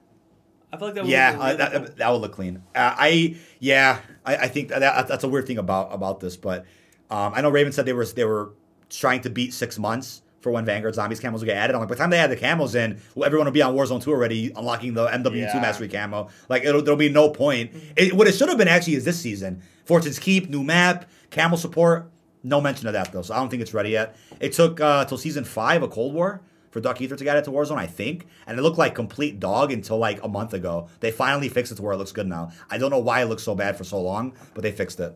I 0.74 0.78
feel 0.78 0.88
like 0.88 0.95
that 0.95 1.04
would 1.04 1.12
yeah, 1.12 1.32
look 1.32 1.40
uh, 1.40 1.44
really 1.44 1.58
that, 1.58 1.72
cool. 1.72 1.95
that 1.98 2.12
would 2.12 2.22
look 2.22 2.32
clean. 2.32 2.64
Uh, 2.74 2.95
I 2.98 3.36
yeah, 3.60 4.00
I, 4.26 4.36
I 4.38 4.48
think 4.48 4.70
that, 4.70 5.08
that's 5.08 5.24
a 5.24 5.28
weird 5.28 5.45
thing 5.45 5.60
about 5.60 5.94
about 5.94 6.20
this, 6.20 6.36
but 6.36 6.66
um, 7.12 7.34
I 7.36 7.41
know 7.41 7.50
Raven 7.52 7.72
said 7.72 7.86
they 7.86 7.94
were 7.94 8.06
they 8.06 8.26
were 8.26 8.54
trying 8.90 9.22
to 9.22 9.30
beat 9.30 9.54
six 9.54 9.78
months 9.78 10.24
for 10.41 10.52
when 10.52 10.66
Vanguard 10.66 10.95
Zombies 10.95 11.22
camos 11.22 11.34
will 11.34 11.45
get 11.45 11.58
added. 11.58 11.76
I'm 11.76 11.80
like, 11.80 11.90
by 11.90 11.95
the 11.95 12.00
time 12.00 12.10
they 12.10 12.18
add 12.18 12.32
the 12.32 12.36
camos 12.36 12.76
in, 12.76 13.00
well, 13.16 13.26
everyone 13.26 13.45
will 13.45 13.54
be 13.54 13.62
on 13.62 13.74
Warzone 13.74 14.04
2 14.04 14.12
already, 14.12 14.52
unlocking 14.56 14.94
the 14.94 15.08
MW2 15.08 15.36
Yeah. 15.36 15.60
Mastery 15.62 15.88
camo. 15.88 16.28
Like, 16.50 16.66
it'll, 16.66 16.82
there'll 16.82 16.98
be 16.98 17.08
no 17.08 17.30
point. 17.30 17.72
It, 17.95 18.14
what 18.14 18.28
it 18.28 18.36
should 18.36 18.50
have 18.50 18.58
been 18.58 18.68
actually 18.68 18.95
is 18.95 19.06
this 19.06 19.18
season. 19.18 19.62
Fortune's 19.86 20.20
Keep, 20.20 20.50
new 20.50 20.62
map, 20.62 21.10
camo 21.32 21.56
support. 21.56 22.12
No 22.44 22.60
mention 22.60 22.88
of 22.88 22.94
that 22.94 23.14
though, 23.14 23.22
so 23.22 23.34
I 23.34 23.38
don't 23.38 23.48
think 23.48 23.62
it's 23.62 23.74
ready 23.74 23.91
yet. 23.91 24.18
It 24.41 24.52
took 24.52 24.82
uh, 24.82 25.06
till 25.06 25.18
season 25.18 25.45
five 25.45 25.82
of 25.82 25.91
Cold 25.91 26.14
War 26.14 26.41
for 26.74 26.82
Dark 26.82 27.00
Aether 27.02 27.16
to 27.16 27.24
get 27.24 27.38
it 27.38 27.45
to 27.45 27.52
Warzone, 27.52 27.78
I 27.78 27.86
think, 27.86 28.26
and 28.48 28.58
it 28.58 28.64
looked 28.64 28.80
like 28.80 28.95
complete 28.95 29.40
dog 29.40 29.72
until 29.72 30.00
like 30.00 30.22
a 30.24 30.28
month 30.28 30.54
ago. 30.54 30.90
They 31.00 31.12
finally 31.12 31.48
fixed 31.48 31.72
it 31.72 31.76
to 31.76 31.82
where 31.84 31.94
it 31.94 31.98
looks 31.98 32.12
good 32.12 32.28
now. 32.28 32.52
I 32.70 32.80
don't 32.80 32.90
know 32.90 33.00
why 33.00 33.22
it 33.22 33.26
looks 33.26 33.44
so 33.44 33.54
bad 33.56 33.78
for 33.78 33.84
so 33.84 34.02
long, 34.02 34.34
but 34.56 34.64
they 34.64 34.72
fixed 34.72 35.00
it. 35.00 35.16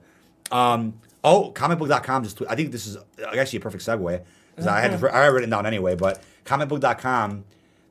Um, 0.52 1.00
oh, 1.24 1.52
comicbook.com 1.54 2.24
just. 2.24 2.42
I 2.48 2.56
think 2.56 2.72
this 2.72 2.86
is 2.88 2.98
actually 3.36 3.58
a 3.58 3.62
perfect 3.62 3.84
segue 3.84 4.22
because 4.52 4.68
I 4.68 4.80
had 4.82 4.98
to, 5.00 5.14
I 5.16 5.24
had 5.26 5.34
written 5.34 5.50
down 5.50 5.66
anyway. 5.66 5.96
But 5.96 6.22
comicbook.com, 6.46 7.44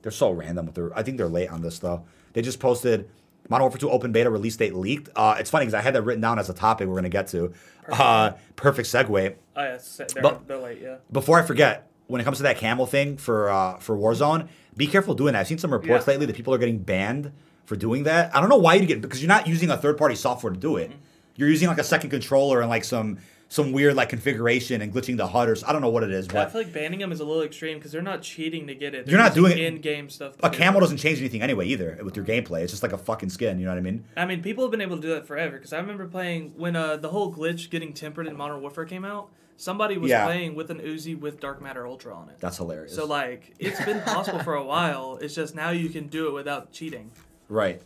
they're 0.03 0.13
so 0.13 0.31
random 0.31 0.67
with 0.67 0.75
their. 0.77 0.97
I 0.97 1.03
think 1.03 1.17
they're 1.19 1.29
late 1.29 1.51
on 1.51 1.61
this 1.61 1.79
though. 1.81 2.05
They 2.33 2.43
just 2.43 2.61
posted 2.61 3.09
Modern 3.49 3.63
Warfare 3.65 3.79
2 3.81 3.91
open 3.91 4.13
beta 4.13 4.31
release 4.31 4.57
date 4.57 4.75
leaked. 4.75 5.09
Uh, 5.17 5.37
it's 5.39 5.51
funny 5.51 5.65
because 5.67 5.75
I 5.75 5.81
had 5.81 5.95
that 5.95 6.03
written 6.03 6.21
down 6.21 6.39
as 6.39 6.49
a 6.51 6.55
topic 6.55 6.89
we're 6.89 6.95
gonna 6.97 7.09
get 7.09 7.29
to. 7.29 7.53
Uh, 7.91 8.33
perfect 8.57 8.89
segue. 8.89 9.35
Oh 9.57 9.63
yeah, 9.63 9.79
they're, 10.13 10.23
But- 10.23 10.47
they're 10.49 10.59
late. 10.59 10.81
Yeah. 10.83 10.97
Before 11.11 11.39
I 11.39 11.43
forget, 11.43 11.89
when 12.09 12.21
it 12.21 12.25
comes 12.25 12.37
to 12.39 12.43
that 12.45 12.59
camo 12.59 12.87
thing 12.87 13.17
for 13.17 13.51
uh, 13.51 13.79
for 13.79 13.97
Warzone, 13.97 14.49
be 14.77 14.87
careful 14.87 15.15
doing 15.15 15.33
that. 15.33 15.41
I've 15.41 15.47
seen 15.49 15.59
some 15.59 15.73
reports 15.73 16.07
Yeah. 16.07 16.13
lately 16.13 16.27
that 16.27 16.37
people 16.37 16.55
are 16.55 16.59
getting 16.59 16.79
banned 16.79 17.33
for 17.65 17.77
doing 17.77 18.05
that. 18.05 18.35
I 18.35 18.41
don't 18.41 18.49
know 18.49 18.57
why 18.59 18.75
you 18.75 18.87
get 18.87 19.01
because 19.01 19.21
you're 19.23 19.29
not 19.29 19.47
using 19.47 19.71
a 19.71 19.77
third 19.77 19.99
party 19.99 20.15
software 20.15 20.53
to 20.53 20.59
do 20.59 20.77
it. 20.77 20.91
Mm-hmm. 20.91 20.99
You're 21.37 21.49
using 21.49 21.69
like 21.69 21.79
a 21.79 21.85
second 21.85 22.11
controller 22.11 22.61
and 22.61 22.71
like 22.71 22.85
some 22.85 23.19
some 23.49 23.71
weird 23.71 23.95
like 23.95 24.09
configuration 24.09 24.83
and 24.83 24.93
glitching 24.93 25.17
the 25.17 25.27
HUD 25.29 25.49
or 25.49 25.57
I 25.67 25.73
don't 25.73 25.81
know 25.81 25.89
what 25.89 26.03
it 26.03 26.11
is, 26.11 26.27
But 26.27 26.49
I 26.49 26.51
feel 26.51 26.63
like 26.63 26.73
banning 26.73 26.99
them 26.99 27.13
is 27.13 27.21
a 27.21 27.25
little 27.25 27.43
extreme 27.43 27.79
because 27.79 27.93
they're 27.93 28.03
not 28.03 28.23
cheating 28.23 28.67
to 28.67 28.75
get 28.75 28.93
it. 28.93 29.07
You're 29.07 29.21
not 29.21 29.35
doing 29.35 29.57
in-game 29.57 30.11
stuff. 30.11 30.35
a 30.43 30.51
camo 30.51 30.81
doesn't 30.81 30.97
change 30.97 31.21
anything 31.21 31.43
anyway 31.43 31.67
either 31.67 31.99
with 32.03 32.17
your 32.17 32.25
gameplay. 32.25 32.63
It's 32.63 32.73
just 32.73 32.83
like 32.83 32.93
a 32.93 32.99
fucking 32.99 33.29
skin. 33.31 33.61
You 33.61 33.67
know 33.67 33.71
what 33.73 33.79
I 33.79 33.83
mean? 33.83 34.05
I 34.17 34.25
mean, 34.27 34.43
people 34.43 34.65
have 34.65 34.73
been 34.73 34.81
able 34.81 34.97
to 34.97 35.03
do 35.03 35.09
that 35.11 35.29
forever. 35.29 35.57
Because 35.59 35.73
I 35.73 35.79
remember 35.79 36.09
playing 36.09 36.55
when 36.57 36.75
uh, 36.75 36.97
the 36.97 37.09
whole 37.11 37.33
glitch 37.33 37.71
getting 37.71 37.93
tempered 37.93 38.27
in 38.27 38.37
Modern 38.37 38.61
Warfare 38.61 38.85
came 38.85 39.05
out. 39.05 39.29
Somebody 39.57 39.97
was 39.97 40.11
Yeah. 40.11 40.25
playing 40.27 40.55
with 40.55 40.71
an 40.71 40.81
Uzi 40.81 41.19
with 41.19 41.41
Dark 41.41 41.63
Matter 41.63 41.87
Ultra 41.87 42.15
on 42.15 42.29
it. 42.29 42.37
That's 42.41 42.59
hilarious. 42.59 42.95
So 42.95 43.07
like, 43.07 43.55
it's 43.59 43.83
been 43.85 44.01
possible 44.03 44.41
for 44.41 44.55
a 44.55 44.65
while. 44.65 45.19
It's 45.21 45.35
just 45.35 45.55
now 45.55 45.71
you 45.71 45.89
can 45.89 46.09
do 46.09 46.29
it 46.29 46.33
without 46.33 46.73
cheating. 46.73 47.11
right. 47.49 47.81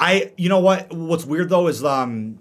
I 0.00 0.30
you 0.36 0.48
know 0.48 0.60
what? 0.60 0.92
What's 0.92 1.24
weird 1.24 1.48
though 1.50 1.66
is 1.66 1.82
um 1.84 2.38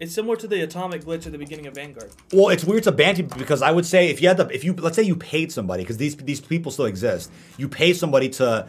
It's 0.00 0.12
similar 0.14 0.36
to 0.36 0.46
the 0.48 0.62
atomic 0.62 1.04
glitch 1.04 1.26
at 1.26 1.32
the 1.32 1.38
beginning 1.38 1.66
of 1.66 1.74
Vanguard. 1.74 2.10
Well, 2.32 2.48
it's 2.48 2.64
weird 2.64 2.84
to 2.84 2.92
ban 2.92 3.16
you 3.16 3.24
because 3.24 3.60
I 3.62 3.70
would 3.70 3.84
say 3.86 4.08
if 4.08 4.22
you 4.22 4.28
had 4.28 4.38
the 4.38 4.46
if 4.48 4.64
you 4.64 4.72
let's 4.74 4.96
say 4.96 5.02
you 5.02 5.14
paid 5.16 5.52
somebody 5.52 5.82
because 5.82 5.98
these 5.98 6.16
these 6.16 6.40
people 6.40 6.72
still 6.72 6.86
exist, 6.86 7.30
you 7.58 7.68
pay 7.68 7.92
somebody 7.92 8.28
to 8.30 8.66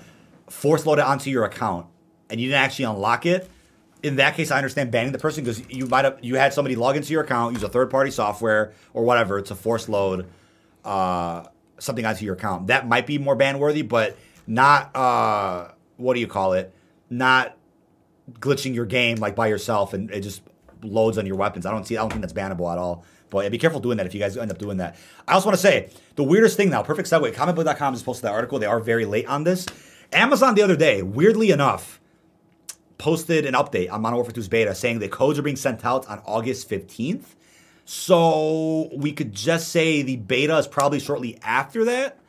force 0.49 0.86
load 0.86 0.99
it 0.99 1.06
onto 1.06 1.30
your 1.30 1.45
account 1.45 1.86
and 2.30 2.40
you 2.41 2.48
didn't 2.49 2.62
actually 2.62 2.86
unlock 2.86 3.26
it. 3.26 3.49
In 4.03 4.18
that 4.18 4.36
case, 4.36 4.52
I 4.52 4.57
understand 4.57 4.91
banning 4.91 5.11
the 5.11 5.18
person 5.18 5.44
because 5.44 5.61
you 5.69 5.88
might 5.88 6.06
have 6.06 6.19
you 6.22 6.36
had 6.36 6.53
somebody 6.53 6.76
log 6.76 6.95
into 6.95 7.11
your 7.11 7.24
account, 7.24 7.53
use 7.53 7.64
a 7.64 7.69
third 7.69 7.90
party 7.90 8.11
software 8.11 8.74
or 8.94 9.03
whatever 9.03 9.41
to 9.41 9.56
force 9.56 9.90
load 9.90 10.28
uh, 10.86 11.45
something 11.80 12.06
onto 12.06 12.24
your 12.26 12.36
account. 12.36 12.68
That 12.68 12.88
might 12.88 13.07
be 13.07 13.18
more 13.18 13.36
ban 13.36 13.60
worthy, 13.60 13.82
but 13.82 14.18
not 14.45 14.95
uh, 14.95 15.69
what 15.98 16.14
do 16.14 16.19
you 16.19 16.28
call 16.28 16.53
it? 16.53 16.74
Not 17.10 17.57
glitching 18.40 18.76
your 18.76 18.86
game 18.86 19.18
like 19.18 19.36
by 19.36 19.48
yourself 19.48 19.94
and 19.94 20.11
it 20.11 20.22
just 20.22 20.41
loads 20.84 21.18
on 21.18 21.26
your 21.26 21.36
weapons. 21.38 21.65
I 21.65 21.72
don't 21.72 21.86
see. 21.86 21.98
I 21.98 22.02
don't 22.02 22.10
think 22.10 22.22
that's 22.22 22.34
bannable 22.34 22.72
at 22.72 22.78
all. 22.78 23.03
But 23.30 23.44
yeah, 23.44 23.49
be 23.49 23.57
careful 23.57 23.80
doing 23.80 23.98
that 23.98 24.06
if 24.06 24.14
you 24.14 24.19
guys 24.19 24.38
end 24.38 24.52
up 24.52 24.57
doing 24.57 24.78
that. 24.78 24.95
I 25.28 25.34
also 25.34 25.48
want 25.48 25.57
to 25.57 25.61
say 25.61 25.90
the 26.15 26.24
weirdest 26.24 26.56
thing 26.56 26.69
now. 26.69 26.82
Perfect 26.84 27.10
segue. 27.10 27.34
Comicbook.com 27.34 27.94
just 27.94 28.06
posted 28.06 28.26
that 28.26 28.34
article. 28.34 28.60
They 28.60 28.65
are 28.65 28.80
very 28.80 29.06
late 29.06 29.26
on 29.28 29.44
this. 29.44 29.65
Amazon 30.14 30.56
the 30.56 30.61
other 30.61 30.78
day, 30.78 31.02
weirdly 31.02 31.52
enough, 31.52 31.99
posted 32.98 33.45
an 33.45 33.53
update 33.53 33.91
on 33.91 34.02
Modern 34.02 34.15
Warfare 34.18 34.34
2's 34.34 34.48
beta 34.48 34.74
saying 34.74 34.99
the 34.99 35.07
codes 35.10 35.38
are 35.38 35.44
being 35.44 35.56
sent 35.56 35.86
out 35.86 36.07
on 36.07 36.22
August 36.26 36.69
15th. 36.69 37.24
So 37.86 38.90
we 38.94 39.11
could 39.14 39.34
just 39.34 39.69
say 39.69 40.02
the 40.02 40.18
beta 40.18 40.57
is 40.57 40.68
probably 40.68 40.99
shortly 40.99 41.38
after 41.41 41.86
that. 41.86 42.19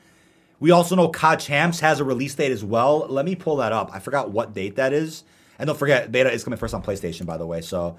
We 0.60 0.70
also 0.70 0.94
know 0.96 1.08
COD 1.08 1.40
Champs 1.40 1.80
has 1.80 2.00
a 2.00 2.04
release 2.04 2.34
date 2.34 2.52
as 2.52 2.64
well. 2.64 3.06
Let 3.08 3.24
me 3.24 3.34
pull 3.34 3.56
that 3.56 3.72
up. 3.72 3.90
I 3.92 3.98
forgot 3.98 4.30
what 4.30 4.54
date 4.54 4.76
that 4.76 4.92
is. 4.92 5.24
And 5.58 5.66
don't 5.66 5.78
forget, 5.78 6.10
beta 6.12 6.30
is 6.30 6.44
coming 6.44 6.58
first 6.58 6.74
on 6.74 6.82
PlayStation, 6.82 7.26
by 7.26 7.36
the 7.38 7.46
way. 7.46 7.60
So 7.60 7.96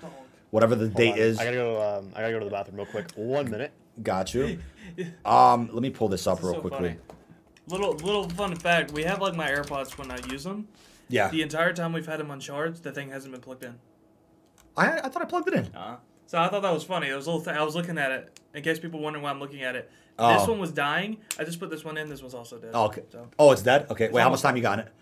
whatever 0.52 0.76
the 0.76 0.86
Hold 0.86 0.96
date 0.96 1.12
on. 1.14 1.18
is, 1.20 1.40
I 1.40 1.46
gotta 1.46 1.58
go. 1.58 1.98
Um, 2.00 2.12
I 2.16 2.22
gotta 2.22 2.34
go 2.34 2.40
to 2.40 2.46
the 2.46 2.52
bathroom 2.52 2.78
real 2.78 2.86
quick. 2.86 3.12
One 3.16 3.50
minute. 3.50 3.72
got 4.04 4.34
you. 4.34 4.60
Um, 5.24 5.70
let 5.72 5.82
me 5.84 5.92
pull 5.92 6.10
this 6.10 6.26
up 6.28 6.38
This 6.40 6.46
real 6.46 6.54
so 6.56 6.62
quickly. 6.62 6.90
funny. 6.90 7.00
Little 7.68 7.94
little 7.94 8.28
fun 8.30 8.56
fact: 8.56 8.92
we 8.92 9.04
have 9.04 9.22
like 9.22 9.36
my 9.36 9.48
AirPods 9.50 9.98
when 9.98 10.10
I 10.12 10.18
use 10.32 10.44
them. 10.44 10.68
Yeah, 11.10 11.30
The 11.30 11.42
entire 11.42 11.74
time 11.74 11.92
we've 11.94 12.06
had 12.06 12.20
him 12.20 12.30
on 12.32 12.40
charge, 12.40 12.82
the 12.82 12.92
thing 12.92 13.10
hasn't 13.10 13.32
been 13.34 13.42
plugged 13.42 13.64
in. 13.64 13.76
I, 14.78 15.00
I 15.00 15.10
thought 15.10 15.22
I 15.22 15.26
plugged 15.26 15.48
it 15.48 15.54
in. 15.56 15.76
Uh, 15.76 15.98
so 16.28 16.38
I 16.40 16.48
thought 16.48 16.62
that 16.62 16.72
was 16.74 16.84
funny. 16.84 17.10
It 17.10 17.16
was 17.16 17.26
a 17.28 17.32
little. 17.32 17.44
Th- 17.44 17.58
I 17.58 17.64
was 17.64 17.76
looking 17.76 17.98
at 17.98 18.12
it 18.12 18.40
in 18.54 18.64
case 18.64 18.80
people 18.80 19.00
wondering 19.00 19.24
why 19.24 19.32
I'm 19.32 19.40
looking 19.40 19.64
at 19.64 19.76
it. 19.76 19.90
Oh. 20.20 20.38
This 20.38 20.48
one 20.48 20.60
was 20.60 20.72
dying. 20.72 21.18
I 21.40 21.44
just 21.44 21.60
put 21.60 21.70
this 21.70 21.84
one 21.84 21.98
in. 21.98 22.08
This 22.10 22.22
one's 22.22 22.36
also 22.36 22.58
dead. 22.60 22.72
Oh, 22.74 22.86
okay. 22.86 23.04
So 23.12 23.28
Oh, 23.40 23.52
it's 23.52 23.62
dead. 23.64 23.88
Okay. 23.90 24.10
Wait, 24.10 24.22
how 24.22 24.26
much 24.30 24.44
almost- 24.44 24.44
time 24.44 24.56
you 24.56 24.62
got 24.62 24.74
on 24.80 24.86
it? 24.86 24.94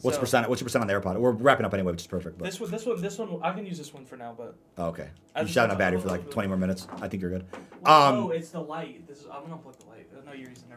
What's 0.00 0.16
So- 0.16 0.20
percent? 0.22 0.48
What's 0.48 0.62
your 0.62 0.66
percent 0.66 0.80
on 0.82 0.88
the 0.88 0.94
AirPod? 0.94 1.18
We're 1.18 1.32
wrapping 1.32 1.66
up 1.66 1.74
anyway, 1.74 1.92
which 1.92 2.00
is 2.00 2.06
perfect. 2.06 2.38
But 2.38 2.46
this 2.46 2.58
one, 2.58 2.70
this 2.70 2.86
one, 2.86 3.02
this 3.02 3.18
one. 3.18 3.38
I 3.42 3.52
can 3.52 3.66
use 3.66 3.76
this 3.76 3.92
one 3.92 4.06
for 4.06 4.16
now, 4.16 4.34
but 4.34 4.54
oh, 4.78 4.86
okay, 4.86 5.10
I 5.36 5.40
you 5.40 5.44
just 5.44 5.54
shot 5.54 5.64
put 5.68 5.72
on 5.72 5.76
the- 5.76 5.84
battery 5.84 6.00
for 6.00 6.08
like 6.08 6.30
20 6.30 6.48
more 6.48 6.56
minutes. 6.56 6.88
I 7.02 7.08
think 7.08 7.20
you're 7.20 7.30
good. 7.32 7.44
Well, 7.82 8.02
Um, 8.02 8.14
no, 8.20 8.30
it's 8.30 8.48
the 8.48 8.60
light. 8.60 9.06
This 9.06 9.18
is. 9.18 9.26
I'm 9.26 9.42
gonna 9.42 9.58
plug 9.58 9.76
the 9.78 9.86
light. 9.90 10.06
No, 10.24 10.32
you're 10.32 10.48
using. 10.48 10.69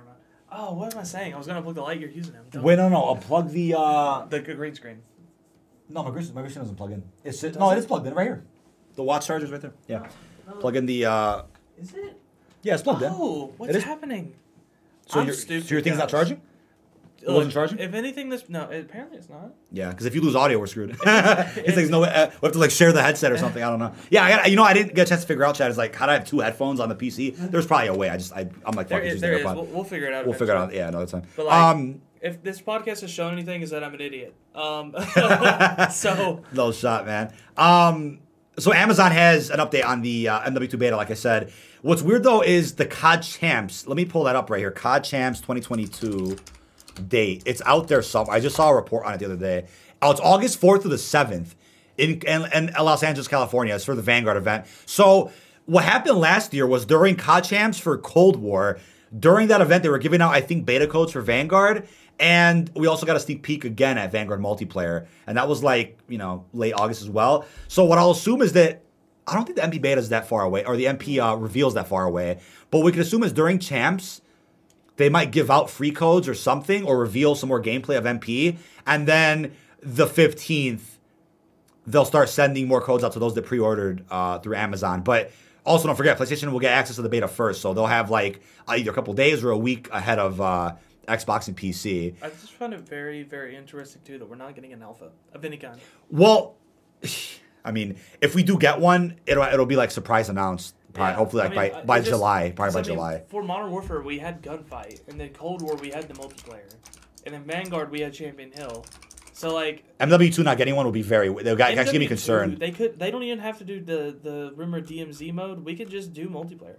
Never 0.53 0.63
mind. 0.65 0.73
Oh, 0.75 0.79
what 0.79 0.93
am 0.93 0.99
I 0.99 1.03
saying? 1.03 1.33
I 1.33 1.37
was 1.37 1.47
gonna 1.47 1.61
plug 1.61 1.75
the 1.75 1.81
light. 1.81 1.99
You're 1.99 2.09
using 2.09 2.33
them. 2.33 2.63
Wait, 2.63 2.77
no, 2.77 2.89
no. 2.89 3.15
Unplug 3.15 3.51
the. 3.51 3.75
uh 3.77 4.25
The 4.25 4.39
g- 4.39 4.53
green 4.53 4.75
screen. 4.75 5.01
No, 5.89 6.03
my 6.03 6.11
green, 6.11 6.25
my 6.33 6.41
green 6.41 6.53
doesn't 6.53 6.75
plug 6.75 6.91
in. 6.91 7.03
It's 7.23 7.41
Does 7.41 7.57
no, 7.57 7.69
it? 7.71 7.75
it 7.75 7.79
is 7.79 7.85
plugged 7.85 8.07
in 8.07 8.13
right 8.13 8.23
here. 8.25 8.43
The 8.95 9.03
watch 9.03 9.27
charger's 9.27 9.51
right 9.51 9.61
there. 9.61 9.73
Yeah. 9.87 10.07
No, 10.47 10.53
Plug 10.55 10.75
in 10.75 10.85
the. 10.85 11.05
uh 11.05 11.41
Is 11.79 11.93
it? 11.93 12.19
Yeah, 12.61 12.73
it's 12.75 12.83
plugged 12.83 13.01
in. 13.01 13.11
Oh, 13.13 13.53
what's 13.57 13.83
happening? 13.83 14.33
So 15.07 15.19
I'm 15.19 15.25
your 15.27 15.35
stupid, 15.35 15.67
so 15.67 15.75
your 15.75 15.81
thing's 15.81 15.97
not 15.97 16.09
charging? 16.09 16.41
It 17.25 17.31
wasn't 17.31 17.53
charging? 17.53 17.79
If 17.79 17.93
anything, 17.93 18.29
this 18.29 18.49
no. 18.49 18.63
Apparently, 18.63 19.17
it's 19.17 19.29
not. 19.29 19.53
Yeah, 19.71 19.89
because 19.89 20.05
if 20.05 20.13
you 20.13 20.21
lose 20.21 20.35
audio, 20.35 20.59
we're 20.59 20.67
screwed. 20.67 20.91
it's 21.05 21.05
like 21.05 21.53
there's 21.75 21.89
no. 21.89 22.03
Uh, 22.03 22.29
we 22.41 22.47
have 22.47 22.53
to 22.53 22.59
like 22.59 22.71
share 22.71 22.91
the 22.91 23.01
headset 23.01 23.31
or 23.31 23.37
something. 23.37 23.63
I 23.63 23.69
don't 23.69 23.79
know. 23.79 23.93
Yeah, 24.09 24.23
I 24.23 24.29
got. 24.29 24.49
You 24.49 24.57
know, 24.57 24.63
I 24.63 24.73
didn't 24.73 24.93
get 24.93 25.07
a 25.07 25.09
chance 25.09 25.21
to 25.21 25.27
figure 25.27 25.45
out. 25.45 25.55
Chad 25.55 25.71
is 25.71 25.77
like, 25.77 25.95
how 25.95 26.05
do 26.05 26.11
I 26.11 26.15
have 26.15 26.25
two 26.25 26.39
headphones 26.39 26.79
on 26.79 26.89
the 26.89 26.95
PC? 26.95 27.35
There's 27.51 27.65
probably 27.65 27.87
a 27.87 27.93
way. 27.93 28.09
I 28.09 28.17
just, 28.17 28.33
I, 28.33 28.49
I'm 28.65 28.75
like, 28.75 28.89
There 28.89 28.99
fuck 28.99 29.05
it, 29.07 29.13
is. 29.13 29.21
There 29.21 29.39
the 29.39 29.49
is. 29.49 29.55
We'll, 29.55 29.65
we'll 29.65 29.83
figure 29.83 30.07
it 30.07 30.13
out. 30.13 30.25
We'll 30.25 30.37
figure 30.37 30.53
it 30.53 30.57
out. 30.57 30.73
Yeah, 30.73 30.89
another 30.89 31.05
time. 31.05 31.23
But, 31.35 31.45
like, 31.45 31.55
um, 31.55 32.01
If 32.21 32.43
this 32.43 32.61
podcast 32.61 33.01
has 33.01 33.11
shown 33.11 33.33
anything, 33.33 33.61
is 33.61 33.69
that 33.69 33.83
I'm 33.83 33.93
an 33.93 34.01
idiot. 34.01 34.35
Um. 34.53 34.93
so 35.91 36.43
no 36.51 36.71
shot, 36.71 37.05
man. 37.05 37.33
Um, 37.55 38.19
so 38.57 38.73
Amazon 38.73 39.11
has 39.11 39.49
an 39.49 39.59
update 39.59 39.85
on 39.85 40.01
the 40.01 40.27
uh, 40.27 40.41
MW2 40.41 40.77
beta, 40.77 40.95
like 40.97 41.09
I 41.09 41.15
said. 41.15 41.51
What's 41.81 42.01
weird 42.01 42.23
though 42.23 42.41
is 42.41 42.75
the 42.75 42.85
COD 42.85 43.23
Champs. 43.23 43.87
Let 43.87 43.97
me 43.97 44.05
pull 44.05 44.25
that 44.25 44.35
up 44.35 44.49
right 44.49 44.59
here. 44.59 44.71
COD 44.71 45.03
Champs 45.03 45.39
2022 45.41 46.37
date. 47.07 47.43
It's 47.45 47.61
out 47.65 47.87
there 47.87 48.01
somewhere. 48.01 48.35
I 48.35 48.39
just 48.39 48.55
saw 48.55 48.69
a 48.69 48.75
report 48.75 49.05
on 49.05 49.13
it 49.13 49.19
the 49.19 49.25
other 49.25 49.37
day. 49.37 49.67
Oh, 50.01 50.11
it's 50.11 50.21
August 50.21 50.59
4th 50.59 50.83
to 50.83 50.89
the 50.89 50.97
7th 50.97 51.55
in, 51.97 52.21
in, 52.21 52.45
in 52.53 52.73
Los 52.79 53.03
Angeles, 53.03 53.27
California. 53.27 53.75
It's 53.75 53.85
for 53.85 53.95
the 53.95 54.01
Vanguard 54.01 54.37
event. 54.37 54.65
So 54.85 55.31
what 55.65 55.85
happened 55.85 56.17
last 56.17 56.53
year 56.53 56.67
was 56.67 56.85
during 56.85 57.15
COD 57.15 57.43
Champs 57.43 57.79
for 57.79 57.97
Cold 57.97 58.35
War, 58.35 58.79
during 59.17 59.47
that 59.49 59.61
event, 59.61 59.83
they 59.83 59.89
were 59.89 59.99
giving 59.99 60.21
out, 60.21 60.33
I 60.33 60.41
think, 60.41 60.65
beta 60.65 60.87
codes 60.87 61.11
for 61.11 61.21
Vanguard. 61.21 61.87
And 62.19 62.69
we 62.75 62.87
also 62.87 63.05
got 63.05 63.15
a 63.15 63.19
sneak 63.19 63.43
peek 63.43 63.65
again 63.65 63.97
at 63.97 64.11
Vanguard 64.11 64.39
multiplayer. 64.39 65.07
And 65.27 65.37
that 65.37 65.47
was 65.47 65.63
like, 65.63 65.97
you 66.07 66.17
know, 66.17 66.45
late 66.53 66.73
August 66.73 67.01
as 67.01 67.09
well. 67.09 67.45
So 67.67 67.85
what 67.85 67.97
I'll 67.97 68.11
assume 68.11 68.41
is 68.41 68.53
that 68.53 68.81
I 69.27 69.35
don't 69.35 69.45
think 69.45 69.57
the 69.57 69.61
MP 69.61 69.81
beta 69.81 69.99
is 69.99 70.09
that 70.09 70.27
far 70.27 70.43
away, 70.43 70.65
or 70.65 70.75
the 70.75 70.85
MP 70.85 71.23
uh, 71.23 71.37
reveals 71.37 71.75
that 71.75 71.87
far 71.87 72.05
away. 72.05 72.39
But 72.71 72.79
we 72.79 72.91
can 72.91 73.01
assume 73.01 73.23
is 73.23 73.31
during 73.31 73.59
champs, 73.59 74.21
they 74.97 75.09
might 75.09 75.31
give 75.31 75.49
out 75.49 75.69
free 75.69 75.91
codes 75.91 76.27
or 76.27 76.33
something, 76.33 76.85
or 76.85 76.97
reveal 76.97 77.35
some 77.35 77.49
more 77.49 77.61
gameplay 77.61 77.97
of 77.97 78.03
MP, 78.03 78.57
and 78.85 79.07
then 79.07 79.53
the 79.81 80.07
fifteenth, 80.07 80.99
they'll 81.87 82.05
start 82.05 82.29
sending 82.29 82.67
more 82.67 82.81
codes 82.81 83.03
out 83.03 83.13
to 83.13 83.19
those 83.19 83.33
that 83.35 83.45
pre-ordered 83.45 84.05
uh, 84.09 84.39
through 84.39 84.55
Amazon. 84.55 85.01
But 85.01 85.31
also, 85.65 85.87
don't 85.87 85.95
forget, 85.95 86.17
PlayStation 86.17 86.51
will 86.51 86.59
get 86.59 86.73
access 86.73 86.97
to 86.97 87.01
the 87.01 87.09
beta 87.09 87.27
first, 87.27 87.61
so 87.61 87.73
they'll 87.73 87.85
have 87.85 88.09
like 88.09 88.41
uh, 88.67 88.73
either 88.73 88.91
a 88.91 88.93
couple 88.93 89.13
days 89.13 89.43
or 89.43 89.51
a 89.51 89.57
week 89.57 89.89
ahead 89.91 90.19
of 90.19 90.41
uh, 90.41 90.75
Xbox 91.07 91.47
and 91.47 91.55
PC. 91.55 92.15
I 92.21 92.29
just 92.29 92.53
found 92.53 92.73
it 92.73 92.81
very, 92.81 93.23
very 93.23 93.55
interesting 93.55 94.01
too 94.03 94.17
that 94.19 94.29
we're 94.29 94.35
not 94.35 94.55
getting 94.55 94.73
an 94.73 94.81
alpha 94.81 95.11
of 95.33 95.45
any 95.45 95.57
kind. 95.57 95.79
Well, 96.09 96.55
I 97.65 97.71
mean, 97.71 97.97
if 98.21 98.35
we 98.35 98.43
do 98.43 98.57
get 98.57 98.79
one, 98.79 99.19
it'll 99.25 99.43
it'll 99.43 99.65
be 99.65 99.77
like 99.77 99.91
surprise 99.91 100.29
announced. 100.29 100.75
Probably, 100.93 101.11
Yeah, 101.11 101.15
hopefully, 101.17 101.41
I 101.41 101.45
like 101.45 101.51
mean, 101.57 101.71
by 101.71 101.79
uh, 101.79 101.85
by 101.85 101.99
just- 101.99 102.09
July, 102.11 102.53
probably 102.55 102.73
by 102.73 102.79
I 102.79 102.81
mean, 102.81 102.93
July. 102.95 103.23
For 103.27 103.43
Modern 103.43 103.71
Warfare, 103.71 104.01
we 104.01 104.19
had 104.19 104.41
gunfight, 104.41 105.07
and 105.07 105.19
then 105.19 105.29
Cold 105.29 105.61
War 105.61 105.75
we 105.75 105.89
had 105.89 106.07
the 106.07 106.13
multiplayer, 106.13 106.71
and 107.25 107.33
then 107.33 107.43
Vanguard 107.43 107.89
we 107.91 108.01
had 108.01 108.13
Champion 108.13 108.51
Hill. 108.51 108.85
So 109.33 109.53
like 109.53 109.83
MW2 109.99 110.43
not 110.43 110.57
getting 110.57 110.75
one 110.75 110.85
will 110.85 110.91
be 110.93 111.01
very. 111.01 111.27
They'll 111.43 111.55
got, 111.55 111.71
actually 111.73 111.93
give 111.93 111.99
me 112.01 112.07
concerned. 112.07 112.59
They 112.59 112.71
could. 112.71 112.99
They 112.99 113.09
don't 113.09 113.23
even 113.23 113.39
have 113.39 113.57
to 113.57 113.63
do 113.63 113.81
the 113.81 114.15
the 114.21 114.53
rumor 114.55 114.81
DMZ 114.81 115.33
mode. 115.33 115.65
We 115.65 115.75
could 115.75 115.89
just 115.89 116.13
do 116.13 116.29
multiplayer. 116.29 116.77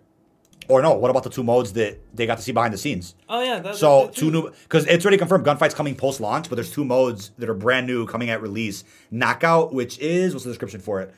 Or 0.69 0.81
no, 0.81 0.95
what 0.95 1.11
about 1.11 1.25
the 1.25 1.31
two 1.31 1.43
modes 1.45 1.75
that 1.75 1.99
they 2.17 2.27
got 2.27 2.37
to 2.39 2.43
see 2.43 2.53
behind 2.53 2.73
the 2.73 2.79
scenes? 2.79 3.17
Oh 3.29 3.43
yeah. 3.43 3.59
That, 3.59 3.75
So 3.75 4.07
that 4.07 4.15
two 4.15 4.31
new 4.31 4.51
because 4.63 4.87
it's 4.87 5.05
already 5.05 5.19
confirmed 5.19 5.45
gunfight's 5.45 5.75
coming 5.75 5.95
post 5.95 6.21
launch, 6.21 6.49
but 6.49 6.55
there's 6.55 6.71
two 6.71 6.85
modes 6.85 7.33
that 7.39 7.51
are 7.51 7.55
brand 7.55 7.87
new 7.87 8.07
coming 8.07 8.31
at 8.31 8.41
release. 8.41 8.85
Knockout, 9.11 9.75
which 9.75 9.99
is 9.99 10.33
what's 10.33 10.45
the 10.45 10.51
description 10.51 10.81
for 10.81 11.01
it? 11.03 11.13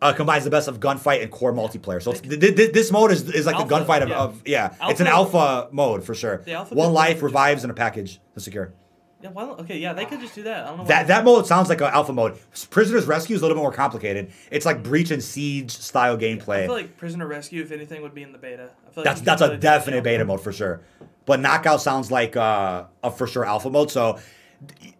Uh, 0.00 0.12
combines 0.12 0.44
the 0.44 0.50
best 0.50 0.68
of 0.68 0.78
gunfight 0.78 1.22
and 1.22 1.30
core 1.32 1.52
multiplayer. 1.52 2.00
So 2.00 2.12
it's, 2.12 2.20
th- 2.20 2.38
th- 2.38 2.72
this 2.72 2.92
mode 2.92 3.10
is, 3.10 3.28
is 3.30 3.46
like 3.46 3.58
the 3.58 3.74
gunfight 3.74 4.02
of 4.02 4.08
yeah. 4.08 4.18
of 4.18 4.42
yeah. 4.46 4.74
It's 4.82 5.00
an 5.00 5.08
Alpha- 5.08 5.36
alpha 5.38 5.68
mode 5.72 6.04
for 6.04 6.14
sure. 6.14 6.36
One 6.70 6.92
life 6.92 7.20
revives 7.20 7.64
in 7.64 7.70
a 7.70 7.74
package 7.74 8.20
to 8.34 8.40
secure. 8.40 8.72
Yeah. 9.20 9.30
Well, 9.30 9.56
okay. 9.58 9.76
Yeah. 9.78 9.94
They 9.94 10.04
could 10.04 10.20
just 10.20 10.36
do 10.36 10.44
that. 10.44 10.64
I 10.64 10.68
don't 10.68 10.78
know. 10.78 10.84
That 10.84 11.08
that 11.08 11.24
mode 11.24 11.48
sounds 11.48 11.68
like 11.68 11.80
an 11.80 11.88
alpha 11.88 12.12
mode. 12.12 12.38
Prisoners 12.70 13.06
Rescue 13.06 13.34
is 13.34 13.42
a 13.42 13.44
little 13.44 13.56
bit 13.56 13.62
more 13.62 13.72
complicated. 13.72 14.30
It's 14.52 14.64
like 14.64 14.84
breach 14.84 15.10
and 15.10 15.20
siege 15.20 15.72
style 15.72 16.16
gameplay. 16.16 16.62
I 16.62 16.66
feel 16.66 16.74
like 16.74 16.96
Prisoner 16.96 17.26
Rescue, 17.26 17.62
if 17.62 17.72
anything, 17.72 18.00
would 18.02 18.14
be 18.14 18.22
in 18.22 18.30
the 18.30 18.38
beta. 18.38 18.70
I 18.86 18.90
feel 18.92 19.02
like 19.02 19.04
That's 19.04 19.20
that's 19.22 19.42
a 19.42 19.56
definite 19.56 20.04
beta 20.04 20.24
mode 20.24 20.40
for 20.40 20.52
sure. 20.52 20.82
But 21.26 21.40
knockout 21.40 21.82
sounds 21.82 22.12
like 22.12 22.36
uh, 22.36 22.84
a 23.02 23.10
for 23.10 23.26
sure 23.26 23.44
alpha 23.44 23.68
mode. 23.68 23.90
So 23.90 24.20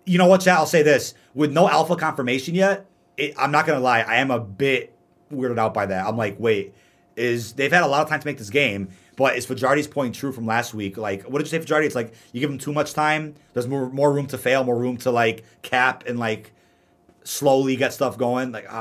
you 0.04 0.18
know 0.18 0.26
what, 0.26 0.40
chat? 0.40 0.58
I'll 0.58 0.66
say 0.66 0.82
this: 0.82 1.14
with 1.34 1.52
no 1.52 1.68
alpha 1.68 1.94
confirmation 1.94 2.56
yet, 2.56 2.86
it, 3.18 3.34
I'm 3.36 3.50
not 3.50 3.66
gonna 3.66 3.80
lie. 3.80 4.00
I 4.00 4.16
am 4.16 4.30
a 4.30 4.40
bit 4.40 4.94
weirded 5.32 5.58
out 5.58 5.74
by 5.74 5.86
that. 5.86 6.06
I'm 6.06 6.16
like, 6.16 6.36
wait, 6.38 6.74
is 7.16 7.52
they've 7.54 7.72
had 7.72 7.82
a 7.82 7.86
lot 7.86 8.02
of 8.02 8.08
time 8.08 8.20
to 8.20 8.26
make 8.26 8.38
this 8.38 8.50
game, 8.50 8.88
but 9.16 9.36
is 9.36 9.44
Fajardi's 9.46 9.88
point 9.88 10.14
true 10.14 10.32
from 10.32 10.46
last 10.46 10.72
week? 10.74 10.96
Like, 10.96 11.24
what 11.24 11.38
did 11.38 11.46
you 11.46 11.50
say, 11.50 11.58
Fajardi? 11.58 11.86
It's 11.86 11.94
like 11.96 12.14
you 12.32 12.40
give 12.40 12.48
them 12.50 12.58
too 12.58 12.72
much 12.72 12.94
time. 12.94 13.34
There's 13.52 13.66
more 13.68 13.90
more 13.90 14.12
room 14.12 14.26
to 14.28 14.38
fail, 14.38 14.64
more 14.64 14.78
room 14.78 14.96
to 14.98 15.10
like 15.10 15.44
cap 15.62 16.04
and 16.06 16.18
like 16.18 16.52
slowly 17.24 17.76
get 17.76 17.92
stuff 17.92 18.16
going. 18.16 18.52
Like, 18.52 18.66
uh, 18.66 18.72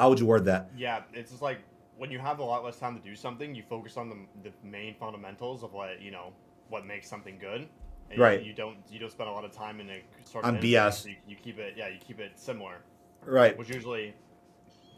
how 0.00 0.08
would 0.08 0.18
you 0.20 0.26
word 0.26 0.46
that? 0.46 0.70
Yeah, 0.76 1.02
it's 1.12 1.30
just 1.30 1.42
like 1.42 1.58
when 1.96 2.10
you 2.10 2.18
have 2.18 2.38
a 2.40 2.44
lot 2.44 2.64
less 2.64 2.78
time 2.78 2.96
to 2.98 3.02
do 3.02 3.14
something, 3.14 3.54
you 3.54 3.62
focus 3.68 3.96
on 3.96 4.08
the, 4.08 4.16
the 4.48 4.52
main 4.66 4.94
fundamentals 4.94 5.62
of 5.62 5.72
what 5.72 6.00
you 6.00 6.10
know 6.10 6.32
what 6.68 6.86
makes 6.86 7.08
something 7.08 7.38
good. 7.38 7.68
And 8.10 8.18
you- 8.18 8.22
Right. 8.22 8.42
You, 8.42 8.52
don't 8.52 8.76
you 8.90 8.98
don't 8.98 9.10
spend 9.12 9.28
a 9.28 9.32
lot 9.32 9.44
of 9.44 9.52
time 9.52 9.80
in 9.80 9.88
a 9.90 10.02
sort 10.24 10.44
of 10.44 10.54
On 10.56 10.60
BS. 10.60 11.06
You, 11.06 11.14
you 11.28 11.36
keep 11.36 11.58
it 11.58 11.74
yeah 11.76 11.88
you 11.88 11.98
keep 12.06 12.18
it 12.20 12.32
similar, 12.36 12.78
Right. 13.24 13.56
which 13.58 13.68
usually 13.68 14.14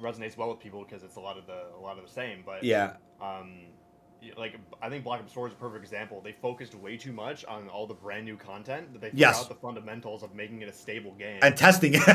resonates 0.00 0.36
well 0.36 0.48
with 0.50 0.60
people 0.60 0.84
because 0.84 1.02
it's 1.02 1.16
a 1.16 1.20
lot 1.20 1.38
of 1.38 1.46
the 1.46 1.66
a 1.78 1.80
lot 1.80 1.98
of 1.98 2.04
the 2.04 2.10
same. 2.10 2.42
But 2.44 2.64
Yeah. 2.64 2.96
um, 3.20 3.66
like 4.36 4.56
I 4.82 4.88
think 4.88 5.04
Black 5.04 5.20
Ops 5.20 5.32
4 5.32 5.48
is 5.48 5.52
a 5.52 5.56
perfect 5.56 5.82
example. 5.84 6.20
They 6.22 6.32
focused 6.32 6.74
way 6.74 6.96
too 6.96 7.12
much 7.12 7.44
on 7.44 7.68
all 7.68 7.86
the 7.86 7.94
brand 7.94 8.24
new 8.24 8.36
content 8.36 8.92
that 8.92 9.00
they 9.00 9.10
Yes. 9.14 9.38
forgot 9.42 9.48
the 9.48 9.66
fundamentals 9.66 10.22
of 10.22 10.34
making 10.34 10.62
it 10.62 10.68
a 10.68 10.72
stable 10.72 11.12
game. 11.18 11.38
and 11.42 11.56
testing 11.56 11.94
it. 11.94 12.02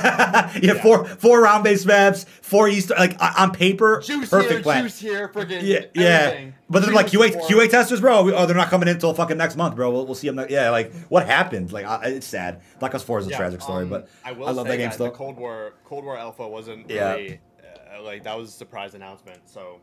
yeah, 0.64 0.74
four 0.82 1.06
four 1.06 1.42
round 1.42 1.64
based 1.64 1.86
maps, 1.86 2.26
four 2.42 2.68
Easter 2.70 2.94
like 2.98 3.16
on 3.40 3.52
paper, 3.52 4.02
juice 4.04 4.30
perfect 4.30 4.52
here, 4.54 4.62
plan. 4.64 4.84
juice 4.84 5.00
here, 5.00 5.28
friggin' 5.30 5.62
Yeah, 5.64 5.80
yeah. 5.94 6.04
everything. 6.04 6.54
But 6.70 6.84
then 6.86 6.94
like 6.94 7.08
QA 7.08 7.32
QA 7.48 7.70
testers, 7.70 8.00
bro. 8.02 8.22
we- 8.24 8.34
Oh, 8.34 8.46
they're 8.46 8.56
not 8.56 8.70
coming 8.70 8.88
in 8.88 8.96
until 8.96 9.14
fucking 9.14 9.38
next 9.38 9.56
month, 9.56 9.76
bro. 9.76 9.90
We'll, 9.92 10.06
we'll 10.06 10.16
see 10.16 10.30
them. 10.30 10.46
Yeah, 10.50 10.70
like 10.70 10.94
what 11.10 11.26
happened? 11.26 11.72
Like 11.72 11.86
I, 11.86 12.06
it's 12.06 12.28
sad. 12.28 12.62
Black 12.80 12.94
Ops 12.94 13.04
Four 13.04 13.20
is 13.20 13.28
a 13.28 13.32
Yeah, 13.32 13.38
tragic 13.38 13.62
story, 13.62 13.84
um, 13.84 13.90
but 13.90 14.08
I 14.24 14.32
will 14.34 14.48
I 14.48 14.52
love 14.52 14.68
that 14.68 14.78
game 14.78 14.88
that 14.90 14.94
still. 14.94 15.08
The 15.08 15.12
Cold 15.14 15.38
War 15.38 15.74
Cold 15.84 16.04
War 16.06 16.18
Alpha 16.18 16.48
wasn't 16.48 16.90
Yeah. 16.90 17.14
really 17.14 17.40
uh, 17.98 18.04
like 18.04 18.24
that 18.24 18.38
was 18.38 18.50
a 18.50 18.52
surprise 18.52 18.94
announcement. 18.94 19.40
So 19.50 19.80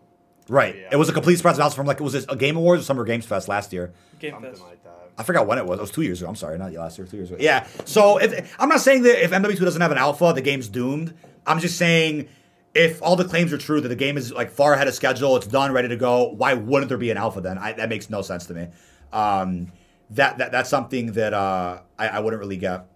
right. 0.48 0.76
yeah. 0.76 0.88
It 0.92 0.96
was 0.96 1.08
a 1.08 1.12
complete 1.12 1.36
surprise 1.36 1.56
announcement 1.56 1.76
from 1.76 1.86
like 1.86 2.00
was 2.00 2.12
this 2.12 2.26
a 2.28 2.36
Game 2.36 2.56
Awards 2.56 2.82
or 2.82 2.84
Summer 2.84 3.04
Games 3.04 3.26
Fest 3.26 3.48
last 3.48 3.72
year? 3.72 3.92
Game 4.18 4.32
something 4.32 4.50
Fest. 4.50 4.62
like 4.62 4.82
that. 4.84 5.10
I 5.18 5.22
forgot 5.22 5.46
when 5.46 5.58
it 5.58 5.66
was. 5.66 5.78
It 5.78 5.82
was 5.82 5.90
two 5.90 6.02
years 6.02 6.20
ago. 6.20 6.28
I'm 6.28 6.36
sorry, 6.36 6.58
not 6.58 6.72
last 6.72 6.98
year. 6.98 7.06
Two 7.06 7.16
years 7.16 7.30
ago. 7.30 7.38
Yeah. 7.40 7.66
So 7.84 8.18
if, 8.18 8.54
I'm 8.58 8.68
not 8.68 8.80
saying 8.80 9.02
that 9.04 9.22
if 9.24 9.30
MW2 9.30 9.60
doesn't 9.60 9.80
have 9.80 9.92
an 9.92 9.98
alpha, 9.98 10.32
the 10.34 10.42
game's 10.42 10.68
doomed. 10.68 11.14
I'm 11.46 11.58
just 11.58 11.78
saying, 11.78 12.28
if 12.74 13.02
all 13.02 13.16
the 13.16 13.24
claims 13.24 13.52
are 13.52 13.58
true 13.58 13.80
that 13.80 13.88
the 13.88 13.96
game 13.96 14.18
is 14.18 14.32
like 14.32 14.50
far 14.50 14.74
ahead 14.74 14.88
of 14.88 14.94
schedule, 14.94 15.36
it's 15.36 15.46
done, 15.46 15.72
ready 15.72 15.88
to 15.88 15.96
go, 15.96 16.28
why 16.32 16.54
wouldn't 16.54 16.88
there 16.90 16.98
be 16.98 17.10
an 17.10 17.16
alpha 17.16 17.40
then? 17.40 17.56
I, 17.56 17.72
that 17.72 17.88
makes 17.88 18.10
no 18.10 18.20
sense 18.20 18.46
to 18.46 18.54
me. 18.54 18.68
Um, 19.12 19.72
that, 20.10 20.38
that 20.38 20.52
that's 20.52 20.68
something 20.68 21.12
that 21.12 21.32
uh, 21.32 21.80
I, 21.98 22.08
I 22.08 22.20
wouldn't 22.20 22.40
really 22.40 22.58
get. 22.58 22.86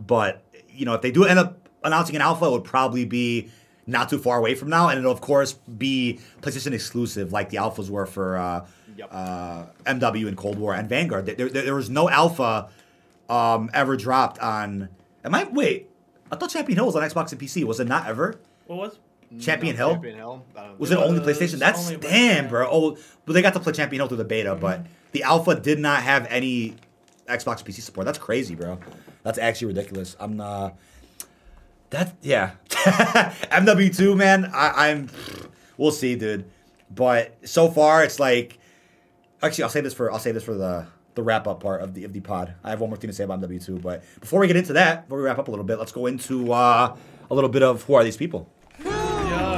But 0.00 0.42
you 0.70 0.86
know, 0.86 0.94
if 0.94 1.02
they 1.02 1.10
do 1.10 1.24
end 1.24 1.38
up 1.38 1.68
announcing 1.84 2.16
an 2.16 2.22
alpha, 2.22 2.46
it 2.46 2.50
would 2.50 2.64
probably 2.64 3.04
be 3.04 3.50
not 3.86 4.08
too 4.08 4.18
far 4.18 4.38
away 4.38 4.54
from 4.54 4.68
now, 4.68 4.88
and 4.88 4.98
it'll 4.98 5.12
of 5.12 5.20
course 5.20 5.52
be 5.52 6.18
PlayStation 6.42 6.72
exclusive, 6.72 7.32
like 7.32 7.50
the 7.50 7.58
alphas 7.58 7.88
were 7.90 8.06
for 8.06 8.36
uh, 8.36 8.66
Yep. 8.96 9.08
uh, 9.12 9.64
MW 9.84 10.26
and 10.28 10.36
Cold 10.36 10.58
War 10.58 10.74
and 10.74 10.88
Vanguard. 10.88 11.26
There, 11.26 11.34
there, 11.34 11.48
there 11.62 11.74
was 11.74 11.90
no 11.90 12.08
alpha 12.08 12.68
um, 13.28 13.70
ever 13.74 13.96
dropped 13.96 14.38
on. 14.38 14.88
Am 15.24 15.34
I 15.34 15.44
wait? 15.44 15.90
I 16.32 16.36
thought 16.36 16.50
Champion 16.50 16.76
Hill 16.78 16.86
was 16.86 16.96
on 16.96 17.02
Xbox 17.02 17.30
and 17.32 17.40
PC. 17.40 17.64
Was 17.64 17.78
it 17.78 17.86
not 17.88 18.06
ever? 18.06 18.38
What 18.66 18.78
was? 18.78 18.98
Champion 19.40 19.76
Hill? 19.76 19.90
Champion 19.92 20.16
Hill. 20.16 20.44
Was 20.78 20.90
it 20.92 20.98
only 20.98 21.20
was 21.20 21.28
PlayStation? 21.36 21.58
That's 21.58 21.86
only 21.86 21.96
damn, 21.98 22.46
PlayStation. 22.46 22.48
bro. 22.48 22.68
Oh, 22.70 22.96
but 23.26 23.32
they 23.34 23.42
got 23.42 23.52
to 23.54 23.60
play 23.60 23.72
Champion 23.72 24.00
Hill 24.00 24.08
through 24.08 24.16
the 24.18 24.24
beta, 24.24 24.54
but 24.54 24.86
the 25.12 25.24
alpha 25.24 25.54
did 25.60 25.78
not 25.78 26.02
have 26.02 26.26
any 26.30 26.76
Xbox 27.28 27.62
PC 27.64 27.80
support. 27.82 28.04
That's 28.06 28.18
crazy, 28.18 28.54
bro. 28.54 28.78
That's 29.24 29.38
actually 29.38 29.68
ridiculous. 29.68 30.16
I'm 30.20 30.40
uh 30.40 30.70
that 31.90 32.14
yeah. 32.22 32.52
MW2, 32.70 34.16
man. 34.16 34.50
I, 34.52 34.90
I'm 34.90 35.08
we'll 35.76 35.92
see, 35.92 36.16
dude. 36.16 36.50
But 36.94 37.36
so 37.48 37.68
far 37.70 38.04
it's 38.04 38.20
like 38.20 38.58
actually 39.42 39.64
I'll 39.64 39.70
say 39.70 39.80
this 39.80 39.94
for 39.94 40.12
I'll 40.12 40.18
say 40.18 40.32
this 40.32 40.44
for 40.44 40.54
the 40.54 40.86
the 41.14 41.22
wrap 41.22 41.46
up 41.46 41.60
part 41.60 41.80
of 41.80 41.94
the 41.94 42.04
of 42.04 42.12
the 42.12 42.20
pod. 42.20 42.54
I 42.62 42.70
have 42.70 42.80
one 42.80 42.90
more 42.90 42.96
thing 42.96 43.08
to 43.08 43.14
say 43.14 43.24
about 43.24 43.40
MW2, 43.40 43.80
but 43.82 44.04
before 44.20 44.40
we 44.40 44.46
get 44.46 44.56
into 44.56 44.74
that, 44.74 45.04
before 45.06 45.18
we 45.18 45.24
wrap 45.24 45.38
up 45.38 45.48
a 45.48 45.50
little 45.50 45.64
bit, 45.64 45.78
let's 45.78 45.92
go 45.92 46.06
into 46.06 46.52
uh 46.52 46.96
a 47.30 47.34
little 47.34 47.50
bit 47.50 47.62
of 47.62 47.82
who 47.84 47.94
are 47.94 48.04
these 48.04 48.16
people? 48.16 48.48
Yeah. 48.84 49.56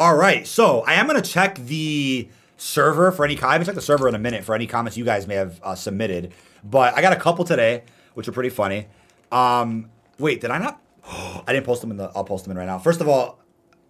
All 0.00 0.16
right, 0.16 0.46
so 0.46 0.80
I 0.86 0.94
am 0.94 1.06
gonna 1.06 1.20
check 1.20 1.56
the 1.56 2.30
server 2.60 3.10
for 3.10 3.24
any. 3.24 3.40
I 3.40 3.52
haven't 3.52 3.66
checked 3.66 3.76
the 3.76 3.82
server 3.82 4.08
in 4.08 4.14
a 4.14 4.18
minute 4.18 4.44
for 4.44 4.54
any 4.54 4.66
comments 4.66 4.96
you 4.96 5.04
guys 5.04 5.26
may 5.26 5.34
have 5.34 5.60
uh, 5.62 5.74
submitted, 5.74 6.32
but 6.62 6.94
I 6.94 7.00
got 7.00 7.12
a 7.12 7.16
couple 7.16 7.44
today, 7.44 7.84
which 8.14 8.28
are 8.28 8.32
pretty 8.32 8.50
funny. 8.50 8.86
Um, 9.32 9.90
wait, 10.18 10.40
did 10.40 10.50
I 10.50 10.58
not? 10.58 10.80
I 11.06 11.52
didn't 11.52 11.66
post 11.66 11.80
them 11.80 11.90
in 11.90 11.96
the. 11.96 12.10
I'll 12.14 12.24
post 12.24 12.44
them 12.44 12.52
in 12.52 12.58
right 12.58 12.66
now. 12.66 12.78
First 12.78 13.00
of 13.00 13.08
all, 13.08 13.38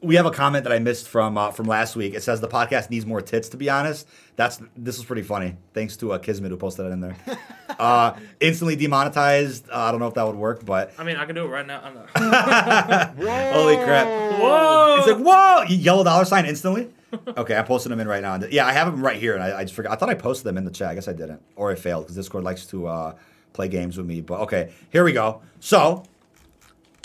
we 0.02 0.14
have 0.14 0.24
a 0.24 0.30
comment 0.30 0.64
that 0.64 0.72
I 0.72 0.78
missed 0.78 1.08
from 1.08 1.36
uh, 1.36 1.50
from 1.50 1.66
last 1.66 1.96
week. 1.96 2.14
It 2.14 2.22
says 2.22 2.40
the 2.40 2.48
podcast 2.48 2.90
needs 2.90 3.04
more 3.04 3.20
tits. 3.20 3.48
To 3.50 3.56
be 3.56 3.68
honest, 3.68 4.06
that's 4.36 4.60
this 4.76 4.96
was 4.96 5.04
pretty 5.04 5.22
funny. 5.22 5.56
Thanks 5.74 5.96
to 5.98 6.12
uh, 6.12 6.18
Kismet 6.18 6.50
who 6.50 6.56
posted 6.56 6.86
it 6.86 6.90
in 6.90 7.00
there. 7.00 7.16
uh, 7.78 8.14
instantly 8.38 8.76
demonetized. 8.76 9.68
Uh, 9.68 9.78
I 9.78 9.90
don't 9.90 10.00
know 10.00 10.06
if 10.06 10.14
that 10.14 10.26
would 10.26 10.36
work, 10.36 10.64
but 10.64 10.92
I 10.96 11.04
mean, 11.04 11.16
I 11.16 11.26
can 11.26 11.34
do 11.34 11.44
it 11.44 11.48
right 11.48 11.66
now. 11.66 11.80
I'm 11.82 11.94
not. 11.94 13.16
holy 13.52 13.76
crap! 13.76 14.06
Whoa! 14.40 14.96
It's 14.98 15.08
like, 15.08 15.18
whoa! 15.18 15.62
Yellow 15.68 16.04
dollar 16.04 16.24
sign 16.24 16.46
instantly? 16.46 16.88
Okay, 17.36 17.56
I'm 17.56 17.64
posting 17.64 17.90
them 17.90 18.00
in 18.00 18.08
right 18.08 18.22
now. 18.22 18.38
Yeah, 18.50 18.66
I 18.66 18.72
have 18.72 18.90
them 18.90 19.02
right 19.02 19.16
here, 19.16 19.34
and 19.34 19.42
I, 19.42 19.60
I 19.60 19.62
just 19.64 19.74
forgot. 19.74 19.92
I 19.92 19.96
thought 19.96 20.10
I 20.10 20.14
posted 20.14 20.44
them 20.44 20.56
in 20.56 20.64
the 20.64 20.70
chat. 20.70 20.90
I 20.90 20.94
guess 20.94 21.08
I 21.08 21.12
didn't. 21.12 21.42
Or 21.56 21.70
I 21.70 21.74
failed, 21.74 22.04
because 22.04 22.16
Discord 22.16 22.44
likes 22.44 22.66
to 22.66 22.86
uh, 22.86 23.14
play 23.52 23.68
games 23.68 23.96
with 23.96 24.06
me. 24.06 24.20
But 24.20 24.40
okay, 24.40 24.72
here 24.90 25.04
we 25.04 25.12
go. 25.12 25.42
So, 25.60 26.04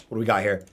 what 0.10 0.16
do 0.16 0.20
we 0.20 0.26
got 0.26 0.42
here? 0.42 0.66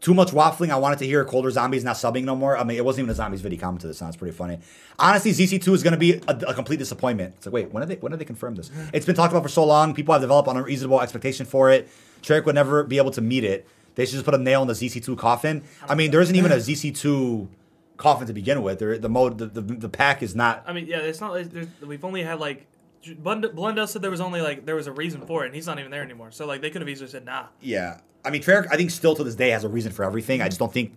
Too 0.00 0.14
much 0.14 0.30
waffling. 0.30 0.70
I 0.70 0.76
wanted 0.76 1.00
to 1.00 1.06
hear 1.06 1.24
Colder 1.24 1.50
Zombies 1.50 1.82
not 1.82 1.96
subbing 1.96 2.24
no 2.24 2.36
more. 2.36 2.56
I 2.56 2.62
mean, 2.64 2.76
it 2.76 2.84
wasn't 2.84 3.04
even 3.04 3.10
a 3.10 3.14
Zombies 3.14 3.40
video 3.40 3.58
comment 3.58 3.80
to 3.80 3.88
this. 3.88 3.98
Sounds 3.98 4.16
pretty 4.16 4.36
funny. 4.36 4.58
Honestly, 4.98 5.32
ZC2 5.32 5.68
is 5.74 5.82
going 5.82 5.94
to 5.94 5.98
be 5.98 6.14
a, 6.28 6.36
a 6.48 6.54
complete 6.54 6.78
disappointment. 6.78 7.34
It's 7.36 7.46
like, 7.46 7.52
wait, 7.52 7.72
when 7.72 7.80
did 7.80 7.88
they 7.88 8.00
when 8.00 8.12
did 8.12 8.20
they 8.20 8.24
confirm 8.24 8.54
this? 8.54 8.70
It's 8.92 9.06
been 9.06 9.16
talked 9.16 9.32
about 9.32 9.42
for 9.42 9.48
so 9.48 9.64
long. 9.64 9.94
People 9.94 10.12
have 10.12 10.20
developed 10.20 10.48
an 10.48 10.56
unreasonable 10.56 11.00
expectation 11.00 11.44
for 11.44 11.70
it. 11.70 11.88
Treyarch 12.22 12.44
would 12.44 12.54
never 12.54 12.84
be 12.84 12.98
able 12.98 13.10
to 13.12 13.20
meet 13.20 13.42
it. 13.42 13.66
They 13.96 14.04
should 14.04 14.12
just 14.12 14.24
put 14.26 14.34
a 14.34 14.38
nail 14.38 14.62
in 14.62 14.68
the 14.68 14.74
ZC2 14.74 15.16
coffin. 15.16 15.64
I 15.88 15.94
mean, 15.94 16.10
there 16.10 16.20
isn't 16.20 16.36
even 16.36 16.52
a 16.52 16.56
ZC2 16.56 17.48
coffin 17.96 18.26
to 18.26 18.32
begin 18.32 18.62
with. 18.62 18.78
There, 18.78 18.98
the 18.98 19.08
mode, 19.08 19.38
the, 19.38 19.46
the, 19.46 19.60
the 19.60 19.88
pack 19.88 20.22
is 20.22 20.34
not. 20.34 20.64
I 20.66 20.72
mean, 20.72 20.86
yeah, 20.86 20.98
it's 20.98 21.20
not. 21.20 21.32
like 21.32 21.48
We've 21.80 22.04
only 22.04 22.22
had 22.22 22.40
like. 22.40 22.66
Blund- 23.04 23.54
Blundell 23.54 23.86
said 23.86 24.02
there 24.02 24.10
was 24.10 24.20
only 24.20 24.40
like 24.40 24.66
there 24.66 24.74
was 24.74 24.88
a 24.88 24.92
reason 24.92 25.24
for 25.26 25.44
it, 25.44 25.46
and 25.46 25.54
he's 25.54 25.66
not 25.66 25.78
even 25.78 25.92
there 25.92 26.02
anymore. 26.02 26.32
So 26.32 26.44
like 26.44 26.60
they 26.60 26.70
could 26.70 26.80
have 26.82 26.88
easily 26.88 27.08
said 27.08 27.24
nah. 27.24 27.46
Yeah, 27.60 28.00
I 28.24 28.30
mean, 28.30 28.42
Treyarch. 28.42 28.66
I 28.70 28.76
think 28.76 28.90
still 28.90 29.14
to 29.14 29.22
this 29.22 29.36
day 29.36 29.50
has 29.50 29.62
a 29.62 29.68
reason 29.68 29.92
for 29.92 30.04
everything. 30.04 30.42
I 30.42 30.48
just 30.48 30.58
don't 30.58 30.72
think 30.72 30.96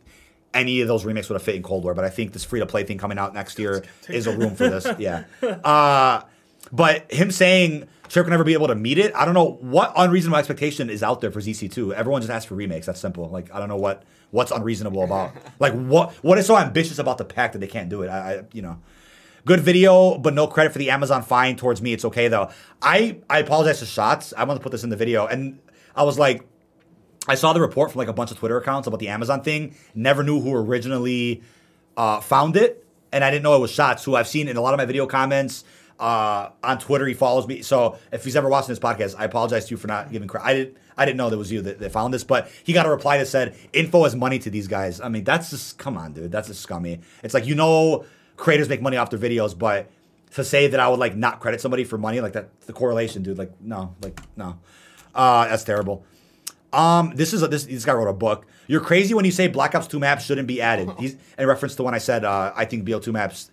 any 0.53 0.81
of 0.81 0.87
those 0.87 1.05
remakes 1.05 1.29
would 1.29 1.35
have 1.35 1.43
fit 1.43 1.53
in 1.53 1.61
Cold 1.61 1.83
War. 1.83 1.93
But 1.93 2.05
I 2.05 2.09
think 2.09 2.33
this 2.33 2.43
free 2.43 2.59
to 2.61 2.65
play 2.65 2.83
thing 2.83 2.97
coming 2.97 3.19
out 3.19 3.35
next 3.35 3.59
year 3.59 3.83
is 4.07 4.25
a 4.25 4.35
room 4.35 4.55
for 4.55 4.67
this. 4.69 4.87
Yeah. 4.97 5.25
Uh, 5.43 6.23
but 6.71 7.11
him 7.11 7.29
saying 7.31 7.87
Treyarch 8.07 8.23
will 8.23 8.31
never 8.31 8.43
be 8.43 8.53
able 8.53 8.67
to 8.67 8.75
meet 8.75 8.97
it. 8.97 9.13
I 9.15 9.25
don't 9.25 9.35
know 9.35 9.57
what 9.61 9.93
unreasonable 9.95 10.37
expectation 10.39 10.89
is 10.89 11.03
out 11.03 11.21
there 11.21 11.31
for 11.31 11.39
ZC2. 11.41 11.93
Everyone 11.93 12.21
just 12.21 12.31
asks 12.31 12.45
for 12.45 12.55
remakes. 12.55 12.87
That's 12.87 12.99
simple. 12.99 13.29
Like 13.29 13.53
I 13.53 13.59
don't 13.59 13.69
know 13.69 13.77
what 13.77 14.03
what's 14.31 14.51
unreasonable 14.51 15.03
about. 15.03 15.31
like 15.59 15.73
what 15.73 16.13
what 16.23 16.37
is 16.37 16.45
so 16.45 16.57
ambitious 16.57 16.99
about 16.99 17.17
the 17.17 17.25
pack 17.25 17.53
that 17.53 17.59
they 17.59 17.67
can't 17.67 17.89
do 17.89 18.01
it. 18.03 18.09
I, 18.09 18.33
I 18.33 18.43
you 18.53 18.61
know. 18.61 18.79
Good 19.45 19.61
video, 19.61 20.17
but 20.17 20.33
no 20.33 20.47
credit 20.47 20.73
for 20.73 20.79
the 20.79 20.89
Amazon 20.89 21.23
fine 21.23 21.55
towards 21.55 21.81
me. 21.81 21.93
It's 21.93 22.05
okay 22.05 22.27
though. 22.27 22.49
I 22.81 23.19
I 23.29 23.39
apologize 23.39 23.79
to 23.79 23.85
shots. 23.85 24.33
I 24.37 24.43
want 24.43 24.59
to 24.59 24.63
put 24.63 24.71
this 24.71 24.83
in 24.83 24.89
the 24.89 24.97
video, 24.97 25.25
and 25.25 25.59
I 25.95 26.03
was 26.03 26.19
like, 26.19 26.45
I 27.27 27.35
saw 27.35 27.53
the 27.53 27.61
report 27.61 27.91
from 27.91 27.99
like 27.99 28.09
a 28.09 28.13
bunch 28.13 28.31
of 28.31 28.37
Twitter 28.37 28.57
accounts 28.57 28.87
about 28.87 28.99
the 28.99 29.07
Amazon 29.07 29.41
thing. 29.41 29.75
Never 29.95 30.23
knew 30.23 30.41
who 30.41 30.53
originally 30.53 31.41
uh, 31.95 32.19
found 32.19 32.57
it, 32.57 32.85
and 33.13 33.23
I 33.23 33.31
didn't 33.31 33.43
know 33.43 33.55
it 33.55 33.59
was 33.59 33.71
Shots, 33.71 34.03
who 34.03 34.15
I've 34.15 34.27
seen 34.27 34.49
in 34.49 34.57
a 34.57 34.61
lot 34.61 34.73
of 34.73 34.77
my 34.77 34.85
video 34.85 35.07
comments 35.07 35.63
uh, 35.99 36.49
on 36.63 36.79
Twitter. 36.79 37.05
He 37.05 37.13
follows 37.13 37.47
me, 37.47 37.61
so 37.61 37.97
if 38.11 38.23
he's 38.23 38.35
ever 38.35 38.49
watching 38.49 38.69
this 38.69 38.79
podcast, 38.79 39.15
I 39.17 39.25
apologize 39.25 39.65
to 39.65 39.71
you 39.71 39.77
for 39.77 39.87
not 39.87 40.11
giving 40.11 40.27
credit. 40.27 40.45
I 40.45 40.53
didn't. 40.53 40.77
I 40.97 41.05
didn't 41.05 41.17
know 41.17 41.29
that 41.29 41.37
was 41.37 41.49
you 41.49 41.61
that, 41.61 41.79
that 41.79 41.93
found 41.93 42.13
this, 42.13 42.25
but 42.25 42.51
he 42.63 42.73
got 42.73 42.85
a 42.85 42.89
reply 42.89 43.17
that 43.19 43.27
said, 43.27 43.55
"Info 43.71 44.03
is 44.05 44.15
money 44.15 44.37
to 44.39 44.49
these 44.49 44.67
guys." 44.67 44.99
I 44.99 45.07
mean, 45.07 45.23
that's 45.23 45.49
just 45.49 45.77
come 45.77 45.97
on, 45.97 46.13
dude. 46.13 46.31
That's 46.31 46.49
just 46.49 46.61
scummy. 46.61 46.99
It's 47.23 47.33
like 47.33 47.45
you 47.45 47.55
know, 47.55 48.05
creators 48.35 48.67
make 48.67 48.81
money 48.81 48.97
off 48.97 49.09
their 49.09 49.19
videos, 49.19 49.57
but 49.57 49.89
to 50.33 50.43
say 50.43 50.67
that 50.67 50.79
I 50.79 50.89
would 50.89 50.99
like 50.99 51.15
not 51.15 51.39
credit 51.39 51.61
somebody 51.61 51.83
for 51.83 51.97
money, 51.97 52.19
like 52.21 52.33
that, 52.33 52.59
the 52.61 52.73
correlation, 52.73 53.23
dude. 53.23 53.37
Like 53.37 53.51
no, 53.61 53.95
like 54.01 54.19
no, 54.35 54.59
uh, 55.15 55.47
that's 55.47 55.63
terrible. 55.63 56.03
Um, 56.71 57.13
this 57.15 57.33
is 57.33 57.41
a, 57.41 57.47
this 57.47 57.65
this 57.65 57.85
guy 57.85 57.93
wrote 57.93 58.09
a 58.09 58.13
book. 58.13 58.45
You're 58.67 58.81
crazy 58.81 59.13
when 59.13 59.25
you 59.25 59.31
say 59.31 59.47
Black 59.47 59.73
Ops 59.73 59.87
2 59.87 59.99
maps 59.99 60.25
shouldn't 60.25 60.47
be 60.47 60.61
added. 60.61 60.91
He's 60.99 61.17
in 61.37 61.47
reference 61.47 61.75
to 61.77 61.83
when 61.83 61.95
I 61.95 61.97
said 61.97 62.23
uh, 62.23 62.53
I 62.55 62.65
think 62.65 62.87
BO2 62.87 63.11
maps 63.11 63.49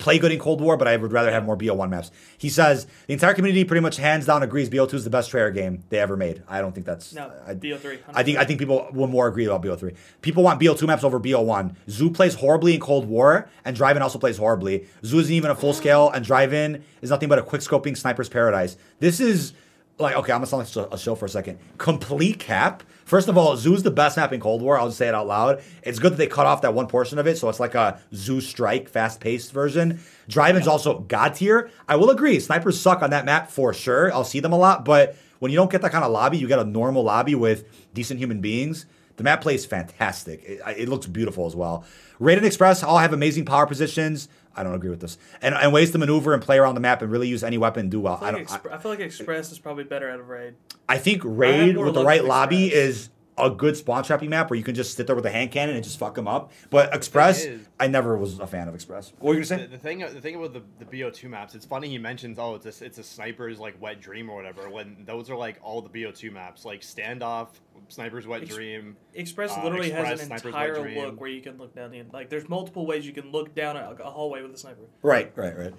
play 0.00 0.18
good 0.18 0.32
in 0.32 0.40
Cold 0.40 0.60
War, 0.60 0.76
but 0.76 0.88
I 0.88 0.96
would 0.96 1.12
rather 1.12 1.30
have 1.30 1.44
more 1.44 1.56
BO1 1.56 1.90
maps. 1.90 2.10
He 2.38 2.48
says 2.48 2.86
the 3.06 3.12
entire 3.12 3.34
community 3.34 3.64
pretty 3.64 3.82
much 3.82 3.98
hands 3.98 4.26
down 4.26 4.42
agrees 4.42 4.68
BO2 4.68 4.94
is 4.94 5.04
the 5.04 5.10
best 5.10 5.30
Treyarch 5.30 5.54
game 5.54 5.84
they 5.90 5.98
ever 5.98 6.16
made. 6.16 6.42
I 6.48 6.60
don't 6.60 6.72
think 6.72 6.86
that's 6.86 7.12
No, 7.14 7.30
I, 7.46 7.54
BO3. 7.54 8.00
I 8.14 8.22
think 8.24 8.38
I 8.38 8.44
think 8.44 8.58
people 8.58 8.88
will 8.92 9.06
more 9.06 9.28
agree 9.28 9.44
about 9.44 9.62
BO3. 9.62 9.94
People 10.22 10.42
want 10.42 10.60
BO2 10.60 10.86
maps 10.86 11.04
over 11.04 11.20
BO1. 11.20 11.76
Zoo 11.88 12.10
plays 12.10 12.34
horribly 12.34 12.74
in 12.74 12.80
Cold 12.80 13.06
War, 13.06 13.48
and 13.64 13.76
Drive-In 13.76 14.02
also 14.02 14.18
plays 14.18 14.38
horribly. 14.38 14.86
Zoo 15.04 15.20
isn't 15.20 15.32
even 15.32 15.50
a 15.50 15.54
full 15.54 15.74
scale, 15.74 16.10
and 16.10 16.24
Drive-In 16.24 16.82
is 17.02 17.10
nothing 17.10 17.28
but 17.28 17.38
a 17.38 17.42
quick 17.42 17.60
scoping 17.60 17.96
sniper's 17.96 18.28
paradise. 18.28 18.76
This 18.98 19.20
is 19.20 19.52
like 19.98 20.16
okay, 20.16 20.32
I'm 20.32 20.38
gonna 20.38 20.46
sound 20.46 20.76
like 20.76 20.92
a 20.92 20.98
show 20.98 21.14
for 21.14 21.26
a 21.26 21.28
second. 21.28 21.58
Complete 21.78 22.38
cap. 22.38 22.82
First 23.10 23.26
of 23.26 23.36
all, 23.36 23.56
Zoo's 23.56 23.82
the 23.82 23.90
best 23.90 24.16
map 24.16 24.32
in 24.32 24.38
Cold 24.38 24.62
War. 24.62 24.78
I'll 24.78 24.86
just 24.86 24.98
say 24.98 25.08
it 25.08 25.16
out 25.16 25.26
loud. 25.26 25.64
It's 25.82 25.98
good 25.98 26.12
that 26.12 26.16
they 26.16 26.28
cut 26.28 26.46
off 26.46 26.62
that 26.62 26.74
one 26.74 26.86
portion 26.86 27.18
of 27.18 27.26
it, 27.26 27.38
so 27.38 27.48
it's 27.48 27.58
like 27.58 27.74
a 27.74 27.98
Zoo 28.14 28.40
Strike 28.40 28.88
fast-paced 28.88 29.50
version. 29.50 29.98
Drive-In's 30.28 30.68
also 30.68 31.00
god 31.00 31.34
tier. 31.34 31.72
I 31.88 31.96
will 31.96 32.10
agree, 32.10 32.38
snipers 32.38 32.80
suck 32.80 33.02
on 33.02 33.10
that 33.10 33.24
map 33.24 33.50
for 33.50 33.74
sure. 33.74 34.14
I'll 34.14 34.22
see 34.22 34.38
them 34.38 34.52
a 34.52 34.56
lot, 34.56 34.84
but 34.84 35.16
when 35.40 35.50
you 35.50 35.56
don't 35.56 35.72
get 35.72 35.82
that 35.82 35.90
kind 35.90 36.04
of 36.04 36.12
lobby, 36.12 36.38
you 36.38 36.46
get 36.46 36.60
a 36.60 36.64
normal 36.64 37.02
lobby 37.02 37.34
with 37.34 37.64
decent 37.94 38.20
human 38.20 38.40
beings. 38.40 38.86
The 39.16 39.24
map 39.24 39.40
plays 39.40 39.66
fantastic. 39.66 40.44
It, 40.44 40.60
it 40.78 40.88
looks 40.88 41.08
beautiful 41.08 41.46
as 41.46 41.56
well. 41.56 41.84
Raid 42.20 42.38
and 42.38 42.46
Express 42.46 42.84
all 42.84 42.98
have 42.98 43.12
amazing 43.12 43.44
power 43.44 43.66
positions. 43.66 44.28
I 44.56 44.62
don't 44.62 44.74
agree 44.74 44.90
with 44.90 45.00
this. 45.00 45.16
And, 45.40 45.54
and 45.54 45.72
ways 45.72 45.90
to 45.92 45.98
maneuver 45.98 46.34
and 46.34 46.42
play 46.42 46.58
around 46.58 46.74
the 46.74 46.80
map 46.80 47.02
and 47.02 47.10
really 47.10 47.28
use 47.28 47.44
any 47.44 47.58
weapon 47.58 47.82
and 47.82 47.90
do 47.90 48.00
well. 48.00 48.18
I 48.20 48.28
I 48.28 48.30
feel, 48.30 48.38
like 48.40 48.48
don't. 48.48 48.52
I, 48.52 48.58
Expre- 48.58 48.72
I 48.72 48.78
feel 48.78 48.90
like 48.90 49.00
Express 49.00 49.52
is 49.52 49.58
probably 49.58 49.84
better 49.84 50.10
out 50.10 50.20
of 50.20 50.28
Raid. 50.28 50.54
I 50.88 50.98
think 50.98 51.22
Raid 51.24 51.76
more 51.76 51.86
with 51.86 51.94
the 51.94 52.04
right 52.04 52.24
lobby 52.24 52.72
is 52.72 53.10
a 53.44 53.50
good 53.50 53.76
spawn 53.76 54.02
trapping 54.04 54.30
map 54.30 54.50
where 54.50 54.56
you 54.58 54.64
can 54.64 54.74
just 54.74 54.96
sit 54.96 55.06
there 55.06 55.16
with 55.16 55.26
a 55.26 55.30
hand 55.30 55.50
cannon 55.50 55.74
and 55.74 55.84
just 55.84 55.98
fuck 55.98 56.14
them 56.14 56.28
up. 56.28 56.52
But 56.70 56.94
Express, 56.94 57.44
is- 57.44 57.66
I 57.78 57.86
never 57.86 58.16
was 58.16 58.38
a 58.38 58.46
fan 58.46 58.68
of 58.68 58.74
Express. 58.74 59.12
What 59.18 59.30
were 59.30 59.34
you 59.38 59.44
The, 59.44 59.56
gonna 59.56 59.66
say? 59.68 59.70
the 59.72 59.78
thing, 59.78 59.98
the 60.00 60.20
thing 60.20 60.34
about 60.36 60.52
the, 60.52 60.62
the 60.78 60.84
BO2 60.84 61.28
maps, 61.28 61.54
it's 61.54 61.64
funny 61.66 61.88
he 61.88 61.98
mentions, 61.98 62.38
oh, 62.38 62.54
it's 62.56 62.80
a, 62.80 62.84
it's 62.84 62.98
a 62.98 63.02
sniper's 63.02 63.58
like 63.58 63.80
wet 63.80 64.00
dream 64.00 64.28
or 64.30 64.36
whatever. 64.36 64.68
When 64.70 65.04
those 65.06 65.30
are 65.30 65.36
like 65.36 65.58
all 65.62 65.80
the 65.82 65.88
BO2 65.90 66.32
maps, 66.32 66.64
like 66.64 66.80
standoff, 66.82 67.48
sniper's 67.88 68.26
wet 68.26 68.42
Ex- 68.42 68.54
dream. 68.54 68.96
Express 69.14 69.50
Uh, 69.56 69.64
literally 69.64 69.88
Express, 69.90 70.20
has 70.20 70.26
an 70.28 70.32
entire 70.32 70.94
look 70.94 71.20
where 71.20 71.30
you 71.30 71.40
can 71.40 71.58
look 71.58 71.74
down 71.74 71.90
the 71.90 72.02
like. 72.12 72.28
There's 72.30 72.48
multiple 72.48 72.86
ways 72.86 73.06
you 73.06 73.12
can 73.12 73.30
look 73.32 73.54
down 73.54 73.76
a, 73.76 73.96
a 74.02 74.10
hallway 74.10 74.42
with 74.42 74.54
a 74.54 74.58
sniper. 74.58 74.82
Right, 75.02 75.32
right, 75.36 75.56
right. 75.58 75.72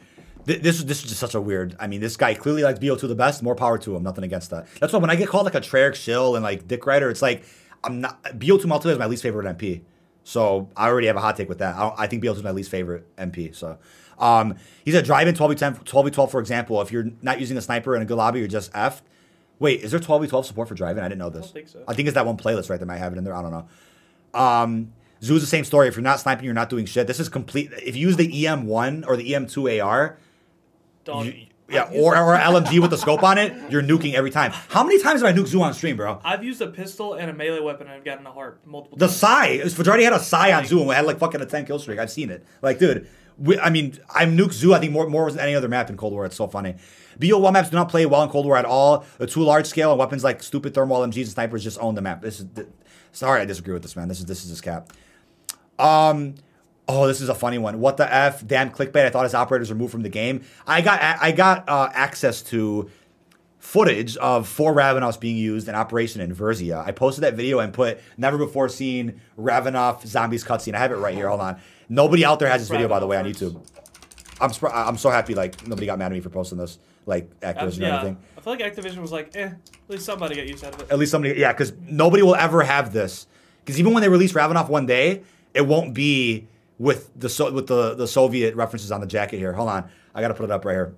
Th- 0.45 0.61
This 0.61 0.83
this 0.83 1.03
is 1.03 1.09
just 1.09 1.19
such 1.19 1.35
a 1.35 1.41
weird. 1.41 1.75
I 1.79 1.87
mean, 1.87 2.01
this 2.01 2.17
guy 2.17 2.33
clearly 2.33 2.63
likes 2.63 2.79
BO2 2.79 3.07
the 3.07 3.15
best. 3.15 3.43
More 3.43 3.55
power 3.55 3.77
to 3.79 3.95
him. 3.95 4.03
Nothing 4.03 4.23
against 4.23 4.49
that. 4.51 4.67
That's 4.79 4.93
why 4.93 4.99
when 4.99 5.09
I 5.09 5.15
get 5.15 5.27
called 5.29 5.45
like 5.45 5.55
a 5.55 5.61
Treyarch 5.61 5.95
shill 5.95 6.35
and 6.35 6.43
like 6.43 6.67
Dick 6.67 6.85
Rider, 6.85 7.09
it's 7.09 7.21
like 7.21 7.43
I'm 7.83 8.01
not 8.01 8.23
BO2 8.23 8.61
multiplayer 8.65 8.93
is 8.93 8.99
my 8.99 9.05
least 9.07 9.23
favorite 9.23 9.45
MP. 9.57 9.81
So 10.23 10.69
I 10.77 10.87
already 10.87 11.07
have 11.07 11.15
a 11.15 11.21
hot 11.21 11.35
take 11.35 11.49
with 11.49 11.57
that. 11.59 11.75
I, 11.75 11.93
I 11.99 12.07
think 12.07 12.23
BO2 12.23 12.35
is 12.37 12.43
my 12.43 12.51
least 12.51 12.69
favorite 12.69 13.13
MP. 13.17 13.55
So 13.55 13.77
um, 14.19 14.55
he 14.85 14.91
said 14.91 15.03
drive 15.05 15.27
in 15.27 15.35
12v10, 15.35 15.83
12v12, 15.83 16.29
for 16.31 16.39
example. 16.39 16.81
If 16.81 16.91
you're 16.91 17.07
not 17.21 17.39
using 17.39 17.57
a 17.57 17.61
sniper 17.61 17.95
in 17.95 18.01
a 18.01 18.05
good 18.05 18.17
lobby, 18.17 18.39
you're 18.39 18.47
just 18.47 18.71
F. 18.73 19.01
Wait, 19.59 19.81
is 19.81 19.91
there 19.91 19.99
12v12 19.99 20.45
support 20.45 20.67
for 20.67 20.73
Drive-In? 20.73 21.03
I 21.03 21.07
didn't 21.07 21.19
know 21.19 21.29
this. 21.29 21.49
I 21.49 21.53
think 21.53 21.67
so. 21.69 21.83
I 21.87 21.93
think 21.93 22.07
it's 22.07 22.15
that 22.15 22.25
one 22.25 22.35
playlist 22.35 22.69
right 22.71 22.79
that 22.79 22.85
might 22.87 22.97
have 22.97 23.13
it 23.13 23.17
in 23.19 23.23
there. 23.23 23.35
I 23.35 23.43
don't 23.43 23.51
know. 23.51 23.67
Um, 24.39 24.93
Zoo's 25.23 25.41
the 25.41 25.47
same 25.47 25.63
story. 25.63 25.87
If 25.87 25.95
you're 25.95 26.01
not 26.03 26.19
sniping, 26.19 26.45
you're 26.45 26.53
not 26.55 26.69
doing 26.69 26.85
shit. 26.85 27.05
This 27.05 27.19
is 27.19 27.29
complete. 27.29 27.69
If 27.73 27.95
you 27.95 28.07
use 28.07 28.17
the 28.17 28.27
EM1 28.27 29.05
or 29.07 29.15
the 29.15 29.31
EM2 29.31 29.83
AR, 29.83 30.17
Dog. 31.03 31.25
you- 31.27 31.47
yeah, 31.69 31.89
or, 31.93 32.17
or 32.17 32.35
LMG 32.37 32.79
with 32.79 32.91
the 32.91 32.97
scope 32.97 33.23
on 33.23 33.37
it, 33.37 33.53
you're 33.71 33.81
nuking 33.81 34.13
every 34.13 34.29
time. 34.29 34.51
How 34.51 34.83
many 34.83 35.01
times 35.01 35.21
have 35.21 35.33
I 35.33 35.37
nuked 35.37 35.47
Zoo 35.47 35.61
on 35.61 35.73
stream, 35.73 35.95
bro? 35.95 36.19
I've 36.23 36.43
used 36.43 36.61
a 36.61 36.67
pistol 36.67 37.13
and 37.13 37.29
a 37.29 37.33
melee 37.33 37.61
weapon 37.61 37.87
and 37.87 37.95
I've 37.95 38.03
gotten 38.03 38.25
a 38.27 38.31
heart 38.31 38.59
multiple 38.65 38.97
The 38.97 39.05
times. 39.07 39.15
Psy, 39.15 39.69
Fajardi 39.69 40.03
had 40.03 40.11
a 40.13 40.19
Psy 40.19 40.51
on 40.51 40.65
Zoo 40.65 40.79
and 40.79 40.89
we 40.89 40.95
had 40.95 41.05
like 41.05 41.17
fucking 41.17 41.39
a 41.39 41.45
10 41.45 41.65
kill 41.65 41.79
streak. 41.79 41.97
I've 41.97 42.11
seen 42.11 42.29
it. 42.29 42.45
Like, 42.61 42.77
dude, 42.77 43.07
we, 43.37 43.57
I 43.57 43.69
mean, 43.69 43.97
I'm 44.13 44.37
nuke 44.37 44.51
Zoo, 44.51 44.73
I 44.73 44.79
think 44.79 44.91
more, 44.91 45.07
more 45.07 45.31
than 45.31 45.39
any 45.39 45.55
other 45.55 45.69
map 45.69 45.89
in 45.89 45.95
Cold 45.95 46.11
War. 46.11 46.25
It's 46.25 46.35
so 46.35 46.47
funny. 46.47 46.75
BO1 47.19 47.53
maps 47.53 47.69
do 47.69 47.77
not 47.77 47.87
play 47.87 48.05
well 48.05 48.23
in 48.23 48.29
Cold 48.29 48.45
War 48.45 48.57
at 48.57 48.65
all. 48.65 49.05
They're 49.17 49.27
large 49.41 49.65
scale 49.65 49.91
and 49.91 49.99
weapons 49.99 50.23
like 50.25 50.43
stupid 50.43 50.73
thermal 50.73 50.97
LMGs 50.97 51.15
and 51.21 51.27
snipers 51.29 51.63
just 51.63 51.79
own 51.79 51.95
the 51.95 52.01
map. 52.01 52.21
This 52.21 52.41
is, 52.41 52.47
sorry, 53.13 53.39
I 53.41 53.45
disagree 53.45 53.73
with 53.73 53.83
this, 53.83 53.95
man. 53.95 54.09
This 54.09 54.19
is, 54.19 54.25
this 54.25 54.43
is 54.43 54.49
his 54.49 54.59
cap. 54.59 54.91
Um, 55.79 56.35
oh, 56.91 57.07
this 57.07 57.21
is 57.21 57.29
a 57.29 57.35
funny 57.35 57.57
one. 57.57 57.79
What 57.79 57.97
the 57.97 58.13
f? 58.13 58.45
Damn 58.45 58.69
clickbait! 58.71 59.05
I 59.05 59.09
thought 59.09 59.23
his 59.23 59.33
operators 59.33 59.69
were 59.69 59.75
removed 59.75 59.91
from 59.91 60.01
the 60.03 60.09
game. 60.09 60.43
I 60.67 60.81
got 60.81 60.99
I 61.01 61.31
got 61.31 61.67
uh, 61.69 61.89
access 61.93 62.41
to 62.43 62.89
footage 63.59 64.17
of 64.17 64.47
four 64.47 64.73
Ravenovs 64.73 65.19
being 65.19 65.37
used 65.37 65.67
in 65.67 65.75
Operation 65.75 66.19
Inversia. 66.21 66.83
I 66.85 66.91
posted 66.91 67.23
that 67.23 67.35
video 67.35 67.59
and 67.59 67.71
put 67.73 67.99
never 68.17 68.37
before 68.37 68.67
seen 68.69 69.21
Ravenov 69.39 70.05
zombies 70.05 70.43
cutscene. 70.43 70.73
I 70.73 70.79
have 70.79 70.91
it 70.91 70.95
right 70.95 71.13
here. 71.15 71.29
Hold 71.29 71.41
on. 71.41 71.59
Nobody 71.87 72.25
out 72.25 72.39
there 72.39 72.49
has 72.49 72.61
this 72.61 72.69
video, 72.69 72.87
by 72.87 72.99
the 72.99 73.07
way, 73.07 73.17
on 73.17 73.25
YouTube. 73.25 73.61
I'm 74.39 74.49
surpri- 74.49 74.71
I'm 74.73 74.97
so 74.97 75.09
happy 75.11 75.35
like 75.35 75.67
nobody 75.67 75.85
got 75.85 75.99
mad 75.99 76.07
at 76.07 76.11
me 76.13 76.19
for 76.19 76.29
posting 76.29 76.57
this, 76.57 76.79
like 77.05 77.29
Uh, 77.43 77.53
Activision 77.53 77.81
or 77.81 77.93
anything. 77.93 78.17
I 78.37 78.41
feel 78.41 78.53
like 78.53 78.61
Activision 78.61 78.97
was 78.97 79.11
like, 79.11 79.35
eh, 79.35 79.41
at 79.43 79.55
least 79.87 80.05
somebody 80.05 80.35
got 80.35 80.47
used 80.47 80.65
out 80.65 80.73
of 80.73 80.81
it. 80.81 80.91
At 80.91 80.97
least 80.97 81.11
somebody, 81.11 81.39
yeah, 81.39 81.51
because 81.53 81.73
nobody 81.87 82.23
will 82.23 82.35
ever 82.35 82.63
have 82.63 82.91
this. 82.91 83.27
Because 83.63 83.79
even 83.79 83.93
when 83.93 84.01
they 84.01 84.09
release 84.09 84.33
Ravenov 84.33 84.69
one 84.69 84.87
day, 84.87 85.21
it 85.53 85.67
won't 85.67 85.93
be 85.93 86.47
with 86.81 87.11
the 87.15 87.29
so- 87.29 87.51
with 87.51 87.67
the, 87.67 87.93
the 87.93 88.07
Soviet 88.07 88.55
references 88.55 88.91
on 88.91 89.01
the 89.01 89.07
jacket 89.07 89.37
here. 89.37 89.53
Hold 89.53 89.69
on, 89.69 89.89
I 90.15 90.21
gotta 90.21 90.33
put 90.33 90.45
it 90.45 90.51
up 90.51 90.65
right 90.65 90.73
here. 90.73 90.95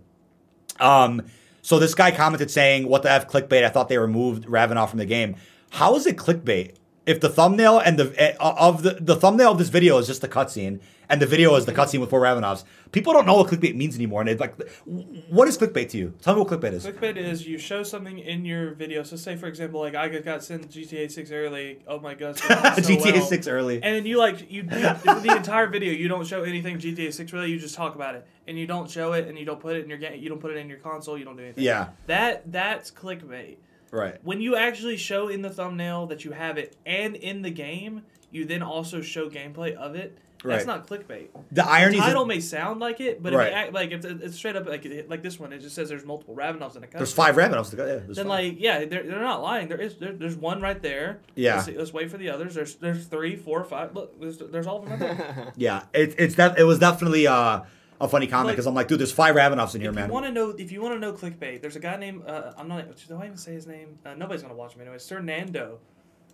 Um, 0.80 1.23
so 1.61 1.77
this 1.77 1.93
guy 1.93 2.11
commented 2.11 2.49
saying, 2.49 2.88
"What 2.88 3.03
the 3.03 3.11
f 3.11 3.27
clickbait? 3.27 3.65
I 3.65 3.69
thought 3.69 3.89
they 3.89 3.97
removed 3.97 4.45
Ravenov 4.45 4.89
from 4.89 4.99
the 4.99 5.05
game. 5.05 5.35
How 5.72 5.95
is 5.95 6.07
it 6.07 6.15
clickbait 6.15 6.76
if 7.05 7.19
the 7.19 7.30
thumbnail 7.30 7.80
and 7.80 7.99
the 7.99 8.13
eh, 8.17 8.35
of 8.39 8.84
the 8.84 8.97
the 8.99 9.15
thumbnail 9.15 9.51
of 9.51 9.57
this 9.57 9.69
video 9.69 9.97
is 9.97 10.07
just 10.07 10.21
the 10.21 10.27
cutscene 10.27 10.80
and 11.09 11.21
the 11.21 11.25
video 11.25 11.53
is 11.55 11.65
the 11.65 11.73
cutscene 11.73 11.99
with 11.99 12.09
four 12.09 12.21
Ravenovs? 12.21 12.63
People 12.91 13.11
don't 13.13 13.25
know 13.25 13.35
what 13.35 13.47
clickbait 13.47 13.75
means 13.75 13.95
anymore. 13.95 14.21
And 14.21 14.30
it's 14.30 14.39
like, 14.39 14.55
what 14.85 15.47
is 15.47 15.57
clickbait 15.57 15.89
to 15.89 15.97
you? 15.97 16.13
Tell 16.21 16.34
me 16.34 16.41
what 16.41 16.49
clickbait 16.49 16.73
is. 16.73 16.85
Clickbait 16.85 17.17
is 17.17 17.45
you 17.45 17.57
show 17.57 17.84
something 17.84 18.19
in 18.19 18.45
your 18.45 18.73
video. 18.73 19.03
So 19.03 19.15
say 19.15 19.35
for 19.35 19.47
example, 19.47 19.81
like 19.81 19.95
I 19.95 20.07
got 20.07 20.43
sent 20.43 20.69
GTA 20.69 21.11
Six 21.11 21.31
early. 21.31 21.80
Oh 21.88 21.99
my 21.99 22.13
god, 22.13 22.38
so 22.38 22.47
GTA 22.47 23.13
well. 23.13 23.21
Six 23.25 23.47
early. 23.47 23.75
And 23.75 23.95
then 23.95 24.05
you 24.05 24.17
like 24.17 24.49
you 24.49 24.63
the 24.63 25.34
entire 25.35 25.67
video 25.67 25.91
you 25.91 26.07
don't 26.07 26.25
show 26.25 26.43
anything 26.43 26.77
GTA 26.77 27.13
Six 27.13 27.34
really. 27.34 27.51
You 27.51 27.59
just 27.59 27.75
talk 27.75 27.95
about 27.95 28.15
it 28.15 28.25
and 28.47 28.57
you 28.57 28.67
don't 28.67 28.89
show 28.89 29.13
it 29.13 29.27
and 29.27 29.38
you 29.38 29.45
don't 29.45 29.59
put 29.59 29.75
it 29.75 29.84
in 29.84 29.89
your 29.89 29.99
game. 29.99 30.21
You 30.21 30.30
don't 30.30 30.39
put 30.39 30.51
it 30.51 30.57
in 30.57 30.69
your 30.69 30.80
console. 30.80 31.17
You 31.17 31.25
don't 31.25 31.35
do 31.35 31.43
anything. 31.43 31.63
Yeah. 31.63 31.89
That 32.07 32.51
that's 32.51 32.91
clickbait. 32.91 33.57
Right. 33.94 34.18
When 34.24 34.41
you 34.41 34.56
actually 34.56 34.98
show 34.98 35.28
in 35.28 35.41
the 35.44 35.49
thumbnail 35.52 36.07
that 36.07 36.26
you 36.26 36.32
have 36.32 36.57
it 36.57 36.76
and 36.86 37.15
in 37.15 37.44
the 37.44 37.52
game, 37.52 38.02
you 38.32 38.45
then 38.45 38.64
also 38.64 39.02
show 39.02 39.30
gameplay 39.30 39.76
of 39.76 39.95
it. 39.95 40.18
That's 40.44 40.65
Right. 40.65 40.76
not 40.76 40.88
clickbait. 40.88 41.28
The 41.53 41.65
irony 41.65 41.95
The 41.98 42.03
title 42.03 42.26
may 42.26 42.41
sound 42.41 42.82
like 42.82 42.99
it, 42.99 43.24
but 43.24 43.32
if 43.32 43.40
Right. 43.40 43.48
it 43.48 43.53
act, 43.53 43.74
like 43.74 43.91
if 43.91 44.03
it's 44.03 44.36
straight 44.36 44.57
up 44.57 44.65
like 44.68 44.86
like 45.07 45.22
this 45.24 45.40
one, 45.40 45.53
it 45.53 45.60
just 45.60 45.74
says 45.74 45.88
there's 45.88 46.03
multiple 46.03 46.36
Ravenovs 46.36 46.76
in 46.76 46.84
a 46.84 46.88
there's 46.88 47.14
five 47.14 47.36
Ravenovs. 47.36 47.74
Go. 47.74 47.86
Yeah, 47.86 47.94
there's 48.03 48.18
Then 48.18 48.26
five. 48.28 48.44
like 48.45 48.56
yeah, 48.60 48.84
they're, 48.84 49.03
they're 49.03 49.22
not 49.22 49.41
lying. 49.41 49.70
There 49.70 49.80
is 49.80 49.95
there, 49.95 50.11
there's 50.11 50.36
one 50.36 50.60
right 50.60 50.82
there. 50.82 51.20
Yeah. 51.36 51.53
Let's, 51.53 51.65
see- 51.68 51.78
let's 51.78 51.94
wait 51.94 52.11
for 52.11 52.18
the 52.18 52.30
others. 52.30 52.56
There's 52.56 52.76
there's 52.76 53.06
three, 53.06 53.38
four, 53.38 53.64
five. 53.64 53.95
Look, 53.95 54.20
there's, 54.20 54.38
there's 54.40 54.68
all 54.68 54.84
of 54.84 54.90
them 54.90 54.99
right 54.99 55.18
there. 55.18 55.53
Yeah, 55.56 55.84
it, 55.94 56.15
it's 56.18 56.36
that. 56.36 56.60
It 56.60 56.64
was 56.64 56.80
definitely 56.80 57.26
uh, 57.26 57.61
a 58.03 58.07
funny 58.07 58.27
comment 58.27 58.47
Like- 58.47 58.55
because 58.55 58.67
I'm 58.67 58.73
like, 58.75 58.88
dude, 58.88 58.99
there's 58.99 59.11
five 59.11 59.35
Ravenovs 59.35 59.75
in 59.75 59.81
here, 59.81 59.89
if 59.91 59.95
man. 59.95 60.07
you 60.07 60.13
want 60.13 60.25
to 60.25 60.31
know, 60.31 60.49
if 60.51 60.71
you 60.71 60.81
want 60.81 60.95
to 60.95 60.99
know 60.99 61.13
clickbait, 61.13 61.61
there's 61.61 61.75
a 61.75 61.80
guy 61.80 61.95
named 61.97 62.25
uh, 62.27 62.53
I'm 62.57 62.67
not. 62.67 62.85
Do 63.07 63.15
I 63.21 63.25
even 63.25 63.38
say 63.38 63.53
his 63.53 63.67
name? 63.67 63.97
Uh, 64.05 64.13
nobody's 64.15 64.41
gonna 64.41 64.53
watch 64.55 64.73
him 64.75 64.81
anyway. 64.81 64.97
Sir 64.99 65.19
Nando. 65.19 65.80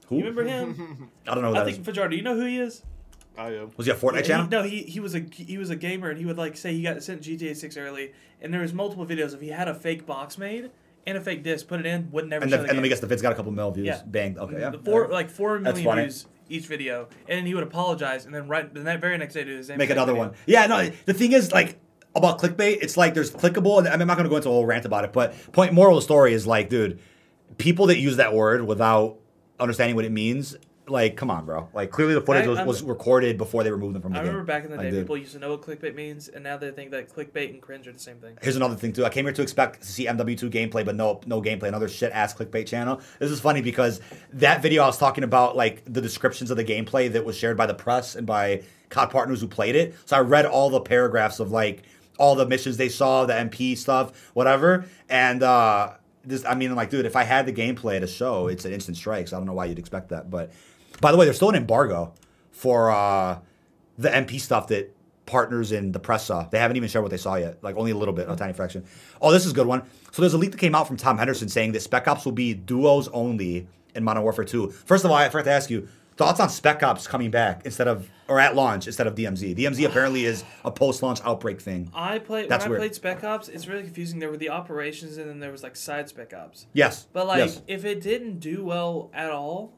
Who? 0.08 0.18
You 0.18 0.26
remember 0.26 0.44
him? 0.44 1.10
I 1.28 1.34
don't 1.36 1.44
know. 1.44 1.52
Who 1.52 1.56
I 1.56 1.60
that 1.64 1.70
is. 1.70 1.78
think 1.78 1.88
Fajar. 1.88 2.10
Do 2.10 2.16
you 2.16 2.24
know 2.24 2.36
who 2.36 2.46
he 2.46 2.60
is? 2.60 2.84
I 3.38 3.52
am. 3.56 3.72
Was 3.78 3.86
he 3.86 3.92
a 3.92 3.96
Fortnite 3.96 4.16
Yeah, 4.16 4.22
channel? 4.24 4.46
He, 4.46 4.50
no, 4.50 4.64
he 4.64 4.84
he 4.84 5.00
was 5.00 5.16
a 5.16 5.20
he 5.32 5.58
was 5.58 5.70
a 5.70 5.76
gamer, 5.76 6.10
and 6.10 6.18
he 6.20 6.26
would 6.26 6.38
like 6.38 6.58
say 6.58 6.74
he 6.74 6.82
got 6.82 7.02
sent 7.04 7.22
GTA 7.22 7.56
Six 7.56 7.78
early, 7.78 8.14
and 8.42 8.54
there 8.54 8.62
was 8.62 8.74
multiple 8.74 9.06
videos 9.06 9.34
of 9.34 9.42
he 9.42 9.50
had 9.50 9.68
a 9.68 9.74
fake 9.74 10.06
box 10.06 10.38
made 10.38 10.72
and 11.08 11.18
a 11.18 11.22
fake 11.22 11.44
disc, 11.44 11.68
put 11.68 11.80
it 11.80 11.86
in, 11.86 12.12
would 12.12 12.28
never 12.28 12.44
and, 12.44 12.52
show 12.52 12.58
the, 12.58 12.64
the 12.64 12.70
and 12.70 12.78
let 12.78 12.84
me 12.84 12.90
guess, 12.90 13.00
the 13.00 13.08
vid's 13.08 13.22
got 13.22 13.32
a 13.32 13.36
couple 13.36 13.52
mil 13.52 13.72
views. 13.72 13.88
Yeah. 13.88 14.02
Banged. 14.06 14.38
Okay, 14.38 14.60
yeah. 14.60 14.72
Four 14.84 15.04
Alright. 15.04 15.12
like 15.12 15.30
four 15.30 15.58
That's 15.60 15.82
funny. 15.82 16.02
views 16.04 16.26
each 16.50 16.66
video, 16.66 17.08
and 17.28 17.48
he 17.48 17.54
would 17.54 17.64
apologize, 17.64 18.26
and 18.26 18.34
then 18.34 18.48
right 18.48 18.74
the 18.74 18.82
very 18.82 19.18
next 19.18 19.34
day 19.34 19.44
do 19.44 19.58
the 19.58 19.64
same. 19.64 19.78
Make 19.78 19.90
another 19.90 20.14
video. 20.14 20.28
one. 20.28 20.36
Yeah, 20.46 20.68
no. 20.68 20.90
The 21.06 21.14
thing 21.14 21.32
is, 21.32 21.52
like 21.52 21.80
about 22.16 22.40
clickbait, 22.40 22.80
it's 22.82 22.98
like 22.98 23.14
there's 23.14 23.32
clickable. 23.32 23.78
And 23.80 23.88
I'm 23.88 24.08
not 24.08 24.18
gonna 24.18 24.30
go 24.30 24.38
into 24.38 24.50
a 24.50 24.52
whole 24.52 24.66
rant 24.66 24.86
about 24.86 25.06
it, 25.06 25.14
but 25.14 25.34
point 25.52 25.74
moral 25.74 25.98
of 25.98 26.02
the 26.02 26.06
story 26.06 26.34
is 26.34 26.46
like, 26.48 26.70
dude, 26.70 27.00
people 27.58 27.88
that 27.88 27.98
use 28.00 28.18
that 28.18 28.34
word 28.34 28.66
without 28.66 29.18
understanding 29.60 29.96
what 29.96 30.06
it 30.06 30.12
means. 30.12 30.56
Like, 30.90 31.16
come 31.16 31.30
on, 31.30 31.46
bro. 31.46 31.70
Like, 31.74 31.92
clearly 31.92 32.14
the 32.14 32.22
footage 32.22 32.46
I- 32.46 32.50
was, 32.50 32.60
was 32.62 32.84
recorded 32.84 33.38
before 33.38 33.64
they 33.64 33.72
removed 33.72 33.96
them 33.96 34.02
from 34.02 34.14
the 34.14 34.20
I 34.20 34.24
game. 34.24 34.30
remember 34.30 34.46
back 34.46 34.64
in 34.66 34.72
the 34.72 34.78
Like, 34.78 34.86
day, 34.88 34.92
dude. 34.92 35.04
people 35.06 35.18
used 35.18 35.34
to 35.34 35.40
know 35.40 35.52
what 35.52 35.62
clickbait 35.62 35.96
means, 35.96 36.28
and 36.28 36.44
now 36.44 36.58
they 36.58 36.72
think 36.72 36.92
that 36.92 37.14
clickbait 37.14 37.50
and 37.52 37.62
cringe 37.62 37.88
are 37.88 37.92
the 37.94 38.00
same 38.00 38.18
thing. 38.18 38.38
Here's 38.42 38.56
another 38.56 38.76
thing 38.76 38.94
too. 38.94 39.06
I 39.06 39.10
came 39.10 39.26
here 39.26 39.34
to 39.34 39.42
expect 39.42 39.82
to 39.82 39.88
see 39.88 40.06
MW2 40.08 40.50
gameplay, 40.50 40.84
but 40.86 40.96
no, 40.96 41.22
no 41.26 41.42
gameplay. 41.42 41.68
Another 41.68 41.88
shit 41.88 42.12
ass 42.12 42.34
clickbait 42.34 42.66
channel. 42.68 43.02
This 43.20 43.32
is 43.32 43.40
funny 43.40 43.62
because 43.62 44.02
that 44.34 44.62
video 44.62 44.84
I 44.84 44.88
was 44.88 44.98
talking 44.98 45.24
about, 45.24 45.56
like 45.56 45.84
the 45.86 46.02
descriptions 46.02 46.52
of 46.52 46.58
the 46.58 46.66
gameplay 46.66 47.12
that 47.12 47.24
was 47.24 47.38
shared 47.38 47.58
by 47.58 47.66
the 47.66 47.74
press 47.76 48.16
and 48.16 48.26
by 48.26 48.64
COD 48.90 49.12
partners 49.12 49.42
who 49.42 49.48
played 49.48 49.76
it. 49.76 49.96
So 50.06 50.18
I 50.18 50.22
read 50.22 50.46
all 50.46 50.70
the 50.70 50.82
paragraphs 50.82 51.40
of 51.40 51.52
like 51.52 51.84
all 52.18 52.36
the 52.36 52.46
missions 52.46 52.78
they 52.78 52.90
saw, 52.90 53.26
the 53.26 53.34
MP 53.34 53.78
stuff, 53.78 54.32
whatever. 54.34 54.86
And 55.10 55.44
uh 55.44 55.92
this, 56.26 56.44
I 56.44 56.54
mean, 56.54 56.76
like, 56.76 56.90
dude, 56.90 57.06
if 57.06 57.16
I 57.16 57.24
had 57.24 57.46
the 57.46 57.54
gameplay 57.54 57.98
to 58.02 58.06
show, 58.06 58.48
it's 58.50 58.66
an 58.66 58.74
instant 58.74 58.98
strike. 58.98 59.30
So 59.30 59.38
I 59.38 59.40
don't 59.40 59.48
know 59.48 59.54
why 59.54 59.66
you'd 59.66 59.80
expect 59.80 60.10
that. 60.10 60.30
But 60.30 60.52
by 61.02 61.12
the 61.12 61.18
way, 61.18 61.26
there's 61.26 61.36
still 61.38 61.50
an 61.50 61.56
embargo 61.56 62.14
for 62.52 62.92
uh 62.92 63.40
the 63.98 64.10
MP 64.10 64.40
stuff 64.40 64.68
that 64.68 64.96
partners 65.26 65.72
in 65.72 65.92
the 65.92 66.00
press 66.00 66.26
saw. 66.26 66.44
They 66.50 66.58
haven't 66.58 66.78
even 66.78 66.90
shared 66.90 67.04
what 67.04 67.12
they 67.12 67.18
saw 67.18 67.36
yet, 67.36 67.64
like 67.64 67.76
only 67.76 67.92
a 67.92 67.96
little 67.98 68.14
bit, 68.14 68.30
a 68.30 68.36
tiny 68.36 68.54
fraction. 68.54 68.84
Oh, 69.22 69.32
this 69.32 69.46
is 69.46 69.52
a 69.52 69.56
good 69.56 69.68
one. 69.68 69.84
So 70.12 70.22
there's 70.22 70.34
a 70.34 70.38
leak 70.38 70.52
that 70.52 70.58
came 70.58 70.74
out 70.74 70.88
from 70.88 70.98
Tom 70.98 71.18
Henderson 71.18 71.50
saying 71.50 71.74
that 71.74 71.82
Spec 71.82 72.08
Ops 72.08 72.26
will 72.26 72.32
be 72.32 72.54
duos 72.54 73.08
only 73.10 73.68
in 73.94 74.04
Modern 74.04 74.24
Warfare 74.24 74.46
2. 74.46 74.70
First 74.72 75.06
of 75.06 75.12
all, 75.12 75.18
I 75.18 75.30
forgot 75.30 75.44
to 75.46 75.52
ask 75.52 75.70
you 75.70 75.88
thoughts 76.18 76.40
on 76.40 76.50
Spec 76.50 76.82
Ops 76.82 77.06
coming 77.08 77.30
back 77.30 77.62
instead 77.66 77.88
of 77.88 78.10
or 78.28 78.40
at 78.40 78.56
launch 78.56 78.88
instead 78.88 79.06
of 79.08 79.16
DMZ. 79.16 79.56
DMZ 79.56 79.86
apparently 79.86 80.26
is 80.26 80.44
a 80.66 80.72
post-launch 80.72 81.20
outbreak 81.24 81.62
thing. 81.62 81.92
I 81.94 82.20
played 82.20 82.50
That's 82.50 82.64
when 82.66 82.72
weird. 82.72 82.82
I 82.82 82.84
played 82.86 82.96
Spec 82.96 83.24
Ops. 83.24 83.50
It's 83.50 83.68
really 83.68 83.84
confusing. 83.84 84.20
There 84.20 84.30
were 84.32 84.38
the 84.38 84.50
operations, 84.50 85.18
and 85.18 85.30
then 85.30 85.40
there 85.40 85.52
was 85.52 85.62
like 85.64 85.76
side 85.76 86.10
Spec 86.10 86.34
Ops. 86.34 86.66
Yes, 86.74 87.06
But 87.14 87.28
like, 87.28 87.40
yes. 87.40 87.62
if 87.68 87.86
it 87.86 88.02
didn't 88.02 88.40
do 88.40 88.64
well 88.66 89.10
at 89.14 89.30
all, 89.30 89.74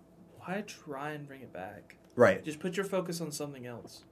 why 0.45 0.63
try 0.67 1.11
and 1.11 1.27
bring 1.27 1.41
it 1.41 1.53
back? 1.53 1.95
right. 2.15 2.43
Just 2.43 2.59
put 2.59 2.75
your 2.75 2.85
focus 2.85 3.21
on 3.21 3.31
something 3.31 3.65
else. 3.65 4.03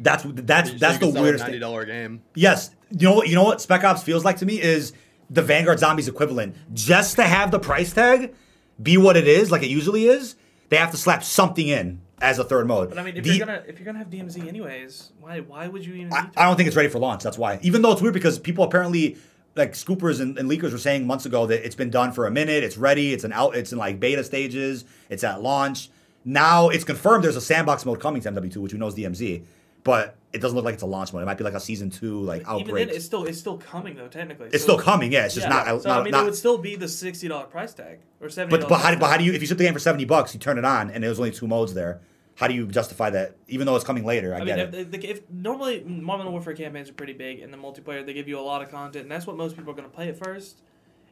That's 0.00 0.24
that's 0.34 0.70
So 0.70 0.76
that's 0.78 0.98
the 0.98 1.06
can 1.06 1.12
sell 1.12 1.20
a 1.20 1.22
weirdest 1.22 1.42
ninety 1.44 1.54
thing. 1.54 1.60
dollar 1.60 1.84
game. 1.84 2.22
Yes. 2.34 2.70
You 2.90 3.08
know 3.08 3.14
what? 3.16 3.28
You 3.28 3.34
know 3.34 3.44
what 3.44 3.60
Spec 3.60 3.84
Ops 3.84 4.02
feels 4.02 4.24
like 4.24 4.38
to 4.38 4.46
me 4.46 4.60
is 4.60 4.92
the 5.30 5.42
Vanguard 5.42 5.78
Zombies 5.78 6.08
equivalent. 6.08 6.56
Just 6.72 7.16
to 7.16 7.22
have 7.22 7.50
the 7.50 7.58
price 7.58 7.92
tag 7.92 8.34
be 8.82 8.96
what 8.96 9.16
it 9.16 9.28
is, 9.28 9.50
like 9.50 9.62
it 9.62 9.68
usually 9.68 10.06
is, 10.06 10.36
they 10.68 10.76
have 10.76 10.90
to 10.92 10.96
slap 10.96 11.22
something 11.22 11.68
in 11.68 12.00
as 12.20 12.38
a 12.38 12.44
third 12.44 12.66
mode. 12.66 12.88
But 12.88 12.98
I 12.98 13.02
mean, 13.04 13.16
if 13.16 13.24
The- 13.24 13.30
you're 13.36 13.46
gonna 13.46 13.62
if 13.68 13.78
you're 13.78 13.84
gonna 13.86 13.98
have 13.98 14.10
DMZ 14.10 14.48
anyways, 14.48 15.12
why 15.20 15.40
why 15.40 15.68
would 15.68 15.84
you 15.84 15.94
even? 15.94 16.12
I. 16.12 16.28
I 16.36 16.46
don't 16.46 16.56
think 16.56 16.66
it's 16.66 16.76
ready 16.76 16.88
for 16.88 16.98
launch. 16.98 17.22
That's 17.22 17.38
why. 17.38 17.58
Even 17.62 17.82
though 17.82 17.92
it's 17.92 18.02
weird 18.02 18.14
because 18.14 18.38
people 18.38 18.64
apparently 18.64 19.16
like 19.56 19.72
scoopers 19.72 20.20
and, 20.20 20.36
and 20.38 20.50
leakers 20.50 20.72
were 20.72 20.78
saying 20.78 21.06
months 21.06 21.26
ago 21.26 21.46
that 21.46 21.64
it's 21.64 21.76
been 21.76 21.90
done 21.90 22.12
for 22.12 22.26
a 22.26 22.30
minute, 22.30 22.64
it's 22.64 22.76
ready, 22.76 23.12
it's 23.12 23.24
an 23.24 23.32
out, 23.32 23.54
it's 23.54 23.72
in 23.72 23.78
like 23.78 24.00
beta 24.00 24.24
stages, 24.24 24.84
it's 25.08 25.22
at 25.24 25.42
launch. 25.42 25.90
Now 26.24 26.68
it's 26.70 26.84
confirmed 26.84 27.22
there's 27.24 27.36
a 27.36 27.40
sandbox 27.40 27.84
mode 27.86 28.00
coming 28.00 28.20
to 28.22 28.32
MW2, 28.32 28.56
which 28.56 28.72
we 28.72 28.78
know 28.78 28.86
is 28.88 28.94
DMZ, 28.94 29.44
but 29.84 30.16
it 30.32 30.38
doesn't 30.40 30.56
look 30.56 30.64
like 30.64 30.74
it's 30.74 30.82
a 30.82 30.86
launch 30.86 31.12
mode. 31.12 31.22
It 31.22 31.26
might 31.26 31.38
be 31.38 31.44
like 31.44 31.54
a 31.54 31.60
season 31.60 31.90
two 31.90 32.20
like 32.22 32.40
Even 32.42 32.56
then, 32.56 32.64
outbreak. 32.66 32.88
it's 32.88 33.04
still 33.04 33.24
it's 33.24 33.38
still 33.38 33.58
coming 33.58 33.94
though. 33.94 34.08
Technically, 34.08 34.48
It's 34.52 34.62
still 34.64 34.78
coming, 34.78 35.12
yeah. 35.12 35.26
It's 35.26 35.34
just 35.34 35.46
Yeah. 35.46 35.52
not. 35.64 35.82
So 35.82 35.88
not, 35.90 36.00
I 36.00 36.02
mean, 36.04 36.10
not- 36.12 36.22
it 36.22 36.24
would 36.24 36.34
still 36.34 36.58
be 36.58 36.74
the 36.76 36.88
sixty 36.88 37.28
dollar 37.28 37.44
price 37.44 37.74
tag 37.74 37.98
or 38.20 38.28
seventy. 38.30 38.56
but 38.58 38.68
but 38.68 38.80
how, 38.80 38.90
do- 38.90 38.98
but 38.98 39.10
how 39.10 39.18
do 39.18 39.24
you 39.24 39.32
if 39.34 39.40
you 39.42 39.46
ship 39.46 39.58
the 39.58 39.64
game 39.64 39.72
for 39.74 39.78
seventy 39.78 40.04
bucks, 40.06 40.32
you 40.34 40.40
turn 40.40 40.58
it 40.58 40.64
on, 40.64 40.90
and 40.90 41.04
there's 41.04 41.18
only 41.18 41.30
two 41.30 41.46
modes 41.46 41.74
there? 41.74 42.00
How 42.36 42.48
do 42.48 42.54
you 42.54 42.66
justify 42.66 43.10
that? 43.10 43.36
Even 43.48 43.66
though 43.66 43.76
it's 43.76 43.84
coming 43.84 44.04
later, 44.04 44.34
I, 44.34 44.40
I 44.40 44.44
get 44.44 44.72
mean, 44.72 44.80
it. 44.80 44.94
if, 44.94 45.04
if, 45.04 45.10
if 45.18 45.30
normally 45.30 45.84
Modern 45.84 46.30
Warfare 46.32 46.54
campaigns 46.54 46.90
are 46.90 46.94
pretty 46.94 47.12
big, 47.12 47.40
and 47.40 47.52
the 47.52 47.56
multiplayer 47.56 48.04
they 48.04 48.12
give 48.12 48.28
you 48.28 48.38
a 48.38 48.42
lot 48.42 48.60
of 48.62 48.70
content, 48.70 49.04
and 49.04 49.10
that's 49.10 49.26
what 49.26 49.36
most 49.36 49.56
people 49.56 49.70
are 49.70 49.76
going 49.76 49.88
to 49.88 49.94
play 49.94 50.08
at 50.08 50.18
first. 50.18 50.60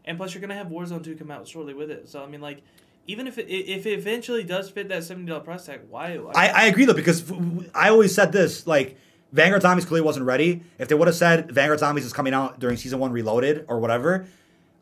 And 0.04 0.18
plus, 0.18 0.34
you're 0.34 0.40
going 0.40 0.50
to 0.50 0.56
have 0.56 0.66
Warzone 0.66 1.04
2 1.04 1.14
come 1.14 1.30
out 1.30 1.46
shortly 1.46 1.74
with 1.74 1.90
it. 1.90 2.08
So 2.08 2.24
I 2.24 2.26
mean, 2.26 2.40
like, 2.40 2.62
even 3.06 3.26
if 3.26 3.38
it 3.38 3.48
if 3.48 3.86
it 3.86 3.92
eventually 3.92 4.44
does 4.44 4.70
fit 4.70 4.88
that 4.88 5.04
seventy 5.04 5.28
dollar 5.28 5.42
price 5.42 5.66
tag, 5.66 5.80
why? 5.88 6.18
I, 6.34 6.48
I 6.48 6.64
agree 6.66 6.84
though 6.84 6.94
because 6.94 7.30
I 7.74 7.88
always 7.88 8.14
said 8.14 8.32
this 8.32 8.66
like 8.66 8.96
Vanguard 9.32 9.62
Zombies 9.62 9.84
clearly 9.84 10.04
wasn't 10.04 10.26
ready. 10.26 10.62
If 10.78 10.88
they 10.88 10.94
would 10.94 11.08
have 11.08 11.16
said 11.16 11.50
Vanguard 11.50 11.80
Zombies 11.80 12.04
is 12.04 12.12
coming 12.12 12.34
out 12.34 12.60
during 12.60 12.76
season 12.76 12.98
one 12.98 13.12
Reloaded 13.12 13.64
or 13.68 13.80
whatever, 13.80 14.26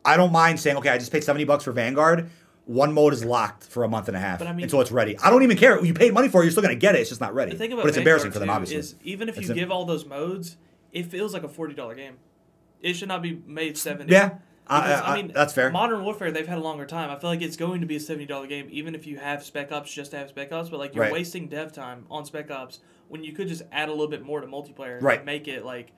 I 0.05 0.17
don't 0.17 0.31
mind 0.31 0.59
saying 0.59 0.77
okay, 0.77 0.89
I 0.89 0.97
just 0.97 1.11
paid 1.11 1.23
seventy 1.23 1.45
bucks 1.45 1.63
for 1.63 1.71
Vanguard. 1.71 2.29
One 2.65 2.93
mode 2.93 3.13
is 3.13 3.25
locked 3.25 3.63
for 3.63 3.83
a 3.83 3.89
month 3.89 4.07
and 4.07 4.15
a 4.15 4.19
half 4.19 4.39
But 4.39 4.47
I 4.47 4.53
mean- 4.53 4.63
until 4.63 4.81
it's 4.81 4.91
ready. 4.91 5.17
I 5.19 5.29
don't 5.29 5.43
even 5.43 5.57
care. 5.57 5.83
You 5.83 5.93
paid 5.93 6.13
money 6.13 6.29
for 6.29 6.41
it. 6.41 6.45
You're 6.45 6.51
still 6.51 6.61
gonna 6.63 6.75
get 6.75 6.95
it. 6.95 6.99
It's 7.01 7.09
just 7.09 7.21
not 7.21 7.33
ready. 7.33 7.51
the 7.51 7.57
thing 7.57 7.71
about 7.73 7.83
but 7.83 7.89
it's 7.89 7.97
embarrassing 7.97 8.31
for 8.31 8.39
them, 8.39 8.49
obviously. 8.49 8.77
Is 8.77 8.95
even 9.03 9.27
if 9.29 9.37
It's 9.37 9.47
you 9.47 9.53
a- 9.53 9.55
give 9.55 9.71
all 9.71 9.85
those 9.85 10.05
modes, 10.05 10.57
it 10.91 11.07
feels 11.07 11.33
like 11.33 11.43
a 11.43 11.47
forty 11.49 11.73
dollar 11.73 11.95
game. 11.95 12.17
It 12.81 12.93
should 12.93 13.07
not 13.07 13.21
be 13.21 13.41
made 13.45 13.77
seventy. 13.77 14.11
Yeah, 14.13 14.35
I- 14.67 14.81
Because, 14.81 15.01
I- 15.01 15.17
I- 15.17 15.21
that's 15.33 15.53
fair. 15.53 15.71
Modern 15.71 16.03
Warfare, 16.03 16.31
they've 16.31 16.47
had 16.47 16.57
a 16.59 16.61
longer 16.61 16.85
time. 16.85 17.09
I 17.09 17.17
feel 17.19 17.29
like 17.31 17.41
it's 17.41 17.57
going 17.57 17.81
to 17.81 17.87
be 17.87 17.95
a 17.95 17.99
seventy 17.99 18.25
dollar 18.27 18.47
game, 18.47 18.67
even 18.71 18.93
if 18.95 19.05
you 19.07 19.17
have 19.17 19.43
Spec 19.43 19.71
Ops 19.71 19.91
just 19.93 20.11
to 20.11 20.17
have 20.17 20.29
Spec 20.29 20.51
Ops. 20.53 20.69
But 20.69 20.79
like 20.79 20.93
you're 20.95 21.03
Right. 21.05 21.13
wasting 21.13 21.47
dev 21.47 21.71
time 21.73 22.05
on 22.11 22.25
Spec 22.25 22.49
Ops 22.51 22.79
when 23.09 23.23
you 23.23 23.33
could 23.33 23.47
just 23.47 23.63
add 23.71 23.89
a 23.89 23.91
little 23.91 24.07
bit 24.07 24.23
more 24.23 24.39
to 24.39 24.47
multiplayer 24.47 24.95
and 24.95 25.03
Right. 25.03 25.25
make 25.25 25.47
it 25.47 25.65
like 25.65 25.91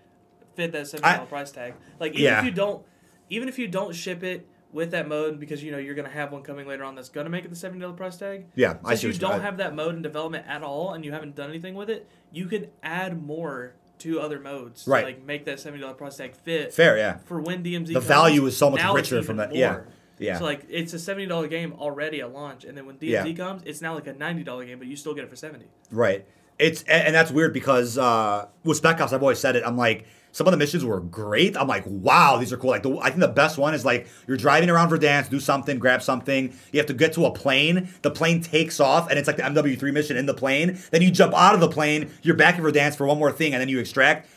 fit 0.55 0.71
that 0.71 0.87
seventy 0.87 1.13
dollar 1.13 1.27
price 1.27 1.51
tag. 1.51 1.73
Like 1.99 2.13
even 2.13 2.23
Yeah. 2.23 2.39
if 2.39 2.45
you 2.45 2.51
don't, 2.51 2.83
even 3.29 3.47
if 3.49 3.59
you 3.59 3.67
don't 3.67 3.93
ship 3.93 4.23
it 4.23 4.47
with 4.73 4.91
that 4.91 5.07
mode 5.07 5.39
because 5.39 5.63
you 5.63 5.71
know 5.71 5.77
you're 5.77 5.95
gonna 5.95 6.09
have 6.09 6.31
one 6.31 6.41
coming 6.43 6.67
later 6.67 6.83
on 6.83 6.95
that's 6.95 7.09
gonna 7.09 7.29
make 7.29 7.45
it 7.45 7.49
the 7.49 7.55
seventy 7.55 7.81
dollar 7.81 7.93
price 7.93 8.17
tag. 8.17 8.45
Yeah, 8.55 8.77
I 8.83 8.95
Since 8.95 9.01
see 9.01 9.07
you 9.07 9.13
don't 9.13 9.39
I- 9.39 9.43
have 9.43 9.57
that 9.57 9.75
mode 9.75 9.95
in 9.95 10.01
development 10.01 10.45
at 10.47 10.63
all 10.63 10.93
and 10.93 11.05
you 11.05 11.11
haven't 11.11 11.35
done 11.35 11.49
anything 11.49 11.75
with 11.75 11.89
it, 11.89 12.07
you 12.31 12.47
can 12.47 12.67
add 12.81 13.21
more 13.21 13.75
to 13.99 14.19
other 14.19 14.39
modes. 14.39 14.85
Right. 14.87 15.01
To, 15.01 15.05
like 15.07 15.23
make 15.23 15.45
that 15.45 15.59
seventy 15.59 15.81
dollar 15.81 15.93
price 15.93 16.17
tag 16.17 16.35
fit 16.35 16.73
Fair, 16.73 16.97
yeah. 16.97 17.17
for 17.25 17.39
when 17.39 17.63
DMZ. 17.63 17.87
The 17.87 17.93
comes, 17.93 18.05
value 18.05 18.45
is 18.45 18.57
so 18.57 18.69
much 18.69 18.83
richer 18.93 19.21
from 19.23 19.37
that- 19.37 19.53
yeah. 19.55 19.71
more. 19.71 19.87
Yeah. 20.19 20.37
So 20.39 20.43
like 20.45 20.65
it's 20.69 20.93
a 20.93 20.99
seventy 20.99 21.25
dollar 21.25 21.47
game 21.47 21.73
already 21.73 22.21
at 22.21 22.31
launch, 22.33 22.65
and 22.65 22.77
then 22.77 22.85
when 22.85 22.97
DMZ 22.97 23.09
Yeah. 23.37 23.45
comes, 23.45 23.63
it's 23.65 23.81
now 23.81 23.93
like 23.95 24.07
a 24.07 24.13
ninety 24.13 24.43
dollar 24.43 24.65
game, 24.65 24.77
but 24.79 24.87
you 24.87 24.95
still 24.95 25.13
get 25.13 25.23
it 25.23 25.29
for 25.29 25.35
seventy. 25.35 25.65
Right. 25.91 26.25
It's 26.59 26.83
and, 26.83 27.07
and 27.07 27.15
that's 27.15 27.31
weird 27.31 27.51
because 27.53 27.97
uh, 27.97 28.47
with 28.63 28.77
Spec 28.77 29.01
Ops, 29.01 29.11
I've 29.11 29.23
always 29.23 29.39
said 29.39 29.55
it. 29.55 29.63
I'm 29.65 29.75
like, 29.77 30.05
some 30.33 30.45
of 30.47 30.51
the 30.51 30.57
missions 30.57 30.83
were 30.83 30.99
great. 30.99 31.55
I'm 31.55 31.67
like, 31.67 31.83
wow, 31.85 32.37
these 32.37 32.51
are 32.51 32.57
cool. 32.57 32.71
Like, 32.71 32.83
the, 32.83 32.97
I 32.97 33.09
think 33.09 33.21
the 33.21 33.27
best 33.29 33.57
one 33.57 33.73
is 33.73 33.85
like 33.85 34.07
you're 34.27 34.35
driving 34.35 34.69
around 34.69 34.89
Verdansk, 34.89 35.29
do 35.29 35.39
something, 35.39 35.79
grab 35.79 36.01
something. 36.01 36.53
You 36.73 36.79
have 36.79 36.87
to 36.87 36.93
get 36.93 37.13
to 37.13 37.25
a 37.25 37.31
plane. 37.31 37.87
The 38.01 38.11
plane 38.11 38.41
takes 38.41 38.79
off, 38.81 39.09
and 39.09 39.17
it's 39.17 39.27
like 39.27 39.37
the 39.37 39.43
MW3 39.43 39.93
mission 39.93 40.17
in 40.17 40.25
the 40.25 40.33
plane. 40.33 40.77
Then 40.91 41.01
you 41.01 41.11
jump 41.11 41.33
out 41.33 41.53
of 41.53 41.61
the 41.61 41.69
plane. 41.69 42.11
You're 42.23 42.35
back 42.35 42.57
in 42.57 42.63
Verdansk 42.63 42.95
for 42.97 43.05
one 43.07 43.17
more 43.17 43.31
thing, 43.31 43.53
and 43.53 43.61
then 43.61 43.69
you 43.69 43.79
extract. 43.79 44.27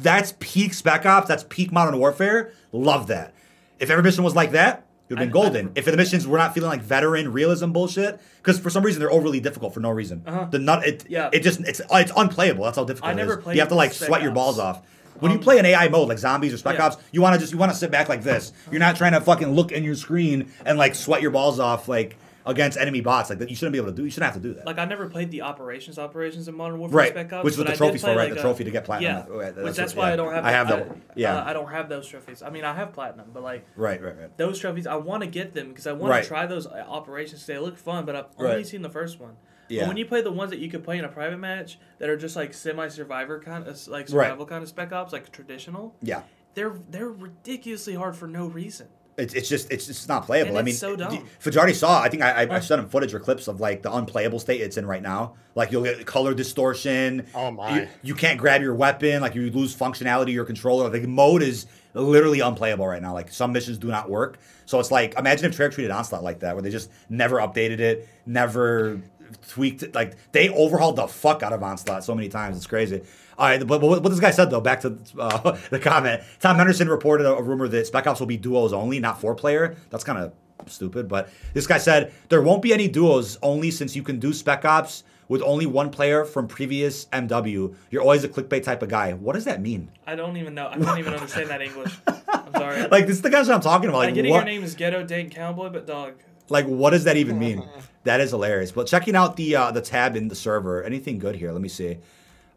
That's 0.00 0.34
peak 0.40 0.74
Spec 0.74 1.04
Ops. 1.06 1.28
That's 1.28 1.44
peak 1.48 1.72
Modern 1.72 1.98
Warfare. 1.98 2.52
Love 2.72 3.08
that. 3.08 3.34
If 3.78 3.90
every 3.90 4.02
mission 4.02 4.24
was 4.24 4.34
like 4.36 4.52
that, 4.52 4.86
it 5.08 5.14
would 5.14 5.18
have 5.18 5.28
been 5.32 5.36
I- 5.36 5.40
I 5.40 5.44
golden. 5.44 5.72
if 5.74 5.84
the 5.86 5.96
missions 5.96 6.26
were 6.26 6.38
not 6.38 6.54
feeling 6.54 6.70
like 6.70 6.82
veteran 6.82 7.32
realism 7.32 7.72
bullshit, 7.72 8.20
because 8.38 8.58
for 8.60 8.70
some 8.70 8.82
reason 8.84 9.00
they're 9.00 9.10
overly 9.12 9.40
difficult 9.40 9.74
for 9.74 9.80
no 9.80 9.90
reason. 9.90 10.22
Uh-huh. 10.24 10.46
The 10.50 10.58
nut, 10.60 10.86
it, 10.86 11.04
Yeah. 11.08 11.30
it 11.32 11.40
just 11.42 11.60
it's 11.60 11.80
it's 11.90 12.12
unplayable. 12.16 12.64
That's 12.64 12.76
how 12.76 12.84
difficult 12.84 13.10
it 13.12 13.14
is. 13.14 13.18
I 13.18 13.22
never 13.22 13.38
is. 13.38 13.44
played 13.44 13.54
You 13.56 13.60
have 13.60 13.68
to 13.70 13.74
like 13.74 13.92
sweat 13.92 14.22
your 14.22 14.30
balls 14.32 14.58
off. 14.60 14.82
When 15.22 15.30
you 15.30 15.38
Um, 15.38 15.42
play 15.44 15.58
an 15.60 15.64
AI 15.66 15.88
mode 15.88 16.08
like 16.08 16.18
zombies 16.18 16.52
or 16.52 16.56
Spec 16.58 16.74
yeah. 16.76 16.86
Ops, 16.86 16.96
you 17.12 17.22
want 17.22 17.34
to 17.34 17.40
just 17.40 17.52
you 17.52 17.58
want 17.58 17.70
to 17.70 17.78
sit 17.78 17.92
back 17.92 18.08
like 18.08 18.22
this. 18.24 18.52
You're 18.72 18.80
not 18.80 18.96
trying 18.96 19.12
to 19.12 19.20
fucking 19.20 19.54
look 19.54 19.70
in 19.70 19.84
your 19.84 19.94
screen 19.94 20.50
and 20.66 20.76
like 20.78 20.96
sweat 20.96 21.22
your 21.22 21.30
balls 21.30 21.60
off 21.60 21.86
like 21.88 22.16
against 22.44 22.76
enemy 22.76 23.00
bots. 23.00 23.30
Like 23.30 23.38
that, 23.38 23.48
you 23.50 23.54
shouldn't 23.54 23.72
be 23.72 23.78
able 23.78 23.90
to 23.90 23.94
do. 23.94 24.02
You 24.04 24.10
shouldn't 24.10 24.32
have 24.32 24.42
to 24.42 24.48
do 24.48 24.52
that. 24.54 24.66
Like 24.66 24.78
I 24.80 24.84
never 24.84 25.08
played 25.08 25.30
the 25.30 25.42
operations 25.42 25.96
operations 25.96 26.48
in 26.48 26.56
Modern 26.56 26.80
Warfare 26.80 26.96
Right, 26.98 27.10
Spec 27.12 27.32
Ops, 27.34 27.44
which 27.44 27.52
is 27.54 27.58
what 27.58 27.64
the 27.68 27.70
I 27.70 27.74
did 27.74 27.78
trophy's 27.78 28.00
for, 28.00 28.06
right? 28.08 28.16
like, 28.16 28.30
The 28.34 28.38
a- 28.40 28.42
trophy 28.42 28.64
to 28.64 28.70
get 28.72 28.84
platinum. 28.84 29.26
Yeah, 29.30 29.50
that's 29.52 29.56
which 29.58 29.76
that's 29.76 29.94
what- 29.94 30.02
why 30.02 30.08
yeah. 30.08 30.12
I 30.12 30.16
don't 30.16 30.32
have. 30.34 30.44
I 30.44 30.50
have 30.50 30.66
I, 30.66 30.76
that. 30.76 30.96
Yeah. 31.14 31.36
uh, 31.36 31.44
I 31.44 31.52
don't 31.52 31.70
have 31.70 31.88
those 31.88 32.08
trophies. 32.08 32.42
I 32.42 32.50
mean, 32.50 32.64
I 32.64 32.74
have 32.74 32.92
platinum, 32.92 33.26
but 33.32 33.44
like 33.44 33.64
right, 33.76 34.02
right, 34.02 34.18
right. 34.18 34.36
those 34.38 34.58
trophies, 34.58 34.88
I 34.88 34.96
want 34.96 35.22
to 35.22 35.28
get 35.28 35.54
them 35.54 35.68
because 35.68 35.86
I 35.86 35.92
want 35.92 36.10
Right. 36.10 36.22
to 36.24 36.28
try 36.28 36.46
those 36.46 36.66
uh, 36.66 36.84
operations. 36.88 37.46
They 37.46 37.58
look 37.58 37.78
fun, 37.78 38.04
but 38.06 38.16
I've 38.16 38.24
only 38.38 38.64
seen 38.64 38.82
the 38.82 38.90
first 38.90 39.20
one. 39.20 39.36
Yeah. 39.72 39.82
But 39.82 39.88
when 39.88 39.96
you 39.96 40.06
play 40.06 40.20
the 40.22 40.30
ones 40.32 40.50
that 40.50 40.58
you 40.60 40.68
could 40.70 40.84
play 40.84 40.98
in 40.98 41.04
a 41.04 41.08
private 41.08 41.38
match 41.38 41.78
that 41.98 42.08
are 42.08 42.16
just 42.16 42.36
like 42.36 42.52
semi-survivor 42.54 43.40
kind 43.40 43.66
of 43.66 43.88
like 43.88 44.00
Right. 44.02 44.08
survival 44.08 44.46
kind 44.46 44.62
of 44.62 44.68
spec 44.68 44.92
ops, 44.92 45.12
like 45.12 45.30
traditional, 45.32 45.94
Yeah. 46.02 46.22
they're 46.54 46.74
they're 46.90 47.08
ridiculously 47.08 47.94
hard 47.94 48.16
for 48.16 48.26
no 48.26 48.46
reason. 48.46 48.88
It's, 49.18 49.34
it's 49.34 49.48
just 49.48 49.70
it's 49.70 49.86
just 49.86 50.08
not 50.08 50.24
playable. 50.24 50.50
And 50.52 50.58
I 50.58 50.62
mean, 50.62 50.70
it's 50.72 50.78
so 50.78 50.96
dumb. 50.96 51.26
Fajardi 51.38 51.74
saw. 51.74 52.00
I 52.00 52.08
think 52.08 52.22
I, 52.22 52.44
I, 52.44 52.56
I 52.56 52.60
sent 52.60 52.80
him 52.80 52.88
footage 52.88 53.12
or 53.12 53.20
clips 53.20 53.46
of 53.46 53.60
like 53.60 53.82
the 53.82 53.94
unplayable 53.94 54.38
state 54.38 54.62
it's 54.62 54.78
in 54.78 54.86
right 54.86 55.02
now. 55.02 55.34
Like 55.54 55.70
you'll 55.70 55.82
get 55.82 56.06
color 56.06 56.32
distortion. 56.32 57.26
Oh, 57.34 57.50
my. 57.50 57.80
You, 57.82 57.88
you 58.02 58.14
can't 58.14 58.38
grab 58.38 58.62
your 58.62 58.74
weapon. 58.74 59.20
Like 59.20 59.34
you 59.34 59.50
lose 59.50 59.76
functionality 59.76 60.22
of 60.22 60.28
your 60.30 60.46
controller. 60.46 60.88
Like 60.88 61.02
the 61.02 61.08
mode 61.08 61.42
is 61.42 61.66
literally 61.92 62.40
unplayable 62.40 62.86
right 62.86 63.02
now. 63.02 63.12
Like 63.12 63.30
some 63.30 63.52
missions 63.52 63.76
do 63.76 63.88
not 63.88 64.08
work. 64.08 64.38
So 64.64 64.80
it's 64.80 64.90
like 64.90 65.18
imagine 65.18 65.44
if 65.44 65.58
Treyarch 65.58 65.72
treated 65.72 65.90
Onslaught 65.90 66.22
like 66.24 66.40
that, 66.40 66.54
where 66.54 66.62
they 66.62 66.70
just 66.70 66.90
never 67.10 67.36
updated 67.36 67.80
it, 67.80 68.08
never 68.24 68.98
tweaked 69.48 69.82
it. 69.82 69.94
Like 69.94 70.16
they 70.32 70.48
overhauled 70.50 70.96
the 70.96 71.06
fuck 71.06 71.42
out 71.42 71.52
of 71.52 71.62
Onslaught 71.62 72.04
so 72.04 72.14
many 72.14 72.28
times. 72.28 72.56
It's 72.56 72.66
crazy. 72.66 73.02
All 73.38 73.46
right, 73.48 73.66
but, 73.66 73.80
but 73.80 74.02
what 74.02 74.02
this 74.08 74.20
guy 74.20 74.30
said 74.30 74.50
though, 74.50 74.60
back 74.60 74.82
to 74.82 74.98
uh, 75.18 75.56
the 75.70 75.78
comment. 75.78 76.22
Tom 76.40 76.56
Henderson 76.56 76.88
reported 76.88 77.26
a, 77.26 77.34
a 77.34 77.42
rumor 77.42 77.66
that 77.68 77.86
Spec 77.86 78.06
Ops 78.06 78.20
will 78.20 78.26
be 78.26 78.36
duos 78.36 78.72
only, 78.72 79.00
not 79.00 79.20
four 79.20 79.34
player. 79.34 79.76
That's 79.90 80.04
kind 80.04 80.18
of 80.18 80.32
stupid. 80.70 81.08
But 81.08 81.28
this 81.54 81.66
guy 81.66 81.78
said 81.78 82.12
there 82.28 82.42
won't 82.42 82.62
be 82.62 82.72
any 82.72 82.88
duos 82.88 83.38
only 83.42 83.70
since 83.70 83.96
you 83.96 84.02
can 84.02 84.18
do 84.18 84.32
Spec 84.32 84.64
Ops 84.64 85.04
with 85.28 85.40
only 85.42 85.64
one 85.64 85.88
player 85.88 86.24
from 86.26 86.46
previous 86.46 87.06
MW. 87.06 87.74
You're 87.90 88.02
always 88.02 88.22
a 88.22 88.28
clickbait 88.28 88.64
type 88.64 88.82
of 88.82 88.90
guy. 88.90 89.14
What 89.14 89.32
does 89.32 89.46
that 89.46 89.62
mean? 89.62 89.90
I 90.06 90.14
don't 90.14 90.36
even 90.36 90.54
know. 90.54 90.68
I 90.68 90.78
can't 90.78 90.98
even 90.98 91.14
understand 91.14 91.48
that 91.48 91.62
English. 91.62 91.96
I'm 92.06 92.52
sorry. 92.52 92.86
Like 92.90 93.06
this 93.06 93.16
is 93.16 93.22
the 93.22 93.30
guys 93.30 93.48
I'm 93.48 93.60
talking 93.62 93.88
about. 93.88 94.02
I 94.02 94.06
Like 94.06 94.14
get 94.14 94.26
it, 94.26 94.30
what? 94.30 94.36
your 94.38 94.44
name 94.44 94.62
is 94.62 94.74
Ghetto 94.74 95.04
Dank 95.04 95.34
Cowboy, 95.34 95.70
but 95.70 95.86
dog. 95.86 96.14
Like 96.50 96.66
what 96.66 96.90
does 96.90 97.04
that 97.04 97.16
even 97.16 97.38
mean? 97.38 97.66
that 98.04 98.20
is 98.20 98.30
hilarious. 98.30 98.72
But 98.72 98.86
checking 98.86 99.14
out 99.16 99.36
the 99.36 99.56
uh, 99.56 99.70
the 99.70 99.80
tab 99.80 100.16
in 100.16 100.28
the 100.28 100.34
server, 100.34 100.82
anything 100.82 101.18
good 101.18 101.36
here? 101.36 101.52
Let 101.52 101.60
me 101.60 101.68
see. 101.68 101.98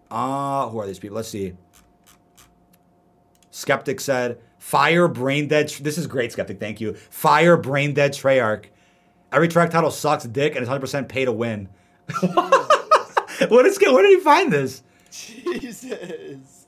Uh 0.10 0.70
who 0.70 0.80
are 0.80 0.88
these 0.88 1.00
people? 1.00 1.16
Let's 1.16 1.30
see. 1.30 1.54
Skeptic 3.52 4.00
said, 4.00 4.40
"Fire 4.58 5.08
brain 5.08 5.48
dead." 5.48 5.70
This 5.82 5.98
is 5.98 6.08
great, 6.08 6.32
Skeptic. 6.32 6.60
Thank 6.60 6.82
you. 6.82 6.94
Fire 6.94 7.58
brain 7.58 7.94
dead 7.94 8.14
Treyarch. 8.14 8.66
Every 9.32 9.48
track 9.48 9.70
title 9.70 9.92
sucks 9.92 10.24
dick 10.26 10.56
and 10.56 10.64
it's 10.64 10.72
100% 10.72 11.10
pay 11.10 11.26
to 11.26 11.32
win. 11.32 11.70
what 12.20 13.66
is 13.66 13.80
where 13.80 14.04
did 14.04 14.18
he 14.18 14.24
find 14.24 14.52
this? 14.52 14.84
Jesus. 15.12 16.68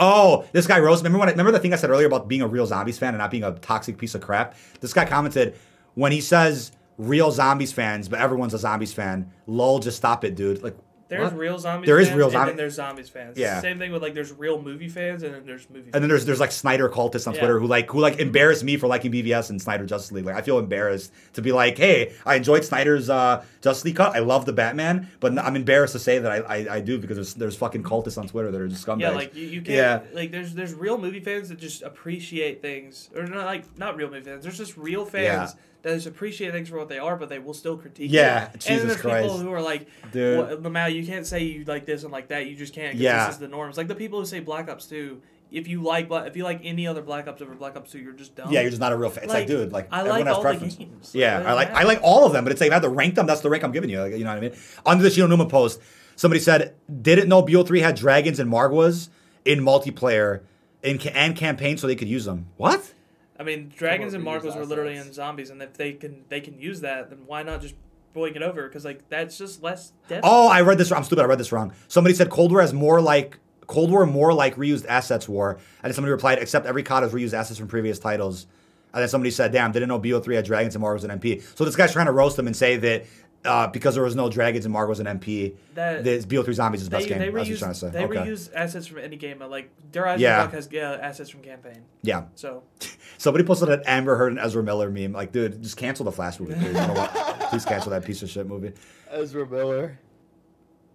Oh, 0.00 0.44
this 0.52 0.66
guy 0.66 0.80
Rose. 0.80 0.98
Remember 1.00 1.18
when? 1.18 1.28
I, 1.28 1.32
remember 1.32 1.52
the 1.52 1.60
thing 1.60 1.72
I 1.72 1.76
said 1.76 1.90
earlier 1.90 2.06
about 2.06 2.28
being 2.28 2.42
a 2.42 2.46
real 2.46 2.66
zombies 2.66 2.98
fan 2.98 3.10
and 3.10 3.18
not 3.18 3.30
being 3.30 3.44
a 3.44 3.52
toxic 3.52 3.98
piece 3.98 4.14
of 4.14 4.20
crap. 4.20 4.56
This 4.80 4.92
guy 4.92 5.04
commented 5.04 5.56
when 5.94 6.10
he 6.10 6.20
says 6.20 6.72
real 6.98 7.30
zombies 7.30 7.72
fans, 7.72 8.08
but 8.08 8.20
everyone's 8.20 8.54
a 8.54 8.58
zombies 8.58 8.92
fan. 8.92 9.30
Lol, 9.46 9.78
just 9.80 9.96
stop 9.96 10.24
it, 10.24 10.34
dude. 10.36 10.62
Like 10.62 10.76
There's 11.08 11.30
what? 11.32 11.38
real 11.38 11.58
zombies. 11.58 11.86
There 11.86 11.98
is 12.00 12.08
fans, 12.08 12.16
real 12.18 12.28
and 12.36 12.48
then 12.48 12.56
there's 12.56 12.74
zombies 12.74 13.08
fans. 13.10 13.36
Yeah. 13.36 13.60
Same 13.60 13.78
thing 13.78 13.92
with 13.92 14.00
like 14.02 14.14
there's 14.14 14.32
real 14.32 14.62
movie 14.62 14.88
fans 14.88 15.22
and 15.22 15.34
then 15.34 15.44
there's 15.44 15.68
movie. 15.68 15.90
And 15.92 16.02
then 16.02 16.08
there's 16.08 16.24
there's 16.24 16.40
like 16.40 16.52
Snyder 16.52 16.88
cultists 16.88 17.26
on 17.26 17.34
Yeah. 17.34 17.40
Twitter 17.40 17.58
who 17.58 17.66
like 17.66 17.90
who 17.90 18.00
like 18.00 18.18
embarrass 18.18 18.62
me 18.62 18.76
for 18.78 18.86
liking 18.86 19.12
BVS 19.12 19.50
and 19.50 19.60
Snyder 19.60 19.84
Justice 19.84 20.12
League. 20.12 20.24
Like 20.24 20.36
I 20.36 20.40
feel 20.42 20.58
embarrassed 20.58 21.12
to 21.34 21.42
be 21.42 21.52
like, 21.52 21.76
hey, 21.76 22.12
I 22.24 22.36
enjoyed 22.36 22.64
Snyder's 22.64 23.10
uh, 23.10 23.44
Justice 23.60 23.84
League 23.84 23.96
cut. 23.96 24.16
I 24.16 24.20
love 24.20 24.46
the 24.46 24.52
Batman, 24.54 25.08
but 25.20 25.38
I'm 25.38 25.56
embarrassed 25.56 25.92
to 25.92 25.98
say 25.98 26.18
that 26.18 26.30
I, 26.32 26.36
I, 26.38 26.74
I 26.76 26.80
do 26.80 26.98
because 26.98 27.16
there's 27.16 27.34
there's 27.34 27.56
fucking 27.56 27.82
cultists 27.82 28.16
on 28.16 28.26
Twitter 28.28 28.50
that 28.50 28.60
are 28.60 28.68
just 28.68 28.86
scumbags. 28.86 29.00
Yeah, 29.00 29.10
like 29.10 29.34
you, 29.34 29.46
you 29.46 29.60
can't 29.62 29.76
Yeah. 29.76 30.14
like 30.14 30.30
there's 30.30 30.54
there's 30.54 30.72
real 30.72 30.96
movie 30.96 31.20
fans 31.20 31.50
that 31.50 31.58
just 31.58 31.82
appreciate 31.82 32.62
things 32.62 33.10
or 33.14 33.26
not 33.26 33.44
like 33.44 33.76
not 33.78 33.96
real 33.96 34.08
movie 34.10 34.22
fans. 34.24 34.42
There's 34.44 34.56
just 34.58 34.76
real 34.78 35.04
fans 35.04 35.24
Yeah. 35.24 35.48
That 35.82 35.94
just 35.94 36.06
appreciate 36.06 36.52
things 36.52 36.68
for 36.68 36.78
what 36.78 36.88
they 36.88 36.98
are, 36.98 37.16
but 37.16 37.28
they 37.28 37.38
will 37.40 37.54
still 37.54 37.76
critique. 37.76 38.10
Yeah, 38.12 38.44
it. 38.44 38.52
and 38.52 38.62
Jesus 38.62 38.78
then 38.78 38.86
there's 38.88 39.00
Christ. 39.00 39.22
people 39.24 39.38
who 39.38 39.52
are 39.52 39.60
like, 39.60 39.88
Dude. 40.12 40.38
well, 40.38 40.56
Lamau, 40.58 40.94
you 40.94 41.04
can't 41.04 41.26
say 41.26 41.42
you 41.42 41.64
like 41.64 41.86
this 41.86 42.04
and 42.04 42.12
like 42.12 42.28
that. 42.28 42.46
You 42.46 42.54
just 42.54 42.72
can't. 42.72 42.94
Yeah. 42.96 43.26
this 43.26 43.34
is 43.34 43.40
the 43.40 43.48
norms. 43.48 43.76
Like 43.76 43.88
the 43.88 43.94
people 43.96 44.20
who 44.20 44.26
say 44.26 44.40
Black 44.40 44.68
Ops 44.70 44.86
Two. 44.86 45.20
If 45.50 45.68
you 45.68 45.82
like 45.82 46.06
if 46.10 46.34
you 46.34 46.44
like 46.44 46.60
any 46.64 46.86
other 46.86 47.02
Black 47.02 47.28
Ops 47.28 47.42
over 47.42 47.54
Black 47.54 47.76
Ops 47.76 47.90
Two, 47.92 47.98
you're 47.98 48.14
just 48.14 48.34
dumb. 48.36 48.50
yeah, 48.50 48.60
you're 48.62 48.70
just 48.70 48.80
not 48.80 48.92
a 48.92 48.96
real 48.96 49.10
fan. 49.10 49.24
It's 49.24 49.32
like, 49.34 49.40
Like, 49.40 49.48
dude, 49.48 49.70
like 49.72 49.88
I 49.90 49.98
everyone 50.00 50.20
like 50.20 50.26
has 50.28 50.36
all 50.36 50.42
the 50.54 50.66
games. 50.76 51.10
Yeah, 51.14 51.38
Like, 51.38 51.46
I 51.46 51.52
like. 51.52 51.70
I 51.72 51.82
like 51.82 52.00
all 52.02 52.24
of 52.26 52.32
them, 52.32 52.44
but 52.44 52.52
it's 52.52 52.60
like 52.60 52.68
if 52.68 52.72
I 52.72 52.76
had 52.76 52.82
to 52.84 52.88
rank 52.88 53.16
them, 53.16 53.26
that's 53.26 53.42
the 53.42 53.50
rank 53.50 53.62
I'm 53.62 53.72
giving 53.72 53.90
you. 53.90 54.00
Like, 54.00 54.12
you 54.12 54.24
know 54.24 54.30
what 54.30 54.38
I 54.38 54.40
mean? 54.40 54.54
Under 54.86 55.02
the 55.02 55.10
Shi 55.10 55.20
No 55.20 55.26
Numa 55.26 55.44
post, 55.46 55.80
somebody 56.16 56.40
said, 56.40 56.74
"Didn't 57.02 57.28
know 57.28 57.42
BO3 57.42 57.80
had 57.82 57.96
dragons 57.96 58.40
and 58.40 58.50
Margwas 58.50 59.10
in 59.44 59.60
multiplayer 59.60 60.40
in 60.82 60.98
and 61.08 61.36
campaign, 61.36 61.76
so 61.76 61.86
they 61.86 61.96
could 61.96 62.08
use 62.08 62.24
them." 62.24 62.46
What? 62.56 62.94
I 63.42 63.44
mean, 63.44 63.72
dragons 63.74 64.14
and 64.14 64.24
reuse 64.24 64.40
Margwas 64.42 64.56
were 64.56 64.64
literally 64.64 64.96
in 64.96 65.12
zombies, 65.12 65.50
and 65.50 65.60
if 65.60 65.74
they 65.74 65.94
can 65.94 66.24
they 66.28 66.40
can 66.40 66.60
use 66.60 66.80
that, 66.82 67.10
then 67.10 67.20
why 67.26 67.42
not 67.42 67.60
just 67.60 67.74
bring 68.12 68.36
it 68.36 68.42
over? 68.42 68.68
Because 68.68 68.84
like 68.84 69.08
that's 69.08 69.36
just 69.36 69.64
less 69.64 69.92
death. 70.06 70.20
Oh, 70.22 70.48
I 70.48 70.60
read 70.60 70.78
this. 70.78 70.92
wrong. 70.92 70.98
I'm 70.98 71.04
stupid. 71.04 71.22
I 71.22 71.26
read 71.26 71.40
this 71.40 71.50
wrong. 71.50 71.72
Somebody 71.88 72.14
said 72.14 72.30
Cold 72.30 72.52
War 72.52 72.60
has 72.60 72.72
more 72.72 73.00
like 73.00 73.38
Cold 73.66 73.90
War 73.90 74.06
more 74.06 74.32
like 74.32 74.54
reused 74.54 74.86
assets 74.86 75.28
war, 75.28 75.54
and 75.82 75.90
then 75.90 75.92
somebody 75.92 76.12
replied, 76.12 76.38
"Except 76.38 76.66
every 76.66 76.84
COD 76.84 77.02
has 77.02 77.12
reused 77.12 77.34
assets 77.34 77.58
from 77.58 77.66
previous 77.66 77.98
titles." 77.98 78.46
And 78.94 79.00
then 79.00 79.08
somebody 79.08 79.30
said, 79.32 79.50
"Damn, 79.50 79.72
didn't 79.72 79.88
know 79.88 79.98
BO3 79.98 80.36
had 80.36 80.44
dragons 80.44 80.76
and 80.76 80.84
Margwas 80.84 81.02
and 81.02 81.20
MP." 81.20 81.42
So 81.56 81.64
this 81.64 81.74
guy's 81.74 81.92
trying 81.92 82.06
to 82.06 82.12
roast 82.12 82.36
them 82.36 82.46
and 82.46 82.54
say 82.54 82.76
that 82.76 83.06
uh, 83.44 83.66
because 83.68 83.94
there 83.94 84.04
was 84.04 84.14
no 84.14 84.28
dragons 84.30 84.64
and 84.66 84.74
Margwas 84.74 85.00
an 85.00 85.18
MP. 85.18 85.54
That- 85.74 86.04
this 86.04 86.24
BO3 86.26 86.52
Zombies 86.54 86.82
is 86.82 86.88
the 86.88 86.90
They, 86.90 86.96
best 86.98 87.08
game. 87.08 87.18
they 87.18 87.24
That's 87.26 87.34
what 87.38 87.46
you're 87.48 87.56
reuse, 87.56 87.58
trying 87.58 87.72
to 87.72 87.78
say. 87.78 87.88
they 87.90 88.04
okay. 88.04 88.16
reuse 88.30 88.50
assets 88.54 88.86
from 88.86 88.98
any 88.98 89.16
game, 89.16 89.38
but 89.38 89.50
like 89.50 89.70
Der 89.90 90.16
Yeah. 90.16 90.46
Eisendrache 90.46 90.52
has 90.52 90.68
yeah, 90.70 90.92
assets 91.00 91.30
from 91.30 91.40
campaign. 91.42 91.82
yeah. 92.02 92.24
So 92.34 92.62
Somebody 93.18 93.44
posted 93.44 93.68
an 93.68 93.82
Amber 93.86 94.16
Heard 94.16 94.32
and 94.32 94.40
Ezra 94.40 94.62
Miller 94.62 94.90
meme. 94.90 95.12
Like, 95.12 95.32
dude, 95.32 95.62
just 95.62 95.76
cancel 95.76 96.04
the 96.04 96.12
Flash 96.12 96.40
movie, 96.40 96.54
please. 96.54 96.76
I 96.76 96.86
don't 96.86 96.96
want- 96.96 97.12
please 97.50 97.64
cancel 97.64 97.90
that 97.90 98.04
piece 98.04 98.22
of 98.22 98.30
shit 98.30 98.46
movie. 98.46 98.72
Ezra 99.10 99.46
Miller. 99.48 99.98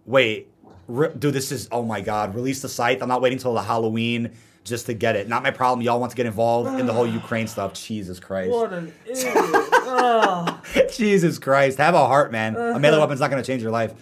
Wait, 0.06 0.48
re- 0.86 1.12
dude, 1.18 1.34
this 1.34 1.52
is 1.52 1.68
oh 1.70 1.82
my 1.82 2.00
god. 2.00 2.34
Release 2.34 2.62
the 2.62 2.68
site. 2.68 3.02
I'm 3.02 3.08
not 3.08 3.20
waiting 3.20 3.38
till 3.38 3.54
the 3.54 3.62
Halloween 3.62 4.32
just 4.68 4.86
to 4.86 4.94
get 4.94 5.16
it. 5.16 5.28
Not 5.28 5.42
my 5.42 5.50
problem. 5.50 5.84
Y'all 5.84 5.98
want 6.00 6.10
to 6.10 6.16
get 6.16 6.26
involved 6.26 6.78
in 6.80 6.86
the 6.86 6.92
whole 6.92 7.06
Ukraine 7.06 7.46
stuff. 7.46 7.74
Jesus 7.74 8.20
Christ. 8.20 8.50
what 8.50 8.72
an 8.72 8.92
oh. 9.08 10.60
Jesus 10.92 11.38
Christ. 11.38 11.78
Have 11.78 11.94
a 11.94 12.06
heart, 12.06 12.32
man. 12.32 12.56
A 12.56 12.78
melee 12.78 12.98
weapon's 12.98 13.20
not 13.20 13.30
gonna 13.30 13.42
change 13.42 13.62
your 13.62 13.70
life. 13.72 13.94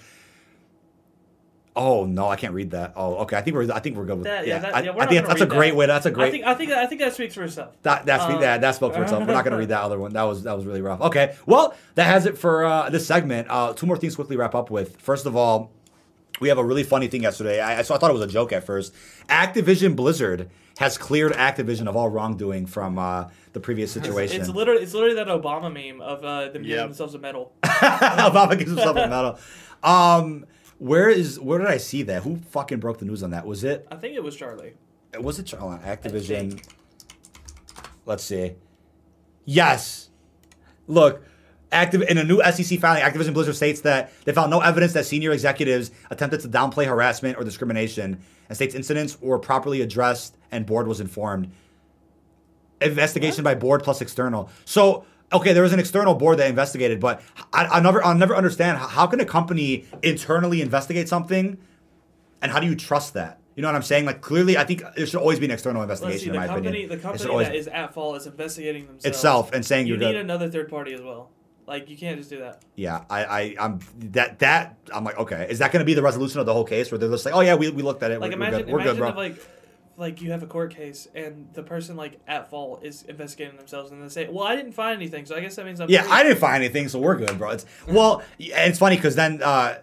Oh 1.78 2.06
no, 2.06 2.26
I 2.28 2.36
can't 2.36 2.54
read 2.54 2.70
that. 2.70 2.94
Oh, 2.96 3.16
okay. 3.16 3.36
I 3.36 3.42
think 3.42 3.54
we're 3.54 3.70
I 3.70 3.80
think 3.80 3.98
we're 3.98 4.06
good 4.06 4.16
with 4.16 4.24
That- 4.24 4.46
yeah. 4.46 4.54
yeah, 4.54 4.70
that- 4.70 4.84
yeah, 4.86 4.92
I 4.92 4.94
not 4.94 5.08
think 5.10 5.26
that's 5.26 5.42
a 5.42 5.46
great 5.46 5.70
that. 5.72 5.76
way. 5.76 5.84
That's 5.86 6.06
a 6.06 6.08
I 6.08 6.12
great. 6.12 6.30
think 6.32 6.44
I 6.46 6.54
think 6.54 6.70
I 6.72 6.86
think 6.86 7.02
that 7.02 7.12
speaks 7.12 7.34
for 7.34 7.42
itself. 7.44 7.74
That 7.82 8.06
that's 8.06 8.24
Um, 8.24 8.40
that 8.40 8.62
that 8.62 8.74
spoke 8.76 8.94
for 8.94 9.02
itself. 9.02 9.26
We're 9.26 9.34
not 9.34 9.44
gonna 9.44 9.58
read 9.58 9.68
that 9.68 9.82
other 9.82 9.98
one. 9.98 10.14
That 10.14 10.22
was 10.22 10.42
that 10.44 10.56
was 10.56 10.64
really 10.64 10.80
rough. 10.80 11.02
Okay, 11.02 11.34
well 11.44 11.74
that 11.94 12.04
has 12.04 12.24
it 12.24 12.38
for 12.38 12.64
uh, 12.64 12.88
this 12.88 13.06
segment. 13.06 13.48
Uh, 13.50 13.74
two 13.74 13.84
more 13.86 13.98
things 13.98 14.14
quickly 14.16 14.36
wrap 14.36 14.54
up 14.54 14.70
with. 14.70 14.96
First 15.02 15.26
of 15.26 15.36
all, 15.36 15.70
we 16.40 16.48
have 16.48 16.58
a 16.58 16.64
really 16.64 16.82
funny 16.82 17.08
thing 17.08 17.22
yesterday. 17.22 17.60
I, 17.60 17.78
I, 17.78 17.82
so 17.82 17.94
I 17.94 17.98
thought 17.98 18.10
it 18.10 18.14
was 18.14 18.22
a 18.22 18.26
joke 18.26 18.52
at 18.52 18.64
first. 18.64 18.94
Activision 19.28 19.96
Blizzard 19.96 20.50
has 20.78 20.98
cleared 20.98 21.32
Activision 21.32 21.88
of 21.88 21.96
all 21.96 22.08
wrongdoing 22.08 22.66
from 22.66 22.98
uh, 22.98 23.28
the 23.52 23.60
previous 23.60 23.90
situation. 23.90 24.40
It's 24.40 24.50
literally 24.50 24.82
it's 24.82 24.94
literally 24.94 25.14
that 25.16 25.28
Obama 25.28 25.72
meme 25.72 26.00
of 26.00 26.24
uh, 26.24 26.48
them 26.50 26.62
giving 26.62 26.76
themselves 26.76 27.14
a 27.14 27.18
medal. 27.18 27.52
Obama 27.62 28.58
gives 28.58 28.70
himself 28.70 28.96
a 28.96 29.08
medal. 29.08 29.38
Um, 29.82 30.46
where 30.78 31.08
is 31.08 31.40
where 31.40 31.58
did 31.58 31.68
I 31.68 31.78
see 31.78 32.02
that? 32.02 32.22
Who 32.22 32.36
fucking 32.36 32.80
broke 32.80 32.98
the 32.98 33.06
news 33.06 33.22
on 33.22 33.30
that? 33.30 33.46
Was 33.46 33.64
it 33.64 33.86
I 33.90 33.96
think 33.96 34.14
it 34.14 34.22
was 34.22 34.36
Charlie. 34.36 34.74
was 35.18 35.38
it 35.38 35.50
hold 35.50 35.72
on, 35.72 35.80
Activision? 35.80 36.62
Let's 38.04 38.22
see. 38.22 38.54
Yes. 39.44 40.10
Look, 40.86 41.24
active 41.72 42.02
in 42.02 42.18
a 42.18 42.24
new 42.24 42.42
SEC 42.42 42.78
filing, 42.78 43.02
Activision 43.02 43.34
Blizzard 43.34 43.56
states 43.56 43.80
that 43.82 44.12
they 44.24 44.32
found 44.32 44.50
no 44.50 44.60
evidence 44.60 44.92
that 44.92 45.06
senior 45.06 45.32
executives 45.32 45.90
attempted 46.10 46.40
to 46.40 46.48
downplay 46.48 46.86
harassment 46.86 47.38
or 47.38 47.44
discrimination, 47.44 48.20
and 48.48 48.56
states 48.56 48.74
incidents 48.74 49.20
were 49.20 49.38
properly 49.38 49.80
addressed 49.80 50.36
and 50.50 50.66
board 50.66 50.86
was 50.86 51.00
informed. 51.00 51.50
Investigation 52.80 53.42
by 53.42 53.54
board 53.54 53.82
plus 53.82 54.00
external. 54.00 54.50
So 54.64 55.04
okay, 55.32 55.52
there 55.52 55.62
was 55.62 55.72
an 55.72 55.80
external 55.80 56.14
board 56.14 56.38
that 56.38 56.48
investigated, 56.48 57.00
but 57.00 57.20
I, 57.52 57.66
I 57.66 57.80
never 57.80 58.04
I'll 58.04 58.14
never 58.14 58.36
understand 58.36 58.78
how, 58.78 58.86
how 58.86 59.06
can 59.06 59.20
a 59.20 59.24
company 59.24 59.84
internally 60.02 60.60
investigate 60.60 61.08
something, 61.08 61.58
and 62.42 62.52
how 62.52 62.60
do 62.60 62.66
you 62.66 62.76
trust 62.76 63.14
that? 63.14 63.40
You 63.56 63.62
know 63.62 63.68
what 63.68 63.74
I'm 63.74 63.82
saying? 63.82 64.04
Like 64.04 64.20
clearly, 64.20 64.58
I 64.58 64.64
think 64.64 64.82
there 64.94 65.06
should 65.06 65.18
always 65.18 65.38
be 65.40 65.46
an 65.46 65.50
external 65.50 65.80
see, 65.80 65.84
investigation. 65.84 66.28
the 66.28 66.34
in 66.34 66.40
my 66.40 66.46
company 66.46 66.68
opinion, 66.68 66.90
the 66.90 66.98
company 66.98 67.44
that 67.44 67.54
is 67.54 67.68
at 67.68 67.94
fault 67.94 68.18
is 68.18 68.26
investigating 68.26 68.86
themselves 68.86 69.06
itself 69.06 69.52
and 69.52 69.64
saying 69.64 69.86
You 69.86 69.96
need 69.96 70.16
another 70.16 70.50
third 70.50 70.68
party 70.68 70.92
as 70.92 71.00
well. 71.00 71.30
Like 71.66 71.90
you 71.90 71.96
can't 71.96 72.18
just 72.18 72.30
do 72.30 72.38
that. 72.38 72.62
Yeah, 72.76 73.04
I, 73.10 73.24
I, 73.24 73.56
I'm 73.58 73.80
that 74.12 74.38
that 74.38 74.76
I'm 74.94 75.02
like, 75.04 75.18
okay, 75.18 75.46
is 75.50 75.58
that 75.58 75.72
going 75.72 75.80
to 75.80 75.84
be 75.86 75.94
the 75.94 76.02
resolution 76.02 76.38
of 76.38 76.46
the 76.46 76.52
whole 76.52 76.64
case 76.64 76.90
where 76.92 76.98
they're 76.98 77.10
just 77.10 77.24
like, 77.24 77.34
oh 77.34 77.40
yeah, 77.40 77.54
we, 77.56 77.70
we 77.70 77.82
looked 77.82 78.02
at 78.04 78.10
it, 78.12 78.20
Like 78.20 78.32
we're, 78.32 78.38
we're 78.38 78.46
imagine 78.46 78.64
good, 78.66 78.72
we're 78.72 78.80
imagine 78.80 78.96
good, 78.98 79.08
if 79.08 79.14
bro. 79.14 79.22
like 79.22 79.50
like 79.98 80.20
you 80.22 80.30
have 80.30 80.42
a 80.42 80.46
court 80.46 80.74
case 80.74 81.08
and 81.14 81.48
the 81.54 81.62
person 81.62 81.96
like 81.96 82.20
at 82.28 82.50
fault 82.50 82.84
is 82.84 83.02
investigating 83.04 83.56
themselves 83.56 83.90
and 83.90 84.02
they 84.02 84.08
say, 84.08 84.28
"Well, 84.28 84.44
I 84.44 84.54
didn't 84.54 84.72
find 84.72 84.94
anything, 84.96 85.24
so 85.26 85.34
I 85.34 85.40
guess 85.40 85.56
that 85.56 85.64
means 85.66 85.80
I'm 85.80 85.90
Yeah, 85.90 86.02
free." 86.02 86.12
I 86.12 86.22
didn't 86.22 86.38
find 86.38 86.62
anything, 86.62 86.88
so 86.88 86.98
we're 87.00 87.16
good, 87.16 87.36
bro. 87.38 87.50
It's 87.50 87.66
well, 87.88 88.22
it's 88.38 88.78
funny 88.78 88.96
because 88.96 89.16
then 89.16 89.42
uh, 89.42 89.78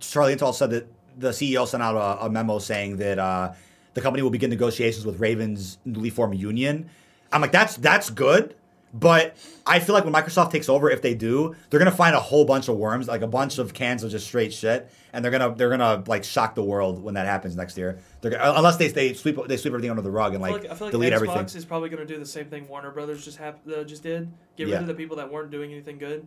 Charlie 0.00 0.34
Intel 0.34 0.54
said 0.54 0.70
that 0.70 0.86
the 1.18 1.30
CEO 1.30 1.66
sent 1.68 1.82
out 1.82 1.96
a, 1.96 2.24
a 2.26 2.30
memo 2.30 2.58
saying 2.58 2.96
that 2.96 3.18
uh, 3.18 3.52
the 3.94 4.00
company 4.00 4.22
will 4.22 4.30
begin 4.30 4.50
negotiations 4.50 5.04
with 5.04 5.20
Ravens 5.20 5.78
newly 5.84 6.10
formed 6.10 6.36
union. 6.36 6.88
I'm 7.30 7.42
like, 7.42 7.52
that's 7.52 7.76
that's 7.76 8.08
good, 8.10 8.54
but 8.94 9.36
I 9.66 9.80
feel 9.80 9.94
like 9.94 10.04
when 10.04 10.12
Microsoft 10.12 10.50
takes 10.50 10.68
over, 10.68 10.90
if 10.90 11.02
they 11.02 11.14
do, 11.14 11.54
they're 11.70 11.78
gonna 11.78 11.90
find 11.90 12.14
a 12.16 12.20
whole 12.20 12.44
bunch 12.44 12.68
of 12.68 12.76
worms, 12.76 13.08
like 13.08 13.22
a 13.22 13.26
bunch 13.26 13.58
of 13.58 13.74
cans 13.74 14.02
of 14.02 14.10
just 14.10 14.26
straight 14.26 14.52
shit, 14.52 14.90
and 15.12 15.24
they're 15.24 15.32
gonna 15.32 15.54
they're 15.54 15.70
gonna 15.70 16.02
like 16.06 16.24
shock 16.24 16.54
the 16.54 16.62
world 16.64 17.02
when 17.02 17.14
that 17.14 17.26
happens 17.26 17.56
next 17.56 17.76
year. 17.76 17.98
They're 18.20 18.30
gonna, 18.32 18.54
unless 18.56 18.76
they 18.76 18.88
they 18.88 19.12
sweep 19.14 19.38
they 19.46 19.56
sweep 19.56 19.72
everything 19.72 19.90
under 19.90 20.02
the 20.02 20.10
rug 20.10 20.34
and 20.34 20.42
I 20.44 20.48
feel 20.48 20.54
like, 20.54 20.62
like, 20.64 20.72
I 20.72 20.74
feel 20.74 20.86
like 20.86 20.92
delete 20.92 21.12
Xbox 21.12 21.14
everything. 21.28 21.56
is 21.58 21.64
probably 21.64 21.88
going 21.90 22.06
to 22.06 22.12
do 22.12 22.18
the 22.18 22.26
same 22.26 22.46
thing 22.46 22.66
Warner 22.68 22.90
Brothers 22.90 23.24
just 23.24 23.36
hap- 23.38 23.60
uh, 23.68 23.84
just 23.84 24.02
did. 24.02 24.30
Get 24.56 24.68
Yeah. 24.68 24.74
rid 24.74 24.82
of 24.82 24.88
the 24.88 24.94
people 24.94 25.16
that 25.18 25.30
weren't 25.30 25.50
doing 25.50 25.70
anything 25.72 25.98
good 25.98 26.26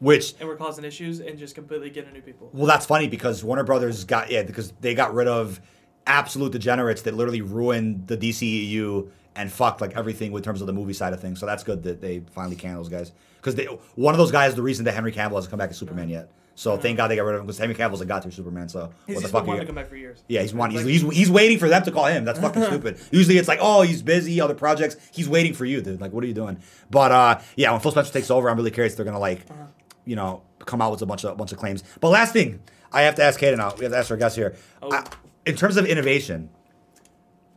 Which 0.00 0.34
and 0.40 0.48
were 0.48 0.56
causing 0.56 0.84
issues, 0.84 1.20
and 1.20 1.38
just 1.38 1.54
completely 1.54 1.90
get 1.90 2.06
a 2.06 2.12
new 2.12 2.22
people. 2.22 2.48
Well, 2.52 2.66
that's 2.66 2.86
funny 2.86 3.08
because 3.08 3.44
Warner 3.44 3.64
Brothers 3.64 4.04
got 4.04 4.30
yeah 4.30 4.42
because 4.44 4.72
they 4.80 4.94
got 4.94 5.12
rid 5.14 5.28
of 5.28 5.60
absolute 6.06 6.52
degenerates 6.52 7.02
that 7.02 7.14
literally 7.14 7.42
ruined 7.42 8.06
the 8.06 8.16
DCEU 8.16 9.10
and 9.38 9.50
fucked 9.50 9.80
like 9.80 9.96
everything 9.96 10.32
in 10.34 10.42
terms 10.42 10.60
of 10.60 10.66
the 10.66 10.72
movie 10.74 10.92
side 10.92 11.12
of 11.14 11.20
things. 11.20 11.40
So 11.40 11.46
that's 11.46 11.62
good 11.64 11.82
that 11.84 12.00
they 12.02 12.20
finally 12.32 12.56
can 12.56 12.74
those 12.74 12.88
guys 12.90 13.12
because 13.42 13.58
one 13.94 14.12
of 14.12 14.18
those 14.18 14.30
guys 14.32 14.50
is 14.50 14.54
the 14.56 14.62
reason 14.62 14.84
that 14.84 14.92
Henry 14.92 15.12
Cavill 15.12 15.34
hasn't 15.36 15.50
come 15.50 15.58
back 15.58 15.70
as 15.70 15.76
Superman 15.78 16.08
yet. 16.10 16.30
So 16.56 16.76
thank 16.76 16.96
God 16.96 17.06
they 17.06 17.14
got 17.14 17.22
rid 17.22 17.36
of 17.36 17.40
him 17.42 17.46
because 17.46 17.58
Henry 17.58 17.74
Cavill's 17.76 18.00
a 18.00 18.04
god 18.04 18.20
tier 18.24 18.32
Superman. 18.32 18.68
So 18.68 18.90
He's 19.06 19.14
what 19.14 19.22
the 19.22 19.28
fuck? 19.28 19.42
you- 19.44 19.48
wanting 19.48 19.60
to 19.60 19.66
come 19.66 19.76
back 19.76 19.88
for 19.88 19.94
years. 19.96 20.24
yeah, 20.26 20.42
he's 20.42 20.52
wanting. 20.52 20.78
He's, 20.84 21.04
Like- 21.04 21.12
he's, 21.12 21.18
he's 21.20 21.30
waiting 21.30 21.56
for 21.58 21.68
them 21.68 21.84
to 21.84 21.92
call 21.92 22.06
him. 22.06 22.24
That's 22.24 22.40
fucking 22.40 22.62
stupid. 22.70 22.98
Usually 23.12 23.38
it's 23.38 23.46
like, 23.46 23.60
oh, 23.62 23.82
he's 23.82 24.02
busy, 24.02 24.40
other 24.40 24.54
projects. 24.56 24.96
He's 25.12 25.28
waiting 25.28 25.54
for 25.54 25.64
you, 25.64 25.80
dude. 25.80 26.00
Like, 26.00 26.12
what 26.12 26.24
are 26.24 26.26
you 26.26 26.34
doing? 26.34 26.58
But 26.90 27.12
uh, 27.12 27.40
yeah, 27.54 27.70
when 27.70 27.80
Phil 27.80 27.92
Spencer 27.92 28.12
takes 28.12 28.28
over, 28.30 28.50
I'm 28.50 28.56
really 28.56 28.72
curious. 28.72 28.92
if 28.94 28.96
They're 28.96 29.04
gonna 29.06 29.20
like, 29.20 29.48
Uh-huh. 29.48 29.66
you 30.04 30.16
know, 30.16 30.42
come 30.58 30.82
out 30.82 30.90
with 30.90 31.00
a 31.02 31.06
bunch 31.06 31.24
of 31.24 31.36
bunch 31.38 31.52
of 31.52 31.58
claims. 31.58 31.84
But 32.00 32.08
last 32.08 32.32
thing, 32.32 32.60
I 32.92 33.02
have 33.02 33.14
to 33.14 33.22
ask 33.22 33.38
Caden 33.38 33.58
now. 33.58 33.72
We 33.78 33.84
have 33.84 33.92
to 33.92 33.98
ask 33.98 34.10
our 34.10 34.16
guest 34.16 34.34
here. 34.34 34.56
Oh. 34.82 34.92
I- 34.92 35.04
in 35.46 35.54
terms 35.54 35.76
of 35.76 35.86
innovation, 35.86 36.50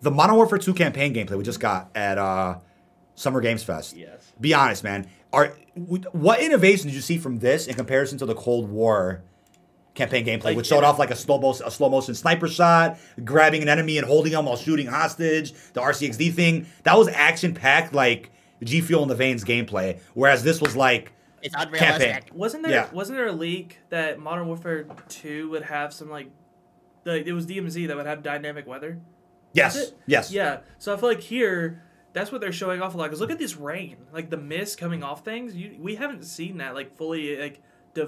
the 0.02 0.12
Modern 0.12 0.36
Warfare 0.36 0.58
2 0.58 0.74
campaign 0.74 1.14
gameplay 1.14 1.38
we 1.38 1.44
just 1.44 1.60
got 1.60 1.90
at 1.96 2.18
uh, 2.18 2.58
Summer 3.16 3.42
Games 3.42 3.64
Fest. 3.64 3.96
Yes. 3.96 4.34
Be 4.40 4.54
honest, 4.54 4.84
man. 4.84 5.08
Are 5.34 5.54
what 6.12 6.42
innovation 6.42 6.88
did 6.88 6.96
you 6.96 7.02
see 7.02 7.18
from 7.18 7.40
this 7.40 7.68
in 7.68 7.76
comparison 7.76 8.18
to 8.18 8.26
the 8.26 8.36
Cold 8.36 8.70
War 8.70 9.22
campaign 9.94 10.26
gameplay, 10.26 10.46
Like, 10.46 10.58
which 10.58 10.68
showed 10.68 10.80
in- 10.80 10.84
off 10.86 11.00
like 11.00 11.12
a 11.12 11.16
slow 11.16 11.40
motion, 11.40 11.66
a 11.66 11.72
slow 11.72 11.90
motion 11.90 12.16
sniper 12.16 12.48
shot, 12.48 12.98
grabbing 13.24 13.62
an 13.62 13.70
enemy 13.70 13.98
and 13.98 14.06
holding 14.08 14.32
them 14.34 14.46
while 14.46 14.58
shooting 14.58 14.88
hostage, 14.88 15.54
the 15.74 15.82
RCXD 15.82 16.34
thing. 16.34 16.66
That 16.84 16.98
was 16.98 17.08
action 17.10 17.54
packed, 17.54 17.94
like 17.94 18.32
G 18.64 18.82
Fuel 18.82 19.04
in 19.04 19.10
the 19.10 19.16
Veins 19.16 19.44
gameplay. 19.46 20.00
Whereas 20.14 20.44
this 20.44 20.60
was 20.62 20.76
like 20.76 21.12
It's 21.42 21.56
campaign. 21.56 22.20
Wasn't 22.34 22.64
there 22.64 22.72
Yeah. 22.74 22.88
wasn't 22.92 23.18
there 23.18 23.28
a 23.28 23.32
leak 23.34 23.80
that 23.90 24.20
Modern 24.20 24.48
Warfare 24.48 24.86
Two 25.10 25.50
would 25.52 25.64
have 25.64 25.94
some 25.94 26.10
like, 26.10 26.30
like 27.06 27.26
it 27.26 27.34
was 27.34 27.46
DMZ 27.46 27.88
that 27.88 27.96
would 27.96 28.06
have 28.06 28.24
dynamic 28.24 28.68
weather? 28.68 29.00
Yes, 29.54 29.92
yes, 30.06 30.32
Yeah. 30.32 30.60
So 30.80 30.94
I 30.94 30.98
feel 30.98 31.10
like 31.10 31.22
here, 31.22 31.84
that's 32.14 32.32
what 32.32 32.42
they're 32.42 32.52
showing 32.52 32.82
off 32.82 32.94
a 32.94 32.98
lot. 32.98 33.10
Cause 33.10 33.20
look 33.22 33.32
at 33.32 33.40
this 33.40 33.58
rain, 33.58 33.98
like 34.14 34.30
the 34.30 34.38
mist 34.38 34.78
coming 34.78 35.04
off 35.04 35.24
things. 35.26 35.56
You 35.56 35.78
we 35.80 35.96
haven't 35.96 36.24
seen 36.24 36.58
that 36.58 36.74
like 36.74 36.96
fully 36.98 37.38
like. 37.38 37.62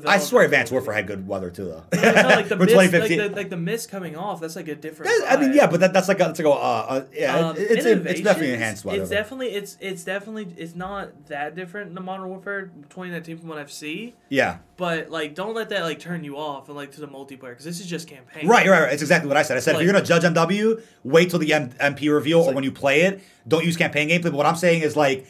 I 0.06 0.18
swear, 0.18 0.46
Advanced 0.46 0.72
Warfare 0.72 0.94
had 0.94 1.08
good 1.08 1.28
weather 1.28 1.50
too, 1.50 1.66
though. 1.66 1.84
No, 1.94 2.00
like 2.30 2.48
the 2.48 2.56
For 2.58 2.64
mist, 2.64 2.76
like 2.76 2.92
2015. 2.92 3.18
the, 3.18 3.30
like 3.36 3.50
the 3.50 3.58
mist 3.58 3.92
coming 3.92 4.16
off. 4.16 4.40
That's 4.40 4.56
like 4.56 4.68
a 4.70 4.76
different. 4.76 5.12
I 5.28 5.36
mean, 5.38 5.54
yeah, 5.54 5.68
but 5.68 5.82
that, 5.82 5.92
that's 5.92 6.08
like 6.08 6.20
a, 6.22 6.24
that's 6.24 6.40
like 6.40 6.48
a, 6.48 6.52
uh, 6.52 6.54
uh, 6.56 7.06
yeah, 7.14 7.36
Um, 7.50 7.58
it- 7.58 7.72
it's 7.72 7.86
it's 7.86 8.22
definitely 8.22 8.54
enhanced 8.54 8.86
weather. 8.86 9.02
It's 9.02 9.10
definitely 9.10 9.48
it's 9.50 9.78
it's 9.82 10.04
definitely 10.04 10.48
it's 10.58 10.74
not 10.76 11.26
that 11.28 11.56
different 11.56 11.90
in 11.90 11.96
the 11.96 12.02
Modern 12.02 12.30
Warfare 12.30 12.68
2019 12.90 13.40
from 13.40 13.50
what 13.50 13.58
I've 13.58 13.72
seen. 13.72 14.14
yeah, 14.30 14.60
But 14.78 15.10
like, 15.10 15.36
don't 15.36 15.54
let 15.54 15.70
that 15.70 15.84
like 15.84 16.00
turn 16.00 16.24
you 16.24 16.38
off 16.38 16.68
and 16.70 16.78
like 16.78 16.92
to 16.94 17.02
the 17.02 17.08
multiplayer 17.08 17.50
because 17.50 17.66
this 17.66 17.80
is 17.82 17.86
just 17.88 18.08
campaign. 18.08 18.48
right, 18.48 18.66
right, 18.68 18.82
right. 18.84 18.94
It's 18.94 19.02
exactly 19.02 19.28
what 19.28 19.36
I 19.38 19.44
said. 19.44 19.58
I 19.58 19.60
said 19.60 19.76
if 19.76 19.82
you're 19.82 19.92
gonna 19.92 20.06
judge 20.06 20.24
MW, 20.24 20.82
wait 21.04 21.30
till 21.30 21.40
the 21.40 21.54
M- 21.54 21.72
MP 21.72 22.14
reveal 22.14 22.40
or 22.40 22.46
like- 22.48 22.56
when 22.56 22.64
you 22.64 22.72
play 22.72 23.02
it. 23.02 23.22
Don't 23.48 23.66
use 23.66 23.76
campaign 23.76 24.08
gameplay. 24.08 24.24
But 24.24 24.34
what 24.34 24.46
I'm 24.46 24.56
saying 24.56 24.82
is 24.84 24.96
like. 24.96 25.28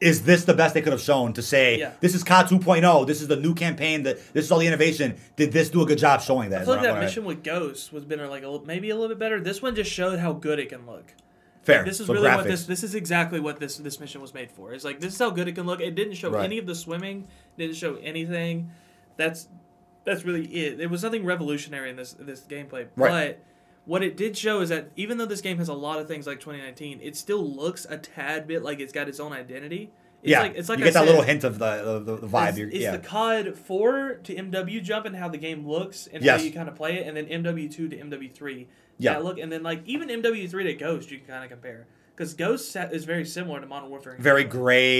Is 0.00 0.22
this 0.22 0.44
the 0.44 0.54
best 0.54 0.72
they 0.74 0.80
could 0.80 0.92
have 0.94 1.00
shown 1.02 1.34
to 1.34 1.42
say 1.42 1.78
Yeah. 1.78 1.92
this 2.00 2.14
is 2.14 2.24
COD 2.24 2.46
2.0? 2.48 3.06
This 3.06 3.20
is 3.20 3.28
the 3.28 3.36
new 3.36 3.54
campaign. 3.54 4.02
That 4.04 4.16
this 4.32 4.46
is 4.46 4.50
all 4.52 4.58
the 4.58 4.66
innovation. 4.66 5.16
Did 5.36 5.52
this 5.52 5.68
do 5.68 5.82
a 5.82 5.86
good 5.86 5.98
job 5.98 6.22
showing 6.22 6.50
that? 6.50 6.62
I 6.62 6.64
feel 6.64 6.74
like 6.74 6.82
that 6.84 6.94
I'm- 6.94 7.04
mission 7.04 7.24
with 7.26 7.44
Ghost 7.44 7.92
was 7.92 8.04
been 8.06 8.26
like 8.30 8.42
a, 8.42 8.60
maybe 8.64 8.88
a 8.90 8.94
little 8.94 9.08
bit 9.10 9.18
better. 9.18 9.40
This 9.40 9.60
one 9.60 9.74
just 9.74 9.90
showed 9.92 10.18
how 10.18 10.32
good 10.32 10.58
it 10.58 10.70
can 10.70 10.86
look. 10.86 11.12
fair. 11.62 11.84
This 11.84 12.00
is 12.00 12.06
So 12.06 12.14
really 12.14 12.28
what 12.30 12.44
this 12.44 12.64
this 12.64 12.82
is 12.82 12.94
exactly 12.94 13.38
what 13.38 13.60
this 13.60 13.76
this 13.76 14.00
mission 14.00 14.22
was 14.22 14.32
made 14.32 14.50
for. 14.50 14.72
It's 14.72 14.84
like 14.84 15.00
this 15.00 15.12
is 15.12 15.18
how 15.18 15.28
good 15.28 15.46
it 15.46 15.52
can 15.54 15.66
look. 15.66 15.80
It 15.82 15.94
didn't 15.94 16.14
show 16.14 16.30
Right. 16.30 16.44
any 16.44 16.56
of 16.56 16.64
the 16.66 16.74
swimming. 16.74 17.26
Didn't 17.58 17.76
show 17.76 17.96
anything. 18.02 18.70
That's 19.18 19.46
that's 20.06 20.24
really 20.24 20.46
it. 20.46 20.78
There 20.78 20.88
was 20.88 21.02
nothing 21.02 21.26
revolutionary 21.26 21.90
in 21.90 21.96
this 21.96 22.14
this 22.18 22.40
gameplay. 22.48 22.86
Right. 22.96 23.36
But 23.36 23.38
what 23.84 24.02
it 24.02 24.16
did 24.16 24.36
show 24.36 24.60
is 24.60 24.68
that 24.68 24.90
even 24.96 25.18
though 25.18 25.26
this 25.26 25.40
game 25.40 25.58
has 25.58 25.68
a 25.68 25.74
lot 25.74 25.98
of 25.98 26.06
things 26.08 26.26
like 26.26 26.40
2019, 26.40 27.00
it 27.02 27.16
still 27.16 27.44
looks 27.44 27.86
a 27.88 27.96
tad 27.98 28.46
bit 28.46 28.62
like 28.62 28.80
it's 28.80 28.92
got 28.92 29.08
its 29.08 29.18
own 29.20 29.32
identity. 29.32 29.90
It's 30.22 30.30
yeah, 30.32 30.42
like, 30.42 30.54
it's 30.54 30.68
like 30.68 30.78
you 30.78 30.84
I 30.84 30.88
get 30.88 30.94
that 30.94 31.06
little 31.06 31.22
hint 31.22 31.44
of 31.44 31.58
the 31.58 32.02
the, 32.04 32.16
the 32.16 32.28
vibe. 32.28 32.58
It's, 32.58 32.76
yeah, 32.76 32.90
the 32.92 32.98
COD 32.98 33.56
4 33.56 34.20
to 34.24 34.34
MW 34.34 34.82
jump 34.82 35.06
and 35.06 35.16
how 35.16 35.28
the 35.28 35.38
game 35.38 35.66
looks 35.66 36.06
and 36.12 36.22
Yes. 36.22 36.40
how 36.40 36.46
you 36.46 36.52
kind 36.52 36.68
of 36.68 36.74
play 36.76 36.98
it, 36.98 37.06
and 37.06 37.16
then 37.16 37.26
MW2 37.26 37.70
to 37.72 37.88
MW3. 37.96 38.66
Yeah. 38.98 39.16
Look, 39.18 39.38
and 39.38 39.50
then 39.50 39.62
like 39.62 39.82
even 39.86 40.08
MW3 40.08 40.50
to 40.64 40.74
Ghost, 40.74 41.10
you 41.10 41.18
can 41.18 41.26
kind 41.26 41.42
of 41.44 41.50
compare 41.50 41.86
because 42.14 42.34
Ghost 42.34 42.76
is 42.76 43.06
very 43.06 43.24
similar 43.24 43.60
to 43.60 43.66
Modern 43.66 43.88
Warfare. 43.88 44.16
very 44.18 44.44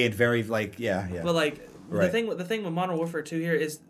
and 0.07 0.15
very 0.15 0.42
like 0.42 0.78
yeah, 0.78 1.07
yeah. 1.12 1.23
But 1.23 1.34
like 1.34 1.68
Right. 1.91 2.07
the 2.07 2.09
thing, 2.12 2.26
with 2.28 2.39
the 2.39 2.44
thing 2.44 2.62
with 2.62 2.73
Modern 2.73 2.97
Warfare 2.97 3.20
2 3.20 3.39
here 3.41 3.52
is 3.55 3.81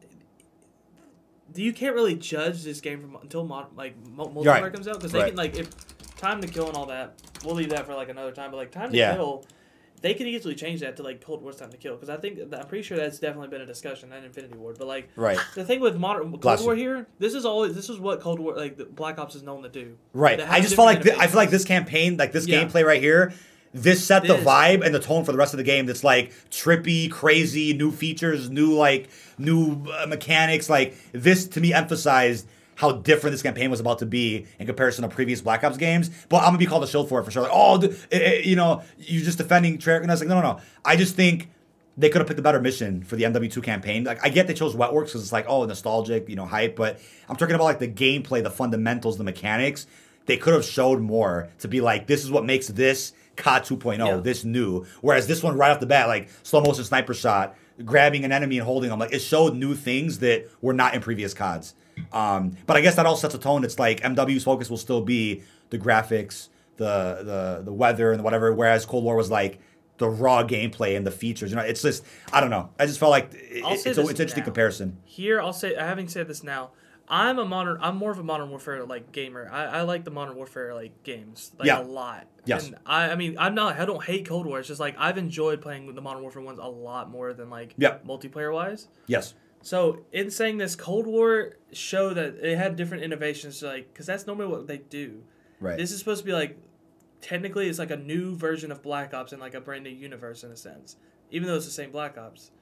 you 1.55 1.73
can't 1.73 1.95
really 1.95 2.15
judge 2.15 2.63
this 2.65 2.81
game 2.81 3.01
from 3.01 3.17
until 3.23 3.45
mod, 3.45 3.77
like 3.77 4.03
multiplayer 4.05 4.47
Right. 4.47 4.73
comes 4.73 4.87
out 4.89 4.97
because 4.97 5.13
they 5.13 5.19
Right. 5.21 5.29
can 5.29 5.37
like 5.37 5.57
if 5.57 5.69
time 6.17 6.41
to 6.43 6.49
kill 6.49 6.69
and 6.69 6.77
all 6.77 6.87
that. 6.87 7.15
We'll 7.45 7.55
leave 7.55 7.71
that 7.71 7.87
for 7.87 7.95
like 7.95 8.09
another 8.11 8.33
time. 8.33 8.51
But 8.51 8.59
like 8.59 8.71
time 8.71 8.91
to 8.91 8.97
Yeah. 8.97 9.15
kill, 9.15 9.45
they 10.03 10.13
could 10.15 10.27
easily 10.27 10.55
change 10.55 10.81
that 10.81 10.97
to 10.97 11.03
like 11.03 11.21
Cold 11.23 11.43
War's 11.43 11.57
time 11.57 11.71
to 11.71 11.77
kill 11.77 11.95
because 11.95 12.09
I 12.11 12.17
think 12.17 12.39
I'm 12.41 12.67
pretty 12.67 12.83
sure 12.83 12.97
that's 12.99 13.19
definitely 13.19 13.49
been 13.49 13.61
a 13.63 13.67
discussion 13.67 14.13
at 14.13 14.23
Infinity 14.25 14.57
Ward. 14.57 14.77
But 14.79 14.87
like 14.89 15.09
Right. 15.17 15.39
the 15.55 15.65
thing 15.65 15.81
with 15.81 15.97
modern 15.97 16.37
Cold 16.39 16.61
War 16.63 16.75
here, 16.75 17.07
this 17.19 17.35
is 17.35 17.45
always 17.47 17.75
this 17.75 17.89
is 17.89 17.99
what 17.99 18.21
Cold 18.21 18.39
War 18.41 18.55
like 18.57 18.77
Black 18.95 19.19
Ops 19.19 19.35
is 19.35 19.43
known 19.43 19.63
to 19.63 19.69
do. 19.69 19.97
Right. 20.13 20.41
I 20.41 20.61
just 20.61 20.75
felt 20.75 20.87
like 20.87 21.03
thi- 21.03 21.13
I 21.13 21.27
feel 21.27 21.37
like 21.37 21.51
this 21.51 21.65
campaign, 21.65 22.17
like 22.19 22.33
this 22.33 22.47
Yeah. 22.47 22.65
gameplay 22.65 22.85
right 22.85 23.01
here, 23.01 23.33
this 23.73 24.05
set 24.05 24.25
the 24.25 24.35
vibe 24.35 24.85
and 24.85 24.95
the 24.95 24.99
tone 24.99 25.25
for 25.25 25.33
the 25.33 25.39
rest 25.39 25.55
of 25.55 25.59
the 25.59 25.65
game. 25.65 25.87
That's 25.87 26.03
like 26.03 26.33
trippy, 26.51 27.11
crazy, 27.11 27.73
new 27.73 27.91
features, 27.91 28.51
new 28.51 28.75
like 28.75 29.09
new 29.39 29.87
uh, 29.93 30.07
mechanics. 30.07 30.69
Like 30.69 30.97
this 31.13 31.47
to 31.49 31.61
me 31.61 31.73
emphasized 31.73 32.47
how 32.81 32.93
different 32.93 33.33
this 33.33 33.43
campaign 33.43 33.71
was 33.71 33.79
about 33.79 33.99
to 33.99 34.07
be 34.07 34.47
in 34.59 34.67
comparison 34.67 35.03
to 35.03 35.15
previous 35.15 35.43
Black 35.43 35.63
Ops 35.63 35.77
games. 35.77 36.11
But 36.29 36.39
I'm 36.39 36.49
gonna 36.49 36.59
be 36.59 36.67
called 36.67 36.83
a 36.83 36.87
shield 36.87 37.09
for 37.09 37.21
it 37.21 37.25
for 37.25 37.31
sure. 37.31 37.43
Like, 37.43 37.53
oh, 37.55 37.79
th- 37.79 37.93
eh, 38.11 38.19
eh, 38.19 38.41
you 38.43 38.57
know, 38.57 38.83
you're 38.99 39.23
just 39.23 39.39
defending 39.39 39.79
Treyarch, 39.79 40.03
and 40.03 40.11
I 40.11 40.15
was 40.15 40.21
like, 40.21 40.29
no, 40.29 40.41
no, 40.41 40.55
no. 40.55 40.61
I 40.85 40.97
just 40.97 41.15
think 41.15 41.51
they 41.97 42.09
could 42.09 42.21
have 42.21 42.27
picked 42.27 42.41
a 42.41 42.43
better 42.43 42.61
mission 42.61 43.05
for 43.05 43.17
the 43.17 43.25
MW2 43.25 43.63
campaign. 43.63 44.05
Like 44.05 44.25
I 44.25 44.31
get 44.31 44.47
they 44.47 44.55
chose 44.55 44.75
Wetworks 44.75 45.07
because 45.07 45.23
it's 45.23 45.33
like 45.33 45.45
oh 45.49 45.65
nostalgic, 45.65 46.29
you 46.29 46.37
know, 46.37 46.47
hype. 46.47 46.75
But 46.75 46.99
I'm 47.29 47.37
talking 47.37 47.55
about 47.55 47.65
like 47.65 47.79
the 47.79 47.89
gameplay, 47.89 48.43
the 48.43 48.51
fundamentals, 48.51 49.19
the 49.19 49.25
mechanics. 49.25 49.87
They 50.27 50.37
could 50.37 50.55
have 50.55 50.65
showed 50.65 51.01
more 51.01 51.51
to 51.59 51.69
be 51.69 51.81
like 51.81 52.07
this 52.07 52.25
is 52.25 52.31
what 52.31 52.45
makes 52.45 52.69
this 52.69 53.13
COD 53.37 53.63
2.0 53.65 53.99
Yeah. 53.99 54.17
this 54.19 54.45
new. 54.45 54.85
Whereas 55.01 55.27
this 55.27 55.43
one 55.43 55.57
right 55.57 55.71
off 55.71 55.81
the 55.81 55.87
bat, 55.87 56.09
like 56.09 56.29
slow 56.43 56.61
motion 56.61 56.85
sniper 56.85 57.15
shot, 57.15 57.57
grabbing 57.85 58.25
an 58.25 58.33
enemy 58.33 58.59
and 58.59 58.67
holding 58.67 58.91
them, 58.91 58.99
like 58.99 59.13
it 59.13 59.21
showed 59.21 59.55
new 59.55 59.75
things 59.75 60.19
that 60.19 60.47
were 60.61 60.73
not 60.75 60.95
in 60.95 61.01
previous 61.01 61.33
CODs. 61.35 61.75
Um, 62.13 62.57
but 62.67 62.77
I 62.77 62.81
guess 62.81 62.97
that 62.97 63.07
all 63.07 63.17
sets 63.17 63.35
a 63.35 63.39
tone. 63.39 63.65
It's 63.65 63.79
like 63.79 64.01
MW's 64.01 64.45
focus 64.45 64.71
will 64.71 64.77
still 64.79 65.01
be 65.03 65.43
the 65.71 65.79
graphics, 65.79 66.49
the 66.77 67.23
the 67.23 67.63
the 67.65 67.73
weather 67.73 68.13
and 68.13 68.23
whatever. 68.25 68.53
Whereas 68.55 68.87
Cold 68.87 69.05
War 69.05 69.17
was 69.17 69.31
like 69.31 69.61
the 69.99 70.09
raw 70.09 70.43
gameplay 70.43 70.97
and 70.97 71.07
the 71.07 71.11
features. 71.11 71.51
You 71.51 71.57
know, 71.57 71.63
it's 71.63 71.83
just 71.83 72.05
I 72.33 72.41
don't 72.41 72.49
know. 72.51 72.71
I 72.79 72.87
just 72.87 72.99
felt 72.99 73.11
like 73.11 73.35
it, 73.35 73.39
it's, 73.67 73.85
it's, 73.87 73.99
a, 73.99 74.01
it's 74.01 74.09
an 74.09 74.09
interesting 74.09 74.41
now. 74.41 74.45
comparison. 74.47 74.97
Here, 75.05 75.41
I'll 75.43 75.53
say, 75.53 75.75
having 75.75 76.09
said 76.09 76.27
this 76.27 76.43
now, 76.43 76.71
I'm 77.11 77.39
a 77.41 77.45
modern, 77.45 77.79
I'm 77.81 77.97
more 77.97 78.13
of 78.13 78.19
a 78.19 78.23
modern 78.23 78.51
warfare 78.51 78.85
like 78.85 79.11
gamer. 79.13 79.49
I, 79.53 79.65
I 79.65 79.83
like 79.83 80.05
the 80.05 80.11
modern 80.13 80.37
warfare 80.37 80.75
like 80.75 81.03
games 81.03 81.51
like 81.59 81.67
Yeah. 81.67 81.81
a 81.81 81.83
lot. 81.83 82.27
Yes. 82.47 82.69
And 82.69 82.77
I, 82.87 83.11
I 83.11 83.17
mean, 83.17 83.37
I'm 83.39 83.55
not, 83.55 83.79
I 83.81 83.85
don't 83.85 84.03
hate 84.05 84.27
Cold 84.29 84.47
War. 84.47 84.61
It's 84.61 84.69
just 84.69 84.81
like 84.81 84.95
I've 84.97 85.19
enjoyed 85.19 85.61
playing 85.61 85.93
the 85.95 86.01
modern 86.01 86.23
warfare 86.23 86.41
ones 86.43 86.59
a 86.61 86.69
lot 86.69 87.11
more 87.11 87.33
than 87.33 87.51
like 87.51 87.75
Yep. 87.79 88.07
multiplayer 88.07 88.53
wise. 88.55 88.89
Yes. 89.09 89.35
So 89.63 90.05
in 90.13 90.31
saying 90.31 90.59
this, 90.59 90.77
Cold 90.77 91.07
War 91.07 91.57
show 91.73 92.15
that 92.15 92.37
it 92.37 92.57
had 92.57 92.77
different 92.77 93.03
innovations, 93.03 93.63
like 93.63 93.93
because 93.93 94.07
that's 94.07 94.27
normally 94.27 94.47
what 94.47 94.67
they 94.69 94.79
do. 94.79 95.23
Right. 95.59 95.77
This 95.77 95.91
is 95.93 95.99
supposed 95.99 96.21
to 96.21 96.27
be 96.27 96.33
like, 96.33 96.57
technically, 97.21 97.69
it's 97.69 97.79
like 97.79 97.91
a 97.91 97.97
new 97.97 98.37
version 98.37 98.71
of 98.73 98.83
Black 98.83 99.13
Ops 99.13 99.33
in 99.33 99.41
like 99.41 99.55
a 99.55 99.61
brand 99.61 99.85
new 99.85 99.91
universe 99.91 100.45
in 100.45 100.51
a 100.51 100.57
sense, 100.57 100.97
even 101.31 101.49
though 101.49 101.57
it's 101.57 101.67
the 101.67 101.71
same 101.73 101.91
Black 101.91 102.17
Ops. 102.17 102.53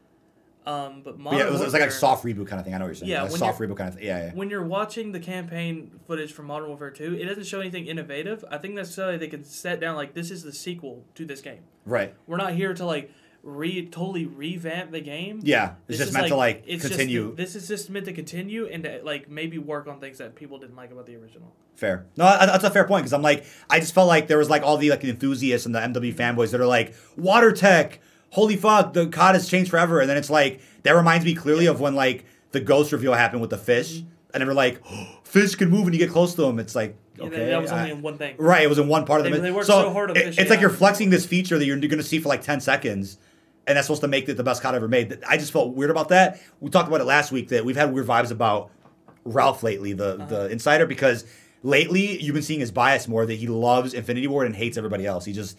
Um, 0.69 1.03
but 1.03 1.23
But 1.23 1.35
yeah, 1.35 1.47
it 1.47 1.53
was, 1.53 1.61
it 1.61 1.65
was 1.65 1.73
like 1.73 1.83
a 1.83 1.91
soft 1.91 2.25
reboot 2.25 2.47
kind 2.47 2.61
of 2.61 2.65
thing. 2.65 2.75
I 2.75 2.79
know 2.79 2.85
what 2.85 2.89
you're 2.89 2.95
saying. 2.97 3.11
Yeah, 3.11 3.23
Like 3.23 3.33
a 3.33 3.39
soft 3.39 3.59
reboot 3.61 3.77
kind 3.77 3.89
of 3.89 3.95
thing. 3.95 4.05
Yeah, 4.05 4.27
yeah. 4.27 4.33
when 4.35 4.51
you're 4.51 4.65
watching 4.65 5.13
the 5.13 5.21
campaign 5.21 5.99
footage 6.07 6.33
from 6.33 6.47
Modern 6.47 6.69
Warfare 6.69 6.91
2, 6.91 7.15
it 7.15 7.25
doesn't 7.25 7.47
show 7.47 7.61
anything 7.61 7.87
innovative. 7.87 8.45
I 8.51 8.59
think 8.59 8.75
necessarily 8.75 9.17
they 9.17 9.29
can 9.29 9.45
set 9.45 9.81
down 9.81 9.97
like 9.97 10.15
this 10.15 10.31
is 10.31 10.43
the 10.43 10.53
sequel 10.53 11.05
to 11.15 11.25
this 11.25 11.41
game. 11.41 11.61
Right. 11.87 12.15
We're 12.27 12.37
not 12.37 12.53
here 12.53 12.75
to 12.75 12.85
like 12.85 13.11
re 13.43 13.87
totally 13.87 14.27
revamp 14.27 14.91
the 14.91 15.01
game. 15.01 15.41
Yeah. 15.43 15.75
It's 15.89 15.99
This 15.99 16.09
just 16.09 16.13
meant 16.13 16.29
to 16.29 16.37
like 16.37 16.65
it's 16.67 16.83
just- 16.83 16.95
continue. 16.95 17.35
this 17.35 17.55
is 17.57 17.67
just 17.69 17.89
meant 17.89 18.05
to 18.07 18.13
continue 18.13 18.67
and 18.67 18.85
to, 18.85 19.01
like 19.05 19.31
maybe 19.31 19.57
work 19.59 19.87
on 19.87 20.01
things 20.01 20.19
that 20.19 20.35
people 20.35 20.59
didn't 20.59 20.77
like 20.77 20.91
about 20.91 21.07
the 21.07 21.17
original. 21.17 21.55
Fair. 21.77 22.07
No, 22.17 22.25
that's 22.25 22.65
a 22.65 22.71
fair 22.71 22.85
point 22.87 23.03
because 23.05 23.13
I'm 23.13 23.23
like, 23.23 23.45
I 23.71 23.79
just 23.79 23.95
felt 23.95 24.09
like 24.09 24.27
there 24.27 24.39
was 24.39 24.51
like 24.51 24.63
all 24.65 24.77
the 24.77 24.91
like 24.91 25.05
enthusiasts 25.05 25.65
and 25.65 25.75
the 25.75 25.79
MW 25.81 26.13
fanboys 26.15 26.51
that 26.51 26.61
are 26.61 26.67
like, 26.67 26.95
water 27.17 27.53
tech, 27.53 28.01
holy 28.31 28.57
fuck, 28.57 28.93
the 28.93 29.07
COD 29.09 29.35
has 29.35 29.49
changed 29.49 29.71
forever. 29.71 30.01
And 30.01 30.09
then 30.09 30.17
it's 30.17 30.31
like, 30.31 30.61
that 30.83 30.93
reminds 30.93 31.25
me 31.25 31.35
clearly 31.35 31.67
of 31.67 31.81
when 31.81 31.95
like 31.95 32.25
the 32.53 32.61
ghost 32.61 32.93
reveal 32.93 33.15
happened 33.15 33.41
with 33.41 33.51
the 33.51 33.59
fish. 33.59 34.03
And 34.35 34.41
they 34.43 34.45
were 34.45 34.55
like, 34.55 34.83
fish 35.25 35.55
can 35.55 35.71
move 35.71 35.85
when 35.85 35.93
you 35.93 35.99
get 35.99 36.11
close 36.11 36.35
to 36.35 36.43
them. 36.43 36.59
It's 36.59 36.75
like, 36.75 36.97
okay. 37.19 37.31
that, 37.31 37.47
that 37.47 37.63
was 37.63 37.73
I- 37.73 37.79
only 37.81 37.91
in 37.93 38.03
one 38.03 38.19
thing. 38.19 38.37
Right, 38.39 38.63
it 38.63 38.69
was 38.69 38.79
in 38.79 38.89
one 38.89 39.05
part 39.07 39.21
of 39.25 39.33
the 39.33 39.39
They- 39.39 39.51
worked 39.51 39.67
so 39.67 39.91
hard 39.93 40.11
on 40.11 40.17
it- 40.17 40.25
fish, 40.25 40.39
It's 40.39 40.51
like 40.51 40.61
you're 40.61 40.71
flexing 40.71 41.11
this 41.11 41.25
feature 41.27 41.59
that 41.59 41.65
you're, 41.65 41.77
you're 41.79 41.89
going 41.89 41.99
to 42.03 42.05
see 42.07 42.19
for 42.19 42.29
like 42.29 42.43
10 42.43 42.61
seconds, 42.61 43.19
and 43.67 43.77
that's 43.77 43.87
supposed 43.87 44.03
to 44.03 44.09
make 44.09 44.29
it 44.29 44.37
the 44.37 44.45
best 44.45 44.63
COD 44.63 44.75
ever 44.75 44.89
made. 44.89 45.19
I 45.29 45.37
just 45.39 45.53
felt 45.53 45.75
weird 45.75 45.91
about 45.91 46.09
that. 46.11 46.41
We 46.61 46.71
talked 46.71 46.89
about 46.89 47.01
it 47.01 47.05
last 47.05 47.33
week 47.33 47.49
that 47.49 47.65
we've 47.65 47.77
had 47.77 47.93
weird 47.93 48.07
vibes 48.07 48.31
about 48.31 48.71
Ralph 49.25 49.63
lately, 49.63 49.93
the 49.93 50.15
Uh-huh. 50.15 50.27
the 50.27 50.49
insider, 50.51 50.87
because 50.87 51.25
lately 51.63 52.19
you've 52.23 52.35
been 52.35 52.43
seeing 52.43 52.61
his 52.61 52.71
bias 52.71 53.09
more 53.09 53.27
that 53.27 53.35
he 53.35 53.47
loves 53.47 53.93
Infinity 53.95 54.27
Ward 54.27 54.47
and 54.47 54.55
hates 54.57 54.77
everybody 54.79 55.05
else. 55.07 55.25
He 55.25 55.33
just 55.33 55.59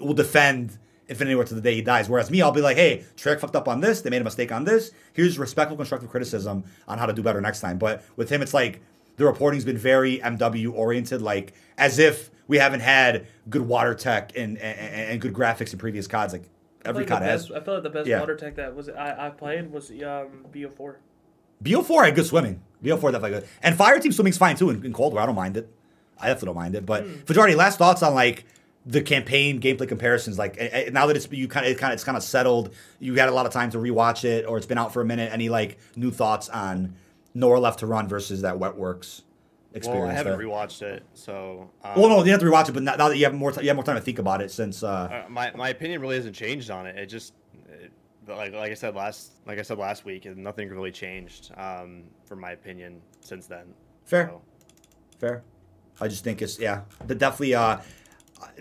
will 0.00 0.12
defend 0.14 0.76
Infinity 1.08 1.34
Ward 1.36 1.46
to 1.48 1.54
the 1.54 1.60
day 1.60 1.74
he 1.74 1.82
dies. 1.82 2.08
Whereas 2.08 2.30
me, 2.30 2.42
I'll 2.42 2.50
be 2.52 2.60
like, 2.60 2.76
hey, 2.76 3.04
Treyarch 3.16 3.40
fucked 3.40 3.54
up 3.56 3.68
on 3.68 3.80
this. 3.80 4.00
They 4.02 4.10
made 4.10 4.20
a 4.20 4.24
mistake 4.24 4.50
on 4.52 4.64
this. 4.64 4.90
Here's 5.12 5.38
respectful, 5.38 5.76
constructive 5.76 6.10
criticism 6.10 6.64
on 6.88 6.98
how 6.98 7.06
to 7.06 7.12
do 7.12 7.22
better 7.22 7.40
next 7.40 7.60
time. 7.60 7.78
But 7.78 8.02
with 8.16 8.28
him, 8.30 8.42
it's 8.42 8.52
like 8.54 8.80
the 9.16 9.24
reporting's 9.24 9.64
been 9.64 9.78
very 9.78 10.18
MW 10.18 10.72
oriented, 10.74 11.22
like 11.22 11.54
as 11.78 11.98
if 11.98 12.30
we 12.48 12.58
haven't 12.58 12.80
had 12.80 13.26
good 13.48 13.62
water 13.62 13.94
tech 13.94 14.32
and 14.36 14.58
and, 14.58 15.10
and 15.12 15.20
good 15.20 15.32
graphics 15.32 15.72
in 15.72 15.78
previous 15.78 16.06
CODs. 16.06 16.32
Like 16.32 16.44
every 16.84 17.02
like 17.04 17.08
COD 17.08 17.22
the 17.22 17.26
has. 17.26 17.50
I 17.52 17.60
feel 17.60 17.74
like 17.74 17.82
the 17.84 17.90
best 17.90 18.06
Yeah. 18.08 18.20
water 18.20 18.36
tech 18.36 18.56
that 18.56 18.74
was 18.74 18.88
I, 18.88 19.26
I 19.26 19.30
played 19.30 19.70
was 19.72 19.90
um, 19.90 20.46
BO4. 20.52 20.96
BO4 21.62 22.04
had 22.06 22.14
good 22.14 22.26
swimming. 22.26 22.60
BO4 22.84 23.12
definitely 23.12 23.30
good. 23.30 23.48
And 23.62 23.76
fire 23.76 23.98
team 23.98 24.12
swimming's 24.12 24.38
fine 24.38 24.56
too 24.56 24.70
in, 24.70 24.84
in 24.84 24.92
cold 24.92 25.12
war. 25.12 25.22
I 25.22 25.26
don't 25.26 25.34
mind 25.34 25.56
it. 25.56 25.68
I 26.20 26.28
definitely 26.28 26.46
don't 26.46 26.56
mind 26.56 26.74
it. 26.74 26.86
But 26.86 27.06
Fajardi, 27.26 27.54
last 27.54 27.78
thoughts 27.78 28.02
on 28.02 28.14
like 28.14 28.44
the 28.86 29.02
campaign 29.02 29.60
gameplay 29.60 29.88
comparisons. 29.88 30.38
Like 30.38 30.56
eh, 30.58 30.68
eh, 30.72 30.90
now 30.92 31.06
that 31.06 31.16
it's 31.16 31.30
you 31.30 31.48
kind 31.48 31.66
of 31.66 31.72
it 31.72 31.78
kind 31.78 31.92
of 31.92 31.96
it's 31.96 32.04
kind 32.04 32.16
of 32.16 32.22
settled. 32.22 32.72
You 33.00 33.14
had 33.16 33.28
a 33.28 33.32
lot 33.32 33.44
of 33.44 33.52
time 33.52 33.70
to 33.70 33.78
rewatch 33.78 34.24
it, 34.24 34.46
or 34.46 34.56
it's 34.56 34.66
been 34.66 34.78
out 34.78 34.92
for 34.92 35.02
a 35.02 35.04
minute. 35.04 35.32
Any 35.32 35.48
like 35.48 35.78
new 35.96 36.10
thoughts 36.10 36.48
on 36.48 36.94
Nowhere 37.34 37.58
Left 37.58 37.80
to 37.80 37.86
Run 37.86 38.08
versus 38.08 38.42
that 38.42 38.54
Wetworks 38.54 39.22
experience? 39.74 40.02
Well, 40.02 40.10
I 40.10 40.14
haven't 40.14 40.38
there? 40.38 40.46
rewatched 40.48 40.82
it, 40.82 41.02
so. 41.14 41.68
Um, 41.84 42.00
Well, 42.00 42.08
no, 42.08 42.24
you 42.24 42.30
have 42.30 42.40
to 42.40 42.46
rewatch 42.46 42.68
it, 42.68 42.72
but 42.72 42.84
now 42.84 42.96
that 42.96 43.16
you 43.16 43.24
have 43.24 43.34
more 43.34 43.52
time, 43.52 43.64
you 43.64 43.68
have 43.70 43.76
more 43.76 43.84
time 43.84 43.96
to 43.96 44.02
think 44.02 44.20
about 44.20 44.40
it 44.40 44.50
since. 44.50 44.82
Uh, 44.82 44.88
uh, 44.88 45.24
my 45.28 45.50
my 45.54 45.70
opinion 45.70 46.00
really 46.00 46.16
hasn't 46.16 46.36
changed 46.36 46.70
on 46.70 46.86
it. 46.86 46.96
It 46.96 47.06
just, 47.06 47.34
it, 47.68 47.90
like 48.28 48.52
like 48.54 48.70
I 48.70 48.74
said 48.74 48.94
last 48.94 49.32
like 49.46 49.58
I 49.58 49.62
said 49.62 49.78
last 49.78 50.04
week, 50.04 50.24
nothing 50.36 50.68
really 50.70 50.92
changed 50.92 51.50
um, 51.56 52.04
from 52.24 52.40
my 52.40 52.52
opinion 52.52 53.00
since 53.20 53.46
then. 53.46 53.66
Fair. 54.04 54.28
So, 54.28 54.42
Fair. 55.18 55.42
I 56.00 56.08
just 56.08 56.22
think 56.22 56.40
it's 56.42 56.58
yeah, 56.58 56.82
the 57.06 57.14
definitely 57.14 57.54
uh 57.54 57.78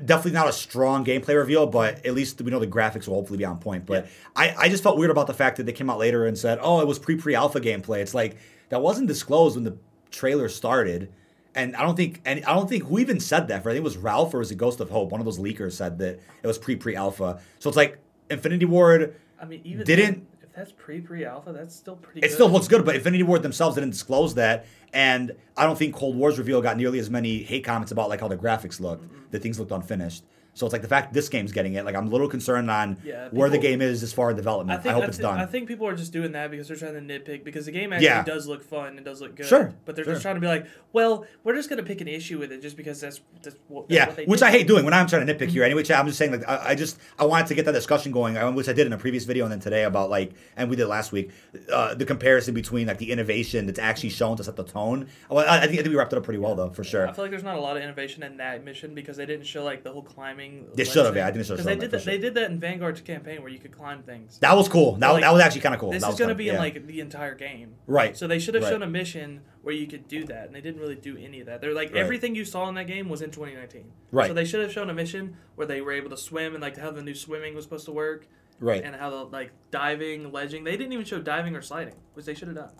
definitely 0.03 0.31
not 0.31 0.47
a 0.47 0.53
strong 0.53 1.05
gameplay 1.05 1.35
reveal, 1.35 1.67
but 1.67 2.05
at 2.05 2.13
least 2.13 2.41
we 2.41 2.51
know 2.51 2.59
the 2.59 2.67
graphics 2.67 3.07
will 3.07 3.15
hopefully 3.15 3.37
be 3.37 3.45
on 3.45 3.59
point. 3.59 3.85
But 3.85 4.07
I, 4.35 4.55
I 4.57 4.69
just 4.69 4.83
felt 4.83 4.97
weird 4.97 5.11
about 5.11 5.27
the 5.27 5.33
fact 5.33 5.57
that 5.57 5.65
they 5.65 5.73
came 5.73 5.89
out 5.89 5.97
later 5.99 6.25
and 6.25 6.37
said, 6.37 6.59
Oh, 6.61 6.81
it 6.81 6.87
was 6.87 6.99
pre 6.99 7.15
pre 7.15 7.35
alpha 7.35 7.59
gameplay. 7.59 7.99
It's 7.99 8.13
like 8.13 8.37
that 8.69 8.81
wasn't 8.81 9.07
disclosed 9.07 9.55
when 9.55 9.63
the 9.63 9.77
trailer 10.11 10.49
started. 10.49 11.11
And 11.53 11.75
I 11.75 11.83
don't 11.83 11.95
think 11.95 12.21
and 12.25 12.43
I 12.45 12.53
don't 12.53 12.67
think 12.67 12.83
who 12.83 12.99
even 12.99 13.19
said 13.19 13.47
that. 13.47 13.63
For 13.63 13.69
I 13.69 13.73
think 13.73 13.81
it 13.81 13.83
was 13.83 13.97
Ralph 13.97 14.33
or 14.33 14.39
was 14.39 14.51
it 14.51 14.57
Ghost 14.57 14.79
of 14.79 14.89
Hope. 14.89 15.11
One 15.11 15.21
of 15.21 15.25
those 15.25 15.39
leakers 15.39 15.73
said 15.73 15.99
that 15.99 16.19
it 16.43 16.47
was 16.47 16.57
pre 16.57 16.75
pre 16.75 16.95
alpha. 16.95 17.39
So 17.59 17.69
it's 17.69 17.77
like 17.77 17.97
Infinity 18.29 18.65
Ward 18.65 19.15
I 19.41 19.45
mean, 19.45 19.61
even 19.63 19.85
Didn't- 19.85 20.27
that's 20.55 20.71
pre 20.71 21.01
pre 21.01 21.25
alpha, 21.25 21.51
that's 21.51 21.75
still 21.75 21.95
pretty. 21.95 22.19
it 22.19 22.23
good. 22.23 22.31
still 22.31 22.49
looks 22.49 22.67
good, 22.67 22.85
but 22.85 22.95
Infinity 22.95 23.23
Ward 23.23 23.43
themselves 23.43 23.75
didn't 23.75 23.91
disclose 23.91 24.35
that, 24.35 24.65
and 24.93 25.35
I 25.57 25.65
don't 25.65 25.77
think 25.77 25.93
Cold 25.95 26.15
War's 26.15 26.37
reveal 26.37 26.61
got 26.61 26.77
nearly 26.77 26.99
as 26.99 27.09
many 27.09 27.43
hate 27.43 27.63
comments 27.63 27.91
about 27.91 28.09
like 28.09 28.21
how 28.21 28.27
the 28.27 28.37
graphics 28.37 28.79
looked, 28.79 29.31
that 29.31 29.41
things 29.41 29.59
looked 29.59 29.71
unfinished. 29.71 30.23
So 30.55 30.65
it's 30.65 30.73
like 30.73 30.81
the 30.81 30.87
fact 30.87 31.13
this 31.13 31.29
game's 31.29 31.51
getting 31.51 31.73
it. 31.73 31.83
Like 31.85 31.95
I'm 31.95 32.07
a 32.07 32.09
little 32.09 32.29
concerned 32.29 32.71
on 32.71 32.97
Yeah, 33.03 33.27
where 33.31 33.49
the 33.49 33.57
game 33.57 33.81
is 33.81 34.01
as 34.03 34.13
far 34.13 34.29
as 34.29 34.35
development. 34.37 34.79
I, 34.79 34.81
think 34.81 34.93
hope 34.95 35.03
I 35.03 35.07
it's 35.07 35.17
thi- 35.17 35.23
done. 35.23 35.39
I 35.39 35.45
think 35.45 35.67
people 35.67 35.85
are 35.85 35.95
just 35.95 36.13
doing 36.13 36.31
that 36.31 36.49
because 36.49 36.67
they're 36.69 36.77
trying 36.77 36.93
to 36.93 37.01
nitpick 37.01 37.43
because 37.43 37.65
the 37.65 37.71
game 37.73 37.91
actually 37.91 38.05
Yeah. 38.05 38.23
does 38.23 38.47
look 38.47 38.63
fun 38.63 38.95
and 38.95 39.05
does 39.05 39.19
look 39.21 39.35
good. 39.35 39.45
Sure, 39.45 39.73
But 39.83 39.95
they're 39.95 40.05
sure. 40.05 40.13
just 40.13 40.23
trying 40.23 40.35
to 40.35 40.41
be 40.41 40.47
like, 40.47 40.65
well, 40.93 41.25
we're 41.43 41.55
just 41.55 41.69
gonna 41.69 41.83
pick 41.83 41.99
an 41.99 42.07
issue 42.07 42.39
with 42.39 42.51
it 42.53 42.61
just 42.61 42.77
because 42.77 43.01
that's 43.01 43.19
that's 43.43 43.57
what. 43.67 43.89
That's 43.89 43.95
yeah, 43.99 44.07
what 44.23 44.27
which. 44.29 44.41
I 44.41 44.49
hate 44.49 44.65
doing 44.65 44.85
when 44.85 44.93
I'm 44.93 45.07
trying 45.07 45.27
to 45.27 45.33
nitpick 45.33 45.49
here. 45.49 45.63
Anyway, 45.65 45.83
I'm 45.93 46.07
just 46.07 46.17
saying 46.17 46.31
like 46.31 46.47
I, 46.47 46.69
I 46.69 46.75
just 46.75 46.97
I 47.19 47.25
wanted 47.25 47.47
to 47.47 47.55
get 47.55 47.65
that 47.65 47.73
discussion 47.73 48.13
going, 48.13 48.35
which 48.55 48.69
I 48.69 48.73
did 48.73 48.87
in 48.87 48.93
a 48.93 48.97
previous 48.97 49.25
video 49.25 49.43
and 49.43 49.51
then 49.51 49.59
today 49.59 49.83
about 49.83 50.09
like 50.09 50.31
and 50.55 50.69
we 50.69 50.77
did 50.77 50.87
last 50.87 51.11
week 51.11 51.31
uh, 51.69 51.95
the 51.95 52.05
comparison 52.05 52.53
between 52.53 52.87
like 52.87 52.97
the 52.97 53.11
innovation 53.11 53.65
that's 53.65 53.79
actually 53.79 54.09
shown 54.09 54.37
to 54.37 54.43
set 54.45 54.55
the 54.55 54.63
tone. 54.63 55.07
Well, 55.29 55.45
I, 55.45 55.57
I 55.57 55.67
think 55.67 55.73
I 55.73 55.83
think 55.83 55.89
we 55.89 55.95
wrapped 55.95 56.13
it 56.13 56.17
up 56.17 56.23
pretty 56.23 56.39
well 56.39 56.55
though 56.55 56.69
for 56.69 56.85
sure. 56.85 57.09
I 57.09 57.11
feel 57.11 57.25
like 57.25 57.31
there's 57.31 57.43
not 57.43 57.57
a 57.57 57.61
lot 57.61 57.75
of 57.75 57.83
innovation 57.83 58.23
in 58.23 58.37
that 58.37 58.63
mission 58.63 58.95
because 58.95 59.17
they 59.17 59.25
didn't 59.25 59.45
show 59.45 59.61
like 59.65 59.83
the 59.83 59.91
whole 59.91 60.01
climbing. 60.01 60.44
They 60.73 60.83
should 60.83 61.05
have, 61.05 61.15
yeah, 61.15 61.27
I 61.27 61.31
thing. 61.31 61.33
think 61.33 61.35
they 61.35 61.43
should 61.43 61.49
have 61.49 61.57
'Cause 61.59 61.65
they 61.65 61.75
did 61.75 61.91
that. 61.91 62.01
sure. 62.01 62.13
They 62.13 62.17
did 62.19 62.33
that 62.35 62.51
in 62.51 62.59
Vanguard's 62.59 63.01
campaign 63.01 63.41
where 63.41 63.51
you 63.51 63.59
could 63.59 63.71
climb 63.71 64.01
things. 64.03 64.39
That 64.39 64.55
was 64.55 64.67
cool. 64.67 64.95
That, 64.97 65.09
Like, 65.09 65.21
that 65.21 65.31
was 65.33 65.41
actually 65.41 65.61
kind 65.61 65.75
of 65.75 65.81
cool. 65.81 65.91
This 65.91 66.01
that 66.03 66.07
is 66.09 66.13
was 66.13 66.19
gonna 66.19 66.31
fun. 66.31 66.37
be 66.37 66.49
in 66.49 66.55
like 66.57 66.85
the 66.87 66.99
entire 66.99 67.35
game. 67.35 67.75
Right. 67.87 68.15
So 68.17 68.27
they 68.27 68.39
should 68.39 68.53
have 68.55 68.63
Right. 68.63 68.69
shown 68.71 68.83
a 68.83 68.87
mission 68.87 69.41
where 69.61 69.73
you 69.73 69.87
could 69.87 70.07
do 70.07 70.23
that, 70.25 70.45
and 70.47 70.55
they 70.55 70.61
didn't 70.61 70.79
really 70.81 70.95
do 70.95 71.17
any 71.17 71.39
of 71.39 71.47
that. 71.47 71.61
They're 71.61 71.73
like 71.73 71.89
Right. 71.93 71.97
everything 72.01 72.35
you 72.35 72.45
saw 72.45 72.67
in 72.69 72.75
that 72.75 72.87
game 72.87 73.09
was 73.09 73.21
in 73.21 73.31
2019. 73.31 73.91
Right. 74.11 74.27
So 74.27 74.33
they 74.33 74.45
should 74.45 74.61
have 74.61 74.71
shown 74.71 74.89
a 74.89 74.93
mission 74.93 75.35
where 75.55 75.67
they 75.67 75.81
were 75.81 75.91
able 75.91 76.09
to 76.11 76.17
swim 76.17 76.53
and 76.53 76.61
like 76.61 76.77
how 76.77 76.91
the 76.91 77.01
new 77.01 77.15
swimming 77.15 77.55
was 77.55 77.63
supposed 77.63 77.85
to 77.85 77.91
work, 77.91 78.27
right. 78.59 78.83
and 78.83 78.95
how 78.95 79.09
the 79.09 79.23
like 79.25 79.51
diving, 79.71 80.31
ledging. 80.31 80.63
They 80.63 80.77
didn't 80.77 80.93
even 80.93 81.05
show 81.05 81.19
diving 81.19 81.55
or 81.55 81.61
sliding, 81.61 81.95
which 82.13 82.25
they 82.25 82.33
should 82.33 82.47
have 82.49 82.57
done. 82.57 82.71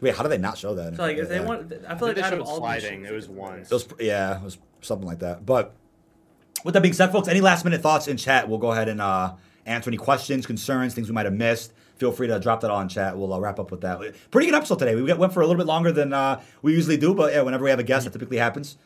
Wait, 0.00 0.14
how 0.14 0.22
did 0.22 0.28
they 0.30 0.38
not 0.38 0.58
show 0.58 0.74
that? 0.74 0.96
So 0.96 1.02
like 1.02 1.16
if 1.16 1.28
they 1.28 1.36
Yeah. 1.36 1.44
want, 1.44 1.72
I 1.88 1.94
I 1.94 1.98
feel 1.98 2.08
like 2.08 2.16
they 2.16 2.22
out 2.22 2.32
of 2.34 2.40
all 2.42 2.54
the 2.56 2.60
sliding. 2.60 3.02
missions, 3.02 3.10
It 3.12 3.14
was 3.14 3.28
one. 3.28 3.58
It 3.60 3.70
was 3.70 3.88
yeah, 4.00 4.36
it 4.38 4.42
was 4.44 4.58
something 4.82 5.06
like 5.06 5.20
that. 5.20 5.46
But 5.46 5.72
with 6.64 6.74
that 6.74 6.82
being 6.82 6.94
said, 6.94 7.10
folks, 7.12 7.28
any 7.28 7.40
last 7.40 7.64
minute 7.64 7.80
thoughts 7.82 8.08
in 8.08 8.16
chat? 8.16 8.48
We'll 8.48 8.58
go 8.58 8.72
ahead 8.72 8.88
and 8.88 9.00
uh, 9.00 9.34
answer 9.66 9.90
any 9.90 9.96
questions, 9.96 10.46
concerns, 10.46 10.94
things 10.94 11.08
we 11.08 11.14
might 11.14 11.26
have 11.26 11.34
missed. 11.34 11.72
Feel 11.96 12.10
free 12.12 12.26
to 12.26 12.38
drop 12.40 12.60
that 12.62 12.70
all 12.70 12.80
in 12.80 12.88
chat. 12.88 13.16
We'll 13.16 13.32
uh, 13.32 13.38
wrap 13.38 13.58
up 13.60 13.70
with 13.70 13.80
that. 13.82 13.98
Pretty 14.30 14.46
good 14.48 14.54
episode 14.56 14.78
today. 14.80 14.94
We 14.94 15.12
went 15.12 15.32
for 15.32 15.40
a 15.42 15.46
little 15.46 15.58
bit 15.60 15.66
longer 15.68 15.92
than 15.92 16.12
uh, 16.12 16.40
we 16.62 16.72
usually 16.74 16.96
do, 16.96 17.14
but 17.14 17.32
yeah, 17.32 17.42
whenever 17.42 17.64
we 17.64 17.70
have 17.70 17.78
a 17.78 17.84
guest, 17.84 18.04
that 18.04 18.12
typically 18.12 18.38
happens. 18.38 18.76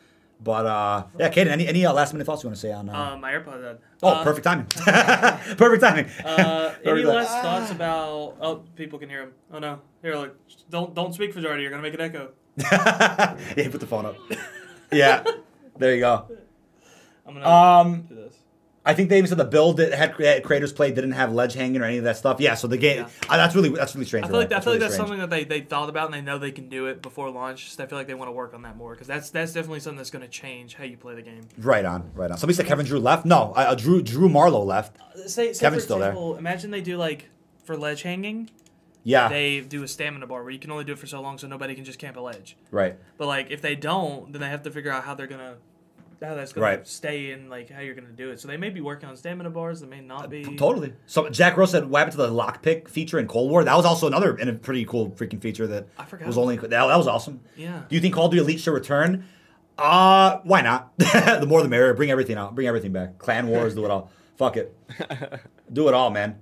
But 0.41 0.65
uh, 0.67 1.03
yeah, 1.19 1.29
Caden, 1.29 1.47
any 1.47 1.67
any 1.67 1.85
uh, 1.85 1.91
last 1.91 2.13
minute 2.13 2.23
thoughts 2.25 2.43
you 2.43 2.47
want 2.49 2.55
to 2.55 2.61
say 2.61 2.71
on? 2.71 2.87
Uh, 2.87 2.93
Uh, 2.93 3.17
my 3.17 3.33
AirPod 3.33 3.61
died. 3.61 3.77
oh, 4.03 4.07
Uh, 4.09 4.23
perfect 4.23 4.45
timing. 4.45 4.65
perfect 5.57 5.81
timing. 5.81 6.05
Uh, 6.23 6.73
any 6.85 7.03
Perfect. 7.03 7.07
last 7.07 7.41
thoughts 7.41 7.71
about? 7.71 8.37
Oh, 8.39 8.63
people 8.77 8.99
can 8.99 9.09
hear 9.09 9.23
him. 9.23 9.31
Oh 9.51 9.59
no! 9.59 9.81
Here, 10.01 10.15
look. 10.15 10.37
Don't 10.69 10.93
don't 10.95 11.13
speak 11.13 11.33
Fajardi. 11.33 11.61
You're 11.61 11.71
gonna 11.71 11.81
make 11.83 11.93
an 11.93 11.99
echo. 12.01 12.29
yeah, 12.57 13.35
put 13.69 13.81
the 13.81 13.85
phone 13.87 14.05
up. 14.05 14.15
Yeah, 14.93 15.23
there 15.77 15.93
you 15.93 15.99
go. 15.99 16.25
I'm 17.29 17.41
gonna 17.41 17.47
Um, 17.49 18.01
do 18.09 18.15
this. 18.15 18.35
I 18.85 18.93
think 18.93 19.09
they 19.09 19.17
even 19.17 19.27
said 19.27 19.37
the 19.37 19.45
build 19.45 19.77
that 19.77 19.93
had 19.93 20.15
cre- 20.15 20.39
creators 20.43 20.71
played 20.73 20.95
didn't 20.95 21.11
have 21.11 21.31
ledge 21.33 21.53
hanging 21.53 21.81
or 21.81 21.83
any 21.85 21.97
of 21.97 22.05
that 22.05 22.17
stuff. 22.17 22.39
Yeah, 22.39 22.55
so 22.55 22.65
the 22.67 22.77
game 22.77 22.99
Yeah. 22.99 23.07
uh, 23.29 23.37
that's 23.37 23.53
really 23.53 23.69
that's 23.69 23.93
really 23.93 24.05
strange. 24.07 24.25
I 24.25 24.29
feel 24.29 24.37
like 24.39 24.49
that. 24.49 24.57
I 24.57 24.61
feel 24.61 24.73
like 24.73 24.79
really 24.79 24.79
that's 24.79 24.93
strange. 24.95 25.09
something 25.09 25.19
that 25.19 25.29
they, 25.29 25.43
they 25.43 25.61
thought 25.61 25.89
about 25.89 26.05
and 26.05 26.13
they 26.13 26.21
know 26.21 26.39
they 26.39 26.51
can 26.51 26.69
do 26.69 26.87
it 26.87 27.01
before 27.01 27.29
launch. 27.29 27.71
So 27.75 27.83
I 27.83 27.87
feel 27.87 27.97
like 27.99 28.07
they 28.07 28.13
want 28.15 28.29
to 28.29 28.33
work 28.33 28.53
on 28.53 28.61
that 28.63 28.77
more 28.77 28.93
because 28.93 29.05
that's 29.07 29.29
that's 29.29 29.53
definitely 29.53 29.81
something 29.81 29.97
that's 29.97 30.09
going 30.09 30.23
to 30.23 30.29
change 30.31 30.73
how 30.75 30.85
you 30.85 30.97
play 30.97 31.13
the 31.13 31.21
game. 31.21 31.41
Right 31.59 31.85
on, 31.85 32.09
right 32.15 32.31
on. 32.31 32.37
Somebody 32.37 32.55
said 32.55 32.65
Kevin 32.67 32.85
Drew 32.85 32.99
left. 32.99 33.25
No, 33.25 33.53
uh, 33.55 33.75
Drew 33.75 34.01
Drew 34.01 34.29
Marlowe 34.29 34.63
left. 34.63 34.97
Say, 35.27 35.53
say 35.53 35.59
Kevin's 35.65 35.83
for 35.83 35.85
still 35.85 35.99
there. 35.99 36.09
example, 36.09 36.37
imagine 36.37 36.71
they 36.71 36.81
do 36.81 36.97
like 36.97 37.29
for 37.65 37.77
ledge 37.77 38.01
hanging, 38.03 38.49
Yeah, 39.03 39.27
they 39.27 39.59
do 39.59 39.83
a 39.83 39.87
stamina 39.87 40.25
bar 40.25 40.41
where 40.41 40.51
you 40.51 40.57
can 40.57 40.71
only 40.71 40.85
do 40.85 40.93
it 40.93 40.99
for 40.99 41.05
so 41.05 41.21
long, 41.21 41.37
so 41.37 41.47
nobody 41.47 41.75
can 41.75 41.83
just 41.83 41.99
camp 41.99 42.15
a 42.17 42.21
ledge. 42.21 42.55
right. 42.71 42.95
But 43.17 43.27
like 43.27 43.51
if 43.51 43.61
they 43.61 43.75
don't, 43.75 44.31
then 44.31 44.41
they 44.41 44.49
have 44.49 44.63
to 44.63 44.71
figure 44.71 44.91
out 44.91 45.03
how 45.03 45.13
they're 45.13 45.27
gonna 45.27 45.57
how 46.21 46.35
that's 46.35 46.51
gonna 46.53 46.65
Right. 46.65 46.87
stay 46.87 47.31
in 47.31 47.49
like 47.49 47.69
how 47.69 47.81
you're 47.81 47.95
gonna 47.95 48.07
do 48.09 48.31
it. 48.31 48.39
So 48.39 48.47
they 48.47 48.57
may 48.57 48.69
be 48.69 48.81
working 48.81 49.07
on 49.09 49.15
stamina 49.15 49.49
bars, 49.49 49.79
they 49.81 49.87
may 49.87 50.01
not 50.01 50.29
be. 50.29 50.43
Totally. 50.57 50.93
So 51.05 51.29
Jack 51.29 51.55
Rose 51.57 51.71
said, 51.71 51.89
"What 51.89 51.99
happened 51.99 52.11
to 52.13 52.17
the 52.17 52.29
lockpick 52.29 52.87
feature 52.89 53.19
in 53.19 53.27
Cold 53.27 53.49
War?" 53.51 53.63
That 53.63 53.75
was 53.77 53.85
also 53.85 54.07
another 54.07 54.35
and 54.35 54.49
a 54.49 54.53
pretty 54.53 54.85
cool 54.85 55.11
freaking 55.11 55.41
feature 55.41 55.67
that 55.67 55.87
I 55.97 56.05
forgot 56.05 56.27
was 56.27 56.37
only 56.37 56.57
that, 56.57 56.69
that 56.71 56.97
was 56.97 57.07
awesome. 57.07 57.39
Yeah. 57.55 57.83
Do 57.87 57.95
you 57.95 58.01
think 58.01 58.13
Call 58.13 58.25
of 58.25 58.31
Duty 58.31 58.43
Elite 58.43 58.59
should 58.59 58.73
return? 58.73 59.25
Uh, 59.77 60.39
why 60.43 60.61
not? 60.61 60.91
the 60.97 61.45
more 61.47 61.61
the 61.63 61.69
merrier. 61.69 61.93
Bring 61.93 62.11
everything 62.11 62.35
out. 62.37 62.53
Bring 62.53 62.67
everything 62.67 62.91
back. 62.91 63.17
Clan 63.17 63.47
Wars, 63.47 63.75
do 63.75 63.85
it 63.85 63.91
all. 63.91 64.11
Fuck 64.37 64.57
it. 64.57 64.75
do 65.73 65.87
it 65.87 65.93
all, 65.93 66.09
man. 66.09 66.39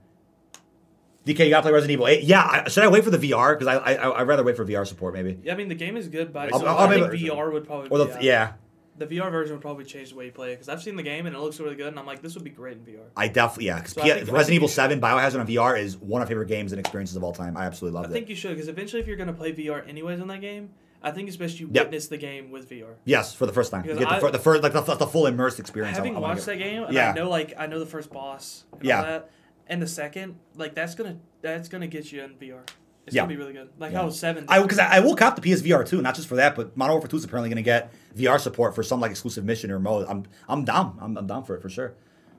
DK, 1.25 1.39
you 1.43 1.49
gotta 1.49 1.61
play 1.63 1.71
Resident 1.73 1.91
Evil 1.91 2.07
8. 2.07 2.23
Yeah, 2.23 2.41
I, 2.65 2.69
should 2.69 2.83
I 2.83 2.87
wait 2.87 3.03
for 3.03 3.09
the 3.09 3.17
VR? 3.17 3.53
Because 3.59 3.67
I, 3.67 3.75
I 3.95 4.19
I'd 4.21 4.27
rather 4.27 4.43
wait 4.43 4.55
for 4.55 4.65
VR 4.65 4.87
support 4.87 5.13
maybe. 5.13 5.37
Yeah, 5.43 5.53
I 5.53 5.57
mean 5.57 5.67
the 5.67 5.75
game 5.75 5.97
is 5.97 6.07
good, 6.07 6.31
but 6.31 6.53
I'll- 6.53 6.65
I 6.65 6.71
I'll 6.73 6.89
think 6.89 7.11
maybe- 7.11 7.27
VR 7.27 7.51
would 7.51 7.65
probably 7.65 7.89
Or 7.89 7.97
the 7.97 8.05
be 8.05 8.11
out. 8.13 8.23
yeah, 8.23 8.53
the 8.97 9.05
VR 9.07 9.29
version 9.31 9.53
would 9.55 9.61
probably 9.61 9.85
change 9.85 10.09
the 10.09 10.15
way 10.15 10.25
you 10.25 10.31
play 10.31 10.51
it 10.51 10.55
because 10.55 10.69
I've 10.69 10.81
seen 10.81 10.95
the 10.95 11.03
game 11.03 11.25
and 11.27 11.35
it 11.35 11.39
looks 11.39 11.59
really 11.59 11.75
good, 11.75 11.87
and 11.87 11.99
I'm 11.99 12.05
like, 12.05 12.21
this 12.21 12.33
would 12.35 12.43
be 12.43 12.49
great 12.49 12.77
in 12.77 12.83
VR. 12.83 13.01
I 13.15 13.27
definitely 13.27 13.65
yeah. 13.65 13.77
Because 13.77 13.93
So 13.93 14.01
I 14.01 14.05
I 14.05 14.09
think 14.19 14.31
Resident 14.31 14.55
Evil 14.55 14.67
7 14.67 14.99
Biohazard 15.01 15.39
on 15.39 15.47
VR 15.47 15.79
is 15.79 15.97
one 15.97 16.21
of 16.21 16.27
my 16.27 16.29
favorite 16.29 16.47
games 16.47 16.71
and 16.73 16.79
experiences 16.79 17.15
of 17.15 17.23
all 17.23 17.33
time. 17.33 17.55
I 17.57 17.65
absolutely 17.65 17.95
love 17.95 18.05
it. 18.05 18.09
I 18.09 18.13
think 18.13 18.29
you 18.29 18.35
should 18.35 18.51
because 18.55 18.67
eventually, 18.67 19.01
if 19.01 19.07
you're 19.07 19.17
gonna 19.17 19.33
play 19.33 19.53
VR 19.53 19.87
anyways 19.87 20.19
in 20.19 20.27
that 20.27 20.41
game, 20.41 20.69
I 21.03 21.11
think 21.11 21.27
it's 21.27 21.37
best 21.37 21.59
you 21.59 21.69
Yep. 21.71 21.85
witness 21.85 22.07
the 22.07 22.17
game 22.17 22.49
with 22.49 22.67
VR. 22.69 22.95
Yes, 23.05 23.33
for 23.35 23.45
the 23.45 23.53
first 23.53 23.69
time. 23.71 23.85
You 23.85 23.93
Because 23.93 23.99
get 24.09 24.19
the, 24.21 24.27
I- 24.27 24.31
the 24.31 24.39
first 24.39 24.63
like 24.63 24.73
the, 24.73 24.81
the 24.81 25.07
full 25.07 25.27
immersed 25.27 25.59
experience. 25.59 25.95
Having 25.97 26.15
I 26.15 26.19
wanna 26.19 26.33
watched 26.33 26.47
that 26.47 26.57
game, 26.57 26.83
and 26.83 26.93
Yeah. 26.93 27.11
I 27.11 27.13
know 27.13 27.29
like 27.29 27.53
I 27.57 27.67
know 27.67 27.79
the 27.79 27.85
first 27.85 28.11
boss, 28.11 28.65
and 28.73 28.83
Yeah. 28.83 28.97
all 28.97 29.03
that, 29.03 29.29
and 29.67 29.81
the 29.81 29.87
second, 29.87 30.37
like 30.55 30.73
that's 30.73 30.95
gonna 30.95 31.17
that's 31.41 31.69
gonna 31.69 31.87
get 31.87 32.11
you 32.11 32.23
in 32.23 32.31
VR. 32.35 32.61
It's 33.07 33.15
Yeah. 33.15 33.21
gonna 33.23 33.29
be 33.29 33.37
really 33.37 33.53
good. 33.53 33.69
Like 33.79 33.93
Yeah. 33.93 34.01
how 34.03 34.09
seven. 34.09 34.45
I 34.47 34.61
because 34.61 34.79
I, 34.79 34.97
I 34.97 34.99
will 34.99 35.15
cop 35.15 35.35
the 35.35 35.41
PSVR 35.41 35.83
too, 35.87 36.01
not 36.01 36.13
just 36.15 36.27
for 36.27 36.35
that, 36.35 36.55
but 36.55 36.75
Modern 36.77 36.93
Warfare 36.93 37.07
2 37.09 37.17
is 37.17 37.23
apparently 37.23 37.49
going 37.49 37.55
to 37.57 37.63
get 37.63 37.91
VR 38.15 38.37
support 38.39 38.75
for 38.75 38.83
some 38.83 38.99
like 38.99 39.11
exclusive 39.11 39.43
mission 39.45 39.71
or 39.71 39.79
mode. 39.79 40.05
I'm 40.09 40.23
I'm 40.47 40.65
down. 40.65 40.97
I'm, 41.01 41.17
I'm 41.17 41.25
down 41.25 41.43
for 41.45 41.55
it 41.55 41.61
for 41.61 41.69
sure. 41.69 41.93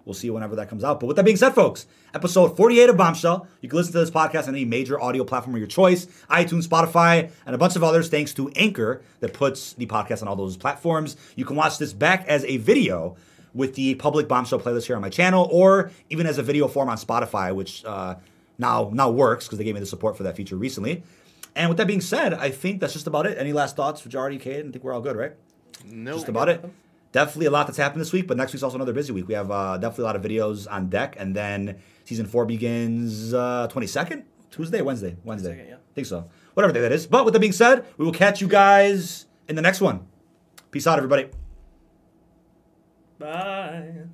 We'll 0.04 0.14
see 0.14 0.30
whenever 0.30 0.56
that 0.56 0.70
comes 0.70 0.84
out. 0.84 1.00
But 1.00 1.06
with 1.06 1.16
that 1.16 1.24
being 1.24 1.36
said, 1.36 1.50
folks, 1.50 1.86
episode 2.14 2.56
48 2.56 2.88
of 2.90 2.96
Bombshell. 2.96 3.46
You 3.60 3.68
can 3.68 3.76
listen 3.76 3.92
to 3.92 3.98
this 3.98 4.10
podcast 4.10 4.44
on 4.48 4.54
any 4.54 4.64
major 4.64 4.98
audio 4.98 5.22
platform 5.22 5.54
of 5.54 5.58
your 5.58 5.68
choice, 5.68 6.06
iTunes, 6.30 6.66
Spotify, 6.66 7.30
and 7.44 7.54
a 7.54 7.58
bunch 7.58 7.76
of 7.76 7.84
others. 7.84 8.08
Thanks 8.08 8.32
to 8.34 8.48
Anchor 8.56 9.02
that 9.20 9.34
puts 9.34 9.74
the 9.74 9.84
podcast 9.86 10.22
on 10.22 10.28
all 10.28 10.36
those 10.36 10.56
platforms. 10.56 11.16
You 11.36 11.44
can 11.44 11.56
watch 11.56 11.76
this 11.76 11.92
back 11.92 12.26
as 12.26 12.42
a 12.46 12.56
video 12.56 13.16
with 13.52 13.74
the 13.74 13.96
public 13.96 14.28
Bombshell 14.28 14.60
playlist 14.60 14.84
here 14.86 14.96
on 14.96 15.02
my 15.02 15.08
channel, 15.10 15.46
or 15.52 15.90
even 16.08 16.26
as 16.26 16.38
a 16.38 16.42
video 16.42 16.68
form 16.68 16.88
on 16.88 16.96
Spotify, 16.96 17.54
which 17.54 17.84
uh, 17.84 18.14
now 18.58 18.90
now 18.92 19.10
works 19.10 19.46
because 19.46 19.58
they 19.58 19.64
gave 19.64 19.74
me 19.74 19.80
the 19.80 19.86
support 19.86 20.16
for 20.16 20.24
that 20.24 20.36
feature 20.36 20.56
recently. 20.56 21.02
And 21.54 21.68
with 21.68 21.78
that 21.78 21.86
being 21.86 22.00
said, 22.00 22.34
I 22.34 22.50
think 22.50 22.80
that's 22.80 22.92
just 22.92 23.06
about 23.06 23.26
it. 23.26 23.38
Any 23.38 23.52
last 23.52 23.74
thoughts 23.74 24.00
for 24.00 24.08
Jardy, 24.08 24.40
Cade? 24.40 24.66
I 24.66 24.70
think 24.70 24.84
we're 24.84 24.92
all 24.92 25.00
good, 25.00 25.16
right? 25.16 25.32
No. 25.84 26.14
Just 26.14 26.28
about 26.28 26.48
it. 26.48 26.64
Definitely 27.10 27.46
a 27.46 27.50
lot 27.50 27.66
that's 27.66 27.78
happened 27.78 28.00
this 28.00 28.12
week, 28.12 28.28
but 28.28 28.36
next 28.36 28.52
week's 28.52 28.62
also 28.62 28.76
another 28.76 28.92
busy 28.92 29.12
week. 29.12 29.26
We 29.26 29.34
have 29.34 29.50
uh, 29.50 29.78
definitely 29.78 30.02
a 30.02 30.06
lot 30.06 30.16
of 30.16 30.22
videos 30.22 30.70
on 30.70 30.88
deck, 30.88 31.16
and 31.18 31.34
then 31.34 31.78
season 32.04 32.26
four 32.26 32.44
begins 32.44 33.32
uh, 33.32 33.68
22nd? 33.70 34.24
Tuesday, 34.50 34.82
Wednesday? 34.82 35.16
Wednesday. 35.24 35.54
22nd, 35.54 35.68
yeah. 35.68 35.74
I 35.76 35.94
think 35.94 36.06
so. 36.06 36.28
Whatever 36.54 36.72
day 36.72 36.80
that 36.80 36.92
is. 36.92 37.06
But 37.06 37.24
with 37.24 37.34
that 37.34 37.40
being 37.40 37.52
said, 37.52 37.86
we 37.96 38.04
will 38.04 38.12
catch 38.12 38.40
you 38.40 38.48
guys 38.48 39.26
in 39.48 39.56
the 39.56 39.62
next 39.62 39.80
one. 39.80 40.06
Peace 40.70 40.86
out, 40.86 40.98
everybody. 40.98 41.28
Bye. 43.18 44.08